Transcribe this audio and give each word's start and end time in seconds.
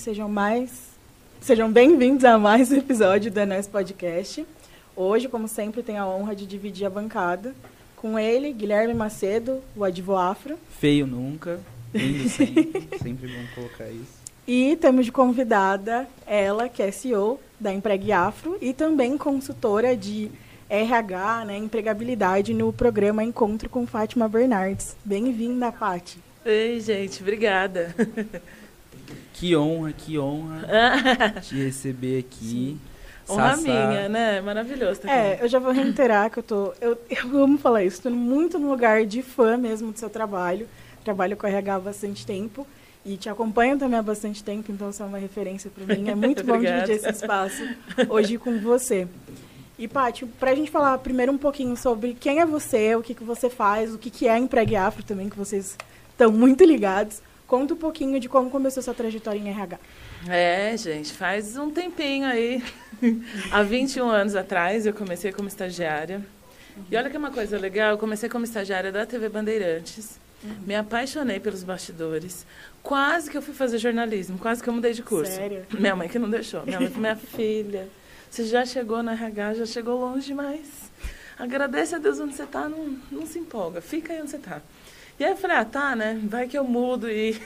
Sejam 0.00 0.30
mais 0.30 0.70
sejam 1.42 1.70
bem-vindos 1.70 2.24
a 2.24 2.38
mais 2.38 2.72
um 2.72 2.76
episódio 2.76 3.30
do 3.30 3.38
Enes 3.38 3.66
Podcast. 3.66 4.46
Hoje, 4.96 5.28
como 5.28 5.46
sempre, 5.46 5.82
tenho 5.82 6.02
a 6.02 6.08
honra 6.08 6.34
de 6.34 6.46
dividir 6.46 6.86
a 6.86 6.90
bancada 6.90 7.54
com 7.96 8.18
ele, 8.18 8.50
Guilherme 8.50 8.94
Macedo, 8.94 9.60
o 9.76 9.84
Advoafro. 9.84 10.58
Feio 10.78 11.06
nunca, 11.06 11.60
lindo 11.92 12.30
sempre, 12.30 12.88
sempre 12.98 13.28
bom 13.28 13.44
colocar 13.54 13.90
isso. 13.90 14.20
E 14.48 14.74
temos 14.76 15.04
de 15.04 15.12
convidada 15.12 16.08
ela, 16.26 16.66
que 16.66 16.82
é 16.82 16.90
CEO 16.90 17.38
da 17.60 17.70
Empregue 17.70 18.10
Afro 18.10 18.56
e 18.58 18.72
também 18.72 19.18
consultora 19.18 19.94
de 19.94 20.30
RH, 20.70 21.44
né, 21.44 21.58
empregabilidade 21.58 22.54
no 22.54 22.72
programa 22.72 23.22
Encontro 23.22 23.68
com 23.68 23.86
Fátima 23.86 24.26
Bernardes. 24.30 24.96
Bem-vinda, 25.04 25.70
Paty. 25.70 26.18
Oi, 26.46 26.80
gente, 26.80 27.20
obrigada. 27.20 27.94
Que 29.32 29.56
honra, 29.56 29.92
que 29.92 30.18
honra 30.18 30.66
te 31.42 31.54
receber 31.56 32.20
aqui. 32.20 32.78
Honra 33.28 33.56
Sassá. 33.56 33.62
minha, 33.62 34.08
né? 34.08 34.40
Maravilhoso. 34.40 35.00
Tá 35.00 35.12
é, 35.12 35.38
eu 35.40 35.48
já 35.48 35.58
vou 35.58 35.72
reiterar 35.72 36.30
que 36.30 36.38
eu 36.38 36.42
tô. 36.42 36.74
Eu, 36.80 36.98
eu 37.08 37.42
amo 37.42 37.58
falar 37.58 37.84
isso, 37.84 37.96
estou 37.96 38.12
muito 38.12 38.58
no 38.58 38.68
lugar 38.70 39.06
de 39.06 39.22
fã 39.22 39.56
mesmo 39.56 39.92
do 39.92 39.98
seu 39.98 40.10
trabalho. 40.10 40.68
Trabalho 41.04 41.36
com 41.36 41.46
RH 41.46 41.74
há 41.74 41.80
bastante 41.80 42.26
tempo 42.26 42.66
e 43.04 43.16
te 43.16 43.28
acompanho 43.28 43.78
também 43.78 43.98
há 43.98 44.02
bastante 44.02 44.44
tempo, 44.44 44.70
então 44.70 44.92
você 44.92 45.02
é 45.02 45.06
uma 45.06 45.18
referência 45.18 45.70
para 45.70 45.96
mim. 45.96 46.08
É 46.10 46.14
muito 46.14 46.44
bom 46.44 46.58
dividir 46.58 46.96
esse 46.96 47.08
espaço 47.08 47.62
hoje 48.08 48.36
com 48.36 48.58
você. 48.58 49.08
E, 49.78 49.88
Paty, 49.88 50.26
para 50.26 50.50
a 50.50 50.54
gente 50.54 50.70
falar 50.70 50.98
primeiro 50.98 51.32
um 51.32 51.38
pouquinho 51.38 51.74
sobre 51.74 52.12
quem 52.12 52.40
é 52.40 52.44
você, 52.44 52.94
o 52.94 53.02
que, 53.02 53.14
que 53.14 53.24
você 53.24 53.48
faz, 53.48 53.94
o 53.94 53.98
que, 53.98 54.10
que 54.10 54.28
é 54.28 54.36
Empregue 54.36 54.76
Afro 54.76 55.02
também, 55.02 55.30
que 55.30 55.38
vocês 55.38 55.78
estão 56.10 56.30
muito 56.30 56.62
ligados. 56.64 57.22
Conta 57.50 57.74
um 57.74 57.76
pouquinho 57.76 58.20
de 58.20 58.28
como 58.28 58.48
começou 58.48 58.80
sua 58.80 58.94
trajetória 58.94 59.36
em 59.36 59.48
RH. 59.48 59.76
É, 60.28 60.76
gente, 60.76 61.12
faz 61.12 61.56
um 61.56 61.68
tempinho 61.68 62.24
aí. 62.24 62.62
Há 63.50 63.64
21 63.64 64.08
anos 64.08 64.36
atrás 64.36 64.86
eu 64.86 64.94
comecei 64.94 65.32
como 65.32 65.48
estagiária. 65.48 66.18
Uhum. 66.76 66.84
E 66.88 66.96
olha 66.96 67.10
que 67.10 67.16
é 67.16 67.18
uma 67.18 67.32
coisa 67.32 67.58
legal, 67.58 67.90
eu 67.90 67.98
comecei 67.98 68.28
como 68.28 68.44
estagiária 68.44 68.92
da 68.92 69.04
TV 69.04 69.28
Bandeirantes. 69.28 70.20
Uhum. 70.44 70.58
Me 70.64 70.76
apaixonei 70.76 71.40
pelos 71.40 71.64
bastidores. 71.64 72.46
Quase 72.84 73.28
que 73.28 73.36
eu 73.36 73.42
fui 73.42 73.52
fazer 73.52 73.78
jornalismo, 73.78 74.38
quase 74.38 74.62
que 74.62 74.68
eu 74.68 74.72
mudei 74.72 74.92
de 74.92 75.02
curso. 75.02 75.32
Sério? 75.32 75.66
Minha 75.76 75.96
mãe 75.96 76.08
que 76.08 76.20
não 76.20 76.30
deixou. 76.30 76.64
Minha 76.64 76.78
mãe 76.78 76.86
falou, 76.94 77.00
minha 77.00 77.16
filha, 77.16 77.88
você 78.30 78.44
já 78.44 78.64
chegou 78.64 79.02
na 79.02 79.14
RH, 79.14 79.54
já 79.54 79.66
chegou 79.66 79.98
longe 79.98 80.24
demais. 80.24 80.88
Agradeça 81.36 81.96
a 81.96 81.98
Deus 81.98 82.20
onde 82.20 82.36
você 82.36 82.44
está, 82.44 82.68
não, 82.68 82.96
não 83.10 83.26
se 83.26 83.40
empolga, 83.40 83.80
fica 83.80 84.12
aí 84.12 84.20
onde 84.20 84.30
você 84.30 84.36
está. 84.36 84.62
E 85.20 85.24
aí 85.24 85.32
eu 85.32 85.36
falei, 85.36 85.58
ah, 85.58 85.64
tá, 85.66 85.94
né? 85.94 86.18
Vai 86.24 86.48
que 86.48 86.56
eu 86.56 86.64
mudo 86.64 87.06
e 87.10 87.38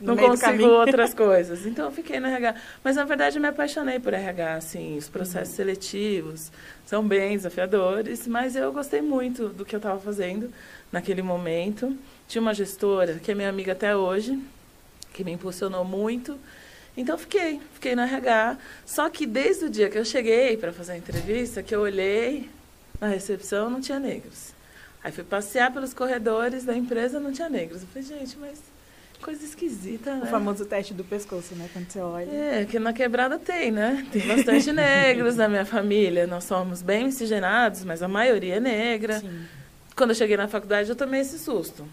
não 0.00 0.16
consigo 0.16 0.64
outras 0.64 1.14
coisas. 1.14 1.64
Então 1.64 1.84
eu 1.84 1.92
fiquei 1.92 2.18
no 2.18 2.26
RH. 2.26 2.56
Mas 2.82 2.96
na 2.96 3.04
verdade 3.04 3.36
eu 3.38 3.40
me 3.40 3.46
apaixonei 3.46 4.00
por 4.00 4.12
RH, 4.12 4.54
assim, 4.54 4.98
os 4.98 5.08
processos 5.08 5.50
uhum. 5.50 5.54
seletivos 5.54 6.50
são 6.84 7.06
bem 7.06 7.36
desafiadores, 7.36 8.26
mas 8.26 8.56
eu 8.56 8.72
gostei 8.72 9.00
muito 9.00 9.48
do 9.48 9.64
que 9.64 9.76
eu 9.76 9.78
estava 9.78 10.00
fazendo 10.00 10.52
naquele 10.90 11.22
momento. 11.22 11.96
Tinha 12.26 12.42
uma 12.42 12.52
gestora 12.52 13.20
que 13.22 13.30
é 13.30 13.34
minha 13.36 13.48
amiga 13.48 13.70
até 13.70 13.96
hoje, 13.96 14.36
que 15.12 15.22
me 15.22 15.30
impulsionou 15.30 15.84
muito. 15.84 16.36
Então 16.96 17.16
fiquei, 17.16 17.60
fiquei 17.74 17.94
no 17.94 18.02
RH. 18.02 18.58
Só 18.84 19.08
que 19.08 19.24
desde 19.24 19.66
o 19.66 19.70
dia 19.70 19.88
que 19.88 19.96
eu 19.96 20.04
cheguei 20.04 20.56
para 20.56 20.72
fazer 20.72 20.94
a 20.94 20.96
entrevista, 20.96 21.62
que 21.62 21.76
eu 21.76 21.82
olhei 21.82 22.50
na 23.00 23.06
recepção, 23.06 23.70
não 23.70 23.80
tinha 23.80 24.00
negros. 24.00 24.53
Aí 25.04 25.12
fui 25.12 25.22
passear 25.22 25.70
pelos 25.70 25.92
corredores 25.92 26.64
da 26.64 26.74
empresa, 26.74 27.20
não 27.20 27.30
tinha 27.30 27.50
negros. 27.50 27.82
Eu 27.82 27.88
falei, 27.88 28.08
gente, 28.08 28.38
mas 28.38 28.58
coisa 29.20 29.44
esquisita, 29.44 30.16
né? 30.16 30.22
O 30.24 30.26
famoso 30.26 30.64
teste 30.64 30.94
do 30.94 31.04
pescoço, 31.04 31.54
né? 31.54 31.68
Quando 31.74 31.90
você 31.90 31.98
olha. 32.00 32.30
É, 32.30 32.64
que 32.64 32.78
na 32.78 32.90
quebrada 32.90 33.38
tem, 33.38 33.70
né? 33.70 34.06
Tem 34.10 34.26
bastante 34.26 34.72
negros 34.72 35.36
na 35.36 35.46
minha 35.46 35.66
família. 35.66 36.26
Nós 36.26 36.44
somos 36.44 36.80
bem 36.80 37.04
miscigenados, 37.04 37.84
mas 37.84 38.02
a 38.02 38.08
maioria 38.08 38.56
é 38.56 38.60
negra. 38.60 39.20
Sim. 39.20 39.44
Quando 39.94 40.10
eu 40.10 40.16
cheguei 40.16 40.38
na 40.38 40.48
faculdade, 40.48 40.88
eu 40.88 40.96
tomei 40.96 41.20
esse 41.20 41.38
susto. 41.38 41.86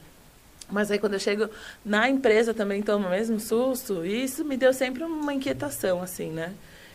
Mas 0.70 0.90
aí 0.90 0.98
quando 0.98 1.14
eu 1.14 1.20
chego 1.20 1.50
na 1.84 2.10
empresa 2.10 2.54
também 2.54 2.82
tomo 2.82 3.08
o 3.08 3.10
mesmo 3.10 3.42
susto. 3.42 4.06
E 4.06 4.24
isso 4.24 4.46
me 4.46 4.56
deu 4.56 4.74
sempre 4.74 5.04
uma 5.04 5.34
inquietação, 5.34 6.02
assim, 6.02 6.30
né? 6.30 6.54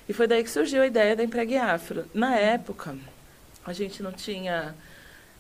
E 0.09 0.15
foi 0.15 0.27
daí 0.27 0.43
que 0.43 0.51
surgiu 0.51 0.81
a 0.81 0.87
ideia 0.87 1.15
da 1.15 1.23
Empregue 1.23 1.59
Afro. 1.59 2.07
Na 2.15 2.37
época, 2.37 2.97
a 3.67 3.73
gente 3.75 4.03
não 4.03 4.13
tinha 4.13 4.75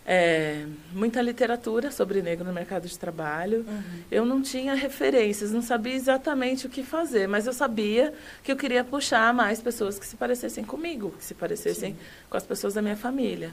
é, 0.08 0.64
muita 0.92 1.20
literatura 1.20 1.90
sobre 1.90 2.22
negro 2.22 2.44
no 2.44 2.52
mercado 2.52 2.86
de 2.86 2.96
trabalho. 2.96 3.66
Uhum. 3.66 3.82
Eu 4.08 4.24
não 4.24 4.40
tinha 4.40 4.72
referências, 4.74 5.50
não 5.50 5.60
sabia 5.60 5.94
exatamente 5.94 6.64
o 6.64 6.70
que 6.70 6.84
fazer, 6.84 7.26
mas 7.26 7.46
eu 7.46 7.52
sabia 7.52 8.14
que 8.44 8.52
eu 8.52 8.56
queria 8.56 8.84
puxar 8.84 9.34
mais 9.34 9.60
pessoas 9.60 9.98
que 9.98 10.06
se 10.06 10.14
parecessem 10.16 10.62
comigo, 10.62 11.12
que 11.18 11.24
se 11.24 11.34
parecessem 11.34 11.94
Sim. 11.94 11.98
com 12.30 12.36
as 12.36 12.46
pessoas 12.46 12.74
da 12.74 12.80
minha 12.80 12.96
família. 12.96 13.50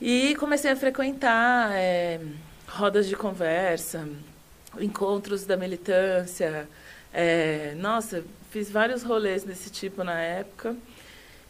E 0.00 0.36
comecei 0.36 0.70
a 0.70 0.76
frequentar 0.76 1.72
é, 1.72 2.20
rodas 2.68 3.08
de 3.08 3.16
conversa, 3.16 4.08
encontros 4.78 5.44
da 5.44 5.56
militância. 5.56 6.68
É, 7.12 7.74
nossa, 7.76 8.22
fiz 8.52 8.70
vários 8.70 9.02
rolês 9.02 9.42
desse 9.42 9.70
tipo 9.70 10.04
na 10.04 10.20
época 10.20 10.76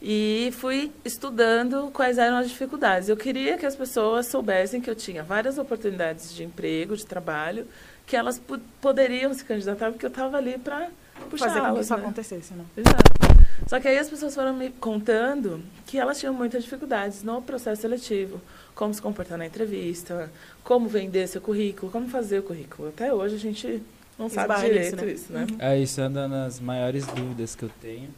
e 0.00 0.50
fui 0.52 0.92
estudando 1.04 1.90
quais 1.92 2.18
eram 2.18 2.36
as 2.36 2.48
dificuldades. 2.48 3.08
Eu 3.08 3.16
queria 3.16 3.58
que 3.58 3.66
as 3.66 3.74
pessoas 3.74 4.26
soubessem 4.26 4.80
que 4.80 4.88
eu 4.88 4.94
tinha 4.94 5.22
várias 5.22 5.58
oportunidades 5.58 6.34
de 6.34 6.44
emprego, 6.44 6.96
de 6.96 7.04
trabalho, 7.04 7.66
que 8.06 8.16
elas 8.16 8.40
poderiam 8.80 9.34
se 9.34 9.44
candidatar, 9.44 9.90
porque 9.90 10.06
eu 10.06 10.10
estava 10.10 10.36
ali 10.36 10.56
para 10.58 10.88
puxar 11.28 11.48
Fazer 11.48 11.60
com 11.60 11.74
que 11.74 11.80
isso 11.80 11.94
né? 11.94 12.00
acontecesse, 12.00 12.54
né? 12.54 12.64
Exato. 12.76 13.38
Só 13.66 13.80
que 13.80 13.88
aí 13.88 13.98
as 13.98 14.08
pessoas 14.08 14.34
foram 14.34 14.54
me 14.54 14.70
contando 14.70 15.60
que 15.84 15.98
elas 15.98 16.18
tinham 16.18 16.32
muitas 16.32 16.62
dificuldades 16.62 17.22
no 17.22 17.42
processo 17.42 17.82
seletivo. 17.82 18.40
Como 18.74 18.94
se 18.94 19.02
comportar 19.02 19.36
na 19.36 19.44
entrevista, 19.44 20.30
como 20.62 20.88
vender 20.88 21.26
seu 21.26 21.40
currículo, 21.40 21.90
como 21.90 22.08
fazer 22.08 22.38
o 22.38 22.42
currículo. 22.44 22.90
Até 22.90 23.12
hoje 23.12 23.34
a 23.34 23.38
gente 23.38 23.82
não 24.16 24.30
sabe 24.30 24.54
direito 24.60 25.04
isso, 25.04 25.32
né? 25.32 25.44
Isso, 25.44 25.56
né? 25.56 25.56
É, 25.58 25.78
isso 25.78 26.00
anda 26.00 26.28
nas 26.28 26.60
maiores 26.60 27.04
dúvidas 27.08 27.56
que 27.56 27.64
eu 27.64 27.70
tenho 27.80 28.08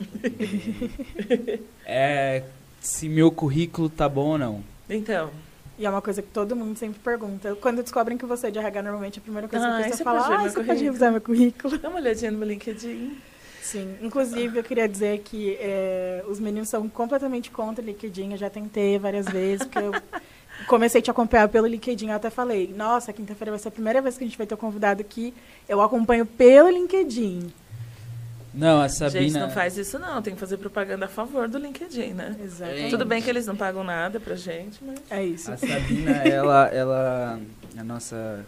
é 1.86 2.42
se 2.86 3.08
meu 3.08 3.30
currículo 3.30 3.88
tá 3.88 4.08
bom 4.08 4.30
ou 4.32 4.38
não. 4.38 4.64
Então. 4.88 5.30
E 5.78 5.84
é 5.84 5.90
uma 5.90 6.00
coisa 6.00 6.22
que 6.22 6.28
todo 6.28 6.56
mundo 6.56 6.78
sempre 6.78 6.98
pergunta. 7.00 7.54
Quando 7.56 7.82
descobrem 7.82 8.16
que 8.16 8.24
você 8.24 8.46
é 8.46 8.50
de 8.50 8.58
RH, 8.58 8.82
normalmente 8.82 9.18
a 9.18 9.22
primeira 9.22 9.46
coisa 9.46 9.66
ah, 9.66 9.82
que 9.82 9.94
você 9.94 10.02
fala 10.02 10.20
é, 10.20 10.36
ah, 10.36 10.48
você 10.48 10.64
pode 10.64 10.82
revisar 10.82 11.12
meu 11.12 11.20
currículo. 11.20 11.76
Dá 11.78 11.88
uma 11.88 11.98
olhadinha 11.98 12.30
no 12.30 12.38
meu 12.38 12.48
LinkedIn. 12.48 13.18
Sim, 13.60 13.96
inclusive 14.00 14.58
eu 14.58 14.64
queria 14.64 14.88
dizer 14.88 15.18
que 15.18 15.56
é, 15.60 16.24
os 16.28 16.38
meninos 16.38 16.68
são 16.68 16.88
completamente 16.88 17.50
contra 17.50 17.82
o 17.82 17.86
LinkedIn. 17.86 18.32
Eu 18.32 18.38
já 18.38 18.48
tentei 18.48 18.98
várias 18.98 19.26
vezes, 19.26 19.66
porque 19.66 19.80
eu 19.80 19.92
comecei 20.66 21.00
a 21.00 21.02
te 21.02 21.10
acompanhar 21.10 21.48
pelo 21.48 21.66
LinkedIn. 21.66 22.08
Eu 22.08 22.16
até 22.16 22.30
falei, 22.30 22.72
nossa, 22.74 23.12
quinta-feira 23.12 23.50
vai 23.50 23.58
ser 23.58 23.68
a 23.68 23.72
primeira 23.72 24.00
vez 24.00 24.16
que 24.16 24.24
a 24.24 24.26
gente 24.26 24.38
vai 24.38 24.46
ter 24.46 24.54
um 24.54 24.58
convidado 24.58 25.04
que 25.04 25.34
eu 25.68 25.82
acompanho 25.82 26.24
pelo 26.24 26.70
LinkedIn. 26.70 27.52
Não, 28.56 28.80
a 28.80 28.88
Sabina... 28.88 29.20
Gente, 29.20 29.38
não 29.38 29.50
faz 29.50 29.76
isso 29.76 29.98
não. 29.98 30.22
Tem 30.22 30.32
que 30.32 30.40
fazer 30.40 30.56
propaganda 30.56 31.04
a 31.04 31.08
favor 31.08 31.46
do 31.46 31.58
LinkedIn, 31.58 32.14
né? 32.14 32.34
Exatamente. 32.42 32.90
Tudo 32.90 33.04
bem 33.04 33.20
que 33.20 33.28
eles 33.28 33.46
não 33.46 33.54
pagam 33.54 33.84
nada 33.84 34.18
pra 34.18 34.34
gente, 34.34 34.78
mas... 34.82 34.98
É 35.10 35.22
isso. 35.22 35.52
A 35.52 35.58
Sabina, 35.58 36.12
ela, 36.26 36.66
ela... 36.68 37.38
A 37.76 37.84
nossa 37.84 38.44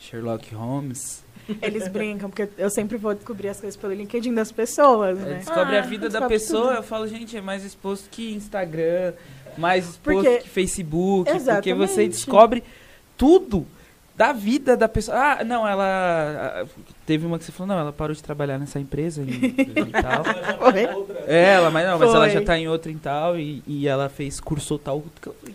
Sherlock 0.00 0.52
Holmes... 0.52 1.24
Eles 1.62 1.88
brincam, 1.88 2.28
porque 2.28 2.46
eu 2.58 2.68
sempre 2.68 2.98
vou 2.98 3.14
descobrir 3.14 3.48
as 3.48 3.58
coisas 3.58 3.74
pelo 3.74 3.94
LinkedIn 3.94 4.34
das 4.34 4.52
pessoas, 4.52 5.18
né? 5.18 5.36
Descobre 5.38 5.76
ah, 5.76 5.78
a 5.78 5.82
vida 5.82 6.10
da 6.10 6.28
pessoa, 6.28 6.68
tudo. 6.68 6.76
eu 6.76 6.82
falo, 6.82 7.08
gente, 7.08 7.38
é 7.38 7.40
mais 7.40 7.64
exposto 7.64 8.10
que 8.10 8.34
Instagram, 8.34 9.14
mais 9.56 9.88
exposto 9.88 10.22
porque... 10.24 10.38
que 10.40 10.48
Facebook, 10.48 11.30
Exatamente. 11.30 11.54
porque 11.54 11.74
você 11.74 12.06
descobre 12.06 12.62
tudo 13.16 13.66
da 14.18 14.32
vida 14.32 14.76
da 14.76 14.88
pessoa. 14.88 15.16
Ah, 15.16 15.44
não, 15.44 15.66
ela. 15.66 16.66
Teve 17.06 17.24
uma 17.24 17.38
que 17.38 17.44
você 17.44 17.52
falou, 17.52 17.74
não, 17.74 17.80
ela 17.80 17.92
parou 17.92 18.14
de 18.14 18.22
trabalhar 18.22 18.58
nessa 18.58 18.80
empresa 18.80 19.22
e, 19.22 19.54
e 19.56 19.92
tal. 19.92 20.24
é, 21.26 21.54
ela, 21.54 21.70
mas 21.70 21.86
não, 21.86 21.98
mas 21.98 22.12
ela 22.12 22.28
já 22.28 22.42
tá 22.42 22.58
em 22.58 22.68
outra 22.68 22.90
e 22.90 22.96
tal, 22.96 23.38
e, 23.38 23.62
e 23.66 23.86
ela 23.86 24.08
fez 24.08 24.40
curso 24.40 24.76
tal. 24.76 25.02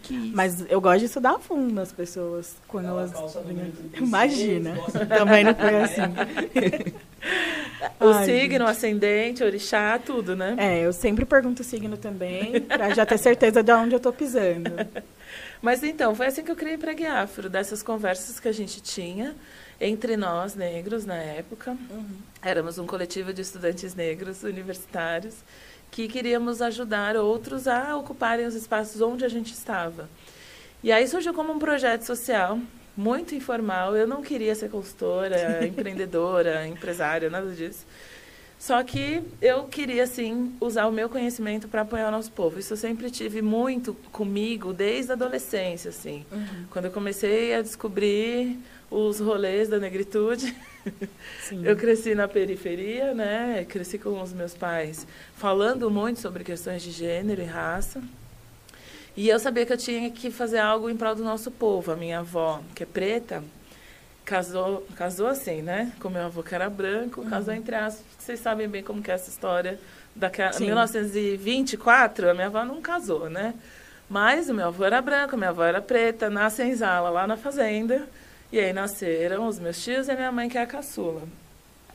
Que 0.01 0.15
isso? 0.15 0.31
Mas 0.33 0.65
eu 0.71 0.79
gosto 0.79 0.99
de 0.99 1.05
estudar 1.05 1.33
a 1.33 1.39
fundo 1.39 1.79
as 1.79 1.91
pessoas 1.91 2.55
quando 2.67 2.87
ela 2.87 3.03
elas. 3.03 3.37
Imagina. 3.97 4.75
Também 5.09 5.43
não 5.43 5.55
foi 5.55 5.75
assim. 5.81 6.01
o 7.99 8.07
Ai, 8.07 8.25
signo, 8.25 8.65
gente. 8.65 8.69
ascendente, 8.69 9.43
orixá, 9.43 9.99
tudo, 9.99 10.35
né? 10.35 10.55
É, 10.57 10.79
eu 10.79 10.93
sempre 10.93 11.25
pergunto 11.25 11.61
o 11.61 11.65
signo 11.65 11.97
também, 11.97 12.61
pra 12.61 12.93
já 12.93 13.05
ter 13.05 13.17
certeza 13.17 13.61
de 13.61 13.73
onde 13.73 13.95
eu 13.95 13.99
tô 13.99 14.13
pisando. 14.13 14.71
Mas 15.63 15.81
então, 15.81 16.13
foi 16.13 16.25
assim 16.25 16.43
que 16.43 16.51
eu 16.51 16.57
criei 16.57 16.77
Pregue 16.77 17.05
Afro, 17.05 17.49
dessas 17.49 17.81
conversas 17.81 18.37
que 18.37 18.49
a 18.49 18.51
gente 18.51 18.81
tinha 18.81 19.33
entre 19.79 20.17
nós, 20.17 20.55
negros, 20.55 21.05
na 21.05 21.15
época. 21.15 21.71
Uhum. 21.89 22.17
Éramos 22.41 22.77
um 22.77 22.85
coletivo 22.85 23.31
de 23.31 23.43
estudantes 23.43 23.95
negros 23.95 24.43
universitários 24.43 25.35
que 25.89 26.09
queríamos 26.09 26.61
ajudar 26.61 27.15
outros 27.15 27.65
a 27.65 27.95
ocuparem 27.95 28.45
os 28.45 28.55
espaços 28.55 28.99
onde 28.99 29.23
a 29.23 29.29
gente 29.29 29.53
estava. 29.53 30.09
E 30.83 30.91
aí 30.91 31.07
surgiu 31.07 31.33
como 31.33 31.53
um 31.53 31.59
projeto 31.59 32.01
social, 32.01 32.59
muito 32.97 33.33
informal. 33.33 33.95
Eu 33.95 34.05
não 34.05 34.21
queria 34.21 34.53
ser 34.55 34.69
consultora, 34.69 35.63
empreendedora, 35.65 36.67
empresária, 36.67 37.29
nada 37.29 37.49
disso. 37.51 37.85
Só 38.63 38.81
que 38.81 39.21
eu 39.41 39.65
queria, 39.65 40.07
sim, 40.07 40.55
usar 40.61 40.87
o 40.87 40.91
meu 40.91 41.09
conhecimento 41.09 41.67
para 41.67 41.81
apoiar 41.81 42.07
o 42.07 42.11
nosso 42.11 42.31
povo. 42.31 42.57
Isso 42.57 42.71
eu 42.71 42.77
sempre 42.77 43.11
tive 43.11 43.41
muito 43.41 43.93
comigo 44.09 44.71
desde 44.71 45.11
a 45.11 45.15
adolescência, 45.15 45.89
assim. 45.89 46.25
Uhum. 46.31 46.63
Quando 46.69 46.85
eu 46.85 46.91
comecei 46.91 47.53
a 47.53 47.61
descobrir 47.61 48.57
os 48.89 49.19
rolês 49.19 49.67
da 49.67 49.79
negritude. 49.79 50.55
eu 51.61 51.75
cresci 51.75 52.15
na 52.15 52.25
periferia, 52.25 53.13
né? 53.13 53.65
Cresci 53.67 53.97
com 53.97 54.21
os 54.21 54.31
meus 54.31 54.53
pais 54.53 55.05
falando 55.35 55.91
muito 55.91 56.21
sobre 56.21 56.45
questões 56.45 56.81
de 56.81 56.91
gênero 56.91 57.41
e 57.41 57.45
raça. 57.45 58.01
E 59.13 59.27
eu 59.27 59.39
sabia 59.39 59.65
que 59.65 59.73
eu 59.73 59.77
tinha 59.77 60.09
que 60.09 60.31
fazer 60.31 60.59
algo 60.59 60.89
em 60.89 60.95
prol 60.95 61.15
do 61.15 61.23
nosso 61.23 61.51
povo. 61.51 61.91
A 61.91 61.97
minha 61.97 62.19
avó, 62.19 62.61
que 62.73 62.83
é 62.83 62.85
preta, 62.85 63.43
casou, 64.25 64.85
casou 64.95 65.27
assim, 65.27 65.61
né? 65.61 65.91
Com 65.99 66.09
meu 66.09 66.23
avô 66.23 66.43
que 66.43 66.55
era 66.55 66.69
branco, 66.69 67.21
uhum. 67.21 67.29
casou 67.29 67.53
entre 67.53 67.75
aspas. 67.75 68.03
Vocês 68.17 68.39
sabem 68.39 68.67
bem 68.67 68.83
como 68.83 69.01
que 69.01 69.11
é 69.11 69.13
essa 69.13 69.29
história. 69.29 69.79
Daquela, 70.15 70.57
1924, 70.59 72.29
a 72.29 72.33
minha 72.33 72.47
avó 72.47 72.63
não 72.63 72.81
casou, 72.81 73.29
né? 73.29 73.53
Mas 74.09 74.49
o 74.49 74.53
meu 74.53 74.67
avô 74.67 74.83
era 74.85 75.01
branco, 75.01 75.35
minha 75.35 75.49
avó 75.49 75.63
era 75.63 75.81
preta, 75.81 76.29
nasce 76.29 76.61
em 76.61 76.75
Zala, 76.75 77.09
lá 77.09 77.25
na 77.25 77.35
fazenda. 77.35 78.07
E 78.51 78.59
aí 78.59 78.71
nasceram 78.71 79.47
os 79.47 79.57
meus 79.57 79.83
tios 79.83 80.07
e 80.07 80.11
a 80.11 80.15
minha 80.15 80.31
mãe, 80.31 80.47
que 80.47 80.57
é 80.57 80.61
a 80.61 80.67
caçula. 80.67 81.23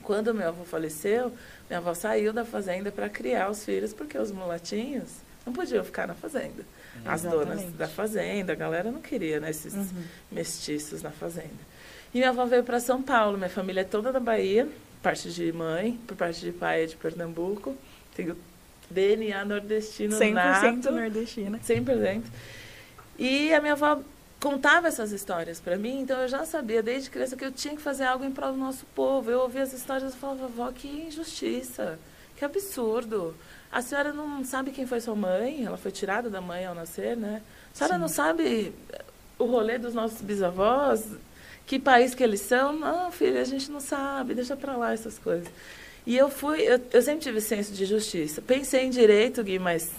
Quando 0.03 0.33
meu 0.33 0.49
avô 0.49 0.65
faleceu, 0.65 1.31
minha 1.69 1.77
avó 1.77 1.93
saiu 1.93 2.33
da 2.33 2.43
fazenda 2.43 2.91
para 2.91 3.07
criar 3.07 3.49
os 3.49 3.63
filhos, 3.63 3.93
porque 3.93 4.17
os 4.17 4.31
mulatinhos 4.31 5.09
não 5.45 5.53
podiam 5.53 5.83
ficar 5.83 6.07
na 6.07 6.13
fazenda. 6.13 6.65
As 7.05 7.21
donas 7.21 7.63
da 7.73 7.87
fazenda, 7.87 8.51
a 8.51 8.55
galera 8.55 8.91
não 8.91 9.01
queria 9.01 9.39
né, 9.39 9.51
esses 9.51 9.73
uhum. 9.73 10.03
mestiços 10.31 11.01
na 11.01 11.11
fazenda. 11.11 11.68
E 12.13 12.17
minha 12.17 12.29
avó 12.29 12.45
veio 12.45 12.63
para 12.63 12.79
São 12.79 13.01
Paulo. 13.01 13.37
Minha 13.37 13.49
família 13.49 13.81
é 13.81 13.83
toda 13.83 14.11
da 14.11 14.19
Bahia, 14.19 14.67
parte 15.01 15.31
de 15.31 15.51
mãe, 15.51 15.99
por 16.07 16.17
parte 16.17 16.41
de 16.41 16.51
pai 16.51 16.83
é 16.83 16.85
de 16.85 16.95
Pernambuco. 16.95 17.75
Tenho 18.15 18.35
DNA 18.89 19.45
nordestino 19.45 20.17
100% 20.17 20.33
nato. 20.33 20.91
nordestina. 20.91 21.59
100%. 21.59 22.23
E 23.17 23.53
a 23.53 23.61
minha 23.61 23.73
avó 23.73 24.01
contava 24.39 24.87
essas 24.87 25.11
histórias 25.11 25.59
para 25.59 25.77
mim, 25.77 25.99
então 25.99 26.19
eu 26.21 26.27
já 26.27 26.45
sabia 26.45 26.81
desde 26.81 27.09
criança 27.09 27.35
que 27.35 27.43
eu 27.43 27.51
tinha 27.51 27.75
que 27.75 27.81
fazer 27.81 28.05
algo 28.05 28.23
em 28.23 28.31
prol 28.31 28.53
do 28.53 28.57
nosso 28.57 28.85
povo. 28.95 29.29
Eu 29.29 29.41
ouvia 29.41 29.61
as 29.61 29.73
histórias 29.73 30.13
e 30.13 30.17
falava, 30.17 30.47
vovó, 30.47 30.71
que 30.71 30.87
injustiça, 30.87 31.99
que 32.35 32.43
absurdo. 32.43 33.35
A 33.71 33.81
senhora 33.81 34.11
não 34.11 34.43
sabe 34.43 34.71
quem 34.71 34.87
foi 34.87 34.99
sua 34.99 35.15
mãe? 35.15 35.65
Ela 35.65 35.77
foi 35.77 35.91
tirada 35.91 36.29
da 36.29 36.41
mãe 36.41 36.65
ao 36.65 36.73
nascer, 36.73 37.15
né? 37.15 37.41
A 37.73 37.77
senhora 37.77 37.95
Sim. 37.95 38.01
não 38.01 38.07
sabe 38.07 38.73
o 39.37 39.45
rolê 39.45 39.77
dos 39.77 39.93
nossos 39.93 40.21
bisavós? 40.21 41.05
Que 41.69 41.77
país 41.77 42.15
que 42.15 42.23
eles 42.23 42.41
são? 42.41 42.73
Não, 42.73 43.11
filha, 43.11 43.41
a 43.41 43.45
gente 43.45 43.69
não 43.69 43.79
sabe, 43.79 44.33
deixa 44.33 44.57
para 44.57 44.75
lá 44.75 44.91
essas 44.91 45.19
coisas. 45.19 45.47
E 46.03 46.17
eu 46.17 46.27
fui, 46.27 46.61
eu, 46.61 46.81
eu, 46.91 46.99
sempre 46.99 47.21
tive 47.21 47.39
senso 47.39 47.71
de 47.73 47.85
justiça. 47.85 48.41
Pensei 48.41 48.85
em 48.85 48.89
direito, 48.89 49.43
Gui, 49.43 49.59
mas 49.59 49.91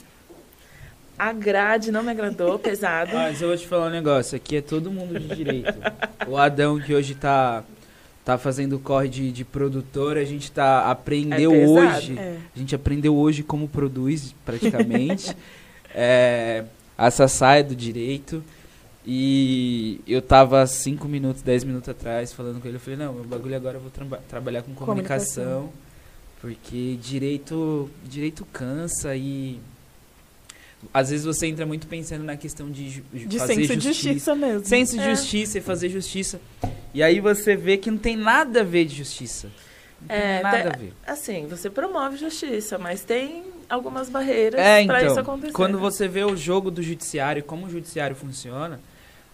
a 1.17 1.33
grade 1.33 1.93
não 1.93 2.03
me 2.03 2.11
agradou, 2.11 2.59
pesado. 2.59 3.13
Mas 3.15 3.41
eu 3.41 3.47
vou 3.47 3.57
te 3.57 3.69
falar 3.69 3.87
um 3.87 3.91
negócio, 3.91 4.35
aqui 4.35 4.57
é 4.57 4.61
todo 4.61 4.91
mundo 4.91 5.17
de 5.21 5.29
direito. 5.29 5.79
o 6.27 6.37
Adão 6.37 6.81
que 6.81 6.93
hoje 6.93 7.15
tá 7.15 7.63
tá 8.25 8.37
fazendo 8.37 8.77
corre 8.81 9.09
de, 9.09 9.31
de 9.31 9.45
produtor, 9.45 10.19
a 10.19 10.25
gente 10.25 10.51
tá 10.51 10.91
aprendeu 10.91 11.55
é 11.55 11.67
hoje, 11.67 12.19
é. 12.19 12.37
a 12.55 12.59
gente 12.59 12.75
aprendeu 12.75 13.17
hoje 13.17 13.45
como 13.45 13.69
produz 13.69 14.35
praticamente. 14.45 15.37
é, 15.95 16.65
a 16.99 17.13
Sassá 17.13 17.59
é 17.59 17.63
do 17.63 17.77
direito. 17.77 18.43
E 19.07 20.01
eu 20.07 20.21
tava 20.21 20.67
5 20.67 21.09
minutos, 21.09 21.43
10 21.43 21.65
minutos 21.65 21.89
atrás 21.89 22.33
falando 22.33 22.61
com 22.61 22.69
ele. 22.69 22.77
Eu 22.77 22.81
falei, 22.81 22.99
não, 22.99 23.15
meu 23.15 23.25
bagulho 23.25 23.57
agora 23.57 23.79
eu 23.79 23.81
vou 23.81 23.91
tra 23.91 24.05
trabalhar 24.29 24.63
com 24.63 24.75
comunicação, 24.75 25.45
comunicação. 25.45 25.73
Porque 26.41 26.99
direito, 27.01 27.91
direito 28.05 28.45
cansa 28.53 29.15
e. 29.17 29.59
Às 30.95 31.11
vezes 31.11 31.27
você 31.27 31.47
entra 31.47 31.67
muito 31.67 31.87
pensando 31.87 32.25
na 32.25 32.37
questão 32.37 32.71
de, 32.71 33.03
de 33.13 33.39
fazer 33.39 33.55
senso 33.55 33.75
justiça. 33.75 33.77
de 33.77 33.83
justiça 33.83 34.35
mesmo. 34.35 34.67
Senso 34.67 34.97
de 34.97 35.03
é. 35.03 35.15
justiça 35.15 35.59
e 35.59 35.61
fazer 35.61 35.91
justiça. 35.91 36.41
E 36.95 37.03
aí 37.03 37.21
você 37.21 37.55
vê 37.55 37.77
que 37.77 37.91
não 37.91 37.99
tem 37.99 38.17
nada 38.17 38.61
a 38.61 38.65
ver 38.65 38.87
de 38.87 38.97
justiça. 38.97 39.51
Não 40.01 40.15
é, 40.15 40.43
nada 40.43 40.71
a 40.75 40.77
ver. 40.77 40.95
Assim, 41.07 41.47
você 41.47 41.69
promove 41.69 42.17
justiça, 42.17 42.79
mas 42.79 43.05
tem 43.05 43.45
algumas 43.69 44.09
barreiras 44.09 44.59
é, 44.59 44.85
para 44.87 45.01
então, 45.03 45.13
isso 45.13 45.21
acontecer. 45.21 45.53
Quando 45.53 45.79
você 45.79 46.09
vê 46.09 46.25
o 46.25 46.35
jogo 46.35 46.71
do 46.71 46.83
judiciário, 46.83 47.45
como 47.45 47.67
o 47.67 47.71
judiciário 47.71 48.17
funciona, 48.17 48.81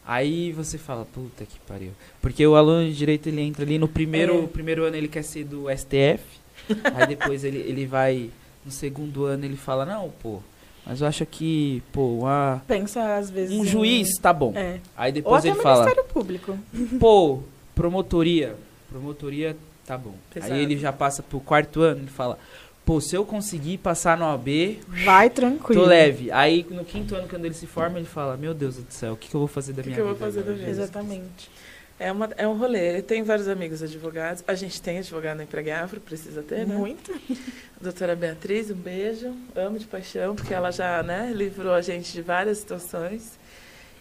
Aí 0.07 0.53
você 0.53 0.79
fala, 0.79 1.05
puta 1.05 1.45
que 1.45 1.59
pariu. 1.61 1.91
Porque 2.23 2.47
o 2.47 2.55
aluno 2.55 2.87
de 2.87 2.97
direito 2.97 3.29
ele 3.29 3.41
entra 3.41 3.65
ali 3.65 3.77
no 3.79 3.89
primeiro, 3.89 4.45
é. 4.45 4.47
primeiro 4.47 4.85
ano 4.85 4.97
ele 4.97 5.09
quer 5.09 5.23
ser 5.23 5.45
do 5.45 5.67
STF, 5.69 6.23
aí 6.95 7.07
depois 7.09 7.43
ele, 7.43 7.59
ele 7.59 7.87
vai, 7.87 8.31
no 8.65 8.71
segundo 8.71 9.25
ano 9.25 9.45
ele 9.45 9.57
fala, 9.57 9.85
não, 9.85 10.11
pô, 10.23 10.41
mas 10.87 11.01
eu 11.01 11.09
acho 11.09 11.27
que, 11.27 11.83
pô, 11.93 12.19
uma, 12.19 12.63
Pensa 12.69 13.17
às 13.17 13.29
vezes. 13.29 13.59
Um 13.59 13.65
em... 13.65 13.67
juiz 13.67 14.17
tá 14.23 14.33
bom. 14.33 14.53
É. 14.55 14.79
Aí 14.97 15.11
depois 15.11 15.45
Ou 15.45 15.51
ele 15.51 15.61
fala. 15.61 15.81
Ministério 15.81 16.09
Público. 16.09 16.59
Pô, 17.01 17.41
promotoria. 17.75 18.55
Promotoria 18.89 19.57
tá 19.85 19.99
bom. 19.99 20.15
Pesado. 20.33 20.55
Aí 20.55 20.63
ele 20.63 20.79
já 20.79 20.93
passa 20.93 21.25
pro 21.25 21.41
quarto 21.41 21.81
ano, 21.81 22.03
ele 22.03 22.11
fala, 22.11 22.39
pô, 22.87 23.01
se 23.01 23.17
eu 23.17 23.27
conseguir 23.27 23.79
passar 23.79 24.17
no 24.17 24.25
AB, 24.25 24.79
vai 25.05 25.29
tranquilo. 25.29 25.83
Tô 25.83 25.89
leve. 25.89 26.31
Aí 26.31 26.65
no 26.71 26.85
quinto 26.85 27.17
ano, 27.17 27.29
quando 27.29 27.45
ele 27.45 27.55
se 27.55 27.67
forma, 27.67 27.99
ele 27.99 28.07
fala: 28.07 28.37
Meu 28.37 28.55
Deus 28.55 28.77
do 28.77 28.91
céu, 28.91 29.15
o 29.15 29.17
que, 29.17 29.29
que 29.29 29.35
eu 29.35 29.41
vou 29.41 29.49
fazer 29.49 29.73
da 29.73 29.83
que 29.83 29.89
minha 29.89 29.97
que 29.97 30.03
vida? 30.03 30.15
O 30.15 30.17
que 30.17 30.23
eu 30.23 30.27
vou 30.27 30.33
fazer 30.33 30.49
da 30.49 30.57
vida? 30.57 30.71
Exatamente. 30.71 31.51
É, 31.99 32.13
uma, 32.13 32.29
é 32.37 32.47
um 32.47 32.57
rolê. 32.57 32.99
Eu 32.99 33.03
tenho 33.03 33.25
vários 33.25 33.49
amigos 33.49 33.83
advogados. 33.83 34.45
A 34.47 34.55
gente 34.55 34.81
tem 34.81 34.99
advogado 34.99 35.39
na 35.39 35.45
Empregáfro, 35.45 35.99
precisa 35.99 36.43
ter, 36.43 36.67
né? 36.67 36.75
Muito. 36.75 37.13
doutora 37.81 38.15
Beatriz, 38.15 38.71
um 38.71 38.75
beijo. 38.75 39.35
Amo 39.55 39.79
de 39.79 39.87
paixão, 39.87 40.37
porque 40.37 40.55
ela 40.55 40.71
já 40.71 41.03
né, 41.03 41.33
livrou 41.35 41.73
a 41.73 41.81
gente 41.81 42.13
de 42.13 42.23
várias 42.23 42.59
situações. 42.59 43.39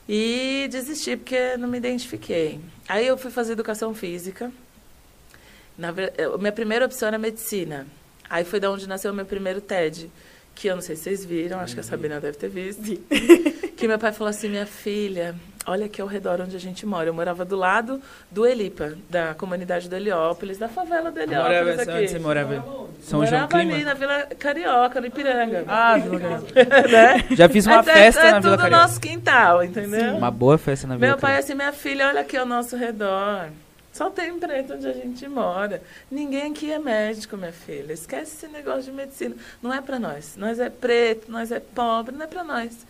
E 0.07 0.67
desisti, 0.69 1.15
porque 1.15 1.57
não 1.57 1.69
me 1.69 1.77
identifiquei. 1.77 2.59
Aí 2.87 3.07
eu 3.07 3.17
fui 3.17 3.31
fazer 3.31 3.53
educação 3.53 3.95
física. 3.95 4.51
Na, 5.77 5.93
minha 6.37 6.51
primeira 6.51 6.85
opção 6.85 7.07
era 7.07 7.17
medicina. 7.17 7.87
Aí 8.29 8.43
foi 8.43 8.59
da 8.59 8.71
onde 8.71 8.87
nasceu 8.87 9.11
o 9.11 9.15
meu 9.15 9.25
primeiro 9.25 9.61
TED, 9.61 10.09
que 10.55 10.67
eu 10.67 10.75
não 10.75 10.81
sei 10.81 10.95
se 10.95 11.03
vocês 11.03 11.25
viram, 11.25 11.59
acho 11.59 11.73
que 11.73 11.81
a 11.81 11.83
uhum. 11.83 11.89
Sabrina 11.89 12.19
deve 12.19 12.37
ter 12.37 12.49
visto. 12.49 12.81
que 13.75 13.87
meu 13.87 13.99
pai 13.99 14.11
falou 14.13 14.29
assim: 14.29 14.49
minha 14.49 14.65
filha, 14.65 15.35
olha 15.65 15.85
aqui 15.85 16.01
ao 16.01 16.07
redor 16.07 16.39
onde 16.41 16.55
a 16.55 16.59
gente 16.59 16.85
mora. 16.85 17.09
Eu 17.09 17.13
morava 17.13 17.43
do 17.43 17.55
lado 17.55 18.01
do 18.31 18.45
Elipa, 18.45 18.93
da 19.09 19.33
comunidade 19.33 19.89
do 19.89 19.95
Heliópolis, 19.95 20.57
da 20.57 20.69
favela 20.69 21.11
do 21.11 21.19
Heliópolis. 21.19 21.59
Morava, 21.59 21.81
aqui. 21.81 21.91
Onde 21.91 22.07
você 22.07 22.19
morava? 22.19 22.65
São 23.01 23.19
morava 23.19 23.37
João 23.37 23.47
Clima? 23.49 23.73
ali 23.73 23.83
na 23.83 23.93
Vila 23.93 24.21
Carioca, 24.39 25.01
no 25.01 25.07
Ipiranga. 25.07 25.65
Ah, 25.67 25.97
Vila 25.97 26.19
Carioca. 26.19 26.87
né? 26.87 27.25
Já 27.31 27.49
fiz 27.49 27.65
uma 27.65 27.79
é, 27.79 27.83
festa 27.83 28.21
é, 28.21 28.27
é 28.27 28.31
na 28.31 28.39
Vila 28.39 28.57
Carioca. 28.57 28.75
É 28.75 28.79
tudo 28.79 28.81
nosso 28.81 29.01
quintal, 29.01 29.63
entendeu? 29.63 30.11
Sim. 30.11 30.17
Uma 30.17 30.31
boa 30.31 30.57
festa 30.57 30.87
na 30.87 30.95
Vila 30.95 31.07
Meu 31.07 31.17
pai 31.17 31.37
assim, 31.37 31.53
minha 31.53 31.73
filha, 31.73 32.07
olha 32.07 32.21
aqui 32.21 32.37
ao 32.37 32.45
nosso 32.45 32.77
redor. 32.77 33.49
Só 33.95 34.09
tem 34.09 34.37
preto 34.37 34.73
onde 34.73 34.85
a 34.89 34.91
gente 34.91 35.25
mora. 35.25 35.81
Ninguém 36.11 36.51
aqui 36.51 36.69
é 36.69 36.77
médico, 36.77 37.37
minha 37.37 37.53
filha. 37.53 37.93
Esquece 37.93 38.35
esse 38.35 38.47
negócio 38.49 38.83
de 38.83 38.91
medicina. 38.91 39.33
Não 39.61 39.73
é 39.73 39.79
para 39.79 39.97
nós. 39.97 40.35
Nós 40.35 40.59
é 40.59 40.69
preto, 40.69 41.31
nós 41.31 41.49
é 41.49 41.61
pobre, 41.61 42.13
não 42.13 42.25
é 42.25 42.27
para 42.27 42.43
nós. 42.43 42.85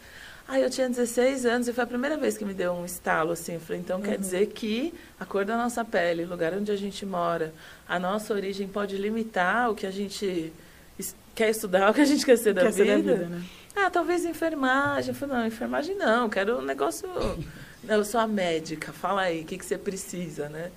Aí 0.47 0.63
eu 0.63 0.69
tinha 0.71 0.89
16 0.89 1.45
anos 1.45 1.67
e 1.67 1.73
foi 1.73 1.83
a 1.83 1.87
primeira 1.87 2.17
vez 2.17 2.39
que 2.39 2.43
me 2.43 2.55
deu 2.55 2.73
um 2.73 2.83
estalo 2.83 3.33
assim. 3.33 3.53
Eu 3.53 3.59
falei, 3.59 3.81
então 3.81 3.97
uhum. 3.97 4.03
quer 4.03 4.17
dizer 4.17 4.47
que 4.47 4.95
a 5.19 5.25
cor 5.27 5.45
da 5.45 5.55
nossa 5.55 5.85
pele, 5.85 6.23
o 6.23 6.27
lugar 6.27 6.55
onde 6.55 6.71
a 6.71 6.75
gente 6.75 7.05
mora, 7.05 7.53
a 7.87 7.99
nossa 7.99 8.33
origem 8.33 8.67
pode 8.67 8.97
limitar 8.97 9.69
o 9.69 9.75
que 9.75 9.85
a 9.85 9.91
gente 9.91 10.51
quer 11.35 11.51
estudar, 11.51 11.87
o 11.91 11.93
que 11.93 12.01
a 12.01 12.05
gente 12.05 12.25
quer 12.25 12.39
ser 12.39 12.55
da 12.55 12.63
quer 12.63 12.71
vida. 12.71 12.83
Ser 12.83 13.03
da 13.03 13.13
vida 13.13 13.25
né? 13.27 13.43
Ah, 13.75 13.91
talvez 13.91 14.25
enfermagem. 14.25 15.09
Eu 15.09 15.15
falei, 15.15 15.35
não, 15.35 15.45
enfermagem 15.45 15.95
não, 15.95 16.27
quero 16.29 16.57
um 16.57 16.63
negócio. 16.63 17.07
eu 17.87 18.03
sou 18.03 18.19
a 18.19 18.25
médica, 18.25 18.91
fala 18.91 19.21
aí, 19.21 19.41
o 19.41 19.45
que, 19.45 19.55
que 19.55 19.65
você 19.65 19.77
precisa, 19.77 20.49
né? 20.49 20.71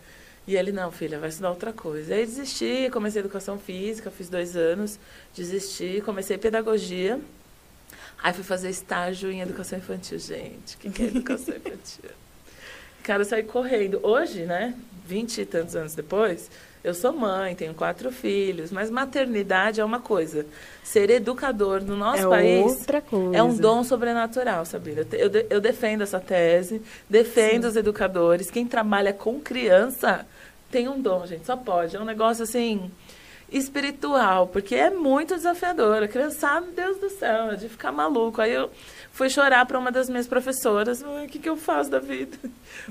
E 0.49 0.57
ele, 0.57 0.73
não, 0.73 0.91
filha, 0.91 1.19
vai 1.19 1.29
estudar 1.29 1.51
outra 1.51 1.75
coisa. 1.75 2.15
Aí 2.15 2.25
desisti, 2.25 2.89
comecei 2.91 3.21
educação 3.21 3.59
física, 3.59 4.11
fiz 4.11 4.31
dois 4.31 4.57
anos, 4.57 4.99
desisti, 5.37 6.01
comecei 6.03 6.39
pedagogia. 6.39 7.21
Aí 8.23 8.33
fui 8.33 8.43
fazer 8.43 8.71
estágio 8.71 9.31
em 9.31 9.43
educação 9.43 9.79
infantil. 9.79 10.19
Gente, 10.19 10.77
o 10.77 10.79
que, 10.79 10.89
que 10.89 11.03
é 11.03 11.07
educação 11.09 11.53
infantil? 11.55 12.11
Cara, 13.09 13.23
eu 13.23 13.25
saí 13.25 13.43
correndo. 13.43 14.01
Hoje, 14.03 14.45
né, 14.45 14.75
vinte 15.07 15.41
e 15.41 15.47
tantos 15.47 15.75
anos 15.75 15.95
depois, 15.95 16.51
eu 16.85 16.93
sou 16.93 17.11
mãe, 17.11 17.55
tenho 17.55 17.73
quatro 17.73 18.13
filhos, 18.13 18.71
mas 18.71 18.91
maternidade 18.91 19.81
é 19.81 19.85
uma 19.85 19.99
coisa. 19.99 20.45
Ser 20.85 21.09
educador 21.09 21.83
no 21.83 21.97
nosso 21.97 22.27
é 22.27 22.29
país 22.29 22.67
outra 22.67 23.01
coisa. 23.01 23.35
é 23.35 23.43
um 23.43 23.57
dom 23.57 23.83
sobrenatural, 23.83 24.67
Sabrina. 24.67 25.07
Eu, 25.13 25.31
eu 25.49 25.59
defendo 25.59 26.03
essa 26.03 26.21
tese, 26.21 26.83
defendo 27.09 27.63
Sim. 27.63 27.69
os 27.69 27.77
educadores. 27.77 28.51
Quem 28.51 28.67
trabalha 28.67 29.15
com 29.15 29.41
criança 29.41 30.27
tem 30.71 30.87
um 30.87 31.01
dom, 31.01 31.27
gente, 31.27 31.47
só 31.47 31.57
pode. 31.57 31.97
É 31.97 32.01
um 32.01 32.05
negócio 32.05 32.45
assim 32.45 32.91
espiritual, 33.51 34.49
porque 34.49 34.75
é 34.75 34.91
muito 34.91 35.35
desafiador. 35.35 36.03
A 36.03 36.09
criançada, 36.09 36.67
Deus 36.77 36.99
do 36.99 37.09
céu, 37.09 37.53
é 37.53 37.57
de 37.57 37.71
ficar 37.71 37.91
maluco. 37.91 38.43
Aí 38.43 38.53
eu 38.53 38.71
fui 39.19 39.29
chorar 39.29 39.67
para 39.67 39.77
uma 39.77 39.91
das 39.91 40.09
minhas 40.09 40.29
professoras, 40.29 41.03
o 41.03 41.27
que, 41.27 41.41
que 41.41 41.49
eu 41.49 41.57
faço 41.57 41.91
da 41.91 41.99
vida? 41.99 42.39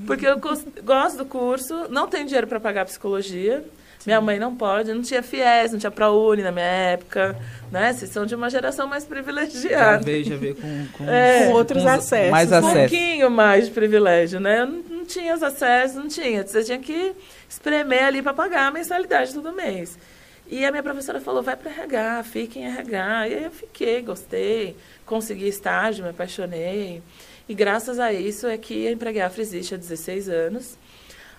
Porque 0.05 0.27
eu 0.27 0.38
gosto 0.84 1.17
do 1.17 1.25
curso, 1.25 1.88
não 1.89 2.05
tenho 2.05 2.25
dinheiro 2.25 2.46
para 2.46 2.60
pagar 2.60 2.84
psicologia, 2.84 3.63
Sim. 4.00 4.12
Minha 4.12 4.22
mãe 4.22 4.38
não 4.38 4.55
pode, 4.55 4.93
não 4.93 5.01
tinha 5.01 5.24
FIES, 5.24 5.72
não 5.72 5.79
tinha 5.79 5.89
ProUni 5.89 6.43
na 6.43 6.51
minha 6.51 6.65
época, 6.65 7.36
né? 7.72 7.93
Vocês 7.93 8.12
são 8.12 8.25
de 8.25 8.36
uma 8.36 8.50
geração 8.50 8.88
mais 8.88 9.05
privilegiada. 9.05 9.98
Já 9.98 10.05
veio, 10.05 10.24
já 10.24 10.36
veio 10.36 10.55
com, 10.55 10.88
com, 10.93 11.10
é, 11.10 11.46
com 11.46 11.53
outros 11.53 11.81
com 11.81 11.89
acessos. 11.89 12.31
Mais 12.31 12.50
né? 12.50 12.57
acesso. 12.57 12.77
Um 12.77 12.79
pouquinho 12.79 13.31
mais 13.31 13.65
de 13.65 13.72
privilégio, 13.72 14.39
né? 14.39 14.62
Eu 14.62 14.67
não, 14.67 14.84
não 14.98 15.05
tinha 15.05 15.34
os 15.34 15.41
acessos, 15.41 15.96
não 15.96 16.07
tinha. 16.07 16.46
Você 16.46 16.63
tinha 16.63 16.77
que 16.77 17.13
espremer 17.50 18.03
ali 18.03 18.22
para 18.22 18.34
pagar 18.34 18.67
a 18.67 18.72
mensalidade 18.72 19.34
todo 19.34 19.51
mês. 19.51 19.98
E 20.50 20.66
a 20.66 20.72
minha 20.72 20.84
professora 20.84 21.20
falou, 21.20 21.44
vai 21.44 21.58
para 21.58 21.72
RH, 21.72 22.24
fique 22.24 22.60
em 22.60 22.66
RH. 22.66 23.27
E 23.27 23.34
aí 23.36 23.44
eu 23.44 23.51
fiquei, 23.51 24.01
gostei, 24.01 24.77
consegui 25.06 25.48
estágio, 25.48 26.04
me 26.04 26.12
apaixonei. 26.12 27.01
E 27.50 27.54
graças 27.54 28.00
a 28.00 28.13
isso 28.13 28.48
é 28.48 28.58
que 28.58 28.88
a 28.88 28.92
Empregueafra 28.92 29.42
existe 29.42 29.75
há 29.75 29.77
16 29.77 30.30
anos. 30.30 30.77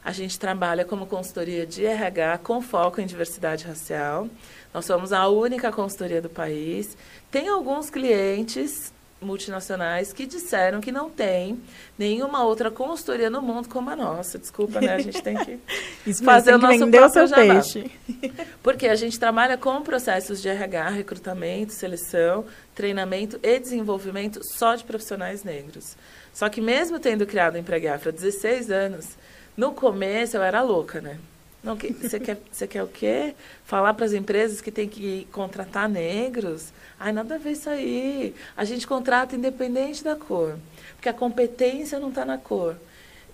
A 0.05 0.13
gente 0.13 0.39
trabalha 0.39 0.85
como 0.85 1.07
consultoria 1.07 1.67
de 1.67 1.85
RH 1.85 2.39
com 2.39 2.61
foco 2.61 3.01
em 3.01 3.07
diversidade 3.07 3.65
racial. 3.65 4.29
Nós 4.73 4.85
somos 4.85 5.13
a 5.13 5.27
única 5.29 5.73
consultoria 5.73 6.21
do 6.21 6.29
país. 6.29 6.97
Tem 7.31 7.49
alguns 7.49 7.91
clientes 7.91 8.93
multinacionais 9.21 10.13
que 10.13 10.27
disseram 10.27 10.81
que 10.81 10.93
não 10.93 11.11
tem 11.11 11.61
nenhuma 11.99 12.45
outra 12.45 12.71
consultoria 12.71 13.29
no 13.29 13.43
mundo 13.43 13.69
como 13.69 13.91
a 13.91 13.97
nossa. 13.97 14.39
Desculpa, 14.39 14.81
né? 14.81 14.95
A 14.95 14.99
gente 14.99 15.21
tem 15.23 15.37
que 15.37 15.59
fazer 16.23 16.55
o 16.55 16.59
nosso 16.59 16.87
próprio 16.89 17.25
o 17.25 17.31
peixe. 17.31 17.91
Porque 18.63 18.87
a 18.87 18.95
gente 18.95 19.19
trabalha 19.19 19.57
com 19.57 19.83
processos 19.83 20.41
de 20.41 20.49
RH, 20.49 20.91
recrutamento, 20.91 21.73
seleção, 21.73 22.45
treinamento 22.75 23.39
e 23.43 23.59
desenvolvimento 23.59 24.41
só 24.43 24.75
de 24.75 24.85
profissionais 24.85 25.43
negros. 25.43 25.97
Só 26.33 26.49
que 26.49 26.61
mesmo 26.61 27.01
tendo 27.01 27.27
criado 27.27 27.55
o 27.55 27.59
Empregueafra 27.59 28.11
há 28.11 28.13
16 28.13 28.71
anos, 28.71 29.17
no 29.57 29.73
começo 29.73 30.37
eu 30.37 30.43
era 30.43 30.63
louca, 30.63 31.01
né? 31.01 31.19
Não, 31.63 31.77
você 31.77 32.21
quer, 32.21 32.39
você 32.51 32.67
quer 32.67 32.83
o 32.83 32.87
quê? 32.87 33.35
Falar 33.65 33.93
para 33.95 34.05
as 34.05 34.13
empresas 34.13 34.61
que 34.61 34.71
tem 34.71 34.89
que 34.89 35.27
contratar 35.33 35.89
negros? 35.89 36.73
Ai, 36.99 37.13
nada 37.13 37.35
a 37.35 37.39
ver 37.39 37.53
isso 37.53 37.69
aí. 37.69 38.35
A 38.57 38.65
gente 38.65 38.87
contrata 38.87 39.35
independente 39.35 40.05
da 40.05 40.15
cor, 40.15 40.57
porque 40.95 41.09
a 41.09 41.13
competência 41.13 41.99
não 41.99 42.11
está 42.11 42.25
na 42.25 42.39
cor. 42.39 42.77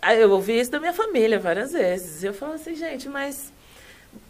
Aí 0.00 0.20
eu 0.20 0.30
ouvi 0.30 0.58
isso 0.58 0.70
da 0.70 0.80
minha 0.80 0.92
família 0.92 1.38
várias 1.38 1.72
vezes. 1.72 2.24
Eu 2.24 2.34
falo 2.34 2.54
assim, 2.54 2.74
gente, 2.74 3.08
mas 3.08 3.52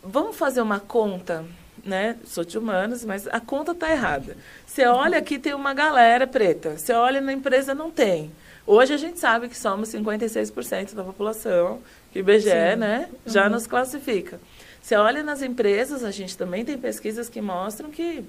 vamos 0.02 0.36
fazer 0.36 0.60
uma 0.60 0.80
conta, 0.80 1.44
né? 1.84 2.16
Sou 2.24 2.44
de 2.44 2.58
humanos, 2.58 3.04
mas 3.04 3.26
a 3.28 3.40
conta 3.40 3.72
está 3.72 3.90
errada. 3.90 4.36
Você 4.66 4.86
olha 4.86 5.18
aqui, 5.18 5.38
tem 5.38 5.54
uma 5.54 5.74
galera 5.74 6.26
preta. 6.26 6.76
Você 6.76 6.92
olha 6.92 7.20
na 7.20 7.32
empresa, 7.32 7.74
não 7.74 7.90
tem. 7.90 8.30
Hoje 8.66 8.94
a 8.94 8.96
gente 8.96 9.18
sabe 9.18 9.48
que 9.48 9.56
somos 9.56 9.90
56% 9.90 10.94
da 10.94 11.04
população, 11.04 11.80
que 12.12 12.18
o 12.18 12.20
IBGE 12.20 12.76
né, 12.76 13.08
já 13.26 13.44
uhum. 13.44 13.50
nos 13.50 13.66
classifica. 13.66 14.40
Você 14.80 14.96
olha 14.96 15.22
nas 15.22 15.42
empresas, 15.42 16.04
a 16.04 16.10
gente 16.10 16.36
também 16.36 16.64
tem 16.64 16.78
pesquisas 16.78 17.28
que 17.28 17.40
mostram 17.40 17.90
que 17.90 18.24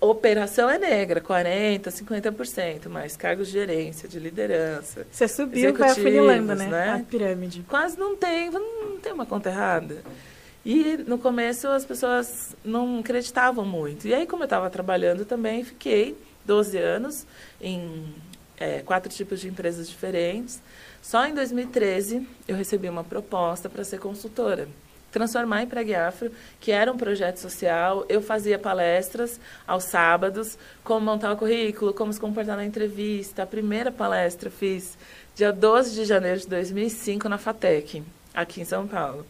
operação 0.00 0.68
é 0.68 0.78
negra, 0.78 1.20
40%, 1.20 1.88
50%, 1.88 2.88
mas 2.88 3.16
cargos 3.16 3.48
de 3.48 3.54
gerência, 3.54 4.08
de 4.08 4.18
liderança. 4.18 5.06
Você 5.10 5.26
subiu, 5.26 5.74
vai 5.74 5.90
afunilando, 5.90 6.54
né? 6.54 6.66
né? 6.66 6.92
A 6.92 6.98
pirâmide. 6.98 7.64
Quase 7.68 7.98
não 7.98 8.16
tem, 8.16 8.50
não 8.50 8.98
tem 8.98 9.12
uma 9.12 9.26
conta 9.26 9.48
errada. 9.48 10.02
E 10.64 10.96
no 11.06 11.16
começo 11.16 11.68
as 11.68 11.84
pessoas 11.84 12.56
não 12.64 12.98
acreditavam 12.98 13.64
muito. 13.64 14.06
E 14.06 14.14
aí, 14.14 14.26
como 14.26 14.42
eu 14.42 14.46
estava 14.46 14.68
trabalhando 14.68 15.24
também, 15.24 15.64
fiquei 15.64 16.16
12 16.44 16.76
anos 16.78 17.26
em 17.60 18.04
é, 18.58 18.80
quatro 18.80 19.12
tipos 19.12 19.40
de 19.40 19.48
empresas 19.48 19.88
diferentes. 19.88 20.60
Só 21.02 21.26
em 21.26 21.34
2013 21.34 22.26
eu 22.48 22.56
recebi 22.56 22.88
uma 22.88 23.04
proposta 23.04 23.68
para 23.68 23.84
ser 23.84 23.98
consultora 23.98 24.68
transformar 25.16 25.62
em 25.62 25.66
Prague 25.66 25.94
Afro, 25.94 26.30
que 26.60 26.70
era 26.70 26.92
um 26.92 26.96
projeto 26.98 27.38
social. 27.38 28.04
Eu 28.06 28.20
fazia 28.20 28.58
palestras 28.58 29.40
aos 29.66 29.84
sábados, 29.84 30.58
como 30.84 31.06
montar 31.06 31.32
o 31.32 31.36
currículo, 31.38 31.94
como 31.94 32.12
se 32.12 32.20
comportar 32.20 32.54
na 32.54 32.66
entrevista. 32.66 33.42
A 33.42 33.46
primeira 33.46 33.90
palestra 33.90 34.50
fiz 34.50 34.98
dia 35.34 35.50
12 35.50 35.94
de 35.94 36.04
janeiro 36.04 36.40
de 36.40 36.48
2005 36.48 37.30
na 37.30 37.38
FATEC, 37.38 38.02
aqui 38.34 38.60
em 38.60 38.66
São 38.66 38.86
Paulo. 38.86 39.24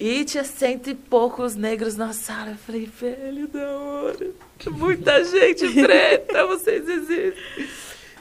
E 0.00 0.24
tinha 0.24 0.42
cento 0.42 0.88
e 0.88 0.94
poucos 0.94 1.54
negros 1.54 1.96
na 1.96 2.14
sala. 2.14 2.52
Eu 2.52 2.56
falei, 2.56 2.86
velho 2.86 3.46
da 3.48 3.78
hora, 3.78 4.30
muita 4.70 5.22
gente 5.24 5.70
preta, 5.82 6.46
vocês 6.46 6.88
existem. 6.88 7.68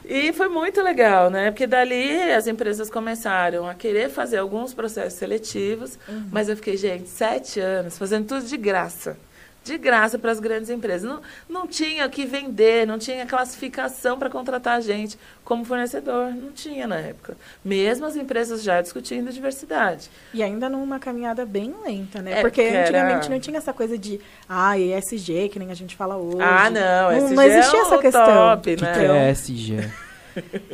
E 0.06 0.34
foi 0.34 0.50
muito 0.50 0.82
legal, 0.82 1.30
né? 1.30 1.52
Porque 1.52 1.66
dali 1.66 2.32
as 2.32 2.48
empresas 2.48 2.90
começaram 2.90 3.68
a 3.68 3.74
querer 3.74 4.10
fazer 4.10 4.38
alguns 4.38 4.74
processos 4.74 5.18
seletivos, 5.18 5.98
uhum. 6.08 6.28
mas 6.32 6.50
eu 6.50 6.56
fiquei, 6.56 6.76
gente, 6.76 7.08
sete 7.08 7.60
anos 7.60 7.98
fazendo 7.98 8.28
tudo 8.28 8.46
de 8.46 8.58
graça. 8.58 9.18
De 9.64 9.78
graça 9.78 10.20
para 10.20 10.32
as 10.32 10.40
grandes 10.40 10.70
empresas. 10.70 11.10
Não, 11.10 11.22
não 11.48 11.68
tinha 11.68 12.08
que 12.10 12.26
vender, 12.26 12.86
não 12.86 13.00
tinha 13.00 13.26
classificação 13.26 14.20
para 14.20 14.30
contratar 14.30 14.78
a 14.78 14.82
gente 14.82 15.18
como 15.44 15.64
fornecedor. 15.64 16.34
Não 16.34 16.52
tinha 16.52 16.86
na 16.86 16.98
época. 16.98 17.38
Mesmo 17.64 18.06
as 18.06 18.16
empresas 18.16 18.62
já 18.62 18.82
discutindo 18.82 19.32
diversidade. 19.32 20.10
E 20.34 20.44
ainda 20.44 20.70
numa 20.70 21.00
caminhada 21.00 21.46
bem 21.46 21.74
lenta, 21.86 22.22
né? 22.22 22.40
É, 22.40 22.42
porque 22.42 22.62
antigamente 22.62 23.26
era... 23.26 23.30
não 23.30 23.40
tinha 23.40 23.58
essa 23.58 23.74
coisa 23.74 23.98
de 23.98 24.20
ah, 24.50 24.78
ESG, 24.78 25.50
que 25.50 25.60
nem 25.60 25.72
a 25.72 25.76
gente 25.76 25.96
fala 25.96 26.18
hoje. 26.18 26.42
Ah, 26.42 26.70
não. 26.70 27.12
Não, 27.12 27.30
não 27.30 27.44
existia 27.44 27.80
é 27.80 27.82
essa 27.82 27.98
questão. 27.98 28.26
Top, 28.26 28.70
né? 28.70 28.76
que, 28.76 29.00
que 29.00 29.06
é 29.06 29.32
ESG? 29.32 29.92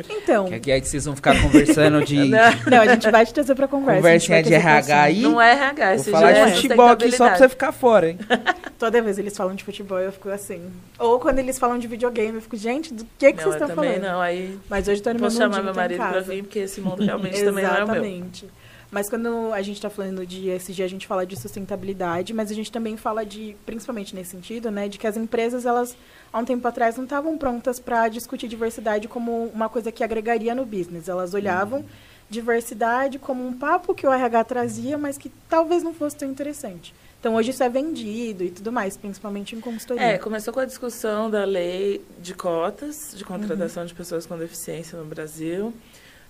Então. 0.09 0.45
Que 0.45 0.53
aqui 0.55 0.71
é 0.71 0.81
que 0.81 0.87
vocês 0.87 1.05
vão 1.05 1.15
ficar 1.15 1.41
conversando 1.41 2.03
de. 2.05 2.29
Não, 2.29 2.81
a 2.81 2.87
gente 2.87 3.09
vai 3.09 3.25
te 3.25 3.33
trazer 3.33 3.55
pra 3.55 3.67
conversa. 3.67 4.01
Conversinha 4.01 4.43
de 4.43 4.53
RH 4.53 5.01
aí. 5.01 5.21
Não 5.21 5.41
é 5.41 5.51
RH, 5.51 5.95
Vou 5.95 6.03
falar 6.05 6.31
de 6.31 6.39
é 6.39 6.51
futebol 6.51 6.87
aqui 6.89 7.11
só 7.11 7.27
pra 7.27 7.37
você 7.37 7.49
ficar 7.49 7.71
fora, 7.71 8.09
hein? 8.09 8.19
Toda 8.79 9.01
vez 9.01 9.19
eles 9.19 9.35
falam 9.35 9.55
de 9.55 9.63
futebol, 9.63 9.99
eu 9.99 10.11
fico 10.11 10.29
assim. 10.29 10.61
Ou 10.97 11.19
quando 11.19 11.39
eles 11.39 11.59
falam 11.59 11.77
de 11.77 11.87
videogame, 11.87 12.35
eu 12.35 12.41
fico, 12.41 12.55
gente, 12.55 12.93
do 12.93 13.05
que, 13.17 13.33
que 13.33 13.37
não, 13.37 13.51
vocês 13.51 13.61
estão 13.61 13.75
falando? 13.75 14.01
Não, 14.01 14.21
aí. 14.21 14.57
Mas 14.69 14.87
hoje 14.87 15.01
tô 15.01 15.11
no 15.11 15.19
Posso 15.19 15.37
chamar 15.37 15.61
meu 15.61 15.73
marido 15.73 15.97
pra 15.97 16.21
vir, 16.21 16.43
porque 16.43 16.59
esse 16.59 16.79
mundo 16.79 17.03
realmente 17.03 17.43
também 17.43 17.65
não 17.65 17.75
é 17.75 17.83
o 17.83 17.87
meu. 17.87 17.95
Exatamente. 17.99 18.47
Mas 18.91 19.07
quando 19.07 19.53
a 19.53 19.61
gente 19.61 19.75
está 19.75 19.89
falando 19.89 20.25
de 20.25 20.49
ESG, 20.49 20.81
a 20.81 20.87
gente 20.87 21.05
fala 21.05 21.25
de 21.25 21.39
sustentabilidade, 21.39 22.33
mas 22.33 22.49
a 22.49 22.55
gente 22.55 22.71
também 22.71 22.97
fala 22.97 23.23
de, 23.23 23.55
principalmente 23.65 24.15
nesse 24.15 24.31
sentido, 24.31 24.71
né, 24.71 24.87
de 24.87 24.97
que 24.97 25.05
as 25.05 25.15
empresas, 25.15 25.65
elas, 25.65 25.95
há 26.33 26.39
um 26.39 26.45
tempo 26.45 26.67
atrás, 26.67 26.97
não 26.97 27.03
estavam 27.03 27.37
prontas 27.37 27.79
para 27.79 28.07
discutir 28.07 28.47
diversidade 28.47 29.07
como 29.07 29.45
uma 29.53 29.69
coisa 29.69 29.91
que 29.91 30.03
agregaria 30.03 30.55
no 30.55 30.65
business. 30.65 31.07
Elas 31.07 31.35
olhavam 31.35 31.79
uhum. 31.79 31.85
diversidade 32.29 33.19
como 33.19 33.45
um 33.45 33.53
papo 33.53 33.93
que 33.93 34.07
o 34.07 34.11
RH 34.11 34.43
trazia, 34.45 34.97
mas 34.97 35.19
que 35.19 35.31
talvez 35.47 35.83
não 35.83 35.93
fosse 35.93 36.15
tão 36.15 36.27
interessante. 36.27 36.93
Então, 37.19 37.35
hoje 37.35 37.51
isso 37.51 37.61
é 37.61 37.69
vendido 37.69 38.43
e 38.45 38.49
tudo 38.49 38.71
mais, 38.71 38.95
principalmente 38.95 39.53
em 39.53 39.59
consultoria. 39.59 40.03
É, 40.03 40.17
começou 40.17 40.53
com 40.53 40.61
a 40.61 40.65
discussão 40.65 41.29
da 41.29 41.43
lei 41.43 42.01
de 42.19 42.33
cotas 42.33 43.13
de 43.13 43.25
contratação 43.25 43.83
uhum. 43.83 43.87
de 43.87 43.93
pessoas 43.93 44.25
com 44.25 44.37
deficiência 44.37 44.97
no 44.97 45.05
Brasil. 45.05 45.73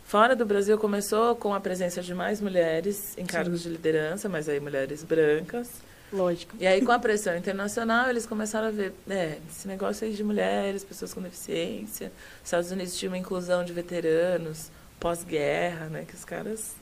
Fora 0.09 0.35
do 0.35 0.43
Brasil 0.43 0.75
começou 0.75 1.35
com 1.35 1.53
a 1.53 1.59
presença 1.59 2.01
de 2.01 2.15
mais 2.15 2.41
mulheres 2.41 3.15
em 3.15 3.27
cargos 3.27 3.61
Sim. 3.61 3.69
de 3.69 3.75
liderança, 3.75 4.27
mas 4.27 4.49
aí 4.49 4.59
mulheres 4.59 5.03
brancas. 5.03 5.69
Lógico. 6.11 6.55
E 6.59 6.65
aí 6.65 6.83
com 6.83 6.91
a 6.91 6.97
pressão 6.97 7.37
internacional 7.37 8.09
eles 8.09 8.25
começaram 8.25 8.69
a 8.69 8.71
ver, 8.71 8.91
é, 9.07 9.37
esse 9.47 9.67
negócio 9.67 10.07
aí 10.07 10.13
de 10.15 10.23
mulheres, 10.23 10.83
pessoas 10.83 11.13
com 11.13 11.21
deficiência. 11.21 12.11
Os 12.37 12.47
Estados 12.47 12.71
Unidos 12.71 12.97
tinha 12.97 13.07
uma 13.07 13.19
inclusão 13.19 13.63
de 13.63 13.71
veteranos 13.71 14.71
pós-guerra, 14.99 15.89
né, 15.89 16.05
que 16.07 16.15
os 16.15 16.25
caras 16.25 16.73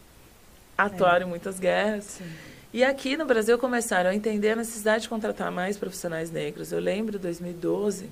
atuaram 0.77 1.25
é. 1.25 1.27
em 1.27 1.29
muitas 1.29 1.59
guerras. 1.59 2.05
Sim. 2.05 2.31
E 2.73 2.81
aqui 2.81 3.17
no 3.17 3.25
Brasil 3.25 3.59
começaram 3.59 4.09
a 4.09 4.15
entender 4.15 4.51
a 4.51 4.55
necessidade 4.55 5.03
de 5.03 5.09
contratar 5.09 5.51
mais 5.51 5.77
profissionais 5.77 6.31
negros. 6.31 6.71
Eu 6.71 6.79
lembro 6.79 7.19
2012, 7.19 8.09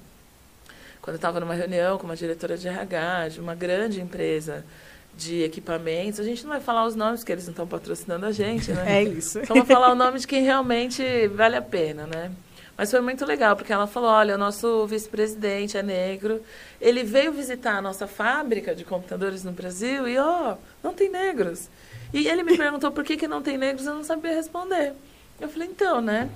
quando 1.01 1.13
eu 1.13 1.19
estava 1.19 1.39
numa 1.39 1.53
reunião 1.53 1.97
com 1.97 2.03
uma 2.03 2.17
diretora 2.17 2.57
de 2.57 2.67
RH 2.67 3.29
de 3.29 3.39
uma 3.39 3.55
grande 3.55 4.01
empresa 4.01 4.65
de 5.17 5.43
equipamentos. 5.43 6.19
A 6.19 6.23
gente 6.23 6.43
não 6.43 6.51
vai 6.51 6.61
falar 6.61 6.85
os 6.85 6.95
nomes, 6.95 7.21
porque 7.21 7.31
eles 7.31 7.45
não 7.45 7.51
estão 7.51 7.67
patrocinando 7.67 8.25
a 8.25 8.31
gente, 8.31 8.71
né? 8.71 8.85
É 8.99 9.03
isso. 9.03 9.45
Só 9.45 9.53
vou 9.53 9.65
falar 9.65 9.91
o 9.91 9.95
nome 9.95 10.19
de 10.19 10.27
quem 10.27 10.43
realmente 10.43 11.27
vale 11.29 11.55
a 11.55 11.61
pena, 11.61 12.05
né? 12.07 12.31
Mas 12.77 12.91
foi 12.91 12.99
muito 12.99 13.25
legal, 13.25 13.55
porque 13.55 13.71
ela 13.71 13.87
falou, 13.87 14.09
olha, 14.09 14.35
o 14.35 14.37
nosso 14.37 14.85
vice-presidente 14.85 15.77
é 15.77 15.83
negro, 15.83 16.41
ele 16.81 17.03
veio 17.03 17.31
visitar 17.31 17.77
a 17.77 17.81
nossa 17.81 18.05
fábrica 18.05 18.75
de 18.75 18.83
computadores 18.83 19.45
no 19.45 19.53
Brasil 19.53 20.07
e, 20.07 20.17
ó, 20.17 20.53
oh, 20.53 20.57
não 20.83 20.93
tem 20.93 21.09
negros. 21.09 21.69
E 22.13 22.27
ele 22.27 22.43
me 22.43 22.55
perguntou 22.57 22.91
por 22.91 23.03
que, 23.03 23.15
que 23.15 23.27
não 23.29 23.41
tem 23.41 23.57
negros, 23.57 23.85
eu 23.85 23.95
não 23.95 24.03
sabia 24.03 24.35
responder. 24.35 24.93
Eu 25.39 25.47
falei, 25.47 25.69
então, 25.69 26.01
né? 26.01 26.29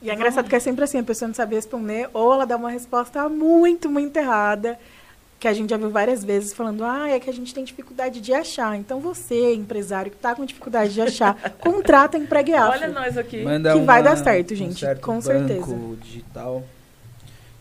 E 0.00 0.10
é 0.10 0.14
engraçado 0.14 0.48
que 0.48 0.56
é 0.56 0.58
sempre 0.58 0.82
assim, 0.82 0.98
a 0.98 1.04
pessoa 1.04 1.28
não 1.28 1.34
sabe 1.34 1.54
responder, 1.54 2.10
ou 2.12 2.32
ela 2.32 2.44
dá 2.44 2.56
uma 2.56 2.70
resposta 2.70 3.28
muito, 3.28 3.88
muito 3.88 4.16
errada, 4.16 4.76
que 5.42 5.48
a 5.48 5.52
gente 5.52 5.70
já 5.70 5.76
viu 5.76 5.90
várias 5.90 6.22
vezes 6.22 6.52
falando, 6.52 6.84
ah, 6.84 7.08
é 7.08 7.18
que 7.18 7.28
a 7.28 7.32
gente 7.32 7.52
tem 7.52 7.64
dificuldade 7.64 8.20
de 8.20 8.32
achar. 8.32 8.76
Então 8.76 9.00
você, 9.00 9.52
empresário 9.54 10.08
que 10.08 10.16
está 10.16 10.36
com 10.36 10.44
dificuldade 10.44 10.94
de 10.94 11.00
achar, 11.00 11.34
contrata 11.58 12.16
Empregue 12.16 12.54
Afro. 12.54 12.78
Olha 12.78 12.88
nós 12.88 13.18
aqui. 13.18 13.42
Manda 13.42 13.72
que 13.72 13.78
uma, 13.78 13.84
vai 13.84 14.04
dar 14.04 14.16
certo, 14.16 14.54
gente, 14.54 14.70
um 14.70 14.76
certo 14.76 15.00
com 15.00 15.14
banco 15.14 15.22
certeza. 15.24 15.76
digital 16.00 16.62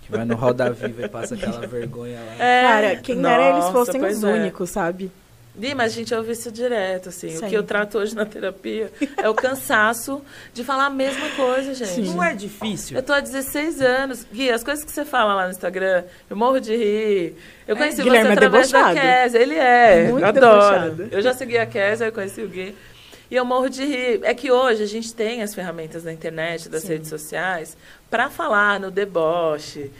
que 0.04 0.12
vai 0.12 0.26
no 0.26 0.36
Roda 0.36 0.70
Viva 0.70 1.08
e 1.08 1.10
passa 1.10 1.34
aquela 1.34 1.66
vergonha 1.66 2.20
lá. 2.20 2.46
É, 2.46 2.62
Cara, 2.68 2.96
quem 2.98 3.16
nossa, 3.16 3.34
era 3.34 3.58
eles 3.58 3.70
fossem 3.72 4.06
os 4.06 4.24
é. 4.24 4.28
únicos, 4.28 4.70
sabe? 4.70 5.12
Ih, 5.60 5.76
mas 5.76 5.92
a 5.92 5.96
gente 5.96 6.14
ouve 6.14 6.32
isso 6.32 6.50
direto, 6.52 7.10
assim. 7.10 7.30
Sempre. 7.30 7.46
O 7.46 7.50
que 7.50 7.58
eu 7.58 7.64
trato 7.64 7.98
hoje 7.98 8.16
na 8.16 8.26
terapia 8.26 8.92
é 9.18 9.28
o 9.28 9.34
cansaço 9.34 10.22
de 10.54 10.64
falar 10.64 10.86
a 10.86 10.90
mesma 10.90 11.30
coisa, 11.32 11.74
gente. 11.74 11.90
Sim. 11.90 12.14
Não 12.14 12.24
é 12.24 12.34
difícil. 12.34 12.96
Eu 12.96 13.04
tô 13.04 13.12
há 13.12 13.20
16 13.20 13.82
anos. 13.82 14.26
Gui, 14.32 14.50
as 14.50 14.64
coisas 14.64 14.86
que 14.86 14.92
você 14.92 15.04
fala 15.04 15.34
lá 15.34 15.46
no 15.46 15.52
Instagram, 15.52 16.06
eu 16.30 16.38
morro 16.38 16.60
de 16.60 16.76
rir. 16.76 17.36
Eu 17.68 17.76
é, 17.76 17.78
conheci 17.78 18.02
é, 18.02 18.04
você 18.04 18.18
através 18.32 18.72
da 18.72 18.94
Kézia. 18.94 19.40
Ele 19.40 19.56
é. 19.56 20.10
Muito 20.10 20.26
adoro. 20.26 20.92
Debochado. 20.96 21.10
Eu 21.12 21.22
já 21.22 21.34
segui 21.34 21.58
a 21.58 21.66
Kézia, 21.66 22.06
eu 22.06 22.12
conheci 22.14 22.42
o 22.42 22.48
Gui. 22.48 22.74
E 23.30 23.36
eu 23.36 23.44
morro 23.44 23.70
de 23.70 23.84
rir. 23.84 24.22
É 24.24 24.34
que 24.34 24.52
hoje 24.52 24.84
a 24.84 24.88
gente 24.88 25.14
tem 25.14 25.42
as 25.42 25.54
ferramentas 25.54 26.04
da 26.04 26.14
internet, 26.14 26.70
das 26.70 26.84
Sim. 26.84 26.90
redes 26.90 27.10
sociais, 27.10 27.76
para 28.10 28.30
falar 28.30 28.80
no 28.80 28.90
deboche, 28.90 29.92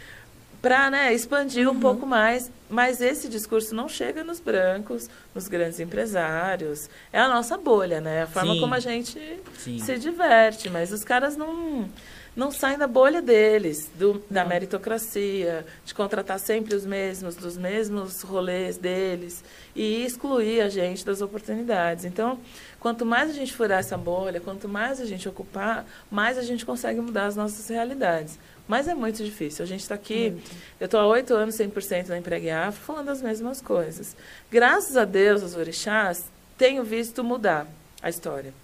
para 0.62 0.90
né, 0.90 1.12
expandir 1.12 1.68
uhum. 1.68 1.74
um 1.74 1.80
pouco 1.80 2.06
mais. 2.06 2.50
Mas 2.72 3.02
esse 3.02 3.28
discurso 3.28 3.74
não 3.74 3.86
chega 3.86 4.24
nos 4.24 4.40
brancos, 4.40 5.06
nos 5.34 5.46
grandes 5.46 5.78
empresários. 5.78 6.88
É 7.12 7.20
a 7.20 7.28
nossa 7.28 7.58
bolha, 7.58 8.00
né? 8.00 8.22
A 8.22 8.26
forma 8.26 8.54
Sim. 8.54 8.60
como 8.60 8.74
a 8.74 8.80
gente 8.80 9.20
Sim. 9.58 9.78
se 9.78 9.98
diverte. 9.98 10.70
Mas 10.70 10.90
os 10.90 11.04
caras 11.04 11.36
não 11.36 11.86
não 12.34 12.50
saem 12.50 12.78
da 12.78 12.86
bolha 12.86 13.20
deles, 13.20 13.90
do, 13.94 14.24
da 14.30 14.42
meritocracia, 14.42 15.66
de 15.84 15.92
contratar 15.92 16.40
sempre 16.40 16.74
os 16.74 16.86
mesmos, 16.86 17.36
dos 17.36 17.58
mesmos 17.58 18.22
rolês 18.22 18.78
deles 18.78 19.44
e 19.76 20.02
excluir 20.02 20.62
a 20.62 20.70
gente 20.70 21.04
das 21.04 21.20
oportunidades. 21.20 22.06
Então, 22.06 22.38
quanto 22.80 23.04
mais 23.04 23.28
a 23.28 23.34
gente 23.34 23.52
furar 23.52 23.80
essa 23.80 23.98
bolha, 23.98 24.40
quanto 24.40 24.66
mais 24.66 24.98
a 24.98 25.04
gente 25.04 25.28
ocupar, 25.28 25.84
mais 26.10 26.38
a 26.38 26.42
gente 26.42 26.64
consegue 26.64 27.02
mudar 27.02 27.26
as 27.26 27.36
nossas 27.36 27.68
realidades. 27.68 28.38
Mas 28.72 28.88
é 28.88 28.94
muito 28.94 29.22
difícil. 29.22 29.62
A 29.62 29.68
gente 29.68 29.80
está 29.80 29.96
aqui, 29.96 30.30
muito. 30.30 30.50
eu 30.80 30.86
estou 30.86 30.98
há 30.98 31.06
oito 31.08 31.34
anos 31.34 31.56
100% 31.56 32.08
na 32.08 32.16
Empregue 32.16 32.48
Afro, 32.48 32.82
falando 32.82 33.10
as 33.10 33.20
mesmas 33.20 33.60
coisas. 33.60 34.16
Graças 34.50 34.96
a 34.96 35.04
Deus, 35.04 35.42
os 35.42 35.54
orixás, 35.54 36.24
tenho 36.56 36.82
visto 36.82 37.22
mudar 37.22 37.66
a 38.00 38.08
história. 38.08 38.54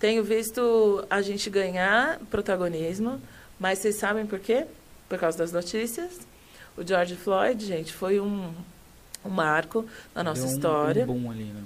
Tenho 0.00 0.24
visto 0.24 1.04
a 1.10 1.20
gente 1.20 1.50
ganhar 1.50 2.18
protagonismo, 2.30 3.20
mas 3.60 3.80
vocês 3.80 3.96
sabem 3.96 4.24
por 4.24 4.38
quê? 4.38 4.64
Por 5.06 5.18
causa 5.18 5.36
das 5.36 5.52
notícias. 5.52 6.18
O 6.74 6.82
George 6.82 7.14
Floyd, 7.16 7.62
gente, 7.62 7.92
foi 7.92 8.18
um, 8.18 8.54
um 9.24 9.30
marco 9.30 9.84
na 10.14 10.22
nossa 10.22 10.44
um, 10.44 10.46
história. 10.46 11.04
Um 11.04 11.06
boom 11.06 11.30
ali, 11.30 11.44
né? 11.44 11.62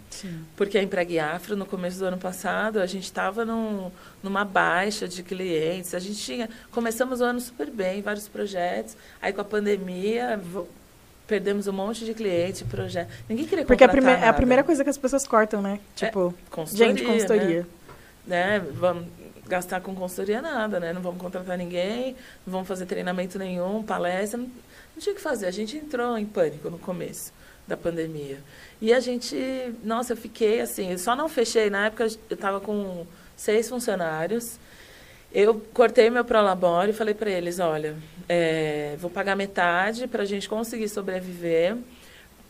Porque 0.56 0.78
a 0.78 0.82
Empregue 0.82 1.18
Afro, 1.18 1.56
no 1.56 1.66
começo 1.66 1.98
do 1.98 2.06
ano 2.06 2.18
passado, 2.18 2.80
a 2.80 2.86
gente 2.86 3.04
estava 3.04 3.44
num, 3.44 3.90
numa 4.22 4.44
baixa 4.44 5.06
de 5.06 5.22
clientes. 5.22 5.94
A 5.94 5.98
gente 5.98 6.16
tinha. 6.16 6.48
Começamos 6.70 7.20
o 7.20 7.24
ano 7.24 7.40
super 7.40 7.70
bem, 7.70 8.02
vários 8.02 8.28
projetos. 8.28 8.96
Aí 9.20 9.32
com 9.32 9.40
a 9.40 9.44
pandemia. 9.44 10.40
Perdemos 11.26 11.66
um 11.66 11.72
monte 11.72 12.04
de 12.04 12.12
clientes, 12.12 12.62
projetos. 12.62 13.14
Ninguém 13.28 13.46
queria 13.46 13.64
Porque 13.64 13.84
é 13.84 13.86
a, 13.86 13.88
prime 13.88 14.10
é 14.10 14.28
a 14.28 14.32
primeira 14.32 14.62
coisa 14.62 14.82
que 14.82 14.90
as 14.90 14.98
pessoas 14.98 15.26
cortam, 15.26 15.62
né? 15.62 15.78
É, 16.00 16.06
tipo, 16.06 16.34
é, 16.36 16.50
consultoria, 16.50 16.94
gente, 16.94 17.04
consultoria. 17.04 17.66
Né? 18.26 18.58
né? 18.58 18.66
Vamos 18.74 19.06
gastar 19.48 19.80
com 19.80 19.94
consultoria 19.94 20.42
nada, 20.42 20.80
né? 20.80 20.92
Não 20.92 21.00
vamos 21.00 21.22
contratar 21.22 21.56
ninguém, 21.56 22.16
não 22.44 22.52
vamos 22.52 22.68
fazer 22.68 22.86
treinamento 22.86 23.38
nenhum, 23.38 23.82
palestra. 23.82 24.36
Não, 24.36 24.46
não 24.46 25.00
tinha 25.00 25.12
o 25.12 25.16
que 25.16 25.22
fazer. 25.22 25.46
A 25.46 25.50
gente 25.50 25.76
entrou 25.76 26.18
em 26.18 26.26
pânico 26.26 26.68
no 26.68 26.78
começo 26.78 27.32
da 27.72 27.76
pandemia. 27.76 28.38
E 28.80 28.92
a 28.92 29.00
gente, 29.00 29.34
nossa, 29.82 30.12
eu 30.12 30.16
fiquei 30.16 30.60
assim, 30.60 30.92
eu 30.92 30.98
só 30.98 31.16
não 31.16 31.28
fechei, 31.28 31.70
na 31.70 31.86
época 31.86 32.04
eu 32.04 32.34
estava 32.34 32.60
com 32.60 33.06
seis 33.34 33.68
funcionários, 33.68 34.58
eu 35.32 35.54
cortei 35.72 36.10
meu 36.10 36.24
prolabore 36.24 36.90
e 36.90 36.92
falei 36.92 37.14
para 37.14 37.30
eles, 37.30 37.58
olha, 37.58 37.96
é, 38.28 38.94
vou 38.98 39.10
pagar 39.10 39.34
metade 39.34 40.06
para 40.06 40.22
a 40.22 40.26
gente 40.26 40.48
conseguir 40.48 40.88
sobreviver, 40.90 41.76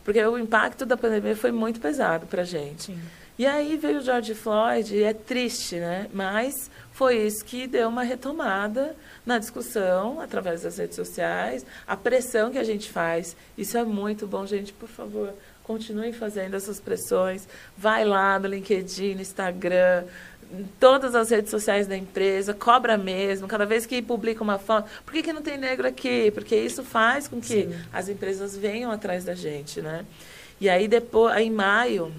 porque 0.03 0.21
o 0.25 0.37
impacto 0.37 0.85
da 0.85 0.97
pandemia 0.97 1.35
foi 1.35 1.53
muito 1.53 1.79
pesado 1.79 2.27
para 2.27 2.41
a 2.41 2.45
gente. 2.45 2.83
Sim. 2.83 2.99
E 3.39 3.47
aí 3.47 3.77
veio 3.77 3.99
o 3.99 4.01
George 4.01 4.35
Floyd, 4.35 4.93
e 4.93 5.03
é 5.03 5.13
triste, 5.13 5.77
né? 5.77 6.07
Mas 6.13 6.69
foi 6.91 7.25
isso 7.25 7.43
que 7.45 7.65
deu 7.65 7.87
uma 7.87 8.03
retomada 8.03 8.95
na 9.25 9.37
discussão 9.37 10.19
através 10.19 10.63
das 10.63 10.77
redes 10.77 10.95
sociais, 10.95 11.65
a 11.87 11.95
pressão 11.95 12.51
que 12.51 12.57
a 12.57 12.63
gente 12.63 12.89
faz. 12.91 13.35
Isso 13.57 13.77
é 13.77 13.83
muito 13.83 14.27
bom, 14.27 14.45
gente, 14.45 14.73
por 14.73 14.89
favor, 14.89 15.33
continuem 15.63 16.11
fazendo 16.11 16.55
essas 16.55 16.79
pressões. 16.79 17.47
Vai 17.77 18.03
lá 18.03 18.37
no 18.37 18.47
LinkedIn, 18.47 19.15
no 19.15 19.21
Instagram, 19.21 20.03
em 20.51 20.65
todas 20.79 21.15
as 21.15 21.29
redes 21.29 21.49
sociais 21.49 21.87
da 21.87 21.97
empresa, 21.97 22.53
cobra 22.53 22.97
mesmo, 22.97 23.47
cada 23.47 23.65
vez 23.65 23.85
que 23.85 24.01
publica 24.01 24.43
uma 24.43 24.59
foto. 24.59 24.89
Por 25.05 25.13
que, 25.13 25.23
que 25.23 25.33
não 25.33 25.41
tem 25.41 25.57
negro 25.57 25.87
aqui? 25.87 26.29
Porque 26.31 26.55
isso 26.55 26.83
faz 26.83 27.27
com 27.27 27.41
que 27.41 27.63
Sim. 27.63 27.75
as 27.91 28.09
empresas 28.09 28.55
venham 28.55 28.91
atrás 28.91 29.23
da 29.23 29.33
gente, 29.33 29.81
né? 29.81 30.05
E 30.61 30.69
aí 30.69 30.87
depois, 30.87 31.33
aí 31.33 31.47
em 31.47 31.51
maio, 31.51 32.13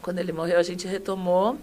quando 0.00 0.18
ele 0.18 0.32
morreu, 0.32 0.58
a 0.58 0.62
gente 0.62 0.86
retomou 0.86 1.58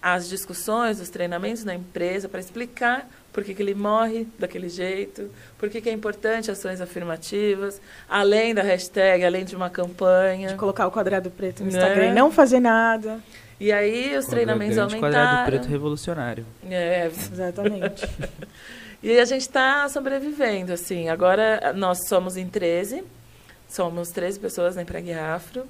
as 0.00 0.28
discussões, 0.28 0.98
os 0.98 1.10
treinamentos 1.10 1.62
na 1.62 1.74
empresa 1.74 2.28
para 2.28 2.40
explicar 2.40 3.06
por 3.32 3.44
que, 3.44 3.54
que, 3.54 3.62
ele 3.62 3.74
morre 3.74 4.26
daquele 4.38 4.68
jeito, 4.68 5.30
por 5.58 5.68
que, 5.68 5.80
que 5.80 5.88
é 5.88 5.92
importante 5.92 6.50
ações 6.50 6.80
afirmativas, 6.80 7.80
além 8.08 8.54
da 8.54 8.62
hashtag, 8.62 9.24
além 9.24 9.44
de 9.44 9.54
uma 9.54 9.70
campanha. 9.70 10.48
De 10.48 10.54
colocar 10.56 10.86
o 10.86 10.90
quadrado 10.90 11.30
preto 11.30 11.64
no 11.64 11.70
né? 11.70 11.78
Instagram 11.78 12.06
e 12.06 12.14
não 12.14 12.30
fazer 12.30 12.60
nada. 12.60 13.20
E 13.60 13.70
aí 13.70 14.16
os 14.16 14.26
treinamentos 14.26 14.76
grande, 14.76 14.94
aumentaram. 14.94 15.26
Quadrado 15.26 15.50
preto 15.50 15.68
revolucionário. 15.68 16.46
É, 16.68 17.06
exatamente. 17.06 18.08
e 19.02 19.18
a 19.18 19.24
gente 19.24 19.42
está 19.42 19.88
sobrevivendo, 19.88 20.72
assim. 20.72 21.08
Agora 21.08 21.72
nós 21.74 22.08
somos 22.08 22.36
em 22.36 22.48
13, 22.48 23.04
somos 23.68 24.08
13 24.08 24.40
pessoas 24.40 24.76
na 24.76 24.82
Empregue 24.82 25.12
Afro. 25.12 25.66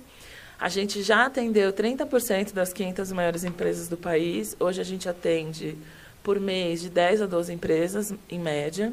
A 0.61 0.69
gente 0.69 1.03
já 1.03 1.27
atendeu 1.27 1.73
30% 1.73 2.53
das 2.53 2.73
500 2.73 3.11
maiores 3.13 3.45
empresas 3.45 3.89
do 3.89 3.97
país. 3.97 4.55
Hoje 4.61 4.81
a 4.81 4.85
gente 4.85 5.09
atende 5.09 5.77
por 6.23 6.39
mês 6.39 6.81
de 6.81 6.91
10 6.91 7.23
a 7.23 7.27
12 7.27 7.53
empresas, 7.53 8.15
em 8.29 8.39
média, 8.39 8.93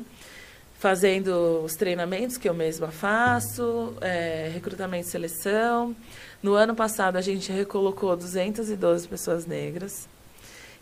fazendo 0.79 1.61
os 1.63 1.73
treinamentos 1.73 2.37
que 2.37 2.47
eu 2.47 2.53
mesma 2.53 2.89
faço, 2.89 3.93
é, 4.01 4.49
recrutamento 4.53 5.07
e 5.07 5.11
seleção. 5.11 5.95
No 6.41 6.53
ano 6.53 6.75
passado, 6.75 7.17
a 7.17 7.21
gente 7.21 7.51
recolocou 7.51 8.15
212 8.15 9.07
pessoas 9.07 9.45
negras. 9.45 10.07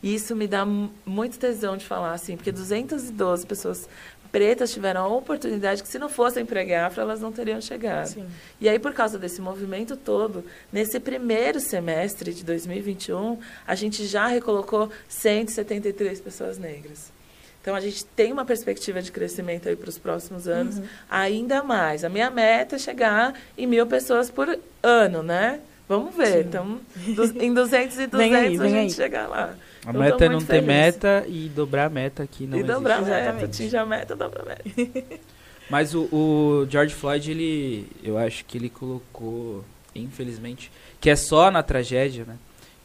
E 0.04 0.14
isso 0.14 0.36
me 0.36 0.48
dá 0.48 0.66
muito 0.66 1.40
tesão 1.40 1.76
de 1.76 1.86
falar 1.86 2.14
assim, 2.14 2.36
porque 2.36 2.52
212 2.52 3.46
pessoas 3.46 3.90
pretas 4.36 4.74
tiveram 4.74 5.06
a 5.06 5.08
oportunidade 5.08 5.82
que, 5.82 5.88
se 5.88 5.98
não 5.98 6.10
fossem 6.10 6.44
empregar 6.44 6.88
afro, 6.88 7.00
elas 7.00 7.22
não 7.22 7.32
teriam 7.32 7.62
chegado. 7.62 8.08
Sim. 8.08 8.28
E 8.60 8.68
aí, 8.68 8.78
por 8.78 8.92
causa 8.92 9.18
desse 9.18 9.40
movimento 9.40 9.96
todo, 9.96 10.44
nesse 10.74 11.00
primeiro 11.00 11.62
semestre 11.62 12.34
de 12.34 12.44
2021, 12.44 13.40
a 13.66 13.76
gente 13.76 14.06
já 14.06 14.28
recolocou 14.28 14.92
173 15.08 16.20
pessoas 16.20 16.58
negras. 16.58 17.14
Então, 17.62 17.74
a 17.74 17.80
gente 17.80 18.04
tem 18.04 18.34
uma 18.34 18.44
perspectiva 18.44 19.02
de 19.02 19.10
crescimento 19.10 19.70
aí 19.70 19.76
para 19.78 19.88
os 19.88 19.98
próximos 19.98 20.50
anos, 20.50 20.80
uhum. 20.80 20.86
ainda 21.10 21.64
mais. 21.64 22.04
A 22.04 22.10
minha 22.10 22.30
meta 22.30 22.76
é 22.76 22.80
chegar 22.80 23.34
em 23.58 23.66
mil 23.66 23.88
pessoas 23.88 24.30
por 24.30 24.60
ano, 24.84 25.24
né? 25.24 25.62
Vamos 25.88 26.16
ver. 26.16 26.46
Então, 26.46 26.80
em 27.40 27.54
200 27.54 28.00
e 28.00 28.08
200 28.08 28.20
aí, 28.20 28.46
a 28.46 28.50
gente 28.50 28.76
aí. 28.76 28.90
chegar 28.90 29.28
lá. 29.28 29.56
A 29.86 29.92
eu 29.92 30.00
meta 30.00 30.26
é 30.26 30.30
não 30.30 30.42
ter 30.42 30.62
meta 30.62 31.24
e 31.28 31.48
dobrar 31.50 31.86
a 31.86 31.90
meta 31.90 32.24
aqui 32.24 32.48
não 32.48 32.58
E 32.58 32.62
existe. 32.62 32.74
dobrar 32.74 32.98
a 32.98 33.02
meta, 33.02 33.46
atingir 33.46 33.78
a 33.78 33.86
meta, 33.86 34.16
dobrar 34.16 34.42
a 34.42 34.46
meta. 34.46 34.64
Mas 35.70 35.94
o, 35.96 36.04
o, 36.12 36.68
George 36.70 36.94
Floyd, 36.94 37.30
ele, 37.32 37.88
eu 38.04 38.18
acho 38.18 38.46
que 38.46 38.58
ele 38.58 38.70
colocou, 38.70 39.64
infelizmente, 39.96 40.72
que 41.00 41.10
é 41.10 41.16
só 41.16 41.50
na 41.50 41.64
tragédia, 41.64 42.24
né? 42.26 42.36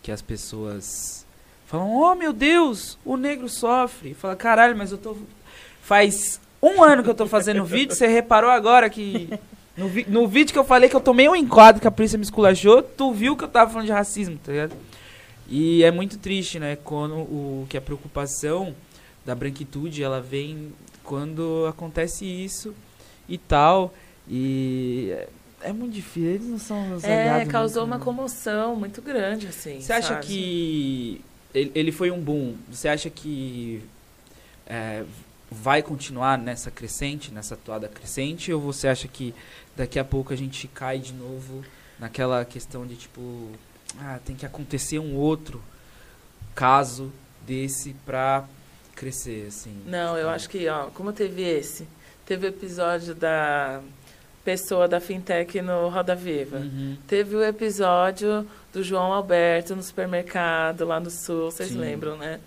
Que 0.02 0.10
as 0.10 0.22
pessoas 0.22 1.26
falam, 1.66 1.94
oh 1.94 2.14
meu 2.14 2.32
Deus, 2.32 2.98
o 3.04 3.16
negro 3.16 3.48
sofre. 3.48 4.14
Fala, 4.14 4.34
caralho, 4.36 4.76
mas 4.76 4.92
eu 4.92 4.98
tô. 4.98 5.16
Faz 5.82 6.40
um 6.62 6.82
ano 6.82 7.02
que 7.02 7.10
eu 7.10 7.14
tô 7.14 7.26
fazendo 7.26 7.64
vídeo, 7.64 7.94
você 7.94 8.06
reparou 8.06 8.50
agora 8.50 8.88
que. 8.90 9.28
No, 9.80 9.88
vi, 9.88 10.04
no 10.06 10.28
vídeo 10.28 10.52
que 10.52 10.58
eu 10.58 10.64
falei 10.64 10.90
que 10.90 10.94
eu 10.94 11.00
tomei 11.00 11.26
um 11.26 11.34
enquadro 11.34 11.80
que 11.80 11.88
a 11.88 11.90
polícia 11.90 12.18
me 12.18 12.24
esculachou, 12.24 12.82
tu 12.82 13.12
viu 13.12 13.34
que 13.34 13.44
eu 13.44 13.48
tava 13.48 13.70
falando 13.70 13.86
de 13.86 13.92
racismo, 13.92 14.38
tá 14.44 14.52
ligado? 14.52 14.76
E 15.48 15.82
é 15.82 15.90
muito 15.90 16.18
triste, 16.18 16.58
né, 16.58 16.76
quando 16.84 17.14
o 17.14 17.66
que 17.68 17.78
a 17.78 17.80
preocupação 17.80 18.74
da 19.24 19.34
branquitude, 19.34 20.02
ela 20.02 20.20
vem 20.20 20.72
quando 21.02 21.66
acontece 21.66 22.26
isso 22.26 22.74
e 23.26 23.38
tal. 23.38 23.94
E 24.28 25.10
é, 25.12 25.28
é 25.62 25.72
muito 25.72 25.94
difícil, 25.94 26.30
eles 26.30 26.46
não 26.46 26.58
são 26.58 26.98
É, 27.02 27.44
causou 27.46 27.84
uma 27.84 27.98
comoção 27.98 28.76
muito 28.76 29.00
grande, 29.00 29.46
assim. 29.46 29.80
Você 29.80 29.92
acha 29.92 30.16
que 30.18 31.20
ele, 31.54 31.72
ele 31.74 31.90
foi 31.90 32.10
um 32.10 32.20
boom? 32.20 32.54
Você 32.70 32.86
acha 32.86 33.08
que 33.08 33.82
é, 34.66 35.04
vai 35.50 35.82
continuar 35.82 36.38
nessa 36.38 36.70
crescente, 36.70 37.32
nessa 37.32 37.56
toada 37.56 37.88
crescente? 37.88 38.52
Ou 38.52 38.60
você 38.60 38.86
acha 38.86 39.08
que 39.08 39.34
daqui 39.76 39.98
a 39.98 40.04
pouco 40.04 40.32
a 40.32 40.36
gente 40.36 40.68
cai 40.68 40.98
de 40.98 41.12
novo 41.12 41.64
naquela 41.98 42.44
questão 42.44 42.86
de 42.86 42.96
tipo 42.96 43.50
ah, 43.98 44.18
tem 44.24 44.36
que 44.36 44.46
acontecer 44.46 44.98
um 44.98 45.16
outro 45.16 45.62
caso 46.54 47.12
desse 47.46 47.94
pra 48.06 48.44
crescer, 48.94 49.46
assim. 49.48 49.82
Não, 49.86 50.16
eu 50.16 50.28
acho 50.28 50.48
que, 50.48 50.68
ó, 50.68 50.86
como 50.86 51.12
teve 51.12 51.42
esse, 51.42 51.88
teve 52.26 52.46
o 52.46 52.48
episódio 52.48 53.14
da 53.14 53.80
pessoa 54.44 54.86
da 54.86 55.00
fintech 55.00 55.60
no 55.62 55.88
Roda 55.88 56.14
Viva. 56.14 56.58
Uhum. 56.58 56.96
Teve 57.06 57.36
o 57.36 57.42
episódio 57.42 58.46
do 58.72 58.82
João 58.82 59.12
Alberto 59.12 59.74
no 59.74 59.82
supermercado 59.82 60.84
lá 60.84 61.00
no 61.00 61.10
Sul, 61.10 61.50
vocês 61.50 61.70
Sim. 61.70 61.78
lembram, 61.78 62.16
né? 62.16 62.40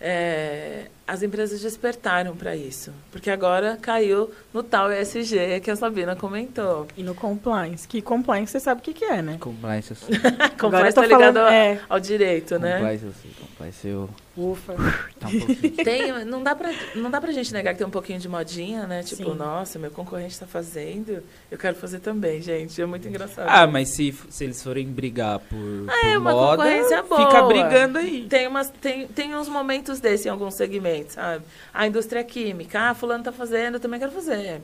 É, 0.00 0.86
as 1.06 1.22
empresas 1.22 1.60
despertaram 1.60 2.36
para 2.36 2.54
isso, 2.54 2.92
porque 3.10 3.30
agora 3.30 3.76
caiu 3.80 4.30
no 4.52 4.62
tal 4.62 4.90
ESG 4.92 5.60
que 5.62 5.70
a 5.70 5.76
Sabina 5.76 6.14
comentou. 6.14 6.86
E 6.96 7.02
no 7.02 7.14
compliance, 7.14 7.86
que 7.86 8.00
compliance 8.00 8.52
você 8.52 8.60
sabe 8.60 8.80
o 8.80 8.84
que, 8.84 8.92
que 8.92 9.04
é, 9.04 9.20
né? 9.20 9.36
Compliance, 9.38 9.90
eu 9.90 9.96
sei. 9.96 10.18
compliance 10.58 10.88
está 10.88 11.06
ligado 11.06 11.38
ao, 11.38 11.48
é. 11.48 11.80
ao, 11.88 12.00
direito, 12.00 12.54
compliance, 12.54 12.62
né? 12.62 12.72
Compliance, 12.78 13.04
eu 13.04 13.12
sei. 13.12 13.30
Compliance, 13.40 13.88
eu... 13.88 14.10
Ufa. 14.34 14.74
Tá 15.20 15.28
um 15.28 15.70
tem, 15.84 16.24
não, 16.24 16.42
dá 16.42 16.56
pra, 16.56 16.72
não 16.94 17.10
dá 17.10 17.20
pra 17.20 17.32
gente 17.32 17.52
negar 17.52 17.74
que 17.74 17.78
tem 17.78 17.86
um 17.86 17.90
pouquinho 17.90 18.18
de 18.18 18.28
modinha, 18.28 18.86
né? 18.86 19.02
Tipo, 19.02 19.32
Sim. 19.32 19.36
nossa, 19.36 19.78
meu 19.78 19.90
concorrente 19.90 20.32
está 20.32 20.46
fazendo, 20.46 21.22
eu 21.50 21.58
quero 21.58 21.76
fazer 21.76 22.00
também, 22.00 22.40
gente. 22.40 22.80
É 22.80 22.86
muito 22.86 23.06
engraçado. 23.06 23.46
Ah, 23.46 23.66
mas 23.66 23.90
se, 23.90 24.14
se 24.30 24.44
eles 24.44 24.62
forem 24.62 24.86
brigar 24.86 25.38
por, 25.38 25.86
ah, 25.86 25.92
por 26.00 26.08
é 26.08 26.18
uma 26.18 26.32
moda, 26.32 26.62
concorrência 26.62 27.02
boa. 27.02 27.26
fica 27.26 27.42
brigando 27.42 27.98
aí. 27.98 28.26
Tem, 28.26 28.46
umas, 28.46 28.70
tem, 28.70 29.06
tem 29.06 29.34
uns 29.34 29.48
momentos 29.48 30.00
desses 30.00 30.24
em 30.24 30.30
alguns 30.30 30.54
segmentos, 30.54 30.82
sabe? 31.08 31.44
A 31.72 31.86
indústria 31.86 32.22
química, 32.24 32.90
ah, 32.90 32.94
fulano 32.94 33.20
está 33.20 33.32
fazendo, 33.32 33.74
eu 33.74 33.80
também 33.80 34.00
quero 34.00 34.12
fazer. 34.12 34.60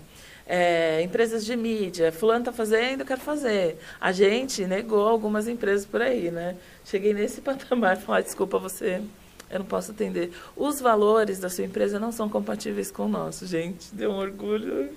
É, 0.46 1.02
empresas 1.02 1.44
de 1.44 1.54
mídia, 1.54 2.10
fulano 2.10 2.40
está 2.40 2.52
fazendo, 2.52 3.00
eu 3.00 3.06
quero 3.06 3.20
fazer. 3.20 3.78
A 4.00 4.12
gente 4.12 4.64
negou 4.64 5.06
algumas 5.06 5.46
empresas 5.46 5.84
por 5.84 6.00
aí, 6.00 6.30
né? 6.30 6.56
Cheguei 6.84 7.12
nesse 7.12 7.40
patamar 7.42 7.96
e 7.96 8.00
falei, 8.00 8.22
ah, 8.22 8.24
desculpa 8.24 8.58
você 8.58 9.02
eu 9.50 9.60
não 9.60 9.66
posso 9.66 9.92
atender. 9.92 10.30
Os 10.56 10.80
valores 10.80 11.38
da 11.38 11.48
sua 11.48 11.64
empresa 11.64 11.98
não 11.98 12.12
são 12.12 12.28
compatíveis 12.28 12.90
com 12.90 13.06
o 13.06 13.08
nosso, 13.08 13.46
gente. 13.46 13.94
Deu 13.94 14.10
um 14.10 14.18
orgulho 14.18 14.90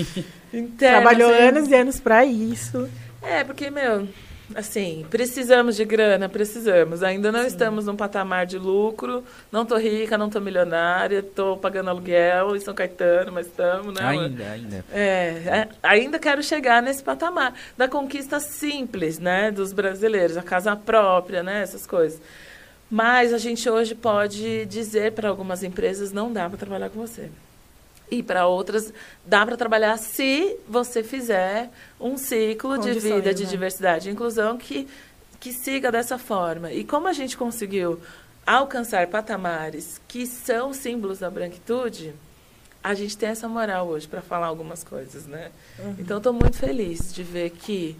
interno. 0.52 1.02
Trabalhou 1.02 1.30
assim. 1.30 1.42
anos 1.42 1.68
e 1.68 1.74
anos 1.74 2.00
para 2.00 2.24
isso. 2.24 2.88
É, 3.20 3.44
porque, 3.44 3.70
meu, 3.70 4.08
assim, 4.54 5.06
precisamos 5.10 5.76
de 5.76 5.84
grana, 5.84 6.28
precisamos. 6.28 7.02
Ainda 7.02 7.30
não 7.30 7.42
Sim. 7.42 7.46
estamos 7.46 7.86
num 7.86 7.96
patamar 7.96 8.46
de 8.46 8.58
lucro. 8.58 9.24
Não 9.50 9.64
tô 9.64 9.76
rica, 9.76 10.16
não 10.16 10.30
tô 10.30 10.40
milionária, 10.40 11.22
tô 11.22 11.56
pagando 11.56 11.90
aluguel 11.90 12.56
em 12.56 12.60
São 12.60 12.74
Caetano, 12.74 13.32
mas 13.32 13.46
estamos, 13.46 13.94
né? 13.94 14.04
Ainda, 14.04 14.44
ainda. 14.44 14.84
É, 14.92 14.98
é, 15.46 15.68
ainda 15.82 16.18
quero 16.18 16.42
chegar 16.42 16.82
nesse 16.82 17.02
patamar 17.02 17.54
da 17.76 17.88
conquista 17.88 18.40
simples, 18.40 19.18
né, 19.18 19.50
dos 19.50 19.72
brasileiros, 19.72 20.36
a 20.36 20.42
casa 20.42 20.74
própria, 20.76 21.42
né, 21.42 21.62
essas 21.62 21.86
coisas. 21.86 22.20
Mas 22.90 23.34
a 23.34 23.38
gente 23.38 23.68
hoje 23.68 23.94
pode 23.94 24.64
dizer 24.66 25.12
para 25.12 25.28
algumas 25.28 25.62
empresas 25.62 26.10
não 26.10 26.32
dá 26.32 26.48
para 26.48 26.58
trabalhar 26.58 26.88
com 26.88 27.00
você. 27.00 27.28
E 28.10 28.22
para 28.22 28.46
outras 28.46 28.92
dá 29.24 29.44
para 29.44 29.56
trabalhar 29.56 29.96
se 29.98 30.56
você 30.66 31.02
fizer 31.02 31.70
um 32.00 32.16
ciclo 32.16 32.76
Condições, 32.76 33.02
de 33.02 33.08
vida 33.12 33.34
de 33.34 33.44
né? 33.44 33.50
diversidade 33.50 34.08
e 34.08 34.12
inclusão 34.12 34.56
que 34.56 34.88
que 35.40 35.52
siga 35.52 35.92
dessa 35.92 36.18
forma. 36.18 36.72
E 36.72 36.84
como 36.84 37.06
a 37.06 37.12
gente 37.12 37.36
conseguiu 37.36 38.00
alcançar 38.44 39.06
patamares 39.06 40.00
que 40.08 40.26
são 40.26 40.72
símbolos 40.72 41.18
da 41.20 41.30
branquitude, 41.30 42.14
a 42.82 42.94
gente 42.94 43.16
tem 43.16 43.28
essa 43.28 43.48
moral 43.48 43.88
hoje 43.88 44.08
para 44.08 44.22
falar 44.22 44.46
algumas 44.46 44.82
coisas, 44.82 45.26
né? 45.26 45.50
Uhum. 45.78 45.96
Então 45.98 46.18
estou 46.18 46.32
muito 46.32 46.56
feliz 46.56 47.12
de 47.12 47.22
ver 47.22 47.50
que 47.50 47.96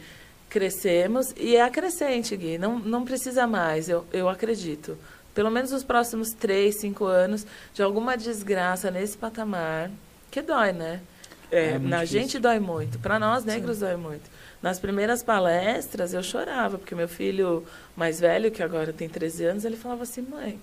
crescemos 0.49 1.35
e 1.37 1.57
é 1.57 1.69
crescente, 1.69 2.37
Gui. 2.37 2.59
Não, 2.59 2.79
não 2.79 3.05
precisa 3.05 3.47
mais, 3.47 3.89
eu, 3.89 4.07
eu 4.13 4.29
acredito. 4.29 4.97
Pelo 5.39 5.53
menos 5.53 5.71
nos 5.71 5.85
próximos 5.85 6.33
três, 6.33 6.81
cinco 6.81 7.05
anos, 7.05 7.47
de 7.73 7.81
alguma 7.81 8.17
desgraça 8.17 8.91
nesse 8.91 9.17
patamar, 9.17 9.89
que 10.33 10.43
dói, 10.43 10.73
né? 10.73 11.01
É, 11.49 11.75
é 11.75 11.79
na 11.79 11.99
difícil. 12.03 12.21
gente 12.21 12.39
dói 12.41 12.59
muito. 12.59 12.99
Para 12.99 13.21
nós, 13.21 13.45
negros, 13.45 13.77
Sim. 13.77 13.85
dói 13.85 13.95
muito. 13.95 14.29
Nas 14.61 14.81
primeiras 14.81 15.23
palestras, 15.23 16.13
eu 16.13 16.25
chorava, 16.25 16.77
porque 16.77 16.93
meu 16.93 17.07
filho 17.07 17.65
mais 17.97 18.19
velho, 18.19 18.51
que 18.51 18.61
agora 18.65 18.93
tem 18.93 19.09
13 19.09 19.45
anos, 19.45 19.65
ele 19.65 19.77
falava 19.77 20.03
assim, 20.03 20.23
mãe, 20.23 20.59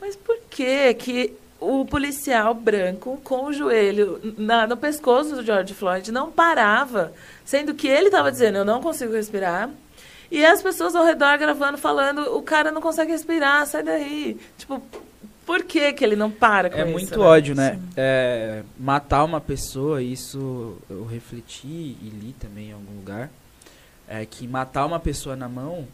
mas 0.00 0.16
por 0.16 0.38
que 0.50 0.92
que 0.94 1.32
o 1.60 1.84
policial 1.84 2.52
branco 2.52 3.20
com 3.22 3.44
o 3.44 3.52
joelho 3.52 4.20
na, 4.36 4.66
no 4.66 4.76
pescoço 4.76 5.36
do 5.36 5.44
George 5.44 5.72
Floyd 5.72 6.10
não 6.10 6.32
parava, 6.32 7.12
sendo 7.44 7.74
que 7.74 7.86
ele 7.86 8.06
estava 8.06 8.32
dizendo 8.32 8.58
eu 8.58 8.64
não 8.64 8.82
consigo 8.82 9.12
respirar 9.12 9.70
e 10.30 10.44
as 10.44 10.62
pessoas 10.62 10.94
ao 10.94 11.04
redor 11.04 11.38
gravando 11.38 11.78
falando 11.78 12.36
o 12.36 12.42
cara 12.42 12.70
não 12.70 12.80
consegue 12.80 13.12
respirar, 13.12 13.66
sai 13.66 13.82
daí. 13.82 14.36
Tipo, 14.58 14.82
por 15.44 15.62
que, 15.62 15.92
que 15.92 16.04
ele 16.04 16.16
não 16.16 16.30
para 16.30 16.70
com 16.70 16.76
é 16.76 16.80
isso? 16.80 16.88
É 16.88 16.92
muito 16.92 17.18
né? 17.18 17.24
ódio, 17.24 17.54
né? 17.54 17.78
É, 17.96 18.62
matar 18.78 19.24
uma 19.24 19.40
pessoa, 19.40 20.02
isso 20.02 20.76
eu 20.88 21.04
refleti 21.04 21.66
e 21.66 22.10
li 22.12 22.34
também 22.38 22.70
em 22.70 22.72
algum 22.72 22.96
lugar, 22.96 23.30
é 24.08 24.24
que 24.24 24.46
matar 24.46 24.86
uma 24.86 24.98
pessoa 24.98 25.36
na 25.36 25.48
mão, 25.48 25.86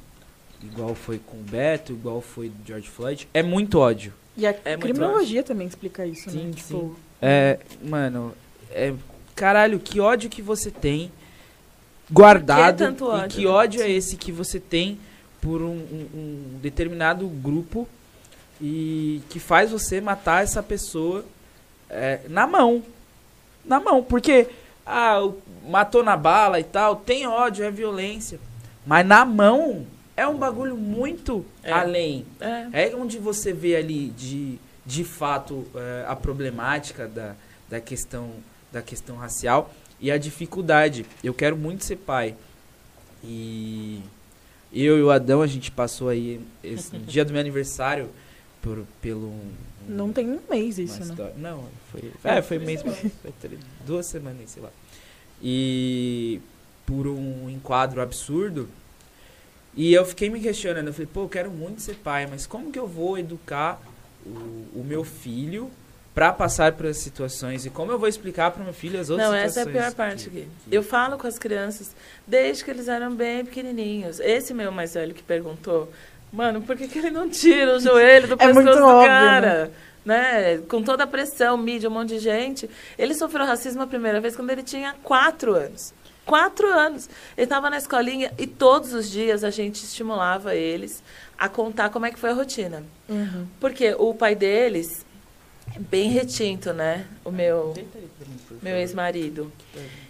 igual 0.62 0.94
foi 0.94 1.18
com 1.18 1.36
o 1.38 1.42
Beto, 1.42 1.92
igual 1.92 2.20
foi 2.20 2.48
do 2.48 2.66
George 2.66 2.88
Floyd, 2.88 3.28
é 3.34 3.42
muito 3.42 3.78
ódio. 3.78 4.12
E 4.36 4.46
a 4.46 4.54
é 4.64 4.76
criminologia 4.76 5.42
também 5.42 5.66
explica 5.66 6.06
isso, 6.06 6.30
sim, 6.30 6.46
né? 6.46 6.52
Tipo... 6.54 6.78
Sim. 6.78 6.96
É, 7.20 7.58
mano, 7.82 8.32
é, 8.70 8.94
caralho, 9.34 9.78
que 9.78 10.00
ódio 10.00 10.30
que 10.30 10.40
você 10.40 10.70
tem 10.70 11.10
guardado. 12.10 12.94
Que 12.94 13.04
é 13.04 13.06
ódio? 13.06 13.26
E 13.26 13.28
que 13.28 13.46
ódio 13.46 13.82
é 13.82 13.90
esse 13.90 14.16
que 14.16 14.32
você 14.32 14.58
tem 14.58 14.98
por 15.40 15.62
um, 15.62 15.76
um, 15.76 16.08
um, 16.14 16.58
determinado 16.60 17.26
grupo 17.26 17.88
e 18.60 19.22
que 19.30 19.38
faz 19.38 19.70
você 19.70 20.00
matar 20.00 20.42
essa 20.42 20.62
pessoa 20.62 21.24
é, 21.88 22.20
na 22.28 22.46
mão. 22.46 22.82
Na 23.64 23.80
mão. 23.80 24.02
Porque, 24.02 24.48
ah, 24.84 25.20
matou 25.68 26.02
na 26.02 26.16
bala 26.16 26.60
e 26.60 26.64
tal, 26.64 26.96
tem 26.96 27.26
ódio, 27.26 27.64
é 27.64 27.70
violência. 27.70 28.38
Mas 28.86 29.06
na 29.06 29.24
mão 29.24 29.86
é 30.16 30.26
um 30.26 30.36
bagulho 30.36 30.76
muito 30.76 31.44
é. 31.62 31.72
além. 31.72 32.26
É. 32.40 32.88
é. 32.88 32.96
onde 32.96 33.18
você 33.18 33.52
vê 33.52 33.76
ali 33.76 34.08
de, 34.10 34.58
de 34.84 35.04
fato 35.04 35.66
é, 35.74 36.04
a 36.06 36.14
problemática 36.14 37.08
da, 37.08 37.34
da, 37.68 37.80
questão, 37.80 38.30
da 38.70 38.82
questão 38.82 39.16
racial 39.16 39.70
e 40.00 40.10
a 40.10 40.18
dificuldade. 40.18 41.04
Eu 41.22 41.34
quero 41.34 41.56
muito 41.56 41.84
ser 41.84 41.96
pai. 41.96 42.34
E 43.22 44.00
eu 44.72 44.98
e 44.98 45.02
o 45.02 45.10
Adão, 45.10 45.42
a 45.42 45.46
gente 45.46 45.70
passou 45.70 46.08
aí 46.08 46.40
esse 46.62 46.96
dia 46.98 47.24
do 47.24 47.32
meu 47.32 47.40
aniversário 47.40 48.08
por, 48.62 48.84
pelo. 49.00 49.28
Um, 49.28 49.52
não 49.88 50.12
tem 50.12 50.26
um 50.26 50.40
mês 50.48 50.78
isso, 50.78 51.04
né? 51.04 51.32
Não, 51.36 51.64
foi. 51.90 52.12
É, 52.24 52.40
foi 52.40 52.58
mês, 52.58 52.82
foi 52.82 53.10
duas 53.86 54.06
semanas, 54.06 54.50
sei 54.50 54.62
lá. 54.62 54.70
E 55.42 56.40
por 56.86 57.06
um 57.06 57.48
enquadro 57.48 58.00
absurdo, 58.00 58.68
e 59.74 59.92
eu 59.92 60.04
fiquei 60.04 60.28
me 60.28 60.40
questionando, 60.40 60.88
eu 60.88 60.92
falei, 60.92 61.08
pô, 61.12 61.22
eu 61.22 61.28
quero 61.28 61.50
muito 61.50 61.80
ser 61.80 61.94
pai, 61.96 62.26
mas 62.26 62.46
como 62.46 62.72
que 62.72 62.78
eu 62.78 62.86
vou 62.86 63.18
educar 63.18 63.80
o, 64.26 64.80
o 64.80 64.84
meu 64.86 65.04
filho 65.04 65.70
para 66.14 66.32
passar 66.32 66.72
por 66.72 66.86
essas 66.86 67.02
situações 67.02 67.64
e 67.64 67.70
como 67.70 67.92
eu 67.92 67.98
vou 67.98 68.08
explicar 68.08 68.50
para 68.50 68.64
meu 68.64 68.72
filho 68.72 68.98
as 68.98 69.10
outras 69.10 69.28
Não, 69.28 69.36
situações? 69.36 69.56
Não, 69.56 69.60
essa 69.62 69.78
é 69.78 69.80
a 69.80 69.90
pior 69.90 69.94
parte 69.94 70.28
aqui. 70.28 70.48
Eu 70.70 70.82
falo 70.82 71.16
com 71.16 71.26
as 71.26 71.38
crianças 71.38 71.94
desde 72.26 72.64
que 72.64 72.70
eles 72.70 72.88
eram 72.88 73.14
bem 73.14 73.44
pequenininhos. 73.44 74.18
Esse 74.20 74.52
meu 74.52 74.72
mais 74.72 74.94
velho 74.94 75.14
que 75.14 75.22
perguntou, 75.22 75.90
mano, 76.32 76.62
por 76.62 76.76
que, 76.76 76.88
que 76.88 76.98
ele 76.98 77.10
não 77.10 77.28
tira 77.28 77.76
o 77.76 77.80
joelho 77.80 78.28
do 78.28 78.34
é 78.34 78.36
pescoço 78.36 78.78
do 78.78 78.84
óbvio, 78.84 79.08
cara? 79.08 79.70
Né? 80.04 80.56
né? 80.56 80.58
Com 80.68 80.82
toda 80.82 81.04
a 81.04 81.06
pressão, 81.06 81.56
mídia, 81.56 81.88
um 81.88 81.92
monte 81.92 82.10
de 82.10 82.18
gente. 82.18 82.68
Ele 82.98 83.14
sofreu 83.14 83.46
racismo 83.46 83.82
a 83.82 83.86
primeira 83.86 84.20
vez 84.20 84.34
quando 84.34 84.50
ele 84.50 84.62
tinha 84.62 84.94
quatro 85.02 85.54
anos 85.54 85.94
quatro 86.26 86.68
anos. 86.68 87.08
Ele 87.36 87.44
estava 87.44 87.68
na 87.68 87.76
escolinha 87.76 88.32
e 88.38 88.46
todos 88.46 88.94
os 88.94 89.10
dias 89.10 89.42
a 89.42 89.50
gente 89.50 89.82
estimulava 89.82 90.54
eles 90.54 91.02
a 91.36 91.48
contar 91.48 91.90
como 91.90 92.06
é 92.06 92.12
que 92.12 92.20
foi 92.20 92.30
a 92.30 92.34
rotina. 92.34 92.84
Uhum. 93.08 93.48
Porque 93.58 93.96
o 93.98 94.14
pai 94.14 94.36
deles 94.36 95.04
bem 95.78 96.10
retinto, 96.10 96.72
né? 96.72 97.06
O 97.24 97.30
meu, 97.30 97.74
meu 98.62 98.76
ex-marido. 98.76 99.52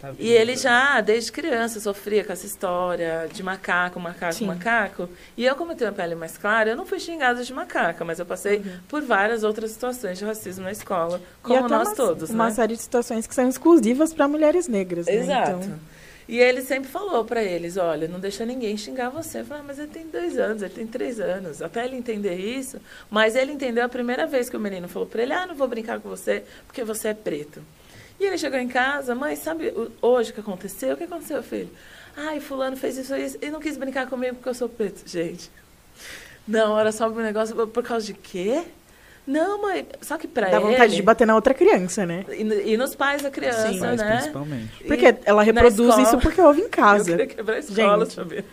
Tá 0.01 0.13
e 0.19 0.29
ele 0.29 0.57
já, 0.57 1.01
desde 1.01 1.31
criança, 1.31 1.79
sofria 1.81 2.25
com 2.25 2.33
essa 2.33 2.47
história 2.47 3.29
de 3.33 3.43
macaco, 3.43 4.01
macaco, 4.01 4.35
Sim. 4.35 4.47
macaco. 4.47 5.09
E 5.37 5.45
eu, 5.45 5.55
como 5.57 5.75
tenho 5.75 5.91
a 5.91 5.93
pele 5.93 6.15
mais 6.15 6.39
clara, 6.39 6.71
eu 6.71 6.77
não 6.77 6.87
fui 6.87 6.99
xingada 6.99 7.45
de 7.45 7.53
macaca, 7.53 8.05
mas 8.05 8.19
eu 8.19 8.27
passei 8.27 8.59
uhum. 8.59 8.79
por 8.89 9.03
várias 9.03 9.45
outras 9.45 9.71
situações 9.73 10.19
de 10.19 10.25
racismo 10.25 10.65
na 10.65 10.73
escola, 10.73 11.21
como 11.43 11.69
nós 11.69 11.89
uma, 11.89 11.97
todos. 11.97 12.31
Uma 12.31 12.47
né? 12.47 12.55
série 12.55 12.77
de 12.77 12.83
situações 12.83 13.27
que 13.27 13.35
são 13.35 13.49
exclusivas 13.49 14.13
para 14.13 14.27
mulheres 14.27 14.67
negras. 14.67 15.07
Né? 15.07 15.15
Exato. 15.15 15.51
Né? 15.51 15.65
Então... 15.65 15.90
E 16.31 16.39
ele 16.39 16.63
sempre 16.63 16.89
falou 16.89 17.25
para 17.25 17.43
eles, 17.43 17.77
olha, 17.77 18.07
não 18.07 18.21
deixa 18.21 18.47
ninguém 18.47 18.77
xingar 18.77 19.11
você. 19.11 19.41
Eu 19.41 19.45
falei, 19.45 19.65
ah, 19.65 19.67
mas 19.67 19.81
ele 19.81 19.89
tem 19.89 20.07
dois 20.07 20.39
anos, 20.39 20.63
ele 20.63 20.73
tem 20.73 20.87
três 20.87 21.19
anos. 21.19 21.61
Até 21.61 21.85
ele 21.85 21.97
entender 21.97 22.37
isso. 22.37 22.81
Mas 23.11 23.35
ele 23.35 23.51
entendeu 23.51 23.85
a 23.85 23.89
primeira 23.89 24.29
vez 24.29 24.49
que 24.49 24.57
o 24.57 24.61
menino 24.61 24.87
falou 24.87 25.09
para 25.09 25.25
ele, 25.25 25.33
ah, 25.33 25.45
não 25.45 25.57
vou 25.57 25.67
brincar 25.67 25.99
com 25.99 26.09
você 26.09 26.45
porque 26.69 26.85
você 26.85 27.09
é 27.09 27.15
preto. 27.15 27.61
E 28.21 28.27
ele 28.27 28.39
chegou 28.39 28.61
em 28.61 28.69
casa, 28.69 29.13
mãe, 29.13 29.35
sabe 29.35 29.75
hoje 30.01 30.31
o 30.31 30.35
que 30.35 30.39
aconteceu? 30.39 30.95
O 30.95 30.97
que 30.97 31.03
aconteceu, 31.03 31.43
filho? 31.43 31.71
Ai, 32.17 32.39
fulano 32.39 32.77
fez 32.77 32.97
isso 32.97 33.13
e 33.17 33.25
isso 33.25 33.39
e 33.43 33.51
não 33.51 33.59
quis 33.59 33.77
brincar 33.77 34.09
comigo 34.09 34.37
porque 34.37 34.51
eu 34.51 34.55
sou 34.55 34.69
preto. 34.69 35.03
Gente, 35.09 35.51
não, 36.47 36.79
era 36.79 36.93
só 36.93 37.09
um 37.09 37.15
negócio, 37.17 37.67
por 37.67 37.83
causa 37.83 38.07
de 38.07 38.15
quê? 38.15 38.63
Não, 39.27 39.63
mãe, 39.63 39.87
só 40.01 40.17
que 40.17 40.27
pra 40.27 40.49
Dá 40.49 40.57
ele... 40.57 40.67
vontade 40.67 40.97
de 40.97 41.03
bater 41.03 41.27
na 41.27 41.35
outra 41.35 41.55
criança, 41.55 42.05
né? 42.05 42.25
E, 42.31 42.73
e 42.73 42.77
nos 42.77 42.95
pais 42.95 43.23
da 43.23 43.31
criança, 43.31 43.69
Sim, 43.69 43.81
né? 43.81 44.17
principalmente. 44.17 44.85
Porque 44.85 45.15
ela 45.25 45.43
reproduz 45.43 45.99
isso 45.99 46.19
porque 46.19 46.41
ouve 46.41 46.63
em 46.63 46.69
casa. 46.71 47.11
Eu 47.11 47.17
queria 47.17 47.35
quebrar 47.35 47.55
a 47.55 47.59
escola, 47.59 48.07
Gente, 48.07 48.45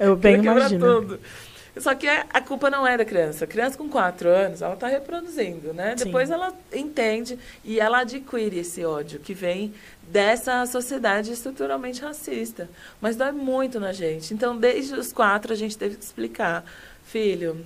Eu 0.00 0.16
bem 0.16 0.36
imagino. 0.36 1.00
Tudo. 1.00 1.20
Só 1.78 1.94
que 1.94 2.08
a 2.08 2.40
culpa 2.40 2.70
não 2.70 2.86
é 2.86 2.96
da 2.96 3.04
criança. 3.04 3.44
A 3.44 3.46
criança 3.46 3.76
com 3.76 3.88
quatro 3.88 4.28
anos, 4.30 4.62
ela 4.62 4.74
está 4.74 4.88
reproduzindo, 4.88 5.74
né? 5.74 5.94
Sim. 5.96 6.06
Depois 6.06 6.30
ela 6.30 6.52
entende 6.72 7.38
e 7.62 7.78
ela 7.78 8.00
adquire 8.00 8.58
esse 8.58 8.82
ódio 8.84 9.20
que 9.20 9.34
vem 9.34 9.74
dessa 10.08 10.64
sociedade 10.64 11.30
estruturalmente 11.30 12.00
racista. 12.00 12.68
Mas 13.00 13.14
dói 13.14 13.32
muito 13.32 13.78
na 13.78 13.92
gente. 13.92 14.32
Então, 14.32 14.56
desde 14.56 14.94
os 14.94 15.12
quatro, 15.12 15.52
a 15.52 15.56
gente 15.56 15.76
teve 15.76 15.96
que 15.96 16.04
explicar. 16.04 16.64
Filho, 17.04 17.64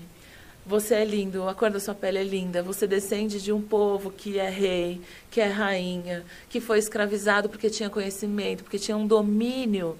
você 0.66 0.94
é 0.94 1.04
lindo, 1.04 1.48
a 1.48 1.54
cor 1.54 1.70
da 1.70 1.80
sua 1.80 1.94
pele 1.94 2.18
é 2.18 2.24
linda, 2.24 2.62
você 2.62 2.86
descende 2.86 3.40
de 3.40 3.52
um 3.52 3.60
povo 3.60 4.10
que 4.10 4.38
é 4.38 4.48
rei, 4.48 5.00
que 5.30 5.40
é 5.40 5.46
rainha, 5.46 6.24
que 6.48 6.60
foi 6.60 6.78
escravizado 6.78 7.48
porque 7.48 7.70
tinha 7.70 7.90
conhecimento, 7.90 8.62
porque 8.62 8.78
tinha 8.78 8.96
um 8.96 9.06
domínio 9.06 9.98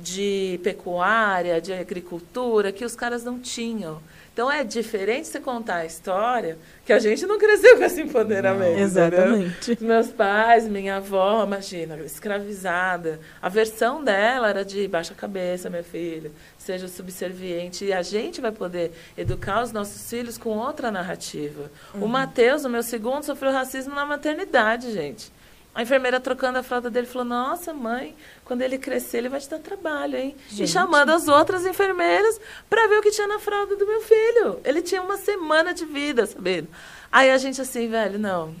de 0.00 0.58
pecuária, 0.62 1.60
de 1.60 1.72
agricultura, 1.72 2.72
que 2.72 2.84
os 2.84 2.96
caras 2.96 3.22
não 3.22 3.38
tinham. 3.38 4.00
Então 4.32 4.50
é 4.50 4.64
diferente 4.64 5.28
você 5.28 5.38
contar 5.38 5.76
a 5.76 5.84
história 5.84 6.56
que 6.86 6.92
a 6.92 6.98
gente 6.98 7.26
não 7.26 7.38
cresceu 7.38 7.76
com 7.76 7.84
esse 7.84 8.00
empoderamento. 8.00 8.78
Exatamente. 8.78 9.76
Meus 9.78 10.08
pais, 10.08 10.66
minha 10.66 10.96
avó, 10.96 11.44
imagina, 11.44 11.96
escravizada. 11.98 13.20
A 13.42 13.50
versão 13.50 14.02
dela 14.02 14.48
era 14.48 14.64
de 14.64 14.88
baixa 14.88 15.14
cabeça, 15.14 15.68
minha 15.68 15.82
filha, 15.82 16.32
seja 16.62 16.88
subserviente. 16.88 17.84
E 17.84 17.92
a 17.92 18.02
gente 18.02 18.40
vai 18.40 18.52
poder 18.52 18.92
educar 19.16 19.62
os 19.62 19.72
nossos 19.72 20.08
filhos 20.08 20.38
com 20.38 20.50
outra 20.50 20.90
narrativa. 20.90 21.70
Uhum. 21.94 22.04
O 22.04 22.08
Matheus, 22.08 22.64
o 22.64 22.70
meu 22.70 22.82
segundo, 22.82 23.24
sofreu 23.24 23.52
racismo 23.52 23.94
na 23.94 24.06
maternidade, 24.06 24.92
gente. 24.92 25.32
A 25.74 25.82
enfermeira 25.82 26.20
trocando 26.20 26.58
a 26.58 26.62
fralda 26.62 26.90
dele 26.90 27.06
falou: 27.06 27.24
Nossa, 27.24 27.72
mãe, 27.72 28.14
quando 28.44 28.60
ele 28.60 28.76
crescer, 28.76 29.18
ele 29.18 29.30
vai 29.30 29.40
te 29.40 29.48
dar 29.48 29.58
trabalho, 29.58 30.16
hein? 30.18 30.36
Gente. 30.48 30.64
E 30.64 30.68
chamando 30.68 31.10
as 31.10 31.28
outras 31.28 31.64
enfermeiras 31.64 32.38
para 32.68 32.86
ver 32.88 32.98
o 32.98 33.02
que 33.02 33.10
tinha 33.10 33.26
na 33.26 33.38
fralda 33.38 33.74
do 33.74 33.86
meu 33.86 34.02
filho. 34.02 34.60
Ele 34.64 34.82
tinha 34.82 35.00
uma 35.00 35.16
semana 35.16 35.72
de 35.72 35.86
vida, 35.86 36.26
sabendo? 36.26 36.68
Aí 37.12 37.30
a 37.30 37.36
gente 37.36 37.60
assim, 37.60 37.88
velho, 37.88 38.18
não. 38.18 38.54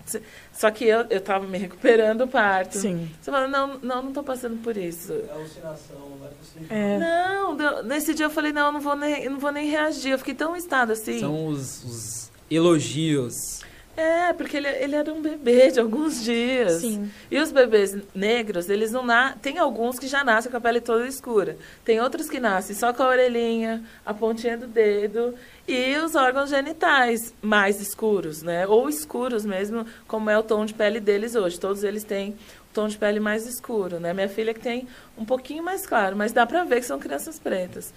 Só 0.52 0.70
que 0.70 0.84
eu, 0.84 1.06
eu 1.08 1.22
tava 1.22 1.46
me 1.46 1.56
recuperando 1.56 2.18
do 2.18 2.28
parto. 2.28 2.76
Sim. 2.76 3.10
Você 3.18 3.30
fala, 3.30 3.48
não, 3.48 3.78
não, 3.78 4.02
não 4.02 4.12
tô 4.12 4.22
passando 4.22 4.62
por 4.62 4.76
isso. 4.76 5.10
É 5.10 5.32
alucinação, 5.32 5.98
não 6.20 6.26
é 6.26 6.30
possível. 6.30 6.66
É. 6.68 6.98
Não, 6.98 7.82
nesse 7.82 8.12
dia 8.12 8.26
eu 8.26 8.30
falei, 8.30 8.52
não, 8.52 8.66
eu 8.66 8.72
não 8.72 8.80
vou 8.80 8.94
nem, 8.94 9.30
não 9.30 9.38
vou 9.38 9.50
nem 9.50 9.70
reagir. 9.70 10.12
Eu 10.12 10.18
fiquei 10.18 10.34
tão 10.34 10.54
estado 10.54 10.92
assim. 10.92 11.20
São 11.20 11.46
os, 11.46 11.82
os 11.82 12.32
elogios 12.50 13.62
é, 13.96 14.32
porque 14.32 14.56
ele, 14.56 14.68
ele 14.68 14.96
era 14.96 15.12
um 15.12 15.20
bebê 15.20 15.70
de 15.70 15.78
alguns 15.78 16.22
dias. 16.24 16.80
Sim. 16.80 17.10
E 17.30 17.38
os 17.38 17.52
bebês 17.52 17.96
negros, 18.14 18.70
eles 18.70 18.90
não 18.90 19.04
na... 19.04 19.36
Tem 19.36 19.58
alguns 19.58 19.98
que 19.98 20.08
já 20.08 20.24
nascem 20.24 20.50
com 20.50 20.56
a 20.56 20.60
pele 20.60 20.80
toda 20.80 21.06
escura. 21.06 21.58
Tem 21.84 22.00
outros 22.00 22.28
que 22.28 22.40
nascem 22.40 22.74
só 22.74 22.92
com 22.92 23.02
a 23.02 23.08
orelhinha, 23.08 23.84
a 24.04 24.14
pontinha 24.14 24.56
do 24.56 24.66
dedo 24.66 25.34
e 25.66 25.96
os 25.98 26.14
órgãos 26.14 26.50
genitais 26.50 27.32
mais 27.40 27.80
escuros, 27.80 28.42
né? 28.42 28.66
Ou 28.66 28.88
escuros 28.88 29.44
mesmo, 29.44 29.86
como 30.06 30.28
é 30.28 30.38
o 30.38 30.42
tom 30.42 30.64
de 30.64 30.74
pele 30.74 31.00
deles 31.00 31.34
hoje. 31.34 31.58
Todos 31.58 31.84
eles 31.84 32.04
têm 32.04 32.30
o 32.30 32.74
tom 32.74 32.88
de 32.88 32.98
pele 32.98 33.20
mais 33.20 33.46
escuro, 33.46 34.00
né? 34.00 34.12
Minha 34.12 34.28
filha 34.28 34.52
que 34.52 34.60
tem 34.60 34.88
um 35.16 35.24
pouquinho 35.24 35.62
mais 35.62 35.86
claro, 35.86 36.16
mas 36.16 36.32
dá 36.32 36.44
pra 36.44 36.64
ver 36.64 36.80
que 36.80 36.86
são 36.86 36.98
crianças 36.98 37.38
pretas. 37.38 37.92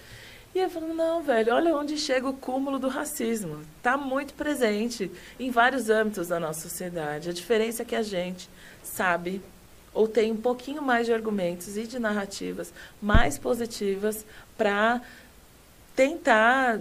E 0.54 0.58
eu 0.58 0.70
falo, 0.70 0.94
não, 0.94 1.22
velho, 1.22 1.52
olha 1.52 1.76
onde 1.76 1.98
chega 1.98 2.26
o 2.26 2.32
cúmulo 2.32 2.78
do 2.78 2.88
racismo. 2.88 3.60
Está 3.76 3.96
muito 3.96 4.32
presente 4.32 5.10
em 5.38 5.50
vários 5.50 5.90
âmbitos 5.90 6.28
da 6.28 6.40
nossa 6.40 6.66
sociedade. 6.66 7.28
A 7.28 7.32
diferença 7.32 7.82
é 7.82 7.84
que 7.84 7.94
a 7.94 8.02
gente 8.02 8.48
sabe 8.82 9.42
ou 9.92 10.06
tem 10.06 10.30
um 10.30 10.36
pouquinho 10.36 10.82
mais 10.82 11.06
de 11.06 11.12
argumentos 11.12 11.76
e 11.76 11.86
de 11.86 11.98
narrativas 11.98 12.72
mais 13.02 13.38
positivas 13.38 14.24
para 14.56 15.00
tentar, 15.94 16.80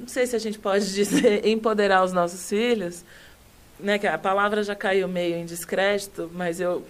não 0.00 0.08
sei 0.08 0.26
se 0.26 0.36
a 0.36 0.38
gente 0.38 0.58
pode 0.58 0.90
dizer, 0.94 1.46
empoderar 1.46 2.04
os 2.04 2.12
nossos 2.12 2.48
filhos, 2.48 3.04
né, 3.78 3.98
que 3.98 4.06
a 4.06 4.18
palavra 4.18 4.62
já 4.62 4.74
caiu 4.74 5.08
meio 5.08 5.36
em 5.36 5.44
descrédito, 5.44 6.30
mas 6.34 6.60
eu 6.60 6.84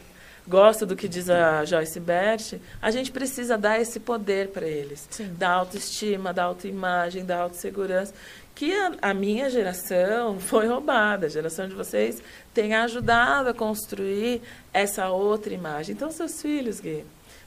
gosto 0.46 0.86
do 0.86 0.96
que 0.96 1.06
diz 1.06 1.28
a 1.28 1.64
Joyce 1.64 2.00
Bert, 2.00 2.54
a 2.80 2.90
gente 2.90 3.12
precisa 3.12 3.58
dar 3.58 3.78
esse 3.78 4.00
poder 4.00 4.48
para 4.48 4.66
eles. 4.66 5.06
Sim. 5.10 5.34
Da 5.36 5.50
autoestima, 5.50 6.32
da 6.32 6.44
autoimagem, 6.44 7.24
da 7.24 7.40
autossegurança. 7.42 8.14
Que 8.54 8.74
a, 8.74 8.92
a, 9.02 9.14
minha 9.14 9.50
geração 9.50 10.40
foi 10.40 10.66
roubada. 10.66 11.26
A 11.26 11.28
geração 11.28 11.68
de 11.68 11.74
vocês 11.74 12.22
tem 12.54 12.74
ajudado 12.74 13.50
a 13.50 13.54
construir 13.54 14.40
essa 14.72 15.10
outra 15.10 15.52
imagem. 15.52 15.94
Então, 15.94 16.10
seus 16.10 16.40
filhos, 16.40 16.80
Gui, 16.80 17.04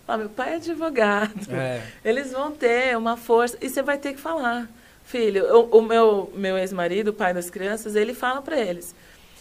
ah, 0.07 0.17
meu 0.17 0.29
pai 0.29 0.53
é 0.53 0.55
advogado. 0.55 1.53
É. 1.53 1.81
Eles 2.03 2.33
vão 2.33 2.51
ter 2.51 2.97
uma 2.97 3.15
força. 3.15 3.57
E 3.61 3.69
você 3.69 3.81
vai 3.81 3.97
ter 3.97 4.13
que 4.13 4.19
falar. 4.19 4.69
Filho, 5.11 5.45
o, 5.53 5.79
o 5.79 5.81
meu, 5.81 6.31
meu 6.33 6.57
ex-marido, 6.57 7.09
o 7.09 7.13
pai 7.13 7.33
das 7.33 7.49
crianças, 7.49 7.95
ele 7.95 8.13
fala 8.13 8.41
para 8.41 8.57
eles: 8.59 8.95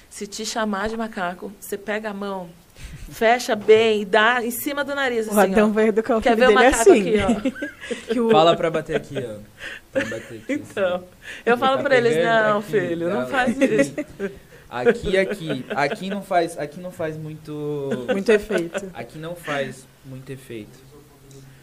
se 0.08 0.26
te 0.26 0.44
chamar 0.44 0.88
de 0.88 0.96
macaco, 0.96 1.52
você 1.60 1.78
pega 1.78 2.10
a 2.10 2.14
mão 2.14 2.50
Fecha 3.10 3.56
bem 3.56 4.02
e 4.02 4.04
dá 4.04 4.44
em 4.44 4.50
cima 4.50 4.84
do 4.84 4.94
nariz. 4.94 5.26
O 5.26 5.30
assim, 5.30 5.52
Adão 5.52 5.72
vai 5.72 5.88
educar 5.88 6.16
o 6.16 6.22
Quer 6.22 6.36
ver 6.36 6.48
o 6.48 6.54
macaco 6.54 6.90
assim. 6.90 7.18
aqui, 7.18 7.54
ó. 8.18 8.30
Fala 8.30 8.56
pra 8.56 8.70
bater 8.70 8.96
aqui, 8.96 9.16
ó. 9.18 9.38
Pra 9.92 10.04
bater 10.04 10.38
aqui, 10.38 10.52
então, 10.52 10.96
assim. 10.96 11.04
eu 11.44 11.58
falo 11.58 11.76
tá 11.78 11.82
pra 11.82 11.96
eles, 11.96 12.24
não, 12.24 12.58
aqui, 12.58 12.70
filho, 12.70 13.08
não, 13.08 13.20
não 13.20 13.26
faz 13.28 13.60
isso. 13.60 13.94
Aqui, 14.70 15.18
aqui. 15.18 15.66
Aqui 15.70 16.08
não 16.08 16.22
faz, 16.22 16.56
aqui 16.56 16.78
não 16.78 16.92
faz 16.92 17.16
muito... 17.16 18.06
Muito 18.08 18.30
efeito. 18.30 18.88
Aqui 18.94 19.18
não 19.18 19.34
faz 19.34 19.84
muito 20.04 20.30
efeito. 20.30 20.78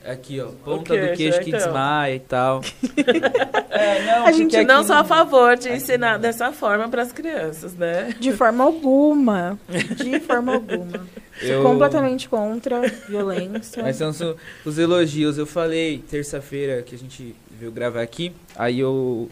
Aqui, 0.08 0.40
ó, 0.40 0.48
ponta 0.64 0.96
do 0.96 1.18
queixo 1.18 1.42
que 1.42 1.50
então. 1.50 1.60
desmaia 1.60 2.16
e 2.16 2.20
tal. 2.20 2.62
é, 3.70 4.06
não, 4.06 4.26
a 4.26 4.32
gente 4.32 4.64
não 4.64 4.82
sou 4.82 4.96
a 4.96 5.04
favor 5.04 5.58
de 5.58 5.70
ensinar 5.70 6.14
não. 6.14 6.22
dessa 6.22 6.54
forma 6.54 6.88
para 6.88 7.02
as 7.02 7.12
crianças, 7.12 7.74
né? 7.74 8.16
De 8.18 8.32
forma 8.32 8.64
alguma. 8.64 9.60
De 9.98 10.18
forma 10.26 10.54
alguma. 10.54 11.06
Eu... 11.42 11.62
Sou 11.62 11.72
completamente 11.72 12.30
contra 12.30 12.88
violência. 13.10 13.84
Mas 13.84 13.98
são 13.98 14.36
os 14.64 14.78
elogios. 14.78 15.38
Eu 15.38 15.46
falei 15.46 16.00
terça-feira 16.10 16.82
que 16.82 16.96
a 16.96 16.98
gente 16.98 17.36
veio 17.52 17.72
gravar 17.72 18.02
aqui. 18.02 18.32
Aí 18.56 18.80
eu 18.80 19.30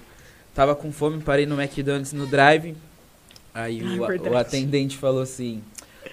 tava 0.53 0.75
com 0.75 0.91
fome, 0.91 1.21
parei 1.23 1.45
no 1.45 1.59
McDonald's 1.59 2.11
no 2.11 2.27
drive. 2.27 2.75
Aí 3.53 3.81
o, 3.81 4.01
o 4.01 4.38
atendente 4.38 4.97
falou 4.97 5.21
assim: 5.21 5.63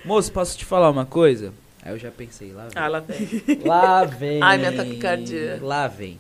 Moço, 0.05 0.31
posso 0.31 0.57
te 0.57 0.65
falar 0.65 0.89
uma 0.89 1.05
coisa? 1.05 1.53
Aí 1.85 1.93
eu 1.93 1.99
já 1.99 2.13
pensei, 2.13 2.53
lá 2.53 2.63
vem. 2.65 2.73
Ah, 2.77 2.89
lá 2.89 3.01
vem. 3.01 3.59
Lá 3.65 4.05
vem. 4.05 4.43
Ai, 4.43 4.57
minha 4.57 4.73
taquicardia. 4.73 5.59
Lá 5.61 5.89
vem. 5.89 6.19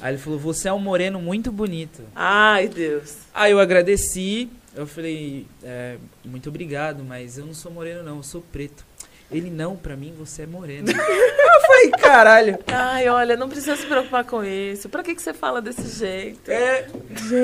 Aí 0.00 0.12
ele 0.12 0.18
falou, 0.18 0.38
você 0.38 0.68
é 0.68 0.72
um 0.72 0.78
moreno 0.78 1.20
muito 1.20 1.50
bonito. 1.50 2.02
Ai, 2.14 2.68
Deus. 2.68 3.16
Aí 3.34 3.50
eu 3.50 3.58
agradeci, 3.58 4.48
eu 4.74 4.86
falei, 4.86 5.46
é, 5.64 5.96
muito 6.24 6.48
obrigado, 6.48 7.02
mas 7.02 7.38
eu 7.38 7.44
não 7.44 7.54
sou 7.54 7.72
moreno 7.72 8.04
não, 8.04 8.18
eu 8.18 8.22
sou 8.22 8.40
preto. 8.40 8.84
Ele, 9.32 9.50
não, 9.50 9.76
pra 9.76 9.96
mim 9.96 10.12
você 10.16 10.42
é 10.42 10.46
moreno. 10.46 10.90
eu 10.90 11.60
falei, 11.66 11.90
caralho. 12.00 12.58
Ai, 12.68 13.08
olha, 13.08 13.36
não 13.36 13.48
precisa 13.48 13.76
se 13.76 13.86
preocupar 13.86 14.24
com 14.24 14.44
isso. 14.44 14.88
Pra 14.88 15.02
que, 15.02 15.14
que 15.14 15.22
você 15.22 15.34
fala 15.34 15.60
desse 15.60 15.88
jeito? 15.98 16.50
É. 16.50 16.86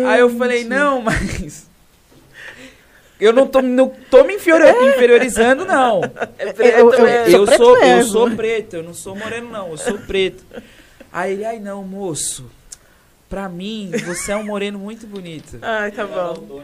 Aí 0.09 0.21
eu 0.21 0.31
falei, 0.37 0.65
não, 0.65 1.03
mas 1.03 1.69
eu 3.19 3.33
não 3.33 3.47
tô, 3.47 3.63
não 3.63 3.89
tô 4.11 4.25
me 4.25 4.35
inferiorizando, 4.35 5.65
não. 5.65 6.03
É 6.39 6.53
preto, 6.53 6.79
eu, 6.79 6.93
eu, 6.93 7.47
sou, 7.47 7.79
eu 7.79 8.03
sou 8.05 8.31
preto, 8.31 8.77
eu 8.77 8.83
não 8.83 8.95
sou 8.95 9.17
moreno, 9.17 9.51
não, 9.51 9.71
eu 9.71 9.79
sou 9.79 9.99
preto. 9.99 10.45
Aí 11.13 11.33
ele, 11.33 11.45
ai 11.45 11.59
não, 11.59 11.83
moço. 11.83 12.51
Pra 13.29 13.49
mim, 13.49 13.91
você 14.05 14.33
é 14.33 14.37
um 14.37 14.45
moreno 14.45 14.79
muito 14.79 15.07
bonito. 15.07 15.59
Ai, 15.63 15.91
tá 15.91 16.07
bom. 16.07 16.63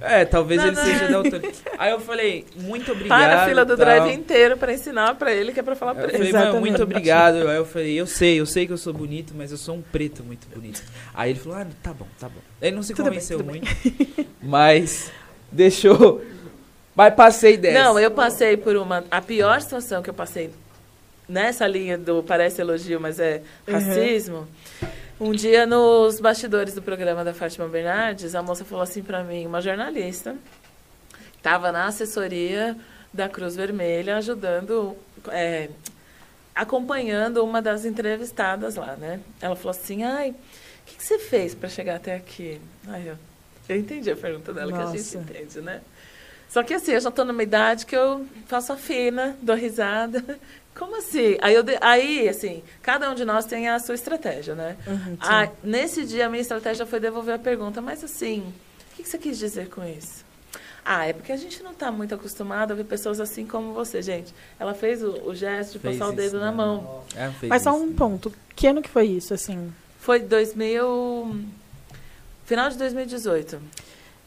É, 0.00 0.24
talvez 0.24 0.60
não, 0.60 0.68
ele 0.68 0.76
não. 0.76 0.84
seja 0.84 1.08
daltônico. 1.08 1.52
Aí 1.78 1.92
eu 1.92 2.00
falei, 2.00 2.44
muito 2.56 2.90
obrigado. 2.90 3.20
Para 3.20 3.42
a 3.42 3.46
fila 3.46 3.64
do 3.64 3.76
drive 3.76 4.12
inteiro 4.12 4.56
pra 4.56 4.72
ensinar 4.72 5.14
pra 5.14 5.32
ele 5.32 5.52
que 5.52 5.60
é 5.60 5.62
pra 5.62 5.76
falar 5.76 5.94
pra 5.94 6.12
ele. 6.12 6.28
Eu 6.28 6.32
falei, 6.32 6.60
muito 6.60 6.82
obrigado. 6.82 7.46
Aí 7.46 7.56
eu 7.56 7.64
falei, 7.64 8.00
eu 8.00 8.06
sei, 8.06 8.40
eu 8.40 8.46
sei 8.46 8.66
que 8.66 8.72
eu 8.72 8.78
sou 8.78 8.92
bonito, 8.92 9.32
mas 9.36 9.52
eu 9.52 9.56
sou 9.56 9.76
um 9.76 9.82
preto 9.82 10.24
muito 10.24 10.48
bonito. 10.48 10.82
Aí 11.14 11.30
ele 11.30 11.38
falou, 11.38 11.58
ah, 11.58 11.66
tá 11.80 11.92
bom, 11.92 12.06
tá 12.18 12.28
bom. 12.28 12.40
Ele 12.60 12.74
não 12.74 12.82
se 12.82 12.94
tudo 12.94 13.04
convenceu 13.04 13.38
bem, 13.38 13.46
muito, 13.46 14.16
bem. 14.16 14.26
mas 14.42 15.12
deixou. 15.52 16.22
Mas 16.94 17.14
passei 17.14 17.56
dessa. 17.56 17.78
Não, 17.78 17.98
eu 17.98 18.10
passei 18.10 18.56
por 18.56 18.76
uma. 18.76 19.04
A 19.10 19.20
pior 19.20 19.60
situação 19.60 20.02
que 20.02 20.10
eu 20.10 20.14
passei 20.14 20.50
nessa 21.28 21.66
linha 21.66 21.96
do 21.96 22.22
parece 22.22 22.60
elogio, 22.60 23.00
mas 23.00 23.18
é 23.18 23.42
uhum. 23.66 23.74
racismo. 23.74 24.36
Uhum. 24.36 24.88
Um 25.28 25.32
dia 25.32 25.64
nos 25.66 26.18
bastidores 26.18 26.74
do 26.74 26.82
programa 26.82 27.24
da 27.24 27.32
Fátima 27.32 27.68
Bernardes, 27.68 28.34
a 28.34 28.42
moça 28.42 28.64
falou 28.64 28.82
assim 28.82 29.02
para 29.02 29.22
mim, 29.22 29.46
uma 29.46 29.60
jornalista, 29.60 30.34
estava 31.36 31.70
na 31.70 31.86
assessoria 31.86 32.76
da 33.12 33.28
Cruz 33.28 33.54
Vermelha 33.54 34.16
ajudando, 34.16 34.96
é, 35.28 35.68
acompanhando 36.54 37.44
uma 37.44 37.62
das 37.62 37.84
entrevistadas 37.84 38.74
lá, 38.74 38.96
né? 38.96 39.20
Ela 39.40 39.54
falou 39.54 39.70
assim, 39.70 40.02
ai, 40.02 40.30
o 40.30 40.34
que, 40.86 40.96
que 40.96 41.04
você 41.04 41.18
fez 41.18 41.54
para 41.54 41.68
chegar 41.68 41.96
até 41.96 42.16
aqui? 42.16 42.60
Aí 42.88 43.06
eu, 43.06 43.16
Eu 43.72 43.80
entendi 43.80 44.10
a 44.10 44.16
pergunta 44.16 44.52
dela, 44.52 44.70
Nossa. 44.70 44.92
que 44.92 44.98
a 44.98 45.02
gente 45.02 45.16
entende, 45.16 45.60
né? 45.60 45.80
Só 46.48 46.62
que 46.62 46.74
assim, 46.74 46.92
eu 46.92 47.00
já 47.00 47.08
estou 47.08 47.24
numa 47.24 47.42
idade 47.42 47.86
que 47.86 47.96
eu 47.96 48.26
faço 48.46 48.74
a 48.74 48.76
fina, 48.76 49.36
dou 49.40 49.56
risada. 49.56 50.22
Como 50.74 50.98
assim? 50.98 51.36
Aí, 51.40 51.54
eu, 51.54 51.64
aí, 51.80 52.28
assim, 52.28 52.62
cada 52.82 53.10
um 53.10 53.14
de 53.14 53.24
nós 53.24 53.44
tem 53.44 53.68
a 53.68 53.78
sua 53.78 53.94
estratégia, 53.94 54.54
né? 54.54 54.76
Uhum, 54.86 55.16
ah, 55.20 55.48
nesse 55.62 56.04
dia, 56.04 56.26
a 56.26 56.28
minha 56.28 56.40
estratégia 56.40 56.86
foi 56.86 56.98
devolver 56.98 57.34
a 57.34 57.38
pergunta, 57.38 57.80
mas 57.80 58.02
assim, 58.02 58.40
o 58.92 58.96
que 58.96 59.08
você 59.08 59.18
quis 59.18 59.38
dizer 59.38 59.68
com 59.68 59.82
isso? 59.84 60.24
Ah, 60.84 61.06
é 61.06 61.12
porque 61.12 61.30
a 61.30 61.36
gente 61.36 61.62
não 61.62 61.70
está 61.70 61.92
muito 61.92 62.14
acostumado 62.14 62.72
a 62.72 62.74
ver 62.74 62.84
pessoas 62.84 63.20
assim 63.20 63.46
como 63.46 63.72
você, 63.72 64.02
gente. 64.02 64.34
Ela 64.58 64.74
fez 64.74 65.02
o, 65.02 65.28
o 65.28 65.34
gesto 65.34 65.74
de 65.74 65.78
fez 65.78 65.96
passar 65.96 66.12
o 66.12 66.16
dedo 66.16 66.40
na 66.40 66.50
mão. 66.50 67.02
Mas 67.48 67.62
só 67.62 67.74
um 67.74 67.92
ponto. 67.92 68.32
Que 68.56 68.66
ano 68.66 68.82
que 68.82 68.90
foi 68.90 69.06
isso, 69.06 69.32
assim? 69.32 69.72
Foi 70.00 70.18
2000... 70.18 71.61
Final 72.52 72.68
de 72.68 72.76
2018. 72.76 73.62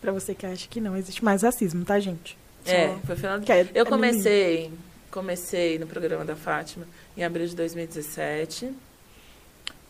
Para 0.02 0.12
você 0.12 0.34
que 0.34 0.48
acha 0.48 0.68
que 0.68 0.82
não 0.82 0.98
existe 0.98 1.24
mais 1.24 1.44
racismo, 1.44 1.86
tá, 1.86 2.00
gente? 2.00 2.36
Só 2.66 2.72
é, 2.72 2.98
foi 3.06 3.16
final 3.16 3.40
de... 3.40 3.52
É, 3.52 3.70
eu 3.76 3.86
comecei, 3.86 4.74
comecei 5.12 5.78
no 5.78 5.86
programa 5.86 6.26
da 6.26 6.36
Fátima 6.36 6.88
em 7.16 7.24
abril 7.24 7.46
de 7.46 7.56
2017. 7.56 8.74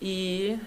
E 0.01 0.59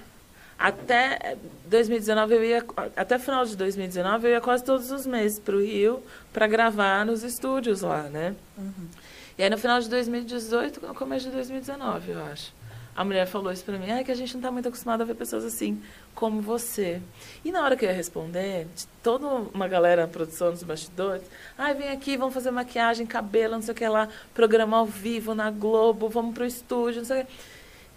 até 0.59 1.37
2019 1.67 2.37
eu 2.37 2.43
ia 2.43 2.65
até 2.97 3.19
final 3.19 3.45
de 3.45 3.55
2019 3.55 4.27
eu 4.27 4.31
ia 4.31 4.41
quase 4.41 4.65
todos 4.65 4.91
os 4.91 5.07
meses 5.07 5.39
para 5.39 5.55
o 5.55 5.61
Rio 5.61 6.03
para 6.33 6.47
gravar 6.47 7.05
nos 7.05 7.23
estúdios 7.23 7.83
lá, 7.83 8.05
né? 8.05 8.35
Uhum. 8.57 8.89
E 9.37 9.43
aí 9.43 9.51
no 9.51 9.59
final 9.59 9.79
de 9.79 9.91
2018, 9.91 10.87
no 10.87 10.95
começo 10.95 11.27
de 11.27 11.33
2019, 11.33 12.13
eu 12.13 12.25
acho. 12.33 12.51
A 12.99 13.05
mulher 13.05 13.29
falou 13.29 13.53
isso 13.53 13.65
para 13.65 13.79
mim, 13.79 13.89
é 13.89 14.03
que 14.03 14.11
a 14.11 14.15
gente 14.17 14.35
não 14.35 14.41
está 14.41 14.51
muito 14.51 14.67
acostumado 14.67 15.03
a 15.03 15.05
ver 15.05 15.15
pessoas 15.15 15.45
assim 15.45 15.81
como 16.17 16.43
você. 16.43 17.01
E 17.45 17.53
na 17.53 17.63
hora 17.63 17.77
que 17.77 17.85
eu 17.85 17.89
ia 17.89 17.95
responder, 17.95 18.67
toda 19.05 19.25
uma 19.55 19.69
galera 19.69 20.03
na 20.03 20.09
produção 20.09 20.51
dos 20.51 20.65
bastidores, 20.65 21.23
ai, 21.57 21.71
ah, 21.71 21.75
vem 21.75 21.91
aqui, 21.91 22.17
vamos 22.17 22.35
fazer 22.35 22.51
maquiagem, 22.51 23.07
cabelo, 23.07 23.55
não 23.55 23.63
sei 23.63 23.71
o 23.71 23.77
que 23.77 23.87
lá, 23.87 24.09
programa 24.35 24.79
ao 24.79 24.85
vivo 24.85 25.33
na 25.33 25.49
Globo, 25.49 26.09
vamos 26.09 26.35
pro 26.35 26.45
estúdio, 26.45 27.03
não 27.03 27.07
sei 27.07 27.23
o 27.23 27.25
que. 27.25 27.33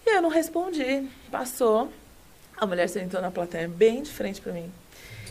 E 0.05 0.17
eu 0.17 0.21
não 0.21 0.29
respondi. 0.29 1.09
Passou. 1.31 1.91
A 2.55 2.67
mulher 2.67 2.87
sentou 2.87 3.19
na 3.19 3.31
plateia 3.31 3.67
bem 3.67 4.03
de 4.03 4.11
frente 4.11 4.39
para 4.39 4.53
mim. 4.53 4.71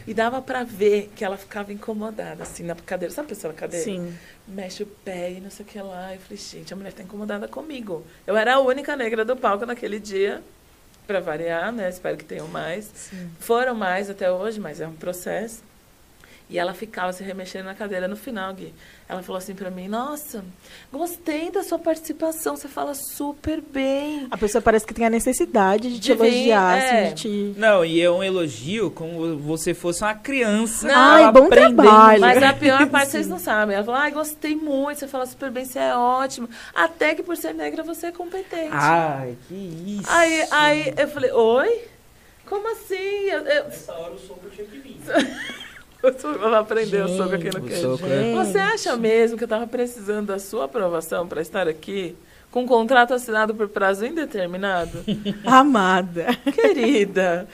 E 0.06 0.14
dava 0.14 0.40
para 0.40 0.64
ver 0.64 1.10
que 1.14 1.24
ela 1.24 1.36
ficava 1.36 1.72
incomodada, 1.72 2.42
assim, 2.42 2.62
na 2.62 2.74
cadeira. 2.74 3.14
Sabe 3.14 3.26
a 3.26 3.28
pessoa 3.28 3.52
na 3.52 3.58
cadeira? 3.58 3.84
Sim. 3.84 4.16
Mexe 4.46 4.82
o 4.82 4.86
pé 4.86 5.32
e 5.32 5.40
não 5.40 5.50
sei 5.50 5.64
o 5.64 5.68
que 5.68 5.80
lá. 5.80 6.14
Eu 6.14 6.20
falei, 6.20 6.36
gente, 6.36 6.72
a 6.72 6.76
mulher 6.76 6.90
está 6.90 7.02
incomodada 7.02 7.46
comigo. 7.46 8.04
Eu 8.26 8.36
era 8.36 8.54
a 8.54 8.60
única 8.60 8.96
negra 8.96 9.24
do 9.24 9.36
palco 9.36 9.66
naquele 9.66 10.00
dia, 10.00 10.42
para 11.06 11.20
variar, 11.20 11.72
né? 11.72 11.88
Espero 11.88 12.16
que 12.16 12.24
tenham 12.24 12.48
mais. 12.48 12.90
Sim. 12.94 13.30
Foram 13.38 13.74
mais 13.74 14.08
até 14.08 14.30
hoje, 14.30 14.60
mas 14.60 14.80
é 14.80 14.86
um 14.86 14.94
processo. 14.94 15.62
E 16.50 16.58
ela 16.58 16.74
ficava 16.74 17.12
se 17.12 17.22
remexendo 17.22 17.66
na 17.66 17.74
cadeira 17.76 18.08
no 18.08 18.16
final, 18.16 18.52
Gui. 18.52 18.74
Ela 19.08 19.22
falou 19.22 19.38
assim 19.38 19.54
para 19.54 19.70
mim: 19.70 19.86
Nossa, 19.86 20.44
gostei 20.92 21.48
da 21.48 21.62
sua 21.62 21.78
participação, 21.78 22.56
você 22.56 22.66
fala 22.66 22.92
super 22.92 23.60
bem. 23.60 24.26
A 24.32 24.36
pessoa 24.36 24.60
parece 24.60 24.84
que 24.84 24.92
tem 24.92 25.06
a 25.06 25.10
necessidade 25.10 25.88
de, 25.88 25.94
de 25.94 26.00
te 26.00 26.12
elogiar. 26.12 26.76
Assim, 26.76 26.86
é. 26.86 27.04
Assim, 27.04 27.14
de 27.14 27.22
te... 27.54 27.58
Não, 27.58 27.84
e 27.84 28.00
é 28.00 28.10
um 28.10 28.22
elogio 28.22 28.90
como 28.90 29.38
você 29.38 29.72
fosse 29.72 30.02
uma 30.02 30.14
criança. 30.14 30.88
Não, 30.88 30.94
Ai, 30.94 31.32
bom 31.32 31.48
trabalho. 31.48 32.20
Mas 32.20 32.42
a 32.42 32.52
pior 32.52 32.84
parte 32.90 33.12
vocês 33.12 33.28
não 33.28 33.38
sabem. 33.38 33.76
Ela 33.76 33.84
falou: 33.84 34.00
Ai, 34.00 34.10
gostei 34.10 34.56
muito, 34.56 34.98
você 34.98 35.06
fala 35.06 35.26
super 35.26 35.52
bem, 35.52 35.64
você 35.64 35.78
é 35.78 35.94
ótimo. 35.94 36.48
Até 36.74 37.14
que 37.14 37.22
por 37.22 37.36
ser 37.36 37.54
negra 37.54 37.84
você 37.84 38.06
é 38.06 38.12
competente. 38.12 38.70
Ai, 38.72 39.36
que 39.46 39.54
isso. 39.54 40.10
Aí, 40.10 40.46
aí 40.50 40.94
eu 40.96 41.06
falei: 41.06 41.30
Oi? 41.30 41.84
Como 42.44 42.66
assim? 42.72 42.94
Eu, 42.96 43.46
eu... 43.46 43.64
Nessa 43.66 43.92
hora 43.92 44.12
o 44.12 44.18
sopro 44.18 44.50
tinha 44.50 44.66
que 44.66 44.78
vir. 44.78 44.98
Vamos 46.02 46.54
aprender 46.54 47.06
gente, 47.06 47.12
o 47.12 47.16
soco 47.16 47.34
aqui 47.34 47.46
no 47.46 47.62
queijo. 47.62 47.98
Você 48.36 48.58
acha 48.58 48.96
mesmo 48.96 49.36
que 49.36 49.44
eu 49.44 49.46
estava 49.46 49.66
precisando 49.66 50.28
da 50.28 50.38
sua 50.38 50.64
aprovação 50.64 51.26
para 51.26 51.42
estar 51.42 51.68
aqui? 51.68 52.16
Com 52.50 52.62
um 52.62 52.66
contrato 52.66 53.14
assinado 53.14 53.54
por 53.54 53.68
prazo 53.68 54.04
indeterminado? 54.04 55.04
Amada. 55.46 56.26
Querida, 56.52 57.46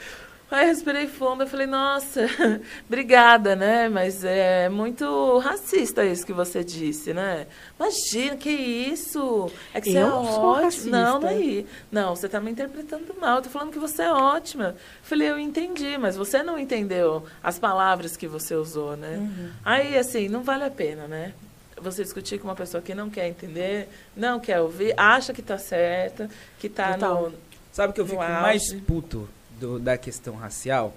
Aí 0.49 0.63
eu 0.63 0.69
respirei 0.69 1.07
fundo 1.07 1.43
e 1.43 1.47
falei, 1.47 1.67
nossa, 1.67 2.21
obrigada, 2.87 3.53
né? 3.53 3.89
Mas 3.89 4.23
é 4.23 4.69
muito 4.69 5.37
racista 5.39 6.05
isso 6.05 6.25
que 6.25 6.31
você 6.31 6.63
disse, 6.63 7.13
né? 7.13 7.47
Imagina, 7.77 8.37
que 8.37 8.49
isso? 8.49 9.51
É 9.73 9.81
que 9.81 9.91
você 9.91 9.97
eu 9.97 10.07
é 10.07 10.09
ótima. 10.09 10.91
Não, 10.91 11.19
daí. 11.19 11.65
Não, 11.91 12.15
você 12.15 12.27
está 12.27 12.39
me 12.39 12.49
interpretando 12.49 13.13
mal. 13.19 13.37
Eu 13.37 13.41
tô 13.41 13.49
falando 13.49 13.73
que 13.73 13.79
você 13.79 14.03
é 14.03 14.11
ótima. 14.11 14.69
Eu 14.69 14.75
falei, 15.03 15.29
eu 15.29 15.37
entendi, 15.37 15.97
mas 15.97 16.15
você 16.15 16.41
não 16.41 16.57
entendeu 16.57 17.25
as 17.43 17.59
palavras 17.59 18.15
que 18.15 18.27
você 18.27 18.55
usou, 18.55 18.95
né? 18.95 19.17
Uhum. 19.17 19.49
Aí, 19.65 19.97
assim, 19.97 20.29
não 20.29 20.43
vale 20.43 20.63
a 20.63 20.71
pena, 20.71 21.09
né? 21.09 21.33
Você 21.81 22.03
discutir 22.03 22.39
com 22.39 22.47
uma 22.47 22.55
pessoa 22.55 22.81
que 22.81 22.95
não 22.95 23.09
quer 23.09 23.27
entender, 23.27 23.89
não 24.15 24.39
quer 24.39 24.61
ouvir, 24.61 24.93
acha 24.95 25.33
que 25.33 25.41
está 25.41 25.57
certa, 25.57 26.29
que 26.57 26.67
está 26.67 26.95
no. 26.95 27.33
Sabe 27.73 27.93
que 27.93 28.01
eu 28.01 28.07
fico 28.07 28.17
mais 28.17 28.73
puto? 28.87 29.29
Do, 29.59 29.79
da 29.79 29.97
questão 29.97 30.35
racial, 30.35 30.95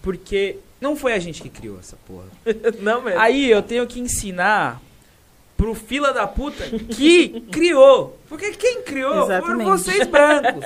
porque 0.00 0.58
não 0.80 0.96
foi 0.96 1.12
a 1.12 1.18
gente 1.18 1.40
que 1.42 1.48
criou 1.48 1.78
essa 1.78 1.96
porra. 2.06 2.26
não 2.80 3.02
mesmo. 3.02 3.20
Aí 3.20 3.50
eu 3.50 3.62
tenho 3.62 3.86
que 3.86 4.00
ensinar 4.00 4.80
pro 5.56 5.76
fila 5.76 6.12
da 6.12 6.26
puta 6.26 6.64
que 6.90 7.40
criou. 7.52 8.18
Porque 8.28 8.50
quem 8.50 8.82
criou 8.82 9.24
Exatamente. 9.24 9.46
foram 9.46 9.64
vocês 9.64 10.06
brancos. 10.08 10.64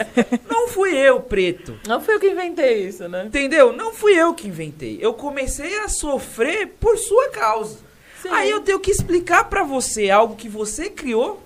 Não 0.49 0.68
fui 0.68 0.96
eu, 0.96 1.20
preto. 1.20 1.79
Não 1.87 2.01
fui 2.01 2.14
eu 2.14 2.20
que 2.20 2.31
inventei 2.31 2.87
isso, 2.88 3.07
né? 3.07 3.27
Entendeu? 3.27 3.75
Não 3.75 3.92
fui 3.92 4.14
eu 4.14 4.33
que 4.33 4.49
inventei. 4.49 4.99
Eu 4.99 5.12
comecei 5.12 5.81
a 5.81 5.88
sofrer 5.90 6.68
por 6.81 6.96
sua 6.96 7.29
causa. 7.29 7.77
Sim. 8.22 8.31
Aí 8.31 8.49
eu 8.49 8.61
tenho 8.61 8.81
que 8.81 8.90
explicar 8.90 9.44
para 9.51 9.62
você 9.62 10.09
algo 10.09 10.35
que 10.35 10.49
você 10.49 10.88
criou. 10.88 11.42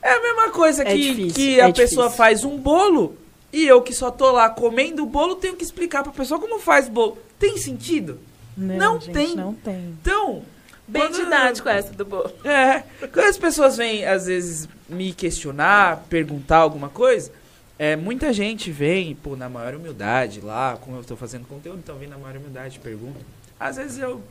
É 0.00 0.12
a 0.12 0.22
mesma 0.22 0.50
coisa 0.50 0.82
é 0.82 0.92
que, 0.92 0.96
difícil, 0.96 1.34
que 1.34 1.60
a 1.60 1.68
é 1.68 1.72
pessoa 1.72 2.06
difícil. 2.06 2.16
faz 2.16 2.44
um 2.44 2.56
bolo 2.56 3.16
e 3.52 3.66
eu 3.66 3.80
que 3.82 3.94
só 3.94 4.10
tô 4.10 4.30
lá 4.30 4.50
comendo 4.50 5.02
o 5.02 5.06
bolo, 5.06 5.36
tenho 5.36 5.56
que 5.56 5.64
explicar 5.64 6.02
pra 6.02 6.12
pessoa 6.12 6.40
como 6.40 6.58
faz 6.58 6.88
bolo. 6.88 7.18
Tem 7.38 7.56
sentido? 7.56 8.18
Não, 8.56 8.76
não 8.76 9.00
gente, 9.00 9.12
tem. 9.12 9.36
Não 9.36 9.54
tem. 9.54 9.96
Então. 10.00 10.42
Bem 10.86 11.02
quando, 11.02 11.16
didático 11.16 11.68
essa 11.68 11.92
do 11.92 12.04
bolo. 12.04 12.32
É. 12.44 12.82
Quando 13.12 13.26
as 13.26 13.36
pessoas 13.38 13.76
vêm, 13.76 14.06
às 14.06 14.26
vezes, 14.26 14.68
me 14.88 15.12
questionar, 15.12 16.04
perguntar 16.08 16.58
alguma 16.58 16.88
coisa, 16.88 17.30
é, 17.78 17.94
muita 17.94 18.32
gente 18.32 18.70
vem, 18.70 19.14
pô, 19.14 19.36
na 19.36 19.48
maior 19.48 19.74
humildade 19.74 20.40
lá, 20.40 20.78
como 20.80 20.96
eu 20.96 21.02
estou 21.02 21.16
fazendo 21.16 21.46
conteúdo, 21.46 21.78
então 21.78 21.96
vem 21.96 22.08
na 22.08 22.18
maior 22.18 22.36
humildade, 22.36 22.78
pergunta. 22.80 23.20
Às 23.60 23.76
vezes 23.76 23.98
eu. 23.98 24.22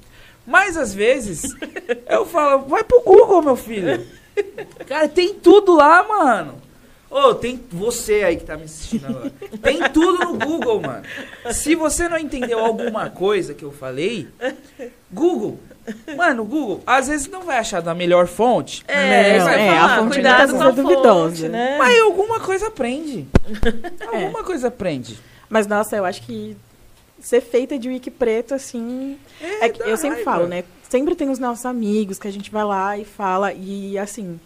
Mas 0.45 0.77
às 0.77 0.93
vezes 0.93 1.55
eu 2.09 2.25
falo, 2.25 2.65
vai 2.65 2.83
pro 2.83 3.01
Google, 3.01 3.41
meu 3.41 3.55
filho. 3.55 4.05
Cara, 4.87 5.07
tem 5.07 5.35
tudo 5.35 5.75
lá, 5.75 6.03
mano. 6.07 6.66
Ô, 7.09 7.29
oh, 7.29 7.35
tem 7.35 7.59
você 7.71 8.23
aí 8.23 8.35
que 8.35 8.43
tá 8.43 8.57
me 8.57 8.65
assistindo 8.65 9.05
agora. 9.05 9.31
Tem 9.61 9.81
tudo 9.91 10.25
no 10.25 10.37
Google, 10.37 10.81
mano. 10.81 11.03
Se 11.53 11.73
você 11.73 12.09
não 12.09 12.17
entendeu 12.17 12.59
alguma 12.59 13.09
coisa 13.09 13.53
que 13.53 13.63
eu 13.63 13.71
falei, 13.71 14.27
Google. 15.11 15.57
Mano, 16.17 16.43
Google, 16.43 16.81
às 16.85 17.07
vezes 17.07 17.29
não 17.29 17.43
vai 17.43 17.59
achar 17.59 17.81
da 17.81 17.95
melhor 17.95 18.27
fonte. 18.27 18.83
É, 18.89 19.39
não, 19.39 19.47
é, 19.47 19.69
falar, 19.69 19.85
a 19.85 19.99
fonte 19.99 20.13
cuidado 20.15 20.53
com 20.53 20.63
a 20.63 20.71
duvidosa. 20.71 21.29
Fonte, 21.29 21.49
né? 21.49 21.77
Mas 21.77 21.99
alguma 22.01 22.39
coisa 22.41 22.67
aprende. 22.67 23.25
É. 23.99 24.23
alguma 24.25 24.43
coisa 24.43 24.67
aprende. 24.67 25.17
Mas, 25.49 25.65
nossa, 25.65 25.95
eu 25.95 26.03
acho 26.03 26.21
que 26.23 26.57
ser 27.19 27.41
feita 27.41 27.79
de 27.79 27.87
wiki 27.87 28.11
preto, 28.11 28.53
assim... 28.53 29.17
É, 29.41 29.67
é 29.67 29.73
eu 29.85 29.95
sempre 29.95 30.17
raiva. 30.17 30.31
falo, 30.31 30.47
né? 30.47 30.63
Sempre 30.89 31.15
tem 31.15 31.29
os 31.29 31.39
nossos 31.39 31.65
amigos 31.65 32.19
que 32.19 32.27
a 32.27 32.31
gente 32.31 32.51
vai 32.51 32.65
lá 32.65 32.97
e 32.97 33.05
fala. 33.05 33.53
E, 33.53 33.97
assim 33.97 34.39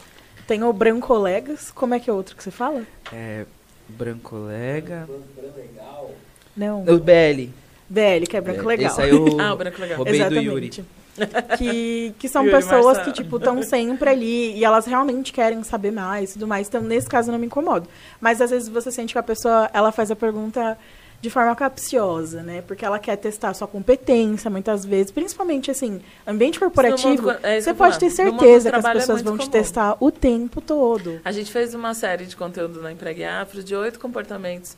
tem 0.51 0.63
o 0.65 0.73
Brancolegas. 0.73 1.71
Como 1.71 1.93
é 1.93 1.99
que 1.99 2.09
é 2.09 2.13
outro 2.13 2.35
que 2.35 2.43
você 2.43 2.51
fala? 2.51 2.83
É. 3.13 3.45
Brancolega. 3.87 5.07
Não. 6.57 6.81
O 6.81 6.99
BL. 6.99 7.49
BL, 7.87 8.25
que 8.29 8.35
é 8.35 8.41
Branco 8.41 8.63
é, 8.63 8.65
Legal. 8.65 8.91
Esse 8.91 9.01
aí 9.01 9.11
eu 9.11 9.27
ah, 9.39 9.53
o 9.53 9.55
Branco 9.55 9.79
Legal. 9.79 9.95
roubei 9.95 10.15
Exatamente. 10.15 10.45
do 10.45 10.51
Yuri. 10.51 10.85
Que, 11.57 12.13
que 12.19 12.27
são 12.27 12.43
pessoas 12.51 12.97
que, 12.97 13.13
tipo, 13.13 13.37
estão 13.37 13.63
sempre 13.63 14.09
ali 14.09 14.57
e 14.57 14.65
elas 14.65 14.85
realmente 14.85 15.31
querem 15.31 15.63
saber 15.63 15.91
mais 15.91 16.31
e 16.31 16.33
tudo 16.33 16.47
mais. 16.49 16.67
Então, 16.67 16.81
nesse 16.81 17.07
caso, 17.07 17.29
eu 17.29 17.31
não 17.31 17.39
me 17.39 17.45
incomodo. 17.45 17.87
Mas, 18.19 18.41
às 18.41 18.49
vezes, 18.49 18.67
você 18.67 18.91
sente 18.91 19.13
que 19.13 19.19
a 19.19 19.23
pessoa, 19.23 19.69
ela 19.73 19.93
faz 19.93 20.11
a 20.11 20.17
pergunta 20.17 20.77
de 21.21 21.29
forma 21.29 21.55
capciosa, 21.55 22.41
né? 22.41 22.63
Porque 22.65 22.83
ela 22.83 22.97
quer 22.97 23.15
testar 23.15 23.49
a 23.49 23.53
sua 23.53 23.67
competência, 23.67 24.49
muitas 24.49 24.83
vezes, 24.83 25.11
principalmente 25.11 25.69
assim, 25.69 26.01
ambiente 26.25 26.59
corporativo, 26.59 27.27
mundo, 27.27 27.37
é 27.43 27.61
você 27.61 27.73
pode 27.73 27.99
ter 27.99 28.09
certeza 28.09 28.71
que 28.71 28.75
as 28.75 28.85
é 28.85 28.93
pessoas 28.93 29.21
é 29.21 29.23
vão 29.23 29.37
comum. 29.37 29.47
te 29.47 29.51
testar 29.51 29.95
o 29.99 30.11
tempo 30.11 30.59
todo. 30.59 31.21
A 31.23 31.31
gente 31.31 31.51
fez 31.51 31.75
uma 31.75 31.93
série 31.93 32.25
de 32.25 32.35
conteúdo 32.35 32.81
na 32.81 32.91
Empregue 32.91 33.23
Afro 33.23 33.63
de 33.63 33.75
oito 33.75 33.99
comportamentos 33.99 34.75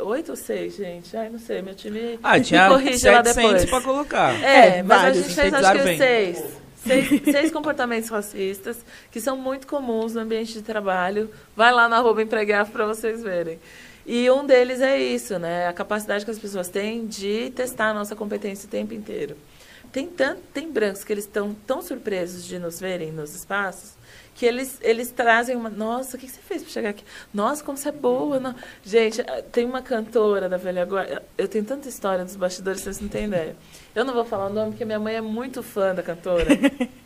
Oito 0.00 0.30
ou 0.30 0.36
seis, 0.36 0.76
gente? 0.76 1.14
Ai, 1.14 1.28
não 1.28 1.38
sei, 1.38 1.60
meu 1.60 1.74
time 1.74 2.18
ah, 2.24 2.40
tinha 2.40 2.68
corrige 2.68 3.08
lá 3.08 3.20
depois. 3.20 3.66
para 3.66 3.82
colocar. 3.82 4.42
É, 4.42 4.78
é 4.78 4.82
mas 4.82 5.02
vários. 5.02 5.18
a 5.18 5.22
gente 5.22 5.34
fez 5.34 5.54
acho 5.54 5.72
que 5.72 5.96
seis. 5.96 6.44
Seis, 6.86 7.22
seis, 7.24 7.50
comportamentos 7.50 8.08
racistas 8.08 8.78
que 9.10 9.20
são 9.20 9.36
muito 9.36 9.66
comuns 9.66 10.14
no 10.14 10.22
ambiente 10.22 10.54
de 10.54 10.62
trabalho. 10.62 11.28
Vai 11.54 11.70
lá 11.70 11.86
na 11.86 11.98
arroba 11.98 12.22
Empregue 12.22 12.52
Afro 12.52 12.72
para 12.72 12.86
vocês 12.86 13.22
verem. 13.22 13.58
E 14.10 14.30
um 14.30 14.46
deles 14.46 14.80
é 14.80 14.98
isso, 14.98 15.38
né? 15.38 15.68
A 15.68 15.72
capacidade 15.74 16.24
que 16.24 16.30
as 16.30 16.38
pessoas 16.38 16.70
têm 16.70 17.06
de 17.06 17.50
testar 17.50 17.90
a 17.90 17.94
nossa 17.94 18.16
competência 18.16 18.66
o 18.66 18.70
tempo 18.70 18.94
inteiro. 18.94 19.36
Tem, 19.92 20.06
tanto, 20.06 20.40
tem 20.54 20.72
brancos 20.72 21.04
que 21.04 21.12
eles 21.12 21.24
estão 21.24 21.54
tão 21.66 21.82
surpresos 21.82 22.46
de 22.46 22.58
nos 22.58 22.80
verem 22.80 23.12
nos 23.12 23.34
espaços 23.34 23.98
que 24.34 24.46
eles, 24.46 24.78
eles 24.82 25.10
trazem 25.10 25.56
uma. 25.56 25.68
Nossa, 25.68 26.16
o 26.16 26.20
que 26.20 26.26
você 26.26 26.40
fez 26.40 26.62
para 26.62 26.72
chegar 26.72 26.90
aqui? 26.90 27.04
Nossa, 27.34 27.62
como 27.62 27.76
você 27.76 27.90
é 27.90 27.92
boa. 27.92 28.38
Não. 28.38 28.54
Gente, 28.82 29.20
eh, 29.20 29.42
tem 29.50 29.66
uma 29.66 29.82
cantora 29.82 30.48
da 30.48 30.56
Velha 30.56 30.86
Guarda. 30.86 31.22
Eu 31.36 31.48
tenho 31.48 31.64
tanta 31.64 31.88
história 31.88 32.24
dos 32.24 32.36
bastidores, 32.36 32.80
vocês 32.80 33.00
não 33.00 33.08
têm 33.08 33.26
ideia. 33.26 33.56
Eu 33.94 34.04
não 34.04 34.14
vou 34.14 34.24
falar 34.24 34.46
o 34.46 34.52
nome, 34.52 34.70
porque 34.70 34.84
minha 34.84 35.00
mãe 35.00 35.16
é 35.16 35.20
muito 35.20 35.62
fã 35.62 35.92
da 35.92 36.04
cantora. 36.04 36.46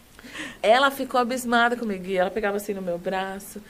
ela 0.62 0.90
ficou 0.90 1.18
abismada 1.18 1.74
comigo. 1.74 2.04
E 2.06 2.16
ela 2.16 2.30
pegava 2.30 2.58
assim 2.58 2.74
no 2.74 2.82
meu 2.82 2.98
braço. 2.98 3.60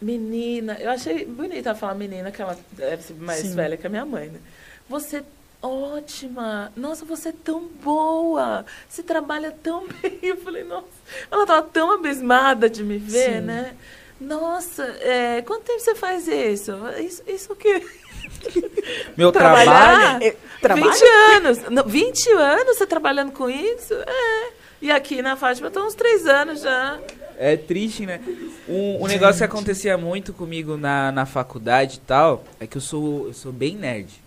Menina, 0.00 0.76
eu 0.80 0.90
achei 0.90 1.24
bonita 1.24 1.70
ela 1.70 1.78
falar 1.78 1.94
menina, 1.94 2.30
que 2.30 2.42
ela 2.42 2.58
deve 2.72 3.02
ser 3.02 3.14
mais 3.14 3.40
Sim. 3.40 3.54
velha 3.54 3.76
que 3.76 3.86
a 3.86 3.90
minha 3.90 4.04
mãe, 4.04 4.28
né? 4.28 4.40
Você 4.88 5.24
ótima. 5.62 6.72
Nossa, 6.76 7.04
você 7.04 7.30
é 7.30 7.34
tão 7.44 7.66
boa. 7.82 8.64
Você 8.88 9.02
trabalha 9.02 9.50
tão 9.50 9.86
bem. 10.02 10.18
Eu 10.22 10.36
falei, 10.36 10.64
nossa. 10.64 10.86
Ela 11.30 11.42
estava 11.42 11.62
tão 11.62 11.90
abismada 11.92 12.68
de 12.68 12.82
me 12.82 12.98
ver, 12.98 13.36
Sim. 13.36 13.40
né? 13.40 13.76
Nossa, 14.20 14.82
é, 15.00 15.42
quanto 15.42 15.64
tempo 15.64 15.80
você 15.80 15.94
faz 15.94 16.26
isso? 16.26 16.72
Isso, 16.98 17.22
isso 17.26 17.52
o 17.52 17.56
quê? 17.56 17.84
Meu 19.16 19.30
trabalho? 19.30 20.24
É, 20.24 20.34
trabalho? 20.60 20.90
20 20.90 21.04
anos. 21.34 21.58
Não, 21.70 21.84
20 21.84 22.30
anos 22.32 22.78
você 22.78 22.86
trabalhando 22.86 23.32
com 23.32 23.48
isso? 23.50 23.92
É. 23.94 24.52
E 24.80 24.90
aqui 24.90 25.20
na 25.20 25.36
Fátima 25.36 25.68
estão 25.68 25.86
uns 25.86 25.94
3 25.94 26.26
anos 26.26 26.62
já. 26.62 26.98
É 27.38 27.56
triste, 27.56 28.06
né? 28.06 28.20
Um, 28.68 29.04
um 29.04 29.06
negócio 29.06 29.38
que 29.38 29.44
acontecia 29.44 29.96
muito 29.96 30.32
comigo 30.32 30.76
na, 30.76 31.12
na 31.12 31.26
faculdade 31.26 31.96
e 31.96 32.06
tal 32.06 32.44
é 32.58 32.66
que 32.66 32.76
eu 32.76 32.80
sou, 32.80 33.26
eu 33.26 33.34
sou 33.34 33.52
bem 33.52 33.76
nerd. 33.76 34.26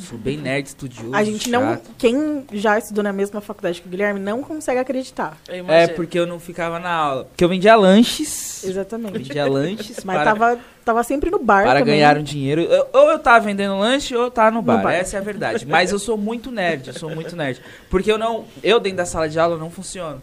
Sou 0.00 0.18
bem 0.18 0.38
nerd, 0.38 0.66
estudioso. 0.66 1.14
A 1.14 1.22
gente 1.22 1.50
chato. 1.50 1.60
não. 1.60 1.80
Quem 1.98 2.44
já 2.52 2.78
estudou 2.78 3.04
na 3.04 3.12
mesma 3.12 3.40
faculdade 3.40 3.82
que 3.82 3.86
o 3.86 3.90
Guilherme 3.90 4.18
não 4.18 4.42
consegue 4.42 4.78
acreditar. 4.78 5.36
É, 5.46 5.88
porque 5.88 6.18
eu 6.18 6.26
não 6.26 6.40
ficava 6.40 6.78
na 6.78 6.90
aula. 6.90 7.24
Porque 7.24 7.44
eu 7.44 7.48
vendia 7.48 7.76
lanches. 7.76 8.64
Exatamente. 8.64 9.18
Vendia 9.18 9.46
lanches. 9.46 10.00
Mas 10.04 10.16
para, 10.16 10.24
tava, 10.24 10.60
tava 10.84 11.04
sempre 11.04 11.30
no 11.30 11.38
bar. 11.38 11.64
Para 11.64 11.80
também. 11.80 11.96
ganhar 11.96 12.16
um 12.16 12.22
dinheiro. 12.22 12.62
Eu, 12.62 12.86
ou 12.92 13.10
eu 13.10 13.18
tava 13.18 13.44
vendendo 13.44 13.78
lanche 13.78 14.16
ou 14.16 14.24
eu 14.24 14.30
tava 14.30 14.50
no 14.50 14.62
bar. 14.62 14.78
no 14.78 14.84
bar. 14.84 14.94
Essa 14.94 15.16
é 15.16 15.20
a 15.20 15.22
verdade. 15.22 15.66
Mas 15.66 15.92
eu 15.92 15.98
sou 15.98 16.16
muito 16.16 16.50
nerd. 16.50 16.88
Eu 16.88 16.94
sou 16.94 17.10
muito 17.10 17.36
nerd. 17.36 17.60
Porque 17.90 18.10
eu 18.10 18.16
não. 18.16 18.46
Eu 18.62 18.80
dentro 18.80 18.98
da 18.98 19.06
sala 19.06 19.28
de 19.28 19.38
aula 19.38 19.58
não 19.58 19.70
funciono. 19.70 20.22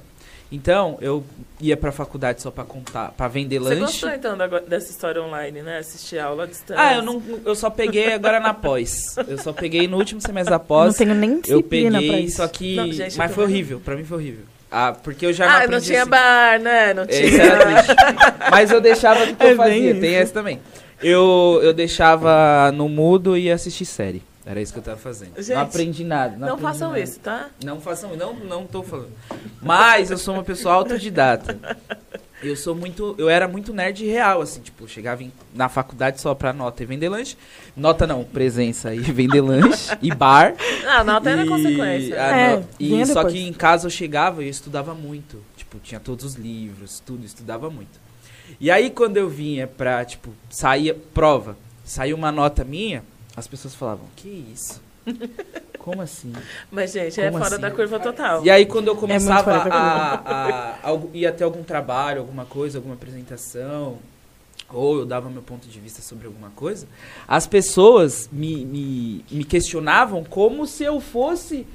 Então, 0.52 0.98
eu 1.02 1.24
ia 1.60 1.76
pra 1.76 1.92
faculdade 1.92 2.42
só 2.42 2.50
pra 2.50 2.64
contar, 2.64 3.12
pra 3.12 3.28
vender 3.28 3.60
Você 3.60 3.76
lanche. 3.76 4.00
Você 4.00 4.06
gostou 4.06 4.10
então 4.12 4.38
da, 4.38 4.48
dessa 4.60 4.92
história 4.92 5.22
online, 5.22 5.62
né? 5.62 5.80
Assistir 5.80 6.20
aula 6.20 6.44
à 6.44 6.46
distância. 6.46 6.82
Ah, 6.82 6.96
eu, 6.96 7.02
não, 7.02 7.22
eu 7.46 7.54
só 7.54 7.70
peguei 7.70 8.14
agora 8.14 8.40
na 8.40 8.54
pós. 8.54 9.16
Eu 9.28 9.38
só 9.38 9.52
peguei 9.52 9.88
no 9.88 9.98
último 9.98 10.22
semestre 10.22 10.52
da 10.52 10.60
pós. 10.60 10.88
Não 10.88 11.06
tenho 11.06 11.16
nem 11.16 11.42
disciplina 11.42 11.98
Eu 11.98 12.02
peguei, 12.02 12.20
isso. 12.22 12.38
só 12.38 12.48
que... 12.48 12.76
Não, 12.76 12.92
gente, 12.92 13.18
mas 13.18 13.34
foi 13.34 13.44
horrível, 13.44 13.82
pra 13.84 13.96
mim 13.96 14.06
foi 14.06 14.18
horrível. 14.18 14.46
Ah, 14.72 14.94
porque 14.94 15.26
eu 15.26 15.34
já 15.34 15.46
não 15.46 15.54
Ah, 15.54 15.68
não 15.68 15.82
tinha 15.82 16.02
assim. 16.02 16.10
bar, 16.12 16.60
né? 16.60 16.94
Não 16.94 17.06
tinha. 17.06 17.22
Esse 17.22 17.40
era 17.42 17.66
triste. 17.66 17.96
mas 18.52 18.72
eu 18.72 18.82
deixava 18.82 19.24
o 19.24 19.36
que 19.36 19.44
eu 19.44 19.50
é 19.50 19.56
fazia, 19.56 19.96
tem 20.00 20.16
essa 20.16 20.34
também. 20.34 20.60
Eu, 21.02 21.60
eu 21.62 21.74
deixava 21.74 22.72
no 22.74 22.90
mudo 22.90 23.38
e 23.38 23.52
assistir 23.52 23.86
série. 23.86 24.22
Era 24.48 24.62
isso 24.62 24.72
que 24.72 24.80
eu 24.80 24.84
tava 24.84 24.98
fazendo. 24.98 25.36
Gente, 25.36 25.54
não 25.54 25.62
aprendi 25.62 26.06
nada. 26.06 26.38
Não, 26.38 26.40
não 26.40 26.54
aprendi 26.54 26.72
façam 26.72 26.88
nada. 26.88 27.02
isso, 27.02 27.20
tá? 27.20 27.50
Não 27.62 27.82
façam 27.82 28.16
não, 28.16 28.34
não 28.34 28.66
tô 28.66 28.82
falando. 28.82 29.12
Mas 29.62 30.10
eu 30.10 30.18
sou 30.18 30.36
uma 30.36 30.44
pessoa 30.44 30.74
autodidata. 30.74 31.60
Eu 32.42 32.56
sou 32.56 32.74
muito. 32.74 33.14
Eu 33.18 33.28
era 33.28 33.46
muito 33.46 33.74
nerd 33.74 34.06
real, 34.06 34.42
assim, 34.42 34.62
tipo, 34.62 34.88
chegava 34.88 35.22
em, 35.22 35.34
na 35.54 35.68
faculdade 35.68 36.22
só 36.22 36.34
pra 36.34 36.54
nota 36.54 36.82
e 36.82 36.86
vender 36.86 37.10
lanche. 37.10 37.36
Nota 37.76 38.08
não, 38.08 38.24
presença 38.24 38.96
e 38.96 39.00
vender 39.00 39.42
lanche 39.42 39.98
e 40.02 40.16
bar. 40.16 40.56
Ah, 40.88 41.04
nota 41.04 41.30
e, 41.30 41.34
era 41.34 41.46
consequência. 41.46 42.16
é, 42.16 42.64
e 42.80 43.06
só 43.06 43.26
que 43.26 43.46
em 43.46 43.52
casa 43.52 43.88
eu 43.88 43.92
chegava 43.92 44.42
e 44.42 44.46
eu 44.46 44.52
estudava 44.52 44.94
muito. 44.94 45.44
Tipo, 45.58 45.78
tinha 45.80 46.00
todos 46.00 46.24
os 46.24 46.36
livros, 46.36 47.04
tudo, 47.06 47.26
estudava 47.26 47.70
muito. 47.70 48.00
E 48.62 48.72
aí 48.72 48.90
quando 48.92 49.18
eu 49.18 49.28
vinha 49.28 49.68
pra, 49.68 50.06
tipo, 50.06 50.32
saía 50.50 50.96
prova, 51.14 51.58
saiu 51.84 52.16
uma 52.16 52.32
nota 52.32 52.64
minha, 52.64 53.04
as 53.38 53.48
pessoas 53.48 53.76
falavam, 53.76 54.06
que 54.16 54.28
isso? 54.52 54.82
Como 55.78 56.02
assim? 56.02 56.34
Mas, 56.72 56.92
gente, 56.92 57.22
é 57.22 57.28
Como 57.28 57.38
é 57.38 57.42
fora 57.42 57.54
assim? 57.54 57.62
da 57.62 57.72
curva 57.72 58.00
total. 58.00 58.44
E 58.44 58.50
aí, 58.50 58.66
quando 58.66 58.88
eu 58.88 58.96
é 58.96 58.98
começava 58.98 59.52
é 59.52 59.56
a, 59.56 60.80
a, 60.84 60.92
a, 60.92 61.00
ir 61.14 61.28
até 61.28 61.44
algum 61.44 61.64
trabalho, 61.64 62.20
alguma 62.22 62.46
coisa, 62.46 62.80
alguma 62.80 62.96
apresentação, 62.96 64.00
ou 64.74 64.98
eu 64.98 65.06
dava 65.06 65.30
meu 65.30 65.44
ponto 65.44 65.68
de 65.68 65.80
vista 65.80 66.02
sobre 66.02 66.26
alguma 66.26 66.50
coisa, 66.50 66.88
as 67.28 67.46
pessoas 67.46 68.28
me, 68.32 68.66
me, 68.66 69.26
me 69.32 69.44
questionavam 69.44 70.24
como 70.24 70.66
se 70.66 70.84
eu 70.84 71.00
fosse 71.00 71.66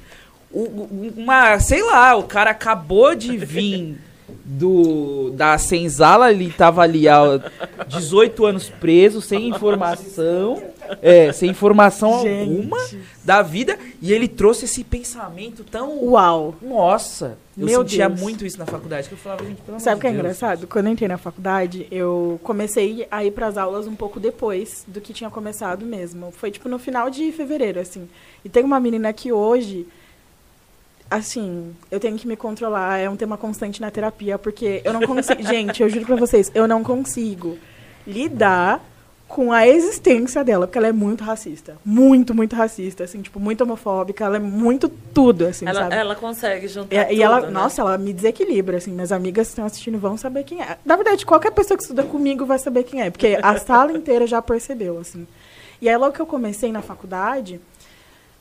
uma, 0.51 1.59
sei 1.59 1.81
lá, 1.81 2.15
o 2.15 2.23
cara 2.23 2.51
acabou 2.51 3.15
de 3.15 3.37
vir 3.37 3.97
do 4.45 5.31
da 5.31 5.57
senzala, 5.57 6.31
ele 6.31 6.51
tava 6.51 6.81
ali 6.81 7.07
há 7.07 7.41
18 7.87 8.45
anos 8.45 8.69
preso, 8.69 9.21
sem 9.21 9.49
informação, 9.49 10.72
é, 11.01 11.31
sem 11.31 11.49
informação 11.49 12.21
Gente. 12.21 12.49
alguma 12.49 12.77
da 13.23 13.41
vida, 13.41 13.77
e 14.01 14.11
ele 14.11 14.27
trouxe 14.27 14.65
esse 14.65 14.83
pensamento 14.83 15.63
tão 15.63 16.03
uau. 16.03 16.55
Nossa, 16.61 17.37
eu 17.57 17.65
Meu 17.65 17.81
sentia 17.81 18.09
Deus. 18.09 18.19
muito 18.19 18.45
isso 18.45 18.57
na 18.57 18.65
faculdade, 18.65 19.07
que 19.07 19.13
eu 19.13 19.17
falava, 19.17 19.45
gente, 19.45 19.61
pelo 19.61 19.79
Sabe 19.79 19.97
o 19.97 20.01
que 20.01 20.07
é 20.07 20.11
engraçado? 20.11 20.67
Quando 20.67 20.87
eu 20.87 20.91
entrei 20.93 21.07
na 21.07 21.17
faculdade, 21.17 21.87
eu 21.91 22.39
comecei 22.43 23.07
a 23.09 23.23
ir 23.23 23.31
para 23.31 23.47
as 23.47 23.57
aulas 23.57 23.87
um 23.87 23.95
pouco 23.95 24.19
depois 24.19 24.83
do 24.87 24.99
que 24.99 25.13
tinha 25.13 25.29
começado 25.29 25.85
mesmo. 25.85 26.31
Foi 26.31 26.51
tipo 26.51 26.67
no 26.67 26.79
final 26.79 27.09
de 27.09 27.31
fevereiro, 27.31 27.79
assim. 27.79 28.09
E 28.43 28.49
tem 28.49 28.63
uma 28.63 28.79
menina 28.79 29.13
que 29.13 29.31
hoje 29.31 29.87
assim, 31.09 31.75
eu 31.91 31.99
tenho 31.99 32.17
que 32.17 32.27
me 32.27 32.35
controlar, 32.35 32.97
é 32.97 33.07
um 33.07 33.15
tema 33.15 33.37
constante 33.37 33.79
na 33.79 33.91
terapia, 33.91 34.39
porque 34.39 34.81
eu 34.83 34.91
não 34.91 35.01
consigo. 35.01 35.43
gente, 35.45 35.83
eu 35.83 35.89
juro 35.89 36.05
pra 36.05 36.15
vocês, 36.15 36.51
eu 36.55 36.67
não 36.67 36.83
consigo 36.83 37.57
lidar 38.05 38.83
com 39.33 39.51
a 39.51 39.67
existência 39.67 40.43
dela, 40.43 40.67
porque 40.67 40.77
ela 40.77 40.89
é 40.89 40.91
muito 40.91 41.23
racista. 41.23 41.75
Muito, 41.83 42.35
muito 42.35 42.55
racista, 42.55 43.03
assim, 43.03 43.19
tipo, 43.19 43.39
muito 43.39 43.61
homofóbica, 43.61 44.23
ela 44.25 44.35
é 44.35 44.39
muito 44.39 44.87
tudo, 44.87 45.47
assim, 45.47 45.67
ela, 45.67 45.81
sabe? 45.81 45.95
Ela 45.95 46.15
consegue 46.15 46.67
juntar 46.67 46.95
E, 46.95 47.03
tudo, 47.03 47.13
e 47.17 47.23
ela, 47.23 47.41
né? 47.41 47.49
nossa, 47.49 47.81
ela 47.81 47.97
me 47.97 48.13
desequilibra, 48.13 48.77
assim, 48.77 48.91
minhas 48.91 49.11
amigas 49.11 49.47
que 49.47 49.53
estão 49.53 49.65
assistindo 49.65 49.97
vão 49.97 50.15
saber 50.17 50.43
quem 50.43 50.61
é. 50.61 50.77
Na 50.85 50.95
verdade, 50.95 51.25
qualquer 51.25 51.51
pessoa 51.51 51.75
que 51.75 51.81
estuda 51.83 52.03
comigo 52.03 52.45
vai 52.45 52.59
saber 52.59 52.83
quem 52.83 53.01
é, 53.01 53.09
porque 53.09 53.35
a 53.41 53.57
sala 53.57 53.91
inteira 53.91 54.27
já 54.27 54.39
percebeu, 54.39 54.99
assim. 54.99 55.25
E 55.81 55.89
aí, 55.89 55.97
logo 55.97 56.13
que 56.13 56.21
eu 56.21 56.27
comecei 56.27 56.71
na 56.71 56.83
faculdade, 56.83 57.59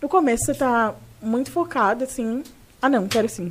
no 0.01 0.11
começo 0.11 0.45
você 0.45 0.55
tá 0.55 0.95
muito 1.23 1.51
focada, 1.51 2.05
assim, 2.05 2.43
ah, 2.83 2.91
não, 2.91 3.09
quero 3.09 3.31
sim. 3.31 3.51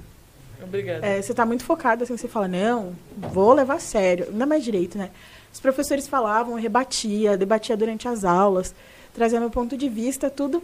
Obrigada. 0.61 1.03
É, 1.03 1.19
você 1.19 1.31
está 1.31 1.43
muito 1.43 1.63
focado, 1.63 2.03
assim, 2.03 2.15
você 2.15 2.27
fala, 2.27 2.47
não, 2.47 2.93
vou 3.17 3.51
levar 3.51 3.77
a 3.77 3.79
sério. 3.79 4.27
Ainda 4.29 4.45
mais 4.45 4.63
direito, 4.63 4.95
né? 4.95 5.09
Os 5.53 5.59
professores 5.59 6.07
falavam, 6.07 6.55
eu 6.55 6.61
rebatia, 6.61 7.37
debatia 7.37 7.75
durante 7.75 8.07
as 8.07 8.23
aulas, 8.23 8.73
trazia 9.13 9.39
meu 9.39 9.49
ponto 9.49 9.75
de 9.75 9.89
vista, 9.89 10.29
tudo. 10.29 10.63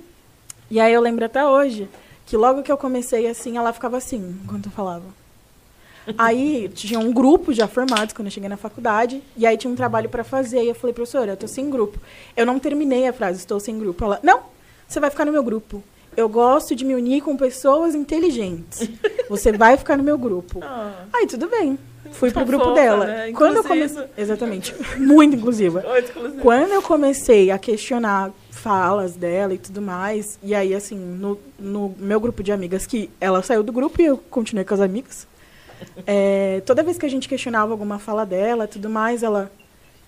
E 0.70 0.80
aí 0.80 0.94
eu 0.94 1.02
lembro 1.02 1.26
até 1.26 1.46
hoje 1.46 1.90
que 2.26 2.36
logo 2.36 2.64
que 2.64 2.72
eu 2.72 2.78
comecei 2.78 3.28
assim, 3.28 3.58
ela 3.58 3.72
ficava 3.72 3.98
assim, 3.98 4.40
enquanto 4.44 4.66
eu 4.66 4.72
falava. 4.72 5.06
Aí 6.18 6.70
tinha 6.70 7.00
um 7.00 7.12
grupo 7.12 7.54
já 7.54 7.68
formado 7.68 8.14
quando 8.14 8.28
eu 8.28 8.32
cheguei 8.32 8.48
na 8.48 8.56
faculdade, 8.56 9.22
e 9.36 9.46
aí 9.46 9.58
tinha 9.58 9.72
um 9.72 9.76
trabalho 9.76 10.10
para 10.10 10.24
fazer, 10.24 10.64
e 10.64 10.70
eu 10.70 10.76
falei, 10.76 10.94
professora, 10.94 11.34
eu 11.34 11.38
tô 11.38 11.48
sem 11.48 11.70
grupo. 11.70 12.00
Eu 12.36 12.46
não 12.46 12.60
terminei 12.60 13.08
a 13.08 13.14
frase, 13.14 13.40
estou 13.40 13.60
sem 13.60 13.78
grupo. 13.78 14.04
Ela, 14.06 14.20
não, 14.24 14.42
você 14.88 15.00
vai 15.00 15.10
ficar 15.10 15.26
no 15.26 15.32
meu 15.32 15.44
grupo 15.44 15.84
eu 16.18 16.28
gosto 16.28 16.76
de 16.76 16.84
me 16.84 16.96
unir 16.96 17.22
com 17.22 17.38
pessoas 17.38 17.94
inteligentes. 17.94 18.90
Você 19.30 19.52
vai 19.52 19.78
ficar 19.78 19.96
no 19.96 20.04
meu 20.04 20.18
grupo. 20.18 20.60
Ah. 20.64 21.06
Aí, 21.14 21.28
tudo 21.28 21.48
bem. 21.48 21.78
Fui 22.12 22.32
pro 22.32 22.46
grupo 22.46 22.66
fofa, 22.66 22.76
dela. 22.76 23.06
Né? 23.06 23.32
Quando 23.34 23.58
eu 23.58 23.64
comecei, 23.64 24.04
exatamente, 24.18 24.76
muito 24.98 25.36
inclusiva. 25.36 25.84
Muito 25.88 26.42
Quando 26.42 26.72
eu 26.72 26.82
comecei 26.82 27.52
a 27.52 27.58
questionar 27.58 28.32
falas 28.52 29.16
dela 29.16 29.54
e 29.54 29.58
tudo 29.58 29.82
mais, 29.82 30.38
e 30.42 30.54
aí 30.54 30.74
assim, 30.74 30.98
no, 30.98 31.40
no 31.60 31.96
meu 31.98 32.20
grupo 32.20 32.44
de 32.44 32.52
amigas 32.52 32.86
que 32.86 33.10
ela 33.22 33.42
saiu 33.42 33.64
do 33.64 33.72
grupo 33.72 34.02
e 34.02 34.06
eu 34.06 34.18
continuei 34.18 34.66
com 34.66 34.74
as 34.74 34.82
amigas. 34.82 35.28
É, 36.08 36.64
toda 36.66 36.82
vez 36.82 36.98
que 36.98 37.06
a 37.06 37.10
gente 37.10 37.30
questionava 37.30 37.72
alguma 37.72 38.00
fala 38.00 38.26
dela, 38.26 38.64
e 38.64 38.68
tudo 38.68 38.90
mais, 38.90 39.22
ela, 39.22 39.52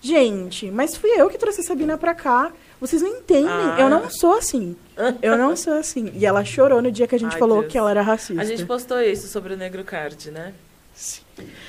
gente, 0.00 0.68
mas 0.68 0.96
fui 0.96 1.10
eu 1.10 1.30
que 1.30 1.38
trouxe 1.38 1.60
a 1.60 1.64
Sabina 1.64 1.96
pra 1.96 2.12
cá. 2.12 2.52
Vocês 2.80 3.02
não 3.02 3.08
entendem, 3.08 3.48
ah. 3.48 3.76
eu 3.78 3.88
não 3.88 4.10
sou 4.10 4.34
assim. 4.34 4.74
Eu 5.22 5.38
não 5.38 5.54
sou 5.54 5.74
assim. 5.74 6.10
E 6.14 6.26
ela 6.26 6.44
chorou 6.44 6.82
no 6.82 6.90
dia 6.90 7.06
que 7.06 7.14
a 7.14 7.18
gente 7.18 7.34
Ai, 7.34 7.38
falou 7.38 7.60
Deus. 7.60 7.70
que 7.70 7.78
ela 7.78 7.90
era 7.90 8.02
racista. 8.02 8.42
A 8.42 8.44
gente 8.44 8.64
postou 8.64 9.00
isso 9.00 9.28
sobre 9.28 9.54
o 9.54 9.56
Negro 9.56 9.84
Card, 9.84 10.30
né? 10.30 10.54
Sim. 11.00 11.22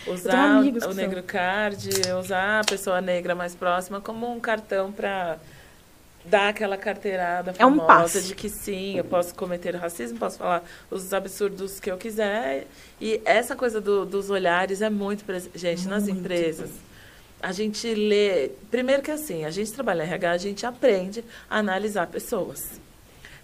Usar 0.06 0.60
o 0.60 0.94
Negro 0.94 1.24
Card, 1.24 1.90
usar 2.20 2.60
a 2.60 2.64
pessoa 2.66 3.00
negra 3.00 3.34
mais 3.34 3.56
próxima 3.56 4.02
como 4.02 4.30
um 4.30 4.42
cartão 4.42 4.92
para 4.92 5.38
dar 6.26 6.50
aquela 6.50 6.76
carteirada 6.76 7.54
famosa 7.54 7.82
é 7.82 7.84
um 7.84 7.88
passo. 7.88 8.22
de 8.22 8.36
que 8.36 8.50
sim, 8.50 8.98
eu 8.98 9.06
posso 9.06 9.34
cometer 9.34 9.74
racismo, 9.74 10.20
posso 10.20 10.38
falar 10.38 10.64
os 10.90 11.14
absurdos 11.14 11.80
que 11.80 11.90
eu 11.90 11.98
quiser. 11.98 12.68
E 13.00 13.22
essa 13.24 13.56
coisa 13.56 13.80
do, 13.80 14.06
dos 14.06 14.30
olhares 14.30 14.82
é 14.82 14.90
muito 14.90 15.24
presente. 15.24 15.58
Gente, 15.58 15.88
muito. 15.88 15.90
nas 15.92 16.08
empresas 16.10 16.70
a 17.42 17.54
gente 17.54 17.88
lê. 17.96 18.52
Primeiro 18.70 19.02
que 19.02 19.12
assim, 19.12 19.46
a 19.46 19.50
gente 19.50 19.72
trabalha 19.72 20.04
em 20.04 20.08
RH, 20.08 20.32
a 20.32 20.38
gente 20.38 20.66
aprende 20.66 21.24
a 21.50 21.60
analisar 21.60 22.06
pessoas. 22.08 22.82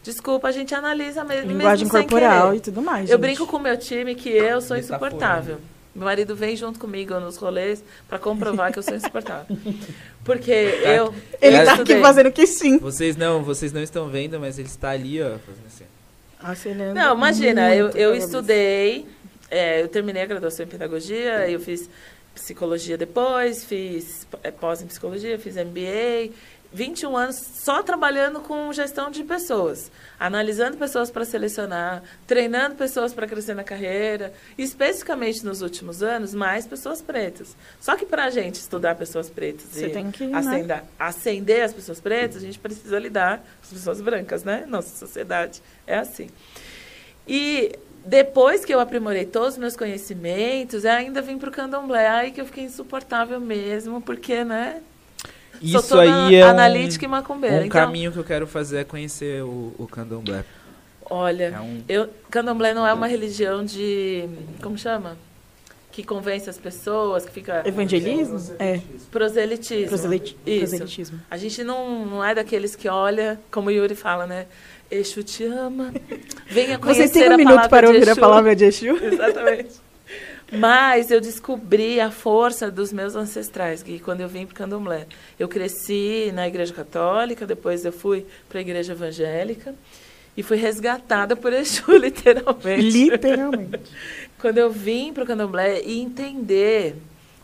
Desculpa, 0.04 0.50
a 0.50 0.52
gente 0.52 0.76
analisa 0.76 1.24
mesmo. 1.24 1.50
Linguagem 1.50 1.86
mesmo 1.86 2.00
corporal 2.00 2.54
e 2.54 2.60
tudo 2.60 2.82
mais. 2.82 3.10
Eu 3.10 3.18
brinco 3.18 3.48
com 3.48 3.56
o 3.56 3.60
meu 3.62 3.78
time 3.78 4.16
que 4.16 4.30
eu 4.30 4.60
sou 4.60 4.76
insuportável. 4.76 5.60
Meu 5.98 6.06
marido 6.06 6.36
vem 6.36 6.56
junto 6.56 6.78
comigo 6.78 7.20
nos 7.20 7.38
rolês 7.38 7.84
para 8.08 8.20
comprovar 8.20 8.72
que 8.72 8.78
eu 8.78 8.84
sou 8.84 8.94
insuportável. 8.94 9.58
Porque 10.24 10.80
tá. 10.84 10.90
eu. 10.94 11.12
Ele 11.42 11.58
está 11.58 11.74
aqui 11.74 12.00
fazendo 12.00 12.32
que 12.32 12.46
sim. 12.46 12.78
Vocês 12.78 13.16
não, 13.18 13.44
vocês 13.44 13.74
não 13.74 13.82
estão 13.82 14.08
vendo, 14.08 14.40
mas 14.40 14.60
ele 14.60 14.68
está 14.68 14.92
ali, 14.92 15.20
ó, 15.20 15.40
fazendo 15.40 15.66
assim. 15.66 15.86
Acelendo 16.40 16.94
não, 16.94 17.18
imagina, 17.18 17.76
eu, 17.76 17.90
eu 17.90 18.14
estudei, 18.14 19.08
é, 19.50 19.82
eu 19.82 19.88
terminei 19.88 20.22
a 20.22 20.28
graduação 20.28 20.68
em 20.68 20.70
pedagogia, 20.70 21.50
eu 21.50 21.60
fiz 21.60 21.90
psicologia 22.36 22.96
depois, 22.96 23.66
fiz 23.66 24.28
é, 24.44 24.52
pós 24.52 24.84
em 24.84 24.86
psicologia, 24.86 25.40
fiz 25.40 25.56
MBA, 25.56 26.32
21 26.78 27.18
anos 27.18 27.36
só 27.36 27.82
trabalhando 27.82 28.40
com 28.40 28.72
gestão 28.72 29.10
de 29.10 29.24
pessoas, 29.24 29.92
analisando 30.20 30.78
pessoas 30.78 31.10
para 31.10 31.26
selecionar, 31.26 32.04
treinando 32.28 32.76
pessoas 32.76 33.16
para 33.16 33.26
crescer 33.26 33.56
na 33.56 33.64
carreira, 33.64 34.32
especificamente 34.58 35.44
nos 35.44 35.64
últimos 35.64 36.04
anos, 36.04 36.36
mais 36.36 36.68
pessoas 36.68 37.02
pretas. 37.02 37.58
Só 37.82 37.96
que 37.96 38.06
para 38.06 38.26
a 38.26 38.30
gente 38.30 38.56
estudar 38.56 38.94
pessoas 38.94 39.28
pretas 39.28 39.66
Você 39.72 39.88
e 39.88 40.12
que, 40.12 40.32
acender, 40.32 40.68
né? 40.68 40.84
acender 41.00 41.64
as 41.64 41.74
pessoas 41.74 42.00
pretas, 42.00 42.38
a 42.38 42.46
gente 42.46 42.60
precisa 42.60 43.00
lidar 43.00 43.40
com 43.40 43.44
as 43.64 43.74
pessoas 43.74 44.00
brancas, 44.00 44.44
né? 44.44 44.64
Nossa 44.68 44.96
sociedade 44.96 45.64
é 45.88 45.98
assim. 45.98 46.30
E 47.28 47.72
depois 48.06 48.64
que 48.64 48.74
eu 48.74 48.80
aprimorei 48.80 49.26
todos 49.26 49.54
os 49.54 49.58
meus 49.58 49.76
conhecimentos, 49.76 50.86
eu 50.86 50.92
ainda 50.92 51.24
vim 51.24 51.40
para 51.40 51.50
o 51.50 51.52
candomblé, 51.52 52.08
aí 52.08 52.32
que 52.32 52.40
eu 52.40 52.46
fiquei 52.46 52.66
insuportável 52.66 53.42
mesmo, 53.42 54.00
porque, 54.00 54.44
né? 54.44 54.84
Isso 55.62 55.98
aí 55.98 56.36
é 56.36 56.44
analítica 56.44 57.06
um, 57.06 57.10
e 57.10 57.12
macumbeira. 57.12 57.56
Um 57.58 57.66
então, 57.66 57.70
caminho 57.70 58.12
que 58.12 58.18
eu 58.18 58.24
quero 58.24 58.48
fazer 58.48 58.80
é 58.80 58.84
conhecer 58.84 59.44
o, 59.44 59.74
o 59.78 59.88
candomblé. 59.88 60.44
Olha, 61.10 61.54
é 61.56 61.60
um... 61.60 61.82
eu, 61.88 62.10
candomblé 62.30 62.74
não 62.74 62.86
é 62.86 62.94
uma 62.94 63.08
religião 63.08 63.64
de... 63.64 64.28
Como 64.62 64.78
chama? 64.78 65.18
Que 65.92 66.04
convence 66.04 66.50
as 66.50 66.58
pessoas, 66.58 67.26
que 67.26 67.32
fica... 67.32 67.64
Evangelismo? 67.66 68.56
É. 68.60 68.82
Proselitismo. 69.10 69.88
Proseliti 69.88 70.38
Isso. 70.46 70.60
Proselitismo. 70.68 71.20
A 71.32 71.38
gente 71.38 71.64
não, 71.64 72.06
não 72.06 72.24
é 72.24 72.36
daqueles 72.36 72.76
que 72.76 72.88
olha, 72.90 73.40
como 73.50 73.70
o 73.70 73.72
Yuri 73.72 73.96
fala, 73.96 74.28
né? 74.28 74.46
Exu 74.92 75.24
te 75.24 75.44
ama. 75.46 75.94
Venha 76.48 76.78
conhecer 76.78 77.08
Você 77.08 77.14
tem 77.20 77.34
um 77.34 77.38
minuto 77.38 77.70
para 77.70 77.88
ouvir 77.88 78.10
a 78.10 78.16
palavra 78.16 78.56
de 78.56 78.66
Exu? 78.66 78.98
Exatamente. 79.04 79.87
Mas 80.52 81.12
eu 81.12 81.20
descobri 81.20 82.00
a 82.00 82.10
força 82.10 82.72
dos 82.72 82.94
meus 82.94 83.16
ancestrais, 83.16 83.84
que 83.84 84.00
quando 84.00 84.22
eu 84.22 84.30
vim 84.30 84.46
para 84.46 84.54
o 84.54 84.56
Candomblé. 84.56 85.06
Eu 85.38 85.48
cresci 85.48 86.32
na 86.34 86.48
igreja 86.48 86.74
católica, 86.74 87.46
depois 87.46 87.84
eu 87.84 87.92
fui 87.92 88.26
para 88.48 88.60
a 88.60 88.62
igreja 88.62 88.94
evangélica 88.94 89.76
e 90.36 90.44
fui 90.44 90.58
resgatada 90.58 91.36
por 91.36 91.52
Exu, 91.52 91.92
literalmente. 91.98 92.82
Literalmente. 92.82 93.92
quando 94.40 94.58
eu 94.58 94.72
vim 94.72 95.12
para 95.12 95.24
o 95.24 95.28
Candomblé 95.28 95.82
e 95.82 96.00
entender 96.00 96.96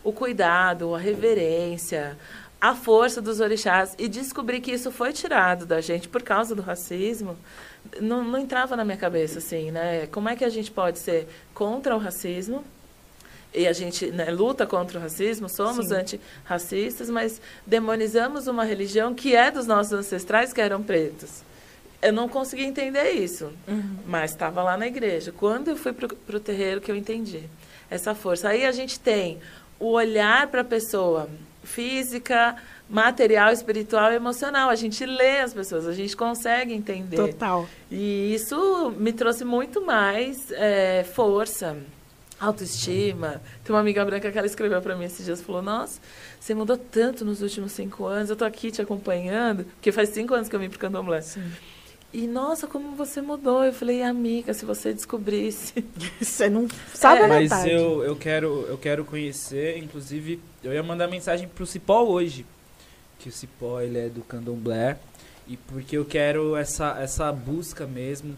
o 0.03 0.13
cuidado, 0.13 0.95
a 0.95 0.99
reverência, 0.99 2.17
a 2.59 2.73
força 2.73 3.21
dos 3.21 3.41
orixás 3.41 3.95
e 3.97 4.07
descobri 4.07 4.61
que 4.61 4.71
isso 4.71 4.91
foi 4.91 5.11
tirado 5.11 5.65
da 5.65 5.81
gente 5.81 6.07
por 6.07 6.23
causa 6.23 6.55
do 6.55 6.61
racismo, 6.61 7.35
não, 7.99 8.23
não 8.23 8.39
entrava 8.39 8.77
na 8.77 8.85
minha 8.85 8.97
cabeça 8.97 9.39
assim, 9.39 9.71
né? 9.71 10.07
Como 10.07 10.29
é 10.29 10.35
que 10.35 10.45
a 10.45 10.49
gente 10.49 10.71
pode 10.71 10.99
ser 10.99 11.27
contra 11.53 11.93
o 11.93 11.99
racismo 11.99 12.63
e 13.53 13.67
a 13.67 13.73
gente 13.73 14.07
né, 14.11 14.31
luta 14.31 14.65
contra 14.65 14.97
o 14.97 15.01
racismo, 15.01 15.47
somos 15.49 15.87
Sim. 15.87 15.95
antirracistas, 15.95 17.09
mas 17.09 17.41
demonizamos 17.65 18.47
uma 18.47 18.63
religião 18.63 19.13
que 19.13 19.35
é 19.35 19.51
dos 19.51 19.67
nossos 19.67 19.93
ancestrais 19.93 20.51
que 20.51 20.61
eram 20.61 20.81
pretos. 20.81 21.41
Eu 22.01 22.11
não 22.11 22.27
consegui 22.27 22.63
entender 22.63 23.11
isso, 23.11 23.51
uhum. 23.67 23.97
mas 24.05 24.31
estava 24.31 24.61
lá 24.61 24.75
na 24.75 24.87
igreja. 24.87 25.31
Quando 25.31 25.69
eu 25.69 25.77
fui 25.77 25.93
para 25.93 26.35
o 26.35 26.39
terreiro 26.39 26.81
que 26.81 26.91
eu 26.91 26.95
entendi 26.95 27.43
essa 27.93 28.15
força. 28.15 28.49
Aí 28.49 28.65
a 28.65 28.71
gente 28.71 28.99
tem 28.99 29.39
o 29.79 29.91
olhar 29.91 30.47
para 30.47 30.61
a 30.61 30.63
pessoa 30.63 31.29
física, 31.63 32.55
material, 32.89 33.51
espiritual 33.51 34.11
e 34.11 34.15
emocional. 34.15 34.69
A 34.69 34.75
gente 34.75 35.05
lê 35.05 35.39
as 35.39 35.53
pessoas, 35.53 35.87
a 35.87 35.93
gente 35.93 36.15
consegue 36.17 36.73
entender. 36.73 37.15
Total. 37.15 37.67
E 37.91 38.33
isso 38.33 38.91
me 38.97 39.13
trouxe 39.13 39.45
muito 39.45 39.85
mais 39.85 40.51
é, 40.51 41.03
força 41.03 41.77
autoestima. 42.45 43.41
Tem 43.63 43.73
uma 43.73 43.79
amiga 43.79 44.03
branca 44.03 44.31
que 44.31 44.37
ela 44.37 44.47
escreveu 44.47 44.81
para 44.81 44.95
mim 44.95 45.05
esses 45.05 45.25
dias, 45.25 45.41
falou, 45.41 45.61
nossa, 45.61 45.99
você 46.39 46.53
mudou 46.53 46.77
tanto 46.77 47.23
nos 47.23 47.41
últimos 47.41 47.71
cinco 47.71 48.05
anos, 48.05 48.29
eu 48.29 48.35
tô 48.35 48.45
aqui 48.45 48.71
te 48.71 48.81
acompanhando, 48.81 49.65
porque 49.65 49.91
faz 49.91 50.09
cinco 50.09 50.33
anos 50.33 50.49
que 50.49 50.55
eu 50.55 50.59
vim 50.59 50.69
pro 50.69 50.79
Candomblé. 50.79 51.21
Sim. 51.21 51.43
E, 52.13 52.27
nossa, 52.27 52.67
como 52.67 52.95
você 52.95 53.21
mudou. 53.21 53.63
Eu 53.63 53.73
falei, 53.73 54.03
amiga, 54.03 54.53
se 54.53 54.65
você 54.65 54.93
descobrisse. 54.93 55.83
Você 56.21 56.47
não 56.47 56.67
sabe 56.93 57.21
é. 57.21 57.25
a 57.25 57.27
Mas 57.27 57.65
eu, 57.65 58.03
eu, 58.03 58.15
quero, 58.15 58.67
eu 58.69 58.77
quero 58.77 59.03
conhecer, 59.03 59.79
inclusive, 59.79 60.39
eu 60.63 60.71
ia 60.71 60.83
mandar 60.83 61.07
mensagem 61.07 61.47
pro 61.47 61.65
Cipó 61.65 62.03
hoje. 62.03 62.45
Que 63.17 63.29
o 63.29 63.31
Cipó, 63.31 63.81
ele 63.81 63.97
é 63.97 64.09
do 64.09 64.21
candomblé. 64.21 64.99
E 65.47 65.57
porque 65.57 65.97
eu 65.97 66.05
quero 66.05 66.55
essa, 66.55 66.95
essa 66.99 67.31
busca 67.31 67.87
mesmo 67.87 68.35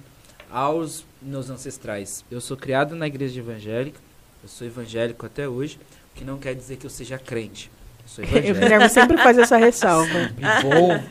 aos 0.50 1.06
meus 1.22 1.50
ancestrais. 1.50 2.24
Eu 2.30 2.40
sou 2.42 2.56
criado 2.56 2.96
na 2.96 3.08
igreja 3.08 3.40
evangélica, 3.40 4.00
eu 4.44 4.50
sou 4.50 4.66
evangélico 4.66 5.26
até 5.26 5.48
hoje, 5.48 5.80
o 6.14 6.18
que 6.18 6.24
não 6.24 6.38
quer 6.38 6.56
dizer 6.56 6.78
que 6.78 6.86
eu 6.86 6.90
seja 6.90 7.18
crente. 7.18 7.72
Eu 8.04 8.10
sou 8.10 8.24
evangélico. 8.26 8.84
Eu 8.84 8.90
sempre 8.90 9.18
faz 9.18 9.38
essa 9.38 9.58
ressalva. 9.58 10.32
bom. 10.62 11.04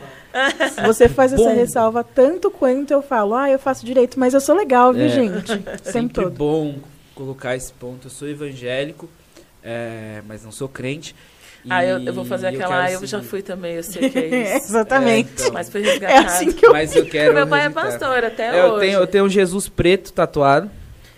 Você 0.85 1.07
faz 1.07 1.31
essa 1.31 1.51
ressalva 1.51 2.03
tanto 2.03 2.51
quanto 2.51 2.91
eu 2.91 3.01
falo, 3.01 3.35
ah, 3.35 3.49
eu 3.49 3.57
faço 3.57 3.85
direito, 3.85 4.19
mas 4.19 4.33
eu 4.33 4.41
sou 4.41 4.55
legal, 4.55 4.93
viu, 4.93 5.05
é, 5.05 5.09
gente? 5.09 5.47
Sempre, 5.81 5.91
sempre 5.91 6.23
todo. 6.23 6.35
bom 6.35 6.75
colocar 7.13 7.55
esse 7.55 7.71
ponto. 7.71 8.07
Eu 8.07 8.11
sou 8.11 8.27
evangélico, 8.27 9.09
é, 9.63 10.21
mas 10.27 10.43
não 10.43 10.51
sou 10.51 10.67
crente. 10.67 11.15
Ah, 11.69 11.83
eu, 11.83 11.99
eu, 11.99 12.13
vou 12.13 12.25
fazer 12.25 12.47
aquela, 12.47 12.91
eu, 12.91 13.01
eu 13.01 13.07
já 13.07 13.21
fui 13.21 13.41
também, 13.41 13.75
eu 13.75 13.83
sei 13.83 14.09
que 14.09 14.19
é 14.19 14.55
isso. 14.57 14.67
Exatamente. 14.67 15.29
É, 15.29 15.33
então, 15.41 15.53
mas 15.53 15.69
foi 15.69 15.81
resgatado. 15.81 16.23
É 16.23 16.25
assim 16.27 16.51
que 16.51 16.65
eu 16.65 16.71
Mas 16.71 16.95
eu 16.95 17.05
quero 17.05 17.33
Meu 17.33 17.47
pai 17.47 17.65
é 17.65 17.69
pastor 17.69 18.23
até 18.23 18.59
eu 18.59 18.73
hoje. 18.73 18.85
Tenho, 18.85 18.99
eu 18.99 19.07
tenho 19.07 19.25
um 19.25 19.29
Jesus 19.29 19.67
preto 19.67 20.13
tatuado. 20.13 20.69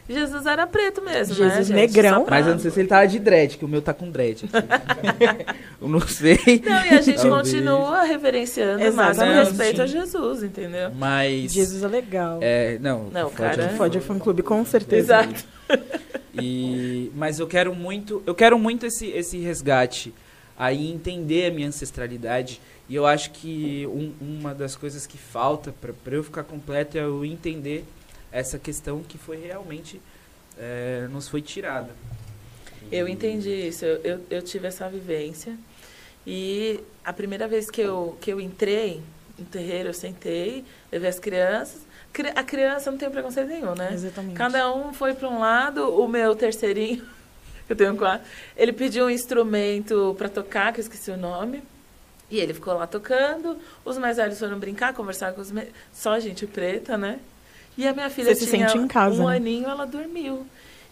Jesus 0.10 0.46
era 0.46 0.66
preto 0.66 1.02
mesmo, 1.02 1.36
Jesus 1.36 1.70
né, 1.70 1.76
negrão. 1.76 2.26
Mas 2.30 2.48
eu 2.48 2.54
não 2.54 2.60
sei 2.60 2.72
se 2.72 2.80
ele 2.80 2.88
tava 2.88 3.06
de 3.08 3.20
dread, 3.20 3.58
que 3.58 3.66
o 3.66 3.68
meu 3.68 3.82
tá 3.82 3.94
com 3.94 4.10
dread. 4.10 4.46
eu 5.82 5.90
não 5.90 6.00
sei. 6.00 6.40
Não, 6.66 6.86
e 6.86 6.90
a 6.90 7.02
gente 7.02 7.22
Talvez. 7.22 7.36
continua 7.36 8.04
reverenciando 8.04 8.90
o 8.90 8.94
máximo 8.94 9.34
respeito 9.34 9.82
a 9.82 9.86
Jesus, 9.86 10.44
entendeu? 10.44 10.92
Mas... 10.96 11.52
Jesus 11.52 11.84
é 11.84 11.88
legal. 11.88 12.40
É, 12.42 12.78
não. 12.80 13.10
Não, 13.12 13.30
cara... 13.30 13.68
Fode 13.70 14.00
fã 14.00 14.18
clube, 14.18 14.42
com 14.44 14.64
certeza. 14.64 15.26
Exato. 15.26 15.44
E, 16.34 17.12
mas 17.14 17.40
eu 17.40 17.48
quero 17.48 17.76
muito, 17.76 18.24
eu 18.26 18.34
quero 18.34 18.58
muito 18.58 18.86
esse, 18.86 19.08
esse 19.08 19.38
resgate 19.40 20.14
aí 20.58 20.92
entender 20.92 21.52
a 21.52 21.52
minha 21.54 21.68
ancestralidade. 21.68 22.60
E 22.90 22.96
eu 22.96 23.06
acho 23.06 23.32
que 23.32 23.86
um, 23.88 24.14
uma 24.20 24.56
das 24.56 24.76
coisas 24.76 25.06
que 25.06 25.18
falta 25.18 25.74
para 26.04 26.16
eu 26.16 26.24
ficar 26.24 26.44
completo 26.44 26.98
é 26.98 27.02
eu 27.02 27.24
entender 27.24 27.86
essa 28.32 28.58
questão 28.58 29.04
que 29.04 29.18
foi 29.18 29.38
realmente 29.38 30.02
é, 30.58 31.08
nos 31.12 31.28
foi 31.28 31.42
tirada. 31.42 31.90
Eu 32.92 33.08
entendi 33.08 33.68
isso, 33.68 33.86
eu, 33.86 33.98
eu, 34.04 34.26
eu, 34.30 34.42
tive 34.42 34.68
essa 34.68 34.88
vivência. 34.90 35.58
E 36.26 36.80
a 37.04 37.12
primeira 37.12 37.48
vez 37.48 37.70
que 37.70 37.82
eu, 37.82 38.18
que 38.22 38.32
eu 38.32 38.40
entrei 38.40 39.02
no 39.38 39.46
terreiro, 39.46 39.90
eu 39.90 39.94
sentei, 39.94 40.64
levei 40.92 41.10
as 41.10 41.20
crianças. 41.20 41.86
A 42.36 42.44
criança 42.44 42.90
não 42.90 42.98
tem 42.98 43.10
preconceito 43.10 43.48
nenhum, 43.48 43.76
né? 43.76 43.92
Exatamente. 43.94 44.36
Cada 44.36 44.74
um 44.74 44.92
foi 44.92 45.14
para 45.14 45.30
um 45.30 45.40
lado, 45.40 46.02
o 46.02 46.08
meu 46.08 46.36
terceirinho 46.36 47.06
eu 47.70 47.76
tenho 47.76 47.96
quatro. 47.96 48.28
Ele 48.56 48.74
pediu 48.74 49.06
um 49.06 49.10
instrumento 49.10 50.16
para 50.18 50.30
tocar, 50.30 50.74
que 50.74 50.80
eu 50.80 50.84
esqueci 50.84 51.12
o 51.12 51.18
nome. 51.18 51.62
E 52.30 52.40
ele 52.40 52.54
ficou 52.54 52.74
lá 52.74 52.86
tocando. 52.86 53.58
Os 53.86 53.98
mais 53.98 54.18
velhos 54.18 54.38
foram 54.38 54.60
brincar, 54.60 54.94
conversar 54.94 55.34
com 55.34 55.42
os. 55.42 55.52
Me... 55.52 55.68
Só 55.94 56.20
gente 56.20 56.46
preta, 56.46 56.98
né? 56.98 57.20
E 57.78 57.88
a 57.88 57.94
minha 57.94 58.10
filha 58.10 58.34
Você 58.36 58.46
tinha 58.46 58.68
se 58.68 58.74
sente 58.74 58.84
em 58.84 58.88
casa, 58.88 59.22
um 59.22 59.28
né? 59.28 59.38
aninho, 59.38 59.68
ela 59.68 59.86
dormiu. 59.86 60.46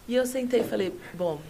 E 0.08 0.16
eu 0.16 0.26
sentei 0.26 0.62
e 0.62 0.64
falei, 0.64 0.94
bom, 1.14 1.42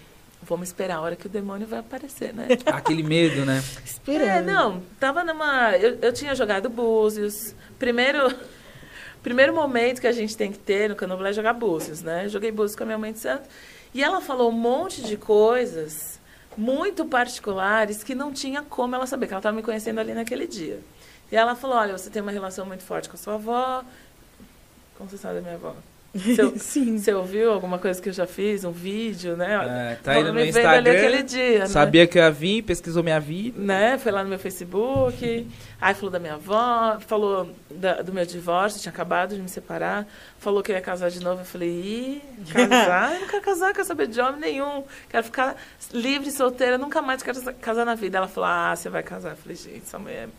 vamos 0.41 0.69
esperar 0.69 0.97
a 0.97 1.01
hora 1.01 1.15
que 1.15 1.25
o 1.25 1.29
demônio 1.29 1.67
vai 1.67 1.79
aparecer, 1.79 2.33
né? 2.33 2.47
Aquele 2.67 3.03
medo, 3.03 3.45
né? 3.45 3.61
Esperando. 3.83 4.27
É, 4.27 4.41
não, 4.41 4.81
tava 4.99 5.23
numa. 5.23 5.75
Eu, 5.75 5.97
eu 6.01 6.13
tinha 6.13 6.33
jogado 6.33 6.69
búzios. 6.69 7.53
Primeiro. 7.77 8.33
Primeiro 9.21 9.55
momento 9.55 10.01
que 10.01 10.05
a 10.05 10.11
gente 10.11 10.37
tem 10.37 10.51
que 10.51 10.59
ter 10.59 10.87
no 10.87 10.95
candomblé 10.95 11.31
é 11.31 11.33
jogar 11.33 11.53
búzios, 11.53 12.03
né? 12.03 12.29
joguei 12.29 12.51
búzios 12.51 12.75
com 12.75 12.83
a 12.83 12.85
minha 12.85 12.97
mãe 12.97 13.11
de 13.11 13.17
santo. 13.17 13.49
E 13.95 14.03
ela 14.03 14.19
falou 14.19 14.49
um 14.49 14.51
monte 14.51 15.01
de 15.01 15.15
coisas 15.15 16.19
muito 16.57 17.05
particulares 17.05 18.03
que 18.03 18.13
não 18.13 18.33
tinha 18.33 18.61
como 18.61 18.93
ela 18.93 19.07
saber, 19.07 19.25
que 19.25 19.31
ela 19.31 19.39
estava 19.39 19.55
me 19.55 19.63
conhecendo 19.63 19.99
ali 20.01 20.13
naquele 20.13 20.45
dia. 20.45 20.81
E 21.31 21.35
ela 21.37 21.55
falou: 21.55 21.77
Olha, 21.77 21.97
você 21.97 22.09
tem 22.09 22.21
uma 22.21 22.31
relação 22.33 22.65
muito 22.65 22.83
forte 22.83 23.07
com 23.07 23.15
a 23.15 23.17
sua 23.17 23.35
avó. 23.35 23.85
Como 24.97 25.09
você 25.09 25.17
sabe 25.17 25.35
da 25.35 25.41
minha 25.43 25.55
avó? 25.55 25.73
Sim. 26.57 26.97
Você 26.97 27.13
ouviu 27.13 27.51
alguma 27.51 27.77
coisa 27.77 28.01
que 28.01 28.07
eu 28.07 28.13
já 28.13 28.25
fiz, 28.25 28.63
um 28.63 28.71
vídeo, 28.71 29.35
né? 29.35 29.91
É, 29.91 29.95
tá 29.95 30.13
aí 30.13 30.23
no 30.23 30.33
meu 30.33 30.45
Instagram. 30.45 30.91
aquele 30.91 31.23
dia, 31.23 31.59
né? 31.59 31.65
sabia 31.67 32.01
né? 32.01 32.07
que 32.07 32.17
eu 32.17 32.23
ia 32.23 32.31
vir, 32.31 32.61
pesquisou 32.61 33.03
minha 33.03 33.19
vida. 33.19 33.59
Né? 33.59 33.97
Foi 33.97 34.11
lá 34.11 34.23
no 34.23 34.29
meu 34.29 34.39
Facebook. 34.39 35.47
aí 35.81 35.93
falou 35.93 36.09
da 36.09 36.19
minha 36.19 36.35
avó, 36.35 36.97
falou 37.01 37.53
da, 37.69 38.01
do 38.01 38.13
meu 38.13 38.25
divórcio, 38.25 38.79
tinha 38.79 38.91
acabado 38.91 39.35
de 39.35 39.41
me 39.41 39.49
separar. 39.49 40.07
Falou 40.39 40.63
que 40.63 40.71
ia 40.71 40.81
casar 40.81 41.09
de 41.09 41.19
novo. 41.21 41.41
Eu 41.41 41.45
falei, 41.45 41.69
ih, 41.69 42.21
casar? 42.51 43.15
eu 43.15 43.19
não 43.21 43.27
quero 43.27 43.43
casar, 43.43 43.73
quero 43.73 43.87
saber 43.87 44.07
de 44.07 44.21
homem 44.21 44.39
nenhum. 44.39 44.83
Quero 45.09 45.25
ficar 45.25 45.55
livre, 45.91 46.31
solteira, 46.31 46.77
nunca 46.77 47.01
mais 47.01 47.21
quero 47.21 47.41
casar 47.55 47.85
na 47.85 47.95
vida. 47.95 48.19
Ela 48.19 48.27
falou, 48.27 48.49
ah, 48.49 48.73
você 48.73 48.89
vai 48.89 49.03
casar. 49.03 49.31
Eu 49.31 49.37
falei, 49.37 49.57
gente, 49.57 49.83
essa 49.85 49.99
mulher. 49.99 50.29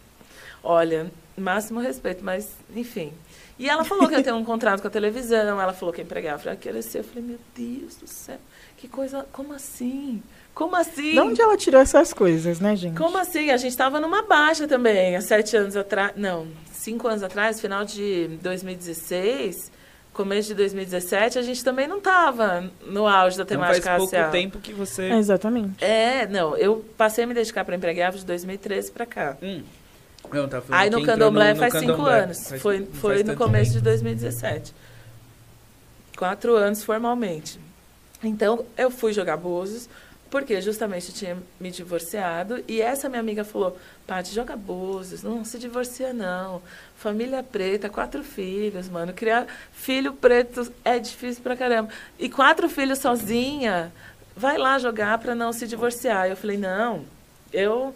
Olha, 0.63 1.11
máximo 1.37 1.81
respeito, 1.81 2.25
mas 2.25 2.57
enfim. 2.75 3.13
E 3.59 3.69
ela 3.69 3.85
falou 3.85 4.07
que 4.09 4.15
ia 4.15 4.23
ter 4.23 4.33
um 4.33 4.45
contrato 4.45 4.83
com 4.83 4.89
a 4.89 4.91
televisão, 4.91 5.61
ela 5.61 5.73
falou 5.73 5.93
que 5.93 6.01
ia 6.01 6.05
empregar 6.05 6.39
a 6.47 6.57
crescer. 6.57 6.99
Eu 6.99 7.05
falei, 7.05 7.25
meu 7.25 7.39
Deus 7.55 7.97
do 7.97 8.07
céu, 8.07 8.39
que 8.77 8.87
coisa, 8.87 9.27
como 9.33 9.55
assim? 9.55 10.23
Como 10.55 10.77
assim? 10.77 11.13
De 11.13 11.21
onde 11.21 11.41
ela 11.41 11.57
tirou 11.57 11.81
essas 11.81 12.13
coisas, 12.13 12.61
né, 12.61 12.77
gente? 12.77 12.97
Como 12.97 13.17
assim? 13.17 13.51
A 13.51 13.57
gente 13.57 13.73
estava 13.73 14.01
numa 14.01 14.23
baixa 14.23 14.67
também, 14.67 15.17
há 15.17 15.21
sete 15.21 15.57
anos 15.57 15.77
atrás, 15.77 16.13
não, 16.17 16.47
cinco 16.71 17.09
anos 17.09 17.23
atrás, 17.23 17.61
final 17.61 17.85
de 17.85 18.39
2016, 18.43 19.73
começo 20.13 20.49
de 20.49 20.55
2017, 20.55 21.39
a 21.39 21.43
gente 21.43 21.63
também 21.63 21.87
não 21.87 21.99
estava 21.99 22.71
no 22.87 23.07
auge 23.07 23.37
da 23.37 23.45
temática 23.45 23.91
não 23.91 23.99
faz 23.99 24.11
pouco 24.11 24.33
tempo 24.33 24.59
que 24.59 24.73
você... 24.73 25.05
É, 25.05 25.19
exatamente. 25.19 25.85
É, 25.85 26.27
não, 26.27 26.57
eu 26.57 26.85
passei 26.97 27.25
a 27.25 27.27
me 27.27 27.35
dedicar 27.35 27.65
para 27.65 27.77
empregar 27.77 28.13
de 28.13 28.25
2013 28.25 28.93
para 28.93 29.05
cá. 29.05 29.37
Hum. 29.43 29.63
Não, 30.33 30.49
tá 30.49 30.63
Aí 30.71 30.91
no 30.91 31.03
Candomblé 31.05 31.55
faz 31.55 31.75
no 31.75 31.81
cinco 31.81 31.93
candomblé. 31.93 32.21
anos. 32.21 32.49
Faz, 32.49 32.63
foi 32.63 32.87
foi 32.87 33.23
no 33.23 33.37
começo 33.37 33.73
tempo. 33.73 33.79
de 33.85 33.91
2017. 33.91 34.75
Quatro 36.17 36.57
anos 36.57 36.83
formalmente. 36.83 37.61
Então, 38.23 38.65
eu 38.77 38.91
fui 38.91 39.13
jogar 39.13 39.37
Búzios, 39.37 39.89
porque 40.31 40.61
justamente 40.63 41.09
eu 41.11 41.15
tinha 41.15 41.37
me 41.61 41.71
divorciado. 41.71 42.65
E 42.67 42.81
essa 42.81 43.09
minha 43.09 43.21
amiga 43.21 43.45
falou, 43.45 43.79
Paty, 44.07 44.35
joga 44.35 44.57
Búzios, 44.57 45.23
não 45.23 45.45
se 45.45 45.59
divorcia 45.59 46.13
não. 46.13 46.63
Família 46.97 47.43
preta, 47.43 47.89
quatro 47.91 48.25
filhos, 48.25 48.89
mano. 48.89 49.13
Criar 49.13 49.47
filho 49.73 50.13
preto 50.15 50.73
é 50.85 50.99
difícil 50.99 51.43
pra 51.43 51.57
caramba. 51.57 51.91
E 52.19 52.29
quatro 52.31 52.69
filhos 52.69 52.99
sozinha, 52.99 53.93
vai 54.35 54.57
lá 54.57 54.79
jogar 54.79 55.19
para 55.19 55.35
não 55.35 55.53
se 55.53 55.67
divorciar. 55.67 56.29
Eu 56.29 56.37
falei, 56.37 56.57
não, 56.57 57.05
eu 57.53 57.95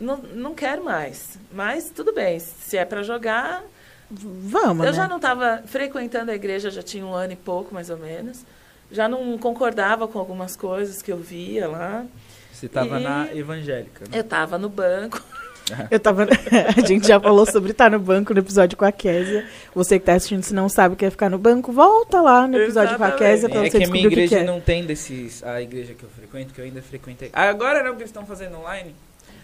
não, 0.00 0.16
não 0.18 0.54
quero 0.54 0.84
mais. 0.84 1.38
Mas 1.52 1.90
tudo 1.90 2.12
bem, 2.12 2.38
se 2.38 2.76
é 2.76 2.84
para 2.84 3.02
jogar. 3.02 3.62
Vamos. 4.10 4.84
Eu 4.84 4.92
né? 4.92 4.96
já 4.96 5.08
não 5.08 5.16
estava 5.16 5.62
frequentando 5.66 6.30
a 6.30 6.34
igreja, 6.34 6.70
já 6.70 6.82
tinha 6.82 7.04
um 7.04 7.12
ano 7.12 7.32
e 7.32 7.36
pouco, 7.36 7.74
mais 7.74 7.90
ou 7.90 7.96
menos. 7.96 8.44
Já 8.90 9.08
não 9.08 9.36
concordava 9.38 10.06
com 10.06 10.18
algumas 10.18 10.54
coisas 10.54 11.02
que 11.02 11.10
eu 11.10 11.18
via 11.18 11.68
lá. 11.68 12.06
Você 12.52 12.66
estava 12.66 13.00
e... 13.00 13.02
na 13.02 13.34
evangélica, 13.34 14.04
né? 14.04 14.18
Eu 14.18 14.20
estava 14.20 14.56
no 14.58 14.68
banco. 14.68 15.20
Eu 15.90 15.98
tava. 15.98 16.26
A 16.76 16.86
gente 16.86 17.08
já 17.08 17.18
falou 17.18 17.44
sobre 17.44 17.72
estar 17.72 17.90
no 17.90 17.98
banco 17.98 18.32
no 18.32 18.38
episódio 18.40 18.76
com 18.78 18.84
a 18.84 18.92
Késia. 18.92 19.44
Você 19.74 19.98
que 19.98 20.02
está 20.02 20.14
assistindo, 20.14 20.42
se 20.42 20.54
não 20.54 20.68
sabe 20.68 20.94
o 20.94 20.96
que 20.96 21.04
é 21.04 21.10
ficar 21.10 21.28
no 21.28 21.38
banco, 21.38 21.72
volta 21.72 22.20
lá 22.20 22.46
no 22.46 22.56
episódio 22.56 22.94
Exatamente. 22.94 23.16
com 23.18 23.24
a 23.24 23.28
Késia 23.28 23.48
pra 23.48 23.58
é 23.58 23.70
você 23.70 23.78
que 23.78 23.84
a 23.84 23.88
minha 23.88 24.06
igreja 24.06 24.38
que 24.38 24.44
não 24.44 24.60
tem 24.60 24.84
desses. 24.84 25.42
A 25.42 25.60
igreja 25.60 25.94
que 25.94 26.04
eu 26.04 26.08
frequento, 26.08 26.54
que 26.54 26.60
eu 26.60 26.64
ainda 26.64 26.80
frequentei. 26.82 27.30
Agora 27.32 27.82
não, 27.82 27.96
que 27.96 28.02
eles 28.02 28.10
estão 28.10 28.24
fazendo 28.24 28.58
online. 28.58 28.94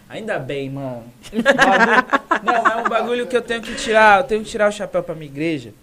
Ainda 0.09 0.37
bem, 0.37 0.69
mano. 0.69 1.05
não, 2.43 2.71
é 2.71 2.75
um 2.85 2.89
bagulho 2.89 3.27
que 3.27 3.35
eu 3.35 3.41
tenho 3.41 3.61
que 3.61 3.75
tirar. 3.75 4.21
Eu 4.21 4.23
tenho 4.25 4.43
que 4.43 4.49
tirar 4.49 4.69
o 4.69 4.71
chapéu 4.71 5.01
pra 5.01 5.15
minha 5.15 5.29
igreja. 5.29 5.73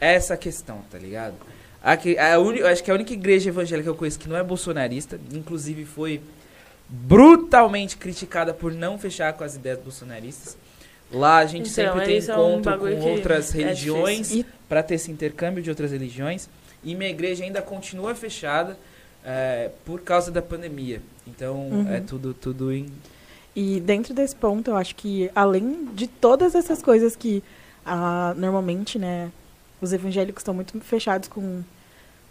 É 0.00 0.14
essa 0.14 0.36
questão, 0.36 0.82
tá 0.90 0.98
ligado? 0.98 1.34
Aqui, 1.82 2.18
a 2.18 2.38
uni, 2.38 2.62
acho 2.62 2.82
que 2.82 2.90
a 2.90 2.94
única 2.94 3.12
igreja 3.12 3.50
evangélica 3.50 3.84
que 3.84 3.90
eu 3.90 3.94
conheço 3.94 4.18
que 4.18 4.28
não 4.28 4.36
é 4.36 4.42
bolsonarista, 4.42 5.20
inclusive 5.32 5.84
foi 5.84 6.20
brutalmente 6.88 7.96
criticada 7.96 8.54
por 8.54 8.72
não 8.72 8.98
fechar 8.98 9.32
com 9.34 9.44
as 9.44 9.54
ideias 9.54 9.78
bolsonaristas. 9.80 10.56
Lá 11.12 11.38
a 11.38 11.46
gente 11.46 11.70
então, 11.70 11.92
sempre 11.92 12.06
tem 12.06 12.18
encontro 12.18 12.72
é 12.72 12.76
um 12.76 13.00
com 13.00 13.10
outras 13.10 13.54
é 13.54 13.58
religiões 13.58 14.34
é 14.34 14.44
para 14.68 14.82
ter 14.82 14.94
esse 14.94 15.10
intercâmbio 15.10 15.62
de 15.62 15.68
outras 15.68 15.92
religiões. 15.92 16.48
E 16.82 16.94
minha 16.94 17.10
igreja 17.10 17.44
ainda 17.44 17.62
continua 17.62 18.14
fechada 18.14 18.76
é, 19.24 19.70
por 19.84 20.00
causa 20.00 20.30
da 20.30 20.42
pandemia. 20.42 21.00
Então 21.26 21.68
uhum. 21.68 21.92
é 21.92 22.00
tudo, 22.00 22.34
tudo 22.34 22.72
em 22.72 22.86
e 23.54 23.80
dentro 23.80 24.12
desse 24.12 24.34
ponto, 24.34 24.70
eu 24.70 24.76
acho 24.76 24.96
que 24.96 25.30
além 25.34 25.86
de 25.94 26.06
todas 26.06 26.54
essas 26.54 26.82
coisas 26.82 27.14
que 27.14 27.42
ah, 27.86 28.34
normalmente, 28.36 28.98
né, 28.98 29.30
os 29.80 29.92
evangélicos 29.92 30.40
estão 30.40 30.54
muito 30.54 30.78
fechados 30.80 31.28
com 31.28 31.62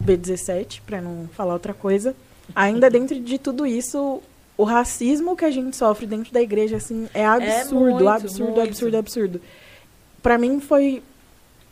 B17, 0.04 0.82
para 0.86 1.02
não 1.02 1.30
falar 1.34 1.54
outra 1.54 1.74
coisa, 1.74 2.16
ainda 2.56 2.90
dentro 2.92 3.20
de 3.20 3.38
tudo 3.38 3.66
isso, 3.66 4.22
o 4.58 4.64
racismo 4.64 5.36
que 5.36 5.46
a 5.46 5.52
gente 5.52 5.76
sofre 5.78 6.06
dentro 6.06 6.34
da 6.34 6.42
igreja 6.42 6.78
assim 6.78 7.08
é 7.14 7.26
absurdo, 7.26 7.76
é 7.76 7.92
muito, 7.92 8.10
absurdo, 8.10 8.44
muito. 8.44 8.62
absurdo, 8.62 8.98
absurdo. 8.98 9.42
Para 10.22 10.38
mim 10.38 10.60
foi 10.60 11.02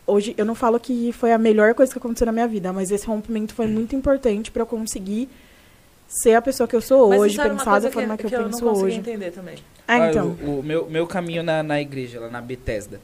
hoje 0.07 0.33
eu 0.37 0.45
não 0.45 0.55
falo 0.55 0.79
que 0.79 1.11
foi 1.13 1.31
a 1.31 1.37
melhor 1.37 1.73
coisa 1.73 1.91
que 1.91 1.97
aconteceu 1.97 2.25
na 2.25 2.31
minha 2.31 2.47
vida, 2.47 2.71
mas 2.73 2.91
esse 2.91 3.05
rompimento 3.05 3.53
foi 3.53 3.67
muito 3.67 3.95
importante 3.95 4.51
para 4.51 4.63
eu 4.63 4.65
conseguir 4.67 5.29
ser 6.11 6.35
a 6.35 6.41
pessoa 6.41 6.67
que 6.67 6.75
eu 6.75 6.81
sou 6.81 7.13
hoje, 7.13 7.37
pensar 7.37 7.79
da 7.79 7.89
forma 7.89 8.17
que, 8.17 8.27
que, 8.27 8.35
eu, 8.35 8.43
penso 8.43 8.65
hoje. 8.65 8.97
entender 8.97 9.31
também. 9.31 9.55
Ah, 9.87 9.95
ah 9.95 10.09
então. 10.09 10.27
o, 10.41 10.59
o, 10.59 10.63
meu, 10.63 10.89
meu 10.89 11.07
caminho 11.07 11.41
na, 11.41 11.63
na 11.63 11.79
igreja, 11.79 12.19
lá 12.19 12.29
na 12.29 12.41
Bethesda. 12.41 12.99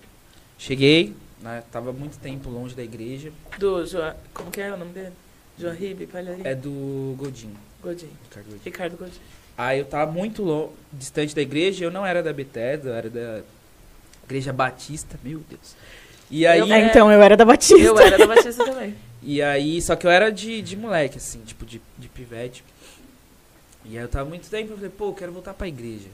Cheguei, 0.57 1.15
né, 1.41 1.63
tava 1.71 1.93
muito 1.93 2.17
tempo 2.19 2.49
longe 2.49 2.75
da 2.75 2.83
igreja. 2.83 3.31
Do 3.57 3.85
Joa, 3.85 4.17
como 4.33 4.51
que 4.51 4.59
é 4.59 4.73
o 4.73 4.77
nome 4.77 4.91
dele? 4.91 5.13
João 5.57 5.73
Ribe, 5.73 6.05
Palharim? 6.07 6.41
É 6.43 6.53
do 6.53 7.15
Godinho. 7.17 7.55
Godinho. 7.81 8.11
Ricardo 8.25 8.45
Godinho. 8.45 8.61
Ricardo 8.65 8.97
Godinho. 8.97 9.21
Aí 9.57 9.79
eu 9.79 9.85
tava 9.85 10.11
muito 10.11 10.43
longe, 10.43 10.71
distante 10.91 11.33
da 11.33 11.41
igreja, 11.41 11.85
eu 11.85 11.89
não 11.89 12.05
era 12.05 12.21
da 12.21 12.33
Bethesda, 12.33 12.89
eu 12.89 12.93
era 12.93 13.09
da 13.09 13.41
Igreja 14.25 14.51
Batista, 14.51 15.17
meu 15.23 15.41
Deus. 15.49 15.75
E 16.29 16.45
aí... 16.45 16.59
Eu, 16.59 16.71
é, 16.71 16.81
então, 16.81 17.11
eu 17.11 17.23
era 17.23 17.37
da 17.37 17.45
Batista. 17.45 17.79
Eu 17.79 17.97
era 17.97 18.17
da 18.17 18.27
Batista 18.27 18.65
também. 18.65 18.95
E 19.23 19.41
aí, 19.41 19.81
só 19.81 19.95
que 19.95 20.05
eu 20.05 20.11
era 20.11 20.31
de, 20.31 20.61
de 20.61 20.77
moleque, 20.77 21.17
assim, 21.17 21.41
tipo, 21.41 21.65
de, 21.65 21.81
de 21.97 22.07
pivete. 22.07 22.63
E 23.89 23.97
aí 23.97 24.03
eu 24.03 24.07
tava 24.09 24.29
muito 24.29 24.49
tempo, 24.49 24.73
eu 24.73 24.75
falei, 24.75 24.91
pô, 24.91 25.07
eu 25.07 25.13
quero 25.13 25.31
voltar 25.31 25.53
pra 25.53 25.67
igreja. 25.67 26.09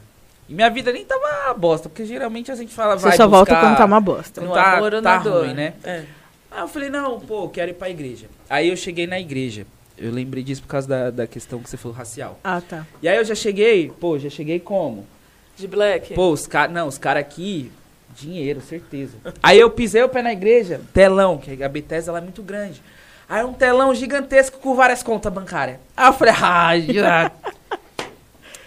E 0.48 0.54
minha 0.54 0.70
vida 0.70 0.92
nem 0.92 1.04
tava 1.06 1.54
bosta, 1.54 1.90
porque 1.90 2.06
geralmente 2.06 2.52
a 2.52 2.56
gente 2.56 2.74
fala, 2.74 2.98
Você 2.98 3.08
vai 3.08 3.18
só 3.18 3.28
buscar, 3.28 3.38
volta 3.38 3.56
quando 3.56 3.78
tá 3.78 3.86
uma 3.86 4.02
bosta. 4.02 4.42
Não 4.42 4.52
tá, 4.54 4.80
tá 5.02 5.18
ruim, 5.18 5.54
né? 5.54 5.74
É. 5.84 6.04
Aí 6.52 6.62
eu 6.62 6.68
falei, 6.68 6.90
não, 6.90 7.20
pô, 7.20 7.50
quero 7.50 7.72
ir 7.72 7.74
pra 7.74 7.90
igreja. 7.90 8.28
Aí 8.50 8.70
eu 8.70 8.78
cheguei 8.78 9.08
na 9.08 9.20
igreja. 9.20 9.66
Eu 9.98 10.12
lembrei 10.12 10.44
disso 10.44 10.62
por 10.62 10.68
causa 10.68 10.88
da, 10.88 11.10
da 11.10 11.28
questão 11.28 11.60
que 11.60 11.70
você 11.70 11.78
falou 11.78 11.98
racial. 11.98 12.40
Ah, 12.44 12.62
tá. 12.62 12.86
E 13.02 13.08
aí 13.08 13.18
eu 13.18 13.26
já 13.26 13.34
cheguei, 13.34 13.92
pô, 14.00 14.20
já 14.20 14.30
cheguei 14.30 14.60
como? 14.60 15.08
De 15.56 15.68
black? 15.68 16.14
Pô, 16.14 16.32
os 16.32 16.46
caras, 16.46 16.74
não, 16.74 16.88
os 16.88 16.98
caras 16.98 17.22
aqui, 17.22 17.72
dinheiro, 18.16 18.62
certeza. 18.62 19.18
aí 19.42 19.60
eu 19.60 19.70
pisei 19.70 20.04
o 20.04 20.10
pé 20.10 20.22
na 20.22 20.34
igreja, 20.34 20.82
telão, 20.94 21.38
que 21.38 21.64
a 21.64 21.70
Bethesda 21.70 22.12
ela 22.12 22.20
é 22.20 22.22
muito 22.22 22.44
grande. 22.44 22.82
Aí 23.30 23.44
um 23.44 23.54
telão 23.54 23.94
gigantesco 23.96 24.60
com 24.60 24.76
várias 24.76 25.02
contas 25.02 25.32
bancárias. 25.32 25.78
Aí 25.96 26.08
eu 26.08 26.14
falei, 26.14 26.34
ah, 26.42 26.80
já... 26.80 27.32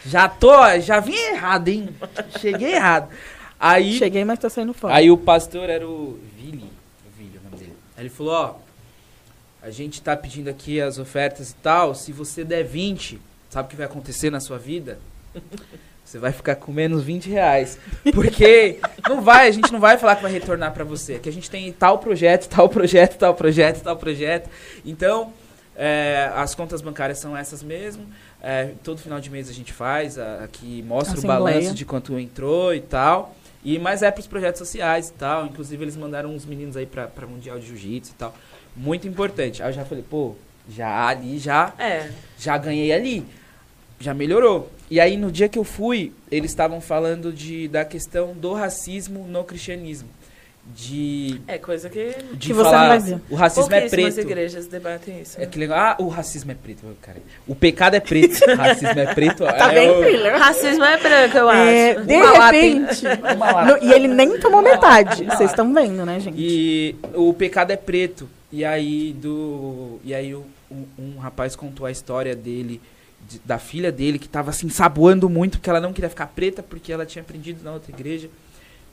Já 0.06 0.28
tô, 0.28 0.52
já 0.80 1.00
vim 1.00 1.16
errado, 1.16 1.68
hein? 1.68 1.88
Cheguei 2.40 2.74
errado. 2.74 3.08
Aí, 3.58 3.98
Cheguei, 3.98 4.24
mas 4.24 4.38
tá 4.38 4.48
saindo 4.48 4.72
fora. 4.72 4.94
Aí 4.94 5.10
o 5.10 5.16
pastor 5.16 5.68
era 5.68 5.86
o 5.86 6.18
Vili, 6.38 6.70
o 7.06 7.18
Vili, 7.18 7.38
o 7.38 7.44
nome 7.44 7.56
dele. 7.56 7.72
Aí 7.96 8.02
ele 8.02 8.10
falou, 8.10 8.32
ó, 8.32 8.54
a 9.62 9.70
gente 9.70 10.00
tá 10.00 10.16
pedindo 10.16 10.48
aqui 10.48 10.80
as 10.80 10.98
ofertas 10.98 11.50
e 11.50 11.54
tal, 11.56 11.94
se 11.94 12.12
você 12.12 12.44
der 12.44 12.64
20, 12.64 13.18
sabe 13.50 13.66
o 13.66 13.70
que 13.70 13.76
vai 13.76 13.86
acontecer 13.86 14.30
na 14.30 14.40
sua 14.40 14.58
vida? 14.58 14.98
Você 16.04 16.20
vai 16.20 16.30
ficar 16.30 16.54
com 16.54 16.70
menos 16.70 17.02
20 17.02 17.28
reais. 17.28 17.80
Porque 18.14 18.78
não 19.08 19.22
vai, 19.22 19.48
a 19.48 19.50
gente 19.50 19.72
não 19.72 19.80
vai 19.80 19.98
falar 19.98 20.14
que 20.14 20.22
vai 20.22 20.30
retornar 20.30 20.72
para 20.72 20.84
você. 20.84 21.18
Que 21.18 21.28
a 21.28 21.32
gente 21.32 21.50
tem 21.50 21.72
tal 21.72 21.98
projeto, 21.98 22.48
tal 22.48 22.68
projeto, 22.68 23.18
tal 23.18 23.34
projeto, 23.34 23.82
tal 23.82 23.96
projeto. 23.96 24.48
Então, 24.84 25.32
é, 25.76 26.30
as 26.34 26.54
contas 26.54 26.80
bancárias 26.80 27.18
são 27.18 27.36
essas 27.36 27.62
mesmo. 27.62 28.06
É, 28.42 28.72
todo 28.82 28.98
final 28.98 29.20
de 29.20 29.30
mês 29.30 29.50
a 29.50 29.52
gente 29.52 29.72
faz, 29.72 30.18
aqui 30.18 30.82
mostra 30.82 31.18
Assembleia. 31.18 31.40
o 31.40 31.44
balanço 31.44 31.74
de 31.74 31.84
quanto 31.84 32.18
entrou 32.18 32.74
e 32.74 32.80
tal. 32.80 33.36
E 33.62 33.78
mas 33.78 34.02
é 34.02 34.10
para 34.10 34.20
os 34.20 34.26
projetos 34.26 34.58
sociais 34.58 35.08
e 35.08 35.12
tal. 35.12 35.46
Inclusive 35.46 35.84
eles 35.84 35.96
mandaram 35.96 36.34
uns 36.34 36.46
meninos 36.46 36.76
aí 36.76 36.86
para 36.86 37.26
Mundial 37.26 37.58
de 37.58 37.66
Jiu-Jitsu 37.66 38.12
e 38.12 38.14
tal. 38.14 38.34
Muito 38.74 39.06
importante. 39.06 39.62
Aí 39.62 39.68
eu 39.68 39.72
já 39.72 39.84
falei, 39.84 40.04
pô, 40.08 40.34
já 40.68 41.06
ali 41.06 41.38
já 41.38 41.72
é. 41.78 42.10
já 42.38 42.56
ganhei 42.56 42.92
ali. 42.92 43.26
Já 43.98 44.14
melhorou. 44.14 44.70
E 44.90 45.00
aí 45.00 45.16
no 45.16 45.32
dia 45.32 45.48
que 45.48 45.58
eu 45.58 45.64
fui, 45.64 46.12
eles 46.30 46.50
estavam 46.50 46.80
falando 46.80 47.32
de 47.32 47.68
da 47.68 47.84
questão 47.84 48.34
do 48.34 48.52
racismo 48.52 49.26
no 49.26 49.42
cristianismo 49.42 50.08
de. 50.74 51.40
É 51.46 51.58
coisa 51.58 51.88
que. 51.88 52.14
De 52.32 52.48
que 52.48 52.54
falar, 52.54 53.00
você 53.00 53.10
não 53.10 53.18
vai 53.18 53.20
ver. 53.20 53.20
O 53.30 53.34
racismo 53.36 53.74
é 53.74 53.88
preto. 53.88 54.20
igrejas 54.20 54.66
debatem 54.66 55.20
isso. 55.20 55.38
Né? 55.38 55.44
É 55.44 55.46
que 55.46 55.58
legal. 55.58 55.78
Ah, 55.78 55.96
o 55.98 56.08
racismo 56.08 56.50
é 56.50 56.54
preto, 56.54 56.82
cara. 57.00 57.18
O 57.46 57.54
pecado 57.54 57.94
é 57.94 58.00
preto. 58.00 58.38
o 58.50 58.56
racismo 58.56 58.98
é 58.98 59.14
preto. 59.14 59.44
tá 59.44 59.72
é 59.72 59.74
bem, 59.74 59.90
o... 59.90 60.00
thriller. 60.00 60.38
Racismo 60.38 60.84
é 60.84 60.96
branco, 60.98 61.36
eu 61.36 61.50
é, 61.50 61.90
acho. 61.90 62.04
De 62.04 62.14
Uma 62.14 62.50
repente. 62.50 63.02
no, 63.66 63.86
e 63.86 63.92
ele 63.92 64.08
nem 64.08 64.38
tomou 64.38 64.62
metade. 64.62 65.24
Vocês 65.24 65.50
estão 65.50 65.72
vendo, 65.72 66.04
né, 66.04 66.20
gente? 66.20 66.36
E 66.38 66.96
o 67.14 67.32
pecado 67.32 67.70
é 67.70 67.76
preto. 67.76 68.28
E 68.52 68.64
aí, 68.64 69.12
do, 69.12 69.98
e 70.04 70.14
aí 70.14 70.34
um, 70.34 70.44
um 70.98 71.18
rapaz 71.18 71.56
contou 71.56 71.86
a 71.86 71.90
história 71.90 72.34
dele, 72.34 72.80
de, 73.28 73.40
da 73.44 73.58
filha 73.58 73.90
dele, 73.90 74.18
que 74.18 74.26
estava 74.26 74.50
assim, 74.50 74.68
saboando 74.68 75.28
muito, 75.28 75.58
porque 75.58 75.68
ela 75.68 75.80
não 75.80 75.92
queria 75.92 76.08
ficar 76.08 76.26
preta, 76.28 76.62
porque 76.62 76.92
ela 76.92 77.04
tinha 77.04 77.22
aprendido 77.22 77.62
na 77.62 77.72
outra 77.72 77.90
igreja 77.90 78.28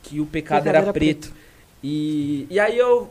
que 0.01 0.19
o 0.19 0.25
pecado, 0.25 0.63
pecado 0.63 0.67
era, 0.67 0.77
era, 0.79 0.93
preto. 0.93 1.29
preto. 1.29 1.43
E, 1.83 2.47
e 2.49 2.59
aí 2.59 2.77
eu 2.77 3.09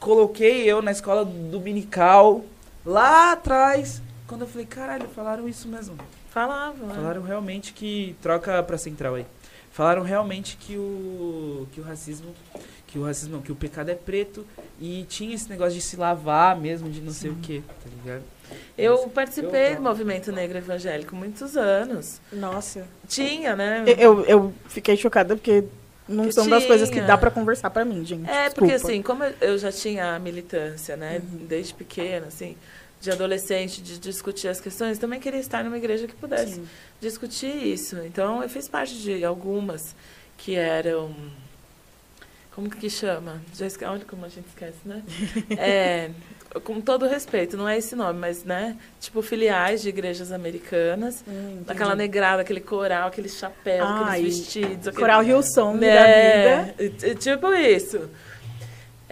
coloquei 0.00 0.64
eu 0.64 0.82
na 0.82 0.90
escola 0.90 1.24
dominical, 1.24 2.44
lá 2.84 3.32
atrás, 3.32 4.02
quando 4.26 4.42
eu 4.42 4.48
falei, 4.48 4.66
caralho, 4.66 5.08
falaram 5.08 5.48
isso 5.48 5.68
mesmo. 5.68 5.96
Falavam. 6.30 6.88
Né? 6.88 6.94
Falaram 6.94 7.22
realmente 7.22 7.72
que. 7.72 8.16
Troca 8.22 8.62
pra 8.62 8.78
central 8.78 9.16
aí. 9.16 9.26
Falaram 9.70 10.02
realmente 10.02 10.56
que 10.56 10.76
o. 10.76 11.66
que 11.72 11.80
o 11.80 11.84
racismo. 11.84 12.34
Que 12.86 12.98
o 12.98 13.04
racismo 13.04 13.36
não, 13.36 13.42
que 13.42 13.52
o 13.52 13.56
pecado 13.56 13.90
é 13.90 13.94
preto. 13.94 14.44
E 14.80 15.04
tinha 15.08 15.34
esse 15.34 15.48
negócio 15.48 15.74
de 15.74 15.80
se 15.80 15.96
lavar 15.96 16.56
mesmo, 16.56 16.90
de 16.90 17.00
não 17.00 17.12
Sim. 17.12 17.20
sei 17.20 17.30
o 17.30 17.36
quê, 17.36 17.62
tá 17.66 17.90
ligado? 17.96 18.24
Eu 18.76 19.02
Mas, 19.02 19.12
participei 19.12 19.72
eu... 19.72 19.76
do 19.76 19.82
movimento 19.82 20.32
negro 20.32 20.58
evangélico 20.58 21.14
muitos 21.14 21.56
anos. 21.56 22.20
Nossa. 22.32 22.86
Tinha, 23.06 23.54
né? 23.54 23.84
Eu, 23.96 24.24
eu 24.24 24.52
fiquei 24.66 24.96
chocada 24.96 25.36
porque 25.36 25.64
não 26.10 26.30
são 26.30 26.44
tinha. 26.44 26.56
das 26.56 26.66
coisas 26.66 26.90
que 26.90 27.00
dá 27.00 27.16
para 27.16 27.30
conversar 27.30 27.70
para 27.70 27.84
mim, 27.84 28.04
gente. 28.04 28.28
É, 28.28 28.48
Desculpa. 28.48 28.54
porque 28.54 28.72
assim, 28.72 29.02
como 29.02 29.24
eu 29.40 29.56
já 29.56 29.70
tinha 29.70 30.14
a 30.14 30.18
militância, 30.18 30.96
né, 30.96 31.22
uhum. 31.22 31.46
desde 31.46 31.72
pequena, 31.72 32.26
assim, 32.26 32.56
de 33.00 33.10
adolescente, 33.10 33.80
de 33.80 33.98
discutir 33.98 34.48
as 34.48 34.60
questões, 34.60 34.98
também 34.98 35.18
queria 35.18 35.40
estar 35.40 35.64
numa 35.64 35.78
igreja 35.78 36.06
que 36.06 36.14
pudesse 36.14 36.56
Sim. 36.56 36.68
discutir 37.00 37.54
isso. 37.54 37.96
Então, 38.04 38.42
eu 38.42 38.48
fiz 38.48 38.68
parte 38.68 38.94
de 39.00 39.24
algumas 39.24 39.94
que 40.36 40.54
eram. 40.54 41.14
Como 42.54 42.68
que 42.68 42.90
chama? 42.90 43.40
Já 43.54 43.66
esque... 43.66 43.84
Olha 43.84 44.04
como 44.04 44.26
a 44.26 44.28
gente 44.28 44.48
esquece, 44.48 44.78
né? 44.84 45.02
É, 45.56 46.10
com 46.64 46.80
todo 46.80 47.06
respeito, 47.06 47.56
não 47.56 47.68
é 47.68 47.78
esse 47.78 47.94
nome, 47.94 48.18
mas, 48.18 48.42
né? 48.42 48.76
Tipo, 48.98 49.22
filiais 49.22 49.82
de 49.82 49.88
igrejas 49.88 50.32
americanas. 50.32 51.22
Hum, 51.28 51.62
aquela 51.68 51.94
negrada, 51.94 52.42
aquele 52.42 52.60
coral, 52.60 53.08
aquele 53.08 53.28
chapéu, 53.28 53.84
ah, 53.84 54.10
aqueles 54.10 54.38
vestidos. 54.38 54.88
Aquele... 54.88 55.00
Coral 55.00 55.22
Rio 55.22 55.42
Som 55.42 55.78
é, 55.82 56.74
vida. 56.76 57.14
Tipo 57.14 57.52
isso. 57.52 58.10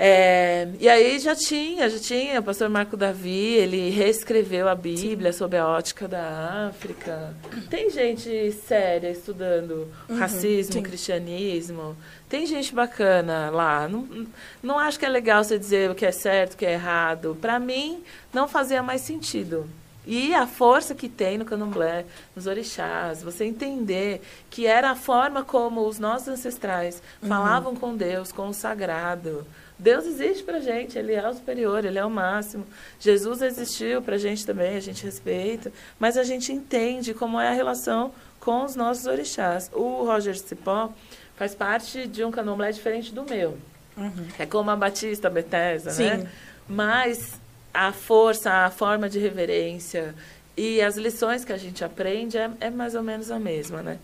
É, 0.01 0.69
e 0.79 0.89
aí 0.89 1.19
já 1.19 1.35
tinha, 1.35 1.91
já 1.91 1.99
tinha 1.99 2.39
o 2.39 2.43
pastor 2.45 2.69
Marco 2.69 2.97
Davi, 2.97 3.55
ele 3.55 3.91
reescreveu 3.91 4.69
a 4.69 4.75
Bíblia 4.77 5.33
sob 5.33 5.57
a 5.57 5.67
ótica 5.67 6.07
da 6.07 6.69
África. 6.69 7.35
Tem 7.69 7.91
gente 7.91 8.53
séria 8.53 9.11
estudando 9.11 9.89
uhum, 10.09 10.17
racismo, 10.17 10.75
sim. 10.75 10.83
cristianismo. 10.85 11.97
Tem 12.29 12.47
gente 12.47 12.73
bacana 12.73 13.51
lá. 13.51 13.89
Não, 13.89 14.29
não 14.63 14.79
acho 14.79 15.01
que 15.01 15.05
é 15.05 15.09
legal 15.09 15.43
você 15.43 15.59
dizer 15.59 15.91
o 15.91 15.97
que 15.97 16.07
é 16.07 16.13
certo, 16.13 16.53
o 16.53 16.57
que 16.57 16.65
é 16.65 16.75
errado. 16.75 17.37
Para 17.41 17.59
mim, 17.59 18.01
não 18.33 18.47
fazia 18.47 18.81
mais 18.85 19.01
sentido. 19.01 19.69
E 20.07 20.33
a 20.33 20.47
força 20.47 20.95
que 20.95 21.09
tem 21.09 21.37
no 21.37 21.45
candomblé, 21.45 22.07
nos 22.37 22.47
orixás, 22.47 23.21
você 23.21 23.45
entender 23.45 24.23
que 24.49 24.65
era 24.65 24.93
a 24.93 24.95
forma 24.95 25.43
como 25.43 25.85
os 25.87 25.99
nossos 25.99 26.29
ancestrais 26.29 27.03
uhum. 27.21 27.29
falavam 27.29 27.75
com 27.75 27.97
Deus, 27.97 28.31
com 28.31 28.49
o 28.49 28.55
sagrado. 28.55 29.45
Deus 29.79 30.07
existe 30.07 30.43
para 30.43 30.59
gente, 30.59 30.99
Ele 30.99 31.13
é 31.13 31.29
o 31.29 31.33
superior, 31.33 31.85
Ele 31.85 31.99
é 31.99 32.05
o 32.05 32.11
máximo. 32.11 32.67
Jesus 32.99 33.43
existiu 33.43 34.03
para 34.03 34.17
a 34.17 34.19
gente 34.19 34.45
também, 34.45 34.77
a 34.77 34.81
gente 34.81 35.05
respeita, 35.05 35.73
mas 36.01 36.17
a 36.17 36.25
gente 36.25 36.53
entende 36.53 37.15
como 37.15 37.41
é 37.41 37.49
a 37.49 37.53
relação 37.53 38.13
com 38.41 38.65
os 38.65 38.75
nossos 38.75 39.07
orixás. 39.07 39.71
O 39.73 40.05
Roger 40.05 40.37
Cipó 40.37 40.93
faz 41.37 41.55
parte 41.55 42.09
de 42.09 42.25
um 42.25 42.31
candomblé 42.31 42.73
diferente 42.73 43.15
do 43.15 43.23
meu. 43.25 43.57
Uhum. 43.97 44.27
É 44.39 44.47
como 44.47 44.71
a 44.71 44.77
Batista, 44.77 45.29
a 45.29 45.31
Bethesda, 45.31 45.91
Sim. 45.91 46.05
né? 46.05 46.29
Mas 46.69 47.41
a 47.73 47.93
força, 47.93 48.51
a 48.51 48.71
forma 48.71 49.09
de 49.09 49.19
reverência 49.19 50.15
e 50.57 50.81
as 50.83 50.97
lições 50.97 51.45
que 51.45 51.53
a 51.53 51.57
gente 51.57 51.85
aprende 51.85 52.37
é, 52.37 52.51
é 52.61 52.71
mais 52.71 52.95
ou 52.97 53.03
menos 53.03 53.31
a 53.31 53.39
mesma, 53.39 53.83
né? 53.83 53.99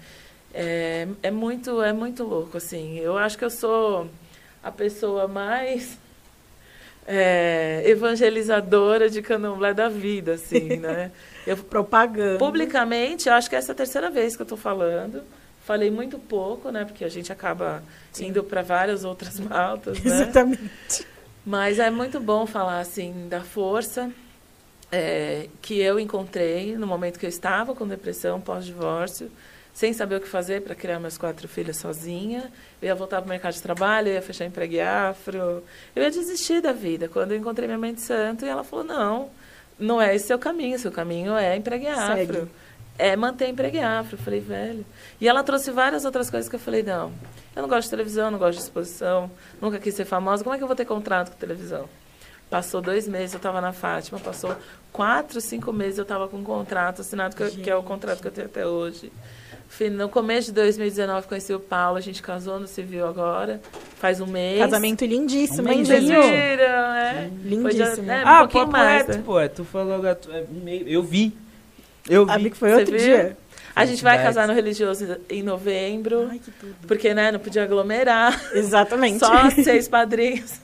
É, 0.53 1.09
é, 1.25 1.31
muito, 1.33 1.83
é 1.83 1.93
muito 1.93 2.23
louco, 2.23 2.57
assim. 2.57 2.97
Eu 2.99 3.19
acho 3.19 3.37
que 3.37 3.45
eu 3.45 3.51
sou 3.51 4.09
a 4.65 4.73
pessoa 4.73 5.29
mais 5.29 5.99
é, 7.07 7.83
evangelizadora 7.87 9.11
de 9.11 9.21
candomblé 9.21 9.75
da 9.75 9.91
vida, 9.91 10.35
assim, 10.35 10.79
né? 10.79 11.13
Eu, 11.47 11.59
Propaganda. 11.59 12.39
Publicamente, 12.39 13.29
acho 13.29 13.51
que 13.51 13.57
essa 13.57 13.73
é 13.73 13.75
a 13.75 13.77
terceira 13.77 14.11
vez 14.11 14.35
que 14.35 14.41
eu 14.41 14.45
estou 14.45 14.57
falando. 14.57 15.23
Falei 15.63 15.91
muito 15.91 16.19
pouco, 16.19 16.71
né? 16.71 16.87
Porque 16.87 17.05
a 17.05 17.09
gente 17.11 17.31
acaba 17.31 17.83
Sim. 18.11 18.29
indo 18.29 18.43
para 18.43 18.63
várias 18.63 19.05
outras 19.05 19.39
pautas, 19.47 20.03
né? 20.03 20.11
Exatamente. 20.11 21.07
Mas 21.45 21.79
é 21.79 21.91
muito 21.91 22.19
bom 22.19 22.47
falar, 22.47 22.81
assim, 22.81 23.29
da 23.29 23.43
força 23.43 24.11
é, 24.91 25.49
que 25.61 25.79
eu 25.79 26.01
encontrei 26.01 26.79
no 26.79 26.87
momento 26.87 27.19
que 27.19 27.27
eu 27.27 27.31
estava 27.31 27.75
com 27.75 27.87
depressão 27.87 28.41
pós-divórcio 28.41 29.31
sem 29.75 29.93
saber 29.93 30.15
o 30.15 30.21
que 30.21 30.29
fazer 30.29 30.63
para 30.63 30.75
criar 30.75 31.01
meus 31.01 31.19
quatro 31.19 31.49
filhos 31.49 31.77
sozinha. 31.79 32.51
Eu 32.81 32.87
ia 32.87 32.95
voltar 32.95 33.21
para 33.21 33.27
o 33.27 33.29
mercado 33.29 33.55
de 33.55 33.61
trabalho, 33.61 34.09
eu 34.09 34.15
ia 34.15 34.23
fechar 34.23 34.47
emprego 34.47 34.81
afro. 34.81 35.65
Eu 35.97 36.03
ia 36.03 36.11
desistir 36.13 36.63
da 36.63 36.73
vida. 36.73 37.09
Quando 37.09 37.33
eu 37.33 37.39
encontrei 37.39 37.67
minha 37.67 37.79
mãe 37.79 37.93
de 37.93 38.01
santo, 38.01 38.47
e 38.47 38.49
ela 38.49 38.63
falou: 38.63 38.85
não, 38.85 39.31
não 39.77 40.01
é 40.01 40.15
esse 40.15 40.29
seu 40.29 40.39
caminho. 40.39 40.79
Seu 40.79 40.93
caminho 40.93 41.37
é 41.37 41.57
emprego 41.57 41.89
afro. 41.89 42.49
É 42.97 43.17
manter 43.17 43.49
emprego 43.49 43.77
afro. 43.81 44.15
Eu 44.17 44.23
falei, 44.23 44.39
velho. 44.39 44.87
E 45.21 45.27
ela 45.27 45.43
trouxe 45.43 45.73
várias 45.73 46.05
outras 46.05 46.31
coisas 46.31 46.49
que 46.49 46.55
eu 46.55 46.61
falei: 46.61 46.85
não, 46.85 47.13
eu 47.57 47.63
não 47.63 47.69
gosto 47.69 47.85
de 47.85 47.91
televisão, 47.91 48.31
não 48.31 48.39
gosto 48.39 48.59
de 48.59 48.65
exposição, 48.65 49.29
nunca 49.61 49.81
quis 49.81 49.95
ser 49.97 50.05
famosa. 50.05 50.45
Como 50.45 50.55
é 50.55 50.59
que 50.59 50.63
eu 50.63 50.69
vou 50.69 50.77
ter 50.77 50.85
contrato 50.85 51.33
com 51.33 51.37
televisão? 51.37 51.89
Passou 52.49 52.81
dois 52.81 53.09
meses, 53.09 53.35
eu 53.35 53.39
estava 53.39 53.61
na 53.61 53.73
Fátima. 53.73 54.21
Passou 54.21 54.55
quatro, 54.93 55.41
cinco 55.41 55.73
meses, 55.73 55.99
eu 55.99 56.03
estava 56.03 56.29
com 56.29 56.37
um 56.37 56.45
contrato 56.45 57.01
assinado, 57.01 57.35
que, 57.35 57.51
que 57.63 57.69
é 57.69 57.75
o 57.75 57.83
contrato 57.83 58.21
que 58.21 58.29
eu 58.29 58.33
tenho 58.33 58.47
até 58.47 58.65
hoje. 58.65 59.11
No 59.93 60.09
começo 60.09 60.49
de 60.49 60.55
2019 60.55 61.27
conheci 61.27 61.53
o 61.53 61.59
Paulo, 61.59 61.97
a 61.97 62.01
gente 62.01 62.23
casou 62.23 62.61
no 62.61 62.67
civil 62.69 63.07
agora, 63.07 63.61
faz 63.99 64.21
um 64.21 64.27
mês. 64.27 64.59
Casamento 64.61 65.05
lindíssimo, 65.05 65.69
um 65.69 65.73
hein, 65.73 65.85
Vocês 65.85 66.05
viram, 66.05 66.95
é? 66.95 67.31
Lindíssimo. 67.43 68.11
é, 68.11 68.25
um 68.25 68.29
ah, 68.29 68.49
pô, 68.49 68.67
mais, 68.67 69.09
é, 69.09 69.19
pô, 69.19 69.49
tu 69.49 69.65
falou, 69.65 70.07
é, 70.07 70.17
eu 70.87 71.03
vi. 71.03 71.37
Eu 72.09 72.25
vi. 72.25 72.51
que 72.51 72.57
foi 72.57 72.71
Você 72.71 72.81
outro 72.81 72.97
viu? 72.97 73.05
dia. 73.05 73.37
A 73.75 73.85
gente 73.85 74.05
vai 74.05 74.23
casar 74.23 74.47
no 74.47 74.55
religioso 74.55 75.17
em 75.29 75.43
novembro. 75.43 76.29
Ai, 76.31 76.39
que 76.39 76.51
tudo. 76.53 76.77
Porque, 76.87 77.13
né, 77.13 77.33
não 77.33 77.41
podia 77.41 77.65
aglomerar. 77.65 78.41
Exatamente. 78.55 79.19
Só 79.19 79.51
seis 79.63 79.89
padrinhos. 79.89 80.61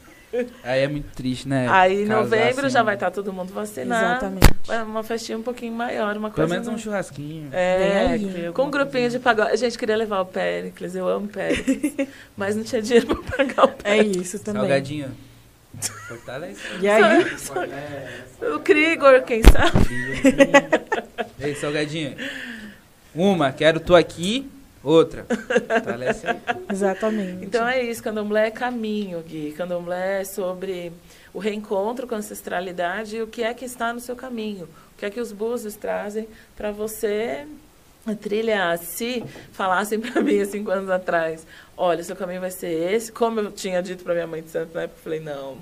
Aí 0.62 0.82
é 0.82 0.88
muito 0.88 1.12
triste, 1.14 1.48
né? 1.48 1.66
Aí 1.68 2.02
em 2.02 2.06
novembro 2.06 2.66
assim, 2.66 2.74
já 2.74 2.82
vai 2.82 2.94
estar 2.94 3.06
tá 3.06 3.12
todo 3.12 3.32
mundo 3.32 3.52
vacinado. 3.52 4.26
Exatamente. 4.26 4.88
Uma 4.88 5.02
festinha 5.02 5.36
um 5.36 5.42
pouquinho 5.42 5.72
maior, 5.72 6.16
uma 6.16 6.30
coisa. 6.30 6.48
Pelo 6.48 6.48
menos 6.48 6.68
um 6.68 6.78
churrasquinho. 6.78 7.50
É, 7.52 8.16
com 8.54 8.64
um 8.64 8.70
grupinho 8.70 9.10
de 9.10 9.18
pagode. 9.18 9.50
A 9.50 9.56
gente 9.56 9.76
queria 9.76 9.96
levar 9.96 10.20
o 10.20 10.26
Péricles, 10.26 10.94
eu 10.94 11.08
amo 11.08 11.26
o 11.26 11.28
Péricles. 11.28 12.08
mas 12.36 12.54
não 12.54 12.62
tinha 12.62 12.80
dinheiro 12.80 13.06
pra 13.06 13.36
pagar 13.36 13.64
o 13.64 13.68
Péricles. 13.68 14.16
É 14.16 14.20
isso 14.20 14.38
também. 14.38 14.62
Salgadinho. 14.62 15.10
Fortalece. 16.08 16.60
E 16.80 16.88
aí? 16.88 17.38
Só, 17.38 17.54
só, 17.54 18.56
o 18.56 18.60
Krigor, 18.60 19.22
quem 19.22 19.42
sabe? 19.42 19.78
Ei, 21.40 21.54
Salgadinho. 21.54 22.16
Uma, 23.14 23.50
quero 23.52 23.80
tu 23.80 23.96
aqui. 23.96 24.48
Outra. 24.82 25.26
Fortalece 25.26 26.26
aí. 26.26 26.40
Exatamente. 26.70 27.44
Então 27.44 27.66
é 27.68 27.82
isso, 27.82 28.02
candomblé 28.02 28.46
é 28.46 28.50
caminho, 28.50 29.20
Gui. 29.20 29.52
Candomblé 29.52 30.22
é 30.22 30.24
sobre 30.24 30.92
o 31.34 31.38
reencontro 31.38 32.06
com 32.06 32.14
a 32.14 32.18
ancestralidade 32.18 33.16
e 33.16 33.22
o 33.22 33.26
que 33.26 33.42
é 33.42 33.52
que 33.52 33.64
está 33.64 33.92
no 33.92 34.00
seu 34.00 34.16
caminho. 34.16 34.64
O 34.94 34.98
que 34.98 35.06
é 35.06 35.10
que 35.10 35.20
os 35.20 35.32
búzios 35.32 35.74
trazem 35.76 36.26
para 36.56 36.70
você 36.70 37.46
trilhar. 38.20 38.78
Se 38.78 39.22
falassem 39.52 40.00
para 40.00 40.22
mim 40.22 40.40
há 40.40 40.46
cinco 40.46 40.70
anos 40.70 40.90
atrás, 40.90 41.46
olha, 41.76 42.02
seu 42.02 42.16
caminho 42.16 42.40
vai 42.40 42.50
ser 42.50 42.92
esse, 42.92 43.12
como 43.12 43.40
eu 43.40 43.52
tinha 43.52 43.82
dito 43.82 44.02
para 44.04 44.14
minha 44.14 44.26
mãe 44.26 44.42
de 44.42 44.50
santo 44.50 44.74
na 44.74 44.82
época, 44.82 44.98
eu 44.98 45.04
falei, 45.04 45.20
não, 45.20 45.58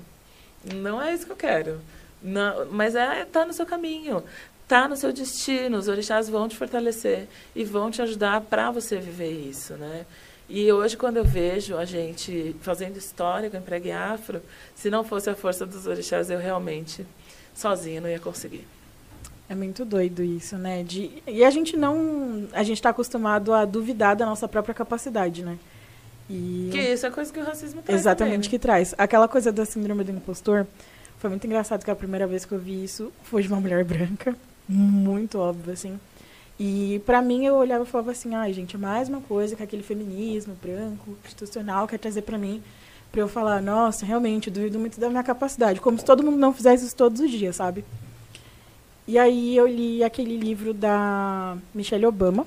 não 0.75 1.01
é 1.01 1.13
isso 1.13 1.25
que 1.25 1.31
eu 1.31 1.37
quero. 1.37 1.79
Não, 2.21 2.65
mas 2.65 2.95
é 2.95 3.23
tá 3.23 3.45
no 3.45 3.53
seu 3.53 3.65
caminho 3.65 4.21
está 4.69 4.87
no 4.87 4.95
seu 4.95 5.11
destino. 5.11 5.77
Os 5.79 5.87
orixás 5.87 6.29
vão 6.29 6.47
te 6.47 6.55
fortalecer 6.55 7.27
e 7.55 7.63
vão 7.65 7.89
te 7.89 8.03
ajudar 8.03 8.41
para 8.41 8.69
você 8.69 8.99
viver 8.99 9.31
isso, 9.31 9.73
né? 9.73 10.05
E 10.47 10.71
hoje, 10.71 10.95
quando 10.95 11.17
eu 11.17 11.25
vejo 11.25 11.75
a 11.75 11.85
gente 11.85 12.55
fazendo 12.61 12.97
história 12.97 13.49
com 13.49 13.57
o 13.57 13.59
Empregue 13.59 13.91
Afro, 13.91 14.41
se 14.75 14.89
não 14.89 15.03
fosse 15.03 15.29
a 15.29 15.35
força 15.35 15.65
dos 15.65 15.85
orixás, 15.85 16.29
eu 16.29 16.39
realmente, 16.39 17.05
sozinha, 17.53 17.99
não 17.99 18.09
ia 18.09 18.19
conseguir. 18.19 18.67
É 19.47 19.55
muito 19.55 19.83
doido 19.83 20.23
isso, 20.23 20.57
né? 20.57 20.83
De, 20.83 21.21
e 21.27 21.43
a 21.43 21.49
gente 21.49 21.75
não... 21.75 22.47
A 22.53 22.63
gente 22.63 22.77
está 22.77 22.89
acostumado 22.89 23.53
a 23.53 23.65
duvidar 23.65 24.15
da 24.15 24.25
nossa 24.25 24.47
própria 24.47 24.73
capacidade, 24.73 25.43
né? 25.43 25.57
E... 26.29 26.69
Que 26.71 26.79
isso 26.93 27.05
é 27.07 27.11
coisa 27.11 27.33
que 27.33 27.39
o 27.39 27.43
racismo 27.43 27.81
traz 27.81 28.01
Exatamente, 28.01 28.33
também, 28.33 28.45
né? 28.45 28.49
que 28.49 28.59
traz. 28.59 28.93
Aquela 28.97 29.27
coisa 29.27 29.51
da 29.51 29.65
síndrome 29.65 30.03
do 30.03 30.11
impostor, 30.11 30.67
foi 31.17 31.29
muito 31.29 31.45
engraçado 31.45 31.83
que 31.83 31.89
a 31.89 31.95
primeira 31.95 32.27
vez 32.27 32.45
que 32.45 32.51
eu 32.51 32.59
vi 32.59 32.83
isso 32.83 33.11
foi 33.23 33.41
de 33.41 33.47
uma 33.47 33.59
mulher 33.59 33.83
branca 33.83 34.35
muito 34.69 35.39
óbvio, 35.39 35.73
assim. 35.73 35.99
E 36.59 37.01
para 37.05 37.21
mim 37.21 37.45
eu 37.45 37.55
olhava 37.55 37.83
e 37.83 37.87
falava 37.87 38.11
assim, 38.11 38.35
ai, 38.35 38.51
gente, 38.53 38.75
é 38.75 38.79
mais 38.79 39.07
uma 39.09 39.21
coisa 39.21 39.55
que 39.55 39.63
aquele 39.63 39.81
feminismo 39.81 40.55
branco, 40.61 41.17
institucional 41.25 41.87
quer 41.87 41.97
trazer 41.97 42.21
para 42.21 42.37
mim. 42.37 42.61
para 43.11 43.21
eu 43.21 43.27
falar, 43.27 43.61
nossa, 43.61 44.05
realmente, 44.05 44.51
duvido 44.51 44.77
muito 44.77 44.99
da 44.99 45.09
minha 45.09 45.23
capacidade. 45.23 45.79
Como 45.81 45.97
se 45.97 46.05
todo 46.05 46.21
mundo 46.21 46.37
não 46.37 46.53
fizesse 46.53 46.85
isso 46.85 46.95
todos 46.95 47.19
os 47.21 47.31
dias, 47.31 47.55
sabe? 47.55 47.83
E 49.07 49.17
aí 49.17 49.57
eu 49.57 49.65
li 49.65 50.03
aquele 50.03 50.37
livro 50.37 50.73
da 50.73 51.57
Michelle 51.73 52.05
Obama. 52.05 52.45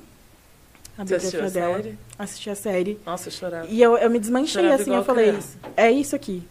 A 0.97 1.05
Você 1.05 1.15
assistiu 1.17 1.45
a 1.45 1.49
dela. 1.49 1.77
série? 1.77 1.99
Assisti 2.19 2.51
a 2.51 2.55
série. 2.55 3.01
Nossa, 3.05 3.29
eu 3.29 3.33
chorava. 3.33 3.67
E 3.67 3.83
eu, 3.83 3.97
eu 3.97 4.11
me 4.11 4.21
desmanchei, 4.21 4.63
chorava 4.63 4.81
assim, 4.81 4.95
eu 4.95 5.03
falei, 5.05 5.29
criança. 5.31 5.59
é 5.77 5.91
isso 5.91 6.15
aqui. 6.15 6.43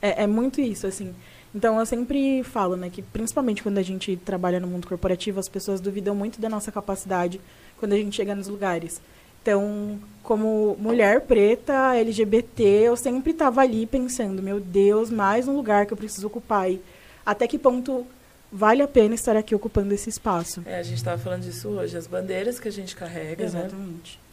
É, 0.00 0.22
é 0.24 0.26
muito 0.26 0.60
isso, 0.60 0.86
assim. 0.86 1.12
Então, 1.56 1.80
eu 1.80 1.86
sempre 1.86 2.42
falo, 2.42 2.76
né, 2.76 2.90
que 2.90 3.00
principalmente 3.00 3.62
quando 3.62 3.78
a 3.78 3.82
gente 3.82 4.14
trabalha 4.14 4.60
no 4.60 4.66
mundo 4.66 4.86
corporativo, 4.86 5.40
as 5.40 5.48
pessoas 5.48 5.80
duvidam 5.80 6.14
muito 6.14 6.38
da 6.38 6.50
nossa 6.50 6.70
capacidade 6.70 7.40
quando 7.78 7.94
a 7.94 7.96
gente 7.96 8.14
chega 8.14 8.34
nos 8.34 8.46
lugares. 8.46 9.00
Então, 9.40 9.98
como 10.22 10.76
mulher 10.78 11.22
preta, 11.22 11.94
LGBT, 11.94 12.62
eu 12.62 12.94
sempre 12.94 13.30
estava 13.30 13.62
ali 13.62 13.86
pensando, 13.86 14.42
meu 14.42 14.60
Deus, 14.60 15.08
mais 15.08 15.48
um 15.48 15.56
lugar 15.56 15.86
que 15.86 15.94
eu 15.94 15.96
preciso 15.96 16.26
ocupar. 16.26 16.70
E 16.70 16.78
até 17.24 17.46
que 17.48 17.58
ponto 17.58 18.06
vale 18.52 18.82
a 18.82 18.88
pena 18.88 19.14
estar 19.14 19.34
aqui 19.34 19.54
ocupando 19.54 19.94
esse 19.94 20.10
espaço? 20.10 20.62
É, 20.66 20.78
a 20.78 20.82
gente 20.82 20.98
estava 20.98 21.16
falando 21.16 21.44
disso 21.44 21.70
hoje, 21.70 21.96
as 21.96 22.06
bandeiras 22.06 22.60
que 22.60 22.68
a 22.68 22.72
gente 22.72 22.94
carrega, 22.94 23.44
né? 23.44 23.60
Exatamente. 23.60 24.20
Né? 24.20 24.26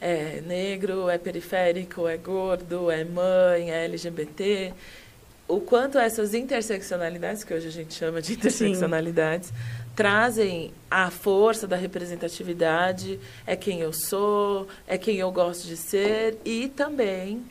É 0.00 0.42
negro, 0.46 1.10
é 1.10 1.18
periférico, 1.18 2.08
é 2.08 2.16
gordo, 2.16 2.90
é 2.90 3.04
mãe, 3.04 3.70
é 3.70 3.84
LGBT. 3.84 4.72
O 5.46 5.60
quanto 5.60 5.98
essas 5.98 6.32
interseccionalidades, 6.32 7.44
que 7.44 7.52
hoje 7.52 7.68
a 7.68 7.70
gente 7.70 7.94
chama 7.94 8.22
de 8.22 8.32
interseccionalidades, 8.32 9.48
Sim 9.48 9.54
trazem 9.94 10.72
a 10.90 11.10
força 11.10 11.66
da 11.66 11.76
representatividade, 11.76 13.18
é 13.46 13.54
quem 13.54 13.80
eu 13.80 13.92
sou, 13.92 14.66
é 14.86 14.98
quem 14.98 15.18
eu 15.18 15.30
gosto 15.30 15.66
de 15.66 15.76
ser 15.76 16.36
e 16.44 16.68
também 16.68 17.44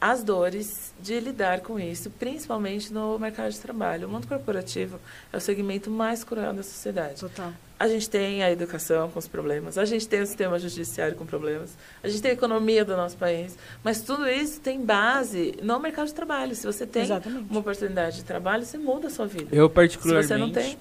as 0.00 0.22
dores 0.22 0.85
de 1.00 1.20
lidar 1.20 1.60
com 1.60 1.78
isso, 1.78 2.10
principalmente 2.10 2.92
no 2.92 3.18
mercado 3.18 3.50
de 3.50 3.58
trabalho. 3.58 4.08
O 4.08 4.10
mundo 4.10 4.26
corporativo 4.26 4.98
é 5.32 5.36
o 5.36 5.40
segmento 5.40 5.90
mais 5.90 6.24
cruel 6.24 6.52
da 6.52 6.62
sociedade. 6.62 7.20
Total. 7.20 7.52
A 7.78 7.88
gente 7.88 8.08
tem 8.08 8.42
a 8.42 8.50
educação 8.50 9.10
com 9.10 9.18
os 9.18 9.28
problemas, 9.28 9.76
a 9.76 9.84
gente 9.84 10.08
tem 10.08 10.22
o 10.22 10.26
sistema 10.26 10.58
judiciário 10.58 11.14
com 11.14 11.26
problemas, 11.26 11.76
a 12.02 12.08
gente 12.08 12.22
tem 12.22 12.30
a 12.30 12.34
economia 12.34 12.86
do 12.86 12.96
nosso 12.96 13.18
país, 13.18 13.58
mas 13.84 14.00
tudo 14.00 14.26
isso 14.26 14.60
tem 14.60 14.82
base 14.82 15.54
no 15.62 15.78
mercado 15.78 16.06
de 16.06 16.14
trabalho. 16.14 16.54
Se 16.54 16.66
você 16.66 16.86
tem 16.86 17.02
Exatamente. 17.02 17.50
uma 17.50 17.60
oportunidade 17.60 18.16
de 18.16 18.24
trabalho, 18.24 18.64
você 18.64 18.78
muda 18.78 19.08
a 19.08 19.10
sua 19.10 19.26
vida. 19.26 19.54
Eu 19.54 19.68
particularmente 19.68 20.26
Se 20.26 20.34
você 20.34 20.38
não 20.38 20.50
tem, 20.50 20.78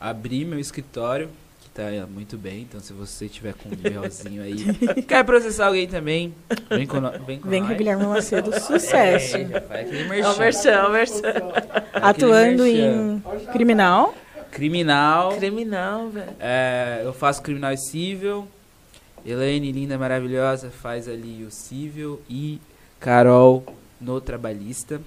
abri 0.00 0.44
meu 0.44 0.58
escritório, 0.58 1.30
tá 1.74 2.06
muito 2.06 2.36
bem, 2.36 2.62
então 2.62 2.80
se 2.80 2.92
você 2.92 3.28
tiver 3.28 3.54
com 3.54 3.68
um 3.68 3.72
nivelzinho 3.82 4.42
aí, 4.42 4.64
quer 5.08 5.24
processar 5.24 5.66
alguém 5.66 5.88
também, 5.88 6.34
vem 6.68 6.86
com, 6.86 7.00
no, 7.00 7.10
vem 7.24 7.38
com 7.38 7.48
Vem 7.48 7.64
com 7.64 7.72
o 7.72 7.76
Guilherme 7.76 8.06
Macedo, 8.06 8.52
sucesso. 8.60 9.36
É, 9.36 9.48
já 9.48 9.60
faz 9.62 9.86
aquele 9.88 10.08
merchan. 10.08 10.38
merchan, 10.38 10.88
merchan. 10.90 11.52
Atuando 11.94 12.66
em 12.66 13.22
criminal. 13.52 14.14
Criminal. 14.50 15.36
Criminal, 15.36 16.10
velho. 16.10 16.36
É, 16.38 17.00
eu 17.04 17.12
faço 17.12 17.42
criminal 17.42 17.72
e 17.72 17.78
civil. 17.78 18.46
Elaine, 19.24 19.72
linda, 19.72 19.96
maravilhosa, 19.96 20.70
faz 20.70 21.08
ali 21.08 21.44
o 21.44 21.50
civil. 21.50 22.20
E 22.28 22.60
Carol 23.00 23.64
no 24.00 24.20
trabalhista. 24.20 25.00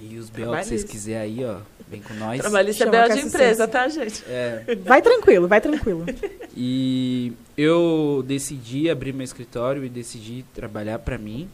E 0.00 0.18
os 0.18 0.28
B.O. 0.28 0.50
que 0.50 0.64
vocês 0.64 0.84
quiserem 0.84 1.20
aí, 1.20 1.44
ó, 1.44 1.58
vem 1.92 2.00
com 2.00 2.14
nós. 2.14 2.40
Trabalhista 2.40 2.84
é 2.84 2.90
B.O. 2.90 3.14
de 3.14 3.20
empresa, 3.20 3.68
tá, 3.68 3.86
gente? 3.88 4.24
É. 4.26 4.76
Vai 4.84 5.02
tranquilo, 5.02 5.46
vai 5.46 5.60
tranquilo. 5.60 6.06
E 6.54 7.32
eu 7.56 8.22
decidi 8.26 8.90
abrir 8.90 9.14
meu 9.14 9.24
escritório 9.24 9.82
e 9.86 9.88
decidi 9.88 10.44
trabalhar 10.54 10.98
para 10.98 11.16
mim, 11.16 11.48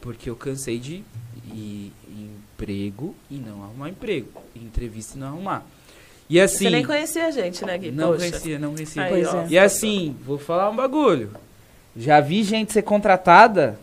porque 0.00 0.30
eu 0.30 0.34
cansei 0.34 0.78
de 0.78 1.04
ir 1.52 1.92
em 2.08 2.30
emprego 2.54 3.14
e 3.30 3.34
não 3.34 3.62
arrumar 3.62 3.90
emprego, 3.90 4.28
em 4.56 4.60
entrevista 4.64 5.18
e 5.18 5.20
não 5.20 5.26
arrumar. 5.26 5.66
E 6.30 6.40
assim, 6.40 6.64
Você 6.64 6.70
nem 6.70 6.82
conhecia 6.82 7.26
a 7.26 7.30
gente, 7.30 7.62
né, 7.62 7.76
Gui? 7.76 7.90
Não 7.90 8.12
Poxa. 8.12 8.18
conhecia, 8.30 8.58
não 8.58 8.72
conhecia. 8.72 9.02
Aí, 9.02 9.10
pois 9.10 9.34
é. 9.34 9.46
E 9.50 9.58
assim, 9.58 10.16
vou 10.24 10.38
falar 10.38 10.70
um 10.70 10.76
bagulho. 10.76 11.32
Já 11.94 12.18
vi 12.20 12.42
gente 12.42 12.72
ser 12.72 12.82
contratada 12.82 13.78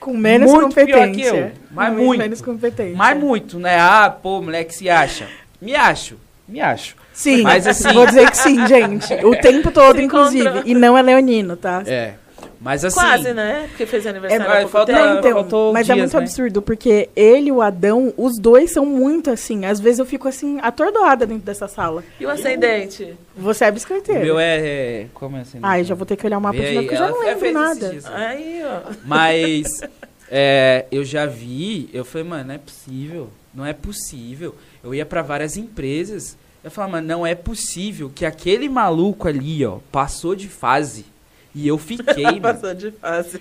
com 0.00 0.16
menos 0.16 0.50
muito 0.50 0.68
competência. 0.68 0.96
Pior 0.96 1.12
que 1.12 1.22
eu. 1.22 1.52
Mas 1.70 1.92
muito. 1.94 2.18
Menos 2.18 2.40
competência. 2.40 2.96
Mas 2.96 3.18
muito, 3.18 3.58
né? 3.58 3.78
Ah, 3.78 4.10
pô, 4.10 4.40
moleque 4.40 4.74
se 4.74 4.88
acha. 4.88 5.28
Me 5.60 5.76
acho. 5.76 6.16
Me 6.48 6.60
acho. 6.60 6.96
Sim, 7.12 7.42
mas 7.42 7.66
assim. 7.66 7.92
Vou 7.92 8.06
dizer 8.06 8.30
que 8.30 8.36
sim, 8.36 8.66
gente. 8.66 9.14
O 9.24 9.36
tempo 9.36 9.70
todo, 9.72 9.96
se 9.96 10.02
inclusive. 10.02 10.42
Encontrou. 10.48 10.66
E 10.66 10.74
não 10.74 10.96
é 10.96 11.02
leonino, 11.02 11.56
tá? 11.56 11.82
É. 11.86 12.14
Mas 12.60 12.84
assim. 12.84 13.00
Quase, 13.00 13.32
né? 13.32 13.66
Porque 13.68 13.86
fez 13.86 14.06
aniversário. 14.06 14.66
É, 14.66 14.68
falta, 14.68 14.92
não, 14.92 15.18
então, 15.18 15.72
mas 15.72 15.88
é 15.88 15.94
dias, 15.94 15.96
é 15.96 16.00
muito 16.00 16.16
né? 16.16 16.22
absurdo, 16.22 16.60
porque 16.60 17.08
ele 17.16 17.48
e 17.48 17.52
o 17.52 17.62
Adão, 17.62 18.12
os 18.16 18.38
dois 18.38 18.70
são 18.70 18.84
muito 18.84 19.30
assim. 19.30 19.64
Às 19.64 19.80
vezes 19.80 19.98
eu 19.98 20.04
fico 20.04 20.28
assim, 20.28 20.58
atordoada 20.60 21.26
dentro 21.26 21.44
dessa 21.44 21.66
sala. 21.66 22.04
E 22.18 22.26
o 22.26 22.30
ascendente? 22.30 23.16
Você 23.34 23.64
é 23.64 23.70
biscoiteiro. 23.70 24.20
O 24.20 24.24
meu 24.24 24.38
é. 24.38 24.58
é 24.58 25.06
como 25.14 25.36
é 25.36 25.40
ascendente? 25.40 25.66
Ai, 25.66 25.84
já 25.84 25.94
vou 25.94 26.04
ter 26.04 26.16
que 26.16 26.26
olhar 26.26 26.36
o 26.36 26.40
mapa 26.40 26.58
de 26.58 26.74
novo, 26.74 26.86
porque 26.86 26.94
eu 26.94 26.98
já 26.98 27.08
não 27.08 27.20
lembro 27.20 27.52
nada. 27.52 27.88
Dias, 27.88 28.04
né? 28.04 28.26
Aí, 28.26 28.62
ó. 28.64 28.92
Mas. 29.04 29.80
É, 30.32 30.86
eu 30.92 31.04
já 31.04 31.26
vi, 31.26 31.90
eu 31.92 32.04
falei, 32.04 32.28
mano, 32.28 32.44
não 32.44 32.54
é 32.54 32.58
possível. 32.58 33.30
Não 33.52 33.66
é 33.66 33.72
possível. 33.72 34.54
Eu 34.82 34.94
ia 34.94 35.04
para 35.04 35.22
várias 35.22 35.56
empresas. 35.56 36.38
Eu 36.62 36.70
falava, 36.70 36.92
mano, 36.92 37.08
não 37.08 37.26
é 37.26 37.34
possível 37.34 38.12
que 38.14 38.24
aquele 38.24 38.68
maluco 38.68 39.26
ali, 39.26 39.66
ó, 39.66 39.78
passou 39.90 40.36
de 40.36 40.48
fase. 40.48 41.04
E 41.54 41.66
eu 41.66 41.78
fiquei, 41.78 42.40
Passou 42.40 42.74
de 42.74 42.90
fase. 42.92 43.40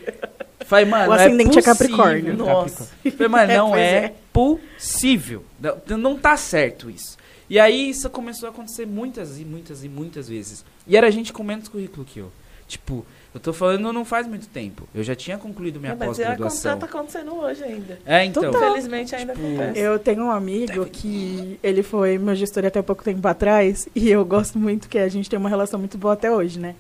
Falei, 0.66 0.86
mano, 0.86 1.10
o 1.10 1.14
ascendente 1.14 1.58
é, 1.58 1.62
é 1.62 1.64
Capricórnio. 1.64 2.38
Nossa. 2.38 2.90
Falei, 3.12 3.28
mano, 3.28 3.54
não 3.54 3.76
é, 3.76 4.06
é, 4.06 4.14
possível. 4.32 5.44
Não, 5.60 5.98
não 5.98 6.18
tá 6.18 6.36
certo 6.38 6.90
isso. 6.90 7.18
E 7.50 7.60
aí 7.60 7.90
isso 7.90 8.10
começou 8.10 8.48
a 8.48 8.52
acontecer 8.52 8.86
muitas 8.86 9.40
e 9.40 9.46
muitas 9.46 9.84
e 9.84 9.90
muitas 9.90 10.30
vezes. 10.30 10.64
E 10.86 10.96
era 10.96 11.10
gente 11.12 11.34
com 11.34 11.44
menos 11.44 11.68
currículo 11.68 12.06
que 12.06 12.20
eu. 12.20 12.32
Tipo, 12.68 13.04
eu 13.34 13.40
tô 13.40 13.52
falando 13.52 13.92
não 13.92 14.06
faz 14.06 14.28
muito 14.28 14.48
tempo. 14.48 14.88
Eu 14.94 15.04
já 15.04 15.16
tinha 15.16 15.38
concluído 15.38 15.80
minha 15.80 15.96
pós-graduação. 15.96 16.72
Mas 16.72 16.80
tá 16.80 16.86
acontecendo 16.86 17.34
hoje 17.36 17.64
ainda. 17.64 18.00
É, 18.06 18.24
então. 18.26 18.52
Infelizmente 18.52 19.16
ainda 19.16 19.34
tipo, 19.34 19.48
acontece. 19.48 19.80
Eu 19.80 19.98
tenho 19.98 20.24
um 20.24 20.32
amigo 20.32 20.86
que 20.86 21.60
ele 21.64 21.82
foi 21.82 22.20
meu 22.20 22.36
gestor 22.36 22.66
até 22.66 22.82
pouco 22.84 23.04
tempo 23.04 23.28
atrás 23.28 23.88
e 23.96 24.10
eu 24.10 24.24
gosto 24.24 24.60
muito 24.60 24.88
que 24.88 25.00
a 25.00 25.08
gente 25.10 25.28
tem 25.28 25.40
uma 25.40 25.50
relação 25.50 25.80
muito 25.80 25.98
boa 25.98 26.14
até 26.14 26.32
hoje, 26.32 26.60
né? 26.60 26.76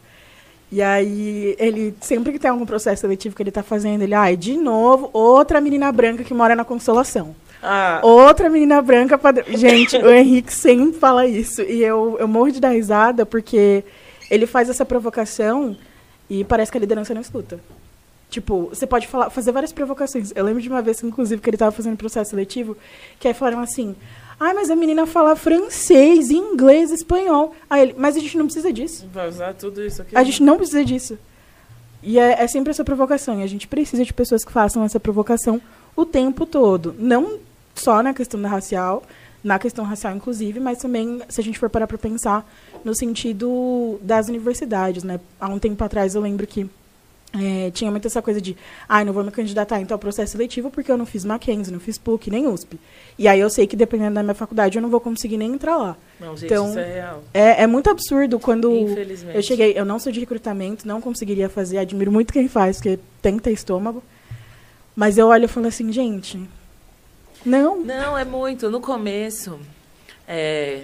E 0.71 0.81
aí, 0.81 1.55
ele, 1.57 1.95
sempre 1.99 2.31
que 2.31 2.39
tem 2.39 2.51
algum 2.51 2.65
processo 2.65 3.01
seletivo 3.01 3.35
que 3.35 3.41
ele 3.41 3.51
tá 3.51 3.63
fazendo, 3.63 4.03
ele, 4.03 4.13
ai, 4.13 4.33
ah, 4.33 4.35
de 4.35 4.55
novo, 4.55 5.09
outra 5.13 5.59
menina 5.59 5.91
branca 5.91 6.23
que 6.23 6.33
mora 6.33 6.55
na 6.55 6.63
Consolação. 6.63 7.35
Ah. 7.61 7.99
Outra 8.03 8.49
menina 8.49 8.81
branca 8.81 9.17
padrão. 9.17 9.45
Gente, 9.49 9.97
o 9.97 10.09
Henrique 10.09 10.53
sempre 10.53 10.99
fala 10.99 11.25
isso. 11.25 11.61
E 11.61 11.83
eu, 11.83 12.17
eu 12.19 12.27
morro 12.27 12.51
de 12.51 12.59
dar 12.59 12.69
risada 12.69 13.25
porque 13.25 13.83
ele 14.29 14.45
faz 14.45 14.69
essa 14.69 14.85
provocação 14.85 15.75
e 16.29 16.43
parece 16.43 16.71
que 16.71 16.77
a 16.77 16.81
liderança 16.81 17.13
não 17.13 17.21
escuta. 17.21 17.59
Tipo, 18.29 18.69
você 18.69 18.85
pode 18.85 19.07
falar, 19.07 19.31
fazer 19.31 19.51
várias 19.51 19.73
provocações. 19.73 20.31
Eu 20.35 20.45
lembro 20.45 20.61
de 20.61 20.69
uma 20.69 20.83
vez, 20.83 21.03
inclusive, 21.03 21.41
que 21.41 21.49
ele 21.49 21.55
estava 21.55 21.71
fazendo 21.71 21.97
processo 21.97 22.29
seletivo, 22.29 22.77
que 23.19 23.27
aí 23.27 23.33
falaram 23.33 23.59
assim: 23.59 23.95
ai, 24.39 24.53
mas 24.53 24.69
a 24.69 24.75
menina 24.75 25.05
fala 25.05 25.35
francês, 25.35 26.31
inglês, 26.31 26.91
espanhol. 26.91 27.53
Aí 27.69 27.81
ele, 27.81 27.95
mas 27.97 28.15
a 28.15 28.19
gente 28.19 28.37
não 28.37 28.45
precisa 28.45 28.71
disso. 28.71 29.07
Vai 29.13 29.27
usar 29.27 29.53
tudo 29.53 29.83
isso 29.83 30.01
aqui. 30.01 30.15
A 30.15 30.23
gente 30.23 30.41
não 30.41 30.57
precisa 30.57 30.83
disso. 30.85 31.17
E 32.01 32.17
é, 32.17 32.41
é 32.43 32.47
sempre 32.47 32.71
essa 32.71 32.83
provocação. 32.83 33.39
E 33.39 33.43
a 33.43 33.47
gente 33.47 33.67
precisa 33.67 34.05
de 34.05 34.13
pessoas 34.13 34.45
que 34.45 34.51
façam 34.51 34.83
essa 34.83 34.99
provocação 34.99 35.61
o 35.95 36.05
tempo 36.05 36.45
todo. 36.45 36.95
Não 36.97 37.39
só 37.75 38.01
na 38.01 38.13
questão 38.13 38.41
da 38.41 38.47
racial, 38.47 39.03
na 39.43 39.59
questão 39.59 39.85
racial, 39.85 40.15
inclusive, 40.15 40.59
mas 40.59 40.79
também, 40.79 41.21
se 41.29 41.39
a 41.39 41.43
gente 41.43 41.59
for 41.59 41.69
parar 41.69 41.87
para 41.87 41.97
pensar, 41.97 42.49
no 42.83 42.93
sentido 42.93 43.99
das 44.01 44.27
universidades, 44.27 45.03
né? 45.03 45.19
Há 45.39 45.47
um 45.47 45.59
tempo 45.59 45.83
atrás 45.83 46.15
eu 46.15 46.21
lembro 46.21 46.45
que 46.45 46.69
é, 47.33 47.69
tinha 47.71 47.91
muito 47.91 48.07
essa 48.07 48.21
coisa 48.21 48.41
de, 48.41 48.57
ah, 48.87 49.05
não 49.05 49.13
vou 49.13 49.23
me 49.23 49.29
candidatar 49.29 49.79
então 49.79 49.95
ao 49.95 49.99
processo 49.99 50.31
seletivo 50.31 50.71
porque 50.71 50.91
eu 50.91 50.97
não 50.97 51.05
fiz 51.05 51.23
Mackenzie, 51.23 51.71
não 51.71 51.79
fiz 51.79 51.97
PUC, 51.97 52.31
nem 52.31 52.47
USP. 52.47 52.79
E 53.17 53.27
aí 53.27 53.39
eu 53.39 53.49
sei 53.49 53.67
que 53.67 53.75
dependendo 53.75 54.15
da 54.15 54.23
minha 54.23 54.33
faculdade 54.33 54.77
eu 54.77 54.81
não 54.81 54.89
vou 54.89 54.99
conseguir 54.99 55.37
nem 55.37 55.51
entrar 55.51 55.77
lá. 55.77 55.97
Não, 56.19 56.35
gente, 56.35 56.51
então, 56.51 56.69
isso 56.69 56.79
é 56.79 56.93
real. 56.93 57.23
É, 57.33 57.63
é 57.63 57.67
muito 57.67 57.89
absurdo 57.89 58.39
quando 58.39 58.71
eu 58.71 59.41
cheguei, 59.43 59.73
eu 59.77 59.85
não 59.85 59.99
sou 59.99 60.11
de 60.11 60.19
recrutamento, 60.19 60.87
não 60.87 60.99
conseguiria 60.99 61.49
fazer, 61.49 61.77
admiro 61.77 62.11
muito 62.11 62.33
quem 62.33 62.47
faz, 62.47 62.77
porque 62.77 62.97
tem 63.21 63.37
que 63.37 63.43
ter 63.43 63.51
estômago. 63.51 64.03
Mas 64.95 65.17
eu 65.17 65.27
olho 65.27 65.45
e 65.45 65.47
falo 65.47 65.67
assim, 65.67 65.91
gente, 65.91 66.39
não. 67.45 67.79
Não, 67.81 68.17
é 68.17 68.25
muito. 68.25 68.69
No 68.69 68.81
começo, 68.81 69.59
é, 70.27 70.83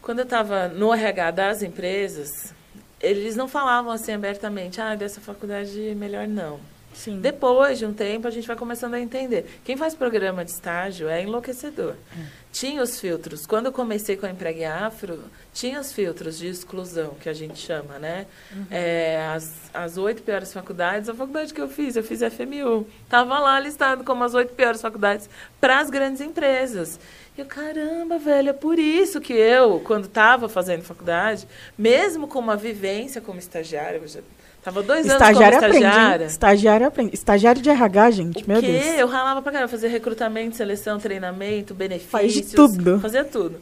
quando 0.00 0.20
eu 0.20 0.24
estava 0.24 0.68
no 0.68 0.92
RH 0.92 1.30
das 1.32 1.62
empresas, 1.62 2.54
eles 3.00 3.36
não 3.36 3.48
falavam 3.48 3.92
assim 3.92 4.12
abertamente, 4.12 4.80
ah, 4.80 4.94
dessa 4.94 5.20
faculdade 5.20 5.94
melhor 5.96 6.26
não. 6.26 6.60
Sim. 6.98 7.20
Depois 7.20 7.78
de 7.78 7.86
um 7.86 7.92
tempo, 7.92 8.26
a 8.26 8.30
gente 8.30 8.46
vai 8.48 8.56
começando 8.56 8.94
a 8.94 9.00
entender. 9.00 9.60
Quem 9.64 9.76
faz 9.76 9.94
programa 9.94 10.44
de 10.44 10.50
estágio 10.50 11.08
é 11.08 11.22
enlouquecedor. 11.22 11.94
É. 12.12 12.22
Tinha 12.50 12.82
os 12.82 12.98
filtros. 12.98 13.46
Quando 13.46 13.66
eu 13.66 13.72
comecei 13.72 14.16
com 14.16 14.26
a 14.26 14.30
Empregue 14.30 14.64
Afro, 14.64 15.22
tinha 15.54 15.78
os 15.78 15.92
filtros 15.92 16.38
de 16.38 16.48
exclusão, 16.48 17.14
que 17.20 17.28
a 17.28 17.32
gente 17.32 17.56
chama, 17.58 18.00
né? 18.00 18.26
Uhum. 18.50 18.66
É, 18.68 19.28
as, 19.32 19.70
as 19.72 19.96
oito 19.96 20.22
piores 20.22 20.52
faculdades, 20.52 21.08
a 21.08 21.14
faculdade 21.14 21.54
que 21.54 21.60
eu 21.60 21.68
fiz, 21.68 21.94
eu 21.94 22.02
fiz 22.02 22.20
FMU. 22.20 22.84
Estava 23.04 23.38
lá 23.38 23.60
listado 23.60 24.02
como 24.02 24.24
as 24.24 24.34
oito 24.34 24.54
piores 24.54 24.80
faculdades 24.80 25.30
para 25.60 25.78
as 25.78 25.90
grandes 25.90 26.20
empresas. 26.20 26.98
Eu, 27.38 27.46
caramba, 27.46 28.18
velho, 28.18 28.50
é 28.50 28.52
por 28.52 28.80
isso 28.80 29.20
que 29.20 29.32
eu, 29.32 29.80
quando 29.84 30.06
estava 30.06 30.48
fazendo 30.48 30.82
faculdade, 30.82 31.46
mesmo 31.78 32.26
com 32.26 32.40
uma 32.40 32.56
vivência 32.56 33.20
como 33.20 33.38
estagiária, 33.38 33.98
eu 33.98 34.08
já 34.08 34.20
Tava 34.60 34.82
dois 34.82 35.06
estagiário 35.06 35.56
anos 35.56 35.60
como 35.60 35.84
estagiária. 35.84 36.14
Aprende, 36.14 36.32
estagiário 36.32 36.86
aprende. 36.86 37.14
Estagiário 37.14 37.62
de 37.62 37.70
RH, 37.70 38.10
gente, 38.10 38.44
o 38.44 38.48
meu 38.48 38.60
quê? 38.60 38.66
Deus. 38.66 38.98
Eu 38.98 39.06
ralava 39.06 39.40
pra 39.40 39.52
caramba, 39.52 39.70
fazia 39.70 39.88
recrutamento, 39.88 40.56
seleção, 40.56 40.98
treinamento, 40.98 41.74
benefícios. 41.74 42.10
Faz 42.10 42.32
de 42.32 42.42
tudo. 42.42 42.98
Fazia 42.98 43.24
tudo. 43.24 43.60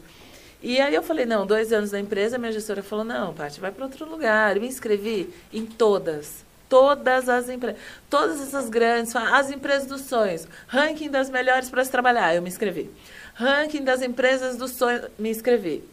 E 0.61 0.81
aí 0.81 0.95
eu 0.95 1.03
falei, 1.03 1.27
não, 1.27 1.45
dois 1.45 1.71
anos 1.71 1.91
da 1.91 1.99
empresa, 1.99 2.39
minha 2.39 2.51
gestora 2.51 2.81
falou, 2.81 3.05
não, 3.05 3.31
Paty, 3.33 3.61
vai 3.61 3.71
para 3.71 3.85
outro 3.85 4.09
lugar. 4.09 4.55
Eu 4.55 4.61
me 4.61 4.67
inscrevi 4.67 5.29
em 5.53 5.65
todas. 5.65 6.43
Todas 6.67 7.29
as 7.29 7.47
empresas. 7.47 7.79
Todas 8.09 8.41
essas 8.41 8.67
grandes, 8.67 9.15
as 9.15 9.51
empresas 9.51 9.87
dos 9.87 10.01
sonhos. 10.01 10.47
Ranking 10.67 11.09
das 11.09 11.29
melhores 11.29 11.69
para 11.69 11.85
se 11.85 11.91
trabalhar, 11.91 12.35
eu 12.35 12.41
me 12.41 12.49
inscrevi. 12.49 12.89
Ranking 13.37 13.83
das 13.83 14.01
empresas 14.01 14.57
dos 14.57 14.71
sonhos, 14.71 15.05
me 15.17 15.29
inscrevi. 15.29 15.83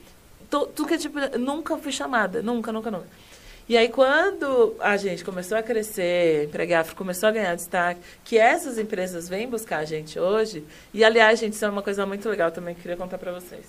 Tu, 0.49 0.87
que 0.87 0.97
tipo, 0.97 1.19
nunca 1.39 1.77
fui 1.77 1.93
chamada, 1.93 2.43
nunca, 2.43 2.73
nunca, 2.73 2.91
nunca. 2.91 3.07
E 3.69 3.77
aí, 3.77 3.89
quando 3.89 4.75
a 4.79 4.97
gente 4.97 5.25
começou 5.25 5.57
a 5.57 5.63
crescer, 5.63 6.45
empregar, 6.45 6.87
começou 6.95 7.29
a 7.29 7.33
ganhar 7.33 7.55
destaque, 7.55 8.01
que 8.25 8.39
essas 8.39 8.79
empresas 8.79 9.29
vêm 9.29 9.49
buscar 9.49 9.79
a 9.79 9.85
gente 9.85 10.19
hoje, 10.19 10.65
e 10.93 11.03
aliás, 11.05 11.39
gente, 11.39 11.55
isso 11.55 11.65
é 11.65 11.69
uma 11.69 11.83
coisa 11.83 12.05
muito 12.07 12.29
legal 12.29 12.51
também 12.51 12.75
que 12.75 12.81
eu 12.81 12.83
queria 12.83 12.97
contar 12.97 13.19
para 13.19 13.33
vocês. 13.33 13.65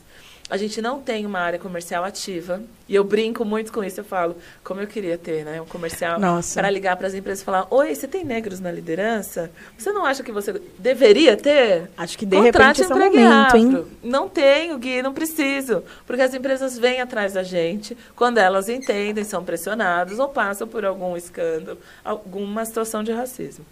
A 0.48 0.58
gente 0.58 0.80
não 0.80 1.02
tem 1.02 1.26
uma 1.26 1.40
área 1.40 1.58
comercial 1.58 2.04
ativa. 2.04 2.62
E 2.88 2.94
eu 2.94 3.04
brinco 3.04 3.44
muito 3.44 3.74
com 3.74 3.84
isso. 3.84 4.00
Eu 4.00 4.04
falo, 4.04 4.36
como 4.64 4.80
eu 4.80 4.86
queria 4.86 5.18
ter, 5.18 5.44
né? 5.44 5.60
Um 5.60 5.66
comercial 5.66 6.20
para 6.54 6.70
ligar 6.70 6.96
para 6.96 7.08
as 7.08 7.16
empresas 7.16 7.42
e 7.42 7.46
falar: 7.46 7.66
Oi, 7.72 7.96
você 7.96 8.08
tem 8.08 8.24
negros 8.24 8.60
na 8.60 8.72
liderança? 8.72 9.50
Você 9.76 9.92
não 9.92 10.06
acha 10.06 10.22
que 10.22 10.32
você 10.32 10.54
deveria 10.78 11.36
ter? 11.36 11.90
Acho 11.98 12.16
que 12.16 12.28
de 12.28 12.36
Contrate 12.36 12.82
repente 12.82 12.82
esse 12.84 12.92
é 12.92 12.96
momento, 12.96 13.58
hein? 13.58 13.86
Não 14.04 14.30
tenho, 14.30 14.78
Gui, 14.78 15.02
não 15.02 15.14
preciso. 15.16 15.84
Porque 16.06 16.22
as 16.22 16.34
empresas 16.36 16.78
vêm 16.78 17.02
atrás 17.02 17.34
da 17.34 17.42
gente 17.42 17.98
quando 18.16 18.38
elas 18.38 18.70
entendem, 18.70 19.24
são 19.24 19.44
pressionadas 19.44 20.20
ou 20.20 20.30
passam 20.30 20.68
por 20.68 20.86
algum 20.86 21.18
escândalo, 21.18 21.80
alguma 22.04 22.64
situação 22.66 23.04
de 23.04 23.12
racismo. 23.12 23.66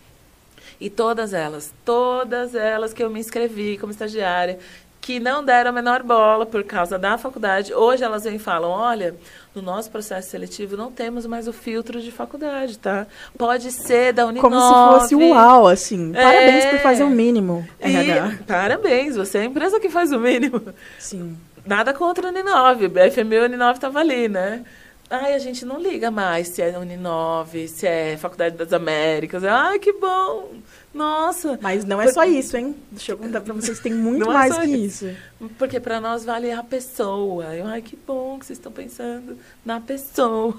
E 0.80 0.90
todas 0.90 1.34
elas, 1.34 1.74
todas 1.86 2.56
elas 2.56 2.94
que 2.94 3.04
eu 3.04 3.10
me 3.10 3.20
inscrevi 3.20 3.78
como 3.78 3.92
estagiária, 3.92 4.60
que 5.04 5.20
não 5.20 5.44
deram 5.44 5.70
a 5.70 5.74
menor 5.74 6.02
bola 6.02 6.46
por 6.46 6.64
causa 6.64 6.98
da 6.98 7.18
faculdade. 7.18 7.74
Hoje 7.74 8.06
elas 8.06 8.24
vêm 8.24 8.38
e 8.38 8.40
falam: 8.40 8.72
olha, 8.72 9.14
no 9.54 9.62
nosso 9.62 9.92
processo 9.92 10.30
seletivo 10.30 10.78
não 10.78 10.90
temos 10.90 11.26
mais 11.26 11.46
o 11.46 11.52
filtro 11.52 12.02
de 12.02 12.10
faculdade, 12.10 12.80
tá? 12.80 13.06
Pode 13.38 13.70
ser 13.74 14.14
da 14.14 14.26
Uninove. 14.26 14.50
Como 14.50 14.62
se 14.62 15.10
fosse 15.10 15.16
uau, 15.16 15.68
assim. 15.68 16.14
É... 16.16 16.24
Parabéns 16.24 16.66
por 16.68 16.80
fazer 16.80 17.04
o 17.04 17.10
mínimo, 17.10 17.68
RH. 17.82 18.40
parabéns, 18.48 19.18
você 19.18 19.40
é 19.40 19.42
a 19.42 19.46
empresa 19.46 19.78
que 19.78 19.90
faz 19.90 20.14
o 20.14 20.20
mínimo. 20.20 20.62
Sim. 20.98 21.38
Nada 21.66 21.94
contra 21.94 22.30
a 22.30 22.32
Uninove. 22.32 22.90
FMU 23.12 23.34
e 23.34 23.46
Uninove 23.46 23.74
estava 23.74 24.00
ali, 24.00 24.30
né? 24.30 24.64
Ai, 25.10 25.34
a 25.34 25.40
gente 25.40 25.66
não 25.66 25.80
liga 25.80 26.10
mais 26.10 26.48
se 26.48 26.62
é 26.62 26.78
Uninove, 26.80 27.68
se 27.68 27.86
é 27.86 28.16
Faculdade 28.16 28.56
das 28.56 28.72
Américas. 28.72 29.44
Ai, 29.44 29.80
que 29.80 29.92
bom! 29.92 30.50
Nossa! 30.94 31.58
Mas 31.60 31.84
não 31.84 32.00
é 32.00 32.12
só 32.12 32.24
isso, 32.24 32.56
hein? 32.56 32.76
Deixa 32.92 33.14
eu 33.14 33.18
contar 33.18 33.42
pra 33.42 33.54
vocês, 33.54 33.80
tem 33.80 33.94
muito 33.94 34.26
não 34.26 34.32
é 34.32 34.34
mais 34.34 34.58
é 34.58 34.62
que 34.62 34.76
isso. 34.76 35.10
Porque 35.58 35.80
para 35.80 36.00
nós 36.00 36.24
vale 36.24 36.52
a 36.52 36.62
pessoa. 36.62 37.46
Eu, 37.56 37.66
ai, 37.66 37.82
que 37.82 37.98
bom 38.08 38.38
que 38.38 38.46
vocês 38.46 38.60
estão 38.60 38.72
pensando 38.72 39.38
na 39.66 39.82
pessoa. 39.82 40.56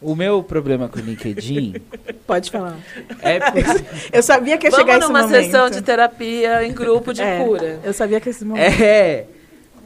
O 0.00 0.14
meu 0.14 0.42
problema 0.42 0.88
com 0.88 0.98
o 0.98 1.02
LinkedIn... 1.02 1.74
Pode 2.26 2.50
falar. 2.50 2.78
É 3.20 3.38
porque... 3.38 3.60
eu 4.12 4.22
sabia 4.22 4.56
que 4.56 4.66
ia 4.66 4.70
Vamos 4.70 4.86
chegar 4.86 4.98
esse 4.98 5.08
momento. 5.08 5.28
Vamos 5.28 5.32
numa 5.32 5.44
sessão 5.44 5.70
de 5.70 5.82
terapia 5.82 6.64
em 6.64 6.72
grupo 6.72 7.12
de 7.12 7.20
é, 7.20 7.44
cura. 7.44 7.80
Eu 7.84 7.92
sabia 7.92 8.20
que 8.20 8.30
esse 8.30 8.44
momento... 8.44 8.82
É, 8.82 9.26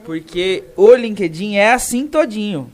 porque 0.04 0.64
o 0.76 0.94
LinkedIn 0.94 1.56
é 1.56 1.72
assim 1.72 2.06
todinho. 2.06 2.70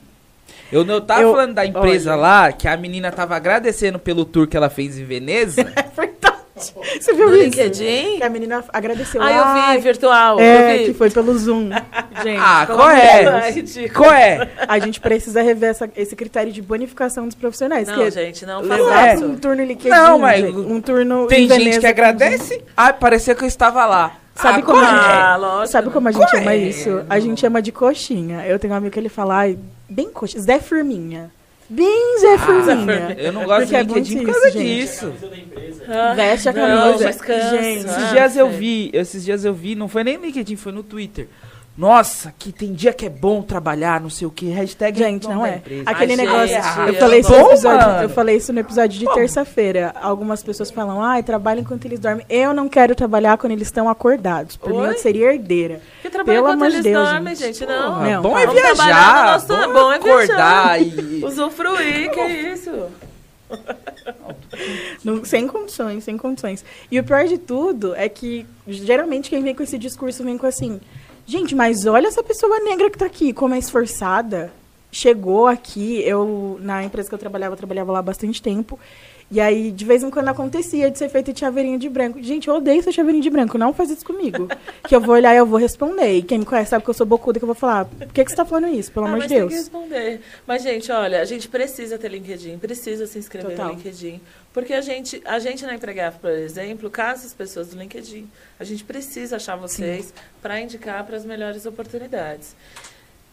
Eu, 0.71 0.85
eu 0.85 1.01
tava 1.01 1.21
eu, 1.21 1.31
falando 1.31 1.53
da 1.55 1.65
empresa 1.65 2.11
olha. 2.11 2.21
lá, 2.21 2.51
que 2.51 2.67
a 2.67 2.77
menina 2.77 3.11
tava 3.11 3.35
agradecendo 3.35 3.97
pelo 3.97 4.23
tour 4.25 4.47
que 4.47 4.55
ela 4.55 4.69
fez 4.69 4.99
em 4.99 5.05
Veneza. 5.05 5.65
É. 6.59 6.99
Você 6.99 7.13
viu 7.13 7.29
no 7.29 7.35
isso? 7.35 7.45
LinkedIn? 7.45 8.17
Que 8.17 8.23
a 8.23 8.29
menina 8.29 8.63
agradeceu. 8.71 9.21
Ah, 9.21 9.31
eu 9.31 9.75
vi, 9.77 9.83
virtual. 9.83 10.39
É, 10.39 10.77
vi. 10.77 10.85
que 10.85 10.93
foi 10.93 11.09
pelo 11.09 11.37
Zoom. 11.37 11.69
Gente, 12.23 12.39
ah, 12.39 12.65
qual 12.67 12.89
é? 12.89 13.53
Qual 13.93 14.11
é? 14.11 14.49
A 14.67 14.79
gente 14.79 14.99
precisa 14.99 15.41
rever 15.41 15.69
essa, 15.69 15.89
esse 15.95 16.15
critério 16.15 16.51
de 16.51 16.61
bonificação 16.61 17.25
dos 17.25 17.35
profissionais. 17.35 17.87
Não, 17.87 17.95
que 17.95 18.11
gente, 18.11 18.45
não 18.45 18.63
faça 18.63 19.23
é. 19.23 19.25
um 19.25 19.35
turno 19.37 19.63
LinkedIn. 19.63 19.89
Não, 19.89 20.19
mas 20.19 20.43
um 20.43 20.81
turno 20.81 21.27
Tem 21.27 21.47
gente 21.47 21.79
que 21.79 21.87
agradece. 21.87 22.61
Ah, 22.75 22.91
parecia 22.91 23.33
que 23.35 23.43
eu 23.43 23.47
estava 23.47 23.85
lá. 23.85 24.17
Sabe, 24.35 24.59
ah, 24.59 24.61
como, 24.61 24.79
a 24.79 25.59
gente, 25.61 25.71
sabe 25.71 25.89
como 25.89 26.07
a 26.07 26.11
gente 26.11 26.29
chama 26.29 26.55
isso? 26.55 27.05
A 27.09 27.19
gente 27.19 27.41
chama 27.41 27.61
de 27.61 27.71
coxinha. 27.71 28.45
Eu 28.45 28.57
tenho 28.57 28.73
um 28.73 28.77
amigo 28.77 28.93
que 28.93 28.99
ele 28.99 29.09
fala, 29.09 29.35
ai, 29.39 29.57
bem 29.89 30.09
coxinha, 30.09 30.41
Zé 30.41 30.59
Firminha. 30.59 31.29
Bem 31.69 32.19
Zé. 32.19 32.35
Ah, 32.35 33.13
eu 33.17 33.31
não 33.31 33.45
gosto 33.45 33.69
Porque 33.69 33.83
de 33.83 33.93
LinkedIn 33.93 34.17
é 34.17 34.25
por 34.25 34.31
causa 34.33 34.51
disso. 34.51 35.13
Ah, 35.87 36.13
Veste 36.15 36.49
a 36.49 36.53
camisa. 36.53 36.75
Não, 36.75 36.97
gente, 36.97 37.85
esses 37.85 38.09
dias 38.09 38.37
eu 38.37 38.49
vi, 38.49 38.89
esses 38.91 39.23
dias 39.25 39.45
eu 39.45 39.53
vi, 39.53 39.75
não 39.75 39.87
foi 39.87 40.03
nem 40.03 40.17
no 40.17 40.25
LinkedIn, 40.25 40.55
foi 40.55 40.71
no 40.71 40.81
Twitter. 40.83 41.27
Nossa, 41.79 42.33
que 42.37 42.51
tem 42.51 42.73
dia 42.73 42.91
que 42.91 43.05
é 43.05 43.09
bom 43.09 43.41
trabalhar, 43.41 44.01
não 44.01 44.09
sei 44.09 44.27
o 44.27 44.31
que. 44.31 44.49
Hashtag 44.49 44.99
gente, 44.99 45.25
não, 45.29 45.35
não 45.35 45.45
é. 45.45 45.61
Aquele 45.85 46.17
negócio. 46.17 46.57
eu, 46.85 46.93
falei 46.95 47.21
isso 47.21 47.31
no 47.31 47.39
episódio, 47.39 47.87
eu 48.01 48.09
falei 48.09 48.35
isso 48.35 48.51
no 48.51 48.59
episódio 48.59 48.99
de 48.99 49.05
terça-feira. 49.13 49.93
Algumas 50.01 50.43
pessoas 50.43 50.69
falam, 50.69 51.01
ai, 51.01 51.23
trabalha 51.23 51.61
enquanto 51.61 51.85
eles 51.85 51.97
dormem. 51.97 52.25
Eu 52.29 52.53
não 52.53 52.67
quero 52.67 52.93
trabalhar 52.95 53.37
quando 53.37 53.53
eles 53.53 53.69
estão 53.69 53.87
acordados. 53.87 54.57
Por 54.57 54.73
Oi? 54.73 54.77
mim, 54.77 54.87
eu 54.87 54.97
seria 54.97 55.31
herdeira. 55.33 55.79
Que 56.01 56.09
Pelo 56.09 56.47
amor 56.47 56.69
de 56.69 56.81
Deus. 56.81 57.09
Dormem, 57.09 57.33
gente. 57.33 57.59
gente. 57.59 57.65
Não. 57.69 58.03
não. 58.03 58.21
Bom 58.23 58.37
é 58.37 58.45
viajar. 58.45 59.31
Nosso, 59.31 59.47
bom, 59.47 59.71
bom 59.71 59.91
é 59.93 59.95
acordar. 59.95 60.81
E... 60.81 61.23
Usufruir, 61.23 62.11
que 62.11 62.21
isso. 62.21 62.71
Não, 65.01 65.23
sem 65.23 65.47
condições, 65.47 66.03
sem 66.03 66.17
condições. 66.17 66.65
E 66.91 66.99
o 66.99 67.03
pior 67.05 67.23
de 67.23 67.37
tudo 67.37 67.95
é 67.95 68.09
que, 68.09 68.45
geralmente, 68.67 69.29
quem 69.29 69.41
vem 69.41 69.55
com 69.55 69.63
esse 69.63 69.77
discurso 69.77 70.25
vem 70.25 70.37
com 70.37 70.45
assim 70.45 70.81
Gente, 71.29 71.53
mas 71.53 71.85
olha 71.85 72.07
essa 72.07 72.23
pessoa 72.23 72.59
negra 72.59 72.89
que 72.89 72.95
está 72.95 73.05
aqui, 73.05 73.31
como 73.31 73.53
é 73.53 73.59
esforçada. 73.59 74.51
Chegou 74.91 75.45
aqui, 75.45 76.01
eu, 76.01 76.57
na 76.59 76.83
empresa 76.83 77.07
que 77.07 77.13
eu 77.13 77.19
trabalhava, 77.19 77.53
eu 77.53 77.57
trabalhava 77.57 77.91
lá 77.91 77.99
há 77.99 78.01
bastante 78.01 78.41
tempo. 78.41 78.79
E 79.31 79.39
aí, 79.39 79.71
de 79.71 79.85
vez 79.85 80.01
em 80.01 80.09
quando 80.09 80.27
acontecia 80.27 80.89
de 80.89 80.97
ser 80.97 81.07
feito 81.07 81.31
de 81.31 81.39
chaveirinho 81.39 81.77
de 81.77 81.87
branco. 81.87 82.21
Gente, 82.21 82.47
eu 82.47 82.55
odeio 82.55 82.81
ser 82.81 82.91
chaveirinho 82.91 83.21
de 83.21 83.29
branco, 83.29 83.57
não 83.59 83.73
faz 83.73 83.91
isso 83.91 84.03
comigo. 84.03 84.47
que 84.87 84.95
eu 84.95 84.99
vou 84.99 85.13
olhar 85.13 85.35
e 85.35 85.37
eu 85.37 85.45
vou 85.45 85.59
responder. 85.59 86.17
E 86.17 86.23
quem 86.23 86.39
me 86.39 86.45
conhece 86.45 86.71
sabe 86.71 86.83
que 86.83 86.89
eu 86.89 86.93
sou 86.95 87.05
bocuda, 87.05 87.39
que 87.39 87.43
eu 87.43 87.47
vou 87.47 87.55
falar, 87.55 87.85
por 87.85 88.07
que, 88.07 88.23
que 88.23 88.29
você 88.29 88.33
está 88.33 88.43
falando 88.43 88.73
isso, 88.73 88.91
pelo 88.91 89.05
ah, 89.05 89.09
amor 89.09 89.21
de 89.21 89.27
Deus? 89.27 89.49
Tem 89.49 89.49
que 89.49 89.63
responder. 89.63 90.21
Mas, 90.47 90.63
gente, 90.63 90.91
olha, 90.91 91.21
a 91.21 91.25
gente 91.25 91.47
precisa 91.47 91.97
ter 91.97 92.09
LinkedIn, 92.09 92.57
precisa 92.57 93.05
se 93.05 93.19
inscrever 93.19 93.51
Total. 93.51 93.67
no 93.67 93.73
LinkedIn. 93.75 94.19
Porque 94.51 94.73
a 94.73 94.81
gente, 94.81 95.21
a 95.23 95.37
gente 95.37 95.63
na 95.63 95.75
Empregar, 95.75 96.17
por 96.19 96.31
exemplo, 96.31 96.89
caça 96.89 97.27
as 97.27 97.33
pessoas 97.33 97.67
do 97.67 97.77
LinkedIn. 97.77 98.27
A 98.59 98.63
gente 98.63 98.83
precisa 98.83 99.35
achar 99.35 99.55
vocês 99.55 100.11
para 100.41 100.59
indicar 100.59 101.05
para 101.05 101.15
as 101.15 101.23
melhores 101.23 101.67
oportunidades 101.67 102.55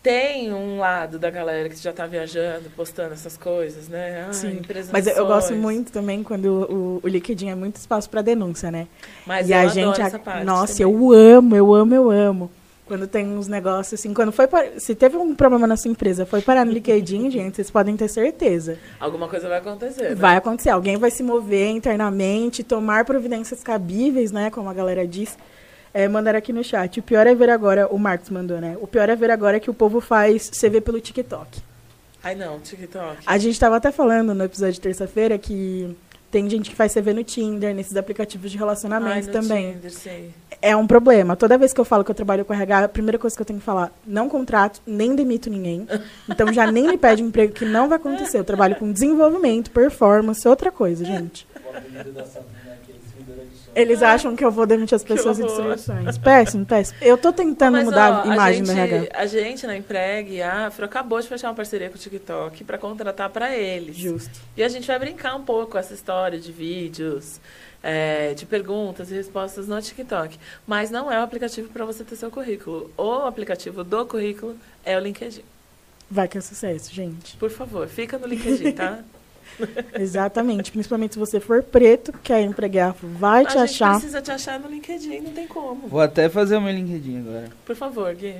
tem 0.07 0.52
um 0.52 0.78
lado 0.78 1.18
da 1.18 1.28
galera 1.28 1.68
que 1.68 1.74
já 1.74 1.90
está 1.90 2.07
viajando, 2.07 2.70
postando 2.76 3.12
essas 3.12 3.36
coisas, 3.36 3.88
né? 3.88 4.26
Ai, 4.28 4.32
Sim. 4.32 4.61
Mas 4.92 5.04
eu 5.09 5.26
gosto 5.26 5.52
muito 5.52 5.90
também 5.90 6.22
quando 6.22 6.46
o, 6.46 7.00
o 7.02 7.09
LinkedIn 7.09 7.48
é 7.48 7.57
muito 7.57 7.74
espaço 7.74 8.09
para 8.09 8.22
denúncia, 8.22 8.70
né? 8.70 8.86
Mas 9.26 9.48
e 9.48 9.52
a 9.52 9.66
gente, 9.66 9.98
nossa, 10.44 10.76
também. 10.76 10.92
eu 10.92 11.12
amo, 11.12 11.57
eu 11.57 11.74
amo, 11.74 11.92
eu 11.92 12.09
amo. 12.09 12.48
Quando 12.86 13.09
tem 13.09 13.26
uns 13.26 13.48
negócios 13.48 13.98
assim, 13.98 14.14
quando 14.14 14.30
foi 14.30 14.46
para, 14.46 14.78
se 14.78 14.94
teve 14.94 15.16
um 15.16 15.34
problema 15.34 15.66
na 15.66 15.76
sua 15.76 15.90
empresa, 15.90 16.24
foi 16.24 16.40
parar 16.40 16.64
no 16.64 16.70
LinkedIn, 16.70 17.28
gente, 17.32 17.57
vocês 17.57 17.68
podem 17.68 17.96
ter 17.96 18.07
certeza. 18.07 18.78
Alguma 19.00 19.26
coisa 19.26 19.48
vai 19.48 19.59
acontecer. 19.59 20.11
Né? 20.11 20.14
Vai 20.14 20.36
acontecer, 20.36 20.70
alguém 20.70 20.96
vai 20.96 21.11
se 21.11 21.24
mover 21.24 21.70
internamente, 21.70 22.62
tomar 22.62 23.04
providências 23.04 23.61
cabíveis, 23.61 24.30
né, 24.30 24.50
como 24.50 24.70
a 24.70 24.72
galera 24.72 25.04
diz 25.04 25.36
é, 25.93 26.07
mandaram 26.09 26.39
aqui 26.39 26.53
no 26.53 26.62
chat. 26.62 27.01
O 27.01 27.03
pior 27.03 27.26
é 27.26 27.34
ver 27.34 27.51
agora, 27.51 27.87
o 27.89 27.99
Marcos 27.99 28.30
mandou, 28.30 28.61
né? 28.61 28.76
O 28.80 28.87
pior 28.87 29.09
é 29.09 29.16
ver 29.16 29.30
agora 29.30 29.61
que 29.61 29.70
o 29.70 29.74
povo 29.74 30.01
faz 30.01 30.51
CV 30.51 30.80
pelo 30.80 31.01
TikTok. 31.01 31.61
Ai, 32.22 32.34
não, 32.34 32.59
TikTok. 32.59 33.18
A 33.24 33.39
gente 33.39 33.53
estava 33.53 33.76
até 33.76 33.93
falando 33.93 34.34
no 34.34 34.45
episódio 34.45 34.74
de 34.74 34.80
terça-feira 34.80 35.39
que 35.39 35.97
tem 36.30 36.51
gente 36.51 36.70
que 36.70 36.76
faz 36.76 36.93
CV 36.93 37.12
no 37.12 37.22
Tinder, 37.22 37.74
nesses 37.74 37.97
aplicativos 37.97 38.51
de 38.51 38.59
relacionamento 38.59 39.28
Ai, 39.28 39.32
também. 39.32 39.74
Tinder, 39.74 39.91
sei. 39.93 40.34
É 40.61 40.76
um 40.76 40.87
problema. 40.87 41.37
Toda 41.37 41.57
vez 41.57 41.72
que 41.72 41.80
eu 41.80 41.84
falo 41.84 42.05
que 42.05 42.11
eu 42.11 42.14
trabalho 42.14 42.45
com 42.45 42.53
RH, 42.53 42.84
a 42.84 42.89
primeira 42.89 43.18
coisa 43.18 43.37
que 43.37 43.41
eu 43.41 43.47
tenho 43.47 43.59
que 43.59 43.64
falar, 43.64 43.93
não 44.07 44.28
contrato, 44.28 44.80
nem 44.87 45.14
demito 45.14 45.49
ninguém. 45.49 45.87
Então 46.28 46.53
já 46.53 46.70
nem 46.70 46.89
me 46.89 46.99
pede 46.99 47.22
um 47.22 47.28
emprego 47.28 47.53
que 47.53 47.64
não 47.64 47.89
vai 47.89 47.97
acontecer. 47.97 48.39
Eu 48.39 48.45
trabalho 48.45 48.74
com 48.76 48.91
desenvolvimento, 48.91 49.70
performance, 49.70 50.47
outra 50.47 50.72
coisa, 50.72 51.05
gente. 51.05 51.47
Eles 53.76 54.02
acham 54.02 54.34
que 54.34 54.42
eu 54.42 54.50
vou 54.50 54.66
demitir 54.66 54.96
as 54.96 55.04
pessoas 55.04 55.38
em 55.38 55.44
distribuições. 55.44 56.16
Péssimo, 56.16 56.64
péssimo. 56.64 56.98
Eu 57.02 57.18
tô 57.18 57.30
tentando 57.30 57.74
Mas, 57.74 57.84
mudar 57.84 58.10
ó, 58.10 58.22
a 58.22 58.32
imagem 58.32 58.62
a 58.62 58.64
gente, 58.64 58.74
do 58.74 58.80
RH. 58.80 59.18
A 59.20 59.26
gente 59.26 59.66
na 59.66 59.76
Empregue, 59.76 60.40
a 60.40 60.66
Afro, 60.68 60.86
acabou 60.86 61.20
de 61.20 61.28
fechar 61.28 61.48
uma 61.48 61.54
parceria 61.54 61.90
com 61.90 61.96
o 61.96 61.98
TikTok 61.98 62.64
para 62.64 62.78
contratar 62.78 63.28
para 63.28 63.54
eles. 63.54 63.94
Justo. 63.94 64.40
E 64.56 64.62
a 64.62 64.68
gente 64.68 64.86
vai 64.86 64.98
brincar 64.98 65.36
um 65.36 65.42
pouco 65.42 65.72
com 65.72 65.78
essa 65.78 65.92
história 65.92 66.40
de 66.40 66.50
vídeos, 66.50 67.38
é, 67.82 68.32
de 68.32 68.46
perguntas 68.46 69.10
e 69.10 69.14
respostas 69.14 69.68
no 69.68 69.80
TikTok. 69.80 70.38
Mas 70.66 70.90
não 70.90 71.12
é 71.12 71.20
o 71.20 71.22
aplicativo 71.22 71.68
para 71.68 71.84
você 71.84 72.02
ter 72.02 72.16
seu 72.16 72.30
currículo. 72.30 72.90
O 72.96 73.26
aplicativo 73.26 73.84
do 73.84 74.06
currículo 74.06 74.56
é 74.86 74.96
o 74.96 75.00
LinkedIn. 75.00 75.42
Vai 76.10 76.28
que 76.28 76.38
é 76.38 76.40
sucesso, 76.40 76.94
gente. 76.94 77.36
Por 77.36 77.50
favor, 77.50 77.86
fica 77.88 78.16
no 78.16 78.26
LinkedIn, 78.26 78.72
tá? 78.72 79.00
Exatamente. 79.94 80.70
Principalmente 80.70 81.14
se 81.14 81.18
você 81.18 81.40
for 81.40 81.62
preto, 81.62 82.12
quer 82.22 82.42
empregar, 82.42 82.94
vai 83.00 83.44
a 83.44 83.46
te 83.46 83.59
achar. 83.59 83.92
precisa 83.92 84.22
te 84.22 84.30
achar 84.30 84.59
no 84.61 84.68
LinkedIn, 84.68 85.20
não 85.20 85.32
tem 85.32 85.46
como. 85.46 85.88
Vou 85.88 86.00
até 86.00 86.28
fazer 86.28 86.57
o 86.57 86.61
meu 86.61 86.72
LinkedIn 86.72 87.20
agora. 87.20 87.48
Por 87.64 87.76
favor, 87.76 88.14
Gui. 88.14 88.36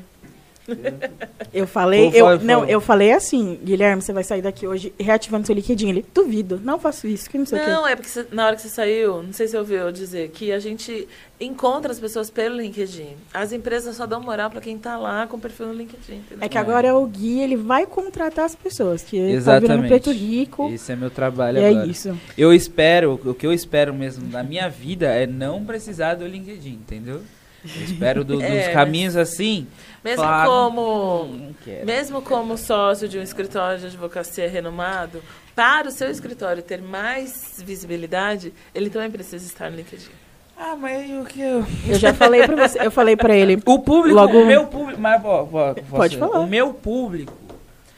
Eu 1.53 1.67
falei, 1.67 2.11
eu, 2.13 2.39
não, 2.41 2.65
eu 2.65 2.81
falei 2.81 3.13
assim, 3.13 3.59
Guilherme, 3.63 4.03
você 4.03 4.13
vai 4.13 4.25
sair 4.25 4.43
daqui 4.43 4.67
hoje 4.67 4.93
reativando 4.99 5.47
seu 5.47 5.55
LinkedIn. 5.55 5.89
Ele, 5.89 6.05
duvido, 6.13 6.61
não 6.63 6.79
faço 6.79 7.07
isso, 7.07 7.31
que 7.31 7.39
não 7.39 7.47
sei 7.47 7.61
Não, 7.61 7.87
é 7.87 7.95
porque 7.95 8.09
você, 8.09 8.27
na 8.31 8.47
hora 8.47 8.57
que 8.57 8.63
você 8.63 8.69
saiu, 8.69 9.23
não 9.23 9.33
sei 9.33 9.47
se 9.47 9.53
você 9.53 9.59
ouviu 9.59 9.93
dizer, 9.93 10.31
que 10.31 10.53
a 10.53 10.59
gente 10.59 11.09
encontra 11.41 11.93
as 11.93 12.01
pessoas 12.01 12.31
pelo 12.31 12.57
LinkedIn. 12.57 13.17
As 13.33 13.53
empresas 13.53 13.97
só 13.97 14.07
dão 14.07 14.21
moral 14.21 14.51
para 14.51 14.61
quem 14.61 14.77
está 14.77 14.97
lá 14.97 15.27
com 15.27 15.37
o 15.37 15.41
perfil 15.41 15.67
no 15.67 15.75
LinkedIn. 15.75 16.17
Entendeu? 16.17 16.39
É 16.45 16.49
que 16.49 16.59
agora 16.59 16.89
é. 16.89 16.93
o 16.93 17.07
Gui, 17.07 17.41
ele 17.41 17.57
vai 17.57 17.87
contratar 17.87 18.45
as 18.45 18.55
pessoas, 18.55 19.03
que 19.03 19.17
Exatamente. 19.17 19.69
tá 19.69 19.75
virando 19.75 19.89
preto 19.89 20.13
rico. 20.13 20.69
Esse 20.73 20.93
é 20.93 20.97
meu 20.97 21.11
trabalho 21.11 21.59
e 21.59 21.65
agora. 21.65 21.87
é 21.87 21.89
isso. 21.89 22.19
Eu 22.37 22.53
espero, 22.53 23.21
o 23.25 23.35
que 23.35 23.47
eu 23.47 23.53
espero 23.53 23.95
mesmo 23.95 24.29
na 24.29 24.43
minha 24.43 24.69
vida 24.69 25.07
é 25.07 25.27
não 25.27 25.65
precisar 25.65 26.15
do 26.15 26.27
LinkedIn, 26.27 26.71
entendeu? 26.71 27.23
Eu 27.65 27.85
espero 27.85 28.25
do, 28.25 28.41
é, 28.43 28.65
dos 28.65 28.73
caminhos 28.73 29.17
assim. 29.17 29.67
Mesmo 30.07 30.23
claro, 30.23 30.49
como 30.49 31.53
mesmo 31.85 32.23
como 32.23 32.57
sócio 32.57 33.09
de 33.09 33.19
um 33.19 33.23
escritório 33.23 33.81
de 33.81 33.87
advocacia 33.87 34.49
renomado, 34.49 35.21
para 35.53 35.89
o 35.89 35.91
seu 35.91 36.09
escritório 36.09 36.63
ter 36.63 36.81
mais 36.81 37.61
visibilidade, 37.65 38.55
ele 38.73 38.89
também 38.89 39.11
precisa 39.11 39.45
estar 39.45 39.69
no 39.69 39.77
LinkedIn. 39.77 40.11
Ah, 40.57 40.77
mas 40.77 41.11
o 41.11 41.25
que 41.25 41.41
eu... 41.41 41.67
Eu 41.89 41.99
já 41.99 42.15
falei 42.15 42.47
para 42.47 42.69
você, 42.69 42.87
eu 42.87 42.91
falei 42.93 43.17
para 43.17 43.35
ele. 43.35 43.61
O 43.67 43.81
público, 43.81 44.15
logo... 44.15 44.39
o 44.39 44.47
meu 44.47 44.69
público, 44.69 45.01
mas 45.01 45.25
ó, 45.25 45.49
ó, 45.53 45.75
pode 45.91 46.17
falar. 46.17 46.39
O 46.39 46.47
meu 46.47 46.73
público. 46.73 47.33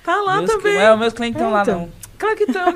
Tá 0.03 0.17
lá 0.23 0.39
meus, 0.39 0.51
também. 0.51 0.77
É, 0.79 0.91
os 0.91 0.99
meus 0.99 1.13
clientes 1.13 1.39
estão 1.39 1.53
lá 1.53 1.65
não. 1.67 1.91
Claro 2.17 2.37
que 2.37 2.45
estão. 2.45 2.75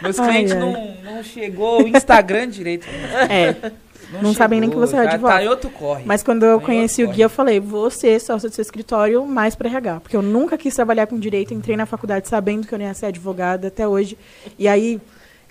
Meus 0.00 0.20
clientes 0.20 0.52
ai, 0.52 0.62
ai. 0.62 0.98
Não, 1.04 1.14
não 1.14 1.24
chegou 1.24 1.82
o 1.82 1.88
Instagram 1.88 2.48
direito. 2.48 2.86
É. 3.28 3.72
Não, 4.12 4.22
não 4.22 4.34
sabem 4.34 4.60
nem 4.60 4.70
que 4.70 4.76
você 4.76 4.96
é 4.96 5.00
advogado. 5.00 5.38
Tá 5.38 5.44
em 5.44 5.48
outro 5.48 5.70
corre. 5.70 6.02
Mas 6.04 6.22
quando 6.22 6.44
eu 6.44 6.60
tá 6.60 6.66
conheci 6.66 7.02
o 7.02 7.08
Gui, 7.08 7.22
eu 7.22 7.30
falei, 7.30 7.58
você 7.60 8.18
sócio 8.18 8.48
do 8.48 8.54
seu 8.54 8.62
escritório, 8.62 9.26
mais 9.26 9.54
para 9.54 9.68
RH. 9.68 10.00
Porque 10.00 10.16
eu 10.16 10.22
nunca 10.22 10.56
quis 10.56 10.74
trabalhar 10.74 11.06
com 11.06 11.18
direito, 11.18 11.52
entrei 11.52 11.76
na 11.76 11.86
faculdade 11.86 12.28
sabendo 12.28 12.66
que 12.66 12.74
eu 12.74 12.78
não 12.78 12.86
ia 12.86 12.94
ser 12.94 13.06
advogada 13.06 13.68
até 13.68 13.86
hoje. 13.86 14.16
E 14.58 14.68
aí... 14.68 15.00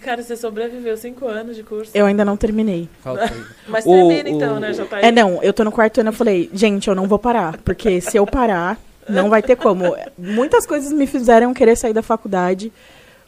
Cara, 0.02 0.22
você 0.22 0.36
sobreviveu 0.36 0.96
cinco 0.98 1.28
anos 1.28 1.56
de 1.56 1.64
curso. 1.64 1.92
Eu 1.94 2.06
ainda 2.06 2.24
não 2.24 2.38
terminei. 2.38 2.88
Mas 3.68 3.84
termina 3.84 4.30
então, 4.30 4.60
né? 4.60 4.74
Já 4.74 4.86
tá 4.86 4.98
aí. 4.98 5.06
É, 5.06 5.12
não. 5.12 5.42
Eu 5.42 5.52
tô 5.52 5.64
no 5.64 5.72
quarto 5.72 6.00
ano, 6.00 6.10
eu 6.10 6.14
falei, 6.14 6.50
gente, 6.54 6.88
eu 6.88 6.96
não 6.96 7.08
vou 7.08 7.18
parar. 7.18 7.58
Porque 7.58 8.00
se 8.02 8.16
eu 8.16 8.26
parar, 8.26 8.78
não 9.10 9.30
vai 9.30 9.42
ter 9.42 9.56
como. 9.56 9.96
Muitas 10.18 10.66
coisas 10.68 10.92
me 10.92 11.08
fizeram 11.08 11.54
querer 11.54 11.76
sair 11.76 11.94
da 11.94 12.04
faculdade. 12.04 12.72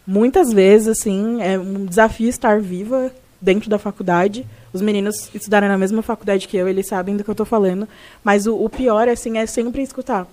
Muitas 0.05 0.53
vezes, 0.53 0.87
assim, 0.87 1.41
é 1.41 1.57
um 1.57 1.85
desafio 1.85 2.29
estar 2.29 2.61
viva 2.61 3.11
dentro 3.41 3.69
da 3.69 3.77
faculdade. 3.77 4.45
Os 4.73 4.81
meninos 4.81 5.29
estudaram 5.33 5.67
na 5.67 5.77
mesma 5.77 6.01
faculdade 6.01 6.47
que 6.47 6.57
eu, 6.57 6.67
eles 6.67 6.87
sabem 6.87 7.15
do 7.15 7.23
que 7.23 7.29
eu 7.29 7.33
estou 7.33 7.45
falando. 7.45 7.87
Mas 8.23 8.47
o, 8.47 8.55
o, 8.55 8.69
pior, 8.69 9.07
assim, 9.07 9.37
é 9.37 9.45
sempre 9.45 9.81
escutar. 9.81 10.27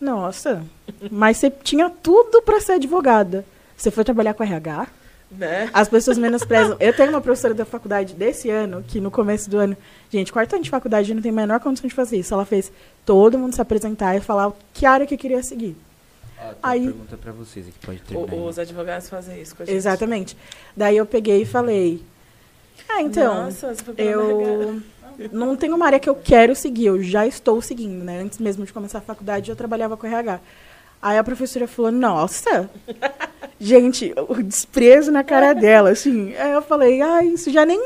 Nossa, 0.00 0.64
mas 1.10 1.36
você 1.36 1.50
tinha 1.50 1.88
tudo 1.88 2.42
para 2.42 2.60
ser 2.60 2.72
advogada. 2.72 3.44
Você 3.76 3.90
foi 3.90 4.04
trabalhar 4.04 4.34
com 4.34 4.42
RH? 4.42 4.88
Né? 5.30 5.70
As 5.72 5.88
pessoas 5.88 6.18
menosprezam. 6.18 6.76
Eu 6.78 6.92
tenho 6.92 7.10
uma 7.10 7.20
professora 7.20 7.54
da 7.54 7.64
faculdade 7.64 8.14
desse 8.14 8.50
ano, 8.50 8.84
que 8.86 9.00
no 9.00 9.10
começo 9.10 9.48
do 9.48 9.58
ano, 9.58 9.76
gente, 10.10 10.32
quarto 10.32 10.54
ano 10.54 10.62
de 10.62 10.70
faculdade 10.70 11.14
não 11.14 11.22
tem 11.22 11.30
a 11.30 11.34
menor 11.34 11.60
condição 11.60 11.88
de 11.88 11.94
fazer 11.94 12.18
isso. 12.18 12.34
Ela 12.34 12.44
fez 12.44 12.70
todo 13.06 13.38
mundo 13.38 13.54
se 13.54 13.60
apresentar 13.60 14.16
e 14.16 14.20
falar 14.20 14.52
que 14.74 14.84
área 14.84 15.06
que 15.06 15.16
queria 15.16 15.42
seguir. 15.42 15.76
Ah, 16.38 16.54
Aí, 16.62 16.84
pergunta 16.84 17.16
para 17.16 17.32
vocês 17.32 17.66
aqui, 17.68 17.78
pode 17.86 18.00
terminar. 18.02 18.34
Os 18.34 18.58
advogados 18.58 19.08
fazem 19.08 19.40
isso 19.40 19.56
com 19.56 19.62
a 19.62 19.66
gente. 19.66 19.74
Exatamente. 19.74 20.36
Daí 20.76 20.96
eu 20.96 21.06
peguei 21.06 21.42
e 21.42 21.46
falei, 21.46 22.02
ah, 22.88 23.02
então. 23.02 23.44
Nossa, 23.44 23.74
eu 23.96 24.80
não 25.32 25.56
tenho 25.56 25.76
uma 25.76 25.86
área 25.86 26.00
que 26.00 26.08
eu 26.08 26.14
quero 26.14 26.54
seguir, 26.54 26.86
eu 26.86 27.02
já 27.02 27.26
estou 27.26 27.60
seguindo, 27.60 28.04
né? 28.04 28.20
Antes 28.20 28.38
mesmo 28.38 28.64
de 28.64 28.72
começar 28.72 28.98
a 28.98 29.02
faculdade, 29.02 29.50
eu 29.50 29.56
trabalhava 29.56 29.96
com 29.96 30.06
RH. 30.06 30.40
Aí 31.00 31.18
a 31.18 31.24
professora 31.24 31.66
falou, 31.66 31.90
nossa, 31.90 32.70
gente, 33.58 34.14
o 34.28 34.42
desprezo 34.42 35.10
na 35.10 35.24
cara 35.24 35.52
dela, 35.52 35.90
assim. 35.90 36.34
Aí 36.36 36.52
eu 36.52 36.62
falei, 36.62 37.02
ah, 37.02 37.24
isso 37.24 37.50
já 37.50 37.66
nem, 37.66 37.80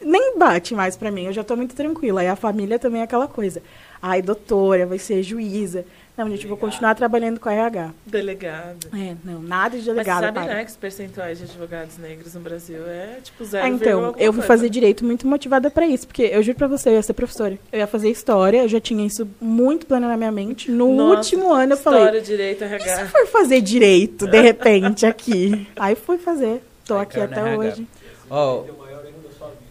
nem 0.00 0.38
bate 0.38 0.74
mais 0.74 0.96
pra 0.96 1.10
mim, 1.10 1.24
eu 1.24 1.32
já 1.32 1.42
tô 1.42 1.56
muito 1.56 1.74
tranquila. 1.74 2.20
Aí 2.20 2.28
a 2.28 2.36
família 2.36 2.78
também 2.78 3.00
é 3.00 3.04
aquela 3.04 3.26
coisa. 3.26 3.60
Ai, 4.00 4.22
doutora, 4.22 4.86
vai 4.86 4.98
ser 4.98 5.22
juíza. 5.22 5.84
Não, 6.20 6.28
gente, 6.28 6.46
vou 6.46 6.58
continuar 6.58 6.94
trabalhando 6.94 7.40
com 7.40 7.48
a 7.48 7.52
RH. 7.54 7.94
Delegado. 8.04 8.88
É, 8.92 9.16
não, 9.24 9.40
nada 9.40 9.78
de 9.78 9.86
delegado. 9.86 10.20
Mas 10.20 10.34
sabe, 10.34 10.38
para. 10.38 10.54
né, 10.54 10.64
que 10.64 10.70
os 10.70 10.76
percentuais 10.76 11.38
de 11.38 11.44
advogados 11.44 11.96
negros 11.96 12.34
no 12.34 12.40
Brasil 12.42 12.86
é 12.86 13.20
tipo 13.22 13.42
zero. 13.42 13.66
É, 13.66 13.70
então, 13.70 14.14
eu 14.18 14.30
fui 14.30 14.42
fazer 14.42 14.68
direito 14.68 15.02
muito 15.02 15.26
motivada 15.26 15.70
para 15.70 15.86
isso, 15.86 16.06
porque 16.06 16.24
eu 16.24 16.42
juro 16.42 16.58
para 16.58 16.66
você, 16.66 16.90
eu 16.90 16.92
ia 16.92 17.02
ser 17.02 17.14
professora. 17.14 17.58
Eu 17.72 17.78
ia 17.78 17.86
fazer 17.86 18.10
história, 18.10 18.64
eu 18.64 18.68
já 18.68 18.78
tinha 18.78 19.06
isso 19.06 19.26
muito 19.40 19.86
plano 19.86 20.06
na 20.08 20.16
minha 20.18 20.30
mente. 20.30 20.70
No 20.70 20.94
Nossa, 20.94 21.16
último 21.16 21.54
ano 21.54 21.72
eu 21.72 21.78
falei. 21.78 22.00
História, 22.00 22.20
direito, 22.20 22.64
RH. 22.64 22.84
E 22.84 22.96
se 22.96 23.04
for 23.06 23.26
fazer 23.26 23.62
direito, 23.62 24.26
de 24.26 24.40
repente, 24.42 25.06
aqui? 25.06 25.66
Aí 25.74 25.94
fui 25.94 26.18
fazer. 26.18 26.60
Tô 26.84 26.98
aqui 26.98 27.18
até 27.18 27.56
hoje. 27.56 27.88
Ó, 28.28 28.56
oh, 28.58 28.80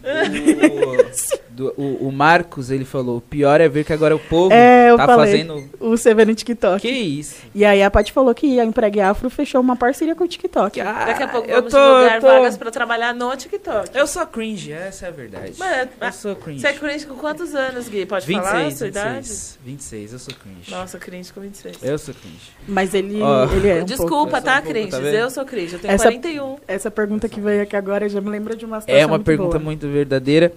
o, 0.02 1.49
do, 1.60 1.74
o, 1.76 2.08
o, 2.08 2.12
Marcos, 2.12 2.70
ele 2.70 2.86
falou, 2.86 3.18
o 3.18 3.20
pior 3.20 3.60
é 3.60 3.68
ver 3.68 3.84
que 3.84 3.92
agora 3.92 4.16
o 4.16 4.18
povo 4.18 4.50
é, 4.50 4.96
tá 4.96 5.04
falei, 5.04 5.44
fazendo... 5.44 5.70
O 5.78 5.94
CV 5.94 6.24
no 6.24 6.34
TikTok. 6.34 6.80
Que 6.80 6.88
isso. 6.90 7.36
E 7.54 7.66
aí 7.66 7.82
a 7.82 7.90
Paty 7.90 8.12
falou 8.12 8.34
que 8.34 8.58
a 8.58 8.64
Empregue 8.64 9.00
Afro 9.00 9.28
fechou 9.28 9.60
uma 9.60 9.76
parceria 9.76 10.14
com 10.14 10.24
o 10.24 10.28
TikTok. 10.28 10.80
Ah, 10.80 11.04
Daqui 11.06 11.22
a 11.22 11.28
pouco 11.28 11.50
eu 11.50 11.56
vamos 11.56 11.70
tô, 11.70 11.78
divulgar 11.78 12.20
tô... 12.20 12.26
vagas 12.26 12.56
pra 12.56 12.70
trabalhar 12.70 13.14
no 13.14 13.36
TikTok. 13.36 13.90
Eu 13.94 14.06
sou 14.06 14.26
cringe, 14.26 14.72
essa 14.72 15.04
é 15.04 15.08
a 15.08 15.12
verdade. 15.12 15.52
Mas, 15.58 15.88
eu 16.00 16.12
sou 16.12 16.36
cringe. 16.36 16.60
Você 16.60 16.68
é 16.68 16.72
cringe 16.72 17.06
com 17.06 17.14
quantos 17.16 17.54
anos, 17.54 17.88
Gui? 17.88 18.06
Pode 18.06 18.26
26, 18.26 18.50
falar 18.50 18.66
a 18.66 18.70
sua 18.70 18.86
26, 18.86 18.90
idade? 18.90 19.58
26, 19.62 20.12
eu 20.14 20.18
sou 20.18 20.34
cringe. 20.34 20.70
Nossa, 20.70 20.98
cringe 20.98 21.32
com 21.32 21.40
26. 21.42 21.82
Eu 21.82 21.98
sou 21.98 22.14
cringe. 22.14 22.52
Mas 22.66 22.94
ele, 22.94 23.20
oh. 23.22 23.54
ele 23.54 23.68
é 23.68 23.82
um 23.82 23.84
Desculpa, 23.84 24.40
tá, 24.40 24.60
um 24.60 24.62
cringe? 24.62 24.90
Tá 24.90 24.98
eu 24.98 25.30
sou 25.30 25.44
cringe, 25.44 25.74
eu 25.74 25.78
tenho 25.78 25.92
essa, 25.92 26.04
41. 26.04 26.56
Essa 26.66 26.90
pergunta 26.90 27.28
que 27.28 27.40
veio 27.40 27.62
aqui 27.62 27.76
agora 27.76 28.08
já 28.08 28.20
me 28.20 28.30
lembra 28.30 28.56
de 28.56 28.64
uma 28.64 28.80
situação 28.80 29.02
É 29.02 29.04
uma 29.04 29.16
muito 29.16 29.26
pergunta 29.26 29.58
boa. 29.58 29.64
muito 29.64 29.86
verdadeira 29.88 30.52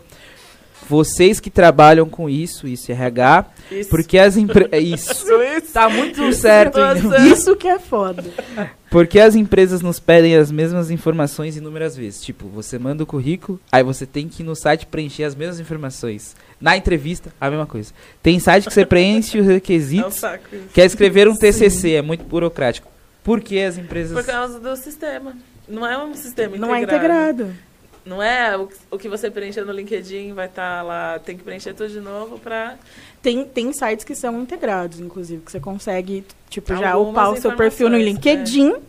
vocês 0.88 1.40
que 1.40 1.50
trabalham 1.50 2.08
com 2.08 2.30
isso, 2.30 2.68
isso 2.68 2.92
é 2.92 2.96
RH, 2.96 3.46
isso. 3.72 3.90
porque 3.90 4.18
as 4.18 4.38
empresas. 4.38 4.72
É 4.72 4.80
isso. 4.80 5.12
isso. 5.58 5.74
Tá 5.74 5.90
muito 5.90 6.32
certo. 6.34 6.80
Isso 7.26 7.56
que 7.56 7.68
é 7.68 7.80
foda. 7.80 8.24
Porque 8.90 9.20
as 9.20 9.36
empresas 9.36 9.82
nos 9.82 10.00
pedem 10.00 10.36
as 10.36 10.52
mesmas 10.52 10.92
informações 10.92 11.58
inúmeras 11.58 11.98
vezes. 11.98 12.22
Tipo, 12.22 12.48
você 12.48 12.78
manda 12.78 13.04
o 13.04 13.08
currículo, 13.08 13.60
aí 13.72 13.84
você 13.84 14.06
tem 14.06 14.28
que 14.28 14.44
ir 14.44 14.46
no 14.46 14.56
site 14.56 14.86
preencher 14.86 15.24
as 15.24 15.34
mesmas 15.34 15.60
informações. 15.60 16.36
Na 16.62 16.78
entrevista, 16.78 17.34
a 17.42 17.50
mesma 17.50 17.66
coisa. 17.66 17.92
Tem 18.22 18.40
site 18.40 18.68
que 18.68 18.74
você 18.74 18.86
preenche 18.86 19.40
os 19.40 19.48
requisitos, 19.48 20.24
é 20.24 20.40
um 20.54 20.68
quer 20.74 20.86
escrever 20.86 21.28
um 21.28 21.36
TCC, 21.36 21.70
Sim. 21.70 21.92
é 21.94 22.02
muito 22.02 22.24
burocrático. 22.24 22.88
Por 23.24 23.42
que 23.42 23.60
as 23.60 23.78
empresas... 23.78 24.14
Por 24.14 24.26
causa 24.26 24.60
do 24.60 24.76
sistema. 24.76 25.36
Não 25.68 25.88
é 25.88 25.98
um 25.98 26.14
sistema 26.14 26.56
integrado. 26.56 26.68
Não 26.68 26.76
é 26.76 26.82
integrado. 26.82 27.56
Não 28.06 28.22
é 28.22 28.58
o, 28.58 28.70
o 28.92 28.98
que 28.98 29.08
você 29.08 29.32
preencher 29.32 29.64
no 29.64 29.72
LinkedIn 29.72 30.34
vai 30.34 30.48
estar 30.48 30.80
tá 30.80 30.82
lá, 30.84 31.20
tem 31.20 31.38
que 31.38 31.44
preencher 31.44 31.74
tudo 31.74 31.90
de 31.90 32.02
novo 32.02 32.38
para 32.38 32.78
tem, 33.24 33.46
tem 33.46 33.72
sites 33.72 34.04
que 34.04 34.14
são 34.14 34.42
integrados, 34.42 35.00
inclusive, 35.00 35.42
que 35.42 35.50
você 35.50 35.60
consegue, 35.60 36.26
tipo, 36.50 36.76
já 36.76 36.98
upar 36.98 37.32
o 37.32 37.38
seu 37.38 37.56
perfil 37.56 37.90
no 37.90 37.98
LinkedIn, 37.98 38.74
é. 38.74 38.80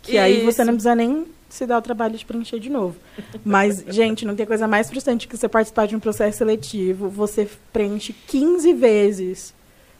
que 0.00 0.12
Isso. 0.12 0.20
aí 0.20 0.44
você 0.44 0.64
não 0.64 0.74
precisa 0.74 0.94
nem 0.94 1.26
se 1.48 1.66
dar 1.66 1.78
o 1.78 1.82
trabalho 1.82 2.16
de 2.16 2.24
preencher 2.24 2.60
de 2.60 2.70
novo. 2.70 2.96
Mas, 3.44 3.84
gente, 3.90 4.24
não 4.24 4.36
tem 4.36 4.46
coisa 4.46 4.68
mais 4.68 4.88
frustrante 4.88 5.26
que 5.26 5.36
você 5.36 5.48
participar 5.48 5.86
de 5.86 5.96
um 5.96 6.00
processo 6.00 6.38
seletivo, 6.38 7.08
você 7.08 7.48
preenche 7.72 8.14
15 8.28 8.72
vezes 8.74 9.52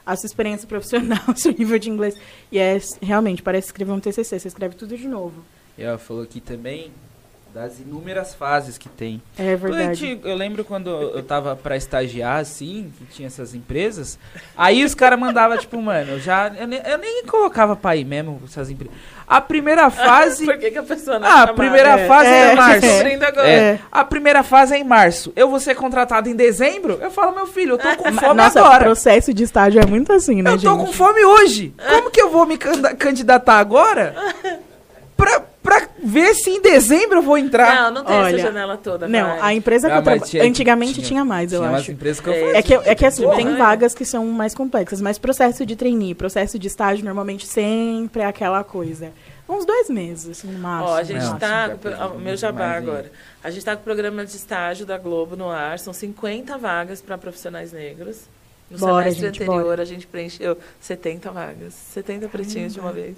a 0.07 0.15
sua 0.15 0.29
experiência 0.29 0.69
profissional, 0.69 1.35
seu 1.35 1.51
nível 1.51 1.79
de 1.81 1.91
inglês. 1.91 2.15
E 2.53 2.59
é 2.61 2.79
realmente, 3.03 3.43
parece 3.43 3.67
escrever 3.67 3.91
um 3.91 3.99
TCC, 3.99 4.39
você 4.39 4.47
escreve 4.47 4.77
tudo 4.77 4.97
de 4.97 5.09
novo. 5.09 5.45
E 5.77 5.83
ela 5.83 5.99
falou 5.99 6.23
aqui 6.23 6.41
também 6.41 6.93
das 7.55 7.79
inúmeras 7.79 8.35
fases 8.35 8.77
que 8.77 8.89
tem. 8.89 9.23
É 9.39 9.55
verdade. 9.55 10.19
Eu, 10.25 10.35
lembro 10.35 10.65
quando 10.65 10.91
eu 10.91 11.23
tava 11.23 11.55
pra 11.55 11.77
estagiar, 11.77 12.41
assim, 12.41 12.93
que 12.99 13.05
tinha 13.05 13.29
essas 13.29 13.55
empresas, 13.55 14.19
aí 14.57 14.85
os 14.85 14.93
caras 14.93 15.17
mandavam, 15.17 15.57
tipo, 15.57 15.81
mano, 15.81 16.13
eu 16.13 16.21
já. 16.21 16.49
Eu 16.49 16.67
nem, 16.67 16.81
eu 16.85 16.99
nem 16.99 17.25
colocava 17.25 17.77
pra 17.77 17.95
ir 17.95 18.05
mesmo 18.05 18.43
essas 18.45 18.71
empresas. 18.71 18.93
A 19.25 19.41
primeira 19.41 19.89
fase. 19.89 20.45
Por 20.45 20.59
que, 20.59 20.73
que 20.73 20.79
a 20.79 20.83
pessoa 20.83 21.21
não 21.21 21.29
Ah, 21.29 21.43
a 21.45 21.53
primeira 21.53 21.91
é, 21.91 22.09
fase 22.09 22.29
é, 22.29 22.51
é 22.51 22.55
março. 22.57 22.87
É. 22.87 23.49
é. 23.49 23.81
A 23.93 24.05
primeira 24.05 24.43
fase 24.43 24.75
é 24.75 24.79
em 24.79 24.85
março. 24.85 25.33
Eu 25.37 25.49
vou 25.49 25.61
ser 25.61 25.77
contratado 25.77 26.29
em 26.29 26.35
dezembro? 26.35 26.99
Eu 27.01 27.13
falo, 27.13 27.37
meu 27.37 27.47
filho, 27.47 27.75
eu 27.75 27.79
tô 27.79 27.89
com 27.97 28.13
fome 28.15 28.35
Nossa, 28.35 28.59
agora. 28.59 28.83
O 28.83 28.87
processo 28.87 29.33
de 29.33 29.45
estágio 29.45 29.81
é 29.81 29.87
muito 29.87 30.13
assim, 30.13 30.43
né, 30.43 30.51
eu 30.51 30.55
gente? 30.55 30.67
Eu 30.67 30.77
tô 30.77 30.85
com 30.87 30.93
fome 30.93 31.25
hoje. 31.25 31.73
Como 31.89 32.11
que 32.11 32.21
eu 32.21 32.31
vou 32.31 32.47
me 32.47 32.59
candidatar 32.59 33.61
agora? 33.61 34.13
pra, 35.17 35.54
pra 35.65 35.89
ver 35.99 36.35
se 36.35 36.51
em 36.51 36.61
dezembro 36.61 37.19
eu 37.19 37.23
vou 37.23 37.39
entrar. 37.39 37.75
Não, 37.85 37.91
não 37.91 38.05
tem 38.05 38.15
Olha, 38.15 38.37
essa 38.37 38.47
janela 38.47 38.77
toda. 38.77 39.09
Não, 39.09 39.43
a 39.43 39.55
empresa 39.55 39.89
que 39.89 39.95
ah, 39.95 39.99
eu 39.99 40.03
trabalho. 40.03 40.43
Antigamente 40.43 40.95
tinha, 40.95 41.07
tinha, 41.07 41.25
mais, 41.25 41.53
eu 41.53 41.63
tinha 41.63 41.73
acho. 41.73 41.91
Empresas 41.91 42.21
que 42.21 42.29
eu 42.29 42.33
é, 42.35 42.59
é, 42.59 42.63
que, 42.63 42.75
é 42.75 42.95
que 42.95 43.07
assim, 43.07 43.29
tem 43.31 43.57
vagas 43.57 43.95
que 43.95 44.05
são 44.05 44.27
mais 44.27 44.55
complexas, 44.55 45.01
mas 45.01 45.19
processo 45.19 45.65
de 45.65 45.75
trainee, 45.75 46.15
processo 46.15 46.59
de 46.59 46.69
estágio, 46.69 47.03
normalmente 47.03 47.47
sempre 47.47 48.23
é 48.23 48.27
aquela 48.27 48.63
coisa. 48.63 49.11
Uns 49.49 49.65
dois 49.65 49.89
meses, 49.89 50.39
assim, 50.39 50.53
no 50.53 50.59
máximo. 50.59 50.91
Ó, 50.91 50.97
a 50.97 51.03
gente 51.03 51.25
está. 51.25 51.77
O 52.15 52.19
meu 52.19 52.37
jabá 52.37 52.73
agora. 52.73 53.11
A 53.43 53.49
gente 53.49 53.59
está 53.59 53.75
com 53.75 53.81
o 53.81 53.85
programa 53.85 54.25
de 54.25 54.37
estágio 54.37 54.85
da 54.85 54.99
Globo 54.99 55.35
no 55.35 55.49
ar. 55.49 55.79
São 55.79 55.93
50 55.93 56.57
vagas 56.59 57.01
para 57.01 57.17
profissionais 57.17 57.73
negros. 57.73 58.23
No 58.71 58.79
bora, 58.79 59.05
semestre 59.05 59.27
gente, 59.27 59.43
anterior, 59.43 59.65
bora. 59.65 59.83
a 59.83 59.85
gente 59.85 60.07
preencheu 60.07 60.57
70 60.81 61.31
vagas. 61.31 61.75
70 61.75 62.29
pretinhos 62.29 62.73
de 62.73 62.81
uma 62.81 62.93
vez. 62.93 63.17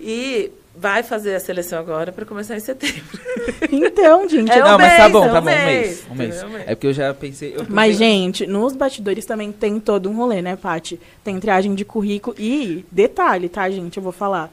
E 0.00 0.50
vai 0.78 1.02
fazer 1.02 1.34
a 1.34 1.40
seleção 1.40 1.78
agora 1.78 2.12
para 2.12 2.24
começar 2.24 2.56
em 2.56 2.60
setembro. 2.60 3.18
Então, 3.70 4.28
gente. 4.28 4.50
É 4.50 4.60
não, 4.60 4.76
um 4.76 4.78
mas 4.78 4.86
mês, 4.86 4.96
tá 4.96 5.08
bom, 5.08 5.24
é 5.24 5.28
tá 5.28 5.30
um 5.30 5.34
bom, 5.34 5.40
um 5.40 5.54
mês. 5.54 5.66
mês. 5.66 6.06
Um 6.10 6.14
mês. 6.14 6.64
É 6.66 6.74
porque 6.74 6.86
eu 6.86 6.92
já 6.92 7.12
pensei. 7.12 7.54
Eu 7.56 7.66
mas, 7.68 7.96
gente, 7.96 8.46
nos 8.46 8.74
bastidores 8.74 9.26
também 9.26 9.50
tem 9.52 9.80
todo 9.80 10.08
um 10.08 10.16
rolê, 10.16 10.40
né, 10.40 10.56
Paty? 10.56 10.98
Tem 11.24 11.38
triagem 11.40 11.74
de 11.74 11.84
currículo. 11.84 12.36
E, 12.38 12.84
detalhe, 12.90 13.48
tá, 13.48 13.68
gente? 13.68 13.96
Eu 13.96 14.02
vou 14.02 14.12
falar. 14.12 14.52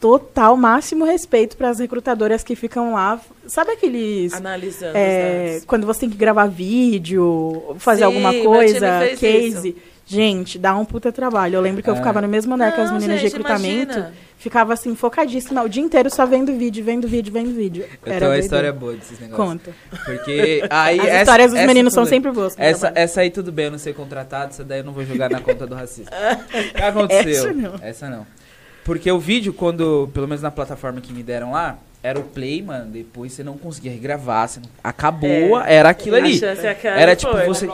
Total, 0.00 0.56
máximo 0.56 1.04
respeito 1.04 1.56
para 1.56 1.70
as 1.70 1.78
recrutadoras 1.78 2.44
que 2.44 2.54
ficam 2.54 2.92
lá. 2.92 3.20
Sabe 3.46 3.72
aqueles. 3.72 4.34
Analisando. 4.34 4.92
É, 4.94 5.60
quando 5.66 5.86
você 5.86 6.00
tem 6.00 6.10
que 6.10 6.16
gravar 6.16 6.46
vídeo, 6.46 7.74
fazer 7.78 8.00
Sim, 8.00 8.04
alguma 8.04 8.34
coisa, 8.34 9.08
case. 9.18 9.70
Isso. 9.70 9.93
Gente, 10.06 10.58
dá 10.58 10.76
um 10.76 10.84
puta 10.84 11.10
trabalho. 11.10 11.56
Eu 11.56 11.60
lembro 11.60 11.82
que 11.82 11.88
eu 11.88 11.94
é. 11.94 11.96
ficava 11.96 12.20
no 12.20 12.28
mesmo 12.28 12.54
andar 12.54 12.72
que 12.72 12.80
as 12.80 12.90
meninas 12.92 13.20
gente, 13.20 13.30
de 13.30 13.36
recrutamento. 13.36 13.92
Imagina. 13.92 14.12
Ficava 14.36 14.74
assim, 14.74 14.94
focadíssima 14.94 15.62
o 15.62 15.68
dia 15.68 15.82
inteiro 15.82 16.10
só 16.10 16.26
vendo 16.26 16.52
vídeo, 16.52 16.84
vendo 16.84 17.08
vídeo, 17.08 17.32
vendo 17.32 17.54
vídeo. 17.54 17.86
Eu 18.04 18.12
Era 18.12 18.20
tenho 18.20 18.30
uma 18.32 18.38
história 18.38 18.72
boa 18.72 18.92
desses 18.92 19.18
negócios. 19.18 19.48
Conta. 19.48 19.72
Porque 20.04 20.62
aí. 20.68 21.00
As 21.00 21.06
essa, 21.06 21.20
histórias 21.22 21.52
dos 21.52 21.64
meninos 21.64 21.94
são 21.94 22.04
sempre 22.04 22.30
boas. 22.30 22.54
Essa, 22.58 22.92
essa 22.94 23.22
aí 23.22 23.30
tudo 23.30 23.50
bem, 23.50 23.66
eu 23.66 23.70
não 23.70 23.78
ser 23.78 23.94
contratado, 23.94 24.50
essa 24.50 24.62
daí 24.62 24.80
eu 24.80 24.84
não 24.84 24.92
vou 24.92 25.04
jogar 25.04 25.30
na 25.30 25.40
conta 25.40 25.66
do 25.66 25.74
racismo. 25.74 26.10
o 26.12 26.74
que 26.74 26.82
aconteceu? 26.82 27.32
Essa 27.32 27.52
não. 27.54 27.74
Essa 27.80 28.10
não. 28.10 28.26
Porque 28.84 29.10
o 29.10 29.18
vídeo, 29.18 29.54
quando, 29.54 30.10
pelo 30.12 30.28
menos 30.28 30.42
na 30.42 30.50
plataforma 30.50 31.00
que 31.00 31.10
me 31.10 31.22
deram 31.22 31.52
lá, 31.52 31.78
era 32.02 32.20
o 32.20 32.22
play, 32.22 32.62
mano. 32.62 32.90
Depois 32.90 33.32
você 33.32 33.42
não 33.42 33.56
conseguia 33.56 33.90
regravar, 33.90 34.46
você 34.46 34.60
não, 34.60 34.68
acabou, 34.82 35.58
é, 35.58 35.74
era 35.76 35.88
aquilo 35.88 36.16
ali. 36.16 36.38
Era 36.84 37.16
tipo 37.16 37.32
você. 37.46 37.66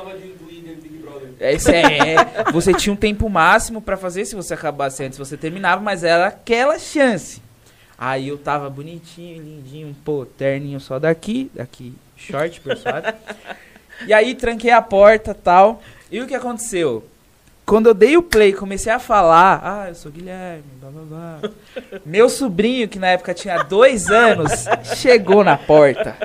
Esse 1.40 1.74
é, 1.74 2.16
você 2.52 2.74
tinha 2.74 2.92
um 2.92 2.96
tempo 2.96 3.28
máximo 3.30 3.80
para 3.80 3.96
fazer, 3.96 4.26
se 4.26 4.34
você 4.34 4.52
acabasse 4.52 5.02
antes, 5.02 5.18
você 5.18 5.38
terminava, 5.38 5.80
mas 5.80 6.04
era 6.04 6.26
aquela 6.26 6.78
chance. 6.78 7.40
Aí 7.96 8.28
eu 8.28 8.36
tava 8.36 8.68
bonitinho, 8.68 9.42
lindinho, 9.42 9.96
pô, 10.04 10.26
terninho 10.26 10.78
só 10.78 10.98
daqui, 10.98 11.50
daqui, 11.54 11.94
short, 12.16 12.60
pessoal. 12.60 13.02
e 14.06 14.12
aí 14.12 14.34
tranquei 14.34 14.70
a 14.70 14.82
porta 14.82 15.34
tal. 15.34 15.82
E 16.10 16.20
o 16.20 16.26
que 16.26 16.34
aconteceu? 16.34 17.04
Quando 17.64 17.86
eu 17.86 17.94
dei 17.94 18.16
o 18.16 18.22
play, 18.22 18.52
comecei 18.52 18.92
a 18.92 18.98
falar, 18.98 19.60
ah, 19.62 19.88
eu 19.88 19.94
sou 19.94 20.10
Guilherme, 20.10 20.64
blá 20.80 20.90
blá 20.90 21.02
blá. 21.40 21.50
Meu 22.04 22.28
sobrinho, 22.28 22.88
que 22.88 22.98
na 22.98 23.08
época 23.08 23.32
tinha 23.32 23.62
dois 23.62 24.10
anos, 24.10 24.64
chegou 24.96 25.44
na 25.44 25.56
porta. 25.56 26.16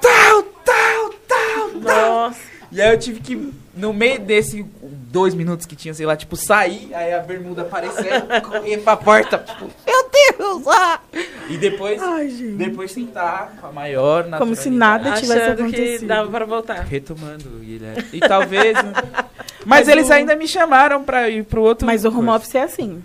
Tal, 0.00 0.42
tal, 0.42 1.10
tal, 1.26 1.70
tal. 1.72 1.80
Nossa. 1.80 2.49
E 2.72 2.80
aí 2.80 2.92
eu 2.92 2.98
tive 2.98 3.20
que 3.20 3.52
no 3.74 3.92
meio 3.92 4.20
desse 4.20 4.64
dois 4.82 5.34
minutos 5.34 5.66
que 5.66 5.74
tinha, 5.74 5.92
sei 5.92 6.06
lá, 6.06 6.16
tipo, 6.16 6.36
sair, 6.36 6.90
aí 6.94 7.12
a 7.12 7.18
bermuda 7.18 7.62
aparecer, 7.62 8.22
correr 8.42 8.78
pra 8.78 8.96
porta, 8.96 9.38
tipo, 9.38 9.70
meu 9.86 10.10
Deus! 10.10 10.66
Ah! 10.68 11.00
E 11.48 11.56
depois, 11.56 12.00
Ai, 12.00 12.28
depois 12.28 12.92
sentar 12.92 13.56
com 13.60 13.66
a 13.66 13.72
maior 13.72 14.24
Como 14.38 14.54
se 14.54 14.70
nada 14.70 15.12
tivesse 15.12 15.40
Achando 15.40 15.62
acontecido. 15.62 16.00
que 16.00 16.06
dava 16.06 16.30
pra 16.30 16.44
voltar. 16.44 16.84
Retomando, 16.84 17.48
Guilherme. 17.60 18.04
E 18.12 18.20
talvez... 18.20 18.74
Né? 18.74 18.92
Mas, 19.66 19.86
Mas, 19.86 19.88
eles 19.88 20.08
o... 20.08 20.12
ainda 20.12 20.36
me 20.36 20.46
chamaram 20.46 21.02
pra 21.02 21.28
ir 21.28 21.44
pro 21.44 21.60
outro... 21.62 21.86
Mas 21.86 22.04
o 22.04 22.08
home 22.08 22.30
office 22.30 22.54
é 22.54 22.62
assim. 22.62 23.02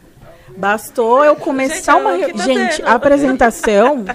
Bastou 0.55 1.25
eu 1.25 1.35
começar 1.35 1.93
gente, 1.93 2.01
uma... 2.01 2.37
Tá 2.37 2.43
gente, 2.45 2.81
a 2.83 2.93
apresentação... 2.93 4.05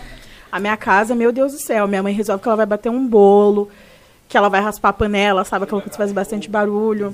A 0.51 0.59
minha 0.59 0.77
casa, 0.77 1.15
meu 1.15 1.31
Deus 1.31 1.53
do 1.53 1.61
céu, 1.61 1.87
minha 1.87 2.03
mãe 2.03 2.13
resolve 2.13 2.43
que 2.43 2.49
ela 2.49 2.57
vai 2.57 2.67
bater 2.67 2.89
um 2.89 3.07
bolo 3.07 3.71
que 4.31 4.37
ela 4.37 4.49
vai 4.49 4.61
raspar 4.61 4.91
a 4.91 4.93
panela, 4.93 5.45
sabe? 5.45 5.65
Aquela 5.65 5.83
que 5.83 5.91
faz 5.91 6.13
bastante 6.13 6.49
barulho. 6.49 7.13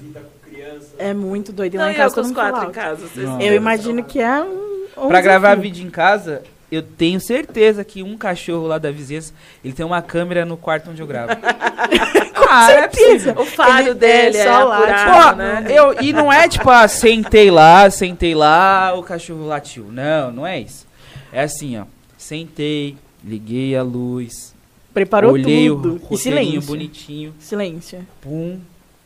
É 0.98 1.14
muito 1.14 1.51
doido. 1.51 1.74
E 1.74 1.78
lá 1.78 1.84
Não, 1.86 1.93
em 1.93 1.94
casa 1.94 2.14
todo 2.14 2.34
quatro 2.34 2.68
em 2.68 2.72
casa. 2.72 3.06
Eu 3.40 3.55
imagino 3.55 4.05
que 4.05 4.20
é 4.20 4.43
um. 4.43 4.86
um 4.98 5.09
pra 5.09 5.22
gravar 5.22 5.55
vídeo 5.55 5.84
em 5.84 5.90
casa, 5.90 6.43
eu 6.70 6.82
tenho 6.82 7.18
certeza 7.18 7.82
que 7.84 8.02
um 8.02 8.18
cachorro 8.18 8.66
lá 8.66 8.76
da 8.76 8.90
vizinhança, 8.90 9.32
ele 9.64 9.72
tem 9.72 9.84
uma 9.84 10.02
câmera 10.02 10.44
no 10.44 10.59
quarto 10.59 10.90
onde 10.90 11.01
eu 11.01 11.06
gravo. 11.06 11.32
Com 12.36 12.47
ah, 12.51 12.70
é 12.70 12.80
certeza. 12.80 13.30
É 13.30 13.40
o 13.40 13.47
faro 13.47 13.88
ele 13.88 13.94
dele 13.94 14.36
é, 14.36 14.44
só 14.44 14.64
lá. 14.64 14.78
Apurado, 14.78 15.38
né? 15.38 15.64
eu, 15.70 15.97
e 16.01 16.12
não 16.12 16.30
é 16.30 16.47
tipo, 16.47 16.68
ah, 16.68 16.86
sentei 16.86 17.51
lá, 17.51 17.88
sentei 17.90 18.34
lá, 18.34 18.93
o 18.94 19.02
cachorro 19.02 19.47
latiu. 19.47 19.86
Não, 19.90 20.30
não 20.30 20.47
é 20.47 20.60
isso. 20.60 20.86
É 21.32 21.43
assim, 21.43 21.78
ó. 21.78 21.84
Sentei, 22.18 22.97
liguei 23.24 23.74
a 23.76 23.82
luz, 23.82 24.55
Preparou 24.97 25.32
Olhei 25.32 25.68
tudo. 25.68 26.01
o 26.09 26.14
e 26.14 26.16
silêncio. 26.16 26.62
bonitinho. 26.62 27.35
Silêncio. 27.39 27.98
Pum, 28.23 28.59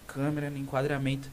câmera 0.06 0.48
no 0.48 0.56
enquadramento. 0.56 1.28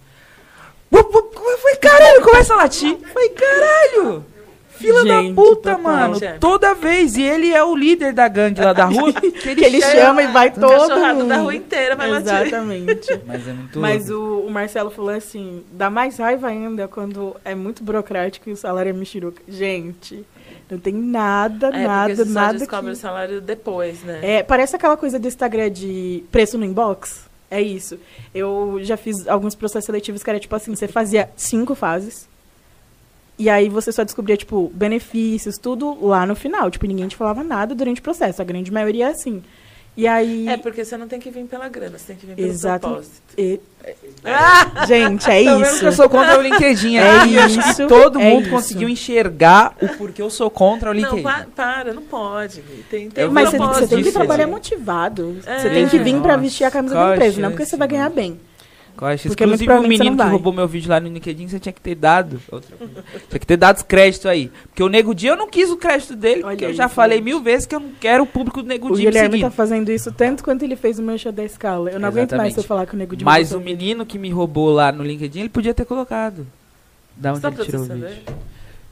Foi 0.90 1.76
caralho, 1.76 2.24
começa 2.24 2.56
a 2.56 2.58
latir. 2.58 2.98
Foi 3.14 3.30
caralho. 3.30 4.26
Fila 4.70 5.04
Gente, 5.04 5.30
da 5.30 5.36
puta, 5.36 5.76
total. 5.76 5.80
mano. 5.80 6.18
Toda 6.40 6.74
vez. 6.74 7.16
E 7.18 7.22
ele 7.22 7.54
é 7.54 7.64
o 7.64 7.76
líder 7.76 8.14
da 8.14 8.28
gangue 8.28 8.60
lá 8.60 8.74
da 8.74 8.86
rua. 8.90 9.14
que 9.14 9.48
ele, 9.48 9.64
ele 9.64 9.82
chama 9.82 10.24
e 10.24 10.28
vai 10.28 10.50
todo 10.50 10.90
mundo. 10.98 11.28
da 11.28 11.38
rua 11.38 11.54
inteira 11.54 11.96
vai 11.96 12.10
latir. 12.10 12.48
Exatamente. 12.48 13.22
Mas 13.28 13.48
é 13.48 13.54
muito 13.54 13.80
Mas 13.80 14.10
o, 14.10 14.40
o, 14.40 14.50
Marcelo 14.50 14.90
falou 14.90 15.12
assim, 15.12 15.64
dá 15.72 15.92
mais 15.92 16.18
raiva 16.18 16.48
ainda 16.48 16.88
quando 16.88 17.36
é 17.46 17.54
muito 17.54 17.84
burocrático 17.84 18.50
e 18.50 18.54
o 18.54 18.58
salário 18.58 18.90
é 18.90 18.94
mexeruca. 18.94 19.40
Gente... 19.48 20.26
Não 20.70 20.78
tem 20.78 20.94
nada, 20.94 21.68
é, 21.68 21.88
nada, 21.88 22.16
você 22.16 22.26
nada. 22.26 22.54
Só 22.54 22.60
descobre 22.60 22.92
que... 22.92 22.98
o 22.98 23.00
salário 23.00 23.42
depois, 23.42 24.04
né? 24.04 24.20
É, 24.22 24.44
parece 24.44 24.76
aquela 24.76 24.98
coisa 24.98 25.18
do 25.18 25.28
Instagram 25.28 25.72
de 25.72 26.24
preço 26.32 26.58
no 26.58 26.66
inbox. 26.66 27.26
É 27.50 27.62
isso. 27.62 27.98
Eu 28.36 28.80
já 28.82 28.98
fiz 28.98 29.28
alguns 29.28 29.56
processos 29.56 29.86
seletivos 29.86 30.22
que 30.22 30.30
era 30.30 30.40
tipo 30.40 30.54
assim, 30.54 30.76
você 30.76 30.88
fazia 30.88 31.30
cinco 31.38 31.74
fases. 31.74 32.28
E 33.40 33.50
aí 33.50 33.70
você 33.70 33.92
só 33.92 34.04
descobria, 34.04 34.36
tipo, 34.36 34.72
benefícios, 34.74 35.58
tudo 35.58 36.06
lá 36.06 36.26
no 36.26 36.36
final. 36.36 36.72
Tipo, 36.72 36.88
ninguém 36.88 37.08
te 37.08 37.16
falava 37.16 37.44
nada 37.44 37.76
durante 37.76 38.00
o 38.02 38.04
processo. 38.04 38.42
A 38.42 38.46
grande 38.46 38.72
maioria 38.72 39.08
é 39.08 39.12
assim. 39.12 39.44
E 39.98 40.08
aí... 40.08 40.48
É, 40.48 40.58
porque 40.58 40.86
você 40.86 40.96
não 40.96 41.08
tem 41.08 41.20
que 41.20 41.32
vir 41.32 41.44
pela 41.46 41.68
grana, 41.68 41.98
você 41.98 42.08
tem 42.08 42.16
que 42.16 42.28
vir 42.28 42.36
pelo 42.36 42.48
Exato. 42.48 42.88
propósito. 42.88 43.24
E... 43.36 43.60
Ah! 44.24 44.86
Gente, 44.86 45.28
é 45.28 45.44
tá 45.44 45.60
isso. 45.60 45.80
que 45.80 45.86
eu 45.86 45.92
sou 45.92 46.08
contra 46.08 46.38
o 46.38 46.42
LinkedIn. 46.42 46.98
É 46.98 47.26
isso. 47.26 47.60
Acho 47.60 47.76
que 47.78 47.88
todo 47.88 48.20
é 48.20 48.30
mundo 48.30 48.44
isso. 48.44 48.52
conseguiu 48.52 48.90
enxergar 48.90 49.76
o 49.82 49.88
porquê 49.90 50.22
eu 50.22 50.30
sou 50.30 50.52
contra 50.52 50.92
o 50.92 50.94
LinkedIn. 50.94 51.24
Não, 51.24 51.24
pa 51.24 51.48
para, 51.56 51.94
não 51.94 52.04
pode. 52.04 52.62
Tem, 52.92 53.10
tem 53.10 53.28
Mas 53.30 53.50
você, 53.50 53.58
você 53.58 53.88
tem 53.88 53.98
que 53.98 54.04
disso, 54.04 54.14
trabalhar 54.14 54.46
motivado. 54.46 55.38
É. 55.48 55.60
Você 55.60 55.70
tem 55.70 55.88
que 55.88 55.98
vir 55.98 56.14
para 56.22 56.34
Nossa, 56.34 56.38
vestir 56.38 56.64
a 56.66 56.72
camisa 56.72 56.94
qual 56.94 57.08
da 57.08 57.16
empresa, 57.16 57.42
não 57.42 57.50
porque 57.50 57.66
você 57.66 57.76
vai 57.76 57.88
ganhar 57.88 58.10
bem. 58.10 58.40
Acho, 59.00 59.28
Porque 59.28 59.44
inclusive 59.44 59.72
o 59.72 59.82
menino 59.88 60.18
que 60.18 60.24
roubou 60.24 60.52
meu 60.52 60.68
vídeo 60.68 60.90
lá 60.90 61.00
no 61.00 61.08
LinkedIn, 61.08 61.48
você 61.48 61.60
tinha 61.60 61.72
que 61.74 61.80
ter 61.82 61.94
dado. 61.96 62.42
Outra 62.52 62.76
tinha 63.30 63.40
que 63.40 63.46
ter 63.46 63.58
dado 63.58 63.78
os 63.78 63.84
créditos 63.84 64.26
aí. 64.26 64.52
Porque 64.70 64.82
o 64.82 64.90
Nego 64.90 65.14
Dia 65.14 65.32
eu 65.32 65.36
não 65.38 65.48
quis 65.50 65.70
o 65.70 65.78
crédito 65.78 66.16
dele, 66.16 66.44
Olha 66.44 66.52
porque 66.52 66.66
eu 66.66 66.74
já 66.74 66.90
falei 66.90 67.22
mil 67.22 67.42
vezes 67.42 67.66
que 67.68 67.76
eu 67.76 67.80
não 67.80 67.92
quero 68.00 68.24
o 68.24 68.28
público 68.28 68.62
do 68.64 68.68
Nego 68.68 68.88
O 68.88 68.96
Dia 68.96 69.06
me 69.06 69.12
Guilherme 69.12 69.32
seguindo. 69.38 69.50
tá 69.50 69.52
fazendo 69.56 69.92
isso 69.92 70.12
tanto 70.12 70.44
quanto 70.44 70.64
ele 70.64 70.76
fez 70.76 70.98
o 71.00 71.04
Mancha 71.04 71.32
da 71.32 71.44
Escala. 71.44 71.92
Eu 71.92 72.00
não 72.00 72.08
aguento 72.08 72.32
mais 72.32 72.54
Exatamente. 72.54 72.54
se 72.56 72.60
eu 72.60 72.64
falar 72.64 72.86
que 72.86 72.96
o 72.96 72.98
Nego 72.98 73.16
de 73.16 73.24
Mas 73.24 73.52
o 73.52 73.60
menino 73.60 74.06
que 74.06 74.18
me 74.18 74.30
roubou 74.30 74.72
lá 74.72 74.92
no 74.92 75.04
LinkedIn, 75.04 75.42
ele 75.42 75.50
podia 75.50 75.74
ter 75.74 75.86
colocado. 75.86 76.46
Da 77.16 77.32
onde 77.32 77.42
Você 77.42 77.52
tá 77.52 77.56
ele 77.56 77.66
tirou 77.66 77.82
o 77.82 77.86
vídeo? 77.86 78.08
ele? 78.08 78.22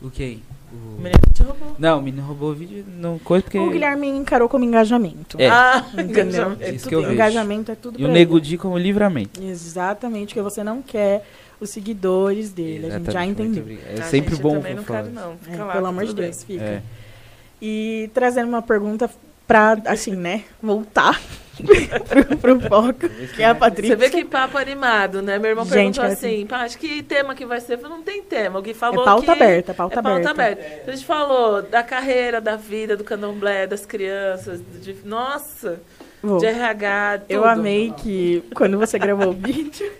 O 0.02 0.10
quê? 0.10 0.38
O 0.52 0.55
O... 0.76 1.02
menino 1.02 1.19
te 1.34 1.43
roubou. 1.43 1.76
Não, 1.77 1.99
o 1.99 2.02
menino 2.02 2.23
roubou 2.26 2.52
o 2.52 2.53
vídeo, 2.53 2.85
não 2.97 3.18
coisa 3.19 3.43
porque... 3.43 3.57
O 3.60 3.69
Guilherme 3.69 4.07
encarou 4.07 4.47
como 4.49 4.64
engajamento. 4.64 5.38
É. 5.39 5.49
Ah, 5.49 5.85
Entendeu? 5.93 6.11
engajamento. 6.14 6.64
Isso 6.64 6.73
tudo 6.84 6.89
que 6.89 6.95
eu 6.95 7.02
vejo. 7.02 7.14
Engajamento 7.14 7.72
é 7.72 7.76
tudo 7.76 7.99
E 7.99 8.03
o 8.03 8.06
pra 8.06 8.14
Nego. 8.14 8.39
Di 8.41 8.57
como 8.57 8.77
livramento. 8.77 9.41
Exatamente, 9.43 10.34
que 10.34 10.41
você 10.41 10.64
não 10.64 10.81
quer 10.81 11.26
os 11.60 11.69
seguidores 11.69 12.52
dele. 12.52 12.88
A 12.88 12.97
gente 12.97 13.11
já 13.11 13.26
Exatamente, 13.26 13.60
entendeu. 13.60 13.77
É 13.88 13.99
Ah, 13.99 14.03
sempre 14.03 14.35
bom 14.35 14.56
Eu 14.56 14.61
também 14.61 14.76
não 14.76 14.84
falar 14.84 15.03
quero, 15.03 15.14
não. 15.14 15.38
Fica 15.38 15.56
É, 15.56 15.64
lá, 15.64 15.72
pelo 15.73 15.84
tá 15.84 15.89
amor 15.89 16.03
de 16.03 16.10
tudo 16.10 16.18
bem. 16.22 16.30
Deus, 16.31 16.43
fica. 16.43 16.64
É. 16.64 16.81
E 17.61 18.10
trazendo 18.14 18.49
uma 18.49 18.61
pergunta 18.61 19.10
pra, 19.47 19.77
assim, 19.85 20.15
né, 20.15 20.43
voltar 20.61 21.19
pro, 22.07 22.38
pro 22.38 22.60
foco, 22.61 23.10
que 23.36 23.41
é 23.41 23.45
a 23.45 23.56
Patrícia. 23.56 23.95
Você 23.95 24.10
vê 24.10 24.10
que 24.10 24.26
papo 24.26 24.57
animado, 24.57 25.22
né? 25.22 25.38
Meu 25.40 25.52
irmão 25.52 25.65
Gente, 25.65 25.99
perguntou 25.99 26.03
assim, 26.03 26.48
acho 26.49 26.77
que 26.77 27.03
tema 27.03 27.36
que 27.36 27.45
vai 27.45 27.60
ser? 27.61 27.73
Eu 27.73 27.80
falei, 27.80 27.98
não 27.98 28.03
tem 28.03 28.22
tema. 28.23 28.60
O 28.60 28.61
Gui 28.61 28.73
falou 28.73 29.03
é 29.03 29.06
pauta 29.06 29.26
que... 29.26 29.32
aberta, 29.32 29.73
pauta, 29.73 29.99
é 29.99 30.03
pauta 30.03 30.30
aberta. 30.30 30.61
aberta. 30.61 30.91
A 30.91 30.95
gente 30.95 31.06
falou 31.06 31.61
da 31.61 31.84
carreira, 31.84 32.41
da 32.41 32.56
vida, 32.56 32.98
do 32.98 33.03
candomblé, 33.03 33.68
das 33.68 33.86
crianças, 33.86 34.61
de... 34.82 34.95
Nossa, 35.06 35.82
Vou. 36.22 36.40
de 36.40 36.45
RH, 36.45 37.19
tudo. 37.19 37.32
Eu 37.32 37.45
amei 37.45 37.94
que 37.95 38.44
quando 38.53 38.77
você 38.77 38.98
gravou 38.98 39.30
o 39.30 39.34
vídeo, 39.34 39.91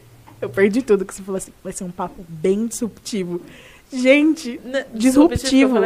eu 0.41 0.49
perdi 0.49 0.82
tudo, 0.82 1.06
que 1.06 1.14
você 1.14 1.23
falou 1.23 1.38
assim, 1.38 1.52
vai 1.64 1.73
ser 1.73 1.84
um 1.84 1.91
papo 1.91 2.26
bem 2.27 2.68
disruptivo. 2.68 3.41
Gente, 3.94 4.60
disruptivo. 4.94 5.78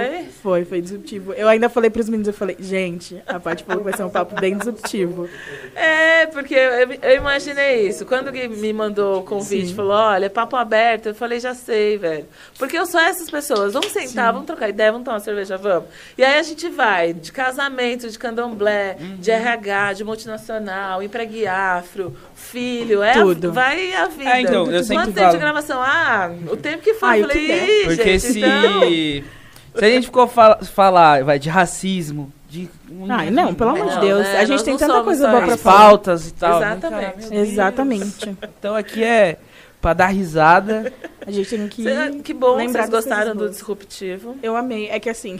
Foi, 0.41 0.63
foi 0.63 0.81
disruptivo. 0.81 1.33
Eu 1.33 1.47
ainda 1.47 1.69
falei 1.69 1.89
pros 1.89 2.07
meninos, 2.07 2.27
eu 2.27 2.33
falei, 2.33 2.55
gente, 2.59 3.21
a 3.27 3.39
parte 3.39 3.63
falou 3.63 3.83
que 3.83 3.89
vai 3.89 3.97
ser 3.97 4.03
um 4.03 4.09
papo 4.09 4.39
bem 4.39 4.57
disruptivo. 4.57 5.29
É, 5.75 6.25
porque 6.27 6.55
eu, 6.55 6.91
eu 6.93 7.17
imaginei 7.17 7.87
isso. 7.87 8.05
Quando 8.05 8.29
ele 8.29 8.47
me 8.47 8.71
mandou 8.71 9.19
o 9.19 9.23
convite, 9.23 9.67
Sim. 9.67 9.75
falou, 9.75 9.93
olha, 9.93 10.29
papo 10.29 10.55
aberto, 10.55 11.07
eu 11.07 11.15
falei, 11.15 11.39
já 11.39 11.53
sei, 11.53 11.97
velho. 11.97 12.25
Porque 12.57 12.77
eu 12.77 12.85
sou 12.85 12.99
essas 12.99 13.29
pessoas. 13.29 13.73
Vamos 13.73 13.91
sentar, 13.91 14.27
Sim. 14.27 14.33
vamos 14.33 14.45
trocar 14.45 14.69
ideia, 14.69 14.91
vamos 14.91 15.05
tomar 15.05 15.17
uma 15.17 15.23
cerveja, 15.23 15.57
vamos. 15.57 15.89
E 16.17 16.23
aí 16.23 16.39
a 16.39 16.43
gente 16.43 16.69
vai 16.69 17.13
de 17.13 17.31
casamento, 17.31 18.09
de 18.09 18.17
candomblé, 18.17 18.97
uhum. 18.99 19.17
de 19.17 19.29
RH, 19.29 19.93
de 19.93 20.03
multinacional, 20.03 21.03
empregue 21.03 21.45
afro, 21.45 22.15
filho, 22.33 23.03
é 23.03 23.13
Tudo. 23.13 23.49
A, 23.49 23.51
vai 23.51 23.93
a 23.93 24.07
vida. 24.07 24.29
É, 24.29 24.41
então, 24.41 24.71
eu 24.71 24.85
Quanto 24.85 25.13
tempo 25.13 25.31
de 25.31 25.37
gravação? 25.37 25.81
Ah, 25.81 26.31
o 26.49 26.57
tempo 26.57 26.81
que 26.81 26.93
foi. 26.93 27.09
Ah, 27.09 27.19
eu 27.19 27.27
falei, 27.27 27.88
Porque 27.95 28.19
gente, 28.19 28.33
se, 28.33 28.39
então... 28.39 29.79
se 29.79 29.85
a 29.85 29.89
gente 29.89 30.05
ficou 30.05 30.27
fal 30.27 30.63
falar 30.63 31.23
vai, 31.23 31.39
de 31.39 31.49
racismo, 31.49 32.31
de... 32.49 32.69
Ai, 33.09 33.29
não, 33.29 33.53
pelo 33.53 33.71
amor 33.71 33.89
de 33.89 33.99
Deus. 33.99 34.23
Né? 34.23 34.37
A 34.37 34.39
gente 34.41 34.51
Nós 34.51 34.63
tem 34.63 34.77
tanta 34.77 35.03
coisa 35.03 35.27
boa 35.29 35.41
pra 35.41 35.57
falar. 35.57 35.79
Faltas 35.79 36.27
e 36.27 36.33
tal. 36.33 36.61
Exatamente. 36.61 37.29
Né? 37.29 37.37
Exatamente. 37.37 38.37
Então 38.59 38.75
aqui 38.75 39.03
é 39.03 39.37
pra 39.81 39.93
dar 39.93 40.07
risada. 40.07 40.91
A 41.25 41.31
gente 41.31 41.49
tem 41.49 41.67
que. 41.67 42.21
que 42.23 42.33
bom 42.33 42.55
lembrar 42.55 42.87
vocês 42.87 43.05
gostaram 43.05 43.35
do 43.35 43.49
disruptivo. 43.49 44.35
Eu 44.41 44.55
amei. 44.55 44.89
É 44.89 44.99
que 44.99 45.09
assim, 45.09 45.39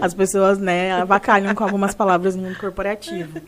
as 0.00 0.14
pessoas, 0.14 0.58
né, 0.58 0.92
avacalham 0.92 1.54
com 1.54 1.64
algumas 1.64 1.94
palavras 1.94 2.36
no 2.36 2.42
mundo 2.42 2.58
corporativo. 2.58 3.40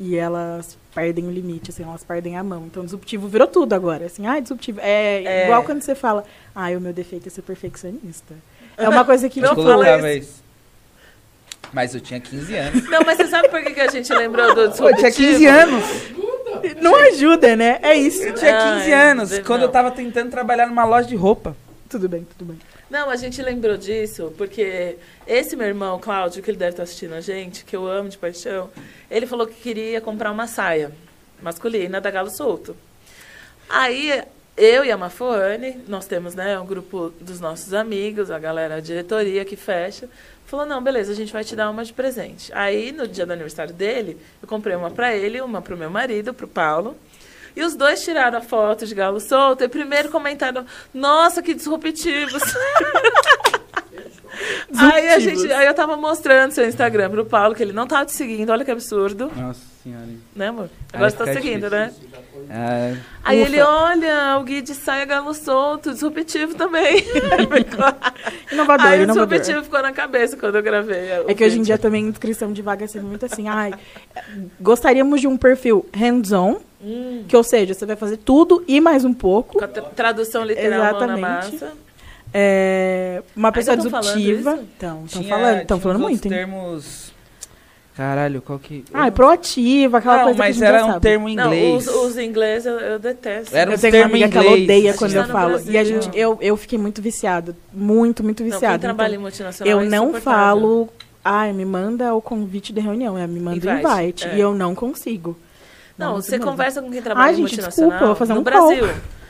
E 0.00 0.16
elas 0.16 0.76
perdem 0.94 1.26
o 1.26 1.30
limite, 1.30 1.70
assim, 1.70 1.82
elas 1.82 2.02
perdem 2.02 2.36
a 2.36 2.42
mão. 2.42 2.64
Então, 2.66 2.84
disruptivo 2.84 3.28
virou 3.28 3.46
tudo 3.46 3.72
agora. 3.72 4.06
Assim, 4.06 4.26
ah, 4.26 4.40
disruptivo. 4.40 4.80
É, 4.80 5.22
é. 5.24 5.44
igual 5.44 5.62
quando 5.62 5.82
você 5.82 5.94
fala, 5.94 6.24
ah, 6.54 6.70
o 6.70 6.80
meu 6.80 6.92
defeito 6.92 7.28
é 7.28 7.30
ser 7.30 7.42
perfeccionista. 7.42 8.34
É 8.76 8.88
uma 8.88 9.04
coisa 9.04 9.28
que... 9.28 9.40
Não 9.40 9.54
fala 9.54 10.12
isso. 10.12 10.42
Mas 11.72 11.94
eu 11.94 12.00
tinha 12.00 12.20
15 12.20 12.54
anos. 12.54 12.90
Não, 12.90 13.00
mas 13.04 13.16
você 13.16 13.26
sabe 13.28 13.48
por 13.48 13.62
que, 13.62 13.72
que 13.72 13.80
a 13.80 13.90
gente 13.90 14.12
lembrou 14.12 14.54
do 14.54 14.68
disruptivo? 14.68 14.88
Eu 14.88 14.96
tinha 14.96 15.12
15 15.12 15.46
anos. 15.46 15.84
Não 16.80 16.94
ajuda, 16.94 17.56
né? 17.56 17.78
É 17.82 17.94
isso. 17.94 18.22
Eu 18.22 18.34
tinha 18.34 18.78
15 18.78 18.92
anos, 18.92 19.38
quando 19.40 19.60
não. 19.60 19.68
eu 19.68 19.72
tava 19.72 19.90
tentando 19.90 20.30
trabalhar 20.30 20.66
numa 20.66 20.84
loja 20.84 21.08
de 21.08 21.16
roupa. 21.16 21.56
Tudo 21.88 22.08
bem, 22.08 22.26
tudo 22.36 22.48
bem. 22.48 22.58
Não, 22.92 23.08
a 23.08 23.16
gente 23.16 23.40
lembrou 23.40 23.78
disso 23.78 24.34
porque 24.36 24.98
esse 25.26 25.56
meu 25.56 25.66
irmão, 25.66 25.98
Cláudio, 25.98 26.42
que 26.42 26.50
ele 26.50 26.58
deve 26.58 26.72
estar 26.72 26.82
assistindo 26.82 27.14
a 27.14 27.22
gente, 27.22 27.64
que 27.64 27.74
eu 27.74 27.86
amo 27.86 28.10
de 28.10 28.18
paixão, 28.18 28.68
ele 29.10 29.26
falou 29.26 29.46
que 29.46 29.54
queria 29.54 29.98
comprar 29.98 30.30
uma 30.30 30.46
saia 30.46 30.92
masculina 31.40 32.02
da 32.02 32.10
Galo 32.10 32.28
Solto. 32.28 32.76
Aí 33.66 34.22
eu 34.58 34.84
e 34.84 34.90
a 34.90 34.96
Mafuane, 34.98 35.82
nós 35.88 36.04
temos 36.04 36.34
né, 36.34 36.60
um 36.60 36.66
grupo 36.66 37.14
dos 37.18 37.40
nossos 37.40 37.72
amigos, 37.72 38.30
a 38.30 38.38
galera, 38.38 38.74
a 38.74 38.80
diretoria 38.80 39.42
que 39.42 39.56
fecha, 39.56 40.06
falou, 40.44 40.66
não, 40.66 40.82
beleza, 40.82 41.12
a 41.12 41.16
gente 41.16 41.32
vai 41.32 41.44
te 41.44 41.56
dar 41.56 41.70
uma 41.70 41.86
de 41.86 41.94
presente. 41.94 42.52
Aí, 42.52 42.92
no 42.92 43.08
dia 43.08 43.24
do 43.24 43.32
aniversário 43.32 43.72
dele, 43.72 44.18
eu 44.42 44.46
comprei 44.46 44.76
uma 44.76 44.90
para 44.90 45.16
ele, 45.16 45.40
uma 45.40 45.62
para 45.62 45.74
o 45.74 45.78
meu 45.78 45.88
marido, 45.88 46.34
para 46.34 46.44
o 46.44 46.48
Paulo, 46.48 46.94
e 47.56 47.62
os 47.62 47.74
dois 47.74 48.02
tiraram 48.02 48.38
a 48.38 48.40
foto 48.40 48.86
de 48.86 48.94
galo 48.94 49.20
solto 49.20 49.64
e 49.64 49.68
primeiro 49.68 50.08
comentaram: 50.10 50.64
Nossa, 50.92 51.42
que 51.42 51.54
disruptivos. 51.54 52.42
aí, 54.76 55.08
a 55.08 55.18
gente, 55.18 55.52
aí 55.52 55.66
eu 55.66 55.74
tava 55.74 55.96
mostrando 55.96 56.52
seu 56.52 56.66
Instagram 56.66 57.10
pro 57.10 57.24
Paulo, 57.24 57.54
que 57.54 57.62
ele 57.62 57.72
não 57.72 57.86
tava 57.86 58.06
te 58.06 58.12
seguindo, 58.12 58.50
olha 58.50 58.64
que 58.64 58.70
absurdo. 58.70 59.30
Nossa 59.34 59.71
senhora. 59.82 60.06
Né, 60.34 60.48
amor? 60.48 60.70
Agora 60.92 61.10
você 61.10 61.16
tá 61.16 61.32
seguindo, 61.32 61.68
né? 61.68 61.92
É. 62.48 62.96
Aí 63.24 63.40
Ufa. 63.40 63.48
ele, 63.48 63.60
olha, 63.60 64.38
o 64.38 64.44
Gui 64.44 64.62
de 64.62 64.74
saia 64.74 65.04
galo 65.04 65.34
solto, 65.34 65.92
disruptivo 65.92 66.54
também. 66.54 67.04
inovador, 68.52 68.86
aí 68.86 69.02
inovador. 69.02 69.24
o 69.24 69.40
disruptivo 69.40 69.64
ficou 69.64 69.82
na 69.82 69.92
cabeça 69.92 70.36
quando 70.36 70.56
eu 70.56 70.62
gravei. 70.62 71.10
É 71.26 71.34
que 71.34 71.44
hoje 71.44 71.58
em 71.58 71.62
dia 71.62 71.78
também 71.78 72.06
inscrição 72.06 72.52
de 72.52 72.62
vaga 72.62 72.84
é 72.84 73.00
muito 73.00 73.26
assim, 73.26 73.48
ai, 73.48 73.72
gostaríamos 74.60 75.20
de 75.20 75.26
um 75.26 75.36
perfil 75.36 75.86
hands-on, 75.92 76.60
hum. 76.82 77.24
que 77.26 77.36
ou 77.36 77.42
seja, 77.42 77.74
você 77.74 77.84
vai 77.84 77.96
fazer 77.96 78.18
tudo 78.18 78.64
e 78.68 78.80
mais 78.80 79.04
um 79.04 79.12
pouco. 79.12 79.58
Com 79.58 79.64
a 79.64 79.68
tradução 79.68 80.44
literal 80.44 80.90
Exatamente. 80.90 81.20
na 81.20 81.28
massa. 81.28 81.72
É, 82.34 83.22
uma 83.36 83.52
pessoa 83.52 83.76
disruptiva. 83.76 84.58
Então, 84.76 85.04
estão 85.04 85.22
falando, 85.22 85.60
estão 85.60 85.80
falando 85.80 86.00
muito. 86.00 86.28
termos 86.28 87.11
Caralho, 87.96 88.40
qual 88.40 88.58
que. 88.58 88.84
Ah, 88.92 89.08
é 89.08 89.10
proativa, 89.10 89.98
aquela 89.98 90.16
não, 90.16 90.24
coisa 90.24 90.38
mas 90.38 90.56
que 90.56 90.64
era 90.64 90.86
um 90.86 90.98
termo 90.98 91.28
em 91.28 91.32
inglês. 91.34 91.86
Não, 91.86 91.92
os, 91.94 92.12
os 92.12 92.18
ingleses 92.18 92.64
eu, 92.64 92.80
eu, 92.80 92.98
detesto. 92.98 93.54
Era 93.54 93.70
um 93.70 93.74
eu 93.74 93.78
tenho 93.78 93.92
termo 93.92 94.06
uma 94.06 94.16
amiga 94.16 94.26
inglês. 94.26 94.46
que 94.46 94.48
ela 94.48 94.62
odeia 94.62 94.94
quando 94.94 95.14
eu 95.14 95.26
falo. 95.26 95.60
E 95.70 95.76
a 95.76 95.84
gente, 95.84 96.08
eu, 96.14 96.38
eu 96.40 96.56
fiquei 96.56 96.78
muito 96.78 97.02
viciado. 97.02 97.54
Muito, 97.70 98.24
muito 98.24 98.42
viciado. 98.42 98.64
Não, 98.64 98.70
quem 98.72 98.80
trabalha 98.80 99.10
então, 99.10 99.20
em 99.20 99.22
multinacional 99.22 99.70
Eu 99.70 99.80
é 99.80 99.88
não 99.90 100.14
falo, 100.14 100.88
ai, 101.22 101.52
me 101.52 101.66
manda 101.66 102.14
o 102.14 102.22
convite 102.22 102.72
de 102.72 102.80
reunião. 102.80 103.18
É, 103.18 103.26
me 103.26 103.38
manda 103.38 103.56
o 103.56 103.78
invite. 103.78 103.86
invite 103.86 104.28
é. 104.28 104.36
E 104.36 104.40
eu 104.40 104.54
não 104.54 104.74
consigo. 104.74 105.36
Não, 105.98 106.14
não 106.14 106.22
você 106.22 106.38
conversa 106.38 106.80
com 106.80 106.90
quem 106.90 107.02
trabalha 107.02 107.26
ai, 107.26 107.32
em 107.32 107.36
gente, 107.36 107.42
multinacional. 107.42 107.90
Desculpa, 107.90 108.06
vou 108.06 108.16
fazer 108.16 108.32
um 108.32 108.36
no 108.36 108.42
Brasil. 108.42 108.88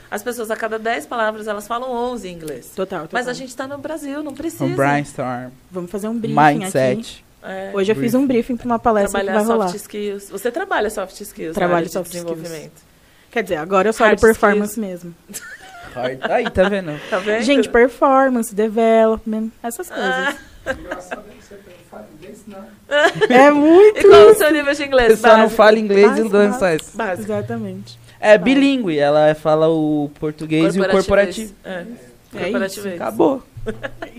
As 0.09 0.23
pessoas, 0.23 0.49
a 0.51 0.55
cada 0.55 0.79
10 0.79 1.07
palavras, 1.07 1.47
elas 1.47 1.67
falam 1.67 1.91
11 1.91 2.29
em 2.29 2.33
inglês. 2.33 2.71
Total, 2.73 3.01
total. 3.01 3.09
Mas 3.11 3.27
a 3.27 3.33
gente 3.33 3.49
está 3.49 3.67
no 3.67 3.77
Brasil, 3.79 4.23
não 4.23 4.33
precisa. 4.33 4.63
Um 4.63 4.75
brainstorm. 4.75 5.49
Vamos 5.69 5.91
fazer 5.91 6.07
um 6.07 6.17
briefing 6.17 6.59
Mindset. 6.59 6.99
aqui. 6.99 7.32
É, 7.43 7.71
Hoje 7.73 7.91
eu 7.91 7.95
briefing. 7.95 8.01
fiz 8.01 8.13
um 8.15 8.25
briefing 8.25 8.55
para 8.57 8.65
uma 8.65 8.79
palestra 8.79 9.19
Trabalhar 9.19 9.39
que 9.41 9.45
vai 9.45 9.55
rolar. 9.55 9.67
soft 9.67 9.79
skills. 9.81 10.29
Você 10.29 10.51
trabalha 10.51 10.89
soft 10.89 11.19
skills. 11.19 11.53
Trabalho 11.53 11.89
soft 11.89 12.09
de 12.09 12.13
desenvolvimento. 12.13 12.53
Skills. 12.77 12.83
Quer 13.31 13.43
dizer, 13.43 13.55
agora 13.57 13.89
eu 13.89 13.93
sou 13.93 14.07
de 14.07 14.21
performance 14.21 14.71
skills. 14.79 15.03
mesmo. 15.03 15.15
Aí, 16.21 16.49
tá 16.49 16.69
vendo? 16.69 16.99
Tá 17.09 17.19
vendo? 17.19 17.43
Gente, 17.43 17.69
performance, 17.69 18.53
development, 18.55 19.49
essas 19.61 19.89
coisas. 19.89 20.05
Ah. 20.07 20.33
É 23.29 23.51
muito. 23.51 23.99
E 23.99 24.03
qual 24.03 24.29
o 24.31 24.35
seu 24.35 24.51
nível 24.51 24.73
de 24.73 24.83
inglês? 24.83 25.19
Você 25.19 25.27
só 25.27 25.37
não 25.37 25.49
fala 25.49 25.77
inglês 25.79 26.17
e 26.17 26.29
dança 26.29 26.75
isso. 26.75 26.91
Exatamente. 27.19 27.99
É 28.19 28.37
bilíngue, 28.37 28.97
ela 28.97 29.35
fala 29.35 29.67
o 29.67 30.09
português 30.19 30.75
e 30.75 30.81
o 30.81 30.89
corporativo. 30.89 31.53
É. 31.63 31.85
É 32.35 32.95
Acabou. 32.95 33.43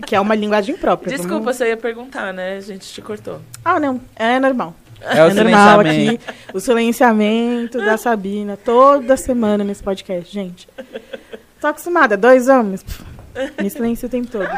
Que 0.05 0.15
é 0.15 0.19
uma 0.19 0.35
linguagem 0.35 0.75
própria. 0.77 1.09
Desculpa, 1.09 1.39
vamos... 1.39 1.57
você 1.57 1.69
ia 1.69 1.77
perguntar, 1.77 2.33
né? 2.33 2.57
A 2.57 2.61
gente 2.61 2.91
te 2.91 3.01
cortou. 3.01 3.41
Ah, 3.63 3.79
não. 3.79 4.01
É 4.15 4.39
normal. 4.39 4.75
É, 5.01 5.23
o 5.23 5.29
é 5.29 5.33
normal 5.33 5.79
aqui. 5.81 6.19
O 6.53 6.59
silenciamento 6.59 7.77
da 7.77 7.97
Sabina 7.97 8.57
toda 8.57 9.15
semana 9.17 9.63
nesse 9.63 9.83
podcast, 9.83 10.33
gente. 10.33 10.67
Tô 11.59 11.67
acostumada, 11.67 12.17
dois 12.17 12.47
homens. 12.47 12.83
Me 13.61 13.69
silencio 13.69 14.07
o 14.07 14.11
tempo 14.11 14.27
todo. 14.27 14.49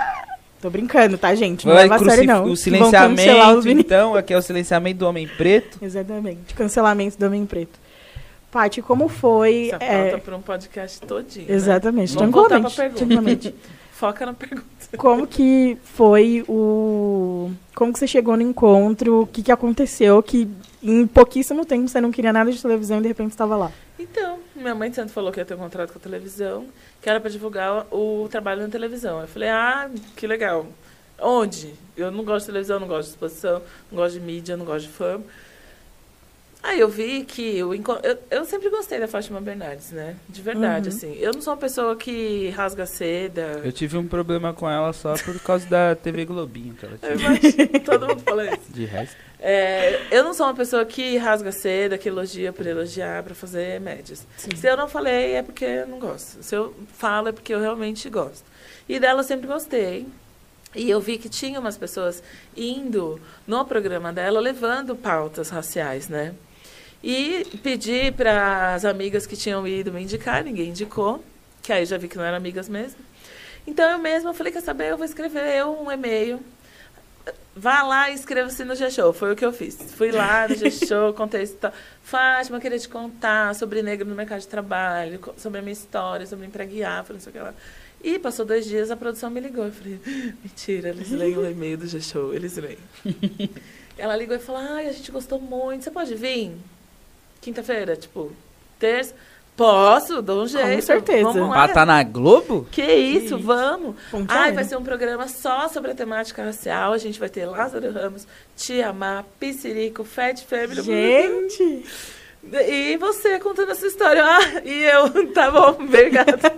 Tô 0.61 0.69
brincando, 0.69 1.18
tá, 1.18 1.35
gente? 1.35 1.68
Não 1.68 1.73
Vai, 1.73 1.84
leva 1.84 1.95
a 1.95 2.09
sério, 2.09 2.26
não. 2.26 2.45
O 2.45 2.55
silenciamento, 2.55 3.69
então, 3.69 4.15
aqui 4.15 4.34
é 4.34 4.38
o 4.38 4.41
silenciamento 4.41 4.99
do 4.99 5.07
homem 5.07 5.27
preto. 5.27 5.77
Exatamente. 5.81 6.53
Cancelamento 6.55 7.18
do 7.18 7.26
homem 7.27 7.45
preto. 7.45 7.80
Paty, 8.51 8.81
como 8.81 9.07
foi... 9.07 9.72
Essa 9.80 9.84
é... 9.84 10.18
para 10.18 10.35
um 10.35 10.41
podcast 10.41 10.99
todinho, 11.01 11.47
né? 11.47 11.53
Exatamente. 11.53 12.14
Né? 12.14 12.19
Vamos 12.19 12.34
voltar 12.34 12.59
pra 12.59 12.69
pergunta. 12.69 13.53
Foca 13.98 14.28
na 14.28 14.34
pergunta. 14.34 14.68
Como 14.95 15.26
que 15.26 15.76
foi 15.84 16.45
o... 16.48 17.49
Como 17.74 17.91
que 17.91 17.98
você 17.98 18.06
chegou 18.06 18.38
no 18.38 18.44
encontro? 18.44 19.22
O 19.24 19.28
que, 19.28 19.41
que 19.41 19.52
aconteceu? 19.52 20.22
Que 20.22 20.48
em 20.84 21.07
pouquíssimo 21.07 21.65
tempo 21.65 21.88
você 21.88 21.99
não 21.99 22.11
queria 22.11 22.32
nada 22.32 22.52
de 22.52 22.61
televisão 22.61 22.99
e 22.99 23.02
de 23.02 23.07
repente 23.07 23.32
estava 23.32 23.57
lá. 23.57 23.72
Então, 23.98 24.38
minha 24.56 24.76
mãe 24.76 24.94
sempre 24.94 25.11
falou 25.11 25.32
que 25.32 25.40
ia 25.40 25.45
ter 25.45 25.56
um 25.56 25.57
contrato 25.57 25.91
com 25.91 25.98
a 25.98 26.02
televisão, 26.02 26.68
que 27.02 27.10
era 27.10 27.19
para 27.19 27.32
divulgar 27.32 27.88
o 27.91 28.28
trabalho 28.30 28.61
na 28.61 28.69
televisão. 28.69 29.19
Eu 29.19 29.28
falei, 29.28 29.49
ah, 29.49 29.90
que 30.15 30.28
legal. 30.28 30.68
Onde? 31.19 31.74
Eu 31.98 32.11
não 32.11 32.24
gosto 32.24 32.45
de 32.45 32.52
televisão, 32.52 32.80
não 32.80 32.88
gosto 32.88 33.07
de 33.07 33.15
exposição, 33.15 33.64
não 33.91 33.98
gosto 33.98 34.14
de 34.14 34.19
mídia, 34.19 34.56
não 34.56 34.65
gosto 34.65 34.86
de 34.86 34.94
fama. 34.94 35.24
Aí 36.68 36.81
eu 36.81 36.89
vi 36.89 37.23
que 37.23 37.57
eu, 37.57 37.73
eu, 37.73 38.18
eu, 38.30 38.44
sempre 38.44 38.69
gostei 38.69 38.99
da 38.99 39.07
Fátima 39.07 39.39
Bernardes, 39.39 39.91
né? 39.91 40.18
De 40.27 40.41
verdade, 40.41 40.89
uhum. 40.89 40.95
assim. 40.95 41.18
Eu 41.18 41.34
não 41.34 41.41
sou 41.41 41.53
uma 41.53 41.60
pessoa 41.60 41.95
que 41.95 42.49
rasga 42.49 42.85
seda. 42.85 43.61
Eu 43.64 43.72
tive 43.72 43.95
um 43.98 44.06
problema 44.06 44.53
com 44.53 44.69
ela 44.69 44.91
só 44.91 45.14
por 45.14 45.39
causa 45.39 45.65
da 45.65 45.95
TV 45.95 46.26
Globinho 46.26 46.73
que 46.73 46.85
ela 46.85 46.98
tinha. 46.98 47.14
Imagino, 47.14 47.80
todo 47.85 48.07
mundo 48.10 48.22
fala 48.22 48.48
isso. 48.48 48.69
De 48.69 48.84
resto. 48.84 49.15
É, 49.39 50.02
eu 50.11 50.26
não 50.26 50.34
sou 50.34 50.45
uma 50.45 50.53
pessoa 50.53 50.84
que 50.84 51.15
rasga 51.15 51.53
seda, 51.53 51.98
que 51.98 52.10
elogia 52.10 52.52
por 52.52 52.68
elogiar, 52.68 53.23
para 53.23 53.34
fazer 53.34 53.80
médias. 53.80 54.27
Sim. 54.35 54.49
Se 54.53 54.68
eu 54.68 54.76
não 54.76 54.89
falei, 54.89 55.35
é 55.35 55.44
porque 55.44 55.64
eu 55.64 55.88
não 55.88 55.99
gosto. 55.99 56.44
Se 56.44 56.53
eu 56.53 56.76
falo, 56.98 57.30
é 57.30 57.31
porque 57.31 57.53
eu 57.53 57.61
realmente 57.61 58.10
gosto. 58.10 58.44
E 58.89 58.99
dela 58.99 59.22
eu 59.22 59.23
sempre 59.23 59.48
gostei. 59.48 60.06
E 60.76 60.89
eu 60.89 60.99
vi 60.99 61.18
que 61.18 61.30
tinha 61.30 61.61
umas 61.61 61.77
pessoas 61.77 62.22
indo 62.57 63.22
no 63.48 63.64
programa 63.64 64.11
dela 64.11 64.41
levando 64.41 64.98
pautas 64.98 65.49
raciais, 65.49 66.10
né? 66.10 66.35
E 67.09 67.45
pedi 67.63 68.11
para 68.11 68.73
as 68.73 68.84
amigas 68.84 69.25
que 69.25 69.38
tinham 69.38 69.65
ido 69.65 69.93
me 69.93 70.03
indicar, 70.03 70.43
ninguém 70.43 70.71
indicou, 70.71 71.23
que 71.63 71.71
aí 71.71 71.85
já 71.85 71.97
vi 71.97 72.09
que 72.09 72.17
não 72.17 72.23
eram 72.25 72.35
amigas 72.35 72.67
mesmo. 72.67 72.99
Então 73.65 73.89
eu 73.89 73.97
mesma 73.97 74.34
falei, 74.34 74.51
quer 74.51 74.59
saber, 74.59 74.91
eu 74.91 74.97
vou 74.97 75.05
escrever 75.05 75.65
um 75.65 75.89
e-mail. 75.89 76.41
Vá 77.55 77.81
lá 77.81 78.09
e 78.09 78.13
inscreva-se 78.13 78.65
no 78.65 78.75
G-Show. 78.75 79.13
Foi 79.13 79.31
o 79.31 79.38
que 79.38 79.45
eu 79.45 79.53
fiz. 79.53 79.77
Fui 79.95 80.11
lá 80.11 80.49
no 80.49 80.55
G-Show, 80.55 81.13
contei 81.15 81.43
isso. 81.43 81.55
Fátima, 82.03 82.59
queria 82.59 82.77
te 82.77 82.89
contar 82.89 83.55
sobre 83.55 83.81
negro 83.81 84.05
no 84.05 84.13
mercado 84.13 84.41
de 84.41 84.47
trabalho, 84.49 85.17
sobre 85.38 85.59
a 85.59 85.61
minha 85.61 85.71
história, 85.71 86.25
sobre 86.25 86.45
empreguiar, 86.45 87.05
não 87.09 87.21
sei 87.21 87.29
o 87.29 87.34
que 87.34 87.39
lá. 87.39 87.53
E 88.03 88.19
passou 88.19 88.45
dois 88.45 88.65
dias, 88.65 88.91
a 88.91 88.97
produção 88.97 89.29
me 89.29 89.39
ligou. 89.39 89.63
Eu 89.63 89.71
falei, 89.71 89.97
mentira, 90.43 90.89
eles 90.89 91.09
leem 91.09 91.38
o 91.38 91.49
e-mail 91.49 91.77
do 91.77 91.88
G-Show, 91.88 92.34
eles 92.34 92.57
leem. 92.57 92.77
Ela 93.97 94.15
ligou 94.15 94.35
e 94.35 94.39
falou, 94.39 94.61
ai, 94.61 94.89
a 94.89 94.91
gente 94.91 95.09
gostou 95.09 95.39
muito, 95.39 95.85
você 95.85 95.89
pode 95.89 96.13
vir? 96.13 96.51
Quinta-feira, 97.48 97.95
tipo, 97.95 98.30
terça. 98.78 99.15
Posso, 99.56 100.22
dou 100.22 100.44
um 100.44 100.48
jeito. 100.48 100.76
Com 100.76 100.82
certeza. 100.82 101.24
Vamos 101.24 101.48
lá. 101.48 101.64
Pra 101.64 101.74
tá 101.74 101.86
na 101.86 102.03
Globo? 102.03 102.68
Que 102.69 102.84
isso, 102.84 103.40
vamos. 103.40 103.95
Ai, 104.28 104.52
vai 104.52 104.65
ser 104.65 104.76
um 104.76 104.84
programa 104.84 105.30
só 105.30 105.69
sobre 105.69 105.91
a 105.91 105.95
temática 105.95 106.44
racial. 106.44 106.91
A 106.91 106.98
gente 106.98 107.18
vai 107.18 107.30
ter 107.30 107.45
Lázaro 107.45 107.90
Ramos, 107.90 108.28
Tia 108.53 108.91
Má, 108.91 109.24
Piscirico, 109.40 110.03
Fed 110.03 110.44
Family. 110.44 110.82
Gente! 110.82 111.86
E 112.68 112.98
você 112.98 113.40
contando 113.40 113.72
essa 113.72 113.88
história. 113.88 114.26
Ah, 114.26 114.61
e 114.65 114.84
eu, 114.84 115.32
tá 115.32 115.49
bom, 115.49 115.86
obrigada. 115.86 116.53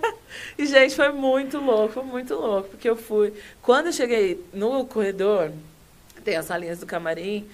e, 0.58 0.66
gente, 0.66 0.96
foi 0.96 1.12
muito 1.12 1.60
louco, 1.60 1.94
foi 1.94 2.04
muito 2.04 2.34
louco. 2.34 2.70
Porque 2.70 2.90
eu 2.90 2.96
fui... 2.96 3.32
Quando 3.62 3.86
eu 3.86 3.94
cheguei 3.94 4.44
no 4.52 4.84
corredor, 4.86 5.52
tem 6.24 6.36
as 6.36 6.46
salinhas 6.46 6.80
do 6.80 6.88
camarim, 6.88 7.48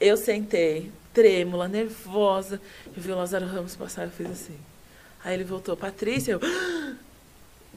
eu 0.00 0.16
sentei, 0.16 0.90
trêmula, 1.12 1.68
nervosa. 1.68 2.60
Eu 2.86 3.02
vi 3.02 3.12
o 3.12 3.16
Lázaro 3.16 3.46
Ramos 3.46 3.76
passar 3.76 4.06
e 4.06 4.10
fiz 4.10 4.30
assim. 4.30 4.56
Aí 5.24 5.34
ele 5.34 5.44
voltou, 5.44 5.76
Patrícia, 5.76 6.32
eu... 6.32 6.40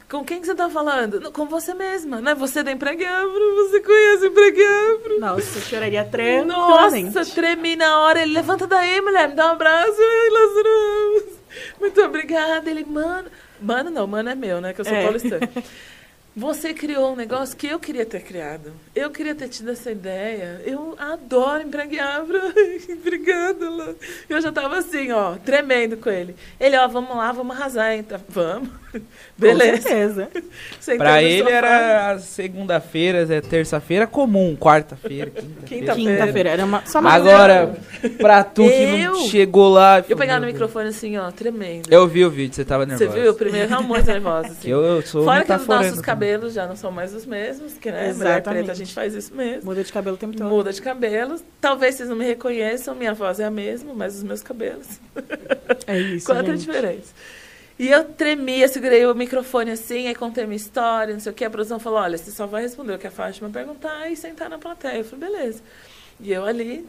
Com 0.10 0.24
quem 0.24 0.42
que 0.42 0.46
você 0.46 0.54
tá 0.54 0.70
falando? 0.70 1.32
Com 1.32 1.48
você 1.48 1.74
mesma, 1.74 2.22
né? 2.22 2.36
Você 2.36 2.62
da 2.62 2.72
Empreguebro, 2.72 3.56
você 3.56 3.80
conhece 3.80 4.28
Empreguebro. 4.28 5.20
Nossa, 5.20 5.58
eu 5.58 5.62
choraria 5.64 6.06
tremendo. 6.06 6.50
Nossa, 6.50 7.26
tremi 7.26 7.76
na 7.76 8.00
hora. 8.02 8.22
Ele, 8.22 8.34
levanta 8.34 8.68
daí, 8.68 9.02
mulher, 9.02 9.30
me 9.30 9.36
dá 9.36 9.48
um 9.48 9.52
abraço. 9.54 9.98
Ai, 9.98 10.30
Lázaro 10.30 11.40
Muito 11.80 12.02
obrigada. 12.02 12.70
Ele, 12.70 12.86
mano... 12.86 13.30
Mano 13.60 13.90
não, 13.90 14.06
mano 14.06 14.30
é 14.30 14.36
meu, 14.36 14.62
né? 14.62 14.74
Que 14.74 14.82
eu 14.82 14.86
sou 14.86 14.94
é. 14.94 15.04
paulistana. 15.04 15.50
Você 16.36 16.74
criou 16.74 17.14
um 17.14 17.16
negócio 17.16 17.56
que 17.56 17.68
eu 17.68 17.80
queria 17.80 18.06
ter 18.08 18.24
criado. 18.24 18.74
Eu 18.96 19.12
queria 19.12 19.36
ter 19.36 19.50
tido 19.50 19.70
essa 19.70 19.92
ideia. 19.92 20.62
Eu 20.66 20.96
adoro 20.98 21.62
empreguiabra. 21.62 22.42
Obrigada, 22.90 23.70
Lá. 23.70 23.94
Eu 24.28 24.42
já 24.42 24.52
tava 24.52 24.80
assim, 24.80 25.12
ó, 25.12 25.36
tremendo 25.36 25.96
com 25.96 26.10
ele. 26.10 26.36
Ele, 26.60 26.76
ó, 26.76 26.88
vamos 26.88 27.16
lá, 27.16 27.32
vamos 27.32 27.56
arrasar, 27.56 27.94
então. 27.94 28.20
Vamos. 28.28 28.83
Beleza. 29.38 29.78
Com 29.78 29.82
certeza. 29.82 30.98
pra 30.98 31.24
ele 31.24 31.50
era 31.50 32.18
segunda-feira, 32.20 33.28
é 33.34 33.42
terça-feira 33.42 34.06
comum, 34.08 34.56
quarta-feira, 34.56 35.32
quinta-feira. 35.66 35.96
Quinta-feira, 35.96 36.50
era 36.50 36.66
uma, 36.66 36.86
só 36.86 37.00
uma 37.00 37.12
Agora, 37.12 37.76
pra 38.20 38.44
tu 38.44 38.64
que 38.64 38.98
não 38.98 39.28
chegou 39.28 39.70
lá... 39.70 40.04
Eu 40.08 40.18
pegava 40.18 40.42
no 40.42 40.48
microfone 40.48 40.90
assim, 40.90 41.18
ó, 41.18 41.32
tremendo. 41.32 41.92
Eu 41.92 42.08
vi 42.08 42.26
o 42.26 42.30
vídeo, 42.30 42.56
você 42.56 42.66
tava 42.66 42.86
nervosa. 42.86 43.12
Você 43.12 43.20
viu? 43.20 43.32
O 43.32 43.36
primeiro 43.36 43.70
tava 43.70 43.82
muito 43.82 44.06
nervosa, 44.06 44.48
assim. 44.50 44.70
Eu, 44.70 44.84
eu 44.84 45.02
sou 45.02 45.24
Fora 45.24 45.44
que 45.44 45.54
os 45.54 45.68
nossos 45.68 46.02
cabelos 46.02 46.54
já 46.54 46.68
não 46.68 46.76
são 46.76 46.92
mais 46.92 47.14
os 47.14 47.26
mesmos, 47.26 47.74
que, 47.74 47.92
né, 47.92 48.10
Exatamente. 48.10 48.18
mulher 48.18 48.42
preta, 48.44 48.72
a 48.72 48.76
gente 48.76 48.94
faz 48.94 49.14
isso 49.14 49.34
mesmo. 49.36 49.66
Muda 49.66 49.84
de 49.84 49.92
cabelo 49.92 50.16
o 50.16 50.20
tempo 50.20 50.38
todo. 50.38 50.50
Muda 50.50 50.72
de 50.72 50.82
cabelo. 50.82 51.40
Talvez 51.60 51.96
vocês 51.96 52.10
não 52.10 52.16
me 52.16 52.26
reconheçam, 52.26 52.96
minha 52.96 53.14
voz 53.14 53.40
é 53.40 53.46
a 53.46 53.52
mesma, 53.52 53.94
mas 53.94 54.16
os 54.16 54.24
meus 54.24 54.42
cabelos. 54.42 55.00
É 55.88 56.00
isso, 56.00 56.26
Quanto 56.32 56.56
diferença. 56.56 57.14
E 57.84 57.90
eu 57.90 58.06
tremia, 58.06 58.66
segurei 58.70 59.06
o 59.06 59.14
microfone 59.14 59.72
assim, 59.72 60.08
aí 60.08 60.16
contei 60.16 60.46
minha 60.46 60.56
história, 60.56 61.14
não 61.14 61.20
sei 61.20 61.34
o 61.34 61.36
que. 61.36 61.44
A 61.44 61.50
produção 61.50 61.80
falou: 61.80 62.00
olha, 62.00 62.18
você 62.18 62.32
só 62.32 62.48
vai 62.48 62.62
responder 62.62 62.94
o 62.94 62.98
que 62.98 63.08
a 63.08 63.12
Fátima 63.12 63.50
perguntar 63.50 64.10
e 64.10 64.16
sentar 64.16 64.50
na 64.50 64.58
plateia. 64.58 65.00
Eu 65.00 65.04
falei: 65.04 65.30
beleza. 65.30 65.62
E 66.18 66.32
eu 66.32 66.46
ali, 66.46 66.88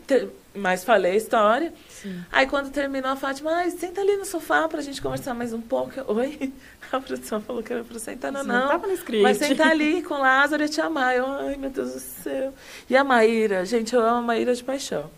mas 0.55 0.85
falei 0.85 1.13
a 1.13 1.17
história. 1.17 1.75
Sim. 1.89 2.23
Aí 2.31 2.47
quando 2.47 2.71
terminou 2.71 3.11
a 3.11 3.17
Fátima, 3.17 3.51
ai, 3.51 3.73
senta 3.73 4.03
ali 4.03 4.17
no 4.17 4.25
sofá 4.25 4.69
pra 4.69 4.81
gente 4.83 5.03
conversar 5.03 5.35
mais 5.35 5.53
um 5.53 5.61
pouco. 5.61 5.93
Oi? 6.13 6.53
A 6.93 7.01
produção 7.01 7.41
falou 7.41 7.61
que 7.61 7.73
era 7.73 7.83
pra 7.83 7.99
sentar, 7.99 8.31
não, 8.31 8.45
não. 8.45 8.55
não 8.55 8.69
tava 8.69 8.87
no 8.87 8.93
script. 8.93 9.23
Mas 9.23 9.39
sentar 9.39 9.69
ali 9.69 10.01
com 10.03 10.15
o 10.15 10.19
Lázaro 10.19 10.63
e 10.63 10.69
te 10.69 10.81
amar. 10.81 11.17
Eu, 11.17 11.27
ai, 11.27 11.57
meu 11.57 11.71
Deus 11.71 11.95
do 11.95 11.99
céu. 11.99 12.55
E 12.89 12.97
a 12.97 13.03
Maíra, 13.03 13.65
gente, 13.65 13.93
eu 13.95 14.03
amo 14.03 14.19
a 14.19 14.23
Maíra 14.23 14.55
de 14.55 14.63
paixão. 14.63 15.11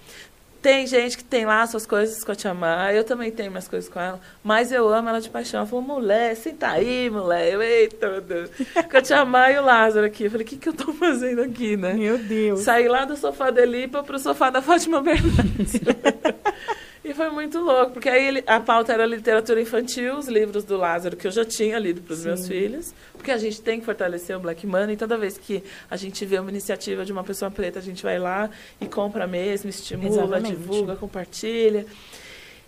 Tem 0.67 0.85
gente 0.85 1.17
que 1.17 1.23
tem 1.23 1.47
lá 1.47 1.65
suas 1.65 1.87
coisas 1.87 2.25
com 2.25 2.33
a 2.33 2.35
Tia 2.35 2.53
Má, 2.53 2.93
eu 2.93 3.05
também 3.05 3.31
tenho 3.31 3.53
minhas 3.53 3.69
coisas 3.69 3.89
com 3.89 4.01
ela, 4.01 4.21
mas 4.43 4.73
eu 4.73 4.93
amo 4.93 5.09
ela 5.09 5.21
de 5.21 5.31
paixão. 5.31 5.61
Ela 5.61 5.67
falou, 5.69 5.85
mulher, 5.85 6.35
senta 6.35 6.67
aí, 6.67 7.09
mulher. 7.09 7.53
Eu, 7.53 7.63
eita, 7.63 8.11
meu 8.11 8.21
Deus. 8.21 8.51
Com 8.91 8.97
a 8.97 9.01
Tia 9.01 9.25
Má 9.25 9.49
e 9.53 9.59
o 9.61 9.65
Lázaro 9.65 10.05
aqui. 10.05 10.25
Eu 10.25 10.31
falei, 10.33 10.45
o 10.45 10.49
que, 10.49 10.57
que 10.57 10.69
eu 10.69 10.73
tô 10.73 10.93
fazendo 10.93 11.43
aqui, 11.43 11.77
né? 11.77 11.95
Meu 11.95 12.19
Deus. 12.19 12.63
Saí 12.63 12.89
lá 12.89 13.05
do 13.05 13.17
sofá 13.17 13.53
da 13.53 13.63
Elipa 13.63 14.03
pro 14.03 14.19
sofá 14.19 14.51
da 14.51 14.61
Fátima 14.61 15.01
Bernardes. 15.01 15.75
E 17.07 17.15
foi 17.15 17.31
muito 17.31 17.61
louco, 17.61 17.93
porque 17.93 18.09
aí 18.09 18.27
ele, 18.27 18.45
a 18.49 18.59
pauta 18.59 18.93
era 18.93 19.07
literatura 19.07 19.61
infantil, 19.61 20.19
os 20.19 20.27
livros 20.27 20.65
do 20.65 20.77
Lázaro, 20.77 21.17
que 21.17 21.25
eu 21.25 21.31
já 21.31 21.45
tinha 21.45 21.79
lido 21.79 22.03
para 22.03 22.13
os 22.13 22.25
meus 22.25 22.49
filhos, 22.49 22.93
porque 23.13 23.31
a 23.31 23.39
gente 23.39 23.63
tem 23.63 23.79
que 23.79 23.87
fortalecer 23.87 24.37
o 24.37 24.41
Black 24.41 24.67
Money, 24.67 24.95
e 24.95 24.97
toda 24.97 25.17
vez 25.17 25.39
que 25.39 25.63
a 25.89 25.97
gente 25.97 26.27
vê 26.27 26.37
uma 26.41 26.51
iniciativa 26.51 27.05
de 27.05 27.13
uma 27.13 27.23
pessoa 27.23 27.49
preta, 27.49 27.79
a 27.79 27.83
gente 27.83 28.03
vai 28.03 28.19
lá 28.19 28.51
e 28.81 28.89
compra 28.89 29.25
mesmo, 29.25 29.71
estimula, 29.71 30.09
Exatamente. 30.09 30.57
divulga, 30.57 30.97
compartilha. 30.97 31.87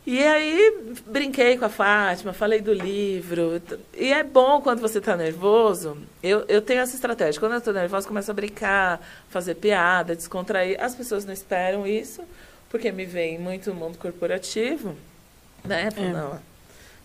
E 0.06 0.22
aí 0.22 0.94
brinquei 1.04 1.58
com 1.58 1.64
a 1.64 1.68
Fátima, 1.68 2.32
falei 2.32 2.60
do 2.60 2.72
livro. 2.72 3.60
E 3.92 4.12
é 4.12 4.22
bom 4.22 4.60
quando 4.60 4.80
você 4.80 4.98
está 4.98 5.16
nervoso. 5.16 5.98
Eu, 6.22 6.44
eu 6.48 6.62
tenho 6.62 6.80
essa 6.80 6.94
estratégia. 6.94 7.38
Quando 7.38 7.52
eu 7.52 7.58
estou 7.58 7.74
nervosa, 7.74 8.08
começo 8.08 8.30
a 8.30 8.34
brincar, 8.34 9.06
fazer 9.28 9.56
piada, 9.56 10.16
descontrair. 10.16 10.82
As 10.82 10.94
pessoas 10.94 11.26
não 11.26 11.32
esperam 11.34 11.86
isso 11.86 12.22
porque 12.68 12.92
me 12.92 13.04
vem 13.04 13.38
muito 13.38 13.70
no 13.70 13.76
mundo 13.76 13.98
corporativo, 13.98 14.96
né? 15.64 15.88
É. 15.96 16.12
não, 16.12 16.40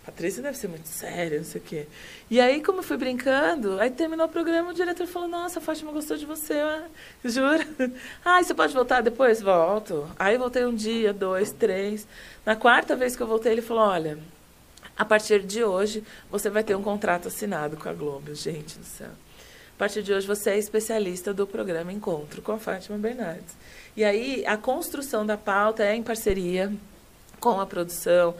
Patrícia 0.05 0.43
deve 0.43 0.57
ser 0.57 0.67
muito 0.67 0.87
séria, 0.87 1.37
não 1.37 1.45
sei 1.45 1.61
o 1.61 1.63
quê. 1.63 1.87
E 2.29 2.41
aí, 2.41 2.61
como 2.61 2.79
eu 2.79 2.83
fui 2.83 2.97
brincando, 2.97 3.79
aí 3.79 3.89
terminou 3.89 4.25
o 4.25 4.29
programa, 4.29 4.71
o 4.71 4.73
diretor 4.73 5.07
falou, 5.07 5.29
nossa, 5.29 5.59
a 5.59 5.61
Fátima 5.61 5.93
gostou 5.93 6.17
de 6.17 6.25
você, 6.25 6.55
ah, 6.59 6.87
jura? 7.23 7.65
Ah, 8.23 8.43
você 8.43 8.53
pode 8.53 8.73
voltar 8.73 9.01
depois? 9.01 9.41
Volto. 9.41 10.09
Aí 10.19 10.37
voltei 10.37 10.65
um 10.65 10.75
dia, 10.75 11.13
dois, 11.13 11.53
três. 11.53 12.05
Na 12.45 12.53
quarta 12.53 12.97
vez 12.97 13.15
que 13.15 13.23
eu 13.23 13.27
voltei, 13.27 13.53
ele 13.53 13.61
falou, 13.61 13.83
olha, 13.83 14.19
a 14.97 15.05
partir 15.05 15.41
de 15.41 15.63
hoje, 15.63 16.03
você 16.29 16.49
vai 16.49 16.65
ter 16.65 16.75
um 16.75 16.83
contrato 16.83 17.29
assinado 17.29 17.77
com 17.77 17.87
a 17.87 17.93
Globo. 17.93 18.35
Gente 18.35 18.77
do 18.77 18.85
céu. 18.85 19.09
A 19.75 19.79
partir 19.79 20.03
de 20.03 20.13
hoje, 20.13 20.27
você 20.27 20.51
é 20.51 20.57
especialista 20.57 21.33
do 21.33 21.47
programa 21.47 21.93
Encontro 21.93 22.41
com 22.41 22.51
a 22.51 22.59
Fátima 22.59 22.97
Bernardes. 22.97 23.55
E 23.95 24.03
aí 24.03 24.43
a 24.45 24.57
construção 24.57 25.25
da 25.25 25.37
pauta 25.37 25.83
é 25.83 25.95
em 25.95 26.03
parceria 26.03 26.71
com 27.39 27.59
a 27.59 27.65
produção. 27.65 28.35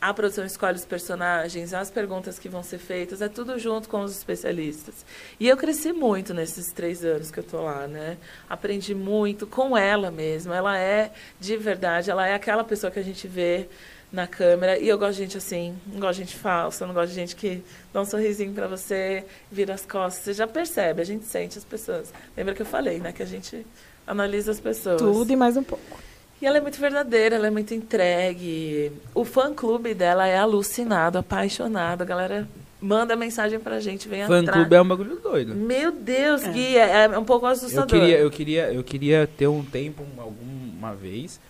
A 0.00 0.12
produção 0.12 0.44
escolhe 0.44 0.76
os 0.76 0.84
personagens, 0.84 1.72
as 1.72 1.90
perguntas 1.90 2.38
que 2.38 2.48
vão 2.48 2.62
ser 2.62 2.78
feitas, 2.78 3.22
é 3.22 3.28
tudo 3.28 3.58
junto 3.58 3.88
com 3.88 4.02
os 4.02 4.14
especialistas. 4.14 5.04
E 5.40 5.48
eu 5.48 5.56
cresci 5.56 5.92
muito 5.94 6.34
nesses 6.34 6.72
três 6.72 7.04
anos 7.04 7.30
que 7.30 7.38
eu 7.38 7.44
estou 7.44 7.62
lá, 7.62 7.86
né? 7.86 8.18
Aprendi 8.48 8.94
muito 8.94 9.46
com 9.46 9.76
ela 9.76 10.10
mesmo. 10.10 10.52
Ela 10.52 10.78
é, 10.78 11.10
de 11.40 11.56
verdade, 11.56 12.10
ela 12.10 12.26
é 12.26 12.34
aquela 12.34 12.62
pessoa 12.62 12.90
que 12.90 12.98
a 12.98 13.02
gente 13.02 13.26
vê 13.26 13.66
na 14.12 14.26
câmera. 14.26 14.78
E 14.78 14.88
eu 14.88 14.98
gosto 14.98 15.16
de 15.16 15.22
gente 15.22 15.38
assim, 15.38 15.76
não 15.86 16.00
gosto 16.00 16.18
de 16.18 16.24
gente 16.24 16.36
falsa, 16.36 16.86
não 16.86 16.94
gosto 16.94 17.08
de 17.08 17.14
gente 17.14 17.34
que 17.34 17.62
dá 17.92 18.00
um 18.02 18.04
sorrisinho 18.04 18.52
para 18.52 18.68
você, 18.68 19.24
vira 19.50 19.74
as 19.74 19.84
costas. 19.84 20.22
Você 20.24 20.32
já 20.34 20.46
percebe, 20.46 21.00
a 21.00 21.04
gente 21.04 21.24
sente 21.24 21.58
as 21.58 21.64
pessoas. 21.64 22.12
Lembra 22.36 22.54
que 22.54 22.62
eu 22.62 22.66
falei, 22.66 23.00
né? 23.00 23.10
Que 23.10 23.22
a 23.22 23.26
gente 23.26 23.66
analisa 24.06 24.50
as 24.52 24.60
pessoas. 24.60 25.00
Tudo 25.00 25.32
e 25.32 25.36
mais 25.36 25.56
um 25.56 25.62
pouco. 25.62 25.98
E 26.40 26.46
ela 26.46 26.58
é 26.58 26.60
muito 26.60 26.78
verdadeira, 26.78 27.36
ela 27.36 27.46
é 27.46 27.50
muito 27.50 27.72
entregue. 27.72 28.92
O 29.14 29.24
fã-clube 29.24 29.94
dela 29.94 30.26
é 30.26 30.36
alucinado, 30.36 31.16
apaixonado. 31.16 32.02
A 32.02 32.04
galera 32.04 32.48
manda 32.80 33.16
mensagem 33.16 33.58
pra 33.58 33.80
gente, 33.80 34.08
vem 34.08 34.22
atrás. 34.22 34.44
Fã-clube 34.44 34.74
é 34.74 34.82
um 34.82 34.88
bagulho 34.88 35.16
doido. 35.16 35.54
Meu 35.54 35.90
Deus, 35.90 36.42
é. 36.44 36.50
Gui, 36.50 36.76
é, 36.76 37.04
é 37.04 37.18
um 37.18 37.24
pouco 37.24 37.46
assustador. 37.46 37.96
Eu 37.96 38.00
queria, 38.00 38.18
eu 38.18 38.30
queria, 38.30 38.72
eu 38.72 38.84
queria 38.84 39.26
ter 39.26 39.46
um 39.46 39.64
tempo, 39.64 40.04
alguma 40.18 40.94
vez, 40.94 41.40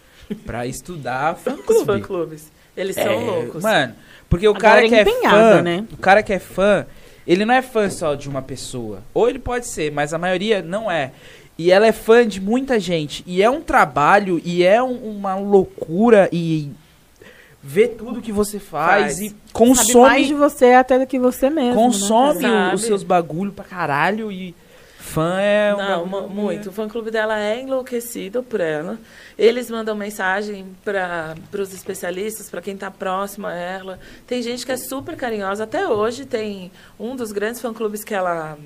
pra 0.46 0.66
estudar 0.66 1.34
fã-clube. 1.42 1.80
Os 1.80 1.86
fã-clubes. 1.86 2.52
Eles 2.76 2.94
são 2.94 3.04
é, 3.04 3.16
loucos. 3.16 3.62
Mano, 3.62 3.94
porque 4.28 4.48
o 4.48 4.54
cara 4.54 4.88
que 4.88 4.94
é 4.94 5.04
fã, 5.04 5.62
né? 5.62 5.84
o 5.92 5.96
cara 5.96 6.22
que 6.22 6.32
é 6.32 6.38
fã, 6.38 6.86
ele 7.26 7.44
não 7.44 7.54
é 7.54 7.62
fã 7.62 7.88
só 7.88 8.14
de 8.14 8.28
uma 8.28 8.42
pessoa. 8.42 9.02
Ou 9.12 9.28
ele 9.28 9.38
pode 9.38 9.66
ser, 9.66 9.92
mas 9.92 10.12
a 10.12 10.18
maioria 10.18 10.60
não 10.62 10.90
é. 10.90 11.12
E 11.56 11.70
ela 11.70 11.86
é 11.86 11.92
fã 11.92 12.26
de 12.26 12.40
muita 12.40 12.80
gente. 12.80 13.22
E 13.26 13.42
é 13.42 13.48
um 13.48 13.60
trabalho, 13.60 14.40
e 14.44 14.64
é 14.64 14.82
um, 14.82 15.16
uma 15.16 15.36
loucura, 15.36 16.28
e 16.32 16.70
vê 17.62 17.88
tudo 17.88 18.20
que 18.20 18.32
você 18.32 18.58
faz, 18.58 19.18
faz. 19.18 19.20
e 19.20 19.36
consome. 19.52 19.92
Sabe 19.92 19.98
mais 20.00 20.26
de 20.26 20.34
você 20.34 20.72
até 20.72 20.98
do 20.98 21.06
que 21.06 21.18
você 21.18 21.48
mesmo. 21.48 21.70
Né, 21.70 21.76
consome 21.76 22.42
né, 22.42 22.74
os 22.74 22.82
seus 22.82 23.02
bagulho 23.02 23.52
pra 23.52 23.64
caralho 23.64 24.30
e 24.30 24.54
Fã 25.14 25.38
é 25.38 25.72
Não, 25.76 26.28
muito. 26.28 26.70
O 26.70 26.72
fã-clube 26.72 27.10
dela 27.10 27.38
é 27.38 27.60
enlouquecido 27.60 28.42
por 28.42 28.58
ela. 28.58 28.98
Eles 29.38 29.70
mandam 29.70 29.94
mensagem 29.94 30.66
para 30.82 31.36
os 31.56 31.72
especialistas, 31.72 32.50
para 32.50 32.62
quem 32.62 32.74
está 32.74 32.90
próximo 32.90 33.46
a 33.46 33.54
ela. 33.54 34.00
Tem 34.26 34.42
gente 34.42 34.66
que 34.66 34.72
é 34.72 34.76
super 34.76 35.14
carinhosa. 35.14 35.64
Até 35.64 35.86
hoje 35.86 36.24
tem 36.24 36.72
um 36.98 37.14
dos 37.14 37.30
grandes 37.30 37.60
fã-clubes 37.60 38.02
que 38.02 38.14
ela 38.14 38.58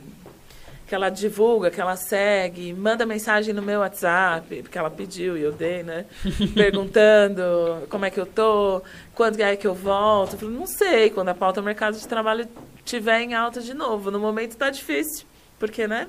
que 0.89 0.95
ela 0.95 1.11
divulga, 1.11 1.71
que 1.71 1.81
ela 1.81 1.97
segue, 1.97 2.73
manda 2.73 3.05
mensagem 3.05 3.53
no 3.53 3.61
meu 3.61 3.81
WhatsApp, 3.81 4.63
porque 4.63 4.79
ela 4.79 4.91
pediu 4.91 5.37
e 5.37 5.43
eu 5.43 5.53
dei, 5.53 5.83
né? 5.83 6.07
Perguntando 6.55 7.87
como 7.91 8.07
é 8.07 8.11
que 8.11 8.19
eu 8.19 8.25
tô, 8.25 8.83
quando 9.15 9.39
é 9.41 9.55
que 9.55 9.67
eu 9.67 9.75
volto. 9.75 10.33
Eu 10.33 10.39
falei, 10.39 10.55
não 10.57 10.67
sei, 10.67 11.11
quando 11.11 11.29
a 11.29 11.35
pauta 11.35 11.61
do 11.61 11.65
mercado 11.65 11.99
de 11.99 12.09
trabalho 12.09 12.49
estiver 12.79 13.21
em 13.21 13.35
alta 13.35 13.61
de 13.61 13.75
novo. 13.75 14.11
No 14.11 14.19
momento 14.19 14.53
está 14.53 14.71
difícil, 14.71 15.27
porque, 15.59 15.87
né? 15.87 16.09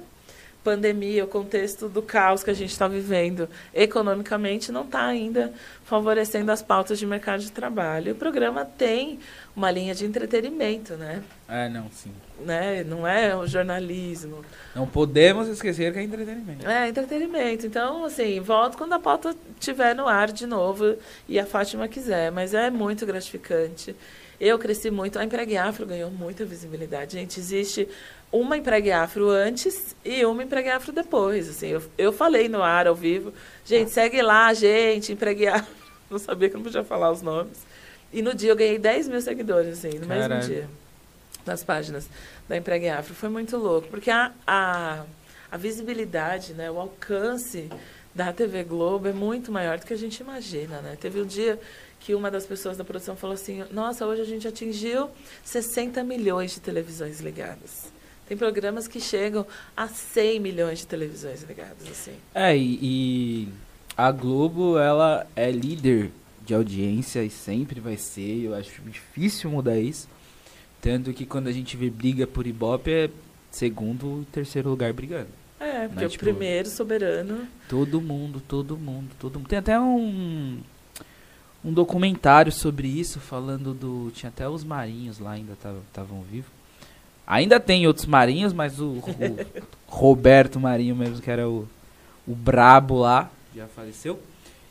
pandemia, 0.63 1.23
o 1.23 1.27
contexto 1.27 1.87
do 1.87 2.01
caos 2.01 2.43
que 2.43 2.49
a 2.49 2.53
gente 2.53 2.71
está 2.71 2.87
vivendo 2.87 3.49
economicamente 3.73 4.71
não 4.71 4.83
está 4.83 5.05
ainda 5.05 5.53
favorecendo 5.85 6.51
as 6.51 6.61
pautas 6.61 6.99
de 6.99 7.05
mercado 7.05 7.41
de 7.41 7.51
trabalho. 7.51 8.11
O 8.11 8.15
programa 8.15 8.65
tem 8.65 9.19
uma 9.55 9.71
linha 9.71 9.95
de 9.95 10.05
entretenimento, 10.05 10.95
né? 10.95 11.23
É, 11.47 11.69
não, 11.69 11.89
sim. 11.91 12.11
Né? 12.45 12.83
Não 12.83 13.05
é 13.05 13.35
o 13.35 13.45
jornalismo. 13.45 14.43
Não 14.75 14.87
podemos 14.87 15.47
esquecer 15.47 15.91
que 15.91 15.99
é 15.99 16.03
entretenimento. 16.03 16.67
É, 16.67 16.87
entretenimento. 16.87 17.65
Então, 17.65 18.05
assim, 18.05 18.39
volto 18.39 18.77
quando 18.77 18.93
a 18.93 18.99
pauta 18.99 19.35
estiver 19.59 19.93
no 19.95 20.07
ar 20.07 20.31
de 20.31 20.45
novo 20.45 20.95
e 21.27 21.39
a 21.39 21.45
Fátima 21.45 21.87
quiser. 21.87 22.31
Mas 22.31 22.53
é 22.53 22.69
muito 22.69 23.05
gratificante. 23.05 23.95
Eu 24.39 24.57
cresci 24.57 24.89
muito. 24.89 25.19
A 25.19 25.25
Empregue 25.25 25.57
Afro 25.57 25.85
ganhou 25.85 26.09
muita 26.09 26.45
visibilidade. 26.45 27.13
Gente, 27.13 27.39
existe 27.39 27.89
uma 28.31 28.57
empregue 28.57 28.91
afro 28.91 29.29
antes 29.29 29.95
e 30.05 30.23
uma 30.25 30.43
empregue 30.43 30.69
afro 30.69 30.91
depois. 30.91 31.49
Assim, 31.49 31.67
eu, 31.67 31.81
eu 31.97 32.13
falei 32.13 32.47
no 32.47 32.61
ar, 32.61 32.87
ao 32.87 32.95
vivo, 32.95 33.33
gente, 33.65 33.91
segue 33.91 34.21
lá, 34.21 34.53
gente, 34.53 35.11
empregue 35.11 35.47
afro. 35.47 35.79
Não 36.09 36.17
sabia 36.17 36.49
que 36.49 36.55
não 36.55 36.63
podia 36.63 36.83
falar 36.83 37.11
os 37.11 37.21
nomes. 37.21 37.59
E 38.11 38.23
no 38.23 38.33
dia 38.33 38.49
eu 38.49 38.55
ganhei 38.55 38.79
10 38.79 39.09
mil 39.09 39.21
seguidores, 39.21 39.77
assim, 39.77 39.99
no 39.99 40.07
Caralho. 40.07 40.35
mesmo 40.37 40.51
dia. 40.51 40.67
Nas 41.45 41.63
páginas 41.63 42.07
da 42.47 42.57
Empregue 42.57 42.89
Afro. 42.89 43.13
Foi 43.13 43.29
muito 43.29 43.57
louco, 43.57 43.87
porque 43.87 44.11
a, 44.11 44.31
a, 44.45 45.03
a 45.51 45.57
visibilidade, 45.57 46.53
né, 46.53 46.69
o 46.69 46.79
alcance 46.79 47.69
da 48.13 48.33
TV 48.33 48.63
Globo 48.63 49.07
é 49.07 49.13
muito 49.13 49.51
maior 49.51 49.79
do 49.79 49.85
que 49.85 49.93
a 49.93 49.97
gente 49.97 50.19
imagina, 50.19 50.81
né? 50.81 50.97
Teve 50.99 51.21
um 51.21 51.25
dia 51.25 51.59
que 51.99 52.15
uma 52.15 52.31
das 52.31 52.45
pessoas 52.45 52.77
da 52.77 52.83
produção 52.83 53.15
falou 53.15 53.33
assim: 53.33 53.63
Nossa, 53.71 54.05
hoje 54.05 54.21
a 54.21 54.25
gente 54.25 54.47
atingiu 54.47 55.09
60 55.43 56.03
milhões 56.03 56.51
de 56.51 56.59
televisões 56.59 57.19
ligadas. 57.19 57.91
Tem 58.27 58.37
programas 58.37 58.87
que 58.87 58.99
chegam 58.99 59.45
a 59.75 59.87
100 59.87 60.39
milhões 60.39 60.79
de 60.79 60.87
televisões 60.87 61.41
ligadas, 61.43 61.87
assim. 61.89 62.13
É, 62.33 62.55
e, 62.55 62.79
e 62.81 63.47
a 63.97 64.11
Globo, 64.11 64.77
ela 64.77 65.25
é 65.35 65.49
líder 65.49 66.11
de 66.45 66.53
audiência 66.53 67.23
e 67.23 67.29
sempre 67.29 67.79
vai 67.79 67.97
ser. 67.97 68.45
Eu 68.45 68.53
acho 68.53 68.81
difícil 68.83 69.49
mudar 69.49 69.79
isso. 69.79 70.07
Tanto 70.81 71.13
que 71.13 71.25
quando 71.25 71.47
a 71.47 71.51
gente 71.51 71.75
vê 71.75 71.89
briga 71.89 72.25
por 72.25 72.47
Ibope, 72.47 72.91
é 72.91 73.09
segundo 73.51 74.21
e 74.21 74.25
terceiro 74.31 74.69
lugar 74.69 74.93
brigando. 74.93 75.27
É, 75.59 75.87
porque 75.87 76.01
né? 76.01 76.07
o 76.07 76.09
tipo, 76.09 76.23
primeiro 76.23 76.69
soberano. 76.69 77.47
Todo 77.67 77.99
mundo, 77.99 78.41
todo 78.47 78.77
mundo, 78.77 79.09
todo 79.19 79.39
mundo. 79.39 79.49
Tem 79.49 79.59
até 79.59 79.79
um 79.79 80.59
um 81.63 81.73
documentário 81.73 82.51
sobre 82.51 82.87
isso, 82.87 83.19
falando 83.19 83.73
do. 83.73 84.11
Tinha 84.11 84.29
até 84.29 84.47
os 84.47 84.63
marinhos 84.63 85.19
lá 85.19 85.31
ainda 85.31 85.53
estavam 85.53 86.21
vivos. 86.21 86.49
Ainda 87.27 87.59
tem 87.59 87.85
outros 87.85 88.05
marinhos, 88.05 88.53
mas 88.53 88.79
o, 88.79 88.93
o 88.93 89.03
Roberto 89.85 90.59
Marinho 90.59 90.95
mesmo, 90.95 91.21
que 91.21 91.29
era 91.29 91.47
o, 91.47 91.67
o 92.27 92.33
brabo 92.33 92.97
lá, 92.97 93.29
já 93.55 93.67
faleceu. 93.67 94.19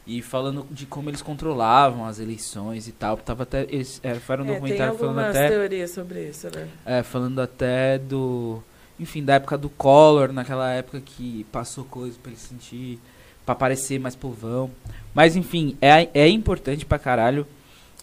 E 0.09 0.23
falando 0.23 0.67
de 0.71 0.87
como 0.87 1.11
eles 1.11 1.21
controlavam 1.21 2.07
as 2.07 2.19
eleições 2.19 2.89
e 2.89 2.93
tal. 2.93 3.19
Tava 3.19 3.43
até. 3.43 3.63
Eles, 3.65 4.01
é, 4.03 4.15
foi 4.15 4.39
um 4.39 4.45
é, 4.45 4.55
documentário 4.55 4.99
falando 4.99 5.19
até. 5.19 5.49
teorias 5.49 5.91
sobre 5.91 6.29
isso, 6.29 6.49
né? 6.53 6.67
É, 6.87 7.03
falando 7.03 7.39
até 7.41 7.99
do. 7.99 8.63
Enfim, 8.99 9.23
da 9.23 9.35
época 9.35 9.59
do 9.59 9.69
Collor, 9.69 10.33
naquela 10.33 10.73
época 10.73 11.01
que 11.01 11.45
passou 11.53 11.85
coisa 11.85 12.19
pra 12.23 12.33
ele 12.33 12.41
sentir. 12.41 12.99
pra 13.45 13.55
parecer 13.55 14.01
mais 14.01 14.17
povão. 14.17 14.71
Mas 15.15 15.37
enfim, 15.37 15.77
é, 15.81 16.09
é 16.15 16.27
importante 16.27 16.87
pra 16.87 16.99
caralho 16.99 17.47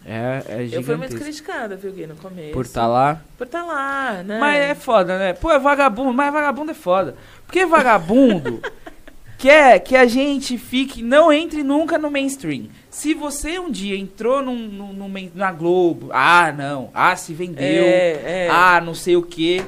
é, 0.06 0.44
é 0.48 0.70
Eu 0.72 0.84
fui 0.84 0.96
muito 0.96 1.18
criticada, 1.18 1.76
viu, 1.76 1.92
Gui, 1.92 2.06
no 2.06 2.16
começo. 2.16 2.54
Por 2.54 2.66
estar 2.66 2.82
tá 2.82 2.88
lá? 2.88 3.22
Por 3.36 3.48
estar 3.48 3.62
tá 3.62 3.66
lá, 3.66 4.24
né? 4.24 4.40
Mas 4.40 4.60
é 4.62 4.76
foda, 4.76 5.18
né? 5.18 5.34
Pô, 5.34 5.52
é 5.52 5.58
vagabundo, 5.58 6.14
mas 6.14 6.32
vagabundo 6.32 6.70
é 6.70 6.76
foda. 6.76 7.16
Porque 7.48 7.66
vagabundo 7.66 8.62
quer 9.38 9.80
que 9.80 9.96
a 9.96 10.06
gente 10.06 10.58
fique, 10.58 11.04
não 11.04 11.32
entre 11.32 11.64
nunca 11.64 11.98
no 11.98 12.10
mainstream. 12.10 12.68
Se 12.90 13.14
você 13.14 13.60
um 13.60 13.70
dia 13.70 13.98
entrou 13.98 14.42
num, 14.42 14.56
num, 14.56 14.94
num 14.94 15.32
na 15.34 15.52
Globo, 15.52 16.10
ah, 16.14 16.52
não, 16.52 16.90
ah, 16.94 17.16
se 17.16 17.34
vendeu, 17.34 17.86
é, 17.86 18.46
é. 18.46 18.50
ah, 18.50 18.82
não 18.82 18.94
sei 18.94 19.16
o 19.16 19.22
quê. 19.22 19.64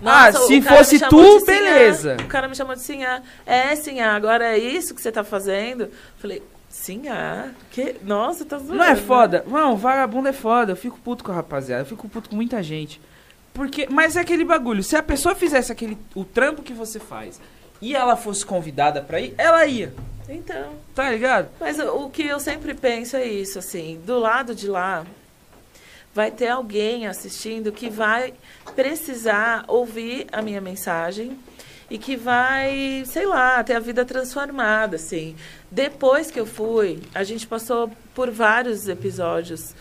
Nossa, 0.00 0.38
ah, 0.38 0.42
se 0.42 0.60
fosse 0.60 0.98
tu, 1.08 1.44
beleza. 1.44 2.16
O 2.20 2.26
cara 2.26 2.48
me 2.48 2.56
chamou 2.56 2.74
de 2.74 2.82
Sinhá. 2.82 3.22
É, 3.46 3.76
Sinhá, 3.76 4.16
agora 4.16 4.56
é 4.56 4.58
isso 4.58 4.94
que 4.94 5.00
você 5.00 5.12
tá 5.12 5.22
fazendo? 5.22 5.88
Falei, 6.18 6.42
Sim, 6.72 7.06
ah. 7.06 7.50
Que... 7.70 7.96
Nossa, 8.02 8.46
tá 8.46 8.56
zoando. 8.56 8.74
Não 8.74 8.84
é 8.84 8.96
foda? 8.96 9.44
Não, 9.46 9.76
vagabundo 9.76 10.28
é 10.28 10.32
foda. 10.32 10.72
Eu 10.72 10.76
fico 10.76 10.98
puto 10.98 11.22
com 11.22 11.30
a 11.30 11.34
rapaziada. 11.34 11.82
Eu 11.82 11.86
fico 11.86 12.08
puto 12.08 12.30
com 12.30 12.34
muita 12.34 12.62
gente. 12.62 12.98
Porque, 13.52 13.86
mas 13.90 14.16
é 14.16 14.20
aquele 14.20 14.44
bagulho. 14.44 14.82
Se 14.82 14.96
a 14.96 15.02
pessoa 15.02 15.34
fizesse 15.34 15.70
aquele, 15.70 15.98
o 16.14 16.24
trampo 16.24 16.62
que 16.62 16.72
você 16.72 16.98
faz 16.98 17.38
e 17.82 17.96
ela 17.96 18.14
fosse 18.14 18.46
convidada 18.46 19.02
pra 19.02 19.20
ir, 19.20 19.34
ela 19.36 19.66
ia. 19.66 19.92
Então. 20.28 20.72
Tá 20.94 21.10
ligado? 21.10 21.48
Mas 21.58 21.80
o, 21.80 22.04
o 22.04 22.10
que 22.10 22.22
eu 22.22 22.38
sempre 22.38 22.74
penso 22.74 23.16
é 23.16 23.26
isso, 23.26 23.58
assim. 23.58 24.00
Do 24.06 24.20
lado 24.20 24.54
de 24.54 24.68
lá, 24.68 25.04
vai 26.14 26.30
ter 26.30 26.46
alguém 26.46 27.08
assistindo 27.08 27.72
que 27.72 27.90
vai 27.90 28.34
precisar 28.76 29.64
ouvir 29.66 30.28
a 30.30 30.40
minha 30.40 30.60
mensagem 30.60 31.36
e 31.90 31.98
que 31.98 32.16
vai, 32.16 33.02
sei 33.04 33.26
lá, 33.26 33.62
ter 33.64 33.74
a 33.74 33.80
vida 33.80 34.04
transformada, 34.04 34.94
assim. 34.94 35.34
Depois 35.68 36.30
que 36.30 36.38
eu 36.38 36.46
fui, 36.46 37.02
a 37.12 37.24
gente 37.24 37.48
passou 37.48 37.90
por 38.14 38.30
vários 38.30 38.88
episódios, 38.88 39.74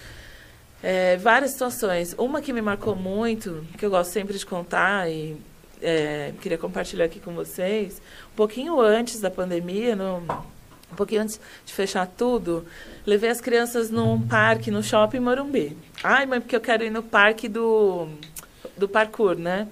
é, 0.81 1.17
várias 1.17 1.51
situações. 1.51 2.15
Uma 2.17 2.41
que 2.41 2.51
me 2.51 2.63
marcou 2.63 2.95
muito, 2.95 3.63
que 3.77 3.85
eu 3.85 3.91
gosto 3.91 4.11
sempre 4.11 4.35
de 4.35 4.45
contar 4.45 5.07
e 5.07 5.37
é, 5.81 6.33
queria 6.41 6.57
compartilhar 6.57 7.05
aqui 7.05 7.19
com 7.19 7.33
vocês, 7.33 8.01
um 8.31 8.35
pouquinho 8.35 8.79
antes 8.79 9.19
da 9.19 9.31
pandemia, 9.31 9.95
no, 9.95 10.17
um 10.91 10.95
pouquinho 10.95 11.21
antes 11.21 11.39
de 11.65 11.73
fechar 11.73 12.05
tudo, 12.05 12.65
levei 13.05 13.29
as 13.29 13.41
crianças 13.41 13.89
num 13.89 14.21
parque, 14.21 14.69
no 14.69 14.83
shopping 14.83 15.19
Morumbi. 15.19 15.77
Ai, 16.03 16.25
mãe, 16.25 16.39
porque 16.41 16.55
eu 16.55 16.61
quero 16.61 16.83
ir 16.83 16.89
no 16.89 17.01
parque 17.01 17.47
do, 17.47 18.07
do 18.77 18.87
parkour, 18.87 19.35
né? 19.35 19.67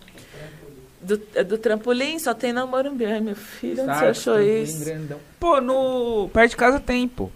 Do, 1.01 1.21
é 1.33 1.43
do 1.43 1.57
trampolim 1.57 2.19
só 2.19 2.33
tem 2.33 2.51
na 2.51 2.65
Morumbi. 2.65 3.05
Ai, 3.05 3.21
meu 3.21 3.35
filho, 3.35 3.83
onde 3.83 3.97
você 3.97 4.05
achou 4.05 4.39
isso? 4.41 4.83
Grandão. 4.83 5.19
Pô, 5.39 5.61
no. 5.61 6.29
Perto 6.33 6.51
de 6.51 6.57
casa 6.57 6.79
tem, 6.79 7.07
pô. 7.07 7.29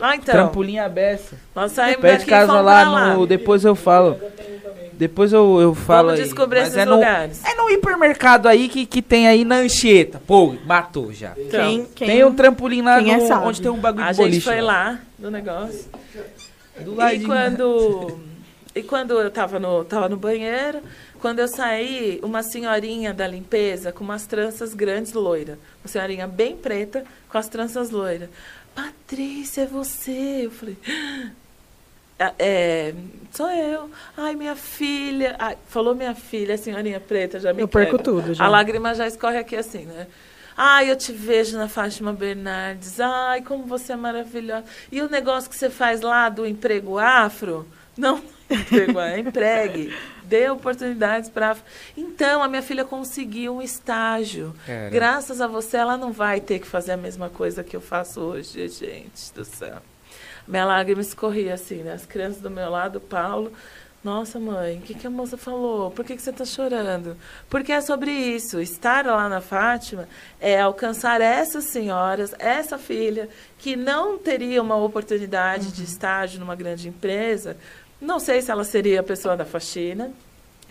Ah, 0.00 0.14
então. 0.14 0.34
Trampolim 0.34 0.78
aberto. 0.78 1.34
Nós 1.54 1.72
saímos 1.72 2.00
Perto 2.00 2.20
de 2.20 2.26
casa 2.26 2.60
lá, 2.60 2.88
lá, 2.88 3.14
no. 3.14 3.26
Depois 3.26 3.64
eu 3.64 3.74
falo. 3.74 4.18
Depois 4.92 5.32
eu, 5.32 5.60
eu 5.60 5.74
falo 5.76 6.08
Vamos 6.08 6.24
descobrir 6.24 6.58
Mas 6.58 6.68
esses 6.68 6.78
é 6.80 6.84
lugares. 6.84 7.42
No, 7.42 7.48
é 7.48 7.54
no 7.54 7.70
hipermercado 7.70 8.48
aí 8.48 8.68
que, 8.68 8.84
que 8.84 9.00
tem 9.00 9.28
aí 9.28 9.44
na 9.44 9.58
Anchieta. 9.58 10.20
Pô, 10.26 10.56
matou 10.66 11.12
já. 11.12 11.34
Então, 11.36 11.64
quem, 11.64 11.86
quem, 11.94 12.08
tem 12.08 12.24
um 12.24 12.34
trampolim 12.34 12.82
lá 12.82 13.00
no, 13.00 13.08
é 13.08 13.36
onde 13.36 13.62
tem 13.62 13.70
um 13.70 13.78
bagulho 13.78 14.04
a 14.04 14.10
de 14.10 14.16
boliche. 14.16 14.30
A 14.38 14.40
gente 14.40 14.44
foi 14.44 14.60
lá 14.60 14.98
no 15.16 15.30
negócio. 15.30 15.86
Do 16.80 17.00
e 17.12 17.20
quando... 17.24 18.18
E 18.74 18.82
quando 18.84 19.18
eu 19.18 19.28
tava 19.28 19.58
no, 19.58 19.84
tava 19.84 20.08
no 20.08 20.16
banheiro, 20.16 20.80
quando 21.18 21.40
eu 21.40 21.48
saí, 21.48 22.20
uma 22.22 22.44
senhorinha 22.44 23.12
da 23.12 23.26
limpeza 23.26 23.90
com 23.90 24.04
umas 24.04 24.24
tranças 24.24 24.72
grandes 24.72 25.14
loiras. 25.14 25.58
Uma 25.82 25.88
senhorinha 25.88 26.28
bem 26.28 26.56
preta 26.56 27.02
com 27.28 27.36
as 27.36 27.48
tranças 27.48 27.90
loiras. 27.90 28.28
Patrícia, 28.74 29.62
é 29.62 29.66
você? 29.66 30.46
Eu 30.46 30.50
falei. 30.50 30.76
Ah, 32.18 32.32
é, 32.38 32.94
sou 33.32 33.50
eu. 33.50 33.90
Ai, 34.16 34.34
minha 34.34 34.56
filha. 34.56 35.36
Ai, 35.38 35.56
falou 35.68 35.94
minha 35.94 36.14
filha, 36.14 36.54
a 36.54 36.58
senhorinha 36.58 36.98
preta 36.98 37.38
já 37.38 37.52
me 37.52 37.62
Eu 37.62 37.68
perco 37.68 37.96
tudo 37.98 38.34
já. 38.34 38.44
A 38.44 38.48
lágrima 38.48 38.94
já 38.94 39.06
escorre 39.06 39.38
aqui 39.38 39.54
assim, 39.54 39.84
né? 39.84 40.06
Ai, 40.56 40.90
eu 40.90 40.96
te 40.96 41.12
vejo 41.12 41.56
na 41.56 41.68
Fátima 41.68 42.12
Bernardes. 42.12 42.98
Ai, 42.98 43.42
como 43.42 43.64
você 43.64 43.92
é 43.92 43.96
maravilhosa. 43.96 44.64
E 44.90 45.00
o 45.00 45.08
negócio 45.08 45.48
que 45.48 45.56
você 45.56 45.70
faz 45.70 46.00
lá 46.00 46.28
do 46.28 46.44
emprego 46.44 46.98
afro? 46.98 47.64
Não 47.96 48.20
emprego, 48.50 48.98
é 48.98 49.20
empregue. 49.20 49.94
Dê 50.28 50.50
oportunidades 50.50 51.30
para. 51.30 51.56
Então, 51.96 52.42
a 52.42 52.48
minha 52.48 52.62
filha 52.62 52.84
conseguiu 52.84 53.56
um 53.56 53.62
estágio. 53.62 54.54
Graças 54.90 55.40
a 55.40 55.46
você, 55.46 55.78
ela 55.78 55.96
não 55.96 56.12
vai 56.12 56.40
ter 56.40 56.58
que 56.58 56.66
fazer 56.66 56.92
a 56.92 56.96
mesma 56.96 57.30
coisa 57.30 57.64
que 57.64 57.74
eu 57.74 57.80
faço 57.80 58.20
hoje, 58.20 58.68
gente 58.68 59.32
do 59.34 59.44
céu. 59.44 59.78
Minha 60.46 60.64
lágrima 60.64 61.00
escorria 61.00 61.54
assim, 61.54 61.82
né? 61.82 61.92
As 61.92 62.06
crianças 62.06 62.40
do 62.40 62.50
meu 62.50 62.70
lado, 62.70 63.00
Paulo, 63.00 63.52
Nossa, 64.02 64.38
mãe, 64.38 64.78
o 64.78 64.80
que, 64.80 64.94
que 64.94 65.06
a 65.08 65.10
moça 65.10 65.36
falou? 65.36 65.90
Por 65.90 66.04
que, 66.04 66.14
que 66.14 66.22
você 66.22 66.30
está 66.30 66.44
chorando? 66.44 67.16
Porque 67.50 67.72
é 67.72 67.80
sobre 67.80 68.12
isso. 68.12 68.60
Estar 68.60 69.04
lá 69.04 69.28
na 69.28 69.40
Fátima 69.40 70.08
é 70.40 70.60
alcançar 70.60 71.20
essas 71.20 71.64
senhoras, 71.64 72.32
essa 72.38 72.78
filha, 72.78 73.28
que 73.58 73.74
não 73.74 74.16
teria 74.16 74.62
uma 74.62 74.76
oportunidade 74.76 75.66
uhum. 75.66 75.72
de 75.72 75.82
estágio 75.82 76.38
numa 76.38 76.54
grande 76.54 76.88
empresa. 76.88 77.56
Não 78.00 78.20
sei 78.20 78.40
se 78.40 78.50
ela 78.50 78.64
seria 78.64 79.00
a 79.00 79.02
pessoa 79.02 79.36
da 79.36 79.44
faxina, 79.44 80.12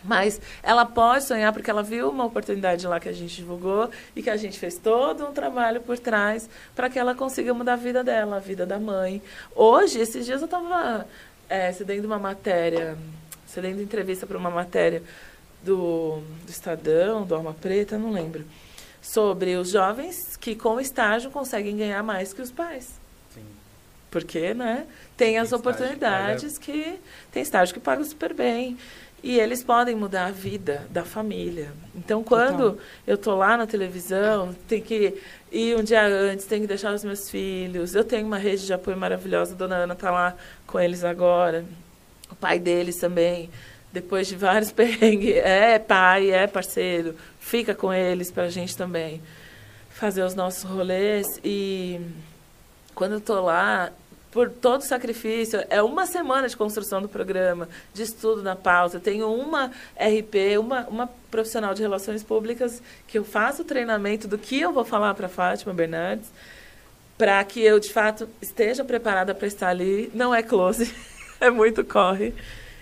mas 0.04 0.40
ela 0.64 0.86
pode 0.86 1.26
sonhar 1.26 1.52
porque 1.52 1.70
ela 1.70 1.84
viu 1.84 2.10
uma 2.10 2.26
oportunidade 2.26 2.88
lá 2.88 3.00
que 3.00 3.10
a 3.10 3.14
gente 3.14 3.36
divulgou 3.36 3.90
e 4.16 4.24
que 4.24 4.30
a 4.30 4.38
gente 4.38 4.58
fez 4.58 4.78
todo 4.78 5.26
um 5.26 5.34
trabalho 5.34 5.82
por 5.82 6.00
trás 6.00 6.50
para 6.76 6.90
que 6.90 6.98
ela 6.98 7.14
consiga 7.14 7.54
mudar 7.54 7.74
a 7.74 7.78
vida 7.78 8.04
dela, 8.04 8.38
a 8.38 8.40
vida 8.40 8.66
da 8.66 8.80
mãe. 8.80 9.22
Hoje, 9.56 10.00
esses 10.00 10.26
dias 10.26 10.42
eu 10.42 10.46
estava 10.46 11.06
é, 11.50 11.72
cedendo 11.72 12.06
uma 12.06 12.20
matéria, 12.20 12.98
cedendo 13.46 13.82
entrevista 13.82 14.26
para 14.26 14.38
uma 14.38 14.50
matéria 14.50 15.04
do, 15.64 16.22
do 16.46 16.50
Estadão, 16.50 17.26
do 17.26 17.36
Alma 17.36 17.54
Preta, 17.54 17.98
não 17.98 18.12
lembro, 18.12 18.46
sobre 19.02 19.56
os 19.56 19.72
jovens 19.72 20.38
que 20.38 20.56
com 20.56 20.80
estágio 20.80 21.32
conseguem 21.32 21.76
ganhar 21.76 22.04
mais 22.04 22.32
que 22.32 22.42
os 22.42 22.52
pais. 22.52 23.07
Porque, 24.10 24.54
né? 24.54 24.86
Tem 25.16 25.38
as 25.38 25.50
tem 25.50 25.58
oportunidades 25.58 26.58
que, 26.58 26.72
que 26.72 27.00
tem 27.32 27.44
estágio 27.44 27.74
que 27.74 27.80
paga 27.80 28.04
super 28.04 28.34
bem. 28.34 28.78
E 29.24 29.40
eles 29.40 29.64
podem 29.64 29.96
mudar 29.96 30.28
a 30.28 30.32
vida 30.32 30.86
da 30.92 31.04
família. 31.04 31.72
Então, 31.96 32.24
quando 32.24 32.78
eu 33.06 33.16
estou 33.16 33.36
lá 33.36 33.58
na 33.58 33.66
televisão, 33.66 34.56
tem 34.68 34.82
que 34.82 35.16
ir 35.52 35.76
um 35.76 35.84
dia 35.84 36.06
antes, 36.06 36.46
tem 36.46 36.62
que 36.62 36.68
deixar 36.68 36.94
os 36.94 37.04
meus 37.04 37.30
filhos. 37.30 37.96
Eu 37.96 38.04
tenho 38.04 38.28
uma 38.28 38.38
rede 38.38 38.66
de 38.66 38.74
apoio 38.74 38.96
maravilhosa, 38.96 39.54
a 39.54 39.58
dona 39.58 39.76
Ana 39.76 39.94
está 39.94 40.12
lá 40.12 40.36
com 40.68 40.80
eles 40.80 41.04
agora. 41.04 41.66
O 42.30 42.36
pai 42.36 42.60
deles 42.60 42.98
também, 42.98 43.50
depois 43.92 44.28
de 44.28 44.36
vários 44.36 44.72
perrengues, 44.72 45.36
é 45.38 45.80
pai, 45.80 46.30
é 46.30 46.46
parceiro, 46.46 47.16
fica 47.40 47.74
com 47.74 47.92
eles 47.92 48.30
para 48.30 48.44
a 48.44 48.50
gente 48.50 48.78
também 48.78 49.22
fazer 49.90 50.22
os 50.22 50.36
nossos 50.36 50.64
rolês. 50.64 51.26
E 51.44 52.00
quando 52.98 53.12
eu 53.12 53.18
estou 53.20 53.42
lá, 53.42 53.92
por 54.32 54.50
todo 54.50 54.82
o 54.82 54.84
sacrifício. 54.84 55.64
É 55.70 55.84
uma 55.84 56.08
semana 56.08 56.50
de 56.50 56.58
construção 56.58 57.00
do 57.00 57.08
programa, 57.08 57.70
de 57.94 58.02
estudo 58.02 58.42
na 58.42 58.56
pauta. 58.56 59.00
Tenho 59.00 59.32
uma 59.32 59.68
RP, 59.96 60.58
uma, 60.60 60.82
uma 60.88 61.10
profissional 61.30 61.76
de 61.76 61.82
relações 61.84 62.24
públicas, 62.24 62.82
que 63.08 63.20
eu 63.20 63.24
faço 63.24 63.62
o 63.62 63.66
treinamento 63.66 64.28
do 64.28 64.36
que 64.36 64.60
eu 64.60 64.74
vou 64.74 64.84
falar 64.84 65.14
para 65.14 65.30
Fátima 65.30 65.76
Bernardes, 65.76 66.28
para 67.20 67.44
que 67.44 67.62
eu, 67.62 67.80
de 67.80 67.94
fato, 67.94 68.28
esteja 68.42 68.84
preparada 68.84 69.36
para 69.36 69.48
estar 69.48 69.70
ali. 69.70 70.10
Não 70.12 70.34
é 70.34 70.42
close, 70.42 70.92
é 71.40 71.52
muito 71.52 71.86
corre. 71.86 72.34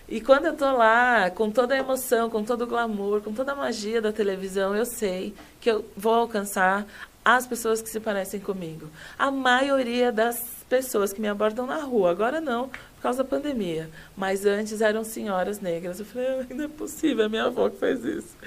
E 0.07 0.21
quando 0.21 0.45
eu 0.45 0.53
estou 0.53 0.71
lá, 0.77 1.29
com 1.29 1.51
toda 1.51 1.73
a 1.73 1.77
emoção, 1.77 2.29
com 2.29 2.41
todo 2.41 2.61
o 2.61 2.67
glamour, 2.67 3.19
com 3.21 3.33
toda 3.33 3.51
a 3.51 3.55
magia 3.55 4.01
da 4.01 4.13
televisão, 4.13 4.73
eu 4.73 4.85
sei 4.85 5.33
que 5.59 5.69
eu 5.69 5.83
vou 5.97 6.13
alcançar 6.13 6.85
as 7.25 7.47
pessoas 7.47 7.81
que 7.81 7.89
se 7.89 7.99
parecem 7.99 8.39
comigo. 8.39 8.87
A 9.17 9.31
maioria 9.31 10.11
das 10.11 10.45
pessoas 10.69 11.11
que 11.11 11.19
me 11.19 11.27
abordam 11.27 11.65
na 11.65 11.77
rua. 11.77 12.11
Agora 12.11 12.39
não, 12.39 12.69
por 12.69 13.01
causa 13.01 13.23
da 13.23 13.29
pandemia. 13.29 13.89
Mas 14.15 14.45
antes 14.45 14.79
eram 14.79 15.03
senhoras 15.03 15.59
negras. 15.59 15.99
Eu 15.99 16.05
falei, 16.05 16.27
ah, 16.27 16.53
não 16.53 16.65
é 16.65 16.67
possível, 16.67 17.25
é 17.25 17.29
minha 17.29 17.45
avó 17.45 17.67
que 17.67 17.77
faz 17.77 18.05
isso. 18.05 18.37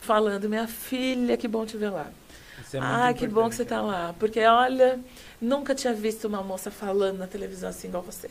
Falando, 0.00 0.48
minha 0.48 0.68
filha, 0.68 1.36
que 1.36 1.48
bom 1.48 1.66
te 1.66 1.76
ver 1.76 1.90
lá. 1.90 2.06
É 2.72 2.78
ah, 2.78 3.12
que 3.12 3.26
bom 3.26 3.48
que 3.48 3.56
você 3.56 3.62
está 3.62 3.80
lá. 3.80 4.14
Porque, 4.16 4.40
olha, 4.44 5.00
nunca 5.40 5.74
tinha 5.74 5.92
visto 5.92 6.26
uma 6.28 6.42
moça 6.42 6.70
falando 6.70 7.18
na 7.18 7.26
televisão 7.26 7.70
assim 7.70 7.88
igual 7.88 8.02
você 8.02 8.30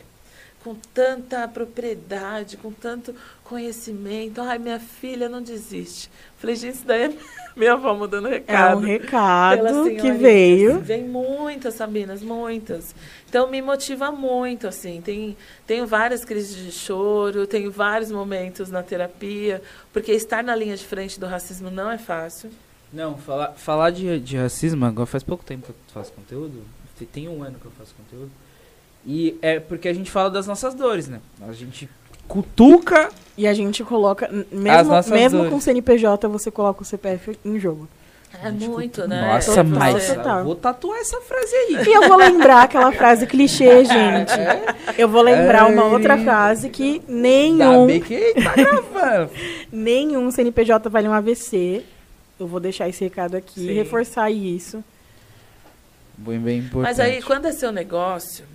com 0.63 0.75
tanta 0.93 1.47
propriedade, 1.47 2.57
com 2.57 2.71
tanto 2.71 3.15
conhecimento. 3.43 4.41
Ai, 4.41 4.59
minha 4.59 4.79
filha 4.79 5.29
não 5.29 5.41
desiste. 5.41 6.09
Falei, 6.37 6.55
gente, 6.55 6.75
isso 6.75 6.85
daí 6.85 7.03
é 7.03 7.13
minha 7.55 7.73
avó 7.73 7.93
mudando 7.93 8.27
recado. 8.27 8.73
É 8.73 8.75
um 8.75 8.79
recado 8.79 9.89
que 9.99 10.11
veio. 10.11 10.79
Vem 10.79 11.03
muitas, 11.03 11.75
Sabinas, 11.75 12.21
muitas. 12.21 12.93
Então 13.27 13.49
me 13.49 13.61
motiva 13.61 14.11
muito, 14.11 14.67
assim. 14.67 15.01
Tem, 15.01 15.37
tenho 15.65 15.87
várias 15.87 16.25
crises 16.25 16.55
de 16.55 16.71
choro, 16.71 17.47
tenho 17.47 17.71
vários 17.71 18.11
momentos 18.11 18.69
na 18.69 18.83
terapia, 18.83 19.61
porque 19.93 20.11
estar 20.11 20.43
na 20.43 20.55
linha 20.55 20.75
de 20.75 20.85
frente 20.85 21.19
do 21.19 21.25
racismo 21.25 21.71
não 21.71 21.89
é 21.89 21.97
fácil. 21.97 22.49
Não, 22.91 23.17
falar, 23.17 23.51
falar 23.51 23.91
de, 23.91 24.19
de 24.19 24.35
racismo, 24.35 24.83
agora 24.83 25.05
faz 25.05 25.23
pouco 25.23 25.43
tempo 25.43 25.65
que 25.65 25.71
eu 25.71 25.75
faço 25.93 26.11
conteúdo. 26.11 26.63
Tem 27.13 27.29
um 27.29 27.43
ano 27.43 27.57
que 27.59 27.65
eu 27.65 27.71
faço 27.71 27.95
conteúdo. 27.95 28.31
E 29.05 29.37
é 29.41 29.59
porque 29.59 29.87
a 29.87 29.93
gente 29.93 30.11
fala 30.11 30.29
das 30.29 30.45
nossas 30.45 30.73
dores, 30.73 31.07
né? 31.07 31.19
A 31.47 31.53
gente 31.53 31.89
cutuca. 32.27 33.09
E 33.37 33.47
a 33.47 33.53
gente 33.53 33.83
coloca. 33.83 34.29
Mesmo, 34.51 34.93
mesmo 35.11 35.49
com 35.49 35.59
CNPJ, 35.59 36.27
você 36.27 36.51
coloca 36.51 36.81
o 36.81 36.85
CPF 36.85 37.37
em 37.43 37.59
jogo. 37.59 37.87
É 38.43 38.51
muito, 38.51 39.07
né? 39.07 39.33
Nossa, 39.33 39.63
mas 39.63 40.13
vou 40.43 40.55
tatuar 40.55 40.99
essa 40.99 41.19
frase 41.19 41.53
aí. 41.53 41.83
E 41.87 41.93
eu 41.93 42.07
vou 42.07 42.15
lembrar 42.15 42.63
aquela 42.63 42.91
frase 42.91 43.25
clichê, 43.25 43.83
gente. 43.83 44.31
É? 44.31 44.75
Eu 44.97 45.09
vou 45.09 45.23
lembrar 45.23 45.65
uma 45.65 45.85
outra 45.85 46.15
frase 46.17 46.69
que 46.69 47.01
nenhum. 47.07 47.87
Que 47.99 48.35
tá 48.35 48.53
gravando. 48.53 49.31
nenhum 49.73 50.29
CNPJ 50.29 50.89
vale 50.89 51.07
um 51.07 51.13
AVC. 51.13 51.83
Eu 52.39 52.47
vou 52.47 52.59
deixar 52.59 52.87
esse 52.87 53.03
recado 53.03 53.35
aqui, 53.35 53.61
Sim. 53.61 53.73
reforçar 53.73 54.29
isso. 54.29 54.83
Bem, 56.15 56.39
bem 56.39 56.59
importante. 56.59 56.83
Mas 56.83 56.99
aí, 56.99 57.21
quando 57.21 57.47
é 57.47 57.51
seu 57.51 57.71
negócio, 57.71 58.45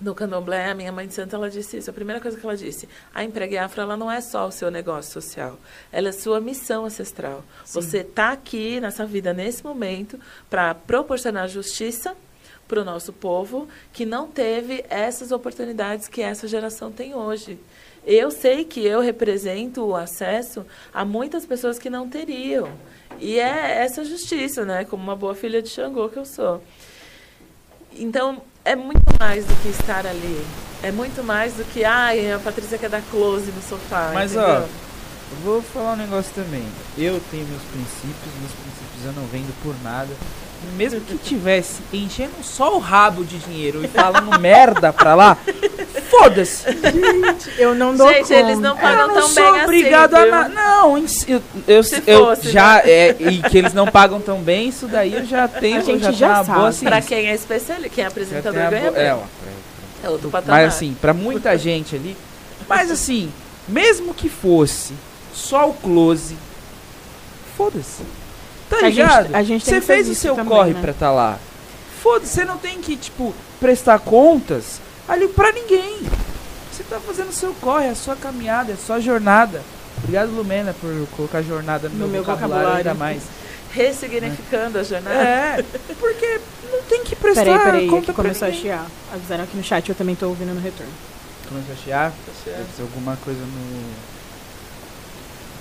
no 0.00 0.14
candomblé, 0.14 0.70
a 0.70 0.74
minha 0.74 0.90
mãe 0.90 1.06
de 1.06 1.14
santo, 1.14 1.36
ela 1.36 1.50
disse 1.50 1.76
isso. 1.76 1.90
A 1.90 1.92
primeira 1.92 2.20
coisa 2.20 2.38
que 2.38 2.44
ela 2.44 2.56
disse, 2.56 2.88
a 3.14 3.22
emprega 3.22 3.64
afro, 3.64 3.82
ela 3.82 3.96
não 3.96 4.10
é 4.10 4.20
só 4.20 4.46
o 4.46 4.50
seu 4.50 4.70
negócio 4.70 5.12
social. 5.12 5.58
Ela 5.92 6.08
é 6.08 6.12
sua 6.12 6.40
missão 6.40 6.84
ancestral. 6.84 7.44
Sim. 7.64 7.80
Você 7.80 7.98
está 7.98 8.30
aqui 8.30 8.80
nessa 8.80 9.04
vida, 9.04 9.32
nesse 9.32 9.64
momento, 9.64 10.18
para 10.48 10.74
proporcionar 10.74 11.48
justiça 11.48 12.16
para 12.66 12.82
o 12.82 12.84
nosso 12.84 13.12
povo 13.12 13.68
que 13.92 14.06
não 14.06 14.28
teve 14.28 14.84
essas 14.88 15.32
oportunidades 15.32 16.06
que 16.06 16.22
essa 16.22 16.46
geração 16.46 16.92
tem 16.92 17.14
hoje. 17.14 17.58
Eu 18.06 18.30
sei 18.30 18.64
que 18.64 18.84
eu 18.86 19.00
represento 19.00 19.84
o 19.84 19.94
acesso 19.94 20.64
a 20.94 21.04
muitas 21.04 21.44
pessoas 21.44 21.78
que 21.78 21.90
não 21.90 22.08
teriam. 22.08 22.70
E 23.18 23.38
é 23.38 23.82
essa 23.82 24.04
justiça, 24.04 24.64
né? 24.64 24.84
Como 24.84 25.02
uma 25.02 25.16
boa 25.16 25.34
filha 25.34 25.60
de 25.60 25.68
Xangô 25.68 26.08
que 26.08 26.18
eu 26.18 26.24
sou. 26.24 26.62
Então, 27.98 28.40
é 28.64 28.76
muito 28.76 29.04
mais 29.18 29.44
do 29.44 29.54
que 29.62 29.68
estar 29.68 30.06
ali. 30.06 30.44
É 30.82 30.90
muito 30.90 31.22
mais 31.22 31.54
do 31.54 31.64
que, 31.64 31.84
ai, 31.84 32.32
a 32.32 32.38
Patrícia 32.38 32.78
quer 32.78 32.88
dar 32.88 33.02
close 33.10 33.50
no 33.50 33.62
sofá. 33.62 34.10
Mas, 34.14 34.32
entendeu? 34.32 34.64
ó, 34.64 35.42
vou 35.44 35.62
falar 35.62 35.92
um 35.92 35.96
negócio 35.96 36.32
também. 36.34 36.66
Eu 36.96 37.20
tenho 37.30 37.46
meus 37.46 37.62
princípios, 37.62 38.34
meus 38.40 38.52
princípios 38.52 39.04
eu 39.04 39.12
não 39.12 39.26
vendo 39.26 39.54
por 39.62 39.74
nada. 39.82 40.14
Mesmo 40.76 41.00
que 41.00 41.16
tivesse 41.16 41.80
enchendo 41.92 42.32
só 42.42 42.76
o 42.76 42.78
rabo 42.78 43.24
de 43.24 43.38
dinheiro 43.38 43.84
e 43.84 43.88
falando 43.88 44.36
merda 44.40 44.92
pra 44.92 45.14
lá, 45.14 45.36
foda-se. 46.10 46.64
Gente, 46.70 47.60
eu 47.60 47.74
não 47.74 47.96
dou 47.96 48.12
Gente, 48.12 48.32
eles 48.32 48.58
não 48.58 48.76
pagam 48.76 49.00
eu 49.00 49.06
tão 49.08 49.14
não 49.16 49.28
sou 49.28 49.52
bem 49.52 49.62
obrigado 49.62 50.14
assim, 50.14 50.30
a 50.30 50.48
Não, 50.48 50.98
eu, 50.98 51.42
eu, 51.66 51.82
eu 52.06 52.36
já 52.42 52.76
né? 52.76 52.90
é 52.90 53.16
e 53.18 53.42
que 53.42 53.56
eles 53.56 53.72
não 53.72 53.86
pagam 53.86 54.20
tão 54.20 54.40
bem, 54.40 54.68
isso 54.68 54.86
daí 54.86 55.14
eu 55.14 55.24
já 55.24 55.48
tenho, 55.48 55.78
a 55.78 55.82
gente 55.82 56.02
já, 56.02 56.12
já 56.12 56.44
sabe. 56.44 56.58
boa 56.58 56.72
Pra 56.72 57.00
quem 57.00 57.28
é 57.28 57.34
especialista, 57.34 57.88
quem 57.88 58.04
é 58.04 58.06
apresentador 58.06 58.70
ganha 58.70 58.88
é, 58.88 59.14
ó, 59.14 59.22
é 60.04 60.10
outro 60.10 60.30
patamar. 60.30 60.62
Mas 60.62 60.74
assim, 60.74 60.96
pra 61.00 61.14
muita 61.14 61.56
gente 61.56 61.96
ali, 61.96 62.16
mas 62.68 62.90
assim, 62.90 63.32
mesmo 63.66 64.12
que 64.12 64.28
fosse 64.28 64.92
só 65.32 65.70
o 65.70 65.74
close, 65.74 66.36
foda-se. 67.56 68.19
Tá 68.70 68.80
ligado? 68.82 69.34
A 69.34 69.42
gente, 69.42 69.64
você 69.64 69.80
fez 69.80 70.08
o 70.08 70.14
seu 70.14 70.36
também, 70.36 70.48
corre 70.48 70.72
né? 70.72 70.80
pra 70.80 70.92
estar 70.92 71.06
tá 71.06 71.12
lá. 71.12 71.38
Foda-se, 72.00 72.32
você 72.32 72.44
não 72.44 72.56
tem 72.56 72.80
que, 72.80 72.96
tipo, 72.96 73.34
prestar 73.58 73.98
contas 73.98 74.80
ali 75.08 75.26
pra 75.28 75.52
ninguém. 75.52 75.98
Você 76.72 76.84
tá 76.84 77.00
fazendo 77.00 77.28
o 77.28 77.32
seu 77.32 77.52
corre, 77.54 77.88
a 77.88 77.94
sua 77.94 78.14
caminhada, 78.16 78.72
a 78.72 78.76
sua 78.76 79.00
jornada. 79.00 79.60
Obrigado, 79.98 80.30
Lumena, 80.30 80.74
por 80.80 81.06
colocar 81.16 81.42
jornada 81.42 81.88
no, 81.88 81.98
no 81.98 82.08
meu, 82.08 82.22
vocabulário, 82.22 82.54
vocabulário 82.54 82.90
ainda 82.90 82.94
mais. 82.94 83.22
Ressignificando 83.72 84.78
é. 84.78 84.80
a 84.80 84.84
jornada. 84.84 85.16
É, 85.16 85.64
porque 85.98 86.40
não 86.72 86.82
tem 86.82 87.04
que 87.04 87.14
prestar 87.16 87.44
peraí, 87.44 87.58
peraí, 87.58 87.88
conta 87.88 88.12
aqui 88.12 88.14
começou 88.14 88.48
a 88.48 88.52
chiar. 88.52 88.86
Avisaram 89.12 89.44
aqui 89.44 89.56
no 89.56 89.62
chat, 89.62 89.88
eu 89.88 89.94
também 89.94 90.14
tô 90.14 90.28
ouvindo 90.28 90.54
no 90.54 90.60
retorno. 90.60 90.92
Começou 91.48 91.74
a 91.74 91.76
chiar? 91.76 92.12
Deve 92.46 92.66
ser 92.76 92.82
alguma 92.82 93.16
coisa 93.16 93.40
no... 93.40 93.84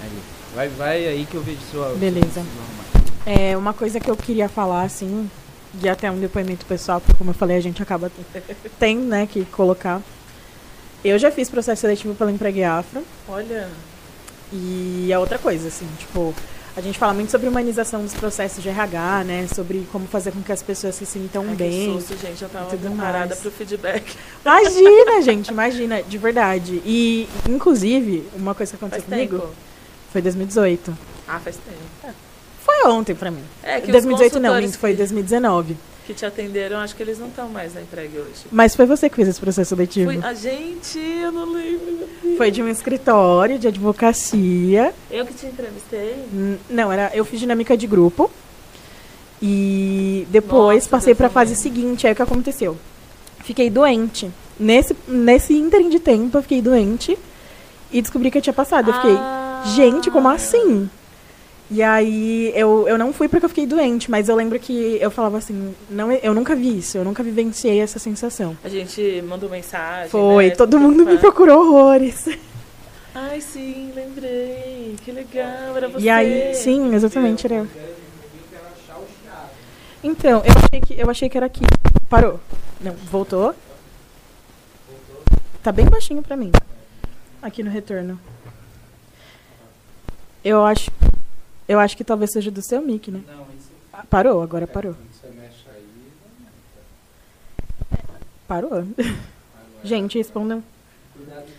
Aí. 0.03 0.19
Vai, 0.55 0.69
vai 0.69 1.07
aí 1.07 1.27
que 1.29 1.35
eu 1.35 1.41
vejo 1.41 1.59
sua... 1.71 1.89
Beleza. 1.95 2.43
É, 3.29 3.55
uma 3.55 3.75
coisa 3.75 3.99
que 3.99 4.09
eu 4.09 4.17
queria 4.17 4.49
falar, 4.49 4.81
assim, 4.81 5.29
e 5.83 5.87
até 5.87 6.09
um 6.09 6.19
depoimento 6.19 6.65
pessoal, 6.65 6.99
porque 6.99 7.15
como 7.15 7.29
eu 7.29 7.35
falei, 7.35 7.57
a 7.57 7.61
gente 7.61 7.79
acaba 7.83 8.11
tem, 8.79 8.97
né, 8.97 9.27
que 9.27 9.45
colocar. 9.45 10.01
Eu 11.05 11.19
já 11.19 11.29
fiz 11.29 11.47
processo 11.47 11.81
seletivo 11.81 12.15
pela 12.15 12.31
Empregue 12.31 12.63
Afro. 12.63 13.03
Olha. 13.27 13.69
E 14.51 15.09
é 15.11 15.19
outra 15.19 15.37
coisa, 15.37 15.67
assim, 15.67 15.87
tipo, 15.99 16.33
a 16.75 16.81
gente 16.81 16.97
fala 16.97 17.13
muito 17.13 17.29
sobre 17.29 17.47
humanização 17.47 18.01
dos 18.01 18.15
processos 18.15 18.63
de 18.63 18.69
RH, 18.69 19.23
né? 19.25 19.47
Sobre 19.53 19.87
como 19.91 20.07
fazer 20.07 20.31
com 20.31 20.41
que 20.41 20.51
as 20.51 20.63
pessoas 20.63 20.95
se 20.95 21.05
sintam 21.05 21.45
Ai, 21.49 21.55
bem. 21.55 21.69
Que 21.69 22.01
susto, 22.01 22.17
gente. 22.17 22.41
Eu 22.41 22.49
tava 22.49 22.75
preparada 22.75 23.35
para 23.35 23.47
o 23.47 23.51
feedback. 23.51 24.15
Imagina, 24.43 25.21
gente, 25.21 25.49
imagina, 25.49 26.01
de 26.01 26.17
verdade. 26.17 26.81
E, 26.83 27.29
inclusive, 27.47 28.27
uma 28.33 28.55
coisa 28.55 28.71
que 28.71 28.77
aconteceu 28.77 29.03
faz 29.03 29.13
comigo 29.13 29.39
tempo. 29.39 29.53
foi 30.11 30.21
2018. 30.21 30.97
Ah, 31.27 31.39
faz 31.39 31.57
tempo. 31.57 31.77
É. 32.03 32.28
Ontem 32.89 33.15
para 33.15 33.31
mim. 33.31 33.43
É, 33.63 33.79
que 33.79 33.91
2018 33.91 34.39
não, 34.39 34.71
foi 34.73 34.93
2019 34.93 35.77
que 36.09 36.13
te 36.15 36.25
atenderam, 36.25 36.79
acho 36.79 36.95
que 36.95 37.03
eles 37.03 37.19
não 37.19 37.27
estão 37.27 37.47
mais 37.49 37.75
na 37.75 37.83
emprego 37.83 38.17
hoje. 38.17 38.47
Mas 38.51 38.75
foi 38.75 38.87
você 38.87 39.07
que 39.07 39.15
fez 39.15 39.27
esse 39.27 39.39
processo 39.39 39.69
seletivo? 39.69 40.11
Foi 40.11 40.23
a 40.23 40.33
gente, 40.33 40.97
eu 40.97 41.31
não 41.31 41.53
lembro. 41.53 42.09
Foi 42.35 42.49
de 42.49 42.63
um 42.63 42.67
escritório 42.67 43.59
de 43.59 43.67
advocacia. 43.67 44.91
Eu 45.11 45.23
que 45.23 45.35
te 45.35 45.45
entrevistei? 45.45 46.25
Não, 46.67 46.91
era 46.91 47.11
eu 47.13 47.23
fiz 47.23 47.39
dinâmica 47.39 47.77
de 47.77 47.85
grupo. 47.85 48.31
E 49.39 50.25
depois 50.31 50.77
Nossa, 50.77 50.89
passei 50.89 51.13
para 51.13 51.27
a 51.27 51.29
fase 51.29 51.55
seguinte, 51.55 52.07
aí 52.07 52.13
o 52.13 52.15
que 52.15 52.23
aconteceu? 52.23 52.75
Fiquei 53.43 53.69
doente. 53.69 54.31
Nesse 54.59 54.95
nesse 55.07 55.53
ínterim 55.53 55.89
de 55.89 55.99
tempo 55.99 56.39
eu 56.39 56.41
fiquei 56.41 56.59
doente 56.59 57.15
e 57.91 58.01
descobri 58.01 58.31
que 58.31 58.39
eu 58.39 58.41
tinha 58.41 58.53
passado. 58.53 58.89
Eu 58.89 58.95
fiquei, 58.95 59.15
ah. 59.15 59.61
gente, 59.75 60.09
como 60.09 60.27
assim? 60.27 60.89
E 61.71 61.83
aí 61.83 62.51
eu, 62.55 62.87
eu 62.87 62.97
não 62.97 63.13
fui 63.13 63.27
porque 63.27 63.45
eu 63.45 63.49
fiquei 63.49 63.67
doente, 63.67 64.09
mas 64.09 64.27
eu 64.27 64.35
lembro 64.35 64.59
que 64.59 64.97
eu 64.99 65.11
falava 65.11 65.37
assim, 65.37 65.75
não, 65.89 66.11
eu 66.11 66.33
nunca 66.33 66.55
vi 66.55 66.79
isso, 66.79 66.97
eu 66.97 67.03
nunca 67.03 67.21
vivenciei 67.21 67.79
essa 67.79 67.99
sensação. 67.99 68.57
A 68.63 68.69
gente 68.69 69.21
mandou 69.27 69.47
mensagem. 69.49 70.09
Foi, 70.09 70.47
né? 70.47 70.55
todo 70.55 70.79
mundo 70.79 71.05
me 71.05 71.17
procurou 71.19 71.67
horrores. 71.67 72.27
Ai, 73.13 73.39
sim, 73.41 73.91
lembrei. 73.95 74.95
Que 75.03 75.11
legal, 75.11 75.75
era 75.75 75.89
você. 75.89 76.05
E 76.05 76.09
aí, 76.09 76.55
sim, 76.55 76.93
exatamente, 76.95 77.45
era 77.45 77.55
eu. 77.55 77.67
Então, 80.03 80.41
eu 80.45 80.53
achei 80.55 80.81
que, 80.81 80.99
eu 80.99 81.09
achei 81.09 81.29
que 81.29 81.37
era 81.37 81.45
aqui. 81.45 81.61
Parou. 82.09 82.39
Não, 82.79 82.93
voltou? 82.93 83.53
Tá 85.61 85.71
bem 85.71 85.85
baixinho 85.85 86.23
pra 86.23 86.37
mim. 86.37 86.51
Aqui 87.41 87.61
no 87.61 87.69
retorno. 87.69 88.19
Eu 90.43 90.63
acho. 90.65 90.89
Eu 91.69 91.79
acho 91.79 91.95
que 91.95 92.03
talvez 92.03 92.31
seja 92.31 92.49
do 92.49 92.63
seu 92.63 92.81
mic, 92.81 93.11
né? 93.11 93.21
Não, 93.27 93.45
isso... 93.55 93.69
Ah, 93.93 94.03
parou, 94.09 94.41
agora 94.41 94.65
parou. 94.65 94.95
Parou. 98.47 98.83
Gente, 99.83 100.17
respondam. 100.17 100.63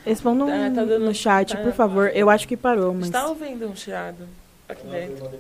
Respondam 0.05 0.49
tá, 0.49 0.71
tá 0.75 0.85
dando, 0.85 1.05
no 1.05 1.15
chat, 1.15 1.55
tá, 1.55 1.63
por 1.63 1.73
favor. 1.73 2.11
Eu 2.13 2.29
acho 2.29 2.49
que 2.49 2.57
parou, 2.57 2.93
mas. 2.93 3.05
Está 3.05 3.29
ouvindo 3.29 3.69
um 3.69 3.77
chiado 3.77 4.27
aqui 4.69 4.85
dentro? 4.89 5.31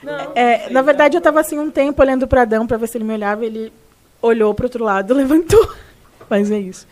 Não, 0.00 0.32
é, 0.36 0.70
na 0.70 0.80
verdade, 0.80 1.16
eu 1.16 1.18
estava 1.18 1.40
assim 1.40 1.58
um 1.58 1.72
tempo 1.72 2.00
olhando 2.00 2.28
para 2.28 2.42
Adão 2.42 2.68
para 2.68 2.76
ver 2.76 2.86
se 2.86 2.98
ele 2.98 3.04
me 3.04 3.14
olhava. 3.14 3.44
Ele 3.44 3.72
olhou 4.22 4.54
para 4.54 4.66
outro 4.66 4.84
lado, 4.84 5.12
levantou. 5.12 5.74
Mas 6.28 6.52
é 6.52 6.58
isso. 6.60 6.86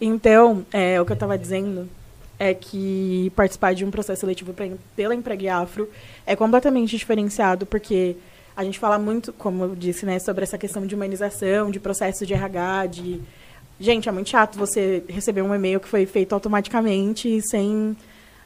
Então, 0.00 0.64
é, 0.72 1.00
o 1.00 1.04
que 1.04 1.10
eu 1.10 1.14
estava 1.14 1.36
dizendo 1.36 1.88
é 2.38 2.52
que 2.54 3.32
participar 3.34 3.74
de 3.74 3.84
um 3.84 3.90
processo 3.90 4.20
seletivo 4.20 4.54
pela 4.94 5.14
Empregue 5.14 5.48
Afro 5.48 5.88
é 6.26 6.36
completamente 6.36 6.96
diferenciado, 6.96 7.64
porque 7.64 8.16
a 8.56 8.64
gente 8.64 8.78
fala 8.78 8.98
muito, 8.98 9.32
como 9.32 9.64
eu 9.64 9.74
disse, 9.74 10.06
né, 10.06 10.18
sobre 10.18 10.42
essa 10.42 10.56
questão 10.56 10.86
de 10.86 10.94
humanização, 10.94 11.70
de 11.70 11.78
processo 11.78 12.24
de 12.24 12.34
RH, 12.34 12.86
de... 12.86 13.20
Gente, 13.78 14.08
é 14.08 14.12
muito 14.12 14.30
chato 14.30 14.58
você 14.58 15.02
receber 15.06 15.42
um 15.42 15.54
e-mail 15.54 15.78
que 15.78 15.88
foi 15.88 16.06
feito 16.06 16.32
automaticamente, 16.32 17.42
sem 17.42 17.94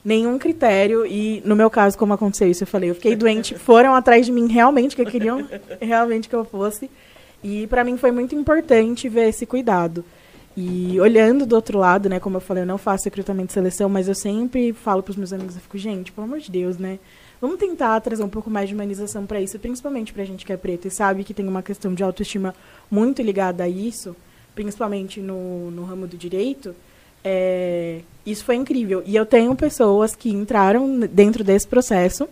nenhum 0.05 0.39
critério. 0.39 1.07
E, 1.07 1.41
no 1.45 1.55
meu 1.55 1.71
caso, 1.71 1.97
como 1.97 2.13
aconteceu 2.13 2.51
isso, 2.51 2.65
eu 2.65 2.67
falei, 2.67 2.91
eu 2.91 2.95
fiquei 2.97 3.15
doente, 3.15 3.55
foram 3.59 3.95
atrás 3.95 4.27
de 4.27 4.33
mim 4.33 4.49
realmente, 4.49 4.97
que 4.97 5.05
queriam 5.05 5.47
realmente 5.81 6.29
que 6.29 6.35
eu 6.35 6.45
fosse. 6.45 6.91
E, 7.45 7.69
para 7.69 7.85
mim, 7.85 7.97
foi 7.97 8.11
muito 8.11 8.35
importante 8.35 9.09
ver 9.09 9.29
esse 9.29 9.47
cuidado. 9.47 10.05
E 10.57 11.01
olhando 11.01 11.47
do 11.47 11.55
outro 11.55 11.79
lado, 11.79 12.09
né, 12.09 12.19
como 12.19 12.37
eu 12.37 12.41
falei, 12.41 12.65
eu 12.65 12.67
não 12.67 12.79
faço 12.79 13.05
recrutamento 13.05 13.49
de 13.49 13.53
seleção, 13.53 13.89
mas 13.89 14.09
eu 14.09 14.15
sempre 14.15 14.73
falo 14.73 15.03
para 15.03 15.13
os 15.13 15.17
meus 15.17 15.33
amigos, 15.33 15.55
eu 15.55 15.61
fico, 15.61 15.79
gente, 15.79 16.11
pelo 16.11 16.27
amor 16.27 16.41
de 16.41 16.51
Deus, 16.51 16.77
né? 16.77 16.99
Vamos 17.41 17.59
tentar 17.59 17.99
trazer 18.01 18.23
um 18.23 18.29
pouco 18.29 18.51
mais 18.51 18.69
de 18.69 18.75
humanização 18.75 19.25
para 19.25 19.41
isso, 19.41 19.59
principalmente 19.59 20.13
para 20.13 20.23
a 20.23 20.27
gente 20.27 20.45
que 20.45 20.53
é 20.53 20.57
preto 20.57 20.89
e 20.89 20.91
sabe 20.91 21.25
que 21.25 21.33
tem 21.33 21.49
uma 21.49 21.63
questão 21.63 21.95
de 21.95 22.03
autoestima 22.03 22.55
muito 22.91 23.23
ligada 23.23 23.65
a 23.65 23.69
isso, 23.69 24.15
principalmente 24.55 25.21
no, 25.21 25.71
no 25.71 25.85
ramo 25.85 26.07
do 26.07 26.19
direito. 26.19 26.75
É, 27.25 28.01
isso 28.27 28.45
foi 28.45 28.57
incrível. 28.57 29.03
E 29.07 29.17
eu 29.17 29.25
tenho 29.25 29.55
pessoas 29.55 30.15
que 30.15 30.31
entraram 30.31 31.01
dentro 31.01 31.43
desse 31.43 31.67
processo, 31.67 32.29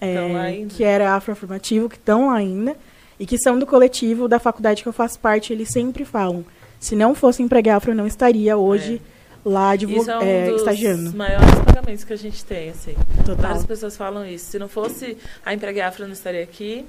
é, 0.00 0.64
que 0.70 0.84
era 0.84 1.14
afroafirmativo, 1.14 1.88
que 1.88 1.96
estão 1.96 2.28
lá 2.28 2.36
ainda, 2.36 2.76
e 3.18 3.26
que 3.26 3.36
são 3.36 3.58
do 3.58 3.66
coletivo 3.66 4.26
da 4.26 4.38
faculdade 4.38 4.82
que 4.82 4.88
eu 4.88 4.92
faço 4.92 5.18
parte, 5.18 5.52
eles 5.52 5.68
sempre 5.68 6.06
falam 6.06 6.44
se 6.80 6.96
não 6.96 7.14
fosse 7.14 7.42
empregar 7.42 7.76
afro, 7.76 7.90
eu 7.90 7.94
não 7.94 8.06
estaria 8.06 8.56
hoje 8.56 9.02
é. 9.44 9.48
lá 9.48 9.76
de 9.76 9.84
isso 9.84 10.10
é, 10.10 10.18
um 10.18 10.22
é, 10.22 10.46
dos 10.46 10.60
estagiando. 10.62 11.14
maiores 11.14 11.54
pagamentos 11.66 12.04
que 12.04 12.12
a 12.14 12.16
gente 12.16 12.42
tem, 12.42 12.70
assim. 12.70 12.94
Total. 13.18 13.36
Várias 13.36 13.66
pessoas 13.66 13.96
falam 13.98 14.26
isso. 14.26 14.46
Se 14.46 14.58
não 14.58 14.66
fosse 14.66 15.18
a 15.44 15.52
empregar 15.52 15.90
afro, 15.90 16.04
eu 16.04 16.06
não 16.08 16.14
estaria 16.14 16.42
aqui. 16.42 16.86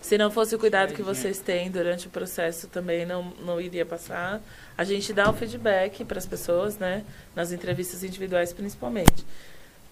Se 0.00 0.16
não 0.16 0.30
fosse 0.30 0.54
o 0.54 0.58
cuidado 0.58 0.94
que 0.94 1.02
vocês 1.02 1.38
têm 1.40 1.70
durante 1.70 2.06
o 2.06 2.10
processo, 2.10 2.68
também 2.68 3.04
não, 3.04 3.32
não 3.44 3.60
iria 3.60 3.84
passar. 3.84 4.40
A 4.78 4.84
gente 4.84 5.12
dá 5.12 5.28
o 5.28 5.34
feedback 5.34 6.02
para 6.04 6.16
as 6.16 6.26
pessoas, 6.26 6.78
né? 6.78 7.04
Nas 7.34 7.52
entrevistas 7.52 8.02
individuais, 8.02 8.52
principalmente. 8.52 9.26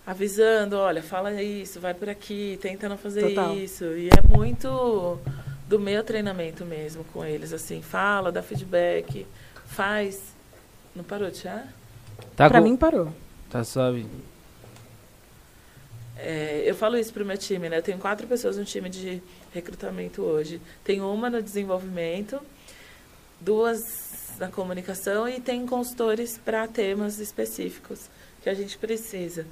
Avisando, 0.07 0.77
olha, 0.77 1.03
fala 1.03 1.43
isso, 1.43 1.79
vai 1.79 1.93
por 1.93 2.09
aqui, 2.09 2.59
tenta 2.63 2.89
não 2.89 2.97
fazer 2.97 3.29
Total. 3.29 3.55
isso. 3.57 3.85
E 3.85 4.09
é 4.09 4.37
muito 4.37 5.19
do 5.67 5.79
meu 5.79 6.05
treinamento 6.05 6.65
mesmo 6.65 7.05
com 7.05 7.25
eles, 7.25 7.53
assim, 7.53 7.81
fala, 7.81 8.31
dá 8.31 8.43
feedback, 8.43 9.27
faz. 9.67 10.35
Não 10.95 11.03
parou 11.03 11.33
chá? 11.35 11.67
Tá 12.37 12.49
pra 12.49 12.61
mim 12.61 12.77
parou. 12.77 13.13
Tá 13.51 13.65
suave. 13.65 14.07
É, 16.17 16.63
eu 16.65 16.75
falo 16.75 16.97
isso 16.97 17.13
pro 17.13 17.25
meu 17.25 17.37
time, 17.37 17.69
né? 17.69 17.79
Eu 17.79 17.83
tenho 17.83 17.99
quatro 17.99 18.27
pessoas 18.27 18.57
no 18.57 18.65
time 18.65 18.89
de 18.89 19.23
recrutamento 19.53 20.23
hoje. 20.23 20.61
Tem 20.85 21.01
uma 21.01 21.29
no 21.29 21.43
desenvolvimento, 21.43 22.41
duas 23.41 24.35
na 24.39 24.49
comunicação 24.49 25.29
e 25.29 25.41
tem 25.41 25.67
consultores 25.67 26.39
para 26.39 26.67
temas 26.67 27.19
específicos 27.19 28.09
que 28.43 28.49
a 28.49 28.55
gente 28.55 28.79
precisa. 28.79 29.47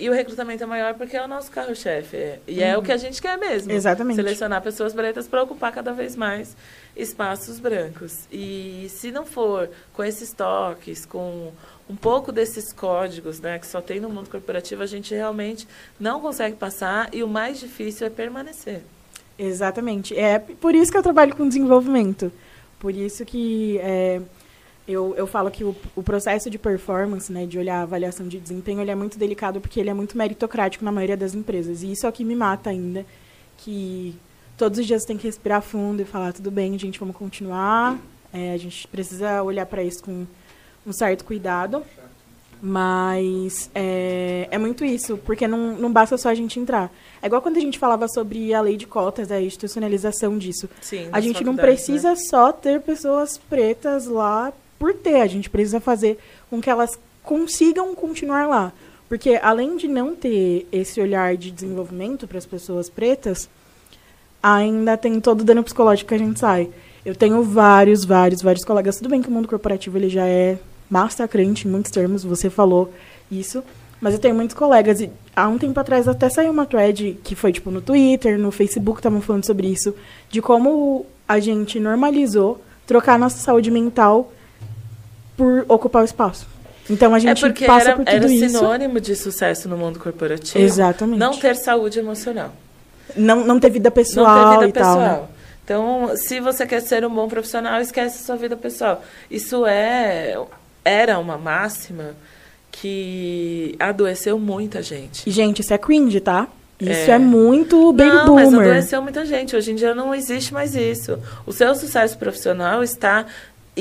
E 0.00 0.08
o 0.08 0.12
recrutamento 0.14 0.64
é 0.64 0.66
maior 0.66 0.94
porque 0.94 1.14
é 1.14 1.22
o 1.22 1.28
nosso 1.28 1.50
carro-chefe. 1.50 2.40
E 2.48 2.58
uhum. 2.58 2.64
é 2.64 2.74
o 2.74 2.78
uhum. 2.78 2.84
que 2.84 2.90
a 2.90 2.96
gente 2.96 3.20
quer 3.20 3.36
mesmo. 3.36 3.70
Exatamente. 3.70 4.16
Selecionar 4.16 4.62
pessoas 4.62 4.94
pretas 4.94 5.28
para 5.28 5.42
ocupar 5.42 5.70
cada 5.72 5.92
vez 5.92 6.16
mais 6.16 6.56
espaços 6.96 7.60
brancos. 7.60 8.20
E 8.32 8.86
se 8.88 9.12
não 9.12 9.26
for 9.26 9.68
com 9.92 10.02
esses 10.02 10.32
toques, 10.32 11.04
com 11.04 11.52
um 11.88 11.94
pouco 11.94 12.32
desses 12.32 12.72
códigos 12.72 13.40
né, 13.40 13.58
que 13.58 13.66
só 13.66 13.82
tem 13.82 14.00
no 14.00 14.08
mundo 14.08 14.30
corporativo, 14.30 14.82
a 14.82 14.86
gente 14.86 15.14
realmente 15.14 15.68
não 15.98 16.18
consegue 16.18 16.56
passar 16.56 17.10
e 17.12 17.22
o 17.22 17.28
mais 17.28 17.60
difícil 17.60 18.06
é 18.06 18.10
permanecer. 18.10 18.80
Exatamente. 19.38 20.18
É 20.18 20.38
por 20.38 20.74
isso 20.74 20.90
que 20.90 20.96
eu 20.96 21.02
trabalho 21.02 21.36
com 21.36 21.46
desenvolvimento. 21.46 22.32
Por 22.78 22.94
isso 22.94 23.24
que 23.26 23.78
é, 23.78 24.22
eu, 24.92 25.14
eu 25.16 25.26
falo 25.26 25.50
que 25.50 25.64
o, 25.64 25.74
o 25.94 26.02
processo 26.02 26.50
de 26.50 26.58
performance, 26.58 27.32
né, 27.32 27.46
de 27.46 27.58
olhar 27.58 27.80
a 27.80 27.82
avaliação 27.82 28.26
de 28.28 28.38
desempenho, 28.38 28.80
ele 28.80 28.90
é 28.90 28.94
muito 28.94 29.18
delicado 29.18 29.60
porque 29.60 29.78
ele 29.78 29.90
é 29.90 29.94
muito 29.94 30.16
meritocrático 30.16 30.84
na 30.84 30.92
maioria 30.92 31.16
das 31.16 31.34
empresas. 31.34 31.82
E 31.82 31.92
isso 31.92 32.06
é 32.06 32.08
o 32.08 32.12
que 32.12 32.24
me 32.24 32.34
mata 32.34 32.70
ainda, 32.70 33.04
que 33.58 34.14
todos 34.56 34.78
os 34.78 34.86
dias 34.86 35.04
tem 35.04 35.16
que 35.16 35.26
respirar 35.26 35.62
fundo 35.62 36.02
e 36.02 36.04
falar, 36.04 36.32
tudo 36.32 36.50
bem, 36.50 36.78
gente, 36.78 36.98
vamos 36.98 37.16
continuar. 37.16 37.98
É, 38.32 38.52
a 38.52 38.56
gente 38.56 38.86
precisa 38.88 39.42
olhar 39.42 39.66
para 39.66 39.82
isso 39.82 40.02
com 40.02 40.26
um 40.86 40.92
certo 40.92 41.24
cuidado. 41.24 41.82
Mas 42.62 43.70
é, 43.74 44.46
é 44.50 44.58
muito 44.58 44.84
isso, 44.84 45.16
porque 45.18 45.48
não, 45.48 45.72
não 45.78 45.90
basta 45.90 46.18
só 46.18 46.28
a 46.28 46.34
gente 46.34 46.60
entrar. 46.60 46.92
É 47.22 47.26
igual 47.26 47.40
quando 47.40 47.56
a 47.56 47.60
gente 47.60 47.78
falava 47.78 48.06
sobre 48.06 48.52
a 48.52 48.60
lei 48.60 48.76
de 48.76 48.86
cotas, 48.86 49.32
a 49.32 49.40
institucionalização 49.40 50.36
disso. 50.36 50.68
Sim, 50.82 51.08
a 51.10 51.20
gente 51.20 51.42
não 51.42 51.56
precisa 51.56 52.10
né? 52.10 52.16
só 52.16 52.52
ter 52.52 52.82
pessoas 52.82 53.38
pretas 53.38 54.06
lá 54.06 54.52
por 54.80 54.94
ter. 54.94 55.20
A 55.20 55.26
gente 55.26 55.50
precisa 55.50 55.78
fazer 55.78 56.18
com 56.48 56.60
que 56.60 56.70
elas 56.70 56.98
consigam 57.22 57.94
continuar 57.94 58.48
lá. 58.48 58.72
Porque 59.08 59.38
além 59.42 59.76
de 59.76 59.86
não 59.86 60.16
ter 60.16 60.66
esse 60.72 61.00
olhar 61.00 61.36
de 61.36 61.50
desenvolvimento 61.50 62.26
para 62.26 62.38
as 62.38 62.46
pessoas 62.46 62.88
pretas, 62.88 63.48
ainda 64.42 64.96
tem 64.96 65.20
todo 65.20 65.42
o 65.42 65.44
dano 65.44 65.62
psicológico 65.62 66.08
que 66.08 66.14
a 66.14 66.18
gente 66.18 66.40
sai. 66.40 66.70
Eu 67.04 67.14
tenho 67.14 67.42
vários, 67.42 68.04
vários, 68.04 68.40
vários 68.40 68.64
colegas. 68.64 68.96
Tudo 68.96 69.10
bem 69.10 69.20
que 69.20 69.28
o 69.28 69.32
mundo 69.32 69.48
corporativo 69.48 69.98
ele 69.98 70.08
já 70.08 70.26
é 70.26 70.58
massacrante 70.88 71.66
em 71.66 71.70
muitos 71.70 71.90
termos, 71.90 72.24
você 72.24 72.48
falou 72.48 72.92
isso. 73.30 73.62
Mas 74.00 74.14
eu 74.14 74.20
tenho 74.20 74.34
muitos 74.34 74.56
colegas, 74.56 75.00
e 75.00 75.10
há 75.36 75.46
um 75.46 75.58
tempo 75.58 75.78
atrás 75.78 76.08
até 76.08 76.28
saiu 76.30 76.50
uma 76.50 76.64
thread 76.64 77.18
que 77.22 77.34
foi 77.34 77.52
tipo 77.52 77.70
no 77.70 77.82
Twitter, 77.82 78.38
no 78.38 78.50
Facebook, 78.50 78.98
estavam 78.98 79.20
falando 79.20 79.44
sobre 79.44 79.66
isso, 79.66 79.94
de 80.30 80.40
como 80.40 81.04
a 81.28 81.38
gente 81.38 81.78
normalizou 81.78 82.60
trocar 82.86 83.18
nossa 83.18 83.36
saúde 83.38 83.70
mental 83.70 84.32
por 85.40 85.64
ocupar 85.68 86.02
o 86.02 86.04
espaço. 86.04 86.46
Então 86.90 87.14
a 87.14 87.16
é 87.16 87.20
gente 87.20 87.40
porque 87.40 87.64
passa 87.64 87.88
era, 87.88 87.96
por 87.96 88.04
tudo 88.04 88.14
era 88.14 88.30
isso. 88.30 88.58
sinônimo 88.58 89.00
de 89.00 89.16
sucesso 89.16 89.70
no 89.70 89.76
mundo 89.78 89.98
corporativo. 89.98 90.62
Exatamente. 90.62 91.18
Não 91.18 91.34
ter 91.34 91.56
saúde 91.56 91.98
emocional. 91.98 92.52
Não, 93.16 93.46
não 93.46 93.58
ter 93.58 93.70
vida 93.70 93.90
pessoal 93.90 94.26
não 94.26 94.50
ter 94.50 94.66
vida 94.66 94.68
e 94.68 94.72
pessoal. 94.72 94.96
tal. 94.98 95.22
Né? 95.22 95.28
Então, 95.64 96.10
se 96.14 96.40
você 96.40 96.66
quer 96.66 96.82
ser 96.82 97.06
um 97.06 97.14
bom 97.14 97.26
profissional, 97.26 97.80
esquece 97.80 98.22
a 98.22 98.26
sua 98.26 98.36
vida 98.36 98.54
pessoal. 98.54 99.02
Isso 99.30 99.64
é 99.64 100.36
era 100.84 101.18
uma 101.18 101.38
máxima 101.38 102.14
que 102.70 103.76
adoeceu 103.78 104.38
muita 104.38 104.82
gente. 104.82 105.26
E, 105.26 105.32
gente, 105.32 105.60
isso 105.60 105.72
é 105.72 105.78
cringe, 105.78 106.20
tá? 106.20 106.48
Isso 106.78 107.10
é, 107.10 107.14
é 107.14 107.18
muito 107.18 107.92
baby 107.94 108.10
não, 108.10 108.26
boomer. 108.26 108.44
mas 108.44 108.68
adoeceu 108.68 109.02
muita 109.02 109.24
gente. 109.24 109.56
Hoje 109.56 109.72
em 109.72 109.74
dia 109.74 109.94
não 109.94 110.14
existe 110.14 110.52
mais 110.52 110.74
isso. 110.74 111.18
O 111.46 111.52
seu 111.52 111.74
sucesso 111.74 112.18
profissional 112.18 112.82
está 112.82 113.26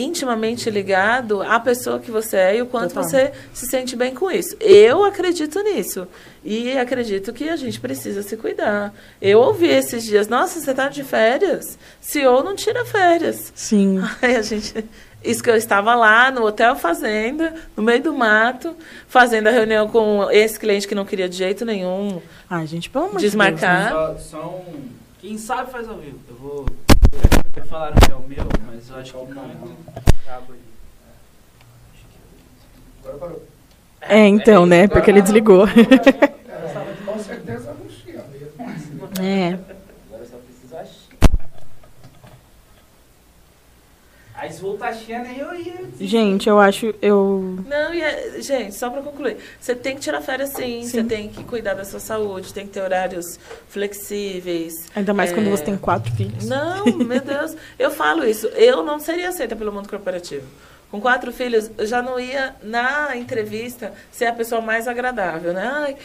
intimamente 0.02 0.70
ligado 0.70 1.42
à 1.42 1.60
pessoa 1.60 2.00
que 2.00 2.12
você 2.12 2.38
é 2.38 2.58
e 2.58 2.62
o 2.62 2.66
quanto 2.66 2.94
Total. 2.94 3.04
você 3.04 3.32
se 3.54 3.68
sente 3.68 3.96
bem 3.96 4.14
com 4.14 4.32
isso. 4.32 4.56
Eu 4.60 5.04
acredito 5.04 5.62
nisso. 5.62 6.08
E 6.44 6.78
acredito 6.78 7.34
que 7.34 7.50
a 7.50 7.56
gente 7.56 7.80
precisa 7.80 8.24
se 8.24 8.38
cuidar. 8.38 8.94
Eu 9.22 9.40
ouvi 9.40 9.68
esses 9.68 10.04
dias, 10.04 10.28
nossa, 10.28 10.60
você 10.60 10.72
está 10.72 10.90
de 10.90 11.04
férias? 11.04 11.78
CEO 12.00 12.44
não 12.44 12.56
tira 12.56 12.86
férias. 12.86 13.52
Sim. 13.56 14.00
Aí 14.22 14.36
a 14.36 14.42
gente 14.42 14.86
isso 15.24 15.44
que 15.44 15.50
eu 15.50 15.56
estava 15.56 15.96
lá 15.96 16.32
no 16.32 16.46
Hotel 16.46 16.76
Fazenda, 16.78 17.54
no 17.76 17.84
meio 17.84 18.02
do 18.02 18.14
mato, 18.14 18.74
fazendo 19.08 19.48
a 19.48 19.52
reunião 19.52 19.90
com 19.90 20.30
esse 20.32 20.58
cliente 20.58 20.88
que 20.88 20.96
não 20.96 21.04
queria 21.04 21.28
de 21.28 21.36
jeito 21.36 21.66
nenhum. 21.66 22.22
Ai, 22.50 22.66
gente, 22.66 22.90
pelo 22.90 23.06
amor 23.06 23.20
desmarcar. 23.20 23.90
de 23.90 23.94
Deus. 23.94 24.14
Né? 24.14 24.20
Só, 24.20 24.38
só 24.38 24.48
um... 24.48 24.90
Quem 25.20 25.38
sabe 25.38 25.70
faz 25.70 25.90
ao 25.90 25.98
vivo. 25.98 26.18
Eu 26.30 26.36
vou. 26.36 26.66
Falaram 27.70 27.96
que 27.98 28.12
é 28.12 28.16
o 28.16 28.22
meu, 28.22 28.48
mas 28.66 28.90
eu 28.90 28.96
acho 28.98 29.14
que 29.14 29.34
não. 29.34 29.52
Agora 33.04 33.18
parou. 33.20 33.44
É, 34.02 34.28
então, 34.28 34.66
né? 34.66 34.88
Porque 34.88 35.12
ele 35.12 35.22
desligou. 35.22 35.68
Com 37.06 37.20
certeza 37.20 37.74
não 37.74 37.88
tinha 37.88 38.24
mesmo. 38.32 39.24
É. 39.24 39.60
Aí 44.50 44.54
se 44.54 44.62
voltaxia 44.62 45.20
nem 45.20 45.38
eu 45.38 45.54
ia. 45.54 45.76
Gente, 46.02 46.50
eu 46.50 46.60
acho. 46.60 46.94
Eu... 47.02 47.60
Não, 47.68 47.94
e 47.94 48.02
é, 48.02 48.42
gente, 48.42 48.74
só 48.74 48.90
para 48.90 49.02
concluir. 49.02 49.38
Você 49.60 49.76
tem 49.76 49.96
que 49.96 50.02
tirar 50.02 50.22
férias 50.22 50.50
sim, 50.50 50.82
sim, 50.82 50.88
você 50.88 51.04
tem 51.04 51.30
que 51.30 51.44
cuidar 51.44 51.76
da 51.76 51.86
sua 51.86 52.00
saúde, 52.00 52.54
tem 52.54 52.66
que 52.66 52.74
ter 52.74 52.82
horários 52.82 53.40
flexíveis. 53.68 54.74
Ainda 54.96 55.14
mais 55.14 55.32
é... 55.32 55.36
quando 55.36 55.52
você 55.52 55.64
tem 55.64 55.78
quatro 55.78 56.12
filhos. 56.16 56.48
Não, 56.48 56.86
meu 56.86 57.22
Deus. 57.22 57.56
Eu 57.78 57.92
falo 57.92 58.26
isso. 58.26 58.48
Eu 58.48 58.84
não 58.84 59.00
seria 59.00 59.30
aceita 59.30 59.56
pelo 59.56 59.72
mundo 59.72 59.88
corporativo. 59.88 60.46
Com 60.92 61.00
quatro 61.00 61.32
filhos, 61.32 61.70
eu 61.78 61.86
já 61.86 62.02
não 62.02 62.20
ia 62.20 62.56
na 62.64 63.16
entrevista 63.16 63.94
ser 64.12 64.26
a 64.26 64.34
pessoa 64.34 64.60
mais 64.60 64.88
agradável, 64.88 65.54
né? 65.54 65.70
Ai, 65.72 65.96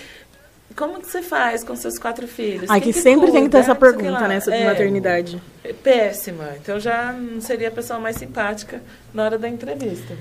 como 0.76 1.00
que 1.00 1.06
você 1.06 1.22
faz 1.22 1.62
com 1.62 1.76
seus 1.76 1.98
quatro 1.98 2.26
filhos? 2.26 2.68
Ai, 2.68 2.80
que, 2.80 2.92
que, 2.92 3.00
sempre 3.00 3.26
cuida? 3.26 3.32
tem 3.32 3.44
que 3.44 3.50
ter 3.50 3.58
essa 3.58 3.74
pergunta, 3.74 4.26
né, 4.26 4.40
sobre 4.40 4.60
é, 4.60 4.64
maternidade. 4.64 5.40
É 5.62 5.72
péssima. 5.72 6.54
Então 6.60 6.80
já 6.80 7.12
não 7.12 7.40
seria 7.40 7.68
a 7.68 7.70
pessoa 7.70 7.98
mais 7.98 8.16
simpática 8.16 8.82
na 9.12 9.24
hora 9.24 9.38
da 9.38 9.48
entrevista. 9.48 10.16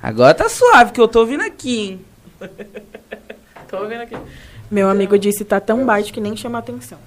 Agora 0.00 0.34
tá 0.34 0.48
suave, 0.48 0.92
que 0.92 1.00
eu 1.00 1.08
tô 1.08 1.20
ouvindo 1.20 1.42
aqui, 1.42 1.78
hein? 1.78 2.04
tô 3.68 3.78
ouvindo 3.78 4.02
aqui. 4.02 4.14
Meu 4.70 4.86
então, 4.86 4.90
amigo 4.90 5.18
disse 5.18 5.44
tá 5.44 5.60
tão 5.60 5.84
baixo 5.84 6.12
que 6.12 6.20
nem 6.20 6.36
chama 6.36 6.58
atenção. 6.58 6.98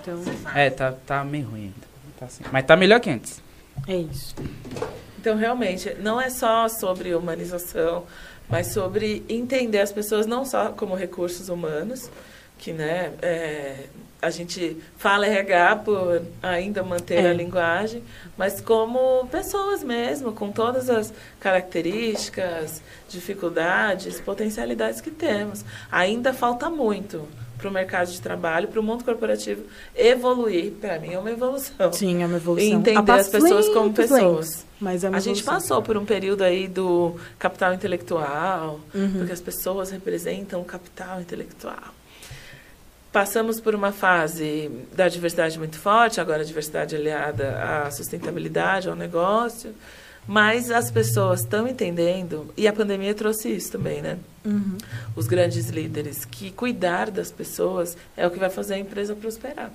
Então... 0.00 0.20
É, 0.54 0.70
tá, 0.70 0.92
tá 1.06 1.22
meio 1.22 1.46
ruim 1.46 1.64
ainda. 1.64 1.90
Tá 2.18 2.26
assim. 2.26 2.42
Mas 2.50 2.64
tá 2.64 2.76
melhor 2.76 2.98
que 3.00 3.10
antes. 3.10 3.40
É 3.86 3.96
isso. 3.96 4.34
Então, 5.18 5.36
realmente, 5.36 5.94
não 6.00 6.20
é 6.20 6.30
só 6.30 6.66
sobre 6.68 7.14
humanização, 7.14 8.04
mas 8.48 8.68
sobre 8.68 9.22
entender 9.28 9.80
as 9.80 9.92
pessoas 9.92 10.26
não 10.26 10.44
só 10.44 10.70
como 10.72 10.94
recursos 10.94 11.48
humanos, 11.48 12.10
que 12.60 12.74
né, 12.74 13.12
é, 13.22 13.86
a 14.20 14.28
gente 14.28 14.76
fala 14.98 15.26
RH 15.26 15.76
por 15.76 16.22
ainda 16.42 16.82
manter 16.82 17.24
é. 17.24 17.30
a 17.30 17.32
linguagem, 17.32 18.04
mas 18.36 18.60
como 18.60 19.26
pessoas 19.28 19.82
mesmo, 19.82 20.32
com 20.32 20.52
todas 20.52 20.90
as 20.90 21.12
características, 21.40 22.82
dificuldades, 23.08 24.20
potencialidades 24.20 25.00
que 25.00 25.10
temos. 25.10 25.64
Ainda 25.90 26.34
falta 26.34 26.68
muito 26.68 27.26
para 27.56 27.68
o 27.68 27.72
mercado 27.72 28.10
de 28.10 28.20
trabalho, 28.20 28.68
para 28.68 28.80
o 28.80 28.82
mundo 28.82 29.04
corporativo 29.04 29.62
evoluir. 29.96 30.72
Para 30.72 30.98
mim 30.98 31.14
é 31.14 31.18
uma 31.18 31.30
evolução. 31.30 31.90
Sim, 31.92 32.22
é 32.22 32.26
uma 32.26 32.36
evolução. 32.36 32.68
E 32.68 32.72
entender 32.72 33.12
as 33.12 33.28
pessoas 33.28 33.68
como 33.70 33.92
pessoas. 33.92 34.66
Mas 34.78 35.02
é 35.02 35.08
a 35.08 35.20
gente 35.20 35.42
passou 35.42 35.80
por 35.80 35.96
um 35.96 36.04
período 36.04 36.42
aí 36.42 36.68
do 36.68 37.16
capital 37.38 37.72
intelectual, 37.72 38.80
uhum. 38.94 39.12
porque 39.16 39.32
as 39.32 39.40
pessoas 39.40 39.90
representam 39.90 40.60
o 40.60 40.64
capital 40.64 41.20
intelectual. 41.20 41.99
Passamos 43.12 43.60
por 43.60 43.74
uma 43.74 43.90
fase 43.90 44.70
da 44.94 45.08
diversidade 45.08 45.58
muito 45.58 45.78
forte, 45.78 46.20
agora 46.20 46.42
a 46.42 46.44
diversidade 46.44 46.94
aliada 46.94 47.58
à 47.58 47.90
sustentabilidade, 47.90 48.88
ao 48.88 48.94
negócio. 48.94 49.74
Mas 50.28 50.70
as 50.70 50.90
pessoas 50.92 51.40
estão 51.40 51.66
entendendo, 51.66 52.52
e 52.56 52.68
a 52.68 52.72
pandemia 52.72 53.12
trouxe 53.14 53.48
isso 53.48 53.72
também, 53.72 54.00
né? 54.00 54.18
Uhum. 54.44 54.78
Os 55.16 55.26
grandes 55.26 55.70
líderes, 55.70 56.24
que 56.24 56.52
cuidar 56.52 57.10
das 57.10 57.32
pessoas 57.32 57.96
é 58.16 58.24
o 58.26 58.30
que 58.30 58.38
vai 58.38 58.50
fazer 58.50 58.74
a 58.74 58.78
empresa 58.78 59.16
prosperar. 59.16 59.72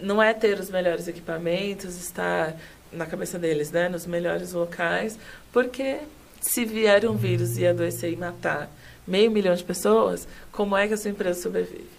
Não 0.00 0.22
é 0.22 0.32
ter 0.32 0.58
os 0.58 0.70
melhores 0.70 1.06
equipamentos, 1.06 1.96
estar 1.96 2.56
na 2.90 3.04
cabeça 3.04 3.38
deles, 3.38 3.70
né? 3.70 3.88
Nos 3.88 4.06
melhores 4.06 4.52
locais, 4.52 5.18
porque 5.52 5.98
se 6.40 6.64
vier 6.64 7.04
um 7.04 7.16
vírus 7.16 7.58
e 7.58 7.66
adoecer 7.66 8.12
e 8.12 8.16
matar 8.16 8.70
meio 9.06 9.30
milhão 9.30 9.54
de 9.54 9.64
pessoas, 9.64 10.26
como 10.50 10.76
é 10.76 10.88
que 10.88 10.94
a 10.94 10.96
sua 10.96 11.10
empresa 11.10 11.42
sobrevive? 11.42 11.93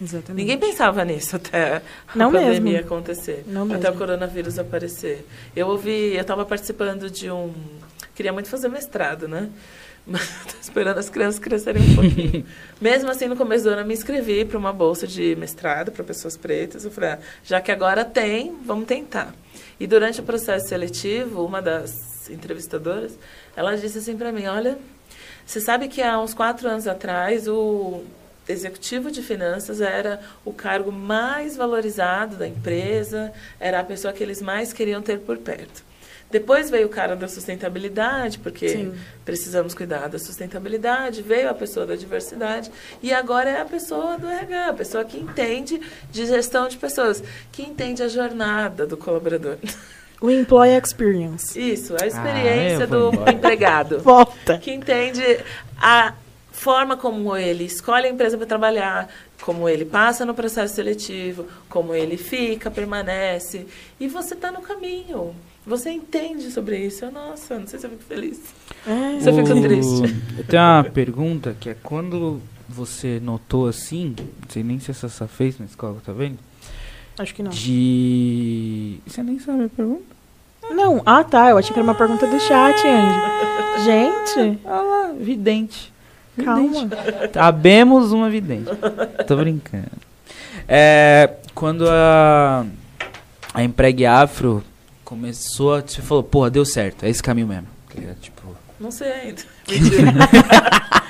Exatamente. 0.00 0.42
Ninguém 0.44 0.58
pensava 0.58 1.04
nisso 1.04 1.36
até 1.36 1.76
a 1.76 1.82
Não 2.14 2.30
pandemia 2.30 2.60
mesmo. 2.60 2.86
acontecer, 2.86 3.44
Não 3.46 3.62
até 3.64 3.76
mesmo. 3.78 3.94
o 3.94 3.98
coronavírus 3.98 4.58
aparecer. 4.58 5.26
Eu 5.54 5.68
ouvi, 5.68 6.14
eu 6.14 6.20
estava 6.20 6.44
participando 6.44 7.10
de 7.10 7.30
um, 7.30 7.52
queria 8.14 8.32
muito 8.32 8.48
fazer 8.48 8.68
mestrado, 8.68 9.26
né? 9.26 9.48
Mas 10.06 10.22
estou 10.22 10.60
esperando 10.60 10.98
as 10.98 11.10
crianças 11.10 11.40
crescerem 11.40 11.82
um 11.82 11.94
pouquinho. 11.96 12.46
Mesmo 12.80 13.10
assim, 13.10 13.26
no 13.26 13.34
começo 13.34 13.64
do 13.64 13.70
ano, 13.70 13.80
eu 13.80 13.86
me 13.86 13.94
inscrevi 13.94 14.44
para 14.44 14.56
uma 14.56 14.72
bolsa 14.72 15.04
de 15.04 15.34
mestrado 15.34 15.90
para 15.90 16.04
pessoas 16.04 16.36
pretas. 16.36 16.84
Eu 16.84 16.92
falei, 16.92 17.10
ah, 17.10 17.18
já 17.42 17.60
que 17.60 17.72
agora 17.72 18.04
tem, 18.04 18.54
vamos 18.64 18.86
tentar. 18.86 19.34
E 19.80 19.86
durante 19.86 20.20
o 20.20 20.22
processo 20.22 20.68
seletivo, 20.68 21.44
uma 21.44 21.60
das 21.60 22.30
entrevistadoras, 22.30 23.18
ela 23.56 23.76
disse 23.76 23.98
assim 23.98 24.16
para 24.16 24.30
mim, 24.30 24.46
olha, 24.46 24.78
você 25.44 25.60
sabe 25.60 25.88
que 25.88 26.00
há 26.00 26.20
uns 26.20 26.34
quatro 26.34 26.68
anos 26.68 26.86
atrás 26.86 27.48
o 27.48 28.04
executivo 28.48 29.10
de 29.10 29.22
finanças 29.22 29.80
era 29.80 30.20
o 30.44 30.52
cargo 30.52 30.92
mais 30.92 31.56
valorizado 31.56 32.36
da 32.36 32.46
empresa, 32.46 33.32
era 33.58 33.80
a 33.80 33.84
pessoa 33.84 34.12
que 34.12 34.22
eles 34.22 34.40
mais 34.40 34.72
queriam 34.72 35.02
ter 35.02 35.18
por 35.20 35.38
perto. 35.38 35.84
Depois 36.30 36.68
veio 36.70 36.86
o 36.86 36.90
cara 36.90 37.14
da 37.14 37.28
sustentabilidade, 37.28 38.40
porque 38.40 38.68
Sim. 38.68 38.94
precisamos 39.24 39.74
cuidar 39.74 40.08
da 40.08 40.18
sustentabilidade, 40.18 41.22
veio 41.22 41.48
a 41.48 41.54
pessoa 41.54 41.86
da 41.86 41.94
diversidade, 41.94 42.70
e 43.00 43.12
agora 43.12 43.48
é 43.48 43.60
a 43.60 43.64
pessoa 43.64 44.18
do 44.18 44.26
RH, 44.26 44.68
a 44.68 44.74
pessoa 44.74 45.04
que 45.04 45.16
entende 45.18 45.80
de 46.10 46.26
gestão 46.26 46.66
de 46.66 46.76
pessoas, 46.76 47.22
que 47.52 47.62
entende 47.62 48.02
a 48.02 48.08
jornada 48.08 48.86
do 48.86 48.96
colaborador. 48.96 49.56
O 50.20 50.30
employee 50.30 50.76
experience. 50.76 51.58
Isso, 51.58 51.94
a 52.00 52.06
experiência 52.06 52.84
ah, 52.84 52.86
do 52.86 53.10
empregado. 53.30 54.00
Volta. 54.02 54.58
Que 54.58 54.72
entende 54.72 55.22
a 55.78 56.14
forma 56.56 56.96
como 56.96 57.36
ele 57.36 57.64
escolhe 57.64 58.06
a 58.06 58.10
empresa 58.10 58.36
para 58.36 58.46
trabalhar, 58.46 59.08
como 59.42 59.68
ele 59.68 59.84
passa 59.84 60.24
no 60.24 60.34
processo 60.34 60.74
seletivo, 60.74 61.46
como 61.68 61.94
ele 61.94 62.16
fica, 62.16 62.70
permanece. 62.70 63.66
E 64.00 64.08
você 64.08 64.34
está 64.34 64.50
no 64.50 64.62
caminho. 64.62 65.34
Você 65.66 65.90
entende 65.90 66.50
sobre 66.50 66.78
isso. 66.78 67.04
Eu, 67.04 67.12
nossa, 67.12 67.58
não 67.58 67.66
sei 67.66 67.78
se 67.78 67.86
eu 67.86 67.90
fico 67.90 68.02
feliz. 68.04 68.40
É. 68.86 69.20
Você 69.20 69.32
fica 69.32 69.60
triste. 69.60 70.16
Eu 70.38 70.44
tenho 70.44 70.62
uma 70.62 70.84
pergunta 70.84 71.56
que 71.58 71.68
é 71.68 71.74
quando 71.74 72.40
você 72.68 73.20
notou 73.22 73.68
assim, 73.68 74.14
não 74.18 74.48
sei 74.48 74.64
nem 74.64 74.80
se 74.80 74.90
essa 74.90 75.08
só 75.08 75.28
fez 75.28 75.58
na 75.58 75.66
escola, 75.66 76.00
tá 76.04 76.12
vendo? 76.12 76.38
Acho 77.18 77.34
que 77.34 77.42
não. 77.42 77.50
De. 77.50 78.98
Você 79.06 79.22
nem 79.22 79.38
sabe 79.38 79.64
a 79.64 79.68
pergunta? 79.68 80.04
Não. 80.70 81.02
Ah, 81.04 81.22
tá. 81.22 81.50
Eu 81.50 81.58
achei 81.58 81.72
que 81.72 81.78
era 81.78 81.84
uma 81.84 81.94
pergunta 81.94 82.26
do 82.26 82.40
chat, 82.40 82.86
Andy. 82.86 83.84
Gente. 83.84 84.58
Olha 84.64 84.82
lá, 84.82 85.12
vidente. 85.18 85.95
Calma. 86.44 86.88
Sabemos 87.32 88.12
uma 88.12 88.28
vidente. 88.28 88.70
Tô 89.26 89.36
brincando. 89.36 89.90
É, 90.68 91.34
quando 91.54 91.88
a, 91.88 92.66
a 93.54 93.62
Empregue 93.62 94.06
Afro 94.06 94.62
começou, 95.04 95.80
você 95.80 96.02
falou, 96.02 96.22
porra, 96.22 96.50
deu 96.50 96.64
certo, 96.64 97.04
é 97.04 97.08
esse 97.08 97.22
caminho 97.22 97.46
mesmo. 97.46 97.68
Tipo... 98.20 98.56
Não 98.78 98.90
sei 98.90 99.12
ainda. 99.12 99.42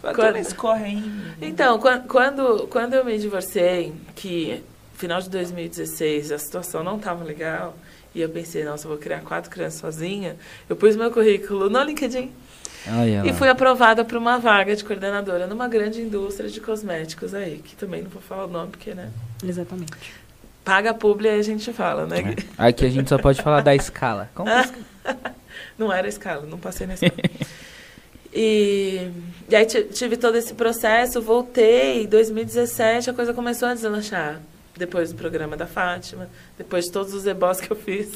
quando 0.14 0.36
escorre 0.36 0.84
ainda. 0.84 1.34
Então, 1.40 1.78
quando, 1.78 2.66
quando 2.68 2.94
eu 2.94 3.04
me 3.04 3.16
divorciei, 3.18 3.92
que 4.14 4.62
final 4.94 5.20
de 5.20 5.30
2016 5.30 6.32
a 6.32 6.38
situação 6.38 6.84
não 6.84 6.96
estava 6.96 7.24
legal, 7.24 7.74
E 8.14 8.20
eu 8.20 8.28
pensei, 8.28 8.64
nossa, 8.64 8.86
eu 8.86 8.90
vou 8.90 8.98
criar 8.98 9.20
quatro 9.20 9.48
crianças 9.48 9.80
sozinha. 9.80 10.36
Eu 10.68 10.74
pus 10.74 10.96
meu 10.96 11.10
currículo 11.12 11.70
no 11.70 11.82
LinkedIn. 11.82 12.32
E 13.24 13.32
fui 13.34 13.48
aprovada 13.48 14.04
para 14.04 14.18
uma 14.18 14.38
vaga 14.38 14.74
de 14.74 14.82
coordenadora 14.84 15.46
numa 15.46 15.68
grande 15.68 16.00
indústria 16.00 16.48
de 16.48 16.60
cosméticos 16.60 17.34
aí, 17.34 17.58
que 17.58 17.76
também 17.76 18.02
não 18.02 18.10
vou 18.10 18.22
falar 18.22 18.46
o 18.46 18.48
nome, 18.48 18.70
porque, 18.70 18.94
né? 18.94 19.10
Exatamente. 19.44 20.14
Paga 20.64 20.94
publi 20.94 21.28
aí 21.28 21.40
a 21.40 21.42
gente 21.42 21.72
fala, 21.72 22.06
né? 22.06 22.34
É. 22.58 22.68
Aqui 22.68 22.86
a 22.86 22.90
gente 22.90 23.08
só 23.08 23.18
pode 23.18 23.42
falar 23.42 23.60
da 23.60 23.74
escala. 23.74 24.30
Como 24.34 24.50
não 25.78 25.92
era 25.92 26.08
escala, 26.08 26.46
não 26.46 26.58
passei 26.58 26.86
na 26.86 26.94
escala. 26.94 27.12
E, 28.32 29.10
e 29.48 29.56
aí 29.56 29.66
tive 29.66 30.16
todo 30.16 30.36
esse 30.36 30.54
processo, 30.54 31.20
voltei, 31.20 32.04
em 32.04 32.06
2017 32.06 33.10
a 33.10 33.12
coisa 33.12 33.34
começou 33.34 33.68
a 33.68 33.74
deslanchar. 33.74 34.40
Depois 34.80 35.12
do 35.12 35.18
programa 35.18 35.58
da 35.58 35.66
Fátima, 35.66 36.26
depois 36.56 36.86
de 36.86 36.92
todos 36.92 37.12
os 37.12 37.26
ebós 37.26 37.60
que 37.60 37.70
eu 37.70 37.76
fiz. 37.76 38.12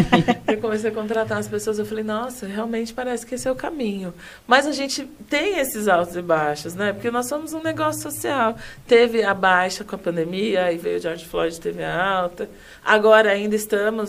eu 0.48 0.56
comecei 0.62 0.90
a 0.90 0.94
contratar 0.94 1.36
as 1.36 1.46
pessoas, 1.46 1.78
eu 1.78 1.84
falei, 1.84 2.02
nossa, 2.02 2.46
realmente 2.46 2.94
parece 2.94 3.26
que 3.26 3.34
esse 3.34 3.46
é 3.46 3.52
o 3.52 3.54
caminho. 3.54 4.14
Mas 4.46 4.66
a 4.66 4.72
gente 4.72 5.04
tem 5.28 5.58
esses 5.58 5.88
altos 5.88 6.16
e 6.16 6.22
baixos, 6.22 6.74
né? 6.74 6.94
Porque 6.94 7.10
nós 7.10 7.28
somos 7.28 7.52
um 7.52 7.62
negócio 7.62 8.00
social. 8.00 8.56
Teve 8.86 9.22
a 9.22 9.34
baixa 9.34 9.84
com 9.84 9.94
a 9.94 9.98
pandemia, 9.98 10.64
aí 10.64 10.78
veio 10.78 10.96
o 10.96 11.00
George 11.00 11.26
Floyd, 11.26 11.60
teve 11.60 11.84
a 11.84 12.02
alta. 12.02 12.48
Agora 12.82 13.30
ainda 13.30 13.54
estamos 13.54 14.08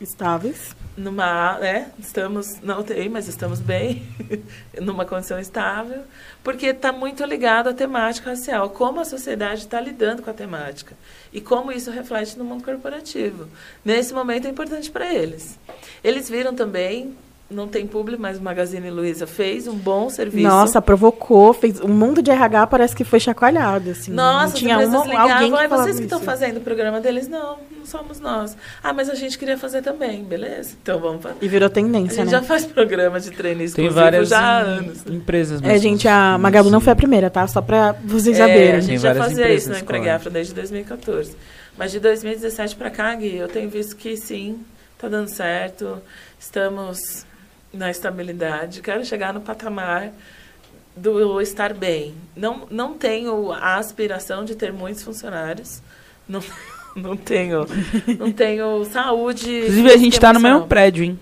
estáveis 0.00 0.78
numa, 0.96 1.58
né, 1.58 1.90
estamos 1.98 2.60
na 2.60 2.78
UTI, 2.78 3.08
mas 3.08 3.28
estamos 3.28 3.60
bem, 3.60 4.06
numa 4.80 5.04
condição 5.04 5.38
estável, 5.38 6.02
porque 6.42 6.66
está 6.66 6.92
muito 6.92 7.24
ligado 7.24 7.68
à 7.68 7.74
temática 7.74 8.30
racial, 8.30 8.70
como 8.70 9.00
a 9.00 9.04
sociedade 9.04 9.62
está 9.62 9.80
lidando 9.80 10.22
com 10.22 10.30
a 10.30 10.34
temática 10.34 10.96
e 11.32 11.40
como 11.40 11.72
isso 11.72 11.90
reflete 11.90 12.38
no 12.38 12.44
mundo 12.44 12.64
corporativo. 12.64 13.48
Nesse 13.84 14.12
momento 14.12 14.46
é 14.46 14.50
importante 14.50 14.90
para 14.90 15.12
eles. 15.12 15.58
Eles 16.02 16.28
viram 16.28 16.54
também 16.54 17.16
não 17.50 17.66
tem 17.66 17.86
público, 17.86 18.22
mas 18.22 18.38
o 18.38 18.42
Magazine 18.42 18.90
Luiza 18.90 19.26
fez 19.26 19.66
um 19.66 19.74
bom 19.74 20.08
serviço. 20.08 20.46
Nossa, 20.46 20.80
provocou, 20.80 21.52
fez 21.52 21.80
o 21.80 21.88
mundo 21.88 22.22
de 22.22 22.30
RH 22.30 22.66
parece 22.68 22.94
que 22.94 23.02
foi 23.02 23.18
chacoalhado, 23.18 23.90
assim. 23.90 24.12
Nossa, 24.12 24.54
tinha 24.54 24.78
as 24.78 24.88
uma, 24.88 25.04
ligavam, 25.04 25.56
ah, 25.56 25.66
vocês 25.66 25.96
que 25.96 26.04
estão 26.04 26.20
fazendo 26.20 26.58
o 26.58 26.60
programa 26.60 27.00
deles? 27.00 27.26
Não, 27.26 27.58
não 27.76 27.84
somos 27.84 28.20
nós. 28.20 28.56
Ah, 28.82 28.92
mas 28.92 29.10
a 29.10 29.14
gente 29.14 29.36
queria 29.36 29.58
fazer 29.58 29.82
também, 29.82 30.22
beleza? 30.22 30.76
Então 30.80 31.00
vamos 31.00 31.22
fazer. 31.22 31.36
E 31.42 31.48
virou 31.48 31.68
tendência, 31.68 32.22
A 32.22 32.24
gente 32.24 32.32
né? 32.32 32.40
já 32.40 32.42
faz 32.42 32.64
programa 32.64 33.18
de 33.18 33.30
treino 33.32 33.68
Tem 33.70 33.88
várias 33.88 34.28
já 34.28 34.38
há 34.40 34.58
anos. 34.58 35.04
empresas. 35.06 35.60
É, 35.62 35.76
gente, 35.78 36.06
a 36.06 36.38
Magabu 36.38 36.70
não 36.70 36.80
foi 36.80 36.92
a 36.92 36.96
primeira, 36.96 37.28
tá? 37.28 37.46
Só 37.48 37.60
pra 37.60 37.96
vocês 38.04 38.38
é, 38.38 38.46
saberem. 38.46 38.74
a 38.76 38.80
gente 38.80 39.02
já 39.02 39.14
fazia 39.14 39.52
isso 39.52 39.70
no 39.70 39.76
Empregueafra 39.76 40.30
desde 40.30 40.54
2014. 40.54 41.36
Mas 41.76 41.90
de 41.90 41.98
2017 41.98 42.76
para 42.76 42.90
cá, 42.90 43.14
Gui, 43.14 43.36
eu 43.36 43.48
tenho 43.48 43.68
visto 43.68 43.96
que 43.96 44.16
sim, 44.16 44.60
tá 44.98 45.08
dando 45.08 45.28
certo. 45.28 46.00
Estamos 46.38 47.24
na 47.72 47.90
estabilidade, 47.90 48.80
quero 48.82 49.04
chegar 49.04 49.32
no 49.32 49.40
patamar 49.40 50.12
do 50.96 51.40
estar 51.40 51.72
bem. 51.72 52.14
Não, 52.36 52.66
não 52.70 52.94
tenho 52.94 53.52
a 53.52 53.76
aspiração 53.76 54.44
de 54.44 54.54
ter 54.54 54.72
muitos 54.72 55.02
funcionários. 55.02 55.80
Não, 56.28 56.42
não 56.94 57.16
tenho, 57.16 57.66
não 58.18 58.32
tenho 58.32 58.84
saúde. 58.86 59.58
Inclusive, 59.58 59.90
a 59.90 59.96
gente 59.96 60.14
está 60.14 60.32
no 60.32 60.40
mesmo 60.40 60.66
prédio, 60.66 61.04
hein? 61.04 61.18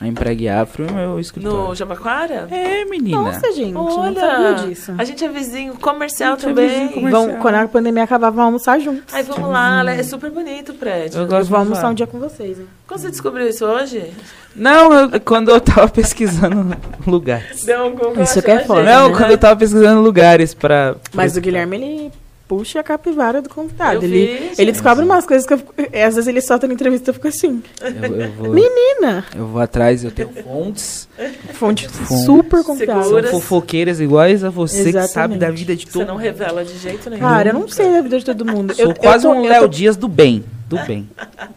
A 0.00 0.08
Empregue 0.08 0.48
Afro 0.48 0.88
o 0.88 0.92
meu 0.92 1.20
escritório. 1.20 1.68
No 1.68 1.74
Jabaquara? 1.74 2.48
É, 2.50 2.84
menina. 2.84 3.16
Nossa, 3.16 3.52
gente, 3.52 3.76
Olha, 3.76 4.10
não 4.10 4.14
sabia 4.14 4.66
disso. 4.66 4.92
A 4.98 5.04
gente 5.04 5.24
é 5.24 5.28
vizinho 5.28 5.74
comercial 5.74 6.36
também. 6.36 6.64
É 6.64 6.68
vizinho 6.68 6.92
comercial. 6.94 7.26
Vão, 7.26 7.36
quando 7.36 7.54
a 7.54 7.68
pandemia 7.68 8.02
acabar, 8.02 8.30
vamos 8.30 8.44
almoçar 8.44 8.80
juntos. 8.80 9.14
Aí 9.14 9.22
vamos 9.22 9.48
lá, 9.48 9.88
é 9.88 10.02
super 10.02 10.30
bonito 10.30 10.72
o 10.72 10.74
prédio. 10.74 11.20
Eu, 11.20 11.26
gosto 11.26 11.42
eu 11.42 11.46
vou 11.46 11.58
almoçar 11.58 11.90
um 11.90 11.94
dia 11.94 12.08
com 12.08 12.18
vocês. 12.18 12.58
Hein? 12.58 12.66
Quando 12.88 13.00
você 13.00 13.10
descobriu 13.10 13.48
isso 13.48 13.64
hoje? 13.64 14.12
Não, 14.56 14.92
eu, 14.92 15.20
quando 15.20 15.50
eu 15.50 15.60
tava 15.60 15.88
pesquisando 15.88 16.76
lugares. 17.06 17.64
Deu 17.64 17.84
um 17.84 17.90
Google 17.92 18.22
Isso 18.22 18.42
que 18.42 18.50
é 18.50 18.64
foda. 18.64 18.82
Não, 18.82 19.10
né? 19.10 19.16
quando 19.16 19.30
eu 19.30 19.38
tava 19.38 19.56
pesquisando 19.56 20.00
lugares 20.00 20.54
pra... 20.54 20.96
Mas 21.12 21.36
o 21.36 21.40
Guilherme, 21.40 21.76
ele 21.76 22.12
puxa 22.46 22.80
a 22.80 22.82
capivara 22.82 23.40
do 23.40 23.48
convidado. 23.48 24.04
ele, 24.04 24.52
ele 24.58 24.72
descobre 24.72 25.04
umas 25.04 25.26
coisas 25.26 25.46
que 25.46 25.54
eu, 25.54 25.60
às 26.06 26.14
vezes 26.14 26.26
ele 26.26 26.40
solta 26.40 26.66
na 26.66 26.74
entrevista 26.74 27.08
e 27.08 27.10
eu 27.10 27.14
fico 27.14 27.28
assim. 27.28 27.62
Eu, 27.80 28.20
eu 28.20 28.32
vou, 28.32 28.50
Menina! 28.52 29.24
Eu 29.34 29.46
vou 29.46 29.60
atrás, 29.60 30.04
eu 30.04 30.10
tenho 30.10 30.28
fontes. 30.28 31.08
Fontes, 31.52 31.90
fontes 31.90 32.24
super 32.24 32.62
confiáveis. 32.62 33.06
São 33.08 33.40
fofoqueiras 33.40 34.00
iguais 34.00 34.44
a 34.44 34.50
você 34.50 34.80
Exatamente. 34.80 35.08
que 35.08 35.14
sabe 35.14 35.36
da 35.36 35.50
vida 35.50 35.74
de 35.74 35.86
todo 35.86 36.00
mundo. 36.00 36.06
Você 36.06 36.12
não 36.12 36.16
revela 36.16 36.64
de 36.64 36.78
jeito 36.78 37.08
nenhum. 37.08 37.22
Cara, 37.22 37.50
eu 37.50 37.54
não 37.54 37.68
sei 37.68 37.90
da 37.90 38.00
vida 38.00 38.18
de 38.18 38.24
todo 38.24 38.44
mundo. 38.44 38.74
Sou 38.74 38.86
eu, 38.86 38.94
quase 38.94 39.26
um 39.26 39.42
Léo 39.42 39.62
tô... 39.62 39.68
Dias 39.68 39.96
do 39.96 40.08
bem. 40.08 40.44
Do 40.68 40.78
bem. 40.84 41.08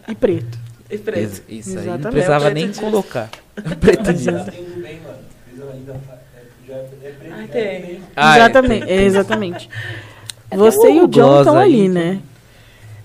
E 0.08 0.14
preto. 0.14 0.58
E 0.90 0.96
preto. 0.96 1.20
Isso, 1.20 1.42
isso 1.48 1.78
aí 1.78 1.86
não 1.86 2.10
precisava 2.10 2.50
nem 2.50 2.64
dias. 2.66 2.78
colocar. 2.78 3.28
preto 3.80 4.12
Dias. 4.12 4.46
Ah, 7.30 7.46
tem. 7.50 8.00
Ah, 8.16 8.38
exatamente, 8.38 8.90
é, 8.90 9.02
exatamente. 9.02 9.70
É 9.72 10.07
Você 10.50 10.92
e 10.92 11.00
o 11.00 11.08
John 11.08 11.40
estão 11.40 11.58
ali, 11.58 11.88
né? 11.88 12.20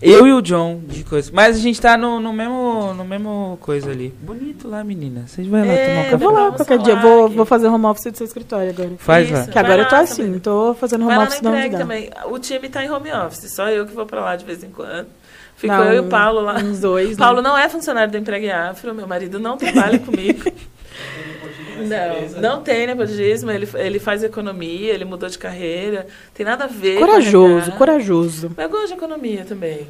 Eu 0.03 0.27
e 0.27 0.33
o 0.33 0.41
John 0.41 0.81
de 0.85 1.01
coisa. 1.03 1.31
Mas 1.33 1.55
a 1.55 1.59
gente 1.59 1.79
tá 1.79 1.97
no, 1.97 2.19
no 2.19 2.33
mesmo 2.33 2.93
no 2.93 3.05
mesmo 3.05 3.57
coisa 3.61 3.89
ali. 3.89 4.13
Bonito 4.21 4.67
lá, 4.67 4.83
menina. 4.83 5.23
Vocês 5.25 5.47
vão 5.47 5.65
lá 5.65 5.71
é, 5.71 5.85
tomar 5.85 5.93
um 5.93 6.03
café? 6.03 6.13
Eu 6.13 6.19
vou 6.19 6.31
lá 6.31 6.51
qualquer 6.51 6.77
dia. 6.79 6.95
Vou, 6.97 7.29
vou 7.29 7.45
fazer 7.45 7.67
home 7.67 7.85
office 7.85 8.11
do 8.11 8.17
seu 8.17 8.27
escritório 8.27 8.69
agora. 8.69 8.91
Faz 8.97 9.31
lá. 9.31 9.47
Que 9.47 9.57
agora 9.57 9.83
eu 9.83 9.87
tô 9.87 9.95
assim, 9.95 10.25
também. 10.25 10.39
tô 10.39 10.73
fazendo 10.73 11.07
home 11.07 11.17
office 11.17 11.41
não 11.41 11.69
também. 11.71 12.09
O 12.25 12.37
time 12.37 12.67
tá 12.67 12.83
em 12.83 12.91
home 12.91 13.13
office, 13.13 13.49
só 13.53 13.69
eu 13.69 13.85
que 13.85 13.93
vou 13.93 14.05
pra 14.05 14.19
lá 14.19 14.35
de 14.35 14.43
vez 14.43 14.61
em 14.61 14.69
quando. 14.69 15.07
Ficou 15.55 15.77
não, 15.77 15.85
eu 15.85 16.03
e 16.03 16.05
o 16.05 16.09
Paulo 16.09 16.41
lá. 16.41 16.57
Uns 16.57 16.81
dois. 16.81 17.15
Paulo 17.15 17.41
né? 17.41 17.47
não 17.47 17.57
é 17.57 17.69
funcionário 17.69 18.11
do 18.11 18.17
Empregue 18.17 18.51
Afro, 18.51 18.93
meu 18.93 19.07
marido 19.07 19.39
não 19.39 19.55
trabalha 19.55 19.99
comigo. 19.99 20.51
Não, 21.83 22.41
não 22.41 22.61
tem 22.61 22.87
nepotismo, 22.87 23.51
ele, 23.51 23.67
ele 23.75 23.99
faz 23.99 24.23
economia, 24.23 24.93
ele 24.93 25.05
mudou 25.05 25.29
de 25.29 25.37
carreira, 25.37 26.07
tem 26.33 26.45
nada 26.45 26.65
a 26.65 26.67
ver 26.67 26.99
Corajoso, 26.99 27.71
com 27.71 27.77
corajoso. 27.77 28.51
Eu 28.57 28.69
gosto 28.69 28.87
de 28.87 28.93
economia 28.93 29.45
também. 29.45 29.87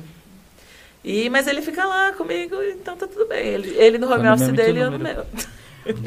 E, 1.03 1.29
mas 1.29 1.47
ele 1.47 1.61
fica 1.61 1.85
lá 1.85 2.13
comigo, 2.13 2.55
então 2.63 2.95
tá 2.95 3.05
tudo 3.07 3.27
bem. 3.27 3.45
Ele, 3.45 3.75
ele 3.77 3.97
no 3.97 4.11
home 4.11 4.27
office 4.29 4.47
dele 4.49 4.79
e 4.79 4.81
eu 4.81 4.91
no 4.91 4.99
meu. 4.99 5.25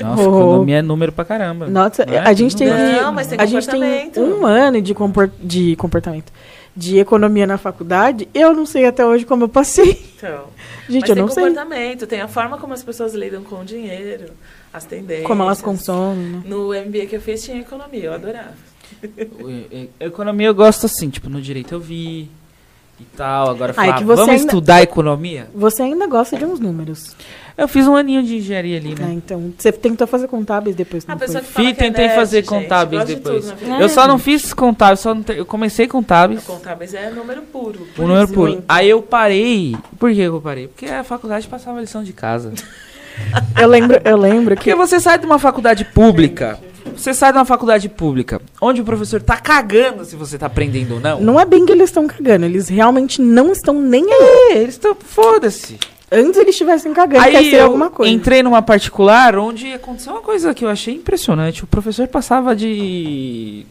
Nossa, 0.03 0.23
oh. 0.23 0.41
economia 0.41 0.79
é 0.79 0.83
número 0.83 1.13
pra 1.13 1.25
caramba. 1.25 1.67
Nossa, 1.67 2.03
é? 2.05 2.19
a 2.19 2.33
gente 2.33 2.57
tem, 2.57 2.69
não, 2.69 3.13
mas 3.13 3.27
tem 3.27 3.39
a 3.39 3.45
gente 3.45 3.69
tem 3.69 4.11
um 4.17 4.47
ano 4.47 4.81
de, 4.81 4.95
comport, 4.95 5.31
de 5.39 5.77
comportamento 5.77 6.33
de 6.77 6.99
economia 6.99 7.47
na 7.47 7.57
faculdade, 7.57 8.29
eu 8.35 8.53
não 8.53 8.67
sei 8.67 8.85
até 8.85 9.05
hoje 9.05 9.25
como 9.25 9.45
eu 9.45 9.49
passei. 9.49 10.05
Então, 10.17 10.45
gente, 10.89 11.01
mas 11.03 11.11
eu 11.11 11.15
tem 11.15 11.25
não 11.25 11.29
comportamento, 11.29 11.99
sei. 12.01 12.09
tem 12.09 12.21
a 12.21 12.29
forma 12.29 12.59
como 12.59 12.75
as 12.75 12.83
pessoas 12.83 13.15
lidam 13.15 13.43
com 13.43 13.61
o 13.61 13.65
dinheiro 13.65 14.33
as 14.77 14.85
tendências. 14.85 15.27
Como 15.27 15.43
elas 15.43 15.63
consomem, 15.63 16.27
né? 16.27 16.43
No 16.45 16.69
MBA 16.69 17.07
que 17.07 17.17
eu 17.17 17.21
fiz 17.21 17.43
tinha 17.43 17.59
economia, 17.59 18.05
eu 18.05 18.13
adorava. 18.13 18.55
economia 19.99 20.47
eu 20.47 20.55
gosto 20.55 20.87
assim, 20.87 21.09
tipo, 21.09 21.31
no 21.31 21.41
direito 21.41 21.75
eu 21.75 21.81
vi 21.81 22.29
e 23.01 23.05
tal. 23.17 23.51
Agora 23.51 23.73
ah, 23.77 23.87
é 23.87 23.91
falar, 23.93 24.05
vamos 24.05 24.29
ainda, 24.29 24.35
estudar 24.35 24.83
economia? 24.83 25.49
Você 25.55 25.83
ainda 25.83 26.07
gosta 26.07 26.37
de 26.37 26.45
uns 26.45 26.61
números. 26.61 27.17
Eu 27.57 27.67
fiz 27.67 27.87
um 27.87 27.97
aninho 27.97 28.23
de 28.23 28.37
engenharia 28.37 28.77
ali, 28.77 28.91
né? 28.95 29.07
Ah, 29.09 29.13
então. 29.15 29.55
Você 29.57 29.73
tentou 29.73 30.07
fazer 30.07 30.29
contábeis 30.29 30.77
depois, 30.77 31.07
não 31.07 31.15
a 31.15 31.19
pessoa 31.19 31.43
Fui, 31.43 31.71
é 31.71 31.73
tentei 31.73 32.05
é 32.05 32.15
fazer 32.15 32.37
nerd, 32.37 32.49
contábeis 32.49 33.09
gente, 33.09 33.17
depois. 33.17 33.47
De 33.47 33.53
tudo, 33.53 33.81
eu 33.81 33.89
só 33.89 34.07
não 34.07 34.19
fiz 34.19 34.53
contábeis, 34.53 35.01
só 35.01 35.15
te... 35.15 35.33
eu 35.33 35.47
comecei 35.47 35.89
contábeis. 35.89 36.45
Contábeis 36.45 36.93
é 36.93 37.11
número 37.11 37.41
puro. 37.41 37.87
O 37.97 38.03
número 38.03 38.29
puro. 38.29 38.63
Aí 38.69 38.91
eu 38.91 39.01
parei. 39.01 39.75
Por 39.99 40.13
que 40.13 40.21
eu 40.21 40.39
parei? 40.39 40.69
Porque 40.69 40.85
a 40.85 41.03
faculdade 41.03 41.49
passava 41.49 41.81
lição 41.81 42.05
de 42.05 42.13
casa. 42.13 42.53
Eu 43.61 43.69
lembro, 43.69 44.01
eu 44.05 44.17
lembro 44.17 44.55
que. 44.57 44.71
Porque 44.71 44.75
você 44.75 45.01
sai 45.01 45.19
de 45.19 45.27
uma 45.27 45.39
faculdade 45.39 45.85
pública. 45.85 46.59
Você 46.97 47.13
sai 47.13 47.33
de 47.33 47.39
uma 47.39 47.45
faculdade 47.45 47.89
pública, 47.89 48.41
onde 48.61 48.81
o 48.81 48.85
professor 48.85 49.21
tá 49.21 49.37
cagando 49.37 50.05
se 50.05 50.17
você 50.17 50.39
tá 50.39 50.47
aprendendo 50.47 50.95
ou 50.95 51.01
não. 51.01 51.21
Não 51.21 51.41
é 51.41 51.45
bem 51.45 51.67
que 51.67 51.73
eles 51.73 51.91
estão 51.91 52.07
cagando, 52.07 52.47
eles 52.47 52.69
realmente 52.69 53.21
não 53.21 53.53
estão 53.53 53.75
nem 53.81 54.05
aí. 54.05 54.53
É, 54.53 54.59
eles 54.59 54.75
estão. 54.75 54.95
Foda-se. 54.95 55.79
Antes 56.11 56.37
eles 56.37 56.51
estivessem 56.51 56.93
cagando, 56.93 57.25
Aí 57.25 57.33
quer 57.33 57.45
ser 57.45 57.61
alguma 57.61 57.91
coisa. 57.91 58.13
Entrei 58.13 58.43
numa 58.43 58.63
particular 58.63 59.37
onde 59.37 59.73
aconteceu 59.73 60.13
uma 60.13 60.23
coisa 60.23 60.55
que 60.55 60.65
eu 60.65 60.69
achei 60.69 60.95
impressionante. 60.95 61.65
O 61.65 61.67
professor 61.67 62.07
passava 62.07 62.55
de. 62.55 63.67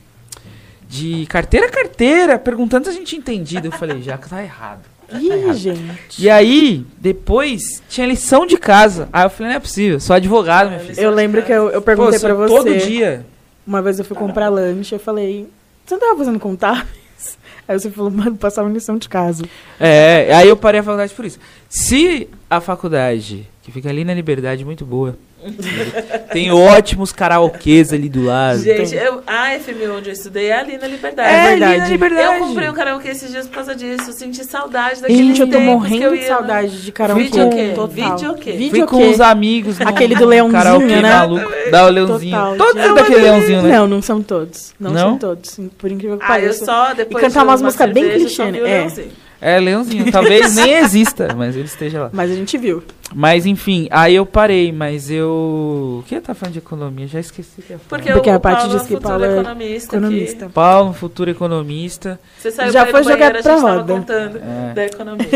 de 0.90 1.26
carteira 1.28 1.68
a 1.68 1.72
carteira, 1.72 2.38
perguntando 2.38 2.86
se 2.86 2.92
a 2.92 2.94
gente 2.94 3.08
tinha 3.08 3.20
entendido. 3.20 3.68
Eu 3.68 3.72
falei, 3.72 4.02
já 4.02 4.18
que 4.18 4.30
tá 4.30 4.44
errado. 4.44 4.82
Ih, 5.14 5.54
gente. 5.54 6.24
E 6.24 6.30
aí, 6.30 6.86
depois, 6.98 7.82
tinha 7.88 8.08
lição 8.08 8.46
de 8.46 8.58
casa. 8.58 9.08
Aí 9.12 9.26
eu 9.26 9.30
falei, 9.30 9.52
não 9.52 9.58
é 9.58 9.60
possível, 9.60 10.00
sou 10.00 10.16
advogado, 10.16 10.70
meu 10.72 10.80
filho. 10.80 11.00
Eu 11.00 11.12
lembro 11.12 11.44
que 11.44 11.52
eu, 11.52 11.70
eu 11.70 11.82
perguntei 11.82 12.20
Pô, 12.20 12.26
pra 12.26 12.34
você. 12.34 12.56
Todo 12.56 12.78
dia. 12.78 13.26
Uma 13.66 13.82
vez 13.82 13.98
eu 14.00 14.06
fui 14.06 14.16
comprar 14.16 14.50
lanche, 14.50 14.94
eu 14.94 15.00
falei, 15.00 15.48
você 15.86 15.96
não 15.96 16.02
tava 16.02 16.18
fazendo 16.18 16.40
contábeis? 16.40 16.88
Aí 17.68 17.80
você 17.80 17.90
falou, 17.90 18.12
mano, 18.12 18.36
passava 18.36 18.70
lição 18.70 18.98
de 18.98 19.10
casa. 19.10 19.44
É, 19.80 20.30
aí 20.36 20.48
eu 20.48 20.56
parei 20.56 20.82
a 20.82 20.84
faculdade 20.84 21.12
por 21.16 21.26
isso. 21.26 21.40
Se 21.68 22.30
a 22.48 22.62
faculdade 22.62 23.50
que 23.66 23.72
fica 23.72 23.90
ali 23.90 24.06
na 24.06 24.14
Liberdade, 24.14 24.64
muito 24.64 24.86
boa. 24.86 25.18
Tem 26.32 26.52
ótimos 26.52 27.12
karaokês 27.12 27.92
ali 27.92 28.08
do 28.08 28.24
lado. 28.24 28.60
Gente, 28.60 28.96
eu, 28.96 29.24
a 29.26 29.58
FM 29.60 29.90
onde 29.98 30.10
eu 30.10 30.14
estudei 30.14 30.50
é 30.50 30.60
ali 30.60 30.78
na 30.78 30.88
Liberdade. 30.88 31.34
É, 31.34 31.50
verdade. 31.50 31.72
Ali 31.72 31.80
na 31.80 31.88
Liberdade. 31.88 32.40
Eu 32.40 32.48
comprei 32.48 32.70
um 32.70 32.74
karaokê 32.74 33.10
esses 33.10 33.32
dias 33.32 33.48
por 33.48 33.56
causa 33.56 33.76
disso. 33.76 34.14
Senti 34.14 34.44
saudade 34.44 35.02
daquele 35.02 35.24
Gente, 35.24 35.42
eu 35.42 35.50
tô 35.50 35.60
morrendo 35.60 36.16
de 36.16 36.28
saudade 36.28 36.80
de 36.80 36.92
karaokê. 36.92 37.24
Vídeo 37.24 37.48
o 37.48 37.50
quê? 37.50 37.74
Vídeo 37.90 38.32
o 38.32 38.36
quê? 38.36 38.70
Fui 38.70 38.86
com 38.86 39.10
os 39.10 39.20
amigos. 39.20 39.82
Aquele 39.82 40.16
do 40.16 40.26
Leãozinho, 40.28 40.62
karaokê 40.62 40.86
né? 40.86 41.02
maluco. 41.02 41.52
Da 41.72 41.86
o 41.88 41.90
Leãozinho. 41.90 42.36
Total, 42.36 42.58
todos 42.58 42.84
são 42.84 42.94
daquele 42.94 43.22
Leãozinho, 43.22 43.62
né? 43.64 43.80
Não, 43.80 43.88
não 43.88 44.02
são 44.04 44.22
todos. 44.22 44.76
Não, 44.80 44.92
não? 44.92 45.00
são 45.00 45.18
todos. 45.18 45.60
Por 45.76 45.92
incrível 45.92 46.20
que 46.20 46.28
pareça. 46.28 46.50
Ah, 46.50 46.62
eu 46.62 46.66
só 46.66 46.94
depois 46.94 47.24
E 47.24 47.28
cantar 47.28 47.44
umas 47.44 47.64
músicas 47.64 47.92
bem 47.92 48.12
clichê, 48.12 48.52
né? 48.52 48.60
É. 48.60 49.25
É, 49.46 49.60
Leãozinho. 49.60 50.12
Talvez 50.12 50.56
nem 50.56 50.74
exista, 50.78 51.34
mas 51.36 51.56
ele 51.56 51.66
esteja 51.66 52.02
lá. 52.04 52.10
Mas 52.12 52.32
a 52.32 52.36
gente 52.36 52.58
viu. 52.58 52.82
Mas 53.14 53.46
enfim, 53.46 53.88
aí 53.92 54.16
eu 54.16 54.26
parei, 54.26 54.72
mas 54.72 55.12
eu. 55.12 56.00
O 56.00 56.04
que 56.08 56.16
eu 56.16 56.22
tá 56.22 56.34
falando 56.34 56.54
de 56.54 56.60
economia? 56.60 57.06
Já 57.08 57.20
esqueci 57.20 57.62
que 57.62 57.74
é 57.74 57.78
Porque, 57.88 58.12
Porque 58.12 58.30
o 58.30 58.34
a 58.34 58.40
parte 58.40 58.62
Paulo 58.64 58.78
diz 58.80 58.88
que 58.88 58.96
é 58.96 59.00
Paulo 59.00 59.24
é 59.24 59.32
economista. 59.40 59.96
economista. 59.96 60.50
Paulo, 60.52 60.94
futuro 60.94 61.30
economista. 61.30 62.20
Você 62.40 62.50
saiu 62.50 62.72
Já 62.72 62.88
foi 62.88 63.04
jogado 63.04 63.20
banheiro, 63.20 63.44
pra 63.44 63.52
a 63.54 63.56
gente 63.56 63.62
tava 63.64 63.78
roda. 63.78 63.94
contando 63.94 64.38
É. 64.40 64.74
da 64.74 64.86
economia. 64.86 65.28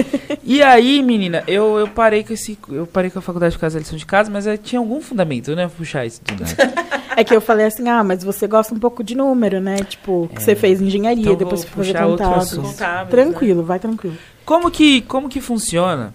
E 0.44 0.64
aí, 0.64 1.04
menina, 1.04 1.44
eu, 1.48 1.78
eu 1.78 1.88
parei 1.88 2.24
com 2.24 2.34
esse. 2.34 2.58
Eu 2.72 2.88
parei 2.88 3.12
com 3.12 3.20
a 3.20 3.22
faculdade 3.22 3.54
de 3.54 3.60
casa, 3.60 3.78
lição 3.78 3.98
de 3.98 4.06
casa, 4.08 4.32
mas 4.32 4.46
tinha 4.64 4.80
algum 4.80 5.00
fundamento, 5.00 5.52
eu 5.52 5.56
não 5.56 5.62
ia 5.64 5.70
puxar 5.70 6.06
isso 6.08 6.22
do 6.24 6.34
nada. 6.34 6.99
É 7.20 7.24
que 7.24 7.36
eu 7.36 7.42
falei 7.42 7.66
assim, 7.66 7.88
ah, 7.90 8.04
mas 8.04 8.24
você 8.24 8.48
gosta 8.48 8.74
um 8.74 8.80
pouco 8.80 9.04
de 9.04 9.14
número, 9.16 9.60
né? 9.60 9.78
Tipo, 9.78 10.30
que 10.34 10.42
você 10.42 10.56
fez 10.56 10.82
engenharia, 10.82 11.22
Então 11.22 11.36
depois 11.36 11.66
vou 11.66 11.84
você 11.84 11.94
foi 11.94 12.34
assunto. 12.34 12.68
Contábeis, 12.70 13.10
Tranquilo, 13.10 13.64
vai 13.64 13.78
tranquilo. 13.78 14.16
Como 14.46 14.72
que, 14.72 15.02
como 15.02 15.28
que 15.28 15.42
funciona 15.42 16.14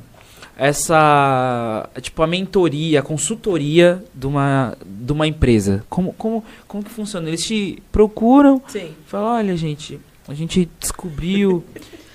essa, 0.56 1.88
tipo, 2.00 2.22
a 2.22 2.26
mentoria, 2.26 3.00
a 3.00 3.02
consultoria 3.02 4.02
de 4.14 4.26
uma, 4.26 4.76
de 4.84 5.12
uma 5.12 5.26
empresa? 5.26 5.84
Como, 5.90 6.12
como, 6.14 6.42
como 6.66 6.82
que 6.82 6.90
funciona? 6.90 7.28
Eles 7.28 7.44
te 7.44 7.82
procuram, 7.92 8.54
Né? 8.56 8.62
Sim. 8.68 8.94
falam, 9.06 9.36
olha, 9.36 9.56
gente, 9.56 10.00
a 10.26 10.32
gente 10.32 10.68
descobriu 10.80 11.62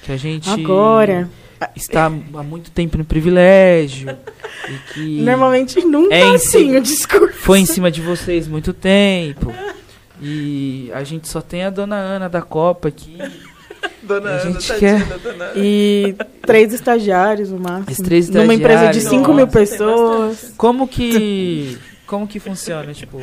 que 0.03 0.11
a 0.11 0.17
gente 0.17 0.49
Agora. 0.49 1.29
Está 1.75 2.05
há 2.05 2.43
muito 2.43 2.71
tempo 2.71 2.97
no 2.97 3.05
privilégio 3.05 4.09
e 4.67 4.93
que 4.93 5.21
Normalmente 5.21 5.79
nunca 5.85 6.13
É 6.15 6.35
assim 6.35 6.71
si- 6.71 6.77
o 6.77 6.81
discurso. 6.81 7.33
foi 7.39 7.59
em 7.59 7.65
cima 7.65 7.89
de 7.91 8.01
vocês 8.01 8.47
muito 8.47 8.73
tempo. 8.73 9.53
E 10.21 10.91
a 10.93 11.03
gente 11.03 11.27
só 11.27 11.41
tem 11.41 11.63
a 11.63 11.69
dona 11.69 11.95
Ana 11.95 12.27
da 12.29 12.41
Copa 12.41 12.89
aqui. 12.89 13.17
Dona 14.03 14.29
A 14.31 14.33
Ana, 14.41 14.51
gente 14.53 14.67
tadinha 14.67 15.05
quer- 15.07 15.17
Dona 15.19 15.45
Ana. 15.45 15.53
E 15.55 16.15
três 16.45 16.73
estagiários, 16.73 17.49
no 17.51 17.59
máximo. 17.59 17.85
Esses 17.91 18.03
três 18.05 18.29
Numa 18.29 18.53
empresa 18.53 18.87
de 18.91 18.97
estagiários, 18.99 19.09
5 19.27 19.33
mil 19.33 19.47
pessoas. 19.47 20.53
Como 20.57 20.87
que. 20.87 21.77
Como 22.05 22.27
que 22.27 22.39
funciona, 22.39 22.93
tipo. 22.93 23.21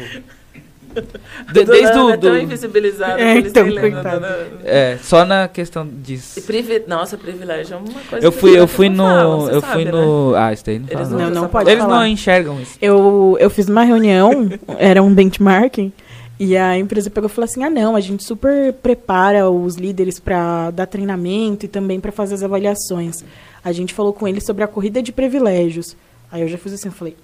de- 1.52 1.64
desde 1.64 1.98
o. 1.98 2.10
é 2.10 2.16
tão 2.16 2.30
do- 2.32 2.38
invisibilizada 2.38 3.20
É, 3.20 3.38
então, 3.38 3.66
Ana. 3.66 4.36
é, 4.64 4.98
só 5.02 5.24
na 5.24 5.48
questão 5.48 5.86
E 5.86 5.90
disso. 5.90 6.40
privi... 6.42 6.82
Nossa, 6.86 7.16
privilégio 7.18 7.74
é 7.74 7.76
uma 7.78 8.00
coisa 8.08 8.26
Eu 8.26 8.32
que 8.32 8.38
fui, 8.38 8.58
eu 8.58 8.66
fui 8.66 8.88
no. 8.88 9.04
falam, 9.04 9.48
eu 9.50 9.60
sabe, 9.60 9.72
fui 9.72 9.84
né? 9.84 9.90
no. 9.92 10.34
Ah, 10.36 10.52
isso 10.52 10.64
daí 10.64 10.78
não 10.78 10.86
Eles 10.90 11.08
fala. 11.08 11.22
não 11.22 11.30
Não. 11.42 11.48
Pode 11.48 11.70
Eles 11.70 11.82
falar. 11.82 11.96
não 12.00 12.06
enxergam 12.06 12.60
isso. 12.60 12.76
Eu, 12.80 13.36
eu 13.40 13.50
fiz 13.50 13.68
uma 13.68 13.84
reunião, 13.84 14.48
era 14.78 15.02
um 15.02 15.12
benchmarking, 15.14 15.92
e 16.38 16.56
a 16.56 16.76
empresa 16.78 17.08
pegou 17.10 17.28
e 17.28 17.32
falou 17.32 17.44
assim: 17.46 17.62
ah, 17.64 17.70
não, 17.70 17.96
a 17.96 18.00
gente 18.00 18.22
super 18.24 18.72
prepara 18.74 19.48
os 19.50 19.76
líderes 19.76 20.18
para 20.20 20.70
dar 20.70 20.86
treinamento 20.86 21.64
e 21.64 21.68
também 21.68 21.98
para 22.00 22.12
fazer 22.12 22.34
as 22.34 22.42
avaliações. 22.42 23.24
A 23.64 23.72
gente 23.72 23.92
falou 23.94 24.12
com 24.12 24.28
eles 24.28 24.44
sobre 24.44 24.62
a 24.62 24.66
corrida 24.68 25.02
de 25.02 25.12
privilégios. 25.12 25.96
Aí 26.30 26.42
eu 26.42 26.48
já 26.48 26.58
fiz 26.58 26.72
assim, 26.72 26.88
eu 26.88 26.92
falei. 26.92 27.16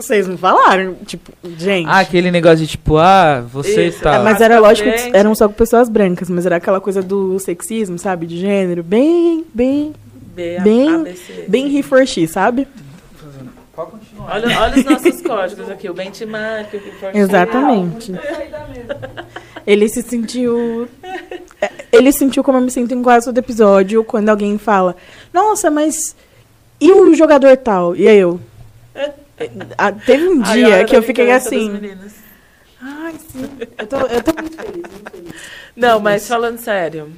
Vocês 0.00 0.26
não 0.26 0.36
falaram? 0.38 0.94
Tipo, 1.06 1.32
gente. 1.58 1.88
Ah, 1.88 1.98
aquele 2.00 2.30
negócio 2.30 2.58
de 2.58 2.66
tipo, 2.66 2.96
ah, 2.96 3.40
você 3.52 3.88
Isso, 3.88 4.00
tá. 4.02 4.14
é, 4.16 4.18
mas 4.22 4.40
era 4.40 4.58
lógico 4.58 4.90
que 4.90 5.16
eram 5.16 5.34
só 5.34 5.46
com 5.48 5.54
pessoas 5.54 5.88
brancas, 5.88 6.28
mas 6.30 6.46
era 6.46 6.56
aquela 6.56 6.80
coisa 6.80 7.02
do 7.02 7.38
sexismo, 7.38 7.98
sabe? 7.98 8.26
De 8.26 8.38
gênero, 8.38 8.82
bem, 8.82 9.44
bem, 9.52 9.92
B, 10.34 10.58
Bem- 10.60 11.04
bem 11.48 11.76
he 11.78 11.82
for 11.82 12.06
she, 12.06 12.26
sabe? 12.26 12.66
Pode 13.74 13.90
continuar. 13.92 14.34
Olha, 14.34 14.60
olha 14.60 14.76
os 14.78 14.84
nossos 14.84 15.20
códigos 15.22 15.70
aqui, 15.70 15.88
o 15.88 15.94
benchmark, 15.94 16.72
o 16.74 16.76
report 16.78 17.14
Exatamente. 17.14 18.12
Ele 19.66 19.88
se 19.88 20.02
sentiu. 20.02 20.88
é, 21.60 21.70
Ele 21.92 22.12
sentiu 22.12 22.42
como 22.42 22.58
eu 22.58 22.62
me 22.62 22.70
sinto 22.70 22.94
em 22.94 23.02
quase 23.02 23.26
todo 23.26 23.38
episódio, 23.38 24.02
quando 24.04 24.28
alguém 24.28 24.56
fala, 24.58 24.96
nossa, 25.32 25.70
mas. 25.70 26.16
E 26.80 26.90
o 26.92 27.14
jogador 27.14 27.56
tal? 27.58 27.94
E 27.94 28.08
aí 28.08 28.18
eu. 28.18 28.40
Ah, 29.78 29.92
teve 29.92 30.28
um 30.28 30.40
dia 30.42 30.84
que 30.84 30.96
eu 30.96 31.02
fiquei 31.02 31.30
assim. 31.30 31.72
Ai, 32.82 33.14
sim. 33.18 33.48
Eu 33.78 33.86
tô, 33.86 33.96
eu 34.06 34.22
tô 34.22 34.32
muito 34.40 34.56
feliz, 34.56 34.74
muito 34.74 35.10
feliz. 35.10 35.34
Não, 35.76 36.00
mas 36.00 36.26
falando 36.26 36.58
sério, 36.58 37.12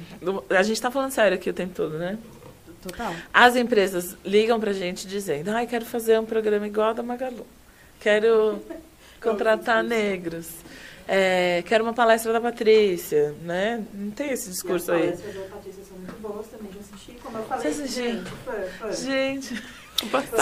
a 0.49 0.63
gente 0.63 0.81
tá 0.81 0.91
falando 0.91 1.11
sério 1.11 1.35
aqui 1.35 1.49
o 1.49 1.53
tempo 1.53 1.73
todo, 1.73 1.97
né? 1.97 2.17
Total. 2.81 3.13
As 3.33 3.55
empresas 3.55 4.17
ligam 4.25 4.59
pra 4.59 4.73
gente 4.73 5.07
dizendo, 5.07 5.49
ai, 5.51 5.65
quero 5.65 5.85
fazer 5.85 6.19
um 6.19 6.25
programa 6.25 6.67
igual 6.67 6.89
a 6.89 6.93
da 6.93 7.03
Magalu. 7.03 7.47
Quero 7.99 8.61
contratar 9.21 9.81
negros. 9.83 10.49
É, 11.07 11.63
quero 11.65 11.83
uma 11.83 11.93
palestra 11.93 12.31
da 12.33 12.39
Patrícia, 12.41 13.33
né? 13.41 13.83
Não 13.93 14.11
tem 14.11 14.31
esse 14.31 14.49
discurso 14.49 14.91
aí. 14.91 15.11
da 15.11 15.55
Patrícia 15.55 15.83
são 15.87 15.97
muito 15.97 16.21
boas 16.21 16.47
também, 16.47 16.69
já 16.73 16.79
assisti, 16.79 17.11
como 17.21 17.37
eu 17.37 17.43
falei, 17.43 17.61
Você 17.73 17.83
assistiu? 17.83 18.03
gente, 18.03 19.01
Gente, 19.05 19.63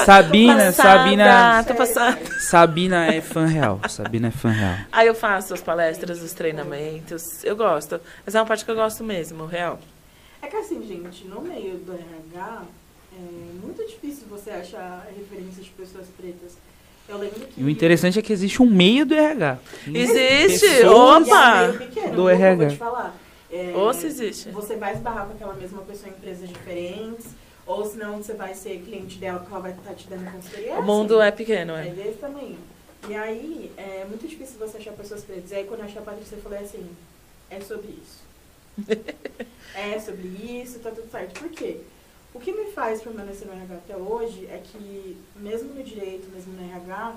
Sabina, 0.06 0.56
passada, 0.66 0.74
Sabina. 0.74 1.64
Tá 1.64 1.74
passada. 1.74 2.20
Sabina 2.40 3.06
é 3.14 3.22
fã 3.22 3.46
real. 3.46 3.80
Sabina 3.90 4.28
é 4.28 4.32
fã 4.32 4.50
real. 4.50 4.76
Aí 4.92 5.08
eu 5.08 5.16
faço 5.16 5.54
as 5.54 5.62
palestras, 5.62 6.22
os 6.22 6.34
treinamentos. 6.34 7.44
Eu 7.44 7.56
gosto. 7.56 8.00
Mas 8.26 8.36
é 8.36 8.40
uma 8.40 8.46
parte 8.46 8.66
que 8.66 8.72
eu 8.72 8.76
gosto 8.76 9.04
mesmo, 9.04 9.46
real. 9.46 9.80
É 10.42 10.48
que 10.48 10.56
assim, 10.56 10.82
gente, 10.88 11.26
no 11.28 11.42
meio 11.42 11.78
do 11.78 11.94
RH, 11.94 12.62
é 13.14 13.64
muito 13.64 13.86
difícil 13.88 14.24
você 14.30 14.50
achar 14.52 15.08
referências 15.16 15.66
de 15.66 15.72
pessoas 15.72 16.08
pretas. 16.18 16.58
Eu 17.08 17.18
lembro 17.18 17.40
que. 17.42 17.62
E 17.62 17.64
o 17.64 17.70
interessante 17.70 18.18
é 18.18 18.22
que 18.22 18.32
existe 18.32 18.62
um 18.62 18.66
meio 18.66 19.06
do 19.06 19.14
RH. 19.14 19.58
Existe! 19.88 20.68
Pessoas- 20.68 21.28
é 21.28 21.32
Opa! 21.34 21.58
meio 21.68 21.78
pequeno, 21.78 22.16
do 22.16 22.30
RH. 22.30 22.56
Vou 22.56 22.68
te 22.70 22.78
falar. 22.78 23.16
É, 23.52 23.74
Ou 23.76 23.94
se 23.94 24.08
existe. 24.08 24.50
Você 24.52 24.78
vai 24.78 24.94
esbarrar 24.94 25.26
com 25.26 25.34
aquela 25.34 25.54
mesma 25.56 25.82
pessoa 25.82 26.08
em 26.08 26.12
empresas 26.14 26.48
diferentes, 26.48 27.26
ou 27.72 27.86
senão 27.90 28.18
você 28.18 28.34
vai 28.34 28.54
ser 28.54 28.82
cliente 28.82 29.18
dela 29.18 29.40
que 29.40 29.52
ela 29.52 29.62
vai 29.62 29.72
estar 29.72 29.94
te 29.94 30.08
dando 30.08 30.30
consultoria. 30.32 30.80
O 30.80 30.84
mundo 30.84 31.20
assim. 31.20 31.28
é 31.28 31.32
pequeno, 31.32 31.74
É 31.74 31.88
é. 31.88 31.92
desse 31.92 32.18
tamanho. 32.18 32.58
E 33.08 33.16
aí, 33.16 33.72
é 33.78 34.06
muito 34.06 34.28
difícil 34.28 34.60
você 34.60 34.78
achar 34.78 34.94
pessoas 34.94 35.24
pretas. 35.24 35.52
E 35.52 35.56
aí, 35.56 35.64
quando 35.66 35.80
eu 35.80 35.86
achei 35.86 36.00
a 36.00 36.06
Patrícia, 36.06 36.36
eu 36.36 36.42
falei 36.42 36.60
assim, 36.60 36.88
é 37.50 37.60
sobre 37.62 37.88
isso. 37.90 38.22
é 39.76 40.00
sobre 40.00 40.28
isso, 40.28 40.80
tá 40.80 40.92
tudo 40.92 41.10
certo. 41.10 41.40
Por 41.40 41.50
quê? 41.50 41.78
O 42.34 42.40
que 42.40 42.52
me 42.52 42.72
faz 42.72 43.02
permanecer 43.02 43.48
no 43.48 43.54
RH 43.54 43.76
até 43.76 43.98
hoje 43.98 44.46
é 44.52 44.62
que, 44.64 45.18
mesmo 45.36 45.74
no 45.74 45.84
direito, 45.84 46.30
mesmo 46.34 46.54
no 46.54 46.64
RH, 46.70 47.16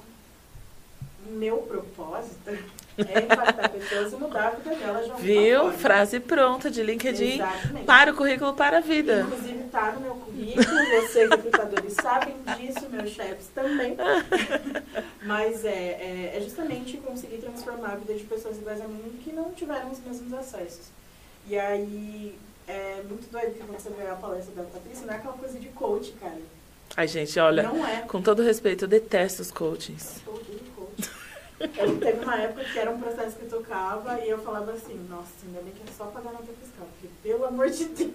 meu 1.30 1.58
propósito 1.58 2.50
é 2.98 3.20
impactar 3.20 3.68
pessoas 3.70 4.12
e 4.12 4.16
mudar 4.16 4.46
a 4.46 4.50
vida 4.50 4.76
delas 4.76 5.04
de 5.04 5.10
alguma 5.10 5.18
Viu? 5.18 5.60
forma. 5.60 5.78
Frase 5.78 6.20
pronta 6.20 6.70
de 6.70 6.82
LinkedIn 6.82 7.34
Exatamente. 7.34 7.84
para 7.84 8.12
o 8.12 8.16
currículo 8.16 8.54
para 8.54 8.78
a 8.78 8.80
vida. 8.80 9.20
Inclusive 9.22 9.64
tá 9.64 9.92
no 9.92 10.00
meu 10.00 10.14
currículo, 10.14 10.66
vocês 11.00 11.30
recrutadores 11.30 11.94
sabem 11.94 12.36
disso, 12.56 12.88
meus 12.90 13.10
chefes 13.10 13.48
também. 13.54 13.96
Mas 15.24 15.64
é, 15.64 15.68
é, 15.70 16.36
é 16.36 16.40
justamente 16.40 16.96
conseguir 16.98 17.38
transformar 17.38 17.92
a 17.92 17.96
vida 17.96 18.14
de 18.14 18.24
pessoas 18.24 18.58
iguais 18.58 18.80
a 18.80 18.86
mim 18.86 19.18
que 19.24 19.32
não 19.32 19.52
tiveram 19.52 19.90
os 19.90 19.98
mesmos 20.00 20.32
acessos. 20.32 20.86
E 21.46 21.58
aí 21.58 22.38
é 22.68 23.02
muito 23.08 23.30
doido 23.30 23.54
que 23.54 23.62
você 23.64 23.90
vê 23.90 24.06
a 24.06 24.14
palestra 24.14 24.54
da 24.54 24.62
Patrícia, 24.62 25.06
não 25.06 25.14
é 25.14 25.16
aquela 25.16 25.34
coisa 25.34 25.58
de 25.58 25.68
coach, 25.68 26.12
cara. 26.20 26.38
Ai, 26.96 27.08
gente, 27.08 27.38
olha, 27.40 27.62
é. 27.62 28.02
com 28.02 28.22
todo 28.22 28.42
respeito, 28.42 28.84
eu 28.84 28.88
detesto 28.88 29.42
os 29.42 29.50
coachings. 29.50 30.20
Eu. 30.24 30.63
Eu 31.76 31.98
teve 31.98 32.24
uma 32.24 32.36
época 32.36 32.64
que 32.64 32.78
era 32.78 32.90
um 32.90 33.00
processo 33.00 33.36
que 33.36 33.44
eu 33.44 33.58
tocava 33.58 34.20
e 34.20 34.28
eu 34.28 34.38
falava 34.38 34.72
assim, 34.72 34.98
nossa, 35.08 35.30
ainda 35.46 35.60
bem 35.62 35.72
que 35.72 35.82
é 35.82 35.92
só 35.96 36.04
pagar 36.06 36.32
nota 36.32 36.52
fiscal, 36.60 36.86
porque 36.92 37.08
pelo 37.22 37.44
amor 37.46 37.70
de 37.70 37.84
Deus. 37.86 38.10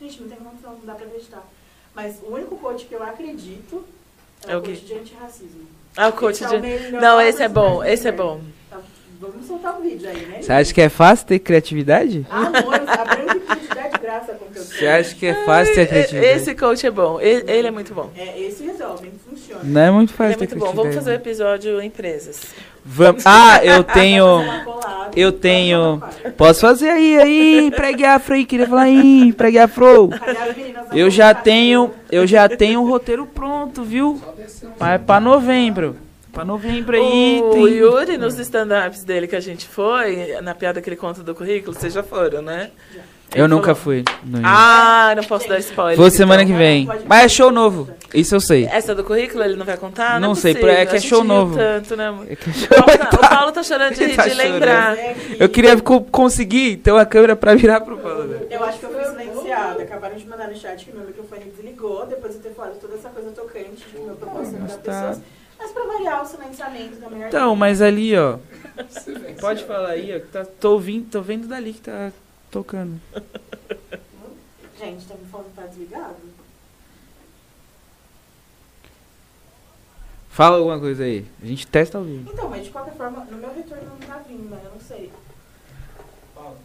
Gente, 0.00 0.22
não 0.22 0.28
tem 0.28 0.38
condição, 0.38 0.72
não 0.72 0.86
dá 0.86 0.94
pra 0.94 1.06
acreditar. 1.06 1.44
Mas 1.94 2.16
o 2.22 2.32
único 2.32 2.56
coach 2.56 2.86
que 2.86 2.94
eu 2.94 3.02
acredito 3.02 3.84
é, 4.46 4.52
É 4.52 4.56
o 4.56 4.60
o 4.60 4.62
coach 4.62 4.80
de 4.80 4.94
antirracismo. 4.94 5.66
Ah, 5.96 6.08
o 6.08 6.12
coach 6.12 6.42
Esse 6.42 6.44
é 6.44 6.48
o 6.48 6.60
de... 6.60 6.66
melhor 6.66 7.00
Não, 7.00 7.20
esse 7.20 7.42
é 7.42 7.48
bom, 7.48 7.84
esse 7.84 8.08
é 8.08 8.12
bom. 8.12 8.40
Tá, 8.68 8.80
vamos 9.20 9.46
soltar 9.46 9.78
o 9.78 9.82
vídeo 9.82 10.08
aí, 10.08 10.26
né? 10.26 10.42
Você 10.42 10.52
acha 10.52 10.74
que 10.74 10.80
é 10.80 10.88
fácil 10.88 11.26
ter 11.26 11.38
criatividade? 11.38 12.26
Amor, 12.28 12.74
a 12.74 13.04
branca 13.04 13.58
e 13.62 13.74
dá 13.74 13.88
de 13.88 13.98
graça 13.98 14.34
com 14.34 14.44
o 14.44 14.50
que 14.50 14.58
eu 14.58 14.64
Você 14.64 14.86
acha 14.86 15.14
que 15.14 15.26
é 15.26 15.44
fácil 15.44 15.74
ter 15.74 15.88
criatividade? 15.88 16.26
Esse 16.36 16.54
coach 16.54 16.84
é 16.84 16.90
bom, 16.90 17.20
ele, 17.20 17.50
ele 17.50 17.68
é 17.68 17.70
muito 17.70 17.94
bom. 17.94 18.10
É, 18.16 18.40
esse 18.40 18.64
resolve, 18.64 19.10
funciona. 19.10 19.23
Não 19.62 19.80
é 19.80 19.90
muito 19.90 20.10
Ele 20.10 20.16
fácil 20.16 20.42
é 20.42 20.46
ter 20.46 20.56
muito 20.56 20.66
bom. 20.66 20.72
Vamos 20.74 20.94
fazer 20.94 21.16
o 21.16 21.20
criatividade. 21.20 21.68
episódio 21.68 21.82
empresas. 21.82 22.40
Vamos. 22.84 23.24
Ah, 23.26 23.64
eu 23.64 23.82
tenho. 23.82 24.42
Eu 25.16 25.32
tenho. 25.32 26.02
Posso 26.36 26.60
fazer 26.60 26.90
aí, 26.90 27.16
aí, 27.16 27.70
pregue 27.70 28.04
afro 28.04 28.34
aí, 28.34 28.44
queria 28.44 28.66
falar 28.66 28.82
aí, 28.82 29.32
pregue 29.32 29.58
afro. 29.58 30.10
Eu 30.92 31.08
já 31.08 31.34
tenho, 31.34 31.92
eu 32.10 32.26
já 32.26 32.48
tenho 32.48 32.82
o 32.82 32.88
roteiro 32.88 33.26
pronto, 33.26 33.82
viu? 33.82 34.20
Mas 34.78 34.94
é 34.94 34.98
pra 34.98 35.18
novembro. 35.18 35.96
Pra 36.30 36.44
novembro 36.44 36.96
aí. 36.96 37.40
O 37.42 37.50
tem... 37.50 37.68
Yuri, 37.68 38.18
nos 38.18 38.38
stand-ups 38.38 39.04
dele 39.04 39.28
que 39.28 39.36
a 39.36 39.40
gente 39.40 39.66
foi, 39.66 40.40
na 40.42 40.54
piada 40.54 40.82
que 40.82 40.88
ele 40.88 40.96
conta 40.96 41.22
do 41.22 41.34
currículo, 41.34 41.72
vocês 41.74 41.92
já 41.92 42.02
foram, 42.02 42.42
né? 42.42 42.70
Eu 43.34 43.48
nunca 43.48 43.74
fui. 43.74 44.04
Não 44.22 44.40
ah, 44.44 45.12
não 45.16 45.24
posso 45.24 45.48
dar 45.48 45.58
spoiler. 45.58 45.96
Vou 45.96 46.10
semana 46.10 46.42
então. 46.42 46.54
que 46.54 46.58
vem. 46.58 46.88
Mas 47.06 47.24
é 47.24 47.28
show 47.28 47.50
novo. 47.50 47.88
Isso 48.14 48.34
eu 48.34 48.40
sei. 48.40 48.66
Essa 48.66 48.94
do 48.94 49.02
currículo 49.02 49.42
ele 49.42 49.56
não 49.56 49.66
vai 49.66 49.76
contar? 49.76 50.20
Não, 50.20 50.28
não 50.28 50.32
é 50.32 50.36
sei, 50.36 50.52
é 50.52 50.86
que 50.86 50.96
é 50.96 51.00
show 51.00 51.24
novo. 51.24 51.56
Tanto, 51.56 51.96
né? 51.96 52.16
é 52.28 52.36
que 52.36 52.48
é 52.48 52.52
show... 52.52 52.68
o, 52.70 52.84
Paulo 52.84 52.98
tá, 52.98 53.10
o, 53.12 53.28
Paulo 53.28 53.52
tá, 53.52 53.62
chorando 53.62 53.94
de, 53.94 54.08
tá 54.14 54.28
de 54.28 54.34
lembrar. 54.34 54.96
Eu 55.38 55.48
queria 55.48 55.76
conseguir 55.80 56.76
ter 56.76 56.92
uma 56.92 57.04
câmera 57.04 57.34
pra 57.34 57.54
virar 57.56 57.80
pro 57.80 57.96
Paulo. 57.96 58.24
Né? 58.24 58.40
Eu 58.50 58.62
acho 58.62 58.78
que 58.78 58.84
eu 58.84 58.90
fui 58.90 59.04
silenciada. 59.04 59.82
Acabaram 59.82 60.16
de 60.16 60.26
mandar 60.26 60.48
no 60.48 60.56
chat 60.56 60.84
que 60.84 60.96
meu 60.96 61.06
microfone 61.06 61.44
desligou 61.44 62.06
depois 62.06 62.34
de 62.34 62.40
ter 62.40 62.50
falado 62.50 62.78
toda 62.80 62.94
essa 62.94 63.08
coisa 63.08 63.30
tocante 63.30 63.84
que 63.84 63.98
meu 63.98 64.14
propósito 64.14 64.58
das 64.58 64.76
tá. 64.76 64.92
pessoas. 64.92 65.20
Mas 65.58 65.72
pra 65.72 65.84
variar 65.84 66.22
o 66.22 66.26
silenciamento 66.26 66.96
também. 66.96 67.24
É 67.24 67.28
então, 67.28 67.56
mas 67.56 67.82
ali, 67.82 68.16
ó. 68.16 68.38
Pode 69.40 69.64
falar 69.64 69.90
aí, 69.90 70.16
ó. 70.16 70.20
Tá, 70.32 70.44
tô, 70.60 70.72
ouvindo, 70.72 71.10
tô 71.10 71.20
vendo 71.20 71.48
dali 71.48 71.72
que 71.72 71.80
tá 71.80 72.12
tocando. 72.54 73.00
Gente, 74.78 75.06
tá 75.06 75.14
me 75.16 75.26
falando 75.26 75.48
que 75.48 75.56
tá 75.56 75.66
desligado? 75.66 76.16
Fala 80.30 80.58
alguma 80.58 80.78
coisa 80.78 81.02
aí. 81.02 81.26
A 81.42 81.46
gente 81.46 81.66
testa 81.66 81.98
ao 81.98 82.04
vivo. 82.04 82.30
Então, 82.32 82.48
mas 82.48 82.64
de 82.64 82.70
qualquer 82.70 82.94
forma, 82.94 83.24
no 83.24 83.38
meu 83.38 83.52
retorno 83.52 83.84
não 83.88 83.96
tá 83.96 84.18
vindo, 84.18 84.48
mas 84.48 84.62
eu 84.62 84.70
não 84.70 84.80
sei. 84.80 85.12
Fala. 86.32 86.56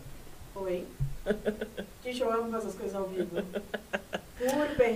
Oi? 0.55 0.85
Gente, 2.03 2.21
eu 2.21 2.31
amo 2.31 2.51
fazer 2.51 2.67
as 2.67 2.75
coisas 2.75 2.95
ao 2.95 3.07
vivo. 3.07 3.43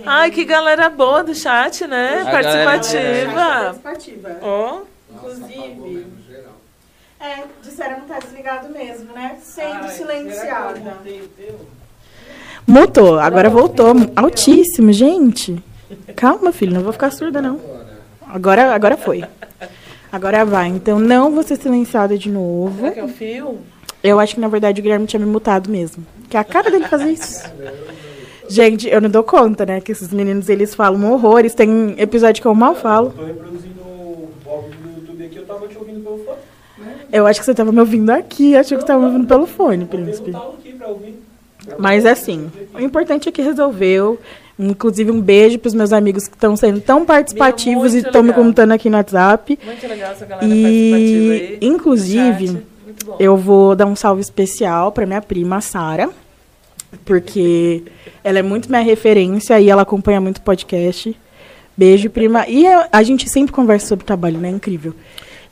Ai, 0.06 0.30
que 0.30 0.44
galera 0.44 0.88
boa 0.90 1.22
do 1.22 1.34
chat, 1.34 1.86
né? 1.86 2.22
A 2.22 2.30
participativa. 2.30 3.78
Participativa. 3.82 4.38
Ó. 4.42 4.80
Oh. 4.82 5.14
Inclusive. 5.14 6.06
É, 7.24 7.44
disseram 7.62 8.00
que 8.00 8.06
tá 8.06 8.18
desligado 8.18 8.68
mesmo, 8.68 9.14
né? 9.14 9.38
Sendo 9.40 9.84
Ai, 9.84 9.88
silenciada. 9.88 10.98
Mutou, 12.66 13.18
agora 13.18 13.48
voltou. 13.48 13.94
Altíssimo, 14.14 14.92
gente. 14.92 15.56
Calma, 16.14 16.52
filho, 16.52 16.74
não 16.74 16.82
vou 16.82 16.92
ficar 16.92 17.10
surda, 17.10 17.40
não. 17.40 17.58
Agora, 18.28 18.74
agora 18.74 18.98
foi. 18.98 19.24
Agora 20.12 20.44
vai. 20.44 20.68
Então, 20.68 21.00
não 21.00 21.30
vou 21.30 21.42
ser 21.42 21.56
silenciada 21.56 22.18
de 22.18 22.28
novo. 22.28 22.76
Será 22.80 22.92
que 22.92 23.00
é 23.00 23.04
o 23.04 23.08
fio? 23.08 23.58
Eu 24.02 24.20
acho 24.20 24.34
que, 24.34 24.40
na 24.42 24.48
verdade, 24.48 24.80
o 24.80 24.82
Guilherme 24.82 25.06
tinha 25.06 25.18
me 25.18 25.26
mutado 25.26 25.70
mesmo. 25.70 26.06
Que 26.28 26.36
é 26.36 26.40
a 26.40 26.44
cara 26.44 26.70
dele 26.70 26.86
fazer 26.88 27.10
isso. 27.10 27.42
Gente, 28.50 28.86
eu 28.86 29.00
não 29.00 29.08
dou 29.08 29.22
conta, 29.22 29.64
né? 29.64 29.80
Que 29.80 29.92
esses 29.92 30.12
meninos, 30.12 30.50
eles 30.50 30.74
falam 30.74 31.10
horrores. 31.10 31.54
Tem 31.54 31.94
episódio 31.96 32.42
que 32.42 32.46
eu 32.46 32.54
mal 32.54 32.74
falo. 32.74 33.06
Eu 33.06 33.12
tô 33.12 33.24
reproduzindo 33.24 33.80
o 33.80 34.28
áudio 34.46 34.70
do 34.72 35.00
YouTube 35.00 35.24
aqui, 35.24 35.36
eu 35.36 35.46
tava 35.46 35.66
te 35.66 35.78
ouvindo 35.78 36.02
pelo 36.04 36.18
fone. 36.18 36.38
Eu 37.14 37.28
acho 37.28 37.38
que 37.38 37.46
você 37.46 37.54
tava 37.54 37.70
me 37.70 37.78
ouvindo 37.78 38.10
aqui, 38.10 38.56
achei 38.56 38.76
que 38.76 38.82
você 38.82 38.88
tava 38.88 38.98
me 38.98 39.06
ouvindo 39.06 39.28
pelo 39.28 39.46
fone, 39.46 39.84
príncipe. 39.84 40.32
Mas 41.78 42.04
assim, 42.04 42.50
o 42.74 42.80
importante 42.80 43.28
é 43.28 43.32
que 43.32 43.40
resolveu. 43.40 44.18
Inclusive, 44.58 45.12
um 45.12 45.20
beijo 45.20 45.60
para 45.60 45.68
os 45.68 45.74
meus 45.74 45.92
amigos 45.92 46.26
que 46.26 46.34
estão 46.34 46.56
sendo 46.56 46.80
tão 46.80 47.04
participativos 47.04 47.94
e 47.94 47.98
estão 47.98 48.20
me 48.20 48.32
contando 48.32 48.72
aqui 48.72 48.90
no 48.90 48.96
WhatsApp. 48.96 49.56
Muito 49.64 49.86
legal 49.86 50.10
essa 50.10 50.26
galera 50.26 50.44
e, 50.44 51.30
aí. 51.32 51.58
Inclusive, 51.60 52.64
eu 53.20 53.36
vou 53.36 53.76
dar 53.76 53.86
um 53.86 53.94
salve 53.94 54.20
especial 54.20 54.90
para 54.90 55.06
minha 55.06 55.22
prima, 55.22 55.60
Sara, 55.60 56.10
porque 57.04 57.84
ela 58.24 58.40
é 58.40 58.42
muito 58.42 58.68
minha 58.68 58.82
referência 58.82 59.60
e 59.60 59.70
ela 59.70 59.82
acompanha 59.82 60.20
muito 60.20 60.38
o 60.38 60.42
podcast. 60.42 61.16
Beijo, 61.76 62.10
prima. 62.10 62.44
E 62.48 62.66
a, 62.66 62.88
a 62.90 63.02
gente 63.04 63.28
sempre 63.28 63.52
conversa 63.52 63.86
sobre 63.86 64.04
trabalho, 64.04 64.38
né? 64.38 64.48
Incrível. 64.48 64.94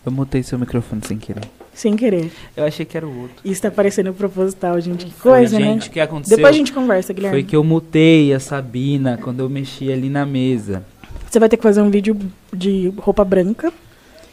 Eu 0.05 0.11
mutei 0.11 0.43
seu 0.43 0.59
microfone 0.59 1.01
sem 1.07 1.17
querer. 1.17 1.45
Sem 1.73 1.97
querer. 1.97 2.31
Eu 2.57 2.65
achei 2.65 2.85
que 2.85 2.97
era 2.97 3.07
o 3.07 3.23
outro. 3.23 3.37
Isso 3.45 3.63
tá 3.63 3.71
parecendo 3.71 4.13
proposital, 4.13 4.81
gente. 4.81 5.07
Que 5.07 5.13
coisa, 5.13 5.57
Foi, 5.57 5.65
né? 5.65 5.73
Gente, 5.73 5.89
o 5.89 5.93
que 5.93 6.01
aconteceu? 6.01 6.37
Depois 6.37 6.55
a 6.55 6.59
gente 6.59 6.73
conversa, 6.73 7.13
Guilherme. 7.13 7.37
Foi 7.37 7.45
que 7.45 7.55
eu 7.55 7.63
mutei 7.63 8.35
a 8.35 8.41
Sabina 8.41 9.19
quando 9.23 9.41
eu 9.41 9.49
mexi 9.49 9.93
ali 9.93 10.11
na 10.11 10.27
mesa. 10.27 10.85
Você 11.31 11.39
vai 11.39 11.49
ter 11.49 11.57
que 11.57 11.63
fazer 11.63 11.81
um 11.81 11.89
vídeo 11.89 12.19
de 12.53 12.93
roupa 12.99 13.25
branca. 13.25 13.73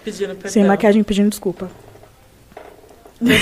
Pedindo 0.04 0.30
perdão. 0.30 0.52
Sem 0.52 0.66
maquiagem 0.66 1.04
pedindo 1.04 1.30
desculpa. 1.30 1.70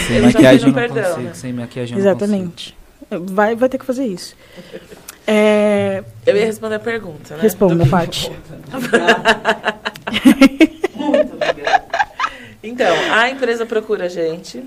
Sem 0.07 0.21
maquiagem 0.21 0.67
não 0.67 0.73
perdão, 0.73 1.03
consigo. 1.03 1.21
Né? 1.21 1.33
Sem 1.33 1.53
maquiagem 1.53 1.97
Exatamente. 1.97 2.77
Vai, 3.09 3.55
vai 3.55 3.69
ter 3.69 3.77
que 3.77 3.85
fazer 3.85 4.05
isso. 4.05 4.35
É... 5.25 6.03
Eu 6.25 6.35
ia 6.35 6.45
responder 6.45 6.75
a 6.75 6.79
pergunta, 6.79 7.35
né? 7.35 7.41
Responda, 7.41 7.85
Paty. 7.85 8.31
Então, 12.67 12.95
a 13.13 13.29
empresa 13.29 13.65
procura 13.65 14.05
a 14.05 14.09
gente 14.09 14.63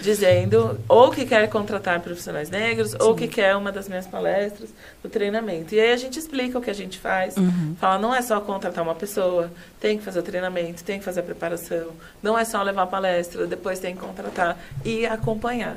dizendo 0.00 0.78
ou 0.88 1.10
que 1.10 1.26
quer 1.26 1.48
contratar 1.48 2.00
profissionais 2.00 2.48
negros 2.48 2.92
Sim. 2.92 2.98
ou 3.00 3.14
que 3.14 3.26
quer 3.26 3.56
uma 3.56 3.72
das 3.72 3.88
minhas 3.88 4.06
palestras 4.06 4.70
do 5.02 5.08
treinamento. 5.08 5.74
E 5.74 5.80
aí 5.80 5.92
a 5.92 5.96
gente 5.96 6.18
explica 6.18 6.58
o 6.58 6.62
que 6.62 6.70
a 6.70 6.74
gente 6.74 6.98
faz. 6.98 7.36
Uhum. 7.36 7.76
Fala, 7.78 7.98
não 7.98 8.14
é 8.14 8.22
só 8.22 8.40
contratar 8.40 8.84
uma 8.84 8.94
pessoa, 8.94 9.50
tem 9.80 9.98
que 9.98 10.04
fazer 10.04 10.20
o 10.20 10.22
treinamento, 10.22 10.84
tem 10.84 10.98
que 10.98 11.04
fazer 11.04 11.20
a 11.20 11.22
preparação. 11.22 11.88
Não 12.22 12.38
é 12.38 12.44
só 12.44 12.62
levar 12.62 12.82
a 12.82 12.86
palestra, 12.86 13.46
depois 13.46 13.78
tem 13.78 13.94
que 13.94 14.00
contratar 14.00 14.58
e 14.84 15.06
acompanhar. 15.06 15.76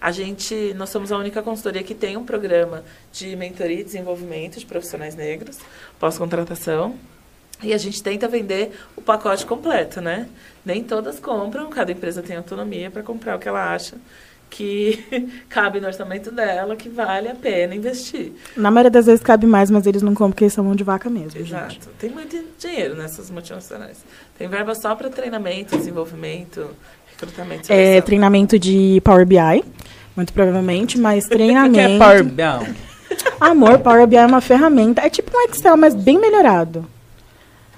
A 0.00 0.12
gente, 0.12 0.72
nós 0.74 0.90
somos 0.90 1.10
a 1.10 1.18
única 1.18 1.42
consultoria 1.42 1.82
que 1.82 1.94
tem 1.94 2.16
um 2.16 2.24
programa 2.24 2.84
de 3.12 3.34
mentoria 3.34 3.80
e 3.80 3.84
desenvolvimento 3.84 4.58
de 4.58 4.66
profissionais 4.66 5.16
negros, 5.16 5.58
pós-contratação. 5.98 6.94
E 7.62 7.74
a 7.74 7.78
gente 7.78 8.02
tenta 8.02 8.28
vender 8.28 8.72
o 8.96 9.02
pacote 9.02 9.44
completo, 9.44 10.00
né? 10.00 10.28
Nem 10.64 10.82
todas 10.82 11.18
compram, 11.18 11.68
cada 11.70 11.90
empresa 11.90 12.22
tem 12.22 12.36
autonomia 12.36 12.90
para 12.90 13.02
comprar 13.02 13.36
o 13.36 13.38
que 13.38 13.48
ela 13.48 13.72
acha 13.72 13.96
que 14.50 15.04
cabe 15.48 15.80
no 15.80 15.86
orçamento 15.86 16.30
dela, 16.30 16.74
que 16.76 16.88
vale 16.88 17.28
a 17.28 17.34
pena 17.34 17.74
investir. 17.74 18.32
Na 18.56 18.70
maioria 18.70 18.90
das 18.90 19.06
vezes 19.06 19.22
cabe 19.22 19.46
mais, 19.46 19.70
mas 19.70 19.86
eles 19.86 20.02
não 20.02 20.12
compram 20.12 20.30
porque 20.30 20.44
eles 20.44 20.52
são 20.52 20.64
mão 20.64 20.74
de 20.74 20.84
vaca 20.84 21.08
mesmo. 21.08 21.40
Exato. 21.40 21.74
Gente. 21.74 21.88
Tem 21.98 22.10
muito 22.10 22.36
dinheiro 22.58 22.96
nessas 22.96 23.30
multinacionais. 23.30 23.98
Tem 24.36 24.48
verba 24.48 24.74
só 24.74 24.94
para 24.94 25.10
treinamento, 25.10 25.76
desenvolvimento, 25.76 26.70
recrutamento. 27.10 27.72
É, 27.72 28.00
treinamento 28.00 28.58
de 28.58 29.00
Power 29.04 29.26
BI, 29.26 29.64
muito 30.16 30.32
provavelmente, 30.32 30.98
mas 30.98 31.26
treinamento. 31.26 31.74
que 31.78 31.80
é 31.80 31.98
Power 31.98 32.24
BI? 32.24 32.88
Amor, 33.40 33.78
Power 33.80 34.06
BI 34.06 34.16
é 34.16 34.26
uma 34.26 34.40
ferramenta. 34.40 35.02
É 35.02 35.10
tipo 35.10 35.30
um 35.36 35.40
Excel, 35.42 35.76
mas 35.76 35.94
bem 35.94 36.18
melhorado. 36.18 36.86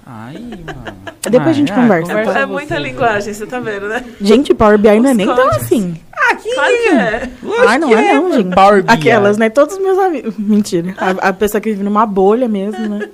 Ai, 0.05 0.33
mano. 0.33 0.97
Depois 1.29 1.49
a 1.49 1.53
gente 1.53 1.71
conversa. 1.71 2.07
conversa 2.07 2.39
é, 2.39 2.45
muita 2.45 2.77
linguagem, 2.79 3.33
você 3.33 3.45
tá 3.45 3.59
vendo, 3.59 3.87
né? 3.87 4.03
Gente, 4.19 4.53
Power 4.53 4.77
BI 4.77 4.99
não 4.99 5.09
é 5.09 5.13
nem 5.13 5.27
tão 5.27 5.49
assim. 5.49 5.95
Ah, 6.11 6.35
que 6.35 6.53
claro 6.53 6.77
que 6.77 6.89
é. 6.89 7.29
Ah, 7.67 7.77
não 7.77 7.97
é, 7.97 8.13
não, 8.13 8.33
gente. 8.33 8.53
Power 8.53 8.83
BI. 8.83 8.91
Aquelas, 8.91 9.37
né? 9.37 9.49
Todos 9.49 9.75
os 9.75 9.81
meus 9.81 9.97
amigos. 9.99 10.35
Mentira. 10.39 10.95
A, 10.97 11.29
a, 11.29 11.33
pessoa 11.33 11.61
que 11.61 11.69
vive 11.69 11.83
numa 11.83 12.05
bolha 12.05 12.47
mesmo, 12.47 12.87
né? 12.87 13.09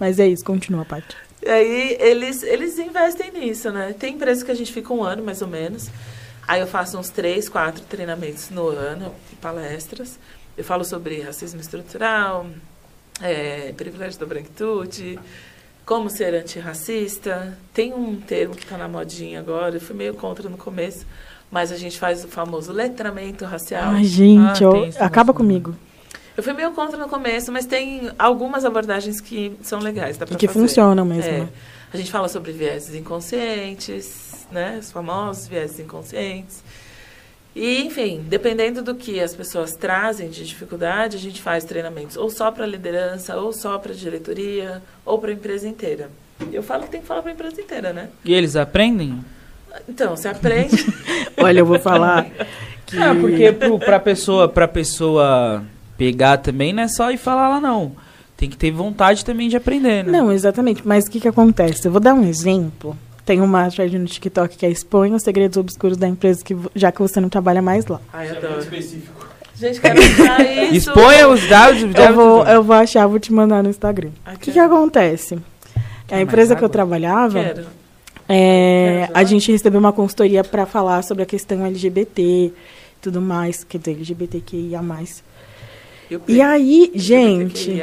Mas 0.00 0.18
é 0.18 0.26
isso, 0.26 0.44
continua, 0.44 0.84
Paty. 0.84 1.16
E 1.42 1.48
aí, 1.48 1.96
eles, 2.00 2.42
eles 2.42 2.78
investem 2.78 3.30
nisso, 3.30 3.70
né? 3.70 3.94
Tem 3.98 4.14
empresas 4.14 4.42
que 4.42 4.50
a 4.50 4.54
gente 4.54 4.72
fica 4.72 4.92
um 4.92 5.02
ano, 5.02 5.22
mais 5.22 5.42
ou 5.42 5.48
menos. 5.48 5.88
Aí 6.48 6.60
eu 6.60 6.66
faço 6.66 6.98
uns 6.98 7.10
três, 7.10 7.48
quatro 7.48 7.82
treinamentos 7.82 8.50
no 8.50 8.68
ano, 8.68 9.14
palestras. 9.40 10.18
Eu 10.56 10.64
falo 10.64 10.84
sobre 10.84 11.20
racismo 11.20 11.60
estrutural, 11.60 12.46
é, 13.20 13.72
privilégio 13.76 14.18
da 14.18 14.26
branquitude, 14.26 15.18
como 15.86 16.10
ser 16.10 16.34
antirracista. 16.34 17.56
Tem 17.72 17.94
um 17.94 18.16
termo 18.16 18.54
que 18.54 18.64
está 18.64 18.76
na 18.76 18.88
modinha 18.88 19.38
agora, 19.38 19.76
eu 19.76 19.80
fui 19.80 19.94
meio 19.94 20.14
contra 20.14 20.50
no 20.50 20.58
começo, 20.58 21.06
mas 21.50 21.70
a 21.70 21.76
gente 21.76 21.96
faz 21.98 22.24
o 22.24 22.28
famoso 22.28 22.72
letramento 22.72 23.44
racial. 23.44 23.92
Ai, 23.92 24.04
gente, 24.04 24.64
ah, 24.64 25.06
acaba 25.06 25.32
comigo. 25.32 25.74
Eu 26.36 26.42
fui 26.42 26.52
meio 26.52 26.72
contra 26.72 26.98
no 26.98 27.08
começo, 27.08 27.50
mas 27.50 27.64
tem 27.64 28.10
algumas 28.18 28.64
abordagens 28.64 29.20
que 29.20 29.56
são 29.62 29.78
legais. 29.78 30.18
Dá 30.18 30.26
e 30.28 30.34
que 30.34 30.46
fazer. 30.46 30.58
funcionam 30.58 31.04
mesmo. 31.04 31.30
É. 31.30 31.40
Né? 31.40 31.48
A 31.94 31.96
gente 31.96 32.10
fala 32.10 32.28
sobre 32.28 32.52
vieses 32.52 32.94
inconscientes, 32.94 34.46
né? 34.50 34.78
Os 34.78 34.90
famosos 34.90 35.46
vieses 35.46 35.78
inconscientes. 35.78 36.62
E, 37.56 37.86
enfim, 37.86 38.22
dependendo 38.28 38.82
do 38.82 38.94
que 38.94 39.18
as 39.18 39.34
pessoas 39.34 39.72
trazem 39.72 40.28
de 40.28 40.44
dificuldade, 40.44 41.16
a 41.16 41.18
gente 41.18 41.40
faz 41.40 41.64
treinamentos 41.64 42.14
ou 42.14 42.28
só 42.28 42.50
para 42.50 42.66
liderança, 42.66 43.34
ou 43.34 43.50
só 43.50 43.78
para 43.78 43.94
diretoria, 43.94 44.82
ou 45.06 45.18
para 45.18 45.30
a 45.30 45.32
empresa 45.32 45.66
inteira. 45.66 46.10
Eu 46.52 46.62
falo 46.62 46.82
que 46.82 46.90
tem 46.90 47.00
que 47.00 47.06
falar 47.06 47.22
para 47.22 47.30
a 47.30 47.34
empresa 47.34 47.58
inteira, 47.58 47.94
né? 47.94 48.10
E 48.22 48.34
eles 48.34 48.56
aprendem? 48.56 49.24
Então, 49.88 50.14
você 50.14 50.28
aprende. 50.28 50.84
Olha, 51.38 51.60
eu 51.60 51.64
vou 51.64 51.78
falar. 51.78 52.26
Que... 52.84 52.98
Ah, 52.98 53.14
porque 53.18 53.50
para 53.52 54.00
pessoa, 54.00 54.46
pra 54.50 54.68
pessoa 54.68 55.64
pegar 55.96 56.36
também 56.36 56.74
não 56.74 56.82
é 56.82 56.88
só 56.88 57.10
ir 57.10 57.16
falar 57.16 57.48
lá, 57.48 57.58
não. 57.58 57.96
Tem 58.36 58.50
que 58.50 58.56
ter 58.58 58.70
vontade 58.70 59.24
também 59.24 59.48
de 59.48 59.56
aprender, 59.56 60.04
né? 60.04 60.12
Não, 60.12 60.30
exatamente. 60.30 60.86
Mas 60.86 61.06
o 61.06 61.10
que, 61.10 61.20
que 61.20 61.28
acontece? 61.28 61.88
Eu 61.88 61.92
vou 61.92 62.02
dar 62.02 62.12
um 62.12 62.28
exemplo 62.28 62.94
Tem 63.26 63.40
uma 63.42 63.68
thread 63.70 63.98
no 63.98 64.06
TikTok 64.06 64.56
que 64.56 64.64
é 64.64 64.70
expõe 64.70 65.12
os 65.12 65.22
segredos 65.22 65.58
obscuros 65.58 65.98
da 65.98 66.08
empresa, 66.08 66.42
que, 66.42 66.56
já 66.74 66.90
que 66.90 67.00
você 67.00 67.20
não 67.20 67.28
trabalha 67.28 67.60
mais 67.60 67.84
lá. 67.86 68.00
Ai, 68.12 68.30
adoro. 68.30 68.60
específico. 68.60 69.26
Gente, 69.54 69.80
quero 69.80 70.00
usar 70.00 70.40
isso. 70.72 70.90
Exponha 70.90 71.28
os 71.28 71.46
dados. 71.48 71.82
Eu 71.82 72.14
vou, 72.14 72.46
eu 72.46 72.62
vou 72.62 72.76
achar, 72.76 73.06
vou 73.06 73.18
te 73.18 73.32
mandar 73.32 73.62
no 73.62 73.68
Instagram. 73.68 74.10
O 74.34 74.38
que, 74.38 74.52
que 74.52 74.58
acontece? 74.58 75.38
a 76.10 76.20
empresa 76.20 76.54
que 76.54 76.64
eu 76.64 76.68
trabalhava, 76.68 77.42
Quero. 77.42 77.66
É, 78.28 79.08
a 79.12 79.22
gente 79.24 79.50
recebeu 79.50 79.78
uma 79.78 79.92
consultoria 79.92 80.42
para 80.42 80.66
falar 80.66 81.02
sobre 81.02 81.22
a 81.22 81.26
questão 81.26 81.64
LGBT 81.66 82.52
tudo 83.06 83.20
mais, 83.20 83.62
quer 83.62 83.78
dizer, 83.78 83.92
LGBTQIA+. 83.92 84.82
E, 86.10 86.20
e 86.28 86.42
aí, 86.42 86.90
gente... 86.94 87.82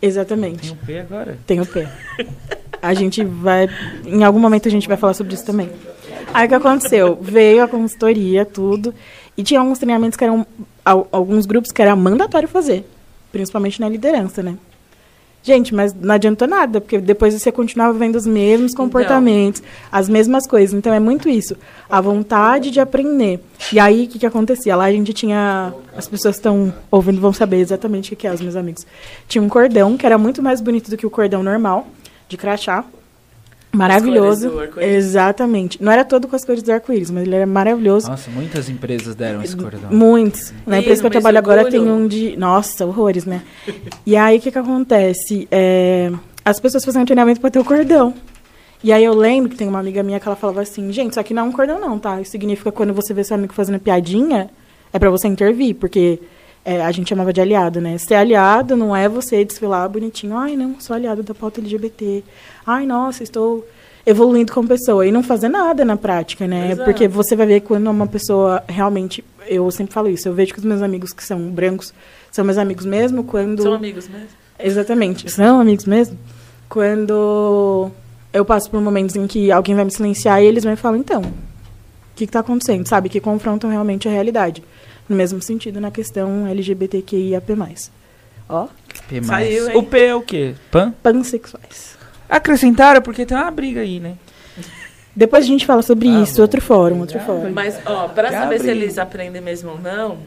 Exatamente. 0.00 0.68
Tem 0.68 0.72
o 0.72 0.86
P 0.86 0.98
agora? 0.98 1.38
Tem 1.46 1.60
o 1.60 1.66
P. 1.66 1.88
A 2.80 2.94
gente 2.94 3.24
vai... 3.24 3.68
Em 4.04 4.22
algum 4.22 4.38
momento 4.38 4.68
a 4.68 4.70
gente 4.70 4.86
vai 4.86 4.96
falar 4.96 5.14
sobre 5.14 5.34
isso 5.34 5.44
também. 5.44 5.70
Aí 6.32 6.46
o 6.46 6.48
que 6.48 6.54
aconteceu? 6.54 7.18
Veio 7.20 7.62
a 7.62 7.68
consultoria, 7.68 8.44
tudo, 8.44 8.94
e 9.36 9.42
tinha 9.42 9.60
alguns 9.60 9.78
treinamentos 9.78 10.16
que 10.16 10.24
eram... 10.24 10.46
Alguns 10.84 11.46
grupos 11.46 11.72
que 11.72 11.82
era 11.82 11.96
mandatório 11.96 12.48
fazer. 12.48 12.88
Principalmente 13.32 13.80
na 13.80 13.88
liderança, 13.88 14.42
né? 14.42 14.56
Gente, 15.46 15.72
mas 15.72 15.94
não 15.94 16.12
adiantou 16.12 16.48
nada, 16.48 16.80
porque 16.80 16.98
depois 16.98 17.32
você 17.32 17.52
continuava 17.52 17.96
vendo 17.96 18.16
os 18.16 18.26
mesmos 18.26 18.72
então. 18.72 18.84
comportamentos, 18.84 19.60
então. 19.60 19.72
as 19.92 20.08
mesmas 20.08 20.44
coisas. 20.44 20.76
Então 20.76 20.92
é 20.92 20.98
muito 20.98 21.28
isso. 21.28 21.56
A 21.88 22.00
vontade 22.00 22.68
de 22.72 22.80
aprender. 22.80 23.38
E 23.72 23.78
aí, 23.78 24.06
o 24.06 24.08
que, 24.08 24.18
que 24.18 24.26
acontecia? 24.26 24.74
Lá 24.74 24.86
a 24.86 24.90
gente 24.90 25.12
tinha. 25.12 25.72
As 25.96 26.08
pessoas 26.08 26.34
estão 26.34 26.74
ouvindo 26.90 27.20
vão 27.20 27.32
saber 27.32 27.58
exatamente 27.58 28.12
o 28.12 28.16
que 28.16 28.26
é, 28.26 28.32
os 28.32 28.40
meus 28.40 28.56
amigos. 28.56 28.84
Tinha 29.28 29.40
um 29.40 29.48
cordão 29.48 29.96
que 29.96 30.04
era 30.04 30.18
muito 30.18 30.42
mais 30.42 30.60
bonito 30.60 30.90
do 30.90 30.96
que 30.96 31.06
o 31.06 31.10
cordão 31.10 31.44
normal, 31.44 31.86
de 32.28 32.36
crachá. 32.36 32.84
Maravilhoso. 33.76 34.50
Exatamente. 34.80 35.82
Não 35.82 35.92
era 35.92 36.04
todo 36.04 36.26
com 36.26 36.34
as 36.34 36.44
cores 36.44 36.62
do 36.62 36.72
arco-íris, 36.72 37.10
mas 37.10 37.24
ele 37.24 37.34
era 37.34 37.46
maravilhoso. 37.46 38.08
Nossa, 38.08 38.30
muitas 38.30 38.68
empresas 38.68 39.14
deram 39.14 39.42
esse 39.42 39.56
cordão. 39.56 39.90
Muitos. 39.90 40.52
Na 40.66 40.78
empresa 40.78 41.00
que 41.00 41.06
eu 41.06 41.10
trabalho 41.10 41.38
agora 41.38 41.70
tem 41.70 41.80
um 41.80 42.06
de. 42.06 42.36
Nossa, 42.36 42.86
horrores, 42.86 43.24
né? 43.24 43.42
e 44.04 44.16
aí 44.16 44.38
o 44.38 44.40
que, 44.40 44.50
que 44.50 44.58
acontece? 44.58 45.46
É... 45.50 46.10
As 46.44 46.60
pessoas 46.60 46.84
faziam 46.84 47.02
um 47.02 47.06
treinamento 47.06 47.40
para 47.40 47.50
ter 47.50 47.58
o 47.58 47.64
cordão. 47.64 48.14
E 48.82 48.92
aí 48.92 49.04
eu 49.04 49.14
lembro 49.14 49.50
que 49.50 49.56
tem 49.56 49.68
uma 49.68 49.80
amiga 49.80 50.02
minha 50.02 50.20
que 50.20 50.28
ela 50.28 50.36
falava 50.36 50.60
assim, 50.60 50.92
gente, 50.92 51.10
isso 51.10 51.20
aqui 51.20 51.34
não 51.34 51.44
é 51.44 51.46
um 51.46 51.52
cordão 51.52 51.80
não, 51.80 51.98
tá? 51.98 52.20
Isso 52.20 52.30
significa 52.30 52.70
que 52.70 52.76
quando 52.76 52.94
você 52.94 53.12
vê 53.12 53.24
seu 53.24 53.34
amigo 53.34 53.52
fazendo 53.52 53.80
piadinha, 53.80 54.48
é 54.92 54.98
para 54.98 55.10
você 55.10 55.26
intervir, 55.26 55.74
porque 55.74 56.20
é, 56.66 56.82
a 56.82 56.90
gente 56.90 57.08
chamava 57.08 57.32
de 57.32 57.40
aliado, 57.40 57.80
né? 57.80 57.96
Ser 57.96 58.16
aliado 58.16 58.76
não 58.76 58.94
é 58.94 59.08
você 59.08 59.44
desfilar 59.44 59.88
bonitinho, 59.88 60.36
ai 60.36 60.56
não, 60.56 60.78
sou 60.80 60.94
aliado 60.94 61.22
da 61.22 61.32
pauta 61.32 61.60
LGBT 61.60 62.22
ai, 62.66 62.84
nossa, 62.84 63.22
estou 63.22 63.66
evoluindo 64.04 64.52
como 64.52 64.68
pessoa 64.68 65.06
e 65.06 65.12
não 65.12 65.22
fazer 65.22 65.48
nada 65.48 65.84
na 65.84 65.96
prática, 65.96 66.46
né? 66.46 66.72
Exato. 66.72 66.84
Porque 66.84 67.06
você 67.06 67.36
vai 67.36 67.46
ver 67.46 67.60
quando 67.60 67.88
uma 67.88 68.06
pessoa 68.06 68.62
realmente, 68.68 69.24
eu 69.46 69.70
sempre 69.70 69.94
falo 69.94 70.08
isso, 70.08 70.28
eu 70.28 70.34
vejo 70.34 70.52
que 70.52 70.58
os 70.58 70.64
meus 70.64 70.82
amigos 70.82 71.12
que 71.12 71.22
são 71.22 71.38
brancos 71.48 71.94
são 72.32 72.44
meus 72.44 72.58
amigos 72.58 72.84
mesmo 72.84 73.24
quando 73.24 73.62
São 73.62 73.74
amigos 73.74 74.08
mesmo. 74.08 74.28
Exatamente, 74.58 75.30
são 75.30 75.60
amigos 75.60 75.84
mesmo. 75.84 76.18
Quando 76.68 77.90
eu 78.32 78.44
passo 78.44 78.68
por 78.68 78.80
momentos 78.80 79.14
em 79.14 79.26
que 79.26 79.52
alguém 79.52 79.74
vai 79.74 79.84
me 79.84 79.90
silenciar 79.90 80.42
e 80.42 80.46
eles 80.46 80.64
vão 80.64 80.72
e 80.72 80.76
falam, 80.76 80.98
então, 80.98 81.22
o 81.22 81.32
que 82.16 82.24
está 82.24 82.40
acontecendo? 82.40 82.86
Sabe? 82.86 83.08
Que 83.08 83.20
confrontam 83.20 83.70
realmente 83.70 84.08
a 84.08 84.10
realidade. 84.10 84.62
No 85.08 85.16
mesmo 85.16 85.40
sentido 85.40 85.80
na 85.80 85.90
questão 85.90 86.46
LGBTQIAP+. 86.46 87.44
Ó. 88.48 88.68
P+. 89.08 89.22
Saiu, 89.22 89.70
hein? 89.70 89.76
O 89.76 89.82
P 89.82 90.00
é 90.04 90.14
o 90.14 90.22
quê? 90.22 90.54
Pan? 90.70 90.92
Pansexuais. 91.02 91.96
Acrescentaram 92.28 93.02
porque 93.02 93.24
tem 93.24 93.36
uma 93.36 93.50
briga 93.50 93.80
aí, 93.80 94.00
né? 94.00 94.16
Depois 95.14 95.44
a 95.44 95.46
gente 95.46 95.64
fala 95.64 95.80
sobre 95.80 96.08
ah, 96.08 96.22
isso, 96.22 96.36
bom. 96.36 96.42
outro 96.42 96.60
fórum, 96.60 97.00
outro 97.00 97.18
fórum. 97.20 97.50
Mas, 97.50 97.78
ó, 97.86 98.08
para 98.08 98.30
saber 98.30 98.60
se 98.60 98.68
eles 98.68 98.98
aprendem 98.98 99.40
mesmo 99.40 99.70
ou 99.70 99.80
não, 99.80 100.18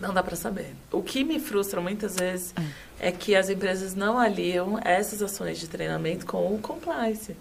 não 0.00 0.14
dá 0.14 0.22
para 0.22 0.34
saber. 0.34 0.74
O 0.90 1.02
que 1.02 1.22
me 1.22 1.38
frustra 1.38 1.80
muitas 1.80 2.16
vezes 2.16 2.54
é 2.98 3.12
que 3.12 3.34
as 3.34 3.50
empresas 3.50 3.94
não 3.94 4.18
aliam 4.18 4.78
essas 4.82 5.22
ações 5.22 5.58
de 5.58 5.68
treinamento 5.68 6.24
com 6.24 6.54
o 6.54 6.58
compliance, 6.58 7.36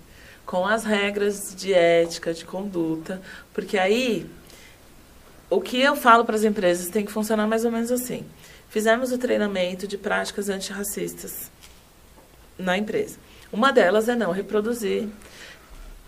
com 0.45 0.65
as 0.65 0.83
regras 0.83 1.55
de 1.55 1.73
ética, 1.73 2.33
de 2.33 2.43
conduta, 2.43 3.21
porque 3.53 3.77
aí 3.77 4.25
o 5.55 5.61
que 5.61 5.79
eu 5.79 5.95
falo 5.95 6.25
para 6.25 6.35
as 6.35 6.43
empresas 6.43 6.89
tem 6.89 7.05
que 7.05 7.11
funcionar 7.11 7.47
mais 7.47 7.65
ou 7.65 7.71
menos 7.71 7.91
assim. 7.91 8.23
Fizemos 8.69 9.11
o 9.11 9.17
treinamento 9.17 9.87
de 9.87 9.97
práticas 9.97 10.49
antirracistas 10.49 11.51
na 12.57 12.77
empresa. 12.77 13.17
Uma 13.51 13.71
delas 13.71 14.09
é 14.09 14.15
não 14.15 14.31
reproduzir. 14.31 15.07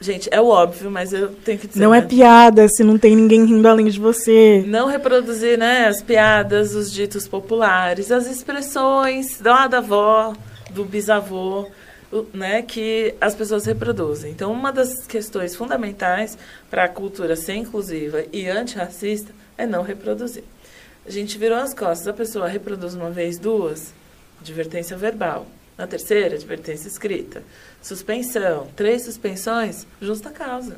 Gente, 0.01 0.27
é 0.31 0.41
o 0.41 0.47
óbvio, 0.47 0.91
mas 0.91 1.13
eu 1.13 1.29
tenho 1.29 1.57
que 1.57 1.67
dizer. 1.67 1.79
Não 1.79 1.93
é 1.93 1.99
né? 1.99 2.05
é 2.05 2.09
piada 2.09 2.67
se 2.67 2.83
não 2.83 2.97
tem 2.97 3.15
ninguém 3.15 3.45
rindo 3.45 3.67
além 3.67 3.85
de 3.85 3.99
você. 3.99 4.63
Não 4.67 4.87
reproduzir, 4.87 5.57
né, 5.57 5.87
as 5.87 6.01
piadas, 6.01 6.75
os 6.75 6.91
ditos 6.91 7.27
populares, 7.27 8.11
as 8.11 8.27
expressões 8.27 9.39
lá 9.39 9.67
da 9.67 9.77
avó, 9.77 10.33
do 10.71 10.83
bisavô, 10.83 11.67
né, 12.33 12.61
que 12.61 13.15
as 13.19 13.35
pessoas 13.35 13.65
reproduzem. 13.65 14.31
Então, 14.31 14.51
uma 14.51 14.71
das 14.71 15.05
questões 15.07 15.55
fundamentais 15.55 16.37
para 16.69 16.85
a 16.85 16.89
cultura 16.89 17.35
ser 17.35 17.55
inclusiva 17.55 18.23
e 18.31 18.47
antirracista 18.47 19.33
é 19.57 19.65
não 19.65 19.81
reproduzir. 19.83 20.43
A 21.05 21.09
gente 21.11 21.37
virou 21.37 21.57
as 21.57 21.73
costas, 21.73 22.07
a 22.07 22.13
pessoa 22.13 22.47
reproduz 22.47 22.95
uma 22.95 23.11
vez, 23.11 23.37
duas, 23.37 23.93
advertência 24.39 24.97
verbal. 24.97 25.47
Na 25.77 25.85
terceira, 25.85 26.35
advertência 26.35 26.87
escrita. 26.87 27.43
Suspensão. 27.81 28.67
Três 28.75 29.03
suspensões, 29.03 29.85
justa 30.01 30.29
causa. 30.29 30.77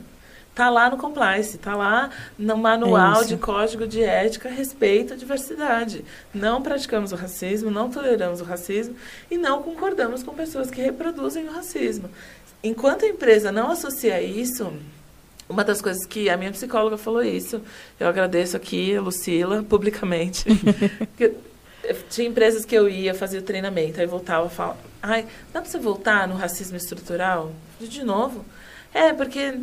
Está 0.58 0.72
lá 0.72 0.90
no 0.90 0.98
compliance, 0.98 1.56
está 1.56 1.76
lá 1.76 2.10
no 2.36 2.58
manual 2.58 3.22
é 3.22 3.26
de 3.26 3.38
código 3.38 3.86
de 3.86 4.02
ética 4.02 4.50
respeito 4.50 5.14
à 5.14 5.16
diversidade. 5.16 6.04
Não 6.34 6.64
praticamos 6.64 7.12
o 7.12 7.16
racismo, 7.16 7.70
não 7.70 7.92
toleramos 7.92 8.42
o 8.42 8.44
racismo 8.44 8.96
e 9.30 9.38
não 9.38 9.62
concordamos 9.62 10.24
com 10.24 10.34
pessoas 10.34 10.72
que 10.72 10.82
reproduzem 10.82 11.48
o 11.48 11.52
racismo. 11.52 12.10
Enquanto 12.64 13.06
a 13.06 13.08
empresa 13.08 13.52
não 13.52 13.70
associa 13.70 14.20
isso, 14.20 14.74
uma 15.48 15.64
das 15.64 15.80
coisas 15.80 16.08
que 16.08 16.28
a 16.28 16.36
minha 16.36 16.52
psicóloga 16.52 16.98
falou 16.98 17.22
isso, 17.22 17.62
eu 18.00 18.08
agradeço 18.08 18.58
aqui 18.58 18.98
a 18.98 19.02
Lucila 19.02 19.62
publicamente. 19.62 20.44
tinha 22.10 22.28
empresas 22.28 22.66
que 22.66 22.74
eu 22.74 22.90
ia 22.90 23.14
fazer 23.14 23.38
o 23.38 23.44
treinamento, 23.44 24.02
aí 24.02 24.08
voltava 24.08 24.48
e 24.48 24.50
falava, 24.50 24.80
ai, 25.04 25.28
dá 25.54 25.62
para 25.62 25.70
você 25.70 25.78
voltar 25.78 26.28
no 26.28 26.34
racismo 26.34 26.78
estrutural? 26.78 27.52
De 27.80 28.04
novo? 28.04 28.44
É, 28.94 29.14
porque 29.14 29.54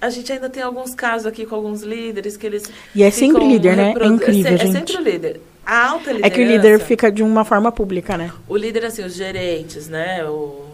a 0.00 0.10
gente 0.10 0.32
ainda 0.32 0.48
tem 0.48 0.62
alguns 0.62 0.94
casos 0.94 1.26
aqui 1.26 1.46
com 1.46 1.54
alguns 1.54 1.82
líderes 1.82 2.36
que 2.36 2.46
eles. 2.46 2.70
E 2.94 3.02
é 3.02 3.10
sempre 3.10 3.46
líder, 3.46 3.76
né? 3.76 3.94
É 3.98 4.06
incrível, 4.06 4.52
é, 4.52 4.58
gente. 4.58 4.76
É 4.76 4.80
sempre 4.80 4.96
o 4.96 5.00
líder. 5.00 5.40
A 5.64 5.88
alta 5.88 6.12
liderança. 6.12 6.26
É 6.26 6.30
que 6.30 6.40
o 6.42 6.46
líder 6.46 6.80
fica 6.80 7.10
de 7.10 7.22
uma 7.22 7.44
forma 7.44 7.72
pública, 7.72 8.16
né? 8.16 8.30
O 8.46 8.56
líder, 8.56 8.84
assim, 8.84 9.04
os 9.04 9.14
gerentes, 9.14 9.88
né? 9.88 10.24
O, 10.24 10.66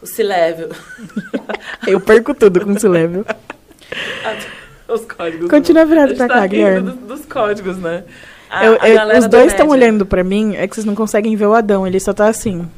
o 0.00 0.06
C-Level. 0.06 0.70
Eu 1.86 2.00
perco 2.00 2.32
tudo 2.34 2.60
com 2.60 2.72
o 2.72 2.78
C-Level. 2.78 3.24
Os 4.88 5.04
códigos. 5.04 5.48
Continua 5.48 5.84
virado 5.84 6.16
pra 6.16 6.26
tá 6.26 6.34
cá, 6.34 6.46
Guilherme. 6.48 6.90
Dos, 6.90 7.18
dos 7.18 7.26
códigos, 7.26 7.78
né? 7.78 8.02
A, 8.50 8.66
eu, 8.66 8.74
eu, 8.74 9.18
os 9.18 9.28
dois 9.28 9.52
estão 9.52 9.68
olhando 9.68 10.04
pra 10.04 10.24
mim, 10.24 10.56
é 10.56 10.66
que 10.66 10.74
vocês 10.74 10.84
não 10.84 10.96
conseguem 10.96 11.36
ver 11.36 11.46
o 11.46 11.54
Adão, 11.54 11.86
ele 11.86 12.00
só 12.00 12.12
tá 12.12 12.26
assim. 12.26 12.68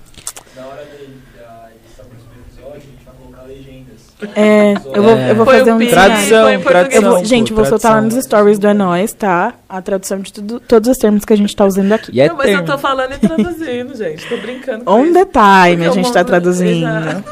Na 0.54 0.66
hora 0.66 0.84
de, 0.84 1.04
edição 1.04 2.04
episódio, 2.04 2.74
a 2.74 2.78
gente 2.78 3.02
vai 3.06 3.14
colocar 3.14 3.42
legendas. 3.44 4.11
É, 4.36 4.74
eu 4.94 5.02
vou, 5.02 5.16
eu 5.16 5.34
vou 5.34 5.46
fazer 5.46 5.72
um 5.72 5.78
tradução, 5.78 6.60
tradução. 6.62 7.02
Vou, 7.02 7.24
gente, 7.24 7.52
vou 7.52 7.64
soltar 7.64 7.92
lá 7.92 8.00
nos 8.00 8.14
stories 8.14 8.58
do 8.58 8.68
É 8.68 8.74
Nós, 8.74 9.12
tá? 9.12 9.54
A 9.68 9.82
tradução 9.82 10.20
de 10.20 10.32
tudo, 10.32 10.60
todos 10.60 10.88
os 10.88 10.96
termos 10.96 11.24
que 11.24 11.32
a 11.32 11.36
gente 11.36 11.54
tá 11.54 11.64
usando 11.64 11.92
aqui. 11.92 12.20
É 12.20 12.28
não, 12.28 12.36
mas 12.36 12.50
eu 12.50 12.64
tô 12.64 12.78
falando 12.78 13.12
e 13.12 13.18
traduzindo, 13.18 13.96
gente. 13.96 14.26
Tô 14.28 14.36
brincando. 14.36 14.84
On 14.86 15.12
the 15.12 15.24
time 15.24 15.86
a 15.86 15.90
gente 15.90 16.12
tá 16.12 16.22
traduzindo. 16.22 16.86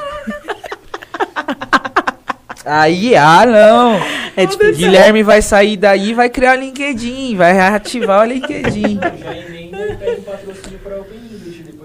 Aí, 2.65 3.17
ah, 3.17 3.47
não. 3.47 4.01
É 4.37 4.47
tipo, 4.47 4.65
Guilherme 4.73 5.23
vai 5.23 5.43
sair 5.43 5.77
daí 5.77 6.11
e 6.11 6.15
vai 6.15 6.29
criar 6.29 6.57
o 6.57 6.61
LinkedIn, 6.61 7.35
vai 7.37 7.53
reativar 7.53 8.21
o 8.21 8.25
LinkedIn. 8.25 9.01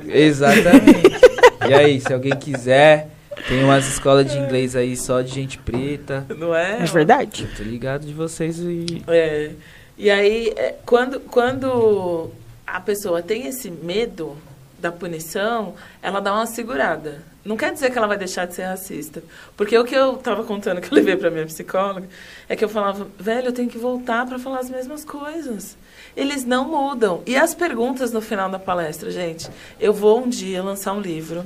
Exatamente. 0.08 1.26
E 1.68 1.74
aí, 1.74 2.00
se 2.00 2.14
alguém 2.14 2.36
quiser, 2.36 3.10
tem 3.48 3.64
umas 3.64 3.88
escolas 3.88 4.32
de 4.32 4.38
inglês 4.38 4.76
aí 4.76 4.96
só 4.96 5.22
de 5.22 5.32
gente 5.32 5.58
preta. 5.58 6.26
Não 6.38 6.56
é? 6.56 6.82
É 6.82 6.86
verdade. 6.86 7.48
Eu 7.50 7.58
tô 7.58 7.64
ligado 7.64 8.06
de 8.06 8.14
vocês 8.14 8.60
e. 8.60 9.04
É. 9.08 9.52
E 9.98 10.10
aí, 10.10 10.54
é, 10.58 10.76
quando, 10.86 11.20
quando 11.22 12.32
a 12.68 12.80
pessoa 12.82 13.22
tem 13.22 13.48
esse 13.48 13.72
medo 13.72 14.36
da 14.78 14.92
punição, 14.92 15.76
ela 16.02 16.20
dá 16.20 16.34
uma 16.34 16.46
segurada 16.46 17.24
não 17.46 17.56
quer 17.56 17.72
dizer 17.72 17.92
que 17.92 17.98
ela 17.98 18.08
vai 18.08 18.18
deixar 18.18 18.48
de 18.48 18.56
ser 18.56 18.64
racista. 18.64 19.24
Porque 19.56 19.78
o 19.78 19.86
que 19.86 19.94
eu 19.94 20.16
estava 20.16 20.44
contando, 20.44 20.82
que 20.82 20.92
eu 20.92 20.96
levei 20.96 21.16
para 21.16 21.30
minha 21.30 21.46
psicóloga, 21.46 22.10
é 22.50 22.56
que 22.56 22.66
eu 22.66 22.70
falava, 22.70 23.08
velho, 23.20 23.50
eu 23.50 23.54
tenho 23.54 23.70
que 23.70 23.78
voltar 23.78 24.26
para 24.26 24.40
falar 24.40 24.60
as 24.60 24.70
mesmas 24.70 25.06
coisas. 25.06 25.78
Eles 26.18 26.44
não 26.44 26.68
mudam. 26.68 27.22
E 27.24 27.36
as 27.36 27.54
perguntas 27.54 28.12
no 28.12 28.20
final 28.20 28.50
da 28.50 28.58
palestra, 28.58 29.12
gente, 29.12 29.48
eu 29.80 29.94
vou 29.94 30.24
um 30.24 30.28
dia 30.28 30.64
lançar 30.64 30.94
um 30.94 31.00
livro 31.00 31.46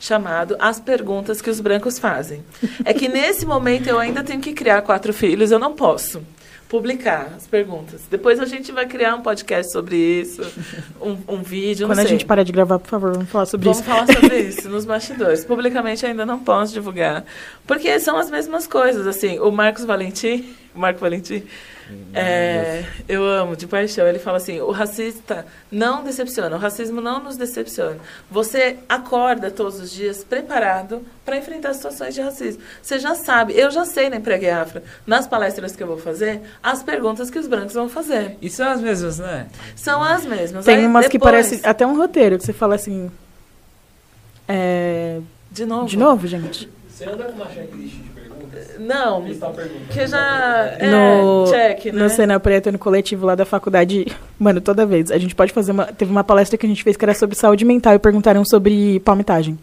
chamado 0.00 0.56
As 0.58 0.80
Perguntas 0.80 1.42
que 1.42 1.50
os 1.50 1.60
Brancos 1.60 1.98
Fazem. 1.98 2.42
É 2.84 2.94
que 2.94 3.06
nesse 3.06 3.44
momento 3.44 3.86
eu 3.86 3.98
ainda 3.98 4.24
tenho 4.24 4.40
que 4.40 4.54
criar 4.54 4.80
quatro 4.82 5.12
filhos, 5.12 5.52
eu 5.52 5.58
não 5.58 5.74
posso 5.74 6.22
publicar 6.70 7.32
as 7.36 7.48
perguntas. 7.48 8.02
Depois 8.08 8.38
a 8.38 8.46
gente 8.46 8.70
vai 8.70 8.86
criar 8.86 9.16
um 9.16 9.22
podcast 9.22 9.72
sobre 9.72 9.96
isso, 9.96 10.40
um, 11.02 11.16
um 11.34 11.42
vídeo, 11.42 11.86
Quando 11.88 11.98
a 11.98 12.04
gente 12.04 12.24
parar 12.24 12.44
de 12.44 12.52
gravar, 12.52 12.78
por 12.78 12.88
favor, 12.88 13.12
vamos 13.12 13.28
falar 13.28 13.46
sobre 13.46 13.64
vamos 13.64 13.80
isso. 13.80 13.90
Vamos 13.90 14.06
falar 14.06 14.20
sobre 14.20 14.38
isso 14.48 14.68
nos 14.70 14.84
bastidores. 14.84 15.44
Publicamente 15.44 16.06
ainda 16.06 16.24
não 16.24 16.38
posso 16.38 16.72
divulgar, 16.72 17.24
porque 17.66 17.98
são 17.98 18.16
as 18.16 18.30
mesmas 18.30 18.68
coisas, 18.68 19.04
assim, 19.06 19.40
o 19.40 19.50
Marcos 19.50 19.84
Valentim, 19.84 20.54
Marco 20.74 21.00
Valentim, 21.00 21.44
é, 22.14 22.84
eu 23.08 23.24
amo, 23.24 23.56
de 23.56 23.66
paixão. 23.66 24.06
Ele 24.06 24.18
fala 24.18 24.36
assim: 24.36 24.60
o 24.60 24.70
racista 24.70 25.46
não 25.70 26.04
decepciona, 26.04 26.54
o 26.56 26.58
racismo 26.58 27.00
não 27.00 27.22
nos 27.22 27.36
decepciona. 27.36 27.98
Você 28.30 28.78
acorda 28.88 29.50
todos 29.50 29.80
os 29.80 29.90
dias 29.90 30.22
preparado 30.22 31.02
para 31.24 31.36
enfrentar 31.36 31.74
situações 31.74 32.14
de 32.14 32.20
racismo. 32.20 32.62
Você 32.80 32.98
já 32.98 33.14
sabe, 33.14 33.54
eu 33.58 33.70
já 33.70 33.84
sei 33.84 34.08
na 34.08 34.16
Empregue 34.16 34.48
Afra, 34.48 34.82
nas 35.06 35.26
palestras 35.26 35.74
que 35.74 35.82
eu 35.82 35.86
vou 35.86 35.98
fazer, 35.98 36.40
as 36.62 36.82
perguntas 36.82 37.30
que 37.30 37.38
os 37.38 37.46
brancos 37.46 37.74
vão 37.74 37.88
fazer. 37.88 38.36
E 38.40 38.48
são 38.48 38.68
as 38.68 38.80
mesmas, 38.80 39.18
né? 39.18 39.48
São 39.74 40.02
as 40.02 40.24
mesmas. 40.24 40.64
Tem 40.64 40.76
Aí, 40.76 40.86
umas 40.86 41.06
depois... 41.06 41.10
que 41.10 41.18
parecem 41.18 41.60
até 41.64 41.86
um 41.86 41.96
roteiro, 41.96 42.38
que 42.38 42.44
você 42.44 42.52
fala 42.52 42.74
assim. 42.74 43.10
É... 44.46 45.20
De 45.50 45.66
novo? 45.66 45.86
De 45.86 45.96
novo, 45.96 46.26
gente. 46.26 46.68
Você 46.88 47.04
anda 47.08 47.24
com 47.24 47.32
uma 47.32 47.50
checklist 47.50 47.96
não, 48.78 49.24
que 49.90 50.06
já 50.06 50.76
é, 50.78 50.90
no, 50.90 51.44
check, 51.48 51.86
né? 51.86 52.02
No 52.02 52.10
Cena 52.10 52.40
Preta, 52.40 52.72
no 52.72 52.78
coletivo 52.78 53.26
lá 53.26 53.34
da 53.34 53.44
faculdade, 53.44 54.06
mano, 54.38 54.60
toda 54.60 54.86
vez. 54.86 55.10
A 55.10 55.18
gente 55.18 55.34
pode 55.34 55.52
fazer 55.52 55.72
uma... 55.72 55.86
Teve 55.86 56.10
uma 56.10 56.24
palestra 56.24 56.56
que 56.58 56.66
a 56.66 56.68
gente 56.68 56.82
fez 56.82 56.96
que 56.96 57.04
era 57.04 57.14
sobre 57.14 57.36
saúde 57.36 57.64
mental 57.64 57.94
e 57.94 57.98
perguntaram 57.98 58.44
sobre 58.44 59.00
palmitagem. 59.00 59.58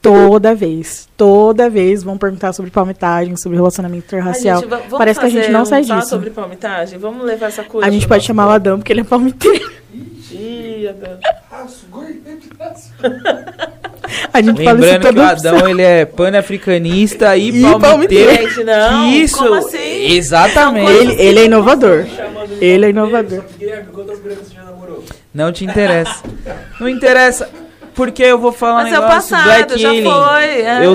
Toda 0.00 0.52
vez, 0.52 1.08
toda 1.16 1.70
vez 1.70 2.02
vão 2.02 2.18
perguntar 2.18 2.52
sobre 2.52 2.72
palmitagem, 2.72 3.36
sobre 3.36 3.56
relacionamento 3.56 4.04
interracial. 4.06 4.60
Gente, 4.60 4.88
Parece 4.90 5.20
que 5.20 5.26
a 5.26 5.28
gente 5.28 5.48
não 5.50 5.62
um 5.62 5.64
sai 5.64 5.82
disso. 5.82 6.08
sobre 6.08 6.30
palmitagem? 6.30 6.98
Vamos 6.98 7.24
levar 7.24 7.46
essa 7.46 7.62
coisa. 7.62 7.86
A 7.86 7.90
gente 7.90 8.08
pode 8.08 8.24
chamar 8.24 8.48
o 8.48 8.50
Adão, 8.50 8.78
porque 8.78 8.92
ele 8.92 9.02
é 9.02 9.04
palmiteiro. 9.04 9.70
Ih, 10.32 10.88
Adão. 10.88 11.18
A 14.32 14.42
gente 14.42 14.58
Lembrando 14.58 14.82
fala 14.82 14.86
isso 14.86 15.12
que 15.12 15.18
o 15.18 15.22
Adão 15.22 15.68
ele 15.68 15.82
é 15.82 16.04
pan-africanista 16.04 17.36
e, 17.36 17.48
e 17.48 17.78
palmiteiro. 17.78 18.48
Gente, 18.48 18.64
não, 18.64 19.08
isso, 19.08 19.38
como 19.38 19.54
assim? 19.54 20.12
Exatamente. 20.12 20.90
Ele, 20.90 21.22
ele 21.22 21.40
é 21.40 21.44
inovador. 21.44 22.06
Ele 22.60 22.86
é 22.86 22.90
inovador. 22.90 23.42
Não 25.34 25.52
te 25.52 25.64
interessa. 25.64 26.22
Não 26.80 26.88
interessa. 26.88 27.48
Porque 27.94 28.22
eu 28.22 28.38
vou 28.38 28.52
falar 28.52 28.84
Mas 28.84 28.92
um 28.92 29.00
negócio, 29.00 29.36
é 29.36 29.38
o 29.38 29.42
Black 29.42 29.78
já 29.78 29.88
Healing. 29.88 30.10
Foi, 30.10 30.44
é. 30.44 30.86
Eu, 30.86 30.94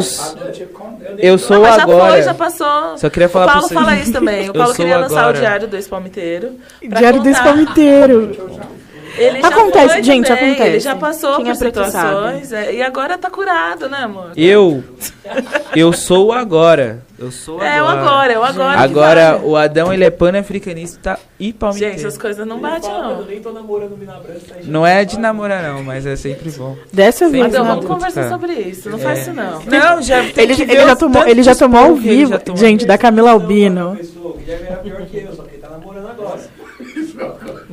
eu 1.19 1.38
sou 1.38 1.57
Não, 1.57 1.64
mas 1.64 1.80
agora. 1.80 2.07
Já 2.07 2.11
foi, 2.11 2.22
já 2.23 2.34
passou. 2.34 2.98
Só 2.98 3.10
queria 3.10 3.30
falar 3.30 3.45
o 3.45 3.49
Paulo 3.49 3.68
pra 3.68 3.77
vocês. 3.77 3.88
fala 3.88 4.02
isso 4.02 4.11
também. 4.11 4.49
O 4.49 4.53
Paulo 4.53 4.73
queria 4.73 4.98
lançar 4.98 5.19
agora. 5.19 5.38
o 5.38 5.39
Diário 5.39 5.68
do 5.68 5.76
Ex-Palmiteiro. 5.76 6.52
Diário 6.81 7.22
do 7.22 7.30
Ex-Palmiteiro. 7.30 8.68
Ele 9.18 9.39
acontece, 9.45 9.94
foi 9.94 10.03
gente, 10.03 10.27
também, 10.27 10.49
acontece. 10.52 10.69
Ele 10.69 10.80
já 10.80 10.95
passou 10.95 11.35
Quem 11.38 11.45
por 11.45 11.52
é 11.52 11.56
situações 11.56 12.52
é, 12.53 12.73
e 12.76 12.81
agora 12.81 13.18
tá 13.18 13.30
curado, 13.30 13.89
né, 13.89 13.98
amor? 13.99 14.31
Eu, 14.38 14.84
eu 15.76 15.91
sou 15.94 16.27
o 16.27 16.31
agora. 16.31 17.02
Eu 17.19 17.31
sou 17.31 17.61
É, 17.64 17.81
o 17.81 17.85
agora. 17.88 17.99
agora, 17.99 18.34
é 18.34 18.38
o 18.39 18.44
agora. 18.44 18.77
que 18.77 18.84
Agora, 18.84 19.31
vale. 19.34 19.45
o 19.45 19.56
Adão, 19.56 19.91
ele 19.91 20.03
é 20.03 20.10
pan-africanista 20.11 21.18
e 21.39 21.52
palmiteiro. 21.52 21.95
Gente, 21.95 22.06
as 22.06 22.15
coisas 22.18 22.45
não 22.45 22.60
batem, 22.60 22.91
Eu 22.91 22.98
não. 23.02 23.26
nem 23.26 23.41
tô 23.41 23.52
namorando 23.52 23.98
Mina 23.98 24.14
Branca. 24.23 24.39
tá 24.48 24.56
Não 24.64 24.85
é 24.85 25.03
de 25.03 25.18
namorar, 25.19 25.64
não, 25.64 25.84
mas 25.84 26.06
é 26.06 26.15
sempre 26.15 26.52
bom. 26.52 26.77
Dessa 26.94 27.27
vez, 27.27 27.52
né? 27.52 27.60
vamos 27.60 27.85
conversar 27.85 28.22
cara. 28.26 28.30
sobre 28.34 28.53
isso. 28.53 28.88
Não 28.89 28.99
É. 28.99 29.02
faz 29.02 29.22
isso, 29.22 29.34
não. 29.34 29.61
Não, 29.64 30.02
já 30.03 30.23
tem 30.31 30.44
Ele, 30.44 30.56
que 30.56 30.61
ele 30.61 30.76
ver 30.76 30.85
já 30.85 30.95
tomou, 30.95 31.27
ele 31.27 31.41
já 31.44 31.56
tomou 31.56 31.80
ao 31.85 31.95
vivo. 31.95 32.39
Gente, 32.56 32.85
da 32.85 32.99
Camila 32.99 33.31
Albino. 33.31 33.95
Pessoa, 33.98 34.34
o 34.34 34.38
Guilherme 34.38 34.68
era 34.68 34.76
pior 34.77 35.02
que 35.07 35.18
eu, 35.18 35.34
só 35.35 35.41
que 35.41 35.56
ele 35.56 35.61
tá 35.61 35.69
namorando 35.69 36.07
agora. 36.10 36.39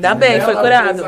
Ainda 0.05 0.15
bem, 0.15 0.41
foi 0.41 0.55
curado. 0.55 1.05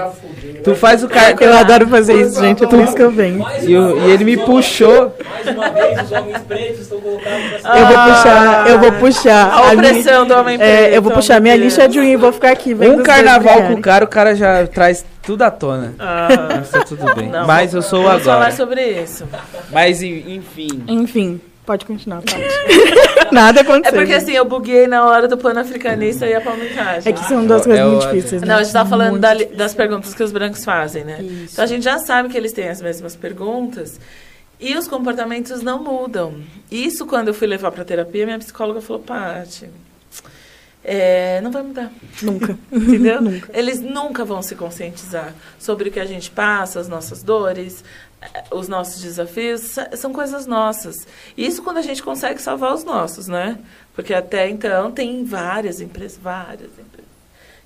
Tu 0.64 0.74
faz 0.74 1.04
o 1.04 1.08
cara. 1.08 1.36
Eu 1.40 1.56
adoro 1.56 1.86
fazer 1.88 2.14
isso, 2.14 2.40
gente. 2.40 2.64
É 2.64 2.66
por 2.66 2.80
isso 2.80 2.94
que 2.94 3.02
eu 3.02 3.10
venho. 3.10 3.44
E, 3.62 3.76
o- 3.76 3.98
e 4.06 4.10
ele 4.10 4.24
me 4.24 4.36
puxou. 4.38 5.14
Mais 5.44 5.46
uma 5.56 5.68
vez, 5.70 6.00
os 6.02 6.12
homens 6.12 6.38
pretos 6.48 6.80
estão 6.80 7.00
colocados 7.00 7.60
pra 7.62 7.78
Eu 7.78 7.86
vou 7.86 7.96
puxar, 8.14 8.68
eu 8.70 8.78
vou 8.80 8.92
puxar. 8.92 9.50
A 9.52 9.74
minha- 9.76 9.90
opressão 9.90 10.26
do 10.26 10.34
homem 10.34 10.54
É, 10.54 10.58
preto. 10.58 10.94
eu 10.94 11.02
vou 11.02 11.12
puxar 11.12 11.40
minha 11.40 11.56
lixa 11.56 11.86
de 11.88 11.98
e 12.00 12.16
vou 12.16 12.32
ficar 12.32 12.50
aqui 12.50 12.74
Um 12.74 13.02
carnaval 13.02 13.62
com 13.64 13.74
o 13.74 13.80
cara, 13.80 14.04
o 14.04 14.08
cara 14.08 14.34
já 14.34 14.66
traz 14.66 15.04
tudo 15.22 15.42
à 15.42 15.50
tona. 15.50 15.94
Ah, 15.98 16.28
Mas 16.56 16.70
tá 16.70 16.80
tudo 16.80 17.14
bem. 17.14 17.28
não, 17.28 17.46
Mas 17.46 17.74
eu 17.74 17.82
sou 17.82 18.00
o 18.00 18.04
vamos 18.04 18.22
falar 18.24 18.36
agora. 18.36 18.52
sobre 18.52 18.82
isso. 19.02 19.24
Mas 19.70 20.02
en- 20.02 20.36
enfim. 20.36 20.84
Enfim, 20.88 21.40
pode 21.66 21.84
continuar. 21.84 22.22
Pode. 22.22 22.44
Nada 23.34 23.60
É 23.60 23.62
aconteceu. 23.62 23.92
porque 23.98 24.12
gente. 24.12 24.22
assim, 24.22 24.32
eu 24.32 24.44
buguei 24.44 24.86
na 24.86 25.04
hora 25.04 25.26
do 25.28 25.36
pan-africanista 25.36 26.26
e 26.26 26.32
a 26.34 26.40
palmitagem. 26.40 27.10
É 27.10 27.12
que 27.12 27.24
são 27.24 27.44
duas 27.44 27.62
É 27.62 27.64
coisas 27.64 27.86
o- 27.86 27.90
muito 27.90 28.06
difíceis. 28.14 28.40
né? 28.42 28.48
Não, 28.48 28.56
a 28.56 28.62
gente 28.62 28.72
tá 28.72 28.86
falando 28.86 29.18
da 29.18 29.34
das 29.34 29.74
perguntas 29.74 30.14
que 30.14 30.22
os 30.22 30.30
brancos 30.32 30.64
fazem, 30.64 31.04
né? 31.04 31.20
Isso. 31.20 31.52
Então 31.54 31.64
a 31.64 31.68
gente 31.68 31.82
já 31.82 31.98
sabe 31.98 32.28
que 32.28 32.36
eles 32.36 32.52
têm 32.52 32.68
as 32.68 32.80
mesmas 32.80 33.16
perguntas 33.16 34.00
e 34.60 34.74
os 34.76 34.86
comportamentos 34.88 35.60
não 35.60 35.82
mudam. 35.82 36.36
Isso, 36.70 37.04
quando 37.04 37.28
eu 37.28 37.34
fui 37.34 37.46
levar 37.48 37.72
para 37.72 37.84
terapia, 37.84 38.24
minha 38.24 38.38
psicóloga 38.38 38.80
falou: 38.80 39.02
Paty, 39.02 39.68
é, 40.84 41.40
não 41.40 41.50
vai 41.50 41.62
mudar. 41.62 41.90
Nunca. 42.22 42.56
Entendeu? 42.70 43.20
Nunca. 43.22 43.50
Eles 43.52 43.80
nunca 43.80 44.24
vão 44.24 44.40
se 44.40 44.54
conscientizar 44.54 45.34
sobre 45.58 45.88
o 45.88 45.92
que 45.92 45.98
a 45.98 46.04
gente 46.06 46.30
passa, 46.30 46.78
as 46.78 46.86
nossas 46.88 47.24
dores, 47.24 47.82
os 48.50 48.68
nossos 48.68 49.00
desafios, 49.02 49.60
sa- 49.62 49.90
são 49.96 50.12
coisas 50.12 50.46
nossas. 50.46 51.06
Isso 51.36 51.62
quando 51.62 51.78
a 51.78 51.82
gente 51.82 52.02
consegue 52.02 52.40
salvar 52.40 52.74
os 52.74 52.84
nossos, 52.84 53.26
né? 53.28 53.58
Porque 53.94 54.12
até 54.14 54.48
então 54.48 54.90
tem 54.92 55.24
várias 55.24 55.80
empresas, 55.80 56.18
várias 56.22 56.70
empresas, 56.72 57.06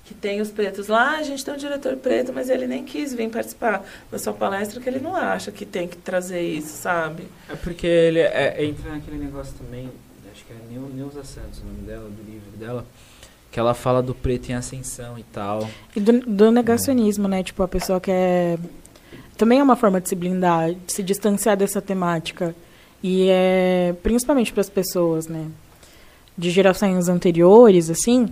que 0.05 0.13
tem 0.13 0.41
os 0.41 0.49
pretos 0.49 0.87
lá, 0.87 1.15
"Ah, 1.15 1.17
a 1.19 1.23
gente 1.23 1.43
tem 1.43 1.53
um 1.53 1.57
diretor 1.57 1.95
preto, 1.97 2.31
mas 2.33 2.49
ele 2.49 2.67
nem 2.67 2.83
quis 2.83 3.13
vir 3.13 3.29
participar 3.29 3.83
da 4.11 4.17
sua 4.19 4.33
palestra, 4.33 4.75
porque 4.75 4.89
ele 4.89 4.99
não 4.99 5.15
acha 5.15 5.51
que 5.51 5.65
tem 5.65 5.87
que 5.87 5.97
trazer 5.97 6.41
isso, 6.41 6.75
sabe? 6.81 7.23
É 7.49 7.55
porque 7.55 7.87
ele 7.87 8.19
é- 8.19 8.55
é- 8.57 8.65
entra 8.65 8.91
naquele 8.91 9.17
negócio 9.17 9.53
também, 9.57 9.89
acho 10.33 10.43
que 10.45 10.53
é 10.53 10.57
Neu- 10.73 10.89
Neuza 10.93 11.23
Santos 11.23 11.59
o 11.59 11.65
nome 11.65 11.79
dela, 11.85 12.09
do 12.09 12.23
livro 12.31 12.51
dela, 12.57 12.85
que 13.51 13.59
ela 13.59 13.73
fala 13.73 14.01
do 14.01 14.15
preto 14.15 14.49
em 14.49 14.53
ascensão 14.55 15.17
e 15.19 15.23
tal. 15.23 15.69
E 15.95 15.99
do, 15.99 16.19
do 16.21 16.51
negacionismo, 16.51 17.27
né? 17.27 17.43
Tipo, 17.43 17.63
a 17.63 17.67
pessoa 17.67 17.99
quer. 17.99 18.57
Também 19.41 19.57
é 19.57 19.63
uma 19.63 19.75
forma 19.75 19.99
de 19.99 20.07
se 20.07 20.13
blindar, 20.13 20.71
de 20.71 20.93
se 20.93 21.01
distanciar 21.01 21.57
dessa 21.57 21.81
temática. 21.81 22.53
E 23.01 23.27
é. 23.27 23.95
Principalmente 24.03 24.53
para 24.53 24.61
as 24.61 24.69
pessoas, 24.69 25.25
né? 25.27 25.47
De 26.37 26.51
gerações 26.51 27.09
anteriores, 27.09 27.89
assim. 27.89 28.27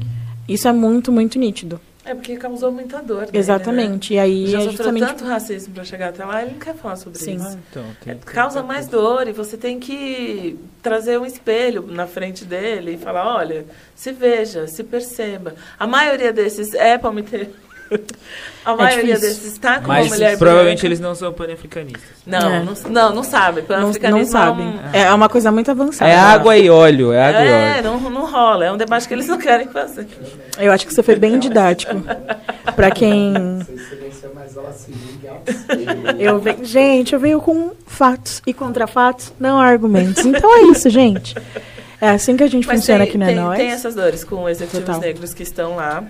Isso 0.48 0.68
é 0.68 0.72
muito, 0.72 1.12
muito 1.12 1.40
nítido. 1.40 1.82
É 2.06 2.14
porque 2.14 2.38
causou 2.38 2.72
muita 2.72 3.02
dor. 3.02 3.22
nele, 3.22 3.38
Exatamente. 3.40 4.14
E 4.14 4.18
Né? 4.18 4.22
aí 4.22 4.48
Já 4.48 4.60
é 4.60 4.62
justamente. 4.66 5.08
tanto 5.08 5.26
racismo 5.26 5.74
para 5.74 5.84
chegar 5.84 6.10
até 6.10 6.24
lá, 6.24 6.44
ele 6.44 6.52
não 6.52 6.60
quer 6.60 6.76
falar 6.76 6.96
sobre 6.96 7.18
Sim. 7.18 7.38
isso. 7.38 7.58
então, 7.72 7.84
É, 8.06 8.14
causa 8.14 8.62
mais 8.62 8.88
dor 8.88 9.28
e 9.28 9.32
você 9.32 9.58
tem 9.58 9.80
que 9.80 10.60
trazer 10.84 11.20
um 11.20 11.26
espelho 11.26 11.88
na 11.88 12.06
frente 12.06 12.46
dele 12.46 12.94
e 12.94 12.98
falar, 13.00 13.36
olha, 13.36 13.66
se 13.96 14.12
veja, 14.12 14.68
se 14.68 14.84
perceba. 14.84 15.56
A 15.80 15.88
maioria 15.88 16.32
desses 16.32 16.76
é 16.76 17.00
palmiteiro. 17.00 17.50
A 18.66 18.76
maioria 18.76 19.16
difícil. 19.16 19.30
desses 19.40 19.54
está 19.54 19.80
com 19.80 19.88
Mas 19.88 20.06
uma 20.08 20.16
mulher 20.16 20.38
provavelmente 20.38 20.76
branca. 20.82 20.88
eles 20.88 21.00
não 21.00 21.16
são 21.16 21.34
pan-africanistas. 21.34 22.02
Não, 22.28 22.38
É. 22.54 22.64
não, 22.64 22.74
não, 22.92 23.16
não 23.16 23.24
sabe. 23.24 23.62
Não, 23.62 23.68
Pan-africanismo 23.68 24.20
não 24.20 24.26
sabem. 24.32 24.80
É, 24.94 25.00
um- 25.00 25.06
É 25.06 25.14
uma 25.14 25.30
coisa 25.30 25.52
muito 25.52 25.72
avançada. 25.72 26.12
É 26.12 26.16
água 26.16 26.56
e 26.58 26.70
óleo, 26.70 27.12
é 27.12 27.26
água 27.30 27.42
e 27.42 27.48
é 27.48 27.74
óleo. 27.80 27.84
não, 27.84 28.10
não 28.12 28.26
rola. 28.30 28.66
É 28.66 28.72
um 28.72 28.78
debate 28.78 29.08
que 29.08 29.14
eles 29.14 29.28
não 29.28 29.38
querem 29.40 29.68
fazer. 29.70 30.08
Eu 30.60 30.72
acho 30.72 30.86
que 30.86 30.94
você 30.94 31.02
foi 31.02 31.16
bem 31.16 31.40
didático. 31.40 31.96
Pra 32.76 32.92
quem. 32.92 33.34
Eu 36.20 36.40
venho, 36.40 36.64
gente, 36.66 37.14
eu 37.14 37.20
venho 37.20 37.40
com 37.42 37.72
fatos 37.88 38.42
e 38.46 38.54
contra 38.54 38.88
fatos, 38.88 39.34
não 39.40 39.60
argumentos. 39.60 40.26
Então 40.26 40.54
é 40.58 40.62
isso, 40.72 40.90
gente. 40.90 41.36
É 42.02 42.10
assim 42.10 42.38
que 42.38 42.44
a 42.44 42.48
gente 42.48 42.66
Mas 42.68 42.78
funciona 42.80 43.00
tem, 43.00 43.10
aqui, 43.10 43.18
não 43.18 43.26
é 43.26 43.30
tem, 43.30 43.36
nós? 43.38 43.58
tem 43.58 43.70
essas 43.72 43.96
dores 43.96 44.24
com 44.24 44.48
executivos 44.48 44.86
Total. 44.86 45.02
negros 45.02 45.34
que 45.34 45.44
estão 45.44 45.76
lá 45.76 46.04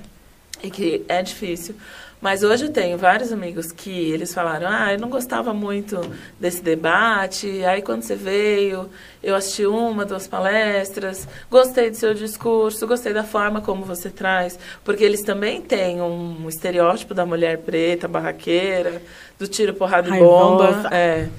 e 0.63 0.69
que 0.69 1.03
é 1.07 1.21
difícil. 1.21 1.75
Mas 2.21 2.43
hoje 2.43 2.65
eu 2.65 2.71
tenho 2.71 2.97
vários 2.97 3.31
amigos 3.31 3.71
que 3.71 4.11
eles 4.11 4.33
falaram, 4.33 4.67
ah, 4.69 4.91
eu 4.91 4.99
não 4.99 5.09
gostava 5.09 5.53
muito 5.53 6.01
desse 6.37 6.61
debate, 6.61 7.63
aí 7.63 7.81
quando 7.81 8.01
você 8.01 8.13
veio, 8.13 8.89
eu 9.23 9.35
assisti 9.35 9.65
uma, 9.65 10.03
duas 10.03 10.27
palestras, 10.27 11.25
gostei 11.49 11.89
do 11.89 11.95
seu 11.95 12.13
discurso, 12.13 12.85
gostei 12.85 13.13
da 13.13 13.23
forma 13.23 13.61
como 13.61 13.85
você 13.85 14.09
traz, 14.09 14.59
porque 14.83 15.01
eles 15.01 15.21
também 15.21 15.61
têm 15.61 16.01
um 16.01 16.49
estereótipo 16.49 17.13
da 17.13 17.25
mulher 17.25 17.59
preta, 17.59 18.05
barraqueira, 18.05 19.01
do 19.37 19.47
tiro, 19.47 19.73
porrada 19.73 20.09
e 20.09 20.19
bomba, 20.19 20.89
é, 20.91 21.29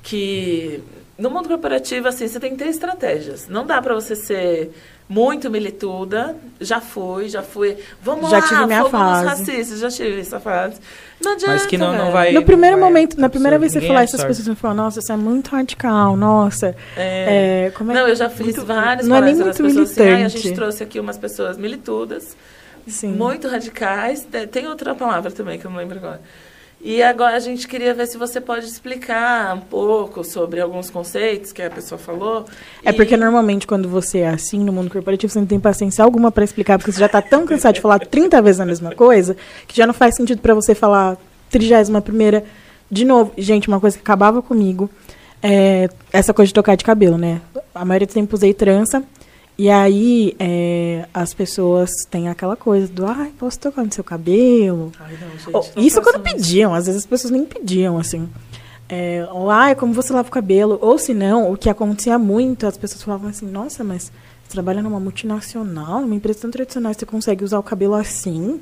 que 0.00 0.80
no 1.18 1.28
mundo 1.28 1.48
corporativo, 1.48 2.06
assim, 2.06 2.28
você 2.28 2.38
tem 2.38 2.52
que 2.52 2.64
ter 2.64 2.70
estratégias. 2.70 3.46
Não 3.46 3.66
dá 3.66 3.82
para 3.82 3.94
você 3.94 4.14
ser 4.14 4.70
muito 5.10 5.50
milituda. 5.50 6.36
Já 6.60 6.80
fui, 6.80 7.28
já 7.28 7.42
fui. 7.42 7.76
Vamos 8.00 8.30
já 8.30 8.38
lá, 8.38 8.46
tive 8.46 8.66
minha 8.66 8.84
fase. 8.84 9.26
racistas, 9.26 9.80
já 9.80 9.90
tive 9.90 10.20
essa 10.20 10.38
fase. 10.38 10.76
Não 11.20 11.32
adianta, 11.32 11.52
Mas 11.54 11.66
que 11.66 11.76
não, 11.76 11.92
não 11.92 12.12
vai. 12.12 12.32
No 12.32 12.44
primeiro 12.44 12.78
vai 12.78 12.88
momento, 12.88 13.20
na 13.20 13.28
primeira 13.28 13.58
vez 13.58 13.72
que 13.72 13.80
você 13.80 13.88
falar, 13.88 14.04
essas 14.04 14.22
pessoas 14.22 14.46
vão 14.46 14.54
falar, 14.54 14.74
nossa, 14.74 15.00
isso 15.00 15.12
é 15.12 15.16
muito 15.16 15.50
radical, 15.50 16.16
nossa. 16.16 16.76
É. 16.96 17.66
É, 17.66 17.70
como 17.72 17.90
é 17.90 17.94
não, 17.94 18.06
eu 18.06 18.14
já 18.14 18.30
fiz 18.30 18.56
muito, 18.56 18.64
várias 18.64 19.08
não 19.08 19.16
é 19.16 19.20
nem 19.20 19.34
muito 19.34 19.62
militante. 19.64 20.00
Assim, 20.00 20.24
a 20.24 20.28
gente 20.28 20.52
trouxe 20.52 20.84
aqui 20.84 21.00
umas 21.00 21.18
pessoas 21.18 21.58
militudas, 21.58 22.36
Sim. 22.86 23.12
muito 23.12 23.48
radicais. 23.48 24.24
Tem 24.52 24.68
outra 24.68 24.94
palavra 24.94 25.32
também 25.32 25.58
que 25.58 25.66
eu 25.66 25.70
não 25.72 25.78
lembro 25.78 25.98
agora. 25.98 26.20
E 26.82 27.02
agora 27.02 27.36
a 27.36 27.40
gente 27.40 27.68
queria 27.68 27.92
ver 27.92 28.06
se 28.06 28.16
você 28.16 28.40
pode 28.40 28.64
explicar 28.64 29.54
um 29.54 29.60
pouco 29.60 30.24
sobre 30.24 30.60
alguns 30.60 30.88
conceitos 30.88 31.52
que 31.52 31.60
a 31.60 31.68
pessoa 31.68 31.98
falou. 31.98 32.46
É 32.82 32.88
e... 32.90 32.92
porque 32.94 33.18
normalmente 33.18 33.66
quando 33.66 33.86
você 33.86 34.20
é 34.20 34.28
assim 34.30 34.58
no 34.60 34.72
mundo 34.72 34.90
corporativo, 34.90 35.30
você 35.30 35.38
não 35.38 35.46
tem 35.46 35.60
paciência 35.60 36.02
alguma 36.02 36.32
para 36.32 36.42
explicar, 36.42 36.78
porque 36.78 36.90
você 36.90 37.00
já 37.00 37.06
está 37.06 37.20
tão 37.20 37.46
cansado 37.46 37.74
de 37.74 37.82
falar 37.82 37.98
30 37.98 38.40
vezes 38.40 38.60
a 38.60 38.64
mesma 38.66 38.94
coisa, 38.94 39.36
que 39.68 39.76
já 39.76 39.86
não 39.86 39.92
faz 39.92 40.16
sentido 40.16 40.40
para 40.40 40.54
você 40.54 40.74
falar 40.74 41.18
31 41.50 42.00
primeira 42.00 42.44
de 42.90 43.04
novo. 43.04 43.32
Gente, 43.36 43.68
uma 43.68 43.78
coisa 43.78 43.98
que 43.98 44.02
acabava 44.02 44.40
comigo 44.40 44.88
é 45.42 45.88
essa 46.10 46.32
coisa 46.32 46.48
de 46.48 46.54
tocar 46.54 46.76
de 46.76 46.84
cabelo, 46.84 47.18
né? 47.18 47.42
A 47.74 47.84
maioria 47.84 48.06
do 48.06 48.14
tempo 48.14 48.34
usei 48.34 48.54
trança. 48.54 49.02
E 49.58 49.68
aí, 49.68 50.34
é, 50.38 51.06
as 51.12 51.34
pessoas 51.34 51.90
têm 52.10 52.28
aquela 52.28 52.56
coisa 52.56 52.88
do, 52.88 53.04
ai, 53.06 53.30
posso 53.38 53.58
tocar 53.58 53.84
no 53.84 53.92
seu 53.92 54.02
cabelo? 54.02 54.90
Ai, 54.98 55.18
não, 55.20 55.30
gente, 55.62 55.76
não 55.76 55.82
isso 55.82 56.00
quando 56.00 56.22
pediam, 56.22 56.74
às 56.74 56.86
vezes 56.86 57.02
as 57.02 57.06
pessoas 57.06 57.30
nem 57.30 57.44
pediam, 57.44 57.98
assim. 57.98 58.28
É, 58.88 59.28
ou, 59.30 59.50
ai, 59.50 59.74
como 59.74 59.92
você 59.92 60.12
lava 60.12 60.28
o 60.28 60.32
cabelo? 60.32 60.78
Ou 60.80 60.98
se 60.98 61.14
não, 61.14 61.52
o 61.52 61.56
que 61.56 61.68
acontecia 61.68 62.18
muito, 62.18 62.66
as 62.66 62.76
pessoas 62.76 63.02
falavam 63.02 63.28
assim, 63.28 63.46
nossa, 63.46 63.84
mas 63.84 64.10
você 64.42 64.52
trabalha 64.52 64.82
numa 64.82 64.98
multinacional, 64.98 66.00
numa 66.00 66.14
empresa 66.14 66.40
tão 66.40 66.50
tradicional, 66.50 66.92
você 66.92 67.06
consegue 67.06 67.44
usar 67.44 67.58
o 67.58 67.62
cabelo 67.62 67.94
assim? 67.94 68.60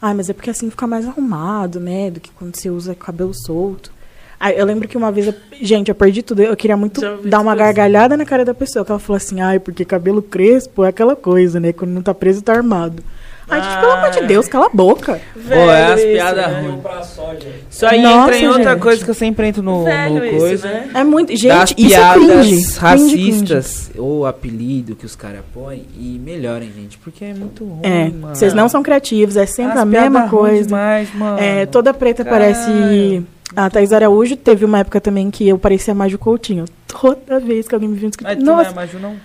Ai, 0.00 0.14
mas 0.14 0.28
é 0.28 0.32
porque 0.32 0.50
assim 0.50 0.70
fica 0.70 0.86
mais 0.86 1.06
arrumado, 1.06 1.78
né, 1.78 2.10
do 2.10 2.18
que 2.18 2.30
quando 2.32 2.56
você 2.56 2.70
usa 2.70 2.94
cabelo 2.94 3.34
solto. 3.34 3.92
Aí 4.40 4.56
eu 4.56 4.64
lembro 4.64 4.86
que 4.86 4.96
uma 4.96 5.10
vez, 5.10 5.26
eu, 5.26 5.34
gente, 5.60 5.88
eu 5.88 5.94
perdi 5.94 6.22
tudo. 6.22 6.42
Eu 6.42 6.56
queria 6.56 6.76
muito 6.76 7.00
dar 7.24 7.40
uma 7.40 7.56
gargalhada 7.56 8.16
na 8.16 8.24
cara 8.24 8.44
da 8.44 8.54
pessoa. 8.54 8.84
Que 8.84 8.92
ela 8.92 8.98
falou 8.98 9.16
assim, 9.16 9.40
ai, 9.40 9.58
porque 9.58 9.84
cabelo 9.84 10.22
crespo 10.22 10.84
é 10.84 10.88
aquela 10.88 11.16
coisa, 11.16 11.58
né? 11.58 11.72
Quando 11.72 11.90
não 11.90 12.02
tá 12.02 12.14
preso, 12.14 12.42
tá 12.42 12.52
armado. 12.52 13.02
Ai, 13.50 13.62
gente, 13.62 13.80
pelo 13.80 13.92
amor 13.92 14.10
de 14.10 14.26
Deus, 14.26 14.48
cala 14.48 14.66
a 14.66 14.68
boca. 14.68 15.20
Velho 15.34 15.62
Pô, 15.62 15.70
é 15.70 15.92
as 15.92 16.00
piadas 16.02 16.46
ruins. 16.46 17.58
Isso 17.70 17.86
aí 17.86 18.02
Nossa, 18.02 18.24
entra 18.24 18.36
em 18.38 18.48
outra 18.48 18.72
gente. 18.72 18.82
coisa 18.82 19.04
que 19.04 19.10
eu 19.10 19.14
sempre 19.14 19.46
entro 19.46 19.62
no, 19.62 19.84
no 19.84 20.38
coisa. 20.38 20.68
né? 20.68 20.90
É 20.94 21.04
muito. 21.04 21.34
Gente, 21.34 21.48
das 21.48 21.74
isso 21.76 21.94
é 21.94 21.98
piadas 21.98 22.22
é 22.22 22.40
cringe. 22.40 22.78
racistas 22.78 23.84
cringe. 23.86 24.00
ou 24.00 24.26
apelido 24.26 24.94
que 24.94 25.06
os 25.06 25.16
caras 25.16 25.40
põem 25.54 25.86
e 25.98 26.20
melhorem, 26.22 26.70
gente, 26.72 26.98
porque 26.98 27.24
é 27.24 27.34
muito 27.34 27.64
ruim. 27.64 27.80
É, 27.82 28.10
vocês 28.34 28.52
não 28.52 28.68
são 28.68 28.82
criativos, 28.82 29.36
é 29.36 29.46
sempre 29.46 29.72
as 29.72 29.78
a 29.78 29.84
mesma 29.84 30.28
coisa. 30.28 30.64
Demais, 30.64 31.14
mano. 31.14 31.38
É, 31.38 31.64
toda 31.66 31.94
preta 31.94 32.24
Caralho. 32.24 32.54
parece 32.54 33.22
a 33.56 33.70
Thais 33.70 33.92
Araújo 33.92 34.36
teve 34.36 34.64
uma 34.64 34.80
época 34.80 35.00
também 35.00 35.30
que 35.30 35.48
eu 35.48 35.58
parecia 35.58 35.94
mais 35.94 36.12
o 36.12 36.18
Coutinho. 36.18 36.64
Toda 36.86 37.40
vez 37.40 37.66
que 37.66 37.74
alguém 37.74 37.88
me 37.88 37.96
viu 37.96 38.08
escrito. 38.08 38.28
Mas 38.28 38.44
Nossa. 38.44 38.64
não 38.64 38.70
é 38.70 38.74
Maju, 38.74 38.98
não? 38.98 39.16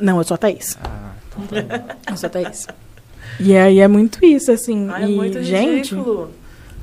Não, 0.00 0.18
eu 0.18 0.24
sou 0.24 0.34
a 0.34 0.38
Thaís. 0.38 0.78
Ah, 0.82 1.10
então 1.28 1.46
tá 1.46 1.96
eu 2.10 2.16
sou 2.16 2.26
a 2.26 2.30
Thaís. 2.30 2.66
E 3.40 3.56
aí 3.56 3.80
é 3.80 3.88
muito 3.88 4.24
isso, 4.24 4.52
assim. 4.52 4.88
Ai, 4.90 5.04
é 5.04 5.06
e, 5.08 5.12
é 5.12 5.16
muito 5.16 5.42
gente, 5.42 5.94
ridículo. 5.94 6.30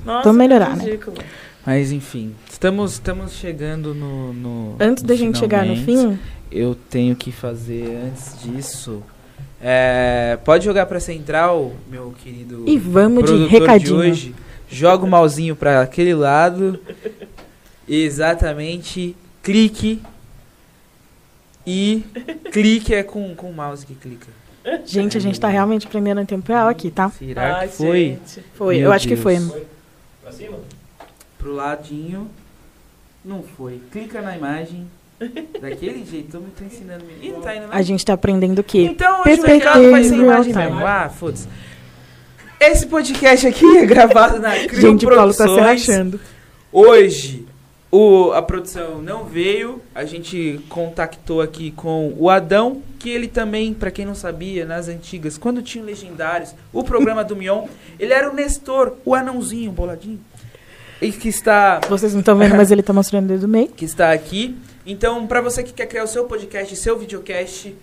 Nossa, 0.05 0.23
vamos 0.23 0.37
melhorar, 0.37 0.75
né? 0.75 0.97
Mas 1.65 1.91
enfim, 1.91 2.33
estamos, 2.49 2.93
estamos 2.93 3.33
chegando 3.33 3.93
no. 3.93 4.33
no 4.33 4.75
antes 4.79 5.03
da 5.03 5.15
gente 5.15 5.37
chegar 5.37 5.65
no 5.65 5.75
fim. 5.75 6.17
Eu 6.51 6.75
tenho 6.89 7.15
que 7.15 7.31
fazer 7.31 7.99
antes 8.05 8.41
disso. 8.41 9.03
É, 9.61 10.37
pode 10.45 10.63
jogar 10.63 10.85
para 10.85 10.99
central, 10.99 11.73
meu 11.89 12.13
querido. 12.23 12.63
E 12.65 12.77
vamos 12.77 13.29
de 13.29 13.47
recadinho. 13.47 14.01
De 14.01 14.09
hoje 14.09 14.35
joga 14.69 15.05
o 15.05 15.09
malzinho 15.09 15.55
para 15.55 15.81
aquele 15.81 16.13
lado. 16.13 16.79
Exatamente. 17.87 19.15
Clique. 19.41 20.01
E 21.65 22.03
clique 22.51 22.93
é 22.93 23.03
com, 23.03 23.35
com 23.35 23.49
o 23.49 23.53
mouse 23.53 23.85
que 23.85 23.95
clica. 23.95 24.27
Gente, 24.85 25.17
a 25.17 25.19
gente 25.21 25.39
tá 25.39 25.47
realmente 25.47 25.87
aprendendo 25.87 26.21
em 26.21 26.25
tempo 26.25 26.51
real 26.51 26.67
aqui, 26.67 26.91
tá? 26.91 27.09
Será 27.09 27.57
Ai, 27.57 27.67
que 27.67 27.75
foi? 27.75 27.99
Gente. 27.99 28.45
Foi, 28.53 28.75
Meu 28.77 28.85
eu 28.85 28.91
acho 28.91 29.07
Deus. 29.07 29.17
que 29.17 29.23
foi. 29.23 29.39
foi. 29.39 29.67
Pra 30.21 30.31
cima? 30.31 30.57
Pro 31.37 31.53
ladinho. 31.53 32.29
Não 33.23 33.43
foi. 33.43 33.81
Clica 33.91 34.21
na 34.21 34.35
imagem. 34.37 34.87
Daquele 35.59 36.05
jeito, 36.05 36.37
eu 36.37 36.41
me 36.41 36.51
tô 36.51 36.63
ensinando. 36.63 37.03
Ih, 37.21 37.33
tá 37.41 37.55
indo, 37.55 37.65
A 37.71 37.81
gente 37.81 38.05
tá 38.05 38.13
aprendendo 38.13 38.59
o 38.59 38.63
quê? 38.63 38.83
Então, 38.83 39.21
hoje 39.21 39.41
PPT, 39.41 39.89
vai 39.89 40.03
ser 40.03 40.15
imagem 40.15 40.53
mesmo. 40.53 40.85
Ah, 40.85 41.09
foda-se. 41.09 41.47
Esse 42.59 42.85
podcast 42.87 43.47
aqui 43.47 43.77
é 43.77 43.85
gravado 43.85 44.39
na 44.39 44.51
Crio 44.67 44.81
Gente, 44.81 45.05
o 45.05 45.09
Paulo 45.09 45.33
tá 45.33 45.47
se 45.47 45.59
achando. 45.59 46.19
Hoje, 46.71 47.46
o, 47.91 48.31
a 48.33 48.41
produção 48.41 49.01
não 49.01 49.23
veio. 49.23 49.81
A 49.95 50.03
gente 50.03 50.59
contactou 50.69 51.41
aqui 51.41 51.71
com 51.71 52.13
o 52.17 52.29
Adão, 52.29 52.81
que 52.99 53.09
ele 53.09 53.27
também, 53.27 53.73
para 53.73 53.91
quem 53.91 54.05
não 54.05 54.15
sabia, 54.15 54.65
nas 54.65 54.87
antigas, 54.87 55.37
quando 55.37 55.61
tinha 55.61 55.83
Legendários, 55.83 56.53
o 56.73 56.83
programa 56.83 57.23
do 57.23 57.35
Mion, 57.35 57.67
ele 57.99 58.13
era 58.13 58.29
o 58.29 58.33
Nestor, 58.33 58.93
o 59.05 59.15
anãozinho, 59.15 59.71
boladinho. 59.71 60.19
E 61.01 61.11
que 61.11 61.29
está. 61.29 61.79
Vocês 61.87 62.13
não 62.13 62.21
estão 62.21 62.37
vendo, 62.37 62.55
mas 62.55 62.71
ele 62.71 62.81
está 62.81 62.91
mostrando 62.91 63.25
o 63.25 63.27
dedo 63.27 63.41
do 63.41 63.47
meio. 63.47 63.67
Que 63.67 63.85
está 63.85 64.11
aqui. 64.11 64.57
Então, 64.85 65.27
para 65.27 65.41
você 65.41 65.63
que 65.63 65.71
quer 65.71 65.85
criar 65.85 66.03
o 66.03 66.07
seu 66.07 66.25
podcast, 66.25 66.75
seu 66.75 66.97
videocast, 66.97 67.75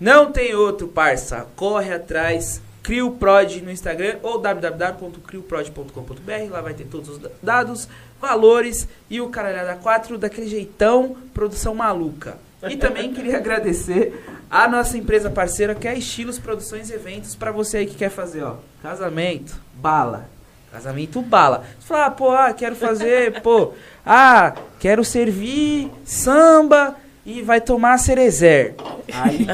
não 0.00 0.32
tem 0.32 0.54
outro, 0.54 0.88
parça. 0.88 1.46
Corre 1.54 1.92
atrás 1.92 2.62
CrioProd 2.82 3.62
no 3.62 3.70
Instagram 3.70 4.16
ou 4.22 4.38
www.crioprod.com.br. 4.38 6.50
Lá 6.50 6.60
vai 6.60 6.74
ter 6.74 6.84
todos 6.84 7.08
os 7.08 7.18
dados, 7.42 7.88
valores 8.20 8.86
e 9.08 9.18
o 9.20 9.28
Caralhada 9.28 9.76
4 9.76 10.18
daquele 10.18 10.48
jeitão, 10.48 11.16
produção 11.32 11.74
maluca. 11.74 12.36
E 12.68 12.76
também 12.76 13.14
queria 13.14 13.36
agradecer 13.36 14.24
a 14.50 14.68
nossa 14.68 14.98
empresa 14.98 15.30
parceira 15.30 15.74
que 15.74 15.88
é 15.88 15.96
Estilos 15.96 16.38
Produções 16.38 16.90
e 16.90 16.94
Eventos 16.94 17.34
para 17.34 17.50
você 17.50 17.78
aí 17.78 17.86
que 17.86 17.94
quer 17.94 18.10
fazer, 18.10 18.42
ó, 18.42 18.56
casamento, 18.82 19.58
bala. 19.74 20.28
Casamento 20.70 21.20
bala. 21.20 21.64
Você 21.78 21.86
fala, 21.86 22.06
ah, 22.06 22.10
pô, 22.10 22.30
ah, 22.30 22.52
quero 22.52 22.74
fazer, 22.74 23.40
pô, 23.42 23.72
ah, 24.06 24.54
quero 24.80 25.04
servir 25.04 25.90
samba 26.04 26.96
e 27.26 27.42
vai 27.42 27.60
tomar 27.60 27.98
cerezer. 27.98 28.74
Aí 29.12 29.46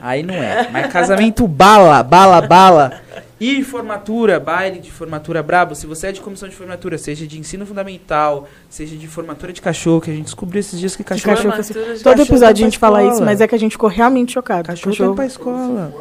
Aí 0.00 0.22
não 0.22 0.34
é. 0.34 0.68
Mas 0.70 0.92
casamento 0.92 1.46
bala, 1.46 2.02
bala, 2.02 2.40
bala. 2.40 3.00
E 3.40 3.64
formatura, 3.64 4.38
baile 4.38 4.80
de 4.80 4.90
formatura 4.90 5.42
brabo. 5.42 5.74
Se 5.74 5.86
você 5.86 6.08
é 6.08 6.12
de 6.12 6.20
comissão 6.20 6.48
de 6.48 6.54
formatura, 6.54 6.98
seja 6.98 7.26
de 7.26 7.38
ensino 7.38 7.64
fundamental, 7.64 8.46
seja 8.68 8.96
de 8.96 9.06
formatura 9.06 9.52
de 9.52 9.62
cachorro, 9.62 10.00
que 10.00 10.10
a 10.10 10.14
gente 10.14 10.24
descobriu 10.24 10.60
esses 10.60 10.78
dias 10.78 10.94
que 10.94 11.02
cachorro. 11.02 11.36
De 11.36 11.42
cachorro, 11.42 11.62
de 11.62 12.02
todo 12.02 12.18
cachorro 12.18 12.22
episódio 12.22 12.62
a 12.62 12.68
gente 12.68 12.78
fala 12.78 13.02
isso, 13.04 13.22
mas 13.22 13.40
é 13.40 13.48
que 13.48 13.54
a 13.54 13.58
gente 13.58 13.72
ficou 13.72 13.88
realmente 13.88 14.32
chocado. 14.32 14.66
Cachorro, 14.66 14.92
cachorro. 14.92 15.14
pra 15.14 15.24
escola. 15.24 15.94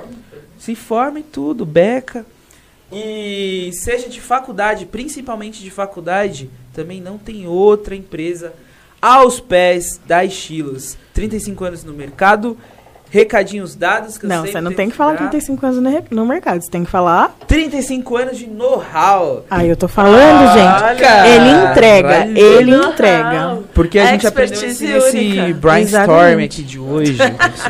Se 0.58 0.76
forma 0.76 1.20
em 1.20 1.24
tudo, 1.24 1.66
beca. 1.66 2.26
E 2.92 3.70
seja 3.74 4.10
de 4.10 4.20
faculdade, 4.20 4.86
principalmente 4.86 5.64
de 5.64 5.70
faculdade, 5.70 6.50
também 6.74 7.00
não 7.00 7.18
tem 7.18 7.48
outra 7.48 7.96
empresa 7.96 8.52
aos 9.02 9.40
pés 9.40 10.00
da 10.06 10.26
Estilos. 10.26 10.98
35 11.14 11.64
anos 11.64 11.84
no 11.86 11.94
mercado 11.94 12.58
recadinhos 13.10 13.76
dados. 13.76 14.18
Que 14.18 14.26
não, 14.26 14.46
você 14.46 14.62
não 14.62 14.74
tem 14.74 14.90
que 14.90 14.96
falar 14.96 15.18
35 15.18 15.66
anos 15.66 15.82
no, 15.82 16.04
no, 16.12 16.26
mercado, 16.26 16.62
você 16.62 16.70
tem 16.70 16.84
que 16.84 16.92
falar. 16.92 17.36
35 17.48 18.18
anos 18.18 18.38
de 18.38 18.48
know-how. 18.48 19.46
Ah, 19.50 19.66
eu 19.66 19.76
tô 19.76 19.88
falando, 19.88 20.18
ah, 20.18 20.54
gente. 20.54 21.04
Olha, 21.04 21.28
ele 21.28 21.72
entrega, 21.72 22.26
ele 22.28 22.76
entrega. 22.76 23.60
Porque 23.74 24.00
a, 24.00 24.08
gente 24.08 24.28
aprendeu 24.28 24.64
esse, 24.64 24.86
nesse 24.86 25.54
brainstorm 25.54 26.44
aqui 26.44 26.64
de 26.64 26.80
hoje. 26.80 27.18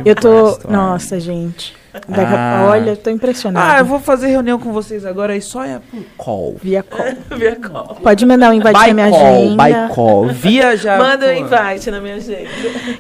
eu 0.06 0.16
tô. 0.16 0.60
Nossa, 0.68 1.20
gente. 1.20 1.79
Ah. 2.08 2.68
Olha, 2.70 2.96
tô 2.96 3.10
impressionado. 3.10 3.72
Ah, 3.72 3.80
eu 3.80 3.86
vou 3.86 4.00
fazer 4.00 4.28
reunião 4.28 4.60
com 4.60 4.72
vocês 4.72 5.06
agora 5.06 5.36
e 5.36 5.42
só 5.42 5.64
é 5.64 5.80
por 5.80 6.04
call. 6.18 6.58
Via 6.62 6.84
call. 6.84 7.06
Via 7.38 7.56
call. 7.56 7.96
Pode 7.96 8.26
mandar 8.26 8.52
um 8.52 8.54
invite 8.54 8.74
by 8.74 8.88
na 8.88 8.94
minha 8.94 9.10
call, 9.10 9.36
agenda. 9.38 9.64
By 9.64 9.94
call. 9.94 10.28
Via 10.30 10.78
já. 10.78 10.98
Manda 10.98 11.28
um 11.28 11.34
invite 11.34 11.92
na 11.92 12.02
minha 12.02 12.16
agenda. 12.16 12.50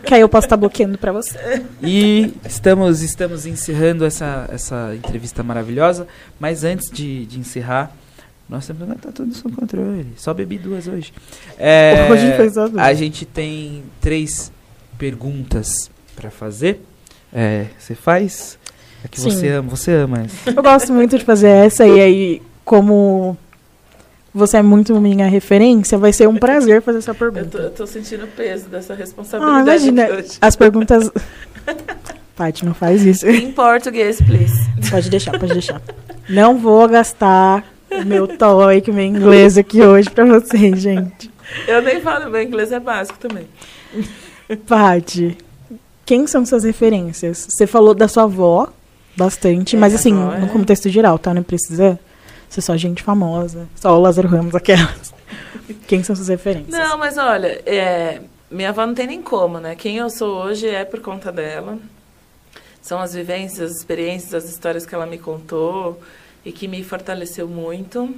Que 0.03 0.13
aí 0.13 0.21
eu 0.21 0.29
posso 0.29 0.45
estar 0.45 0.57
tá 0.57 0.59
bloqueando 0.59 0.97
pra 0.97 1.11
você. 1.11 1.63
E 1.81 2.33
estamos, 2.45 3.01
estamos 3.01 3.45
encerrando 3.45 4.05
essa, 4.05 4.47
essa 4.51 4.93
entrevista 4.95 5.41
maravilhosa. 5.43 6.07
Mas 6.39 6.63
antes 6.63 6.89
de, 6.91 7.25
de 7.25 7.39
encerrar, 7.39 7.91
nossa, 8.49 8.73
tá 8.73 9.11
tudo 9.11 9.33
sob 9.33 9.55
controle. 9.55 10.07
Só 10.17 10.33
bebi 10.33 10.57
duas 10.57 10.87
hoje. 10.87 11.13
É, 11.57 12.07
hoje 12.11 12.35
foi 12.35 12.49
só 12.49 12.67
duas. 12.67 12.83
A 12.83 12.93
gente 12.93 13.25
tem 13.25 13.83
três 14.01 14.51
perguntas 14.97 15.89
para 16.15 16.29
fazer. 16.29 16.81
É, 17.31 17.67
você 17.77 17.95
faz 17.95 18.58
é 19.03 19.07
que 19.07 19.19
Sim. 19.19 19.31
você 19.31 19.47
ama, 19.49 19.69
você 19.69 19.91
ama 19.91 20.21
essa. 20.21 20.49
Eu 20.49 20.63
gosto 20.63 20.93
muito 20.93 21.17
de 21.17 21.23
fazer 21.23 21.49
essa 21.49 21.87
e 21.87 21.99
aí, 21.99 22.41
como 22.65 23.37
você 24.33 24.57
é 24.57 24.61
muito 24.61 24.99
minha 24.99 25.27
referência, 25.27 25.97
vai 25.97 26.13
ser 26.13 26.27
um 26.27 26.37
prazer 26.37 26.81
fazer 26.81 26.99
essa 26.99 27.13
pergunta. 27.13 27.39
Eu 27.39 27.49
tô, 27.49 27.57
eu 27.59 27.71
tô 27.71 27.87
sentindo 27.87 28.25
o 28.25 28.27
peso 28.27 28.67
dessa 28.67 28.93
responsabilidade. 28.93 29.59
Ah, 29.59 29.61
imagina, 29.61 30.07
as 30.41 30.55
perguntas. 30.55 31.09
Tati, 32.35 32.65
não 32.65 32.73
faz 32.73 33.03
isso. 33.03 33.27
Em 33.27 33.51
português, 33.51 34.21
please. 34.21 34.55
Pode 34.89 35.09
deixar, 35.09 35.37
pode 35.37 35.53
deixar. 35.53 35.81
Não 36.29 36.57
vou 36.57 36.87
gastar 36.87 37.65
o 37.91 38.05
meu 38.05 38.27
TOEIC, 38.27 38.91
meu 38.91 39.03
inglês 39.03 39.57
aqui 39.57 39.81
hoje 39.81 40.09
pra 40.09 40.25
vocês, 40.25 40.79
gente. 40.79 41.29
Eu 41.67 41.81
nem 41.81 41.99
falo, 41.99 42.29
meu 42.29 42.41
inglês 42.41 42.71
é 42.71 42.79
básico 42.79 43.19
também. 43.19 43.47
Paty, 44.67 45.37
quem 46.05 46.27
são 46.27 46.45
suas 46.45 46.63
referências? 46.63 47.47
Você 47.49 47.67
falou 47.67 47.93
da 47.93 48.07
sua 48.07 48.23
avó 48.23 48.71
bastante, 49.15 49.75
é, 49.75 49.79
mas 49.79 49.93
assim, 49.93 50.13
avó, 50.13 50.37
no 50.37 50.45
é. 50.45 50.49
contexto 50.49 50.89
geral, 50.89 51.17
tá? 51.19 51.33
Não 51.33 51.43
precisa 51.43 51.99
ser 52.49 52.61
só 52.61 52.75
gente 52.75 53.03
famosa, 53.03 53.67
só 53.75 53.97
o 53.97 54.01
Lázaro 54.01 54.27
Ramos, 54.27 54.55
aquelas. 54.55 55.13
quem 55.87 56.03
são 56.03 56.15
suas 56.15 56.27
referências? 56.27 56.69
Não, 56.69 56.97
mas 56.97 57.17
olha, 57.17 57.61
é, 57.65 58.21
minha 58.49 58.69
avó 58.69 58.85
não 58.85 58.93
tem 58.93 59.07
nem 59.07 59.21
como, 59.21 59.59
né? 59.59 59.75
Quem 59.75 59.97
eu 59.97 60.09
sou 60.09 60.43
hoje 60.43 60.67
é 60.67 60.83
por 60.83 60.99
conta 61.01 61.31
dela. 61.31 61.77
São 62.81 62.99
as 62.99 63.13
vivências, 63.13 63.71
as 63.71 63.77
experiências, 63.77 64.33
as 64.33 64.49
histórias 64.49 64.85
que 64.85 64.95
ela 64.95 65.05
me 65.05 65.17
contou 65.17 66.01
e 66.43 66.51
que 66.51 66.67
me 66.67 66.83
fortaleceu 66.83 67.47
muito. 67.47 68.15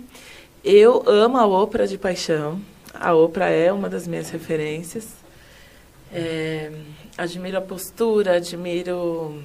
Eu 0.63 1.03
amo 1.07 1.37
a 1.37 1.47
ópera 1.47 1.87
de 1.87 1.97
paixão. 1.97 2.61
A 2.93 3.15
ópera 3.15 3.49
é 3.49 3.71
uma 3.71 3.89
das 3.89 4.07
minhas 4.07 4.29
referências. 4.29 5.07
É, 6.13 6.71
admiro 7.17 7.57
a 7.57 7.61
postura, 7.61 8.35
admiro 8.35 9.41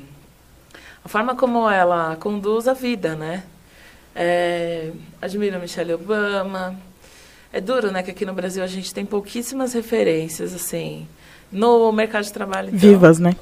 a 1.07 1.09
forma 1.09 1.37
como 1.37 1.71
ela 1.71 2.17
conduz 2.17 2.67
a 2.67 2.73
vida, 2.73 3.15
né? 3.15 3.45
É, 4.13 4.91
admiro 5.23 5.61
Michelle 5.61 5.95
Obama. 5.95 6.75
É 7.53 7.61
duro, 7.61 7.93
né? 7.93 8.03
Que 8.03 8.11
aqui 8.11 8.27
no 8.27 8.33
Brasil 8.33 8.61
a 8.61 8.67
gente 8.67 8.93
tem 8.93 9.07
pouquíssimas 9.07 9.73
referências, 9.73 10.53
assim, 10.53 11.07
no 11.53 11.93
mercado 11.93 12.25
de 12.25 12.33
trabalho. 12.33 12.71
Então. 12.71 12.81
Vivas, 12.81 13.21
né? 13.21 13.37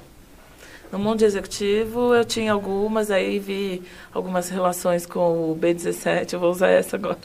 No 0.92 0.98
mundo 0.98 1.22
executivo 1.22 2.14
eu 2.14 2.22
tinha 2.22 2.52
algumas, 2.52 3.10
aí 3.10 3.38
vi 3.38 3.82
algumas 4.12 4.50
relações 4.50 5.06
com 5.06 5.50
o 5.50 5.58
B17, 5.58 6.34
eu 6.34 6.40
vou 6.40 6.50
usar 6.50 6.68
essa 6.68 6.96
agora. 6.96 7.16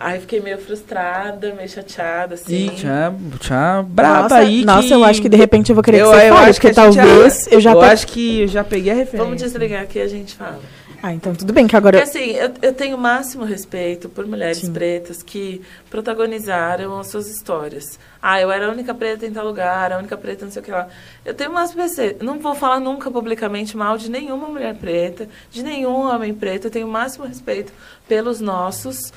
Aí 0.00 0.20
fiquei 0.20 0.40
meio 0.40 0.58
frustrada, 0.58 1.52
meio 1.54 1.68
chateada, 1.68 2.36
assim. 2.36 2.66
Ih, 2.66 2.70
tinha, 2.70 3.12
tinha 3.40 3.84
braba 3.84 4.22
nossa, 4.22 4.36
aí 4.36 4.64
Nossa, 4.64 4.86
que... 4.86 4.94
eu 4.94 5.02
acho 5.02 5.20
que 5.20 5.28
de 5.28 5.36
repente 5.36 5.70
eu 5.70 5.74
vou 5.74 5.82
querer 5.82 6.02
eu, 6.02 6.10
que 6.12 6.16
você 6.16 6.30
eu 6.30 6.34
fale, 6.36 6.52
porque 6.52 6.72
talvez 6.72 7.44
já, 7.44 7.50
eu 7.50 7.60
já... 7.60 7.72
Eu 7.72 7.80
acho 7.80 8.06
que 8.06 8.42
eu 8.42 8.46
já 8.46 8.62
peguei 8.62 8.92
a 8.92 8.94
referência. 8.94 9.24
Vamos 9.24 9.42
desligar 9.42 9.82
aqui 9.82 9.98
e 9.98 10.02
a 10.02 10.06
gente 10.06 10.36
fala. 10.36 10.60
Ah, 11.02 11.12
então 11.12 11.34
tudo 11.34 11.52
bem 11.52 11.66
que 11.66 11.76
agora... 11.76 11.98
Porque 11.98 12.16
assim, 12.16 12.30
eu, 12.30 12.52
eu 12.62 12.72
tenho 12.72 12.96
o 12.96 13.00
máximo 13.00 13.44
respeito 13.44 14.08
por 14.08 14.24
mulheres 14.24 14.58
Sim. 14.58 14.72
pretas 14.72 15.20
que 15.20 15.62
protagonizaram 15.90 16.98
as 16.98 17.08
suas 17.08 17.28
histórias. 17.28 17.98
Ah, 18.22 18.40
eu 18.40 18.52
era 18.52 18.66
a 18.66 18.70
única 18.70 18.94
preta 18.94 19.26
em 19.26 19.32
tal 19.32 19.44
lugar, 19.44 19.92
a 19.92 19.98
única 19.98 20.16
preta 20.16 20.44
não 20.44 20.52
sei 20.52 20.62
o 20.62 20.64
que 20.64 20.70
lá. 20.70 20.88
Eu 21.24 21.34
tenho 21.34 21.50
o 21.50 21.54
máximo 21.54 21.82
respeito. 21.82 22.24
Não 22.24 22.38
vou 22.38 22.54
falar 22.54 22.78
nunca 22.78 23.10
publicamente 23.10 23.76
mal 23.76 23.98
de 23.98 24.08
nenhuma 24.08 24.48
mulher 24.48 24.74
preta, 24.74 25.28
de 25.50 25.62
nenhum 25.62 26.08
homem 26.08 26.34
preto. 26.34 26.66
Eu 26.66 26.70
tenho 26.70 26.86
o 26.86 26.90
máximo 26.90 27.26
respeito 27.26 27.72
pelos 28.08 28.40
nossos. 28.40 29.12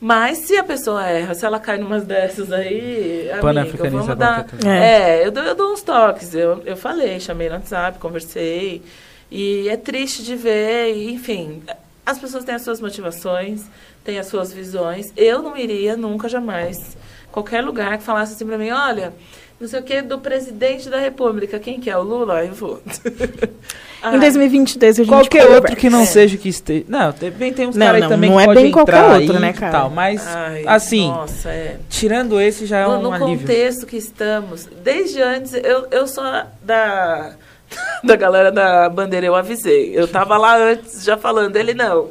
Mas 0.00 0.38
se 0.38 0.56
a 0.56 0.64
pessoa 0.64 1.06
erra, 1.06 1.34
se 1.34 1.44
ela 1.46 1.58
cai 1.58 1.78
numas 1.78 2.04
dessas 2.04 2.52
aí, 2.52 3.30
amiga, 3.30 3.90
vamos 3.90 4.16
dar... 4.16 4.46
É, 4.64 5.20
é 5.20 5.26
eu, 5.26 5.30
dou, 5.30 5.42
eu 5.42 5.54
dou 5.54 5.72
uns 5.72 5.82
toques. 5.82 6.34
Eu, 6.34 6.62
eu 6.66 6.76
falei, 6.76 7.18
chamei 7.20 7.48
no 7.48 7.54
WhatsApp, 7.54 7.98
conversei... 7.98 8.82
E 9.30 9.68
é 9.68 9.76
triste 9.76 10.22
de 10.22 10.36
ver, 10.36 10.94
e, 10.94 11.12
enfim, 11.12 11.62
as 12.04 12.18
pessoas 12.18 12.44
têm 12.44 12.54
as 12.54 12.62
suas 12.62 12.80
motivações, 12.80 13.64
têm 14.04 14.18
as 14.18 14.26
suas 14.26 14.52
visões. 14.52 15.12
Eu 15.16 15.42
não 15.42 15.56
iria 15.56 15.96
nunca, 15.96 16.28
jamais, 16.28 16.96
qualquer 17.32 17.62
lugar 17.64 17.98
que 17.98 18.04
falasse 18.04 18.34
assim 18.34 18.46
para 18.46 18.56
mim, 18.56 18.70
olha, 18.70 19.12
não 19.58 19.66
sei 19.66 19.80
o 19.80 19.82
que, 19.82 20.02
do 20.02 20.18
presidente 20.18 20.88
da 20.88 20.98
república, 20.98 21.58
quem 21.58 21.80
que 21.80 21.90
é? 21.90 21.96
O 21.96 22.02
Lula? 22.02 22.44
Eu 22.44 22.54
vou. 22.54 22.80
ah, 24.10 24.16
em 24.16 24.20
2022 24.20 25.00
a 25.00 25.02
gente 25.02 25.08
Qualquer 25.08 25.42
conversa. 25.42 25.54
outro 25.54 25.76
que 25.76 25.90
não 25.90 26.02
é. 26.02 26.06
seja 26.06 26.36
que 26.36 26.48
esteja... 26.48 26.84
Não, 26.88 27.12
também 27.12 27.52
tem 27.52 27.66
uns 27.66 27.76
caras 27.76 28.02
aí 28.02 28.08
também 28.08 28.30
não 28.30 28.38
que 28.38 28.50
é 28.50 28.54
bem 28.54 28.70
qualquer 28.70 29.02
outro, 29.02 29.38
né, 29.38 29.52
cara? 29.52 29.72
Tal, 29.72 29.90
mas, 29.90 30.26
Ai, 30.26 30.64
assim, 30.66 31.08
nossa, 31.08 31.48
é. 31.48 31.78
tirando 31.88 32.40
esse 32.40 32.66
já 32.66 32.78
é 32.78 32.86
no, 32.86 32.94
um 32.94 33.02
no 33.02 33.12
alívio. 33.12 33.34
No 33.34 33.38
contexto 33.40 33.86
que 33.86 33.96
estamos, 33.96 34.68
desde 34.82 35.20
antes, 35.22 35.54
eu, 35.54 35.86
eu 35.90 36.06
sou 36.06 36.24
da 36.62 37.32
da 38.04 38.16
galera 38.16 38.52
da 38.52 38.88
bandeira, 38.88 39.26
eu 39.26 39.34
avisei. 39.34 39.92
Eu 39.94 40.06
tava 40.06 40.36
lá 40.36 40.56
antes 40.56 41.04
já 41.04 41.16
falando, 41.16 41.56
ele 41.56 41.74
não. 41.74 42.08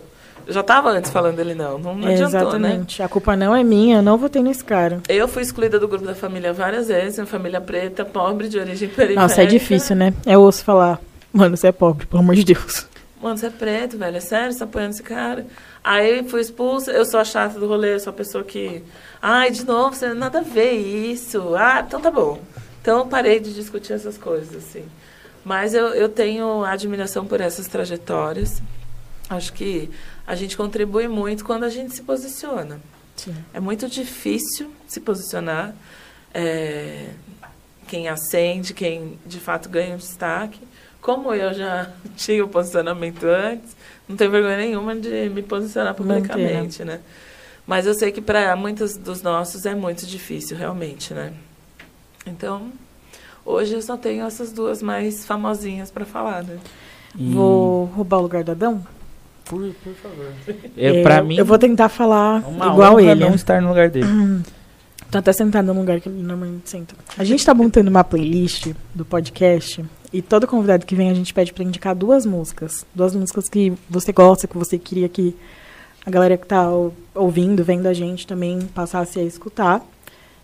Eu 0.48 0.54
já 0.54 0.62
tava 0.62 0.90
antes 0.90 1.10
falando 1.10 1.40
ele 1.40 1.56
não. 1.56 1.80
Não, 1.80 1.96
não 1.96 2.08
adiantou, 2.08 2.60
né? 2.60 2.70
Exatamente. 2.70 3.00
Né? 3.00 3.06
A 3.06 3.10
culpa 3.10 3.36
não 3.36 3.56
é 3.56 3.64
minha, 3.64 3.98
eu 3.98 4.02
não 4.02 4.18
votei 4.18 4.44
nesse 4.44 4.64
cara. 4.64 5.02
Eu 5.10 5.28
fui 5.28 5.42
excluída 5.42 5.80
do 5.80 5.88
grupo 5.88 6.06
da 6.06 6.14
família 6.14 6.54
várias 6.54 6.88
vezes, 6.88 7.18
uma 7.18 7.26
família 7.26 7.60
preta, 7.60 8.06
pobre, 8.06 8.48
de 8.48 8.60
origem 8.60 8.88
periférica. 8.88 9.22
Nossa, 9.22 9.42
é 9.42 9.46
difícil, 9.46 9.96
né? 9.96 10.14
É 10.26 10.38
osso 10.38 10.64
falar, 10.64 11.00
mano, 11.36 11.58
você 11.58 11.68
é 11.68 11.72
pobre, 11.72 12.06
pelo 12.06 12.22
amor 12.22 12.36
de 12.36 12.46
Deus. 12.46 12.88
Mano, 13.22 13.38
você 13.38 13.48
é 13.48 13.50
preto, 13.50 13.98
velho, 13.98 14.18
é 14.18 14.20
sério, 14.20 14.54
você 14.54 14.60
tá 14.60 14.66
apoiando 14.66 14.94
esse 14.94 15.04
cara? 15.04 15.46
Aí 15.84 16.28
fui 16.28 16.42
expulsa, 16.42 16.92
eu 16.92 17.06
sou 17.06 17.20
a 17.20 17.26
chata 17.26 17.60
do 17.60 17.68
rolê, 17.68 17.96
eu 17.96 18.00
sou 18.00 18.12
a 18.12 18.14
pessoa 18.14 18.44
que... 18.44 18.84
Ai, 19.22 19.52
de 19.52 19.66
novo, 19.66 19.96
você 19.96 20.14
nada 20.14 20.40
a 20.40 20.44
ver 20.44 20.74
isso. 20.74 21.56
Ah, 21.56 21.84
então 21.86 22.00
tá 22.00 22.12
bom. 22.12 22.40
Então 22.82 23.08
parei 23.08 23.40
de 23.40 23.54
discutir 23.54 23.94
essas 23.94 24.18
coisas, 24.18 24.56
assim. 24.56 24.86
Mas 25.44 25.74
eu, 25.74 25.88
eu 25.90 26.10
tenho 26.10 26.64
admiração 26.64 27.26
por 27.26 27.42
essas 27.42 27.68
trajetórias. 27.68 28.62
Acho 29.30 29.54
que 29.54 29.90
a 30.26 30.36
gente 30.36 30.56
contribui 30.56 31.08
muito 31.08 31.44
quando 31.44 31.64
a 31.64 31.70
gente 31.70 31.94
se 31.94 32.04
posiciona. 32.04 32.80
Sim. 33.16 33.36
É 33.54 33.60
muito 33.60 33.88
difícil 33.88 34.72
se 34.88 35.00
posicionar. 35.00 35.74
É, 36.34 37.10
quem 37.88 38.08
acende, 38.08 38.74
quem 38.74 39.20
de 39.26 39.40
fato 39.40 39.70
ganha 39.70 39.96
um 39.96 39.98
destaque. 39.98 40.60
Como 41.06 41.32
eu 41.34 41.54
já 41.54 41.92
tinha 42.18 42.44
o 42.44 42.48
posicionamento 42.48 43.26
antes, 43.26 43.76
não 44.10 44.16
tenho 44.16 44.32
vergonha 44.32 44.58
nenhuma 44.58 44.96
de 44.96 45.30
me 45.30 45.44
posicionar 45.44 45.94
publicamente, 45.94 46.80
Manter. 46.80 46.86
né? 46.86 47.00
Mas 47.68 47.86
eu 47.86 47.94
sei 47.94 48.12
que 48.12 48.22
para 48.22 48.56
muitos 48.56 48.98
dos 48.98 49.22
nossos 49.22 49.66
é 49.66 49.76
muito 49.76 50.06
difícil, 50.08 50.58
realmente, 50.58 51.14
né? 51.14 51.34
Então, 52.26 52.72
Hoje 53.46 53.76
eu 53.76 53.82
só 53.82 53.96
tenho 53.96 54.26
essas 54.26 54.52
duas 54.52 54.82
mais 54.82 55.24
famosinhas 55.24 55.92
para 55.92 56.04
falar, 56.04 56.44
né? 56.44 56.58
E... 57.16 57.32
Vou 57.32 57.86
roubar 57.86 58.18
o 58.18 58.22
lugar 58.24 58.44
do 58.44 58.52
Adão? 58.52 58.84
Por, 59.46 59.72
por 59.84 59.94
favor. 59.94 60.34
É, 60.76 61.04
pra 61.04 61.22
mim, 61.22 61.38
eu 61.38 61.46
vou 61.46 61.60
tentar 61.60 61.88
falar 61.88 62.44
Uma 62.48 62.66
igual 62.66 63.00
ele. 63.00 63.14
não 63.14 63.36
estar 63.36 63.62
no 63.62 63.70
lugar 63.70 63.92
dele. 63.92 64.08
Hum. 64.08 64.42
Tô 65.12 65.20
até 65.20 65.32
sentado 65.32 65.68
no 65.68 65.80
lugar 65.80 66.02
que 66.02 66.10
ele 66.10 66.24
normalmente 66.24 66.68
senta. 66.68 66.96
A 67.16 67.24
gente 67.24 67.46
tá 67.46 67.54
montando 67.54 67.92
uma 67.92 68.04
playlist 68.04 68.74
do 68.96 69.06
podcast 69.06 69.86
e 70.12 70.22
todo 70.22 70.48
convidado 70.48 70.86
que 70.86 70.96
vem 70.96 71.10
a 71.10 71.14
gente 71.14 71.34
pede 71.34 71.54
para 71.54 71.64
indicar 71.64 71.96
duas 71.96 72.26
músicas. 72.26 72.86
Duas 72.94 73.16
músicas 73.16 73.50
que 73.50 73.74
você 73.90 74.12
gosta, 74.12 74.48
que 74.48 74.58
você 74.58 74.78
queria 74.78 75.10
que 75.10 75.36
a 76.06 76.10
galera 76.12 76.38
que 76.38 76.46
tá 76.46 76.70
ouvindo, 77.14 77.64
vendo 77.64 77.88
a 77.88 77.94
gente 77.94 78.28
também 78.28 78.62
passasse 78.74 79.20
a 79.20 79.24
escutar 79.24 79.82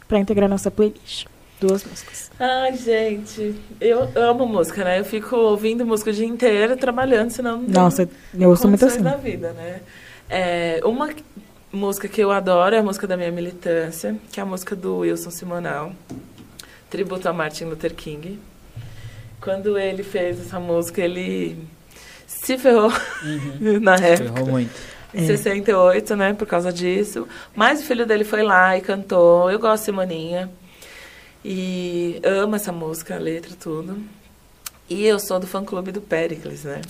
para 0.07 0.19
integrar 0.19 0.49
nossa 0.49 0.71
playlist. 0.71 1.27
Duas 1.59 1.85
músicas. 1.85 2.31
Ai, 2.39 2.75
gente, 2.75 3.55
eu 3.79 4.09
amo 4.15 4.47
música, 4.47 4.83
né? 4.83 4.99
Eu 4.99 5.05
fico 5.05 5.35
ouvindo 5.35 5.85
música 5.85 6.09
o 6.09 6.13
dia 6.13 6.25
inteiro, 6.25 6.75
trabalhando, 6.75 7.29
senão 7.29 7.61
não 7.61 7.83
Nossa, 7.83 8.09
eu 8.33 8.49
ouço 8.49 8.67
muito 8.67 8.83
assim. 8.83 9.03
da 9.03 9.15
vida, 9.15 9.53
né? 9.53 9.81
É, 10.27 10.81
uma 10.83 11.09
música 11.71 12.07
que 12.07 12.19
eu 12.19 12.31
adoro 12.31 12.75
é 12.75 12.79
a 12.79 12.83
música 12.83 13.05
da 13.05 13.15
minha 13.15 13.31
militância, 13.31 14.15
que 14.31 14.39
é 14.39 14.43
a 14.43 14.45
música 14.45 14.75
do 14.75 14.97
Wilson 14.99 15.29
Simonal, 15.29 15.93
tributo 16.89 17.29
a 17.29 17.33
Martin 17.33 17.65
Luther 17.65 17.93
King. 17.93 18.39
Quando 19.41 19.77
ele 19.77 20.03
fez 20.03 20.39
essa 20.39 20.59
música, 20.59 21.01
ele 21.01 21.57
se 22.27 22.57
ferrou 22.57 22.91
uhum. 23.23 23.79
na 23.81 23.95
época. 23.95 24.33
Ferrou 24.33 24.51
muito. 24.51 24.71
Em 25.13 25.23
é. 25.23 25.27
68, 25.27 26.15
né, 26.15 26.33
por 26.33 26.47
causa 26.47 26.71
disso. 26.71 27.27
Mas 27.55 27.81
o 27.81 27.83
filho 27.83 28.05
dele 28.05 28.23
foi 28.23 28.43
lá 28.43 28.77
e 28.77 28.81
cantou. 28.81 29.51
Eu 29.51 29.59
gosto 29.59 29.81
de 29.81 29.85
Simoninha. 29.85 30.49
E 31.43 32.21
amo 32.23 32.55
essa 32.55 32.71
música, 32.71 33.15
a 33.15 33.19
letra, 33.19 33.51
tudo. 33.59 33.97
E 34.87 35.07
eu 35.07 35.17
sou 35.19 35.39
do 35.39 35.47
fã 35.47 35.63
clube 35.63 35.91
do 35.91 36.01
Pericles, 36.01 36.65
né? 36.65 36.81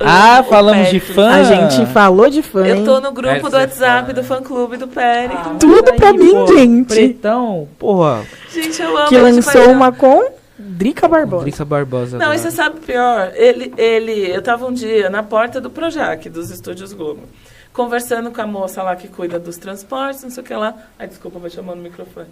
ah, 0.00 0.44
falamos 0.48 0.90
de 0.90 1.00
fã? 1.00 1.28
A 1.28 1.42
gente 1.42 1.84
falou 1.92 2.30
de 2.30 2.40
fã. 2.40 2.64
Eu 2.64 2.84
tô 2.84 3.00
no 3.00 3.12
grupo 3.12 3.50
do 3.50 3.56
WhatsApp 3.56 4.12
do 4.12 4.22
fã 4.22 4.40
clube 4.40 4.76
do 4.76 4.86
Pericles. 4.86 5.40
Ah, 5.44 5.56
Tudo 5.58 5.92
pra 5.94 6.12
mim, 6.12 6.30
pô, 6.30 6.46
gente. 6.56 6.86
Pretão, 6.86 7.68
porra. 7.78 8.24
Gente, 8.50 8.80
eu 8.80 8.96
amo. 8.96 9.08
Que 9.08 9.18
lançou 9.18 9.72
uma 9.72 9.90
com 9.90 10.36
Drica 10.58 11.06
Barbosa. 11.06 11.44
Drica 11.44 11.64
Barbosa. 11.64 12.18
Não, 12.18 12.32
e 12.32 12.38
você 12.38 12.50
sabe 12.50 12.78
o 12.78 12.80
pior? 12.80 13.32
Ele, 13.34 13.72
ele, 13.76 14.30
eu 14.30 14.42
tava 14.42 14.66
um 14.66 14.72
dia 14.72 15.10
na 15.10 15.22
porta 15.22 15.60
do 15.60 15.70
Projac, 15.70 16.28
dos 16.30 16.50
estúdios 16.50 16.92
Globo, 16.92 17.22
conversando 17.72 18.30
com 18.30 18.40
a 18.40 18.46
moça 18.46 18.82
lá 18.82 18.96
que 18.96 19.08
cuida 19.08 19.38
dos 19.38 19.58
transportes, 19.58 20.22
não 20.22 20.30
sei 20.30 20.42
o 20.42 20.46
que 20.46 20.54
lá. 20.54 20.74
Ai, 20.98 21.06
desculpa, 21.08 21.38
vou 21.38 21.50
chamar 21.50 21.74
no 21.74 21.82
microfone. 21.82 22.28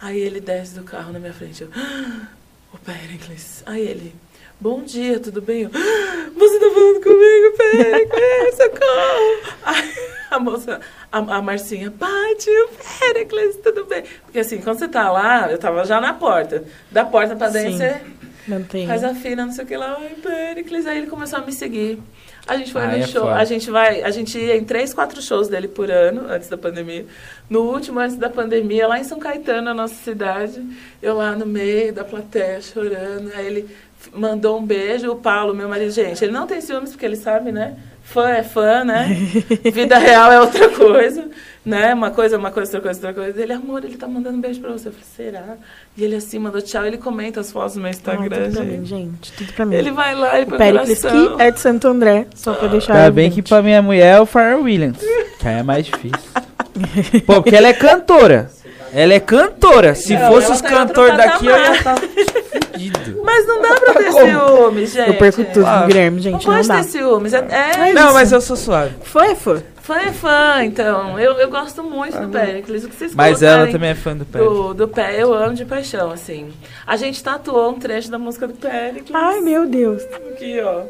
Aí 0.00 0.18
ele 0.18 0.40
desce 0.40 0.74
do 0.74 0.84
carro 0.84 1.12
na 1.12 1.18
minha 1.18 1.32
frente. 1.32 1.62
Eu, 1.62 1.70
ah, 1.74 2.28
o 2.72 2.78
Pericles. 2.78 3.62
Aí 3.66 3.80
ele, 3.80 4.14
bom 4.60 4.82
dia, 4.82 5.20
tudo 5.20 5.40
bem? 5.40 5.62
Eu, 5.62 5.70
ah, 5.74 6.30
você 6.34 6.58
tá 6.58 6.70
falando 6.70 7.02
comigo, 7.02 7.56
Pericles, 7.56 8.56
socorro! 8.56 9.56
Aí 9.64 10.08
a 10.30 10.38
moça, 10.38 10.80
a, 11.10 11.18
a 11.18 11.42
Marcinha, 11.42 11.90
Paty, 11.90 12.50
o 12.50 12.68
Pericles, 13.00 13.56
tudo 13.62 13.84
bem? 13.84 14.04
Porque 14.24 14.40
assim, 14.40 14.58
quando 14.58 14.78
você 14.78 14.88
tá 14.88 15.10
lá, 15.10 15.50
eu 15.50 15.58
tava 15.58 15.84
já 15.84 16.00
na 16.00 16.12
porta. 16.12 16.64
Da 16.90 17.04
porta 17.04 17.34
pra 17.34 17.48
dentro, 17.48 17.78
você... 17.78 18.00
Mantém. 18.48 18.86
Faz 18.86 19.04
a 19.04 19.14
fina, 19.14 19.44
não 19.44 19.52
sei 19.52 19.64
o 19.64 19.68
que 19.68 19.76
lá, 19.76 20.00
em 20.10 20.14
Péricles. 20.20 20.86
Aí 20.86 20.96
ele 20.96 21.06
começou 21.06 21.38
a 21.38 21.42
me 21.42 21.52
seguir. 21.52 22.00
A 22.46 22.56
gente 22.56 22.72
foi 22.72 22.82
ah, 22.82 22.86
no 22.86 22.96
é 22.96 23.06
show. 23.06 23.28
A 23.28 23.44
gente 23.44 23.70
vai. 23.70 24.02
A 24.02 24.10
gente 24.10 24.38
ia 24.38 24.56
em 24.56 24.64
três, 24.64 24.94
quatro 24.94 25.20
shows 25.20 25.48
dele 25.48 25.68
por 25.68 25.90
ano, 25.90 26.26
antes 26.30 26.48
da 26.48 26.56
pandemia. 26.56 27.04
No 27.50 27.60
último, 27.60 28.00
antes 28.00 28.16
da 28.16 28.30
pandemia, 28.30 28.88
lá 28.88 28.98
em 28.98 29.04
São 29.04 29.18
Caetano, 29.18 29.60
na 29.60 29.74
nossa 29.74 29.94
cidade, 29.96 30.66
eu 31.02 31.14
lá 31.14 31.36
no 31.36 31.44
meio 31.44 31.92
da 31.92 32.04
plateia 32.04 32.62
chorando. 32.62 33.30
Aí 33.34 33.46
ele 33.46 33.68
mandou 34.12 34.58
um 34.58 34.64
beijo. 34.64 35.10
O 35.10 35.16
Paulo, 35.16 35.54
meu 35.54 35.68
marido, 35.68 35.90
gente, 35.90 36.24
ele 36.24 36.32
não 36.32 36.46
tem 36.46 36.60
ciúmes, 36.60 36.90
porque 36.90 37.06
ele 37.06 37.16
sabe, 37.16 37.52
né? 37.52 37.76
Fã 38.02 38.30
é 38.30 38.42
fã, 38.42 38.84
né? 38.84 39.06
Vida 39.70 39.98
real 39.98 40.32
é 40.32 40.40
outra 40.40 40.70
coisa, 40.70 41.28
né? 41.62 41.92
Uma 41.92 42.10
coisa, 42.10 42.38
uma 42.38 42.50
coisa, 42.50 42.78
outra 42.78 42.80
coisa, 42.80 43.06
outra 43.06 43.22
coisa. 43.22 43.42
Ele, 43.42 43.52
amor, 43.52 43.84
ele 43.84 43.98
tá 43.98 44.08
mandando 44.08 44.38
um 44.38 44.40
beijo 44.40 44.60
pra 44.60 44.72
você. 44.72 44.88
Eu 44.88 44.92
falei, 44.92 45.06
será? 45.14 45.56
E 45.94 46.04
ele 46.04 46.16
assim, 46.16 46.38
mandou 46.38 46.62
tchau. 46.62 46.86
Ele 46.86 46.96
comenta 46.96 47.40
as 47.40 47.52
fotos 47.52 47.76
no 47.76 47.82
meu 47.82 47.90
Instagram, 47.90 48.24
ah, 48.24 48.48
tudo 48.48 48.64
gente. 48.64 48.78
Mim, 48.78 48.86
gente. 48.86 49.32
Tudo 49.32 49.52
pra 49.52 49.66
mim. 49.66 49.74
Ele 49.74 49.90
vai 49.90 50.14
lá, 50.14 50.36
ele 50.38 50.46
põe 50.46 50.56
Pericles 50.56 51.02
que 51.02 51.42
é 51.42 51.50
de 51.50 51.60
Santo 51.60 51.86
André, 51.86 52.26
só 52.34 52.54
pra 52.54 52.68
deixar... 52.68 52.94
Tá 52.94 53.10
bem 53.10 53.30
que 53.30 53.42
pra 53.42 53.60
minha 53.60 53.82
mulher 53.82 54.16
é 54.16 54.20
o 54.20 54.24
Pharrell 54.24 54.62
Williams, 54.62 54.98
que 55.38 55.46
aí 55.46 55.56
é 55.56 55.62
mais 55.62 55.84
difícil. 55.84 56.30
Pô, 57.26 57.42
porque 57.42 57.54
ela 57.54 57.68
é 57.68 57.74
cantora. 57.74 58.50
Ela 58.92 59.14
é 59.14 59.20
cantora. 59.20 59.94
Se 59.94 60.14
não, 60.14 60.32
fosse 60.32 60.52
os 60.52 60.60
tá 60.60 60.68
cantores 60.68 61.16
daqui, 61.16 61.46
eu 61.46 61.56
ia 61.56 61.72
estar 61.72 61.96
fudido. 61.98 63.22
Mas 63.24 63.46
não 63.46 63.60
dá 63.60 63.74
pra 63.74 63.94
ter 63.94 64.12
ciúmes, 64.12 64.92
gente. 64.92 65.08
Eu 65.08 65.14
perco 65.14 65.44
tudo, 65.44 65.66
ah, 65.66 65.86
Guilherme, 65.86 66.20
gente. 66.20 66.46
Não, 66.46 66.54
não 66.54 66.64
pode 66.64 66.68
ter 66.68 66.84
ciúmes. 66.84 67.34
É, 67.34 67.38
é 67.38 67.92
não, 67.92 68.12
mas 68.14 68.32
eu 68.32 68.40
sou 68.40 68.56
suave. 68.56 68.94
Fã 69.02 69.24
é 69.24 69.34
fã. 69.34 69.62
Fã 69.82 69.96
é 69.96 70.12
fã, 70.12 70.64
então. 70.64 71.18
Eu, 71.18 71.32
eu 71.34 71.50
gosto 71.50 71.82
muito 71.82 72.16
ah, 72.16 72.20
do 72.20 72.28
Pericles. 72.28 72.84
O 72.84 72.88
que 72.88 72.96
vocês 72.96 73.14
Mas 73.14 73.42
ela 73.42 73.66
também 73.68 73.90
é 73.90 73.94
fã 73.94 74.16
do 74.16 74.24
Pericles. 74.24 74.58
Do, 74.58 74.74
do 74.74 74.88
pé, 74.88 75.22
eu 75.22 75.32
amo 75.32 75.54
de 75.54 75.64
paixão, 75.64 76.10
assim. 76.10 76.52
A 76.86 76.96
gente 76.96 77.22
tatuou 77.22 77.70
um 77.70 77.78
trecho 77.78 78.10
da 78.10 78.18
música 78.18 78.46
do 78.46 78.54
Pericles. 78.54 79.14
Ai, 79.14 79.40
meu 79.40 79.66
Deus. 79.66 80.02
Aqui, 80.04 80.60
ó. 80.60 80.82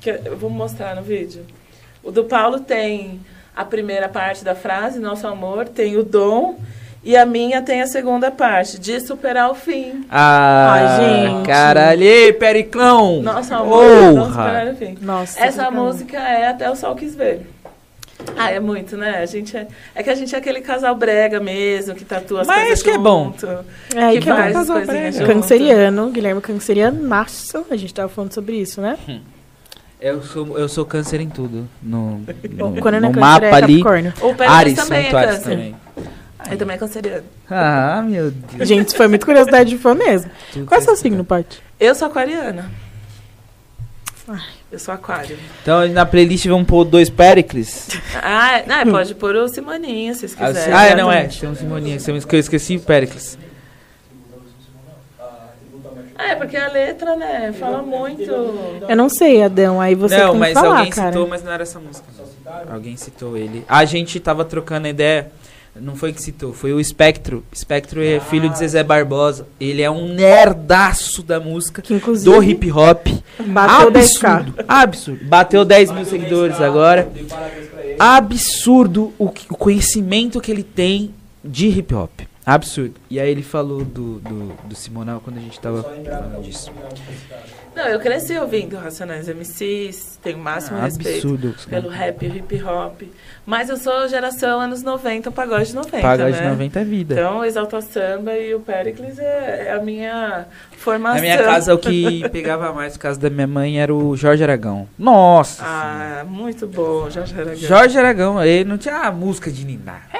Que 0.00 0.20
eu 0.24 0.36
vou 0.36 0.50
mostrar 0.50 0.96
no 0.96 1.02
vídeo. 1.02 1.44
O 2.02 2.10
do 2.10 2.24
Paulo 2.24 2.60
tem 2.60 3.20
a 3.54 3.64
primeira 3.64 4.08
parte 4.08 4.42
da 4.42 4.54
frase, 4.54 4.98
nosso 4.98 5.26
amor, 5.26 5.68
tem 5.68 5.96
o 5.96 6.02
dom 6.02 6.58
e 7.02 7.16
a 7.16 7.24
minha 7.24 7.62
tem 7.62 7.80
a 7.80 7.86
segunda 7.86 8.30
parte, 8.30 8.78
de 8.78 9.00
superar 9.00 9.50
o 9.50 9.54
fim. 9.54 10.04
Ah, 10.10 10.72
Ai, 10.72 11.00
gente. 11.00 11.46
Caralho, 11.46 12.34
Periclão! 12.38 13.22
Nossa, 13.22 13.56
amor, 13.56 14.12
não 14.12 14.28
superar 14.28 14.66
o 14.68 14.76
fim. 14.76 14.98
Nossa, 15.00 15.40
Essa 15.40 15.70
música 15.70 16.18
é 16.18 16.48
Até 16.48 16.70
o 16.70 16.76
Sol 16.76 16.94
Quis 16.94 17.14
Ver. 17.14 17.46
Ah, 18.36 18.50
é 18.50 18.60
muito, 18.60 18.98
né? 18.98 19.18
A 19.18 19.26
gente 19.26 19.56
é, 19.56 19.66
é 19.94 20.02
que 20.02 20.10
a 20.10 20.14
gente 20.14 20.34
é 20.34 20.38
aquele 20.38 20.60
casal 20.60 20.94
brega 20.94 21.40
mesmo, 21.40 21.94
que 21.94 22.04
tatua 22.04 22.42
as 22.42 22.46
Mas 22.46 22.60
coisas 22.60 22.82
que 22.82 22.92
junto, 22.92 23.00
é 23.00 23.02
bom. 23.02 23.34
É, 23.94 24.12
que, 24.12 24.20
que 24.20 24.30
é 24.30 24.34
um 24.34 24.52
casal 24.52 24.84
brega. 24.84 25.26
Canceriano, 25.26 26.10
Guilherme 26.10 26.40
Canceriano, 26.42 27.02
macho. 27.02 27.64
A 27.70 27.76
gente 27.76 27.94
tava 27.94 28.08
falando 28.08 28.32
sobre 28.32 28.56
isso, 28.56 28.80
né? 28.80 28.98
Hum. 29.08 29.20
Eu 30.00 30.22
sou, 30.22 30.58
eu 30.58 30.66
sou 30.66 30.86
câncer 30.86 31.20
em 31.20 31.28
tudo. 31.28 31.68
No, 31.82 32.20
no, 32.20 32.80
Quando 32.80 33.00
no 33.00 33.08
é 33.08 33.10
mapa 33.10 33.46
é 33.46 33.54
ali. 33.54 33.82
O 33.82 34.42
Ares, 34.48 34.74
também 34.74 35.06
é 35.06 35.10
câncer. 35.10 35.50
Também. 35.50 35.76
Ele 36.46 36.56
também 36.56 36.76
é 36.76 36.78
canceriano. 36.78 37.24
Ah, 37.50 38.02
meu 38.06 38.30
Deus. 38.30 38.68
Gente, 38.68 38.96
foi 38.96 39.08
muito 39.08 39.24
curiosidade 39.24 39.70
de 39.70 39.78
fã 39.78 39.94
mesmo. 39.94 40.30
Tudo 40.52 40.66
Qual 40.66 40.80
é 40.80 40.82
o 40.82 40.84
seu 40.84 40.96
signo, 40.96 41.24
Paty? 41.24 41.62
Eu 41.78 41.94
sou 41.94 42.08
aquariana. 42.08 42.70
Ai, 44.28 44.40
eu 44.70 44.78
sou 44.78 44.94
aquário. 44.94 45.36
Então 45.62 45.88
na 45.88 46.06
playlist 46.06 46.46
vamos 46.46 46.66
pôr 46.66 46.84
dois 46.84 47.10
Pericles. 47.10 47.88
Ah, 48.22 48.62
não, 48.66 48.76
é, 48.76 48.84
pode 48.84 49.14
pôr 49.14 49.34
o 49.34 49.48
Simoninha, 49.48 50.14
se 50.14 50.20
vocês 50.20 50.36
ah, 50.38 50.46
quiserem. 50.46 50.74
Ah, 50.74 50.96
não 50.96 51.10
é. 51.10 51.26
Tem 51.26 51.48
um 51.48 51.54
Simoninha. 51.54 51.98
Eu 52.06 52.38
esqueci 52.38 52.76
o 52.76 52.80
Pericles. 52.80 53.36
Ah, 56.16 56.32
é, 56.32 56.34
porque 56.36 56.56
a 56.56 56.68
letra, 56.68 57.16
né, 57.16 57.52
fala 57.58 57.82
muito. 57.82 58.22
Eu 58.88 58.94
não 58.94 59.08
sei, 59.08 59.42
Adão, 59.42 59.80
aí 59.80 59.94
você 59.94 60.18
não, 60.18 60.32
tem 60.32 60.48
que 60.48 60.54
falar, 60.54 60.68
Não, 60.68 60.74
mas 60.74 60.78
alguém 60.78 60.92
citou, 60.92 61.26
mas 61.26 61.42
não 61.42 61.52
era 61.52 61.62
essa 61.62 61.80
música. 61.80 62.06
Alguém 62.70 62.96
citou 62.96 63.36
ele. 63.36 63.64
A 63.66 63.84
gente 63.84 64.20
tava 64.20 64.44
trocando 64.44 64.86
ideia 64.86 65.32
não 65.76 65.94
foi 65.94 66.12
que 66.12 66.20
citou, 66.20 66.52
foi 66.52 66.72
o 66.72 66.80
Espectro. 66.80 67.44
Espectro 67.52 68.02
é 68.02 68.18
filho 68.20 68.48
de 68.48 68.58
Zezé 68.58 68.82
Barbosa. 68.82 69.46
Ele 69.60 69.82
é 69.82 69.90
um 69.90 70.12
nerdaço 70.12 71.22
da 71.22 71.38
música, 71.38 71.82
do 71.82 72.42
hip 72.42 72.70
hop. 72.72 73.06
Bateu 73.46 73.88
absurdo, 73.88 74.52
10k. 74.52 74.64
Absurdo. 74.66 75.24
Bateu 75.24 75.64
10 75.64 75.92
mil 75.92 76.04
seguidores 76.04 76.60
agora. 76.60 77.10
Absurdo 77.98 79.12
o, 79.18 79.26
o 79.26 79.56
conhecimento 79.56 80.40
que 80.40 80.50
ele 80.50 80.64
tem 80.64 81.14
de 81.44 81.68
hip 81.68 81.94
hop. 81.94 82.10
Absurdo. 82.54 82.94
E 83.08 83.20
aí 83.20 83.30
ele 83.30 83.42
falou 83.42 83.84
do, 83.84 84.18
do, 84.18 84.52
do 84.64 84.74
Simonal 84.74 85.20
quando 85.20 85.38
a 85.38 85.40
gente 85.40 85.58
tava 85.60 85.82
falando 85.82 86.42
disso. 86.42 86.72
Não, 87.74 87.86
eu 87.86 88.00
cresci 88.00 88.36
ouvindo 88.36 88.76
Racionais 88.76 89.28
MCs, 89.28 90.18
tenho 90.20 90.38
o 90.38 90.40
máximo 90.40 90.78
ah, 90.78 90.82
respeito 90.82 91.28
absurdo, 91.28 91.54
pelo 91.68 91.88
rap 91.88 92.26
e 92.26 92.38
hip 92.38 92.62
hop. 92.64 93.02
Mas 93.46 93.68
eu 93.68 93.76
sou 93.76 94.08
geração 94.08 94.60
anos 94.60 94.82
90, 94.82 95.30
pagode 95.30 95.74
90. 95.74 96.00
Pagode 96.00 96.40
né? 96.40 96.50
90 96.50 96.80
é 96.80 96.84
vida. 96.84 97.14
Então, 97.14 97.44
Exalta 97.44 97.80
Samba 97.80 98.36
e 98.36 98.54
o 98.54 98.60
Pericles 98.60 99.18
é, 99.18 99.68
é, 99.68 99.72
a 99.72 99.80
minha 99.80 100.46
formação. 100.76 101.16
Na 101.16 101.20
minha 101.22 101.38
casa, 101.38 101.72
o 101.72 101.78
que 101.78 102.28
pegava 102.30 102.72
mais, 102.72 102.94
por 102.94 103.02
causa 103.02 103.20
da 103.20 103.30
minha 103.30 103.46
mãe, 103.46 103.80
era 103.80 103.94
o 103.94 104.16
Jorge 104.16 104.42
Aragão. 104.42 104.88
Nossa! 104.98 105.62
Ah, 105.64 106.24
muito 106.26 106.66
bom, 106.66 107.08
Jorge 107.08 107.34
Aragão. 107.34 107.56
Jorge 107.56 107.98
Aragão, 107.98 108.44
ele 108.44 108.64
não 108.64 108.76
tinha 108.76 108.96
a 108.96 109.12
música 109.12 109.50
de 109.50 109.64
Niná. 109.64 110.00
É, 110.12 110.19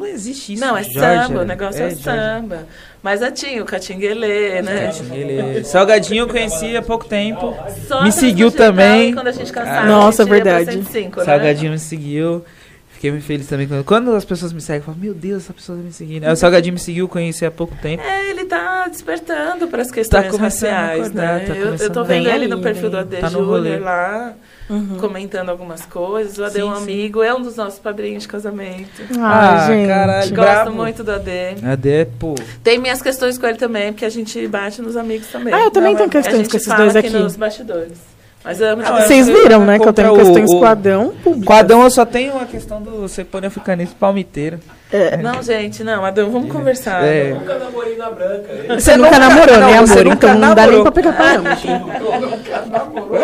não 0.00 0.06
existe 0.06 0.54
isso. 0.54 0.64
Não, 0.64 0.76
é 0.76 0.82
Jorge 0.82 0.98
samba, 0.98 1.42
o 1.42 1.44
negócio 1.44 1.82
é, 1.82 1.86
é 1.88 1.94
samba. 1.94 2.66
Mas 3.02 3.22
a 3.22 3.30
tinha 3.30 3.62
o 3.62 3.66
Catinguelê, 3.66 4.62
né? 4.62 4.86
Catinguelê. 4.86 5.64
Salgadinho 5.64 6.22
eu 6.22 6.28
conheci 6.28 6.76
há 6.76 6.82
pouco 6.82 7.04
tempo. 7.06 7.54
Só 7.86 8.02
me 8.02 8.10
seguiu 8.10 8.50
também. 8.50 9.14
Quando 9.14 9.28
a 9.28 9.32
gente 9.32 9.52
cansava, 9.52 9.86
Nossa, 9.86 10.24
verdade. 10.24 10.72
105, 10.72 11.20
né? 11.20 11.24
Salgadinho 11.26 11.72
me 11.72 11.78
seguiu. 11.78 12.44
Fiquei 12.88 13.10
muito 13.10 13.24
feliz 13.24 13.46
também. 13.46 13.66
Quando, 13.66 13.84
quando 13.84 14.14
as 14.14 14.24
pessoas 14.26 14.52
me 14.52 14.60
seguem, 14.60 14.80
eu 14.80 14.84
falo, 14.84 14.98
meu 14.98 15.14
Deus, 15.14 15.44
essa 15.44 15.54
pessoa 15.54 15.78
tá 15.78 15.84
me 15.84 15.92
seguindo. 15.92 16.24
Aí 16.24 16.32
o 16.32 16.36
Salgadinho 16.36 16.74
me 16.74 16.78
seguiu, 16.78 17.08
conheci 17.08 17.46
há 17.46 17.50
pouco 17.50 17.74
tempo. 17.76 18.02
É, 18.02 18.28
ele 18.28 18.44
tá 18.44 18.88
despertando 18.88 19.68
para 19.68 19.80
as 19.80 19.90
questões 19.90 20.30
tá 20.30 20.36
raciais, 20.36 21.06
acordar, 21.06 21.38
né? 21.38 21.46
Tá 21.46 21.56
eu, 21.56 21.74
eu 21.76 21.90
tô 21.90 22.04
vendo 22.04 22.28
ele 22.28 22.46
no 22.46 22.60
perfil 22.60 22.90
do 22.90 22.98
AD 22.98 23.16
tá 23.16 23.28
Júnior 23.28 23.80
lá, 23.80 24.34
uhum. 24.70 24.96
comentando 24.98 25.48
algumas 25.48 25.84
coisas. 25.84 26.38
O 26.38 26.44
AD 26.44 26.54
sim, 26.54 26.60
é 26.60 26.64
um 26.64 26.70
amigo, 26.70 27.20
sim. 27.20 27.26
é 27.26 27.34
um 27.34 27.42
dos 27.42 27.56
nossos 27.56 27.78
padrinhos 27.78 28.22
de 28.22 28.28
casamento. 28.28 29.02
Ah, 29.18 29.64
ah 29.64 29.66
gente. 29.66 29.88
caralho. 29.88 30.34
Gosto 30.34 30.50
bravo. 30.50 30.72
muito 30.72 31.04
do 31.04 31.12
AD. 31.12 31.30
AD, 31.62 32.06
pô. 32.18 32.34
Tem 32.62 32.78
minhas 32.78 33.02
questões 33.02 33.36
com 33.36 33.46
ele 33.46 33.58
também, 33.58 33.92
porque 33.92 34.04
a 34.04 34.10
gente 34.10 34.46
bate 34.46 34.80
nos 34.80 34.96
amigos 34.96 35.26
também. 35.26 35.52
Ah, 35.52 35.64
eu 35.64 35.70
também 35.70 35.92
Não, 35.92 35.98
tenho 35.98 36.10
questões 36.10 36.48
com 36.48 36.56
esses 36.56 36.74
dois 36.74 36.96
aqui. 36.96 37.10
nos 37.10 37.36
bastidores. 37.36 38.19
Mas 38.42 38.60
amo. 38.62 38.82
Ah, 38.84 39.02
Vocês 39.02 39.26
viram, 39.26 39.64
né? 39.66 39.78
Que 39.78 39.86
eu 39.86 39.92
tenho 39.92 40.14
questões 40.16 40.50
com 40.50 40.64
Adão 40.64 41.12
Com 41.44 41.52
Adão 41.52 41.82
eu 41.82 41.90
só 41.90 42.06
tenho 42.06 42.32
uma 42.32 42.46
questão 42.46 42.80
do 42.80 43.02
você 43.02 43.22
pôr 43.22 43.44
africanista 43.44 43.94
palmiteiro. 44.00 44.58
É. 44.90 45.18
Não, 45.18 45.42
gente, 45.42 45.84
não, 45.84 46.04
Adão, 46.04 46.30
vamos 46.30 46.50
conversar. 46.50 47.04
É. 47.04 47.30
Eu 47.30 47.34
nunca 47.36 47.58
namorei 47.58 47.96
na 47.96 48.10
branca. 48.10 48.48
Você, 48.80 48.96
nunca, 48.96 49.18
namorou, 49.18 49.58
né, 49.58 49.76
amor? 49.76 50.06
Então 50.06 50.34
não 50.38 50.54
dá 50.54 50.66
nem 50.66 50.82
pra 50.82 50.90
pegar 50.90 51.12
parâmetro. 51.12 51.68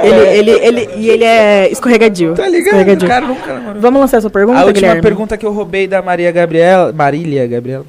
ele, 0.02 0.28
ele, 0.38 0.50
ele, 0.50 0.90
e 0.96 1.10
ele 1.10 1.24
é 1.24 1.72
escorregadio. 1.72 2.34
Tá 2.34 2.46
ligado? 2.46 2.66
Escorregadio. 2.66 3.08
Cara, 3.08 3.26
nunca 3.26 3.54
namorou. 3.54 3.80
Vamos 3.80 4.00
lançar 4.00 4.18
essa 4.18 4.30
pergunta, 4.30 4.58
A 4.60 4.64
última 4.64 4.80
Guilherme? 4.80 5.02
pergunta 5.02 5.36
que 5.36 5.46
eu 5.46 5.52
roubei 5.52 5.88
da 5.88 6.02
Maria 6.02 6.30
Gabriela. 6.30 6.92
Marília 6.92 7.46
Gabriela. 7.46 7.86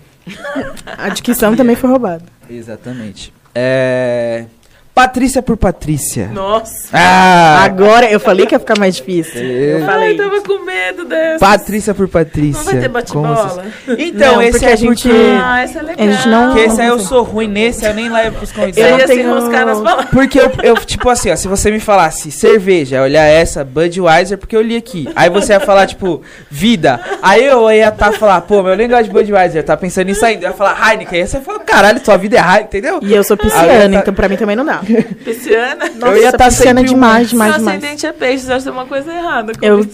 A 0.98 1.10
dicção 1.10 1.56
também 1.56 1.76
foi 1.76 1.90
roubada. 1.90 2.24
Exatamente. 2.50 3.34
É... 3.54 4.46
Patrícia 4.98 5.44
por 5.44 5.56
Patrícia. 5.58 6.28
Nossa. 6.34 6.90
Ah, 6.92 7.62
agora 7.64 8.10
eu 8.12 8.20
falei 8.20 8.48
que 8.48 8.56
ia 8.56 8.60
ficar 8.60 8.80
mais 8.80 8.96
difícil. 8.96 9.40
Eu 9.40 9.86
falei. 9.86 10.10
Ai, 10.10 10.16
tava 10.16 10.42
com 10.42 10.66
medo 10.66 11.06
dessa. 11.06 11.38
Patrícia 11.38 11.94
por 11.94 12.08
Patrícia. 12.08 12.64
Não 12.64 12.72
vai 12.72 12.82
ter 12.82 12.90
bate-bola? 12.90 13.66
Então, 13.96 14.34
não, 14.34 14.42
esse 14.42 14.66
é 14.66 14.74
a 14.74 14.76
gente. 14.76 15.08
Ah, 15.12 15.62
essa 15.62 15.78
é 15.78 15.82
legal. 15.84 16.08
A 16.08 16.12
gente 16.12 16.28
não. 16.28 16.48
Porque 16.48 16.62
esse 16.62 16.82
aí 16.82 16.88
eu 16.88 16.98
sou 16.98 17.22
ruim 17.22 17.48
nesse, 17.48 17.86
eu 17.86 17.94
nem 17.94 18.10
levo 18.10 18.38
pros 18.38 18.52
convidados. 18.52 18.92
Eu, 18.92 18.98
eu 18.98 19.06
tenho... 19.06 19.40
se 19.40 19.50
nas 19.50 19.84
palavras. 19.84 20.10
Porque 20.10 20.40
eu, 20.40 20.52
eu, 20.64 20.76
tipo 20.78 21.08
assim, 21.12 21.30
ó, 21.30 21.36
se 21.36 21.48
você 21.48 21.70
me 21.70 21.80
falasse 21.80 22.32
cerveja, 22.32 23.00
olhar 23.00 23.26
essa, 23.26 23.64
Budweiser, 23.64 24.40
porque 24.40 24.56
eu 24.56 24.64
li 24.64 24.76
aqui. 24.76 25.08
Aí 25.16 25.30
você 25.30 25.54
ia 25.54 25.60
falar, 25.60 25.86
tipo, 25.86 26.24
vida. 26.50 27.00
Aí 27.22 27.46
eu 27.46 27.72
ia 27.72 27.90
estar 27.90 28.14
tá, 28.14 28.18
falar, 28.18 28.42
pô, 28.42 28.64
meu 28.64 28.76
nem 28.76 28.88
gosta 28.88 29.04
de 29.04 29.12
Budweiser, 29.12 29.64
tá 29.64 29.78
pensando 29.78 30.08
nisso 30.08 30.26
ainda. 30.26 30.48
Eu 30.48 30.50
ia 30.50 30.58
falar 30.58 30.90
Heineken. 30.90 31.22
Aí 31.22 31.28
você 31.28 31.40
fala, 31.40 31.60
caralho, 31.60 32.04
sua 32.04 32.18
vida 32.18 32.36
é 32.36 32.40
Heineken, 32.40 32.66
entendeu? 32.66 33.00
E 33.04 33.14
eu 33.14 33.24
sou 33.24 33.38
pisciana, 33.38 33.94
tá... 33.94 34.00
então 34.00 34.12
pra 34.12 34.28
mim 34.28 34.38
também 34.38 34.56
não 34.56 34.66
dá. 34.66 34.87
Pisciana? 35.24 35.90
Nossa, 35.96 36.14
eu 36.14 36.18
ia 36.18 36.26
estar 36.26 36.38
tá 36.38 36.46
pisciana 36.46 36.84
demais, 36.84 37.30
demais, 37.30 37.52
Seu 37.52 37.60
demais. 37.60 37.78
ascendente 37.78 38.06
é 38.06 38.12
peixe, 38.12 38.52
acho 38.52 38.58
que 38.58 38.64
tem 38.64 38.72
uma 38.72 38.86
coisa 38.86 39.12
errada. 39.12 39.54
eu, 39.62 39.88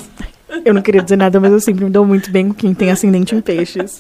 eu 0.64 0.74
não 0.74 0.82
queria 0.82 1.02
dizer 1.02 1.16
nada, 1.16 1.40
mas 1.40 1.52
eu 1.52 1.60
sempre 1.60 1.86
me 1.86 1.90
dou 1.92 2.06
muito 2.06 2.32
bem 2.32 2.48
com 2.48 2.54
quem 2.54 2.74
tem 2.74 2.92
ascendente 2.92 3.36
em 3.36 3.42
peixes. 3.42 4.00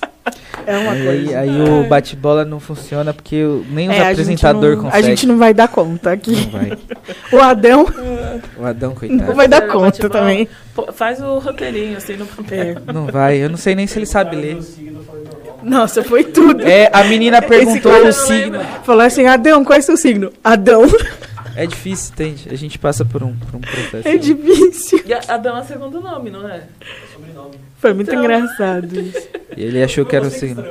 É 0.66 0.78
uma 0.78 0.92
aí, 0.92 1.06
coisa. 1.06 1.40
Aí 1.40 1.62
o 1.62 1.88
bate-bola 1.88 2.46
não 2.46 2.60
funciona 2.60 3.14
porque 3.14 3.44
nem 3.70 3.90
os 3.90 3.96
é, 3.96 4.12
apresentadores 4.12 4.80
conseguem. 4.80 5.00
A 5.00 5.02
gente 5.02 5.26
não 5.26 5.38
vai 5.38 5.54
dar 5.54 5.68
conta 5.68 6.12
aqui. 6.12 6.32
Não 6.32 6.50
vai. 6.52 6.78
o 7.32 7.42
Adão. 7.42 7.86
O 8.58 8.66
Adão, 8.66 8.96
coitado. 8.96 9.24
Não 9.28 9.36
vai 9.36 9.48
dar 9.48 9.68
conta 9.68 10.10
também. 10.10 10.48
Pô, 10.74 10.92
faz 10.92 11.22
o 11.22 11.38
roteirinho 11.38 11.98
assim 11.98 12.16
no 12.16 12.26
papel. 12.26 12.78
Não 12.92 13.06
vai, 13.06 13.38
eu 13.38 13.50
não 13.50 13.58
sei 13.58 13.76
nem 13.76 13.86
se 13.86 14.00
ele 14.00 14.06
sabe 14.06 14.36
ler. 14.36 14.58
Nossa, 15.64 16.03
foi 16.03 16.24
tudo. 16.24 16.64
É, 16.64 16.90
a 16.92 17.03
menina 17.03 17.42
perguntou 17.42 17.92
o 18.06 18.11
signo. 18.11 18.59
Falou 18.83 19.03
assim, 19.03 19.25
Adão, 19.25 19.64
qual 19.64 19.77
é 19.77 19.80
o 19.80 19.83
seu 19.83 19.98
signo? 19.98 20.32
Adão. 20.43 20.83
É 21.56 21.67
difícil, 21.67 22.14
entende? 22.14 22.48
A 22.51 22.56
gente 22.56 22.80
passa 22.80 23.06
por 23.06 23.24
um, 23.24 23.35
por 23.35 23.56
um 23.56 23.61
processo. 23.61 24.08
É 24.08 24.17
difícil. 24.17 25.01
E 25.06 25.14
Adão 25.14 25.58
é 25.58 25.64
segundo 25.64 26.01
nome, 26.01 26.32
não 26.32 26.50
é? 26.50 26.58
É 26.58 27.14
sobrenome. 27.14 27.56
Foi 27.77 27.93
muito 27.93 28.09
então... 28.09 28.24
engraçado 28.24 29.00
isso. 29.00 29.27
E 29.56 29.64
ele 29.64 29.83
achou 29.83 30.06
que 30.06 30.16
era 30.16 30.25
o 30.25 30.32
signo. 30.32 30.64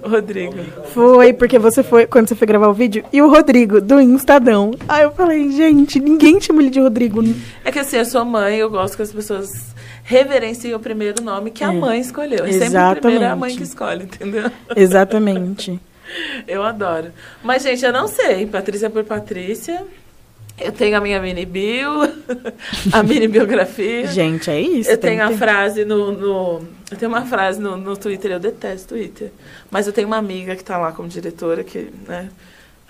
Rodrigo. 0.00 0.54
Foi, 0.94 1.32
porque 1.32 1.58
você 1.58 1.82
foi, 1.82 2.06
quando 2.06 2.28
você 2.28 2.34
foi 2.34 2.46
gravar 2.46 2.68
o 2.68 2.72
vídeo, 2.72 3.04
e 3.12 3.20
o 3.20 3.28
Rodrigo, 3.28 3.80
do 3.80 4.00
Instadão. 4.00 4.70
Aí 4.88 5.02
eu 5.02 5.10
falei, 5.10 5.50
gente, 5.50 5.98
ninguém 5.98 6.40
chama 6.40 6.62
ele 6.62 6.70
de 6.70 6.80
Rodrigo. 6.80 7.22
É 7.64 7.72
que 7.72 7.80
assim, 7.80 7.96
eu 7.96 8.04
sou 8.04 8.24
mãe, 8.24 8.58
eu 8.58 8.70
gosto 8.70 8.96
que 8.96 9.02
as 9.02 9.12
pessoas 9.12 9.74
reverenciem 10.08 10.74
o 10.74 10.80
primeiro 10.80 11.22
nome 11.22 11.50
que 11.50 11.62
é. 11.62 11.66
a 11.66 11.72
mãe 11.72 12.00
escolheu. 12.00 12.46
Exatamente. 12.46 12.70
sempre 12.70 13.00
primeiro 13.02 13.24
é 13.24 13.28
a 13.28 13.36
mãe 13.36 13.54
que 13.54 13.62
escolhe, 13.62 14.04
entendeu? 14.04 14.50
Exatamente. 14.74 15.78
eu 16.48 16.62
adoro. 16.62 17.12
Mas, 17.42 17.62
gente, 17.62 17.84
eu 17.84 17.92
não 17.92 18.08
sei. 18.08 18.46
Patrícia 18.46 18.88
por 18.88 19.04
Patrícia. 19.04 19.84
Eu 20.58 20.72
tenho 20.72 20.96
a 20.96 21.00
minha 21.00 21.20
mini 21.20 21.44
bio, 21.44 22.02
a 22.90 23.02
mini 23.02 23.28
biografia. 23.28 24.06
Gente, 24.06 24.50
é 24.50 24.58
isso. 24.58 24.90
Eu 24.90 24.98
tenho 24.98 25.22
a 25.22 25.30
frase 25.30 25.84
no, 25.84 26.10
no, 26.10 26.66
Eu 26.90 26.96
tenho 26.96 27.12
uma 27.12 27.26
frase 27.26 27.60
no, 27.60 27.76
no 27.76 27.94
Twitter, 27.96 28.32
eu 28.32 28.40
detesto 28.40 28.88
Twitter. 28.88 29.30
Mas 29.70 29.86
eu 29.86 29.92
tenho 29.92 30.06
uma 30.06 30.16
amiga 30.16 30.56
que 30.56 30.62
está 30.62 30.78
lá 30.78 30.90
como 30.90 31.06
diretora, 31.06 31.62
que, 31.62 31.92
né? 32.08 32.30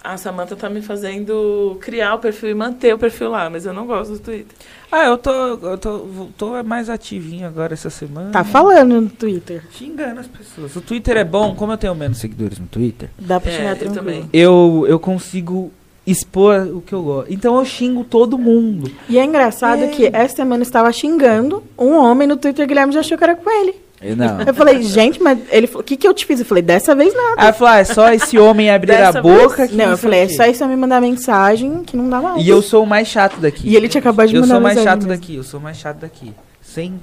A 0.03 0.17
Samanta 0.17 0.55
tá 0.55 0.71
me 0.71 0.81
fazendo 0.81 1.77
criar 1.81 2.15
o 2.15 2.21
perfil 2.21 2.51
e 2.51 2.55
manter 2.55 2.95
o 2.95 2.99
perfil 2.99 3.31
lá, 3.31 3.51
mas 3.51 3.67
eu 3.67 3.75
não 3.75 3.87
gosto 3.87 4.13
do 4.13 4.21
Twitter. 4.21 4.57
Ah, 4.91 5.07
eu 5.07 5.19
tô, 5.19 5.31
eu 5.31 5.79
tô, 5.79 6.29
tô 6.37 6.63
mais 6.63 6.89
ativinho 6.89 7.47
agora 7.47 7.75
essa 7.75 7.91
semana. 7.91 8.31
Tá 8.31 8.43
falando 8.43 9.01
no 9.01 9.09
Twitter. 9.11 9.63
Xingando 9.71 10.21
as 10.21 10.27
pessoas. 10.27 10.75
O 10.75 10.81
Twitter 10.81 11.17
é 11.17 11.25
bom, 11.25 11.55
como 11.55 11.73
eu 11.73 11.79
tenho 11.79 11.95
menos 11.95 12.19
seguidores 12.19 12.59
no 12.59 12.67
Twitter. 12.67 13.11
Dá 13.19 13.39
pra 13.39 13.53
xingar 13.53 13.77
é, 13.77 13.85
eu 13.85 13.93
também. 13.93 14.31
Eu, 14.33 14.87
eu 14.89 14.99
consigo 14.99 15.71
expor 16.07 16.69
o 16.75 16.81
que 16.81 16.95
eu 16.95 17.03
gosto. 17.03 17.33
Então 17.33 17.57
eu 17.59 17.65
xingo 17.67 18.03
todo 18.03 18.39
mundo. 18.39 18.91
E 19.09 19.19
é 19.19 19.25
engraçado 19.25 19.85
é. 19.85 19.89
que 19.89 20.07
essa 20.07 20.37
semana 20.37 20.63
eu 20.63 20.67
estava 20.67 20.91
xingando 20.91 21.63
um 21.79 21.95
homem 21.95 22.27
no 22.27 22.37
Twitter, 22.37 22.67
Guilherme 22.67 22.93
já 22.93 23.01
achou 23.01 23.19
que 23.19 23.25
era 23.25 23.37
com 23.37 23.51
ele. 23.51 23.75
Não. 24.17 24.43
Eu 24.43 24.55
falei, 24.55 24.83
gente, 24.83 25.21
mas 25.21 25.39
ele 25.51 25.67
falou, 25.67 25.81
o 25.81 25.85
que, 25.85 25.97
que 25.97 26.07
eu 26.07 26.15
te 26.15 26.25
fiz? 26.25 26.39
Eu 26.39 26.47
falei, 26.47 26.63
dessa 26.63 26.95
vez 26.95 27.13
nada. 27.13 27.35
Aí 27.37 27.49
eu 27.49 27.55
falei, 27.55 27.75
ah, 27.75 27.79
é 27.81 27.85
só 27.85 28.13
esse 28.13 28.39
homem 28.39 28.71
abrir 28.71 28.93
a 28.93 29.13
boca. 29.21 29.67
Que 29.67 29.75
não, 29.75 29.87
eu 29.87 29.99
falei, 29.99 30.21
é 30.21 30.29
só 30.29 30.45
esse 30.45 30.63
homem 30.63 30.77
mandar 30.77 31.01
mensagem 31.01 31.83
que 31.83 31.97
não 31.97 32.09
dá 32.09 32.21
mais. 32.21 32.45
E 32.45 32.49
eu 32.49 32.63
sou 32.63 32.85
o 32.85 32.87
mais 32.87 33.09
chato 33.09 33.41
daqui. 33.41 33.69
E 33.69 33.75
ele 33.75 33.89
te 33.89 33.99
acabou 33.99 34.25
de 34.27 34.37
eu 34.37 34.43
mandar 34.43 34.61
mensagem. 34.61 34.79
Eu 34.79 34.85
sou 34.85 34.85
mais 34.85 35.01
chato 35.01 35.09
mesmo. 35.09 35.21
daqui, 35.21 35.37
eu 35.37 35.43
sou 35.43 35.61
mais 35.61 35.77
chato 35.77 35.97
daqui. 35.99 36.35
Sem 36.63 37.01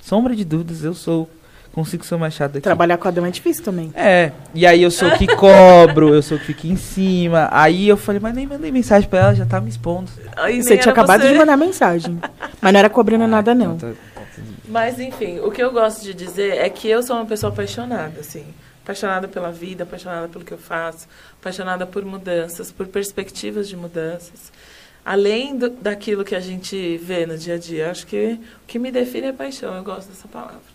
sombra 0.00 0.34
de 0.34 0.44
dúvidas, 0.44 0.82
eu 0.82 0.94
sou. 0.94 1.28
Consigo 1.72 2.04
ser 2.04 2.16
mais 2.16 2.32
chato 2.32 2.52
daqui. 2.52 2.62
Trabalhar 2.62 2.96
com 2.96 3.08
a 3.08 3.10
dama 3.10 3.26
é 3.26 3.30
difícil 3.32 3.64
também. 3.64 3.90
É. 3.96 4.30
E 4.54 4.64
aí 4.64 4.80
eu 4.80 4.92
sou 4.92 5.08
o 5.08 5.18
que 5.18 5.26
cobro, 5.26 6.14
eu 6.14 6.22
sou 6.22 6.36
o 6.36 6.40
que 6.40 6.46
fica 6.46 6.68
em 6.68 6.76
cima. 6.76 7.48
Aí 7.50 7.88
eu 7.88 7.96
falei, 7.96 8.20
mas 8.20 8.32
nem 8.32 8.46
mandei 8.46 8.70
mensagem 8.70 9.08
pra 9.08 9.18
ela, 9.18 9.34
já 9.34 9.44
tá 9.44 9.60
me 9.60 9.70
expondo. 9.70 10.08
Aí 10.36 10.62
você 10.62 10.78
tinha 10.78 10.92
acabado 10.92 11.22
você. 11.22 11.32
de 11.32 11.38
mandar 11.38 11.56
mensagem. 11.56 12.16
mas 12.60 12.72
não 12.72 12.78
era 12.78 12.88
cobrando 12.88 13.24
ah, 13.24 13.26
nada, 13.26 13.52
não. 13.56 13.74
Então 13.74 13.90
tá... 13.90 14.13
Mas, 14.68 14.98
enfim, 14.98 15.40
o 15.40 15.50
que 15.50 15.62
eu 15.62 15.70
gosto 15.70 16.02
de 16.02 16.14
dizer 16.14 16.56
é 16.56 16.68
que 16.70 16.88
eu 16.88 17.02
sou 17.02 17.16
uma 17.16 17.26
pessoa 17.26 17.52
apaixonada, 17.52 18.20
assim. 18.20 18.44
Apaixonada 18.82 19.28
pela 19.28 19.50
vida, 19.50 19.84
apaixonada 19.84 20.28
pelo 20.28 20.44
que 20.44 20.52
eu 20.52 20.58
faço, 20.58 21.06
apaixonada 21.40 21.86
por 21.86 22.04
mudanças, 22.04 22.72
por 22.72 22.86
perspectivas 22.86 23.68
de 23.68 23.76
mudanças. 23.76 24.52
Além 25.04 25.56
do, 25.56 25.68
daquilo 25.68 26.24
que 26.24 26.34
a 26.34 26.40
gente 26.40 26.98
vê 26.98 27.26
no 27.26 27.36
dia 27.36 27.54
a 27.54 27.58
dia. 27.58 27.90
Acho 27.90 28.06
que 28.06 28.38
o 28.62 28.66
que 28.66 28.78
me 28.78 28.90
define 28.90 29.28
é 29.28 29.32
paixão. 29.32 29.74
Eu 29.74 29.82
gosto 29.82 30.08
dessa 30.08 30.26
palavra. 30.26 30.74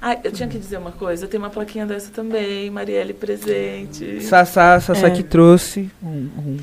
Ah, 0.00 0.18
eu 0.24 0.32
tinha 0.32 0.48
que 0.48 0.58
dizer 0.58 0.78
uma 0.78 0.92
coisa. 0.92 1.26
Eu 1.26 1.28
tenho 1.28 1.42
uma 1.42 1.50
plaquinha 1.50 1.84
dessa 1.84 2.10
também, 2.10 2.70
Marielle 2.70 3.12
presente. 3.12 4.22
Sassá, 4.22 4.80
Sassá 4.80 5.08
é. 5.08 5.10
que 5.10 5.22
trouxe 5.22 5.90
um, 6.02 6.08
um 6.38 6.56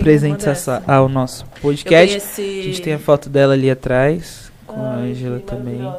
presente 0.00 0.42
Sassá 0.42 0.82
ao 0.86 1.08
nosso 1.08 1.46
podcast. 1.62 2.18
Conheci... 2.18 2.60
A 2.60 2.62
gente 2.64 2.82
tem 2.82 2.92
a 2.92 2.98
foto 2.98 3.30
dela 3.30 3.54
ali 3.54 3.70
atrás 3.70 4.52
com 4.66 4.80
Ai, 4.80 4.86
a 4.86 4.96
Angela 4.96 5.40
também. 5.40 5.94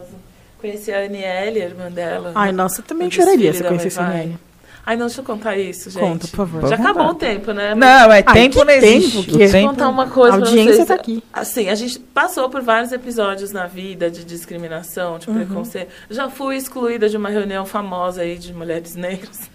Conheci 0.60 0.92
a 0.92 1.06
Aniele, 1.06 1.62
a 1.62 1.66
irmã 1.66 1.92
dela. 1.92 2.32
Ai, 2.34 2.52
nossa, 2.52 2.82
eu 2.82 2.86
também 2.86 3.10
choraria 3.12 3.54
se 3.54 3.64
conhecesse 3.64 4.00
a 4.00 4.08
Aniele. 4.08 4.38
Ai, 4.86 4.96
não, 4.96 5.08
deixa 5.08 5.22
eu 5.22 5.26
contar 5.26 5.58
isso, 5.58 5.90
gente. 5.90 6.00
Conta, 6.00 6.28
por 6.28 6.36
favor. 6.36 6.70
Já 6.70 6.76
acabou 6.76 7.08
o 7.08 7.16
tempo, 7.16 7.52
né? 7.52 7.74
Não, 7.74 8.12
é 8.14 8.22
tempo 8.22 8.64
não 8.64 8.72
existe. 8.72 9.24
Tempo, 9.24 9.38
Deixa 9.38 9.60
eu 9.60 9.68
contar 9.68 9.90
uma 9.90 10.08
coisa 10.08 10.38
a 10.38 10.40
audiência 10.40 10.86
tá 10.86 10.94
aqui. 10.94 11.24
Assim, 11.34 11.70
a 11.70 11.76
gente 11.76 11.98
passou 11.98 12.48
por 12.52 12.62
vários 12.62 12.92
episódios 12.92 13.52
na 13.52 13.66
vida 13.66 14.12
de 14.12 14.24
discriminação, 14.24 15.18
de 15.18 15.28
uhum. 15.28 15.38
preconceito. 15.38 15.90
Já 16.08 16.30
fui 16.30 16.56
excluída 16.56 17.10
de 17.10 17.18
uma 17.18 17.30
reunião 17.30 17.66
famosa 17.66 18.22
aí 18.22 18.38
de 18.38 18.54
mulheres 18.54 18.96
negras. 18.96 19.50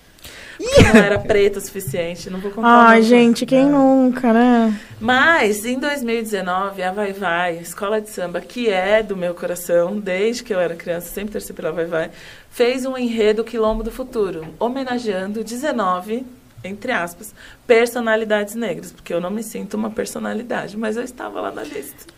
Porque 0.60 0.92
não 0.92 1.02
era 1.02 1.18
preta 1.18 1.58
o 1.58 1.62
suficiente, 1.62 2.28
não 2.28 2.40
vou 2.40 2.50
contar. 2.50 2.88
Ai, 2.88 3.02
gente, 3.02 3.46
quem 3.46 3.66
nunca, 3.66 4.32
né? 4.32 4.78
Mas, 5.00 5.64
em 5.64 5.78
2019, 5.78 6.82
a 6.82 6.92
Vai 6.92 7.12
Vai, 7.12 7.56
escola 7.58 8.00
de 8.00 8.10
samba, 8.10 8.40
que 8.40 8.68
é 8.68 9.02
do 9.02 9.16
meu 9.16 9.34
coração, 9.34 9.98
desde 9.98 10.42
que 10.42 10.52
eu 10.52 10.60
era 10.60 10.74
criança, 10.74 11.08
sempre 11.08 11.32
torci 11.32 11.52
pela 11.52 11.72
Vai 11.72 11.86
Vai, 11.86 12.10
fez 12.50 12.84
um 12.84 12.96
enredo 12.96 13.42
Quilombo 13.42 13.82
do 13.82 13.90
Futuro, 13.90 14.46
homenageando 14.58 15.42
19 15.42 16.24
entre 16.62 16.92
aspas, 16.92 17.34
personalidades 17.66 18.54
negras, 18.54 18.92
porque 18.92 19.14
eu 19.14 19.20
não 19.20 19.30
me 19.30 19.42
sinto 19.42 19.78
uma 19.78 19.90
personalidade, 19.90 20.76
mas 20.76 20.96
eu 20.96 21.02
estava 21.02 21.40
lá 21.40 21.50
na 21.50 21.62
lista. 21.62 22.12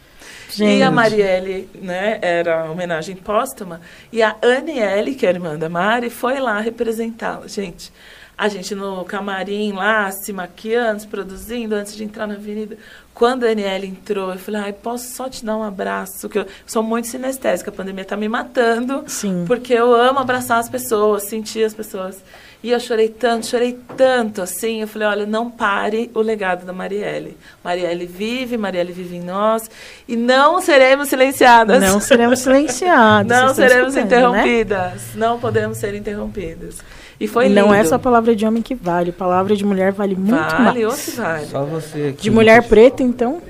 Gente. 0.51 0.79
E 0.79 0.83
a 0.83 0.91
Marielle, 0.91 1.69
né, 1.75 2.19
era 2.21 2.71
homenagem 2.71 3.17
póstuma, 3.17 3.81
e 4.13 4.23
a 4.23 4.37
Aniele, 4.43 5.15
que 5.15 5.25
é 5.25 5.31
a 5.31 5.33
irmã 5.33 5.57
da 5.57 5.69
Mari, 5.69 6.11
foi 6.11 6.39
lá 6.41 6.61
representá-la. 6.61 7.47
Gente, 7.49 7.93
a 8.37 8.49
gente 8.49 8.75
no 8.75 9.05
camarim 9.05 9.73
lá, 9.73 10.11
se 10.11 10.33
maquiando, 10.33 11.01
se 11.01 11.07
produzindo, 11.07 11.75
antes 11.75 11.95
de 11.95 12.05
entrar 12.05 12.27
na 12.27 12.35
avenida. 12.35 12.77
Quando 13.15 13.45
a 13.45 13.51
Aniele 13.51 13.87
entrou, 13.87 14.33
eu 14.33 14.39
falei, 14.39 14.61
ai, 14.63 14.73
posso 14.73 15.15
só 15.15 15.29
te 15.29 15.45
dar 15.45 15.57
um 15.57 15.63
abraço? 15.63 16.29
Que 16.29 16.39
eu 16.39 16.47
sou 16.67 16.83
muito 16.83 17.09
sinestésica, 17.09 17.71
a 17.71 17.73
pandemia 17.73 18.03
está 18.03 18.17
me 18.17 18.29
matando. 18.29 19.05
Sim. 19.07 19.45
Porque 19.47 19.73
eu 19.75 19.95
amo 19.95 20.19
abraçar 20.19 20.59
as 20.59 20.69
pessoas, 20.69 21.25
sentir 21.25 21.63
as 21.63 21.75
pessoas. 21.75 22.23
E 22.63 22.71
eu 22.71 22.79
chorei 22.79 23.09
tanto, 23.09 23.47
chorei 23.47 23.79
tanto, 23.97 24.41
assim. 24.41 24.81
Eu 24.81 24.89
falei, 24.89 25.09
olha, 25.09 25.27
não 25.27 25.51
pare 25.51 26.11
o 26.15 26.21
legado 26.21 26.65
da 26.65 26.73
Marielle. 26.73 27.37
Marielle 27.63 28.07
vive, 28.07 28.57
Marielle 28.57 28.93
vive 28.93 29.17
em 29.17 29.21
nós. 29.21 29.69
E 30.07 30.17
não 30.17 30.61
seremos 30.61 31.09
silenciadas. 31.09 31.81
Não 31.81 32.01
seremos 32.01 32.39
silenciadas. 32.39 33.27
não 33.43 33.53
seremos 33.53 33.95
né? 33.95 34.03
interrompidas. 34.03 34.93
Né? 34.93 35.27
Não 35.27 35.41
podemos 35.41 35.77
ser 35.77 35.95
interrompidas. 35.95 36.79
E 37.23 37.29
foi 37.29 37.47
lindo. 37.47 37.61
Não 37.61 37.73
é 37.73 37.85
só 37.85 37.99
palavra 37.99 38.35
de 38.35 38.45
homem 38.45 38.61
que 38.61 38.75
vale, 38.75 39.13
palavra 39.13 39.55
de 39.55 39.65
mulher 39.65 39.93
vale 39.93 40.17
muito 40.17 40.33
vale, 40.33 40.53
mais. 40.55 40.67
Vale, 40.67 40.87
outro 40.87 41.13
vale. 41.13 41.47
Só 41.47 41.65
você 41.65 42.09
aqui. 42.09 42.23
De 42.23 42.31
mulher 42.33 42.65
preta, 42.65 43.01
então. 43.01 43.41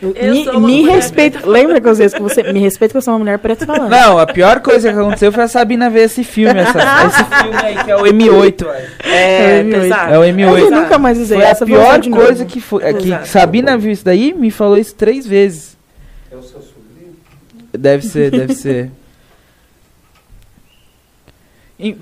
Eu 0.00 0.60
me, 0.60 0.60
me 0.60 0.82
respeita. 0.88 1.44
Lembra 1.44 1.80
que 1.80 1.88
às 1.88 1.98
vezes 1.98 2.14
que 2.14 2.22
você 2.22 2.40
me 2.52 2.60
respeita 2.60 2.92
que 2.92 2.98
eu 2.98 3.02
sou 3.02 3.14
uma 3.14 3.18
mulher 3.18 3.36
preta 3.40 3.66
falando? 3.66 3.90
Não, 3.90 4.16
a 4.16 4.28
pior 4.28 4.60
coisa 4.60 4.92
que 4.92 4.96
aconteceu 4.96 5.32
foi 5.32 5.42
a 5.42 5.48
Sabina 5.48 5.90
ver 5.90 6.02
esse 6.02 6.22
filme, 6.22 6.56
essa, 6.60 6.78
esse 7.08 7.24
filme 7.24 7.56
aí, 7.56 7.84
que 7.84 7.90
é 7.90 7.96
o 7.96 8.02
M8. 8.02 8.66
É, 9.02 9.58
é, 9.58 9.60
o 9.60 9.64
M8. 9.64 10.10
É 10.12 10.18
o 10.18 10.22
M8. 10.22 10.58
Eu 10.60 10.70
nunca 10.70 10.98
mais 10.98 11.18
usei 11.18 11.36
foi 11.36 11.46
essa. 11.48 11.64
A 11.64 11.66
pior 11.66 12.00
coisa 12.10 12.44
que 12.44 12.60
foi. 12.60 12.84
É 12.84 12.92
que 12.92 13.26
Sabina 13.26 13.76
viu 13.76 13.90
isso 13.90 14.04
daí 14.04 14.32
me 14.32 14.52
falou 14.52 14.78
isso 14.78 14.94
três 14.94 15.26
vezes. 15.26 15.76
É 16.30 16.36
o 16.36 16.42
seu 16.44 16.60
sobrinho? 16.60 17.16
Deve 17.76 18.06
ser, 18.06 18.30
deve 18.30 18.54
ser. 18.54 18.92
E, 21.80 21.96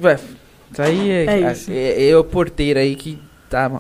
isso 0.72 0.82
aí 0.82 1.10
é, 1.10 1.24
é, 1.26 1.52
isso. 1.52 1.70
é, 1.72 2.08
é 2.08 2.16
o 2.16 2.24
porteiro 2.24 2.78
aí 2.78 2.94
que 2.96 3.18
tá. 3.48 3.70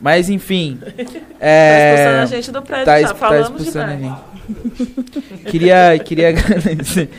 Mas 0.00 0.28
enfim. 0.28 0.78
É, 1.44 1.74
tá 1.74 1.94
expulsando 1.94 2.22
a 2.22 2.26
gente 2.26 2.52
do 2.52 2.62
prédio, 2.62 2.84
tá, 2.86 3.14
tá, 3.14 3.28
tá 3.30 3.40
expulsando 3.40 3.90
a 3.90 3.96
gente. 3.96 5.44
queria, 5.50 5.98
queria 5.98 6.28
agradecer. 6.30 7.10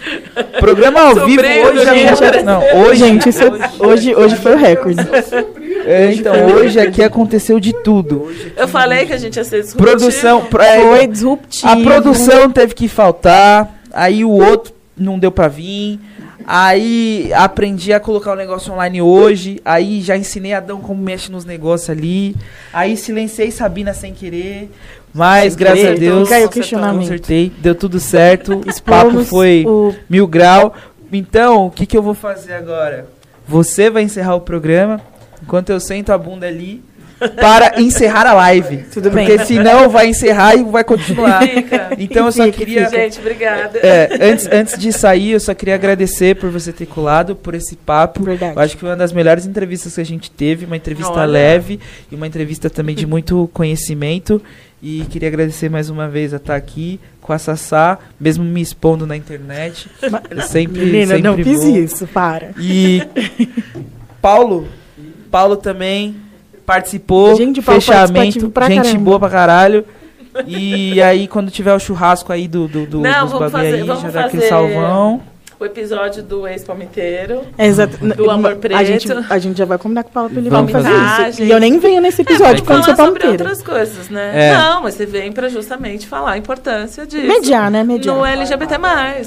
Programa 0.61 1.01
ao 1.01 1.25
vivo 1.25 1.41
hoje, 1.41 1.85
gente, 1.85 2.43
não, 2.43 2.61
hoje, 2.83 2.99
gente, 2.99 3.27
isso, 3.27 3.43
hoje, 3.79 4.15
hoje 4.15 4.35
foi 4.37 4.53
o 4.53 4.57
recorde. 4.57 5.01
É, 5.85 6.13
então, 6.13 6.33
hoje 6.55 6.79
aqui 6.79 7.03
aconteceu 7.03 7.59
de 7.59 7.73
tudo. 7.83 8.33
Eu 8.55 8.65
falei 8.65 9.05
que 9.05 9.11
a 9.11 9.17
gente 9.17 9.35
ia 9.35 9.43
ser 9.43 9.61
disruptivo. 9.61 9.97
Produção, 9.97 10.47
é, 10.61 10.79
foi 10.79 11.07
disruptivo. 11.07 11.67
A 11.67 11.75
produção 11.75 12.49
teve 12.49 12.73
que 12.73 12.87
faltar, 12.87 13.81
aí 13.91 14.23
o 14.23 14.31
outro 14.31 14.73
não 14.97 15.19
deu 15.19 15.31
pra 15.31 15.49
vir. 15.49 15.99
Aí 16.45 17.31
aprendi 17.33 17.93
a 17.93 17.99
colocar 17.99 18.33
o 18.33 18.35
negócio 18.35 18.73
online 18.73 19.01
hoje. 19.01 19.59
Aí 19.63 20.01
já 20.01 20.17
ensinei 20.17 20.53
a 20.53 20.57
Adão 20.57 20.81
como 20.81 21.01
mexe 21.01 21.31
nos 21.31 21.45
negócios 21.45 21.89
ali. 21.89 22.35
Aí 22.71 22.97
silenciei 22.97 23.51
Sabina 23.51 23.93
sem 23.93 24.13
querer. 24.13 24.69
Mas, 25.13 25.53
sem 25.53 25.59
graças 25.59 25.79
querer, 25.79 25.95
a 25.95 25.99
Deus, 25.99 26.29
caiu 26.29 26.49
questionamento. 26.49 27.01
consertei. 27.01 27.51
Deu 27.59 27.75
tudo 27.75 27.99
certo. 27.99 28.59
o 28.65 28.83
papo 28.83 29.23
foi 29.23 29.63
o... 29.67 29.93
mil 30.09 30.27
grau. 30.27 30.73
Então, 31.11 31.67
o 31.67 31.71
que, 31.71 31.85
que 31.85 31.95
eu 31.95 32.01
vou 32.01 32.15
fazer 32.15 32.53
agora? 32.53 33.07
Você 33.47 33.89
vai 33.89 34.03
encerrar 34.03 34.35
o 34.35 34.41
programa. 34.41 34.99
Enquanto 35.41 35.69
eu 35.69 35.79
sento 35.79 36.11
a 36.11 36.17
bunda 36.17 36.47
ali. 36.47 36.83
Para 37.29 37.81
encerrar 37.81 38.27
a 38.27 38.33
live. 38.33 38.77
Tudo 38.91 39.09
bem. 39.11 39.27
Porque 39.27 39.45
senão 39.45 39.89
vai 39.89 40.07
encerrar 40.07 40.55
e 40.55 40.63
vai 40.63 40.83
continuar. 40.83 41.41
Fica. 41.47 41.89
Então 41.97 42.25
eu 42.25 42.31
só 42.31 42.45
fica, 42.45 42.57
queria. 42.57 42.89
Gente, 42.89 43.19
obrigada. 43.19 43.79
É, 43.79 44.09
antes, 44.21 44.47
antes 44.51 44.77
de 44.77 44.91
sair, 44.91 45.31
eu 45.31 45.39
só 45.39 45.53
queria 45.53 45.75
agradecer 45.75 46.35
por 46.35 46.49
você 46.49 46.71
ter 46.71 46.85
colado, 46.85 47.35
por 47.35 47.53
esse 47.53 47.75
papo. 47.75 48.23
Verdade. 48.23 48.55
Eu 48.55 48.61
acho 48.61 48.75
que 48.75 48.81
foi 48.81 48.89
uma 48.89 48.95
das 48.95 49.11
melhores 49.11 49.45
entrevistas 49.45 49.95
que 49.95 50.01
a 50.01 50.05
gente 50.05 50.29
teve, 50.29 50.65
uma 50.65 50.77
entrevista 50.77 51.13
Olha. 51.13 51.25
leve 51.25 51.79
e 52.11 52.15
uma 52.15 52.27
entrevista 52.27 52.69
também 52.69 52.95
de 52.95 53.05
muito 53.05 53.49
conhecimento. 53.53 54.41
E 54.81 55.05
queria 55.09 55.29
agradecer 55.29 55.69
mais 55.69 55.89
uma 55.89 56.09
vez 56.09 56.33
a 56.33 56.37
estar 56.37 56.57
aqui 56.57 56.99
com 57.21 57.31
a 57.31 57.37
Sassá, 57.37 57.97
mesmo 58.19 58.43
me 58.43 58.61
expondo 58.61 59.07
na 59.07 59.15
internet. 59.15 59.89
Eu 60.29 60.41
sempre, 60.41 60.83
Menina, 60.83 61.15
sempre 61.15 61.21
não 61.21 61.37
fiz 61.37 61.63
vou. 61.63 61.77
isso, 61.77 62.05
para. 62.07 62.51
E 62.59 63.01
Paulo, 64.21 64.67
Paulo 65.31 65.55
também 65.55 66.17
participou. 66.65 67.35
Gente, 67.35 67.61
fechamento, 67.61 68.39
gente 68.39 68.51
caramba. 68.51 68.99
boa 68.99 69.19
pra 69.19 69.29
caralho. 69.29 69.85
E 70.47 71.01
aí, 71.01 71.27
quando 71.27 71.51
tiver 71.51 71.73
o 71.73 71.79
churrasco 71.79 72.33
aí 72.33 72.47
do, 72.47 72.67
do, 72.67 72.85
do 72.87 72.99
Não, 73.01 73.27
dos 73.27 73.39
bagulho 73.39 73.63
aí, 73.63 73.85
já 73.85 74.09
dá 74.09 74.25
aquele 74.25 74.47
salvão 74.47 75.21
o 75.63 75.65
episódio 75.65 76.21
do 76.21 76.47
ex-palmiteiro. 76.47 77.41
É 77.57 77.65
exato. 77.65 77.97
Do 77.97 78.29
Amor 78.29 78.55
Preto. 78.57 78.77
A 78.77 78.83
gente, 78.83 79.07
a 79.29 79.37
gente 79.39 79.57
já 79.57 79.65
vai 79.65 79.77
combinar 79.77 80.03
com 80.03 80.09
o 80.09 80.13
Paulo 80.13 80.29
pra 80.29 80.39
ele 80.39 80.49
vamos 80.49 80.71
fazer 80.71 80.89
isso. 81.29 81.43
E 81.43 81.49
eu 81.49 81.59
nem 81.59 81.79
venho 81.79 82.01
nesse 82.01 82.21
episódio 82.21 82.63
é, 82.63 82.65
quando 82.65 82.85
você 82.85 82.95
sobre 82.95 83.27
outras 83.27 83.63
coisas, 83.63 84.09
né? 84.09 84.49
É. 84.49 84.57
Não, 84.57 84.83
mas 84.83 84.95
você 84.95 85.05
vem 85.05 85.31
pra 85.31 85.49
justamente 85.49 86.07
falar 86.07 86.33
a 86.33 86.37
importância 86.37 87.05
disso. 87.05 87.25
Mediar, 87.25 87.71
né? 87.71 87.83
Mediar. 87.83 88.15
No 88.15 88.25
LGBT+. 88.25 88.75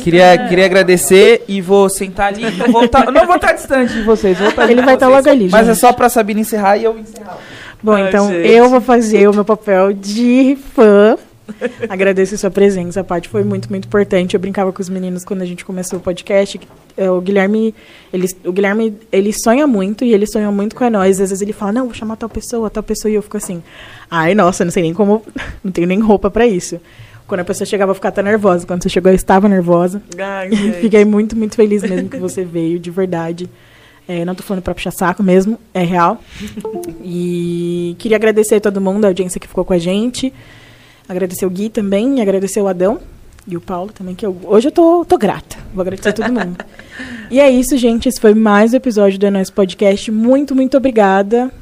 Queria, 0.03 0.37
né? 0.37 0.49
queria 0.49 0.67
agradecer 0.67 1.45
e 1.49 1.61
vou 1.61 1.89
sentar 1.89 2.29
ali. 2.29 2.45
Não 2.51 2.73
vou, 2.73 2.87
tá, 2.89 3.11
não 3.11 3.27
vou 3.27 3.37
estar 3.37 3.53
distante 3.53 3.95
de 3.95 4.03
vocês. 4.03 4.39
Vou 4.39 4.53
ele 4.69 4.83
vai 4.83 4.95
estar 4.95 5.09
logo 5.09 5.29
ali, 5.29 5.49
Mas 5.51 5.69
é 5.69 5.75
só 5.75 5.93
pra 5.93 6.09
Sabina 6.09 6.41
encerrar 6.41 6.77
e 6.77 6.85
eu 6.85 6.99
encerrar. 6.99 7.39
Bom, 7.83 7.93
Ai, 7.93 8.09
então 8.09 8.29
gente. 8.29 8.49
eu 8.49 8.69
vou 8.69 8.81
fazer 8.81 9.29
o 9.29 9.35
meu 9.35 9.45
papel 9.45 9.93
de 9.93 10.59
fã 10.75 11.17
Agradeço 11.89 12.37
sua 12.37 12.51
presença, 12.51 13.01
a 13.01 13.05
parte 13.05 13.29
foi 13.29 13.45
muito, 13.45 13.69
muito 13.71 13.87
importante. 13.87 14.35
Eu 14.35 14.41
brincava 14.41 14.73
com 14.73 14.81
os 14.81 14.89
meninos 14.89 15.25
quando 15.25 15.43
a 15.43 15.45
gente 15.45 15.65
começou 15.65 15.99
o 15.99 16.03
podcast. 16.03 16.61
É, 16.97 17.11
o 17.11 17.21
Guilherme, 17.21 17.75
ele, 18.13 18.27
o 18.45 18.53
Guilherme, 18.53 18.97
ele 19.13 19.33
sonha 19.33 19.67
muito 19.67 20.05
e 20.05 20.13
ele 20.13 20.27
sonha 20.27 20.51
muito 20.51 20.75
com 20.75 20.85
a 20.85 20.91
nós. 20.91 21.21
Às 21.21 21.31
vezes 21.31 21.43
ele 21.43 21.53
fala, 21.53 21.73
não, 21.73 21.85
vou 21.87 21.95
chamar 21.95 22.17
tal 22.17 22.29
pessoa, 22.29 22.71
tal 22.71 22.83
pessoa, 22.83 23.11
e 23.11 23.15
eu 23.15 23.23
fico 23.23 23.37
assim, 23.37 23.63
ai, 24.11 24.35
nossa, 24.35 24.65
não 24.65 24.73
sei 24.73 24.83
nem 24.83 24.95
como, 24.95 25.23
não 25.63 25.71
tenho 25.71 25.87
nem 25.87 26.01
roupa 26.01 26.31
para 26.31 26.47
isso. 26.47 26.81
Quando 27.27 27.41
a 27.41 27.45
pessoa 27.45 27.67
chegava, 27.67 27.91
eu 27.91 27.95
ficava 27.95 28.13
até 28.13 28.23
nervosa. 28.23 28.67
Quando 28.67 28.83
você 28.83 28.89
chegou, 28.89 29.11
eu 29.11 29.17
estava 29.17 29.49
nervosa. 29.49 30.01
Ai, 30.19 30.51
Fiquei 30.81 31.05
muito, 31.05 31.37
muito 31.37 31.57
feliz 31.57 31.83
mesmo 31.83 32.09
que 32.09 32.19
você 32.19 32.45
veio, 32.45 32.79
de 32.79 32.91
verdade. 32.91 33.51
É, 34.09 34.25
não 34.25 34.37
tô 34.37 34.45
falando 34.45 34.63
pra 34.63 34.73
puxar 34.73 34.93
saco 34.93 35.23
mesmo, 35.23 35.59
é 35.75 35.83
real. 35.83 36.23
E 37.03 37.97
queria 37.99 38.17
agradecer 38.17 38.55
a 38.55 38.61
todo 38.61 38.81
mundo, 38.81 39.05
a 39.05 39.09
audiência 39.09 39.41
que 39.41 39.49
ficou 39.49 39.65
com 39.65 39.73
a 39.73 39.79
gente. 39.79 40.33
Agradecer 41.09 41.47
o 41.47 41.51
Gui 41.51 41.69
também, 41.69 42.19
e 42.19 42.21
agradecer 42.21 42.61
o 42.61 42.69
Adão 42.69 42.99
e 43.47 43.57
o 43.57 43.61
Paulo 43.61 43.93
também, 43.93 44.15
que 44.15 44.27
eu, 44.27 44.37
hoje 44.45 44.69
eu 44.69 44.73
tô, 44.73 45.05
tô 45.05 45.17
grata. 45.17 45.57
Vou 45.73 45.83
agradecer 45.83 46.09
a 46.09 46.13
todo 46.13 46.33
mundo. 46.33 46.57
e 47.31 47.39
é 47.39 47.49
isso, 47.49 47.77
gente. 47.77 48.09
Esse 48.09 48.21
foi 48.21 48.35
mais 48.35 48.73
um 48.73 48.77
episódio 48.77 49.19
do 49.19 49.31
Nós 49.31 49.51
Podcast. 49.51 50.11
Muito, 50.11 50.55
muito 50.55 50.77
obrigada 50.77 51.53